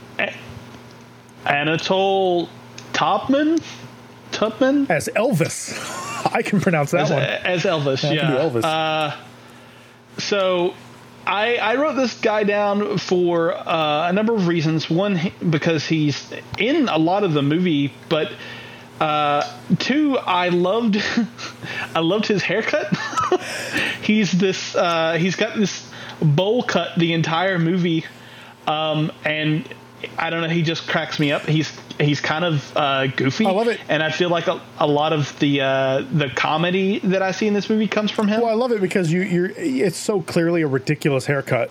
Anatole 1.46 2.48
Topman. 2.92 3.62
Tupman 4.32 4.90
As 4.90 5.08
Elvis, 5.14 5.78
I 6.34 6.42
can 6.42 6.60
pronounce 6.60 6.90
that 6.90 7.02
as, 7.02 7.10
one. 7.10 7.22
as 7.22 7.62
Elvis. 7.62 8.02
Yeah. 8.02 8.20
can 8.20 8.32
be 8.32 8.60
Elvis. 8.60 8.64
Uh, 8.64 9.16
so 10.18 10.74
I, 11.26 11.56
I 11.56 11.76
wrote 11.76 11.94
this 11.94 12.18
guy 12.20 12.44
down 12.44 12.98
for 12.98 13.54
uh, 13.54 14.08
a 14.08 14.12
number 14.12 14.34
of 14.34 14.48
reasons. 14.48 14.90
One, 14.90 15.20
because 15.48 15.86
he's 15.86 16.32
in 16.58 16.88
a 16.88 16.98
lot 16.98 17.24
of 17.24 17.32
the 17.32 17.42
movie, 17.42 17.92
but 18.08 18.32
uh, 19.00 19.42
two, 19.78 20.18
I 20.18 20.48
loved 20.48 20.96
I 21.94 22.00
loved 22.00 22.26
his 22.26 22.42
haircut. 22.42 22.94
he's 24.02 24.32
this 24.32 24.74
uh, 24.74 25.14
he's 25.14 25.36
got 25.36 25.56
this 25.56 25.90
bowl 26.20 26.62
cut 26.62 26.98
the 26.98 27.12
entire 27.12 27.58
movie, 27.58 28.04
um, 28.66 29.12
and 29.24 29.68
I 30.18 30.30
don't 30.30 30.42
know. 30.42 30.48
He 30.48 30.62
just 30.62 30.86
cracks 30.88 31.18
me 31.18 31.32
up. 31.32 31.42
He's 31.42 31.70
he's 31.98 32.20
kind 32.20 32.44
of 32.44 32.76
uh, 32.76 33.06
goofy. 33.08 33.46
I 33.46 33.50
love 33.50 33.68
it. 33.68 33.80
and 33.88 34.02
I 34.02 34.10
feel 34.10 34.28
like 34.28 34.46
a, 34.46 34.60
a 34.78 34.86
lot 34.86 35.12
of 35.12 35.38
the 35.38 35.60
uh, 35.60 36.04
the 36.12 36.30
comedy 36.30 36.98
that 37.00 37.22
I 37.22 37.32
see 37.32 37.46
in 37.46 37.54
this 37.54 37.68
movie 37.68 37.88
comes 37.88 38.10
from 38.10 38.28
him. 38.28 38.40
Well, 38.40 38.50
I 38.50 38.54
love 38.54 38.72
it 38.72 38.80
because 38.80 39.12
you 39.12 39.22
you're 39.22 39.50
it's 39.56 39.96
so 39.96 40.20
clearly 40.22 40.62
a 40.62 40.66
ridiculous 40.66 41.26
haircut. 41.26 41.70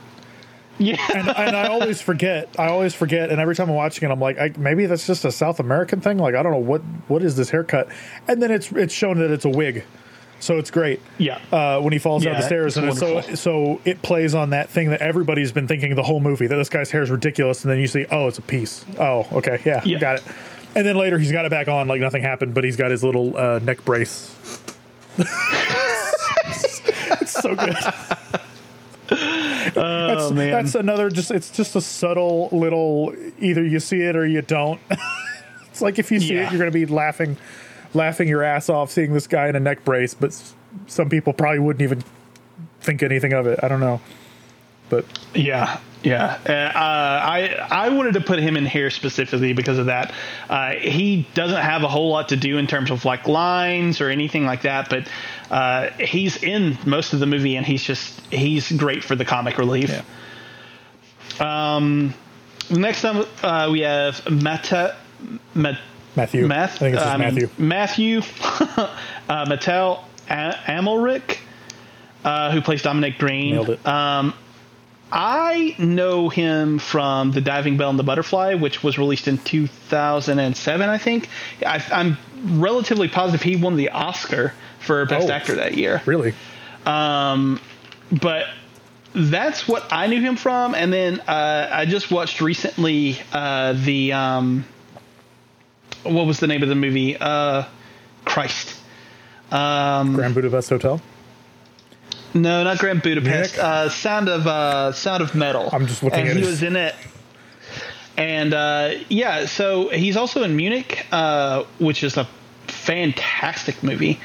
Yeah. 0.79 0.97
and, 1.13 1.29
and 1.29 1.55
I 1.55 1.67
always 1.67 2.01
forget. 2.09 2.49
I 2.57 2.67
always 2.67 2.93
forget, 2.95 3.29
and 3.29 3.39
every 3.39 3.55
time 3.55 3.69
I'm 3.69 3.75
watching 3.75 4.09
it, 4.09 4.11
I'm 4.11 4.19
like, 4.19 4.39
I, 4.39 4.51
maybe 4.57 4.85
that's 4.85 5.05
just 5.05 5.23
a 5.23 5.31
South 5.31 5.59
American 5.59 6.01
thing. 6.01 6.17
Like, 6.17 6.35
I 6.35 6.43
don't 6.43 6.51
know 6.51 6.57
what 6.57 6.81
what 7.07 7.23
is 7.23 7.35
this 7.35 7.49
haircut, 7.49 7.89
and 8.27 8.41
then 8.41 8.51
it's 8.51 8.71
it's 8.71 8.93
shown 8.93 9.19
that 9.19 9.31
it's 9.31 9.45
a 9.45 9.49
wig, 9.49 9.83
so 10.43 10.57
it's 10.57 10.71
great. 10.71 10.99
Yeah. 11.17 11.39
Uh, 11.51 11.79
when 11.79 11.93
he 11.93 11.99
falls 11.99 12.23
down 12.23 12.35
the 12.35 12.41
stairs, 12.41 12.75
and 12.77 12.95
so 12.97 13.21
so 13.35 13.79
it 13.85 14.01
plays 14.01 14.35
on 14.35 14.49
that 14.49 14.69
thing 14.69 14.89
that 14.89 15.01
everybody's 15.01 15.51
been 15.53 15.67
thinking 15.67 15.95
the 15.95 16.03
whole 16.03 16.19
movie 16.19 16.47
that 16.47 16.55
this 16.57 16.69
guy's 16.69 16.91
hair 16.91 17.01
is 17.01 17.09
ridiculous, 17.09 17.63
and 17.63 17.71
then 17.71 17.79
you 17.79 17.87
see, 17.87 18.05
oh, 18.11 18.27
it's 18.27 18.37
a 18.37 18.41
piece. 18.41 18.83
Oh, 18.99 19.25
okay, 19.31 19.61
yeah, 19.65 19.81
Yeah. 19.85 19.99
got 19.99 20.17
it. 20.17 20.23
And 20.75 20.85
then 20.85 20.97
later 20.97 21.17
he's 21.17 21.31
got 21.31 21.45
it 21.45 21.51
back 21.51 21.67
on 21.67 21.87
like 21.87 22.01
nothing 22.01 22.23
happened, 22.23 22.53
but 22.53 22.63
he's 22.63 22.75
got 22.75 22.91
his 22.91 23.03
little 23.03 23.37
uh, 23.37 23.59
neck 23.59 23.85
brace. 23.85 24.35
it's 25.17 27.31
so 27.31 27.55
good. 27.55 27.75
that's, 29.75 30.31
man. 30.31 30.51
that's 30.51 30.75
another 30.75 31.09
just 31.09 31.31
it's 31.31 31.49
just 31.51 31.75
a 31.75 31.81
subtle 31.81 32.49
little 32.51 33.13
either 33.39 33.63
you 33.63 33.79
see 33.79 34.01
it 34.01 34.15
or 34.15 34.25
you 34.25 34.41
don't. 34.41 34.79
it's 35.69 35.81
like 35.81 35.99
if 35.99 36.11
you 36.11 36.19
see 36.19 36.35
Yeah. 36.35 36.47
it, 36.47 36.51
you're 36.51 36.59
gonna 36.59 36.71
be 36.71 36.85
laughing 36.85 37.37
laughing 37.93 38.27
your 38.27 38.43
ass 38.43 38.69
off 38.69 38.91
seeing 38.91 39.13
this 39.13 39.27
guy 39.27 39.47
in 39.47 39.55
a 39.55 39.59
neck 39.59 39.83
brace, 39.85 40.13
but 40.13 40.29
s- 40.31 40.53
some 40.87 41.09
people 41.09 41.33
probably 41.33 41.59
wouldn't 41.59 41.81
even 41.83 42.03
think 42.81 43.03
anything 43.03 43.33
of 43.33 43.47
it. 43.47 43.59
I 43.63 43.67
don't 43.67 43.79
know. 43.79 44.01
But 44.89 45.05
Yeah, 45.33 45.79
yeah. 46.03 46.37
Uh, 46.45 46.51
I 47.25 47.55
I 47.71 47.89
wanted 47.89 48.13
to 48.15 48.21
put 48.21 48.39
him 48.39 48.57
in 48.57 48.65
here 48.65 48.89
specifically 48.89 49.53
because 49.53 49.77
of 49.79 49.85
that. 49.87 50.13
Uh, 50.49 50.71
he 50.73 51.27
doesn't 51.33 51.61
have 51.61 51.83
a 51.83 51.87
whole 51.87 52.09
lot 52.09 52.29
to 52.29 52.35
do 52.35 52.57
in 52.57 52.67
terms 52.67 52.91
of 52.91 53.05
like 53.05 53.27
lines 53.27 54.01
or 54.01 54.09
anything 54.09 54.45
like 54.45 54.63
that, 54.63 54.89
but 54.89 55.07
uh, 55.49 55.89
he's 55.99 56.41
in 56.43 56.77
most 56.85 57.13
of 57.13 57.19
the 57.19 57.25
movie, 57.25 57.55
and 57.55 57.65
he's 57.65 57.83
just 57.83 58.19
he's 58.31 58.71
great 58.73 59.03
for 59.03 59.15
the 59.15 59.25
comic 59.25 59.57
relief. 59.57 60.03
Um, 61.39 62.13
next 62.69 63.03
up, 63.05 63.27
uh, 63.43 63.69
we 63.71 63.81
have 63.81 64.29
Mata. 64.29 64.95
Mat- 65.55 65.79
Matthew. 66.15 66.47
Math, 66.47 66.75
I 66.75 66.77
think 66.77 66.95
it's 66.95 67.05
um, 67.05 67.19
Matthew. 67.21 67.49
Matthew, 67.57 68.17
uh, 68.19 69.45
Mattel 69.45 70.03
A- 70.29 70.55
Amalric, 70.67 71.39
uh, 72.23 72.51
who 72.51 72.61
plays 72.61 72.81
Dominic 72.81 73.17
Greene. 73.17 73.53
Nailed 73.55 73.69
it. 73.71 73.85
Um, 73.87 74.33
I 75.11 75.75
know 75.77 76.29
him 76.29 76.79
from 76.79 77.31
The 77.31 77.41
Diving 77.41 77.77
Bell 77.77 77.91
and 77.91 77.99
the 77.99 78.03
Butterfly, 78.03 78.55
which 78.55 78.81
was 78.83 78.97
released 78.97 79.27
in 79.27 79.37
2007, 79.37 80.89
I 80.89 80.97
think. 80.97 81.29
I, 81.65 81.83
I'm 81.91 82.17
relatively 82.59 83.07
positive 83.07 83.41
he 83.43 83.55
won 83.55 83.75
the 83.75 83.89
Oscar 83.89 84.53
for 84.79 85.05
Best 85.05 85.29
Oh. 85.29 85.31
Actor 85.31 85.55
that 85.55 85.75
year. 85.77 86.01
really? 86.05 86.33
Um, 86.85 87.59
but 88.11 88.47
that's 89.13 89.67
what 89.67 89.85
I 89.91 90.07
knew 90.07 90.19
him 90.19 90.35
from. 90.35 90.73
And 90.73 90.91
then 90.91 91.19
uh, 91.21 91.69
I 91.71 91.85
just 91.85 92.09
watched 92.09 92.41
recently 92.41 93.17
uh, 93.31 93.73
the 93.73 94.13
um, 94.13 94.65
what 96.03 96.25
was 96.25 96.39
the 96.39 96.47
name 96.47 96.63
of 96.63 96.69
the 96.69 96.75
movie? 96.75 97.17
Uh, 97.17 97.63
Christ. 98.25 98.75
Um, 99.51 100.15
Grand 100.15 100.33
Budapest 100.33 100.69
Hotel. 100.69 101.01
no, 102.33 102.63
not 102.63 102.77
Grand 102.79 103.01
Budapest. 103.01 103.57
Uh, 103.57 103.89
Sound 103.89 104.29
of 104.29 104.47
uh, 104.47 104.91
Sound 104.93 105.21
of 105.23 105.35
Metal. 105.35 105.69
I'm 105.71 105.85
just 105.87 106.03
looking 106.03 106.19
and 106.19 106.29
at 106.29 106.35
he 106.35 106.39
his- 106.41 106.49
was 106.49 106.63
in 106.63 106.75
it. 106.75 106.95
And 108.15 108.53
uh, 108.53 108.91
yeah, 109.09 109.45
so 109.47 109.89
he's 109.89 110.15
also 110.17 110.43
in 110.43 110.55
Munich, 110.55 111.03
uh, 111.11 111.63
which 111.79 112.03
is 112.03 112.15
a 112.15 112.27
fantastic 112.67 113.81
movie. 113.81 114.19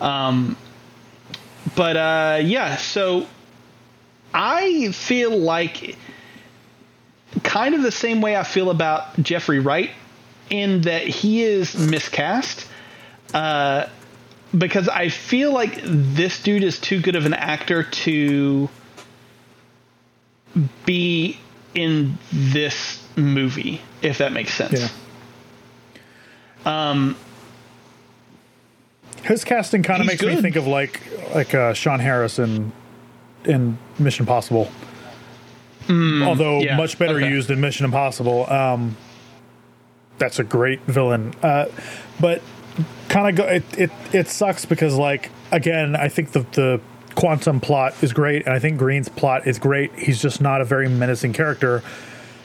Um, 0.00 0.56
but 1.76 1.96
uh, 1.96 2.40
yeah, 2.42 2.74
so 2.76 3.26
I 4.34 4.90
feel 4.90 5.36
like 5.38 5.96
kind 7.44 7.76
of 7.76 7.82
the 7.82 7.92
same 7.92 8.20
way 8.20 8.36
I 8.36 8.42
feel 8.42 8.68
about 8.70 9.16
Jeffrey 9.22 9.60
Wright, 9.60 9.90
in 10.50 10.82
that 10.82 11.06
he 11.06 11.42
is 11.42 11.76
miscast. 11.76 12.66
Uh, 13.32 13.86
because 14.56 14.88
I 14.88 15.08
feel 15.08 15.52
like 15.52 15.80
this 15.84 16.42
dude 16.42 16.64
is 16.64 16.78
too 16.78 17.00
good 17.00 17.16
of 17.16 17.24
an 17.26 17.34
actor 17.34 17.84
to 17.84 18.68
be 20.84 21.38
in 21.74 22.18
this 22.32 23.02
movie, 23.16 23.80
if 24.02 24.18
that 24.18 24.32
makes 24.32 24.52
sense. 24.52 24.92
Yeah. 26.64 27.14
His 29.22 29.44
casting 29.44 29.82
kind 29.82 30.00
of 30.00 30.06
makes 30.06 30.22
me 30.22 30.40
think 30.40 30.56
of 30.56 30.66
like 30.66 31.00
like 31.34 31.54
uh, 31.54 31.74
Sean 31.74 32.00
Harris 32.00 32.38
in 32.38 32.72
in 33.44 33.78
Mission 33.98 34.24
Impossible. 34.24 34.70
Although 35.88 36.58
Hmm, 36.58 36.64
yeah, 36.64 36.76
much 36.76 36.98
better 36.98 37.16
okay. 37.16 37.28
used 37.28 37.50
in 37.50 37.60
Mission 37.60 37.84
Impossible. 37.84 38.50
Um, 38.50 38.96
that's 40.20 40.38
a 40.38 40.44
great 40.44 40.80
villain. 40.82 41.34
Uh, 41.42 41.66
but 42.20 42.40
kind 43.08 43.28
of 43.28 43.34
go 43.34 43.50
it, 43.52 43.64
it 43.78 43.90
it 44.12 44.28
sucks 44.28 44.64
because 44.64 44.94
like 44.94 45.30
again, 45.50 45.96
I 45.96 46.08
think 46.08 46.30
the 46.30 46.40
the 46.52 46.80
quantum 47.16 47.60
plot 47.60 47.94
is 48.04 48.12
great 48.12 48.46
and 48.46 48.54
I 48.54 48.60
think 48.60 48.78
Greene's 48.78 49.08
plot 49.08 49.46
is 49.48 49.58
great. 49.58 49.92
He's 49.98 50.22
just 50.22 50.40
not 50.40 50.60
a 50.60 50.64
very 50.64 50.88
menacing 50.88 51.32
character 51.32 51.82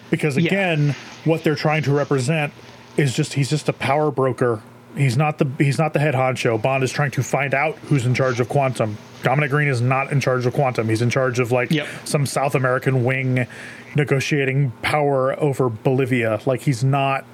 because 0.10 0.36
Yeah. 0.38 0.48
again, 0.48 0.96
what 1.24 1.44
they're 1.44 1.56
trying 1.56 1.84
to 1.84 1.92
represent 1.94 2.52
is 2.98 3.14
just 3.14 3.34
he's 3.34 3.50
just 3.52 3.70
a 3.70 3.74
power 3.74 4.10
broker. 4.10 4.62
He's 4.98 5.18
not 5.18 5.38
the 5.38 5.48
he's 5.60 5.78
not 5.78 5.94
the 5.94 6.00
head 6.00 6.16
honcho. 6.16 6.60
Bond 6.62 6.84
is 6.84 6.92
trying 6.92 7.12
to 7.12 7.22
find 7.24 7.54
out 7.54 7.78
who's 7.90 8.06
in 8.06 8.16
charge 8.16 8.40
of 8.40 8.50
quantum. 8.50 8.98
Dominic 9.24 9.50
Greene 9.52 9.68
is 9.68 9.82
not 9.82 10.12
in 10.12 10.20
charge 10.22 10.46
of 10.46 10.54
quantum. 10.54 10.88
He's 10.90 11.02
in 11.02 11.10
charge 11.10 11.40
of 11.40 11.52
like 11.52 11.70
Yep. 11.72 11.88
some 12.06 12.26
South 12.26 12.56
American 12.56 13.04
wing 13.04 13.46
negotiating 13.96 14.72
power 14.82 15.38
over 15.40 15.70
Bolivia. 15.70 16.40
Like 16.46 16.62
he's 16.62 16.84
not 16.84 17.26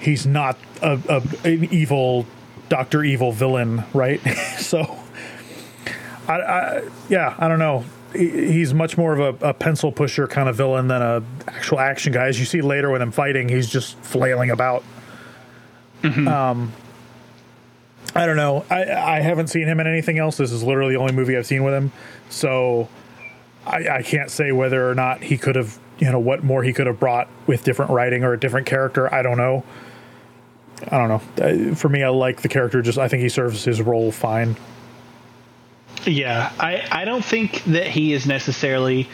he's 0.00 0.26
not 0.26 0.56
a, 0.82 0.98
a 1.08 1.22
an 1.48 1.64
evil 1.72 2.26
Doctor 2.68 3.02
Evil 3.04 3.32
villain, 3.32 3.84
right? 3.94 4.20
so 4.58 4.98
I, 6.28 6.32
I 6.40 6.88
yeah, 7.08 7.34
I 7.38 7.48
don't 7.48 7.58
know. 7.58 7.80
He- 8.12 8.52
He's 8.52 8.72
much 8.72 8.96
more 8.96 9.12
of 9.12 9.42
a, 9.42 9.48
a 9.48 9.52
pencil 9.54 9.92
pusher 9.92 10.26
kind 10.26 10.48
of 10.48 10.56
villain 10.56 10.88
than 10.88 11.02
a 11.02 11.22
actual 11.48 11.78
action 11.80 12.12
guy. 12.14 12.26
As 12.28 12.38
you 12.40 12.46
see 12.46 12.62
later 12.62 12.90
when 12.90 13.02
I'm 13.02 13.10
fighting, 13.12 13.48
he's 13.48 13.68
just 13.68 13.98
flailing 13.98 14.50
about. 14.50 14.82
Um, 16.04 16.72
I 18.14 18.24
don't 18.26 18.36
know. 18.36 18.64
I 18.70 18.84
I 19.16 19.20
haven't 19.20 19.48
seen 19.48 19.66
him 19.66 19.80
in 19.80 19.86
anything 19.86 20.18
else. 20.18 20.36
This 20.36 20.52
is 20.52 20.62
literally 20.62 20.94
the 20.94 21.00
only 21.00 21.12
movie 21.12 21.36
I've 21.36 21.46
seen 21.46 21.64
with 21.64 21.74
him, 21.74 21.90
so 22.30 22.88
I, 23.66 23.88
I 23.88 24.02
can't 24.02 24.30
say 24.30 24.52
whether 24.52 24.88
or 24.88 24.94
not 24.94 25.22
he 25.24 25.36
could 25.36 25.56
have, 25.56 25.78
you 25.98 26.10
know, 26.10 26.20
what 26.20 26.44
more 26.44 26.62
he 26.62 26.72
could 26.72 26.86
have 26.86 27.00
brought 27.00 27.28
with 27.48 27.64
different 27.64 27.90
writing 27.90 28.22
or 28.22 28.32
a 28.32 28.38
different 28.40 28.66
character. 28.66 29.12
I 29.12 29.22
don't 29.22 29.36
know. 29.36 29.64
I 30.90 30.98
don't 30.98 31.08
know. 31.08 31.74
For 31.74 31.88
me, 31.88 32.02
I 32.02 32.08
like 32.08 32.42
the 32.42 32.48
character. 32.48 32.82
Just 32.82 32.98
I 32.98 33.08
think 33.08 33.22
he 33.22 33.28
serves 33.28 33.64
his 33.64 33.80
role 33.80 34.12
fine. 34.12 34.56
Yeah, 36.04 36.52
I, 36.60 36.86
I 36.90 37.04
don't 37.04 37.24
think 37.24 37.64
that 37.64 37.86
he 37.86 38.12
is 38.12 38.26
necessarily 38.26 39.08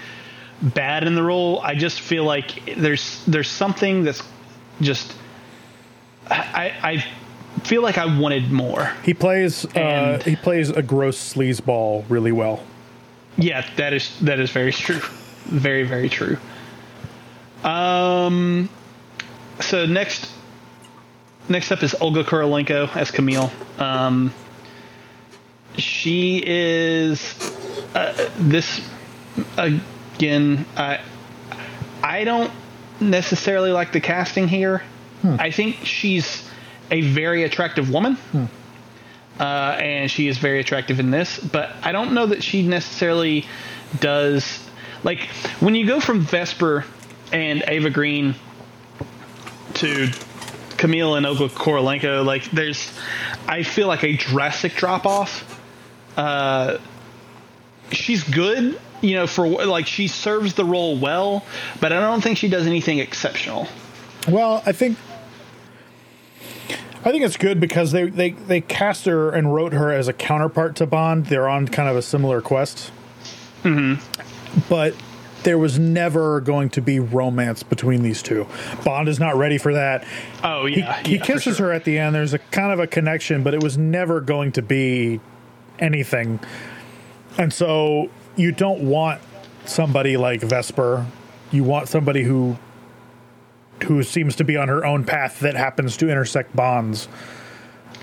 bad 0.60 1.04
in 1.04 1.14
the 1.14 1.22
role. 1.22 1.60
I 1.60 1.74
just 1.74 2.00
feel 2.00 2.24
like 2.24 2.76
there's 2.76 3.24
there's 3.26 3.48
something 3.48 4.04
that's 4.04 4.22
just 4.80 5.14
I 6.28 6.72
I 6.82 7.60
feel 7.62 7.82
like 7.82 7.98
I 7.98 8.20
wanted 8.20 8.50
more. 8.52 8.92
He 9.04 9.14
plays 9.14 9.64
uh, 9.76 10.20
he 10.24 10.36
plays 10.36 10.70
a 10.70 10.82
gross 10.82 11.34
sleazeball 11.34 12.04
really 12.08 12.32
well. 12.32 12.62
Yeah, 13.36 13.66
that 13.76 13.92
is 13.92 14.18
that 14.20 14.38
is 14.38 14.50
very 14.50 14.72
true. 14.72 15.00
Very 15.46 15.84
very 15.84 16.08
true. 16.08 16.38
Um 17.64 18.68
so 19.60 19.86
next 19.86 20.28
next 21.48 21.70
up 21.72 21.82
is 21.82 21.94
Olga 22.00 22.24
Kurylenko 22.24 22.94
as 22.96 23.10
Camille. 23.10 23.50
Um 23.78 24.32
she 25.76 26.42
is 26.44 27.34
uh, 27.94 28.30
this 28.38 28.80
again 29.56 30.66
I 30.76 31.00
I 32.02 32.24
don't 32.24 32.50
necessarily 33.00 33.72
like 33.72 33.92
the 33.92 34.00
casting 34.00 34.48
here. 34.48 34.82
I 35.38 35.50
think 35.50 35.84
she's 35.84 36.48
a 36.90 37.00
very 37.00 37.44
attractive 37.44 37.90
woman. 37.90 38.18
Uh, 39.40 39.44
and 39.80 40.10
she 40.10 40.28
is 40.28 40.38
very 40.38 40.60
attractive 40.60 41.00
in 41.00 41.10
this, 41.10 41.38
but 41.38 41.74
I 41.82 41.90
don't 41.92 42.12
know 42.12 42.26
that 42.26 42.42
she 42.42 42.62
necessarily 42.66 43.46
does. 43.98 44.68
Like 45.02 45.20
when 45.58 45.74
you 45.74 45.86
go 45.86 46.00
from 46.00 46.20
Vesper 46.20 46.84
and 47.32 47.64
Eva 47.68 47.90
Green 47.90 48.34
to 49.74 50.08
Camille 50.82 51.14
and 51.14 51.24
Olga 51.24 51.46
Kurylenko, 51.46 52.24
like 52.26 52.50
there's, 52.50 52.90
I 53.46 53.62
feel 53.62 53.86
like 53.86 54.02
a 54.02 54.16
drastic 54.16 54.74
drop 54.74 55.06
off. 55.06 55.60
Uh, 56.16 56.78
she's 57.92 58.24
good, 58.24 58.80
you 59.00 59.14
know, 59.14 59.28
for 59.28 59.46
like 59.46 59.86
she 59.86 60.08
serves 60.08 60.54
the 60.54 60.64
role 60.64 60.98
well, 60.98 61.46
but 61.80 61.92
I 61.92 62.00
don't 62.00 62.20
think 62.20 62.36
she 62.36 62.48
does 62.48 62.66
anything 62.66 62.98
exceptional. 62.98 63.68
Well, 64.26 64.60
I 64.66 64.72
think 64.72 64.98
I 67.04 67.12
think 67.12 67.22
it's 67.22 67.36
good 67.36 67.60
because 67.60 67.92
they, 67.92 68.08
they, 68.08 68.30
they 68.30 68.60
cast 68.60 69.04
her 69.04 69.30
and 69.30 69.54
wrote 69.54 69.74
her 69.74 69.92
as 69.92 70.08
a 70.08 70.12
counterpart 70.12 70.74
to 70.76 70.86
Bond. 70.86 71.26
They're 71.26 71.48
on 71.48 71.68
kind 71.68 71.88
of 71.88 71.94
a 71.94 72.02
similar 72.02 72.40
quest. 72.40 72.90
Mm-hmm. 73.62 74.60
But 74.68 74.96
there 75.44 75.58
was 75.58 75.78
never 75.78 76.40
going 76.40 76.70
to 76.70 76.80
be 76.80 77.00
romance 77.00 77.62
between 77.62 78.02
these 78.02 78.22
two. 78.22 78.46
Bond 78.84 79.08
is 79.08 79.18
not 79.18 79.36
ready 79.36 79.58
for 79.58 79.74
that. 79.74 80.06
Oh 80.42 80.66
He, 80.66 80.80
yeah, 80.80 81.02
he 81.02 81.14
yeah, 81.14 81.18
for 81.18 81.24
kisses 81.24 81.56
sure. 81.56 81.68
her 81.68 81.72
at 81.72 81.84
the 81.84 81.98
end. 81.98 82.14
There's 82.14 82.34
a 82.34 82.38
kind 82.38 82.72
of 82.72 82.78
a 82.80 82.86
connection, 82.86 83.42
but 83.42 83.54
it 83.54 83.62
was 83.62 83.76
never 83.76 84.20
going 84.20 84.52
to 84.52 84.62
be 84.62 85.20
anything. 85.78 86.40
And 87.38 87.52
so 87.52 88.10
you 88.36 88.52
don't 88.52 88.82
want 88.82 89.20
somebody 89.64 90.16
like 90.16 90.40
Vesper. 90.42 91.06
You 91.50 91.64
want 91.64 91.88
somebody 91.88 92.22
who 92.22 92.56
who 93.84 94.02
seems 94.02 94.36
to 94.36 94.44
be 94.44 94.56
on 94.56 94.68
her 94.68 94.84
own 94.84 95.04
path 95.04 95.40
that 95.40 95.56
happens 95.56 95.96
to 95.96 96.08
intersect 96.08 96.54
bonds. 96.54 97.08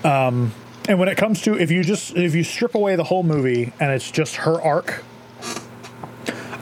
Um, 0.04 0.52
and 0.88 0.98
when 0.98 1.08
it 1.08 1.16
comes 1.16 1.42
to 1.42 1.58
if 1.58 1.70
you 1.70 1.82
just 1.82 2.16
if 2.16 2.34
you 2.34 2.44
strip 2.44 2.74
away 2.74 2.96
the 2.96 3.04
whole 3.04 3.22
movie 3.22 3.72
and 3.80 3.90
it's 3.92 4.10
just 4.10 4.36
her 4.36 4.60
arc, 4.60 5.02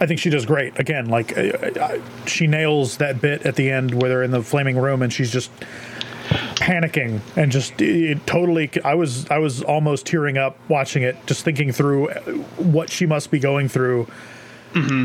I 0.00 0.06
think 0.06 0.20
she 0.20 0.30
does 0.30 0.46
great. 0.46 0.78
Again, 0.78 1.06
like 1.06 1.36
uh, 1.36 1.42
uh, 1.42 1.98
she 2.26 2.46
nails 2.46 2.98
that 2.98 3.20
bit 3.20 3.44
at 3.44 3.56
the 3.56 3.70
end 3.70 4.00
where 4.00 4.08
they're 4.08 4.22
in 4.22 4.30
the 4.30 4.42
flaming 4.42 4.76
room 4.76 5.02
and 5.02 5.12
she's 5.12 5.30
just 5.30 5.50
panicking 6.28 7.20
and 7.36 7.50
just 7.50 7.80
it 7.80 8.26
totally 8.26 8.70
I 8.84 8.94
was 8.94 9.28
I 9.30 9.38
was 9.38 9.62
almost 9.62 10.06
tearing 10.06 10.36
up 10.36 10.58
watching 10.68 11.02
it 11.02 11.16
just 11.26 11.42
thinking 11.42 11.72
through 11.72 12.08
what 12.56 12.90
she 12.90 13.06
must 13.06 13.30
be 13.30 13.38
going 13.38 13.68
through 13.68 14.06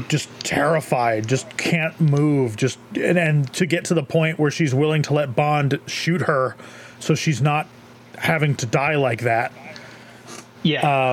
just 0.09 0.29
terrified 0.41 1.29
just 1.29 1.55
can't 1.55 1.97
move 2.01 2.57
just 2.57 2.77
and, 2.95 3.17
and 3.17 3.53
to 3.53 3.65
get 3.65 3.85
to 3.85 3.93
the 3.93 4.03
point 4.03 4.37
where 4.37 4.51
she's 4.51 4.75
willing 4.75 5.01
to 5.03 5.13
let 5.13 5.33
Bond 5.33 5.79
shoot 5.85 6.23
her 6.23 6.57
so 6.99 7.15
she's 7.15 7.41
not 7.41 7.67
having 8.17 8.55
to 8.55 8.65
die 8.65 8.95
like 8.95 9.21
that 9.21 9.53
yeah. 10.63 11.11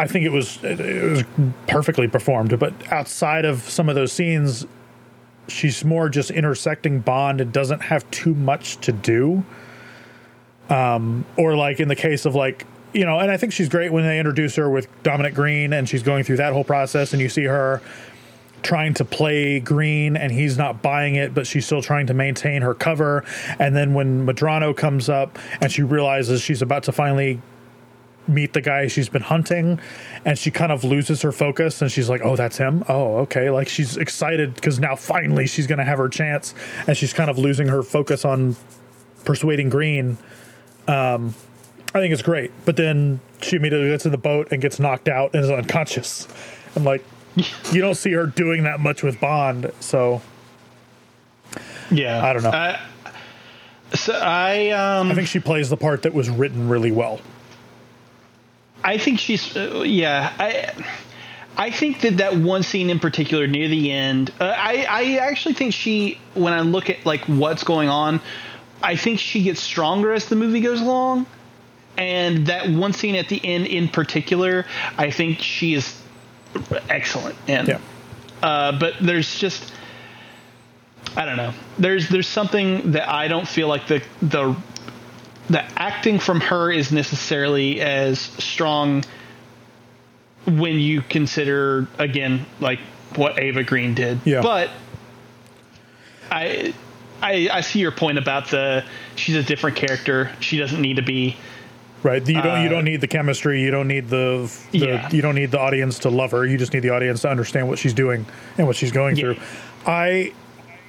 I 0.00 0.06
think 0.06 0.24
it 0.24 0.32
was 0.32 0.58
it, 0.64 0.80
it 0.80 1.10
was 1.10 1.24
perfectly 1.66 2.08
performed. 2.08 2.58
But 2.58 2.72
outside 2.90 3.44
of 3.44 3.60
some 3.60 3.90
of 3.90 3.94
those 3.94 4.12
scenes, 4.12 4.66
she's 5.46 5.84
more 5.84 6.08
just 6.08 6.30
intersecting 6.30 7.00
Bond 7.00 7.42
and 7.42 7.52
doesn't 7.52 7.80
have 7.80 8.10
too 8.10 8.34
much 8.34 8.78
to 8.78 8.92
do. 8.92 9.44
Um, 10.70 11.26
or 11.36 11.54
like 11.54 11.80
in 11.80 11.88
the 11.88 11.96
case 11.96 12.24
of 12.24 12.34
like 12.34 12.66
you 12.94 13.04
know, 13.04 13.18
and 13.18 13.30
I 13.30 13.36
think 13.36 13.52
she's 13.52 13.68
great 13.68 13.92
when 13.92 14.04
they 14.04 14.18
introduce 14.18 14.56
her 14.56 14.70
with 14.70 14.88
Dominic 15.02 15.34
Greene 15.34 15.74
and 15.74 15.86
she's 15.86 16.02
going 16.02 16.24
through 16.24 16.38
that 16.38 16.54
whole 16.54 16.64
process, 16.64 17.12
and 17.12 17.20
you 17.20 17.28
see 17.28 17.44
her 17.44 17.82
trying 18.62 18.94
to 18.94 19.04
play 19.04 19.60
Greene 19.60 20.16
and 20.16 20.32
he's 20.32 20.58
not 20.58 20.82
buying 20.82 21.14
it 21.14 21.32
but 21.32 21.46
she's 21.46 21.64
still 21.64 21.80
trying 21.80 22.06
to 22.06 22.12
maintain 22.12 22.60
her 22.60 22.74
cover 22.74 23.24
and 23.58 23.74
then 23.74 23.94
when 23.94 24.26
Medrano 24.26 24.76
comes 24.76 25.08
up 25.08 25.38
and 25.62 25.72
she 25.72 25.82
realizes 25.82 26.42
she's 26.42 26.60
about 26.60 26.82
to 26.82 26.92
finally 26.92 27.40
meet 28.28 28.52
the 28.52 28.60
guy 28.60 28.86
she's 28.86 29.08
been 29.08 29.22
hunting 29.22 29.80
and 30.24 30.38
she 30.38 30.50
kind 30.50 30.70
of 30.70 30.84
loses 30.84 31.22
her 31.22 31.32
focus 31.32 31.82
and 31.82 31.90
she's 31.90 32.08
like 32.08 32.20
oh 32.22 32.36
that's 32.36 32.56
him? 32.58 32.84
Oh 32.88 33.18
okay. 33.18 33.50
Like 33.50 33.68
she's 33.68 33.96
excited 33.96 34.54
because 34.54 34.78
now 34.78 34.96
finally 34.96 35.46
she's 35.46 35.66
going 35.66 35.78
to 35.78 35.84
have 35.84 35.98
her 35.98 36.08
chance 36.08 36.54
and 36.86 36.96
she's 36.96 37.12
kind 37.12 37.30
of 37.30 37.38
losing 37.38 37.68
her 37.68 37.82
focus 37.82 38.24
on 38.24 38.56
persuading 39.24 39.68
Greene. 39.68 40.18
Um 40.88 41.34
i 41.92 41.98
think 41.98 42.12
it's 42.12 42.22
great 42.22 42.52
but 42.64 42.76
then 42.76 43.18
she 43.42 43.56
immediately 43.56 43.88
gets 43.88 44.04
in 44.04 44.12
the 44.12 44.18
boat 44.18 44.46
and 44.52 44.62
gets 44.62 44.78
knocked 44.78 45.08
out 45.08 45.34
and 45.34 45.44
is 45.44 45.50
unconscious. 45.50 46.28
I'm 46.76 46.84
like 46.84 47.04
you 47.72 47.80
don't 47.80 47.96
see 47.96 48.12
her 48.12 48.26
doing 48.26 48.64
that 48.64 48.80
much 48.80 49.02
with 49.02 49.20
bond 49.20 49.72
so 49.80 50.22
yeah. 51.90 52.24
I 52.24 52.32
don't 52.32 52.44
know. 52.44 52.50
Uh, 52.50 52.78
so 53.94 54.12
I 54.14 54.70
um 54.70 55.10
i 55.10 55.14
think 55.14 55.26
she 55.26 55.40
plays 55.40 55.68
the 55.68 55.76
part 55.76 56.02
that 56.02 56.14
was 56.14 56.30
written 56.30 56.68
really 56.68 56.92
well 56.92 57.20
I 58.82 58.98
think 58.98 59.18
she's 59.18 59.56
uh, 59.56 59.82
yeah 59.86 60.32
I 60.38 60.84
I 61.56 61.70
think 61.70 62.00
that 62.02 62.18
that 62.18 62.36
one 62.36 62.62
scene 62.62 62.90
in 62.90 62.98
particular 62.98 63.46
near 63.46 63.68
the 63.68 63.90
end 63.92 64.32
uh, 64.40 64.44
I 64.44 64.86
I 64.88 65.16
actually 65.16 65.54
think 65.54 65.74
she 65.74 66.18
when 66.34 66.52
I 66.52 66.60
look 66.60 66.90
at 66.90 67.04
like 67.04 67.24
what's 67.24 67.64
going 67.64 67.88
on 67.88 68.20
I 68.82 68.96
think 68.96 69.18
she 69.18 69.42
gets 69.42 69.60
stronger 69.60 70.12
as 70.12 70.26
the 70.26 70.36
movie 70.36 70.60
goes 70.60 70.80
along. 70.80 71.26
And 71.96 72.46
that 72.46 72.70
one 72.70 72.92
scene 72.94 73.14
at 73.14 73.28
the 73.28 73.40
end 73.44 73.66
in 73.66 73.88
particular 73.88 74.64
I 74.96 75.10
think 75.10 75.40
she 75.40 75.74
is 75.74 76.00
excellent 76.88 77.36
in. 77.46 77.66
Yeah. 77.66 77.80
Uh, 78.42 78.78
but 78.78 78.94
there's 79.00 79.38
just 79.38 79.72
I 81.16 81.24
don't 81.24 81.36
know. 81.36 81.52
There's 81.78 82.08
there's 82.08 82.28
something 82.28 82.92
that 82.92 83.08
I 83.08 83.28
don't 83.28 83.46
feel 83.46 83.68
like 83.68 83.86
the 83.86 84.02
the 84.22 84.56
the 85.50 85.62
acting 85.78 86.18
from 86.18 86.40
her 86.40 86.70
is 86.72 86.90
necessarily 86.92 87.80
as 87.80 88.18
strong 88.18 89.04
when 90.46 90.78
you 90.80 91.02
consider 91.02 91.86
again 91.98 92.46
like 92.60 92.78
what 93.16 93.42
Eva 93.42 93.62
Green 93.64 93.94
did. 93.94 94.20
Yeah. 94.24 94.40
But 94.40 94.70
I 96.30 96.72
I 97.22 97.48
I 97.52 97.60
see 97.60 97.80
your 97.80 97.90
point 97.92 98.18
about 98.18 98.48
the 98.50 98.84
she's 99.16 99.36
a 99.36 99.42
different 99.42 99.76
character. 99.76 100.30
She 100.40 100.58
doesn't 100.58 100.80
need 100.80 100.96
to 100.96 101.02
be 101.02 101.36
Right. 102.02 102.26
You 102.26 102.40
don't. 102.40 102.62
you 102.62 102.66
Uh, 102.68 102.70
don't 102.70 102.84
need 102.86 103.02
the 103.02 103.06
chemistry. 103.06 103.60
You 103.60 103.70
don't 103.70 103.86
need 103.86 104.08
the. 104.08 104.50
the 104.70 104.78
Yeah. 104.78 105.10
You 105.10 105.20
don't 105.20 105.34
need 105.34 105.50
the 105.50 105.60
audience 105.60 105.98
to 105.98 106.08
love 106.08 106.30
her. 106.30 106.46
You 106.46 106.56
just 106.56 106.72
need 106.72 106.80
the 106.80 106.88
audience 106.88 107.20
to 107.22 107.28
understand 107.28 107.68
what 107.68 107.78
she's 107.78 107.92
doing 107.92 108.24
and 108.56 108.66
what 108.66 108.74
she's 108.76 108.90
going 108.90 109.16
Yeah. 109.16 109.34
through. 109.34 109.36
I, 109.86 110.32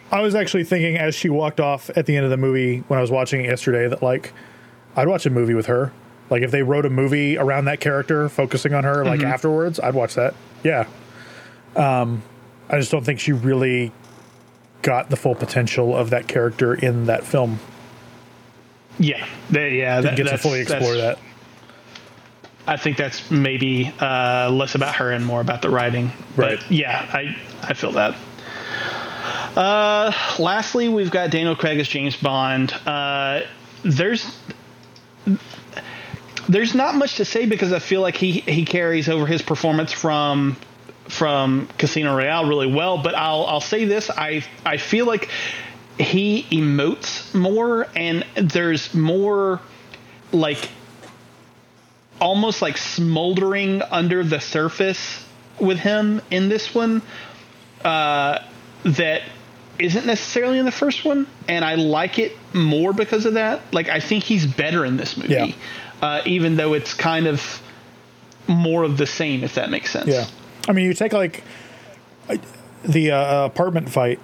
I 0.09 0.21
was 0.21 0.35
actually 0.35 0.63
thinking 0.63 0.97
as 0.97 1.13
she 1.13 1.27
walked 1.27 1.59
off 1.59 1.89
at 1.97 2.05
the 2.05 2.15
end 2.15 2.23
of 2.23 2.29
the 2.31 2.37
movie 2.37 2.85
when 2.87 2.97
I 2.97 3.01
was 3.01 3.11
watching 3.11 3.43
it 3.43 3.49
yesterday 3.49 3.89
that 3.89 4.01
like, 4.01 4.31
I'd 4.95 5.07
watch 5.07 5.25
a 5.25 5.29
movie 5.29 5.53
with 5.53 5.67
her. 5.67 5.91
Like 6.29 6.43
if 6.43 6.51
they 6.51 6.63
wrote 6.63 6.85
a 6.85 6.89
movie 6.89 7.37
around 7.37 7.65
that 7.65 7.79
character, 7.79 8.29
focusing 8.29 8.73
on 8.73 8.83
her, 8.83 9.03
like 9.05 9.19
Mm-hmm. 9.19 9.29
afterwards, 9.31 9.79
I'd 9.79 9.93
watch 9.93 10.15
that. 10.15 10.33
Yeah. 10.63 10.87
Um, 11.75 12.23
I 12.69 12.77
just 12.79 12.91
don't 12.91 13.03
think 13.03 13.19
she 13.19 13.31
really 13.33 13.91
got 14.81 15.09
the 15.09 15.15
full 15.15 15.35
potential 15.35 15.95
of 15.95 16.09
that 16.11 16.27
character 16.27 16.73
in 16.73 17.05
that 17.05 17.23
film. 17.23 17.59
yeah. 18.97 19.25
That, 19.51 19.71
yeah, 19.71 20.01
Didn't 20.01 20.15
that, 20.17 20.23
get 20.23 20.29
to 20.31 20.37
fully 20.37 20.61
explore 20.61 20.95
that. 20.95 21.19
I 22.67 22.77
think 22.77 22.95
that's 22.97 23.29
maybe 23.31 23.91
uh, 23.99 24.49
less 24.51 24.75
about 24.75 24.95
her 24.95 25.11
and 25.11 25.25
more 25.25 25.41
about 25.41 25.61
the 25.61 25.69
writing. 25.69 26.11
Right. 26.35 26.59
But 26.59 26.71
yeah, 26.71 27.09
I 27.11 27.35
I 27.63 27.73
feel 27.73 27.91
that. 27.93 28.15
Uh, 29.55 30.11
lastly, 30.39 30.87
we've 30.87 31.11
got 31.11 31.29
Daniel 31.31 31.55
Craig 31.55 31.79
as 31.79 31.87
James 31.87 32.15
Bond. 32.15 32.71
Uh, 32.85 33.41
there's 33.83 34.37
there's 36.49 36.75
not 36.75 36.95
much 36.95 37.15
to 37.15 37.25
say 37.25 37.45
because 37.45 37.71
I 37.73 37.79
feel 37.79 38.01
like 38.01 38.15
he 38.15 38.31
he 38.31 38.65
carries 38.65 39.09
over 39.09 39.25
his 39.25 39.41
performance 39.41 39.91
from 39.91 40.57
from 41.07 41.67
Casino 41.77 42.15
Royale 42.15 42.45
really 42.45 42.71
well. 42.71 42.97
But 43.01 43.15
I'll 43.15 43.45
I'll 43.45 43.61
say 43.61 43.85
this: 43.85 44.09
I 44.09 44.43
I 44.65 44.77
feel 44.77 45.05
like 45.05 45.29
he 45.99 46.43
emotes 46.51 47.33
more, 47.33 47.87
and 47.95 48.25
there's 48.35 48.93
more 48.93 49.59
like 50.31 50.69
almost 52.19 52.61
like 52.61 52.77
smoldering 52.77 53.81
under 53.81 54.23
the 54.23 54.39
surface 54.39 55.25
with 55.59 55.79
him 55.79 56.21
in 56.29 56.49
this 56.49 56.73
one 56.73 57.01
uh, 57.83 58.39
that 58.83 59.23
isn't 59.79 60.05
necessarily 60.05 60.59
in 60.59 60.65
the 60.65 60.71
first 60.71 61.03
one, 61.05 61.27
and 61.47 61.65
I 61.65 61.75
like 61.75 62.19
it 62.19 62.37
more 62.53 62.93
because 62.93 63.25
of 63.25 63.33
that. 63.35 63.61
Like 63.73 63.89
I 63.89 63.99
think 63.99 64.23
he's 64.23 64.45
better 64.45 64.85
in 64.85 64.97
this 64.97 65.17
movie, 65.17 65.33
Yeah. 65.33 65.51
uh, 66.01 66.21
even 66.25 66.55
though 66.57 66.73
it's 66.73 66.93
kind 66.93 67.27
of 67.27 67.61
more 68.47 68.83
of 68.83 68.97
the 68.97 69.07
same, 69.07 69.43
if 69.43 69.55
that 69.55 69.69
makes 69.69 69.91
sense. 69.91 70.07
Yeah, 70.07 70.25
I 70.67 70.73
mean, 70.73 70.85
you 70.85 70.93
take 70.93 71.13
like 71.13 71.43
the 72.83 73.11
uh, 73.11 73.45
apartment 73.45 73.89
fight, 73.89 74.19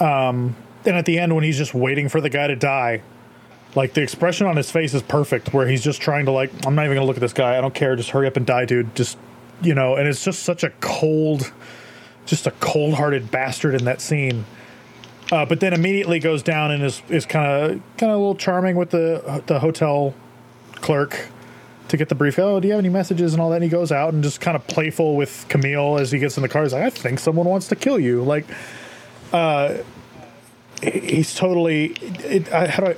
um, 0.00 0.56
and 0.84 0.96
at 0.96 1.04
the 1.04 1.18
end 1.18 1.34
when 1.34 1.44
he's 1.44 1.58
just 1.58 1.74
waiting 1.74 2.08
for 2.08 2.20
the 2.20 2.30
guy 2.30 2.46
to 2.46 2.56
die, 2.56 3.02
like 3.74 3.94
the 3.94 4.02
expression 4.02 4.46
on 4.46 4.56
his 4.56 4.70
face 4.70 4.94
is 4.94 5.02
perfect, 5.02 5.52
where 5.52 5.66
he's 5.68 5.82
just 5.82 6.00
trying 6.00 6.24
to 6.26 6.30
like, 6.32 6.50
I'm 6.66 6.74
not 6.74 6.84
even 6.84 6.96
gonna 6.96 7.06
look 7.06 7.16
at 7.16 7.20
this 7.20 7.32
guy. 7.32 7.58
I 7.58 7.60
don't 7.60 7.74
care. 7.74 7.94
Just 7.96 8.10
hurry 8.10 8.26
up 8.26 8.36
and 8.36 8.46
die, 8.46 8.64
dude. 8.64 8.94
Just 8.94 9.18
you 9.60 9.74
know, 9.74 9.96
and 9.96 10.06
it's 10.08 10.24
just 10.24 10.44
such 10.44 10.62
a 10.62 10.70
cold, 10.80 11.52
just 12.26 12.46
a 12.46 12.52
cold-hearted 12.52 13.30
bastard 13.30 13.74
in 13.74 13.84
that 13.86 14.00
scene. 14.00 14.44
Uh, 15.30 15.44
but 15.44 15.60
then 15.60 15.74
immediately 15.74 16.18
goes 16.18 16.42
down 16.42 16.70
and 16.70 16.82
is 16.82 17.02
is 17.08 17.26
kind 17.26 17.46
of 17.46 17.70
kind 17.98 18.10
of 18.10 18.16
a 18.16 18.18
little 18.18 18.34
charming 18.34 18.76
with 18.76 18.90
the 18.90 19.42
the 19.46 19.58
hotel 19.60 20.14
clerk 20.76 21.28
to 21.88 21.96
get 21.96 22.08
the 22.08 22.14
brief. 22.14 22.38
Oh, 22.38 22.60
do 22.60 22.68
you 22.68 22.74
have 22.74 22.78
any 22.78 22.88
messages 22.88 23.32
and 23.32 23.42
all 23.42 23.50
that? 23.50 23.56
And 23.56 23.64
he 23.64 23.70
goes 23.70 23.92
out 23.92 24.12
and 24.12 24.22
just 24.22 24.40
kind 24.40 24.56
of 24.56 24.66
playful 24.66 25.16
with 25.16 25.46
Camille 25.48 25.98
as 25.98 26.10
he 26.10 26.18
gets 26.18 26.36
in 26.36 26.42
the 26.42 26.48
car. 26.48 26.62
He's 26.62 26.72
like, 26.72 26.82
I 26.82 26.90
think 26.90 27.18
someone 27.18 27.46
wants 27.46 27.68
to 27.68 27.76
kill 27.76 27.98
you. 27.98 28.22
Like, 28.22 28.46
uh, 29.32 29.78
he's 30.82 31.34
totally. 31.34 31.92
It, 32.24 32.50
I, 32.52 32.68
how 32.68 32.84
do 32.84 32.90
I? 32.90 32.96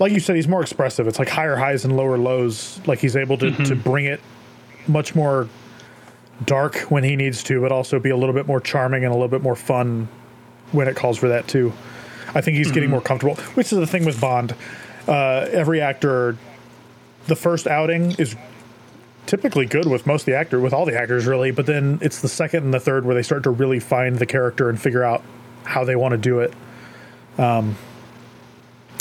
Like 0.00 0.12
you 0.12 0.20
said, 0.20 0.36
he's 0.36 0.48
more 0.48 0.62
expressive. 0.62 1.08
It's 1.08 1.18
like 1.18 1.28
higher 1.28 1.56
highs 1.56 1.84
and 1.84 1.96
lower 1.96 2.18
lows. 2.18 2.80
Like 2.86 3.00
he's 3.00 3.16
able 3.16 3.38
to 3.38 3.52
to 3.64 3.76
bring 3.76 4.06
it 4.06 4.20
much 4.86 5.14
more 5.14 5.48
dark 6.44 6.76
when 6.90 7.04
he 7.04 7.16
needs 7.16 7.42
to, 7.44 7.60
but 7.60 7.72
also 7.72 7.98
be 7.98 8.10
a 8.10 8.16
little 8.16 8.34
bit 8.34 8.46
more 8.46 8.60
charming 8.60 9.04
and 9.04 9.12
a 9.12 9.14
little 9.14 9.28
bit 9.28 9.42
more 9.42 9.56
fun 9.56 10.08
when 10.72 10.88
it 10.88 10.96
calls 10.96 11.18
for 11.18 11.28
that 11.28 11.48
too. 11.48 11.72
I 12.34 12.40
think 12.40 12.56
he's 12.56 12.70
getting 12.70 12.90
more 12.90 13.00
comfortable, 13.00 13.36
which 13.54 13.72
is 13.72 13.78
the 13.78 13.86
thing 13.86 14.04
with 14.04 14.20
Bond. 14.20 14.54
Uh, 15.06 15.46
every 15.50 15.80
actor, 15.80 16.36
the 17.26 17.36
first 17.36 17.66
outing 17.66 18.12
is 18.12 18.36
typically 19.26 19.66
good 19.66 19.86
with 19.86 20.06
most 20.06 20.22
of 20.22 20.26
the 20.26 20.36
actor, 20.36 20.60
with 20.60 20.72
all 20.72 20.84
the 20.84 20.98
actors 20.98 21.26
really. 21.26 21.50
But 21.50 21.66
then 21.66 21.98
it's 22.02 22.20
the 22.20 22.28
second 22.28 22.64
and 22.64 22.74
the 22.74 22.80
third 22.80 23.04
where 23.04 23.14
they 23.14 23.22
start 23.22 23.44
to 23.44 23.50
really 23.50 23.80
find 23.80 24.16
the 24.16 24.26
character 24.26 24.68
and 24.68 24.80
figure 24.80 25.02
out 25.02 25.22
how 25.64 25.84
they 25.84 25.96
want 25.96 26.12
to 26.12 26.18
do 26.18 26.40
it. 26.40 26.52
Um, 27.38 27.76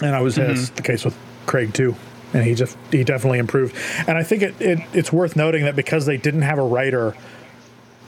and 0.04 0.16
I 0.16 0.22
was 0.22 0.38
mm-hmm. 0.38 0.54
that's 0.54 0.70
the 0.70 0.82
case 0.82 1.04
with 1.04 1.18
Craig 1.46 1.74
too, 1.74 1.96
and 2.34 2.44
he 2.44 2.54
just 2.54 2.78
he 2.92 3.04
definitely 3.04 3.40
improved. 3.40 3.76
And 4.08 4.18
I 4.18 4.24
think 4.24 4.44
it, 4.44 4.62
it 4.62 4.80
it's 4.94 5.12
worth 5.12 5.36
noting 5.36 5.66
that 5.66 5.76
because 5.76 6.06
they 6.06 6.18
didn't 6.18 6.44
have 6.44 6.60
a 6.60 6.64
writer. 6.64 7.16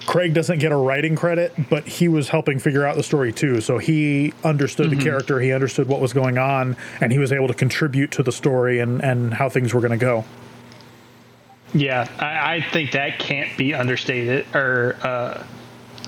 Craig 0.05 0.33
doesn't 0.33 0.59
get 0.59 0.71
a 0.71 0.75
writing 0.75 1.15
credit, 1.15 1.53
but 1.69 1.87
he 1.87 2.07
was 2.07 2.29
helping 2.29 2.59
figure 2.59 2.85
out 2.85 2.95
the 2.95 3.03
story 3.03 3.31
too. 3.31 3.61
So 3.61 3.77
he 3.77 4.33
understood 4.43 4.87
mm-hmm. 4.87 4.97
the 4.97 5.03
character, 5.03 5.39
he 5.39 5.51
understood 5.51 5.87
what 5.87 5.99
was 5.99 6.13
going 6.13 6.37
on, 6.37 6.77
and 7.01 7.11
he 7.11 7.19
was 7.19 7.31
able 7.31 7.47
to 7.47 7.53
contribute 7.53 8.11
to 8.11 8.23
the 8.23 8.31
story 8.31 8.79
and, 8.79 9.03
and 9.03 9.33
how 9.33 9.49
things 9.49 9.73
were 9.73 9.81
going 9.81 9.97
to 9.97 9.97
go. 9.97 10.25
Yeah, 11.73 12.09
I, 12.17 12.55
I, 12.55 12.61
think 12.61 12.93
that 12.93 13.19
can't 13.19 13.55
be 13.55 13.75
understated, 13.75 14.47
or 14.55 14.97
uh, 15.03 15.43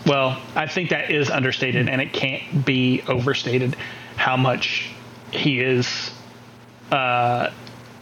well, 0.07 0.41
I 0.55 0.65
think 0.65 0.89
that 0.89 1.11
is 1.11 1.29
understated, 1.29 1.87
and 1.87 2.01
it 2.01 2.13
can't 2.13 2.65
be 2.65 3.03
overstated 3.07 3.75
how 4.15 4.37
much 4.37 4.89
he 5.31 5.59
is, 5.59 6.11
uh, 6.91 7.51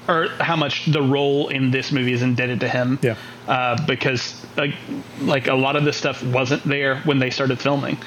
or 0.10 0.28
how 0.40 0.56
much 0.56 0.86
the 0.86 1.02
role 1.02 1.50
in 1.50 1.72
this 1.72 1.92
movie 1.92 2.14
is 2.14 2.22
indebted 2.22 2.60
to 2.62 2.68
him. 2.68 3.00
Yeah, 3.02 3.16
uh, 3.48 3.86
because 3.86 4.46
like 4.58 4.76
like 5.22 5.48
a 5.48 5.54
lot 5.54 5.76
of 5.76 5.86
this 5.86 5.96
stuff 5.96 6.24
wasn't 6.24 6.64
there 6.64 6.98
when 7.02 7.20
they 7.20 7.30
started 7.30 7.60
filming. 7.60 7.98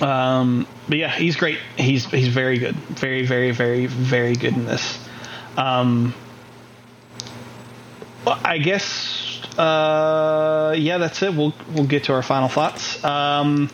Um, 0.00 0.66
but 0.88 0.98
yeah, 0.98 1.10
he's 1.10 1.36
great. 1.36 1.58
He's 1.76 2.04
he's 2.06 2.28
very 2.28 2.58
good. 2.58 2.76
Very 2.76 3.26
very 3.26 3.50
very 3.50 3.86
very 3.86 4.34
good 4.34 4.54
in 4.54 4.66
this. 4.66 4.98
Um, 5.56 6.14
well, 8.24 8.38
I 8.44 8.58
guess, 8.58 9.40
uh, 9.58 10.74
yeah, 10.76 10.98
that's 10.98 11.22
it. 11.22 11.34
We'll 11.34 11.54
we'll 11.74 11.86
get 11.86 12.04
to 12.04 12.12
our 12.12 12.22
final 12.22 12.48
thoughts. 12.48 13.02
Um, 13.02 13.70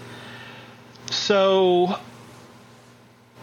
so, 1.10 1.98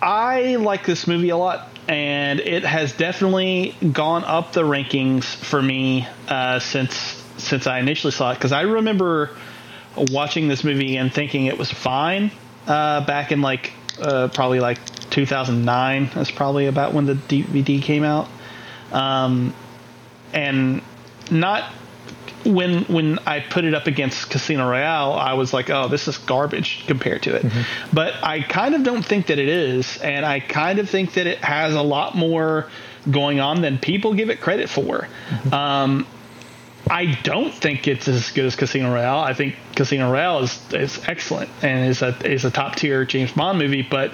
I 0.03 0.57
like 0.57 0.85
this 0.85 1.07
movie 1.07 1.29
a 1.29 1.37
lot, 1.37 1.69
and 1.87 2.41
it 2.41 2.65
has 2.65 2.91
definitely 2.91 3.73
gone 3.93 4.25
up 4.25 4.51
the 4.51 4.63
rankings 4.63 5.23
for 5.23 5.61
me 5.61 6.05
uh, 6.27 6.59
since 6.59 6.93
since 7.37 7.67
I 7.67 7.79
initially 7.79 8.11
saw 8.11 8.31
it. 8.31 8.35
Because 8.35 8.51
I 8.51 8.61
remember 8.61 9.31
watching 9.95 10.49
this 10.49 10.65
movie 10.65 10.97
and 10.97 11.11
thinking 11.13 11.45
it 11.45 11.57
was 11.57 11.71
fine 11.71 12.31
uh, 12.67 13.05
back 13.05 13.31
in 13.31 13.41
like 13.41 13.71
uh, 13.97 14.27
probably 14.27 14.59
like 14.59 14.77
2009. 15.09 16.11
That's 16.13 16.31
probably 16.31 16.65
about 16.65 16.93
when 16.93 17.05
the 17.05 17.15
DVD 17.15 17.81
came 17.81 18.03
out. 18.03 18.27
Um, 18.91 19.53
and 20.33 20.81
not 21.31 21.71
when 22.45 22.83
when 22.85 23.19
I 23.19 23.39
put 23.39 23.65
it 23.65 23.73
up 23.73 23.87
against 23.87 24.29
Casino 24.29 24.69
Royale, 24.69 25.13
I 25.13 25.33
was 25.33 25.53
like, 25.53 25.69
oh, 25.69 25.87
this 25.87 26.07
is 26.07 26.17
garbage 26.17 26.85
compared 26.87 27.23
to 27.23 27.35
it. 27.35 27.43
Mm-hmm. 27.43 27.95
But 27.95 28.15
I 28.23 28.41
kind 28.41 28.75
of 28.75 28.83
don't 28.83 29.05
think 29.05 29.27
that 29.27 29.39
it 29.39 29.47
is, 29.47 29.97
and 29.97 30.25
I 30.25 30.39
kind 30.39 30.79
of 30.79 30.89
think 30.89 31.13
that 31.13 31.27
it 31.27 31.39
has 31.39 31.75
a 31.75 31.81
lot 31.81 32.15
more 32.15 32.69
going 33.09 33.39
on 33.39 33.61
than 33.61 33.77
people 33.77 34.13
give 34.13 34.29
it 34.29 34.39
credit 34.41 34.69
for. 34.69 35.07
Mm-hmm. 35.29 35.53
Um, 35.53 36.07
I 36.89 37.17
don't 37.23 37.53
think 37.53 37.87
it's 37.87 38.07
as 38.07 38.31
good 38.31 38.45
as 38.45 38.55
Casino 38.55 38.93
Royale. 38.93 39.19
I 39.19 39.33
think 39.33 39.55
Casino 39.75 40.11
Royale 40.11 40.39
is 40.39 40.73
is 40.73 41.01
excellent 41.07 41.49
and 41.61 41.89
is 41.89 42.01
a 42.01 42.15
is 42.29 42.45
a 42.45 42.51
top 42.51 42.75
tier 42.75 43.05
James 43.05 43.31
Bond 43.31 43.57
movie, 43.57 43.83
but 43.83 44.13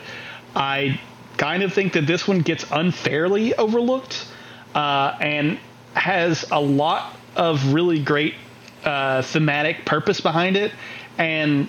I 0.56 1.00
kind 1.38 1.64
of 1.64 1.74
think 1.74 1.94
that 1.94 2.06
this 2.06 2.28
one 2.28 2.40
gets 2.40 2.66
unfairly 2.72 3.56
overlooked. 3.56 4.28
Uh, 4.76 5.18
and 5.20 5.58
has 5.96 6.46
a 6.52 6.60
lot 6.60 7.19
of 7.36 7.74
really 7.74 8.00
great 8.00 8.36
uh, 8.84 9.22
thematic 9.22 9.86
purpose 9.86 10.22
behind 10.22 10.58
it, 10.58 10.72
and 11.18 11.68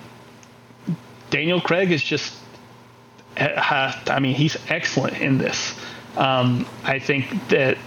Daniel 1.31 1.61
Craig 1.61 1.93
is 1.93 2.03
just, 2.03 2.35
I 3.37 4.19
mean, 4.21 4.35
he's 4.35 4.57
excellent 4.69 5.19
in 5.19 5.39
this. 5.39 5.79
Um, 6.17 6.67
I 6.85 6.99
think 6.99 7.49
that 7.49 7.79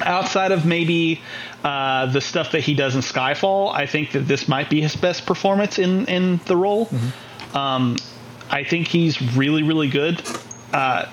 outside 0.00 0.52
of 0.52 0.66
maybe 0.66 1.20
uh, 1.62 2.06
the 2.06 2.20
stuff 2.20 2.52
that 2.52 2.60
he 2.60 2.74
does 2.74 2.94
in 2.94 3.02
Skyfall, 3.02 3.72
I 3.72 3.86
think 3.86 4.12
that 4.12 4.20
this 4.20 4.48
might 4.48 4.68
be 4.68 4.80
his 4.80 4.96
best 4.96 5.26
performance 5.26 5.78
in 5.78 6.06
in 6.06 6.40
the 6.46 6.56
role. 6.56 6.86
Mm-hmm. 6.86 7.56
Um, 7.56 7.96
I 8.50 8.64
think 8.64 8.88
he's 8.88 9.20
really 9.36 9.62
really 9.62 9.88
good. 9.88 10.22
Uh, 10.72 11.06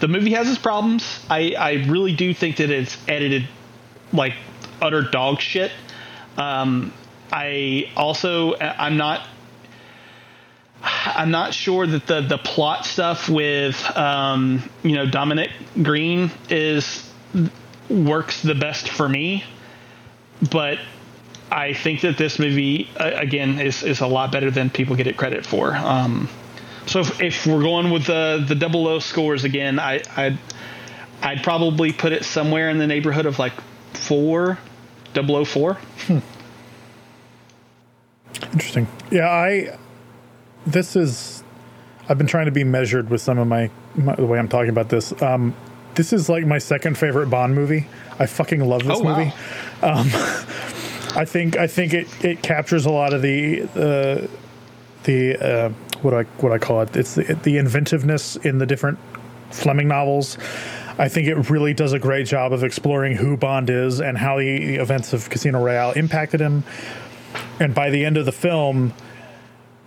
the 0.00 0.08
movie 0.08 0.32
has 0.32 0.48
its 0.48 0.58
problems. 0.58 1.24
I, 1.30 1.54
I 1.58 1.72
really 1.88 2.14
do 2.14 2.34
think 2.34 2.56
that 2.56 2.70
it's 2.70 2.98
edited 3.08 3.48
like 4.12 4.34
utter 4.80 5.02
dog 5.02 5.40
shit. 5.40 5.72
Um, 6.36 6.92
I 7.32 7.90
also 7.96 8.56
I'm 8.56 8.96
not 8.96 9.26
I'm 10.82 11.30
not 11.30 11.54
sure 11.54 11.86
that 11.86 12.06
the 12.06 12.20
the 12.20 12.38
plot 12.38 12.84
stuff 12.84 13.28
with 13.28 13.96
um, 13.96 14.68
you 14.82 14.94
know 14.94 15.06
Dominic 15.06 15.50
Greene 15.82 16.30
is 16.48 17.10
works 17.88 18.42
the 18.42 18.54
best 18.54 18.88
for 18.88 19.08
me, 19.08 19.44
but 20.50 20.78
I 21.50 21.72
think 21.72 22.02
that 22.02 22.18
this 22.18 22.38
movie 22.38 22.88
again 22.96 23.60
is 23.60 23.82
is 23.82 24.00
a 24.00 24.06
lot 24.06 24.32
better 24.32 24.50
than 24.50 24.70
people 24.70 24.96
get 24.96 25.06
it 25.06 25.16
credit 25.16 25.46
for. 25.46 25.74
Um, 25.74 26.28
so 26.86 27.00
if, 27.00 27.20
if 27.20 27.46
we're 27.46 27.62
going 27.62 27.90
with 27.90 28.06
the 28.06 28.44
the 28.46 28.54
double 28.54 28.86
O 28.86 28.98
scores 28.98 29.44
again, 29.44 29.78
I 29.78 30.02
I'd 30.16 30.38
I'd 31.22 31.42
probably 31.42 31.92
put 31.92 32.12
it 32.12 32.24
somewhere 32.24 32.68
in 32.70 32.78
the 32.78 32.86
neighborhood 32.86 33.26
of 33.26 33.38
like 33.38 33.54
four, 33.96 34.58
double 35.14 35.36
O 35.36 35.44
four. 35.44 35.74
Hmm. 36.06 36.18
Interesting. 38.52 38.86
Yeah, 39.10 39.28
I. 39.28 39.78
This 40.66 40.96
is. 40.96 41.42
I've 42.08 42.18
been 42.18 42.26
trying 42.26 42.46
to 42.46 42.52
be 42.52 42.64
measured 42.64 43.10
with 43.10 43.20
some 43.20 43.38
of 43.38 43.48
my, 43.48 43.70
my 43.96 44.14
the 44.14 44.26
way 44.26 44.38
I'm 44.38 44.48
talking 44.48 44.70
about 44.70 44.88
this. 44.88 45.20
Um, 45.20 45.54
this 45.96 46.12
is 46.12 46.28
like 46.28 46.46
my 46.46 46.58
second 46.58 46.96
favorite 46.96 47.28
Bond 47.28 47.54
movie. 47.54 47.86
I 48.18 48.26
fucking 48.26 48.60
love 48.60 48.84
this 48.84 48.98
oh, 48.98 49.04
movie. 49.04 49.32
Um, 49.82 50.08
I 51.16 51.24
think 51.24 51.56
I 51.56 51.66
think 51.66 51.94
it, 51.94 52.24
it 52.24 52.42
captures 52.42 52.86
a 52.86 52.90
lot 52.90 53.12
of 53.12 53.22
the 53.22 53.62
uh, 53.62 54.26
the 55.04 55.36
uh, 55.36 55.68
what 56.02 56.14
I 56.14 56.22
what 56.40 56.52
I 56.52 56.58
call 56.58 56.82
it. 56.82 56.94
It's 56.96 57.14
the, 57.14 57.34
the 57.42 57.56
inventiveness 57.58 58.36
in 58.36 58.58
the 58.58 58.66
different 58.66 58.98
Fleming 59.50 59.88
novels. 59.88 60.36
I 60.98 61.08
think 61.08 61.28
it 61.28 61.50
really 61.50 61.74
does 61.74 61.92
a 61.92 61.98
great 61.98 62.26
job 62.26 62.52
of 62.52 62.64
exploring 62.64 63.16
who 63.16 63.36
Bond 63.36 63.68
is 63.68 64.00
and 64.00 64.16
how 64.16 64.38
the 64.38 64.76
events 64.76 65.12
of 65.12 65.28
Casino 65.28 65.62
Royale 65.62 65.92
impacted 65.92 66.40
him. 66.40 66.64
And 67.60 67.74
by 67.74 67.90
the 67.90 68.04
end 68.04 68.16
of 68.16 68.24
the 68.24 68.32
film, 68.32 68.94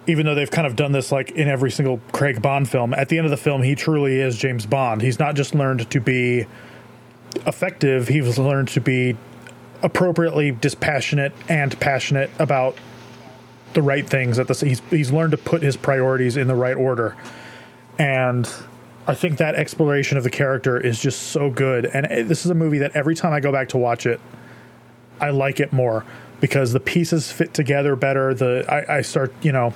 even 0.06 0.26
though 0.26 0.36
they've 0.36 0.52
kind 0.52 0.68
of 0.68 0.76
done 0.76 0.92
this 0.92 1.12
like 1.12 1.32
in 1.32 1.48
every 1.48 1.72
single 1.72 2.00
Craig 2.12 2.42
Bond 2.42 2.70
film, 2.70 2.94
at 2.94 3.10
the 3.10 3.18
end 3.18 3.26
of 3.26 3.32
the 3.32 3.38
film, 3.38 3.64
he 3.64 3.76
truly 3.76 4.20
is 4.20 4.38
James 4.38 4.66
Bond. 4.66 5.02
He's 5.02 5.20
not 5.20 5.36
just 5.36 5.56
learned 5.56 5.90
to 5.90 6.00
be 6.00 6.46
effective, 7.46 8.08
he's 8.08 8.38
learned 8.38 8.68
to 8.70 8.82
be 8.82 9.18
appropriately 9.82 10.52
dispassionate 10.52 11.32
and 11.48 11.80
passionate 11.80 12.30
about 12.38 12.76
the 13.74 13.82
right 13.82 14.08
things 14.10 14.40
at 14.40 14.48
the 14.48 14.54
he's 14.66 14.82
he's 14.90 15.12
learned 15.12 15.32
to 15.32 15.38
put 15.38 15.62
his 15.62 15.78
priorities 15.78 16.36
in 16.36 16.48
the 16.48 16.56
right 16.56 16.76
order 16.76 17.16
and 18.00 18.52
I 19.08 19.16
think 19.16 19.38
that 19.38 19.56
exploration 19.56 20.18
of 20.18 20.24
the 20.24 20.30
character 20.30 20.80
is 20.80 21.00
just 21.00 21.24
so 21.28 21.50
good 21.50 21.86
and 21.86 22.06
eh, 22.08 22.24
this 22.24 22.46
is 22.46 22.52
a 22.52 22.56
movie 22.56 22.80
that 22.80 22.96
every 22.96 23.16
time 23.16 23.34
I 23.34 23.40
go 23.40 23.52
back 23.52 23.70
to 23.70 23.78
watch 23.78 24.06
it 24.06 24.20
I 25.20 25.32
like 25.32 25.60
it 25.60 25.74
more 25.74 26.06
because 26.40 26.72
the 26.74 26.80
pieces 26.80 27.32
fit 27.32 27.54
together 27.54 27.96
better 27.96 28.34
the 28.34 28.66
I, 28.68 28.98
I 28.98 29.02
start 29.02 29.34
you 29.42 29.52
know 29.52 29.74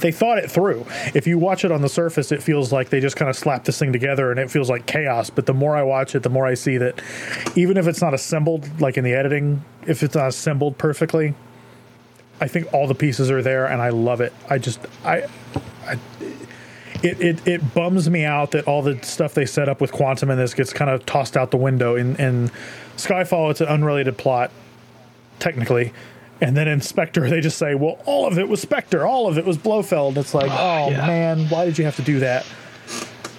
they 0.00 0.10
thought 0.10 0.38
it 0.38 0.50
through. 0.50 0.86
If 1.14 1.26
you 1.26 1.38
watch 1.38 1.64
it 1.64 1.72
on 1.72 1.82
the 1.82 1.88
surface, 1.88 2.32
it 2.32 2.42
feels 2.42 2.72
like 2.72 2.90
they 2.90 3.00
just 3.00 3.16
kind 3.16 3.28
of 3.28 3.36
slapped 3.36 3.66
this 3.66 3.78
thing 3.78 3.92
together 3.92 4.30
and 4.30 4.40
it 4.40 4.50
feels 4.50 4.70
like 4.70 4.86
chaos. 4.86 5.30
But 5.30 5.46
the 5.46 5.54
more 5.54 5.76
I 5.76 5.82
watch 5.82 6.14
it, 6.14 6.22
the 6.22 6.30
more 6.30 6.46
I 6.46 6.54
see 6.54 6.78
that 6.78 7.00
even 7.56 7.76
if 7.76 7.86
it's 7.86 8.00
not 8.00 8.14
assembled, 8.14 8.80
like 8.80 8.96
in 8.96 9.04
the 9.04 9.12
editing, 9.12 9.64
if 9.86 10.02
it's 10.02 10.14
not 10.14 10.28
assembled 10.28 10.78
perfectly, 10.78 11.34
I 12.40 12.48
think 12.48 12.72
all 12.72 12.86
the 12.86 12.94
pieces 12.94 13.30
are 13.30 13.42
there, 13.42 13.66
and 13.66 13.80
I 13.80 13.90
love 13.90 14.20
it. 14.20 14.32
I 14.48 14.58
just 14.58 14.80
I, 15.04 15.28
I 15.86 15.98
it, 17.02 17.20
it, 17.20 17.46
it 17.46 17.74
bums 17.74 18.08
me 18.08 18.24
out 18.24 18.52
that 18.52 18.66
all 18.66 18.82
the 18.82 19.00
stuff 19.02 19.34
they 19.34 19.46
set 19.46 19.68
up 19.68 19.80
with 19.80 19.92
quantum 19.92 20.30
in 20.30 20.38
this 20.38 20.54
gets 20.54 20.72
kind 20.72 20.90
of 20.90 21.04
tossed 21.06 21.36
out 21.36 21.50
the 21.50 21.56
window. 21.56 21.96
In, 21.96 22.16
in 22.16 22.50
Skyfall, 22.96 23.50
it's 23.50 23.60
an 23.60 23.68
unrelated 23.68 24.16
plot, 24.18 24.50
technically. 25.38 25.92
And 26.40 26.56
then 26.56 26.66
in 26.68 26.80
Spectre, 26.80 27.28
they 27.28 27.40
just 27.40 27.58
say, 27.58 27.74
well, 27.74 27.98
all 28.04 28.26
of 28.26 28.38
it 28.38 28.48
was 28.48 28.60
Spectre, 28.60 29.06
all 29.06 29.28
of 29.28 29.38
it 29.38 29.44
was 29.44 29.56
Blofeld. 29.56 30.18
It's 30.18 30.34
like, 30.34 30.50
oh, 30.50 30.90
yeah. 30.90 31.06
man, 31.06 31.48
why 31.48 31.64
did 31.64 31.78
you 31.78 31.84
have 31.84 31.96
to 31.96 32.02
do 32.02 32.20
that? 32.20 32.46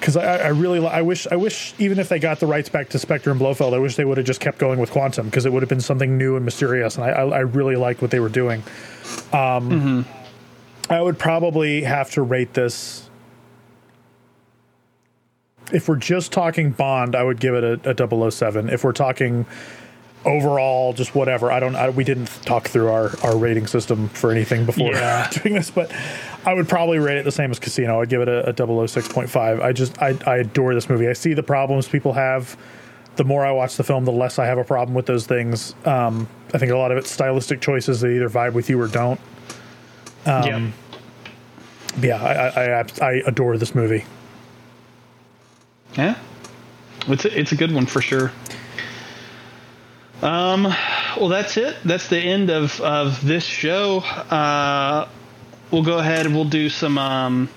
because 0.03 0.17
I, 0.17 0.35
I, 0.35 0.47
really 0.49 0.85
I 0.85 1.01
wish 1.01 1.27
I 1.27 1.37
wish 1.37 1.73
even 1.79 1.97
if 1.97 2.09
they 2.09 2.19
got 2.19 2.41
the 2.41 2.45
rights 2.45 2.67
back 2.67 2.89
to 2.89 2.99
Spectre 2.99 3.31
and 3.31 3.39
Blofeld, 3.39 3.73
I 3.73 3.77
wish 3.77 3.95
they 3.95 4.03
would 4.03 4.17
have 4.17 4.25
just 4.25 4.41
kept 4.41 4.57
going 4.57 4.77
with 4.77 4.91
Quantum 4.91 5.27
because 5.27 5.45
it 5.45 5.53
would 5.53 5.61
have 5.61 5.69
been 5.69 5.79
something 5.79 6.17
new 6.17 6.35
and 6.35 6.43
mysterious, 6.43 6.97
and 6.97 7.05
I, 7.05 7.09
I, 7.11 7.23
I 7.23 7.39
really 7.39 7.77
liked 7.77 8.01
what 8.01 8.11
they 8.11 8.19
were 8.19 8.27
doing. 8.27 8.63
Um, 9.31 10.05
mm-hmm. 10.05 10.91
I 10.91 11.01
would 11.01 11.17
probably 11.17 11.83
have 11.83 12.11
to 12.11 12.21
rate 12.21 12.53
this 12.53 13.02
if 15.71 15.87
we're 15.87 15.95
just 15.95 16.31
talking 16.31 16.71
Bond, 16.71 17.15
I 17.15 17.23
would 17.23 17.39
give 17.39 17.55
it 17.55 17.85
a, 17.85 17.91
a 18.03 18.31
007. 18.31 18.69
If 18.69 18.83
we're 18.83 18.91
talking 18.91 19.45
overall, 20.25 20.93
just 20.93 21.15
whatever, 21.15 21.51
I 21.51 21.59
don't. 21.59 21.75
I, 21.75 21.89
we 21.89 22.03
didn't 22.03 22.27
talk 22.43 22.67
through 22.67 22.89
our 22.89 23.11
our 23.23 23.37
rating 23.37 23.67
system 23.67 24.09
for 24.09 24.31
anything 24.31 24.65
before 24.65 24.91
Yeah. 24.91 25.29
doing 25.43 25.55
this, 25.55 25.69
but 25.71 25.91
I 26.45 26.53
would 26.53 26.67
probably 26.69 26.99
rate 26.99 27.17
it 27.17 27.25
the 27.25 27.31
same 27.31 27.51
as 27.51 27.59
Casino. 27.59 28.01
I'd 28.01 28.09
give 28.09 28.21
it 28.21 28.27
a, 28.27 28.49
a 28.49 28.53
006.5. 28.53 29.61
I 29.61 29.71
just 29.73 30.01
I, 30.01 30.17
I 30.25 30.37
adore 30.37 30.73
this 30.73 30.89
movie. 30.89 31.07
I 31.07 31.13
see 31.13 31.33
the 31.33 31.43
problems 31.43 31.87
people 31.87 32.13
have. 32.13 32.57
The 33.15 33.23
more 33.23 33.45
I 33.45 33.51
watch 33.51 33.77
the 33.77 33.83
film, 33.83 34.05
the 34.05 34.11
less 34.11 34.39
I 34.39 34.45
have 34.45 34.57
a 34.57 34.63
problem 34.63 34.95
with 34.95 35.05
those 35.05 35.27
things. 35.27 35.75
Um, 35.85 36.27
I 36.53 36.57
think 36.57 36.71
a 36.71 36.77
lot 36.77 36.91
of 36.91 36.97
it's 36.97 37.11
stylistic 37.11 37.61
choices 37.61 38.01
that 38.01 38.07
either 38.09 38.27
vibe 38.27 38.53
with 38.53 38.69
you 38.69 38.81
or 38.81 38.87
don't. 38.87 39.19
yeah. 40.25 40.69
Yeah, 42.01 42.23
I, 42.23 42.33
I, 42.33 42.79
I, 42.81 42.85
I 43.01 43.11
adore 43.27 43.55
this 43.57 43.75
movie. 43.75 44.03
Yeah, 45.97 46.17
it's 47.07 47.25
a, 47.25 47.39
it's 47.39 47.51
a 47.51 47.55
good 47.55 47.71
one 47.71 47.85
for 47.85 48.01
sure. 48.01 48.31
Um, 50.21 50.63
well, 51.17 51.27
that's 51.27 51.57
it. 51.57 51.75
That's 51.83 52.07
the 52.07 52.17
end 52.17 52.49
of 52.49 52.79
of 52.79 53.25
this 53.25 53.43
show. 53.43 53.99
Uh, 53.99 55.07
we'll 55.69 55.83
go 55.83 55.99
ahead. 55.99 56.25
and 56.25 56.33
We'll 56.33 56.45
do 56.45 56.69
some 56.69 56.97
um, 56.97 57.49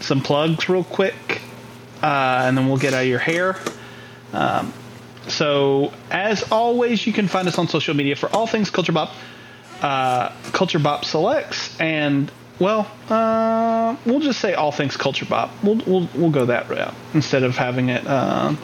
some 0.00 0.20
plugs 0.20 0.68
real 0.68 0.84
quick, 0.84 1.42
uh, 2.02 2.44
and 2.46 2.56
then 2.56 2.68
we'll 2.68 2.78
get 2.78 2.94
out 2.94 3.02
of 3.02 3.08
your 3.08 3.18
hair. 3.18 3.56
Um, 4.32 4.72
so, 5.26 5.92
as 6.10 6.50
always, 6.52 7.06
you 7.06 7.12
can 7.12 7.28
find 7.28 7.48
us 7.48 7.58
on 7.58 7.68
social 7.68 7.94
media 7.94 8.14
for 8.14 8.28
all 8.34 8.46
things 8.46 8.70
Culture 8.70 8.92
Bop, 8.92 9.12
uh, 9.80 10.30
Culture 10.52 10.78
Bop 10.78 11.04
Selects, 11.04 11.78
and 11.80 12.30
well, 12.58 12.90
uh, 13.08 13.96
we'll 14.06 14.20
just 14.20 14.40
say 14.40 14.54
all 14.54 14.72
things 14.72 14.96
Culture 14.96 15.26
Bop. 15.26 15.50
We'll 15.62 15.82
we'll 15.86 16.08
we'll 16.14 16.30
go 16.30 16.46
that 16.46 16.68
route 16.68 16.94
instead 17.12 17.42
of 17.42 17.56
having 17.56 17.88
it. 17.88 18.06
Uh, 18.06 18.54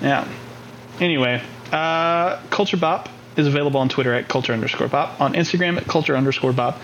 yeah. 0.00 0.26
Anyway, 1.00 1.42
uh, 1.72 2.36
Culture 2.50 2.76
Bop 2.76 3.08
is 3.36 3.46
available 3.46 3.80
on 3.80 3.88
Twitter 3.88 4.14
at 4.14 4.28
culture 4.28 4.52
underscore 4.52 4.88
bop, 4.88 5.20
on 5.20 5.34
Instagram 5.34 5.76
at 5.76 5.86
culture 5.86 6.16
underscore 6.16 6.52
bop, 6.52 6.80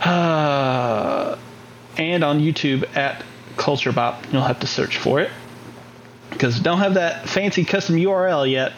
uh, 0.00 1.36
and 1.96 2.24
on 2.24 2.40
YouTube 2.40 2.96
at 2.96 3.22
culture 3.56 3.92
bop. 3.92 4.24
You'll 4.32 4.42
have 4.42 4.60
to 4.60 4.66
search 4.66 4.96
for 4.96 5.20
it 5.20 5.30
because 6.30 6.58
don't 6.60 6.78
have 6.78 6.94
that 6.94 7.28
fancy 7.28 7.64
custom 7.64 7.96
URL 7.96 8.50
yet. 8.50 8.72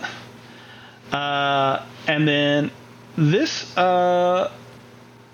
Uh, 1.13 1.85
and 2.07 2.27
then 2.27 2.71
this 3.17 3.77
uh, 3.77 4.53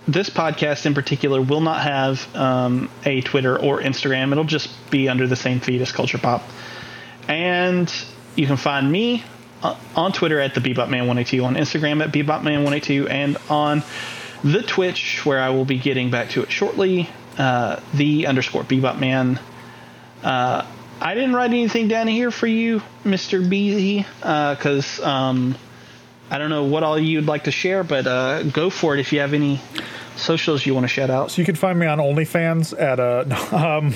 this 0.07 0.29
podcast 0.31 0.87
in 0.87 0.95
particular 0.95 1.41
will 1.41 1.61
not 1.61 1.83
have 1.83 2.35
um, 2.35 2.91
a 3.05 3.21
Twitter 3.21 3.59
or 3.59 3.81
Instagram. 3.81 4.33
It'll 4.33 4.45
just 4.45 4.69
be 4.91 5.09
under 5.09 5.27
the 5.27 5.37
same 5.37 5.61
feed 5.61 5.81
as 5.81 5.93
Culture 5.93 6.19
Bop. 6.19 6.43
And 7.29 7.93
you 8.35 8.47
can 8.47 8.57
find 8.57 8.91
me 8.91 9.23
uh, 9.63 9.79
on 9.95 10.13
Twitter 10.13 10.41
at 10.41 10.55
the 10.55 10.61
BebopMan182, 10.61 11.45
on 11.45 11.55
Instagram 11.55 12.03
at 12.03 12.13
BebopMan182, 12.13 13.09
and 13.11 13.37
on 13.49 13.83
the 14.43 14.63
Twitch, 14.63 15.25
where 15.25 15.41
I 15.41 15.51
will 15.51 15.65
be 15.65 15.79
getting 15.79 16.11
back 16.11 16.31
to 16.31 16.43
it 16.43 16.51
shortly, 16.51 17.09
uh, 17.39 17.81
the 17.95 18.27
underscore 18.27 18.65
BebopMan. 18.65 19.41
Uh, 20.23 20.67
I 21.01 21.15
didn't 21.15 21.35
write 21.35 21.51
anything 21.51 21.89
down 21.89 22.09
here 22.09 22.31
for 22.31 22.47
you, 22.47 22.83
Mr. 23.05 23.49
B, 23.49 24.05
because 24.21 25.01
um, 25.01 25.57
I 26.33 26.39
don't 26.39 26.49
know 26.49 26.65
what 26.65 26.83
all 26.83 26.99
you'd 26.99 27.27
like 27.27 27.45
to 27.45 27.51
share, 27.51 27.85
but 27.85 28.07
uh, 28.07 28.43
go 28.45 28.71
for 28.71 28.95
it 28.95 29.01
if 29.01 29.13
you 29.13 29.21
have 29.21 29.35
any 29.35 29.61
socials 30.17 30.65
you 30.65 30.73
want 30.73 30.85
to 30.85 30.89
shout 30.89 31.11
out. 31.11 31.31
So 31.31 31.43
you 31.43 31.45
can 31.45 31.57
find 31.57 31.79
me 31.79 31.87
on 31.87 31.99
OnlyFans 31.99 32.73
at 32.81 32.99
uh 32.99 33.25
no, 33.27 33.37
um 33.79 33.95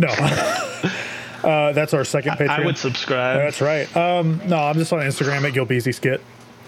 no. 0.00 0.08
uh, 1.44 1.72
that's 1.72 1.92
our 1.92 2.02
second 2.04 2.32
Patreon. 2.38 2.48
I 2.48 2.64
would 2.64 2.78
subscribe. 2.78 3.40
That's 3.40 3.60
right. 3.60 3.94
Um, 3.94 4.40
no, 4.46 4.56
I'm 4.56 4.76
just 4.76 4.90
on 4.94 5.00
Instagram 5.00 5.46
at 5.46 5.52
Gilbeezy 5.52 5.94
Skit. 5.94 6.22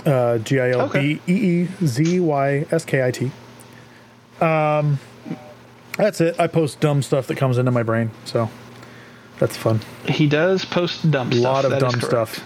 Uh, 0.04 0.36
G 0.38 0.60
I 0.60 0.70
L 0.72 0.88
B 0.88 1.20
E 1.26 1.32
E 1.32 1.68
Z 1.84 2.20
Y 2.20 2.66
S 2.70 2.84
K 2.84 3.02
I 3.02 3.10
T. 3.10 3.30
Um, 4.42 4.98
that's 5.96 6.20
it. 6.20 6.38
I 6.38 6.48
post 6.48 6.80
dumb 6.80 7.00
stuff 7.00 7.26
that 7.28 7.36
comes 7.36 7.56
into 7.56 7.70
my 7.70 7.82
brain, 7.82 8.10
so 8.26 8.50
that's 9.38 9.56
fun. 9.56 9.80
He 10.06 10.28
does 10.28 10.66
post 10.66 11.10
dumb 11.10 11.32
stuff. 11.32 11.38
A 11.38 11.40
stuff. 11.40 11.52
lot 11.54 11.64
of 11.64 11.70
that 11.70 11.80
dumb 11.80 11.98
correct. 11.98 12.42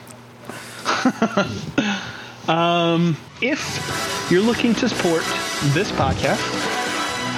stuff. 2.51 3.43
If 3.43 4.31
you're 4.31 4.43
looking 4.43 4.75
to 4.75 4.89
support 4.89 5.23
this 5.73 5.91
podcast, 5.93 6.39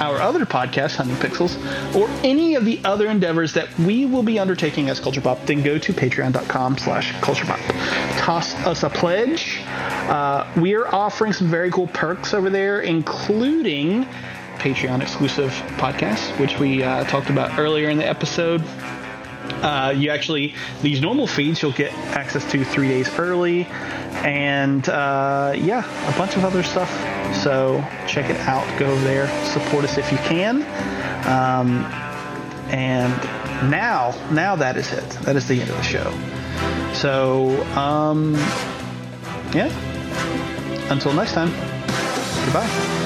our 0.01 0.19
other 0.19 0.45
podcast, 0.45 0.95
Hunting 0.95 1.15
Pixels, 1.15 1.55
or 1.95 2.09
any 2.25 2.55
of 2.55 2.65
the 2.65 2.79
other 2.83 3.07
endeavors 3.07 3.53
that 3.53 3.77
we 3.79 4.05
will 4.05 4.23
be 4.23 4.39
undertaking 4.39 4.89
as 4.89 4.99
Culture 4.99 5.21
Bop, 5.21 5.45
then 5.45 5.61
go 5.61 5.77
to 5.77 5.93
patreon.com 5.93 6.77
slash 6.77 7.11
Culture 7.21 7.45
Bop. 7.45 7.59
Toss 8.17 8.55
us 8.65 8.83
a 8.83 8.89
pledge. 8.89 9.61
Uh, 9.67 10.51
we 10.57 10.73
are 10.73 10.93
offering 10.93 11.31
some 11.31 11.47
very 11.49 11.71
cool 11.71 11.87
perks 11.87 12.33
over 12.33 12.49
there, 12.49 12.81
including 12.81 14.05
Patreon 14.57 15.01
exclusive 15.01 15.51
podcasts, 15.77 16.37
which 16.39 16.59
we 16.59 16.83
uh, 16.83 17.03
talked 17.05 17.29
about 17.29 17.59
earlier 17.59 17.89
in 17.89 17.97
the 17.97 18.07
episode. 18.07 18.61
Uh, 19.63 19.93
you 19.95 20.09
actually 20.09 20.53
these 20.81 21.01
normal 21.01 21.27
feeds 21.27 21.61
you'll 21.61 21.71
get 21.71 21.93
access 22.15 22.49
to 22.51 22.63
three 22.65 22.87
days 22.87 23.09
early 23.17 23.65
and 24.23 24.89
uh, 24.89 25.53
yeah 25.55 25.83
a 26.13 26.17
bunch 26.17 26.35
of 26.35 26.43
other 26.43 26.63
stuff. 26.63 26.89
So 27.41 27.83
check 28.07 28.29
it 28.29 28.37
out. 28.41 28.67
Go 28.79 28.87
over 28.87 29.03
there. 29.03 29.27
Support 29.45 29.85
us 29.85 29.97
if 29.97 30.11
you 30.11 30.17
can. 30.19 30.63
Um, 31.27 31.85
and 32.69 33.13
now 33.69 34.13
now 34.31 34.55
that 34.55 34.77
is 34.77 34.91
it. 34.91 35.09
That 35.21 35.35
is 35.35 35.47
the 35.47 35.61
end 35.61 35.69
of 35.69 35.77
the 35.77 35.83
show. 35.83 36.11
So 36.93 37.63
um, 37.75 38.35
yeah. 39.53 39.71
Until 40.89 41.13
next 41.13 41.33
time. 41.33 41.49
Goodbye 42.45 43.02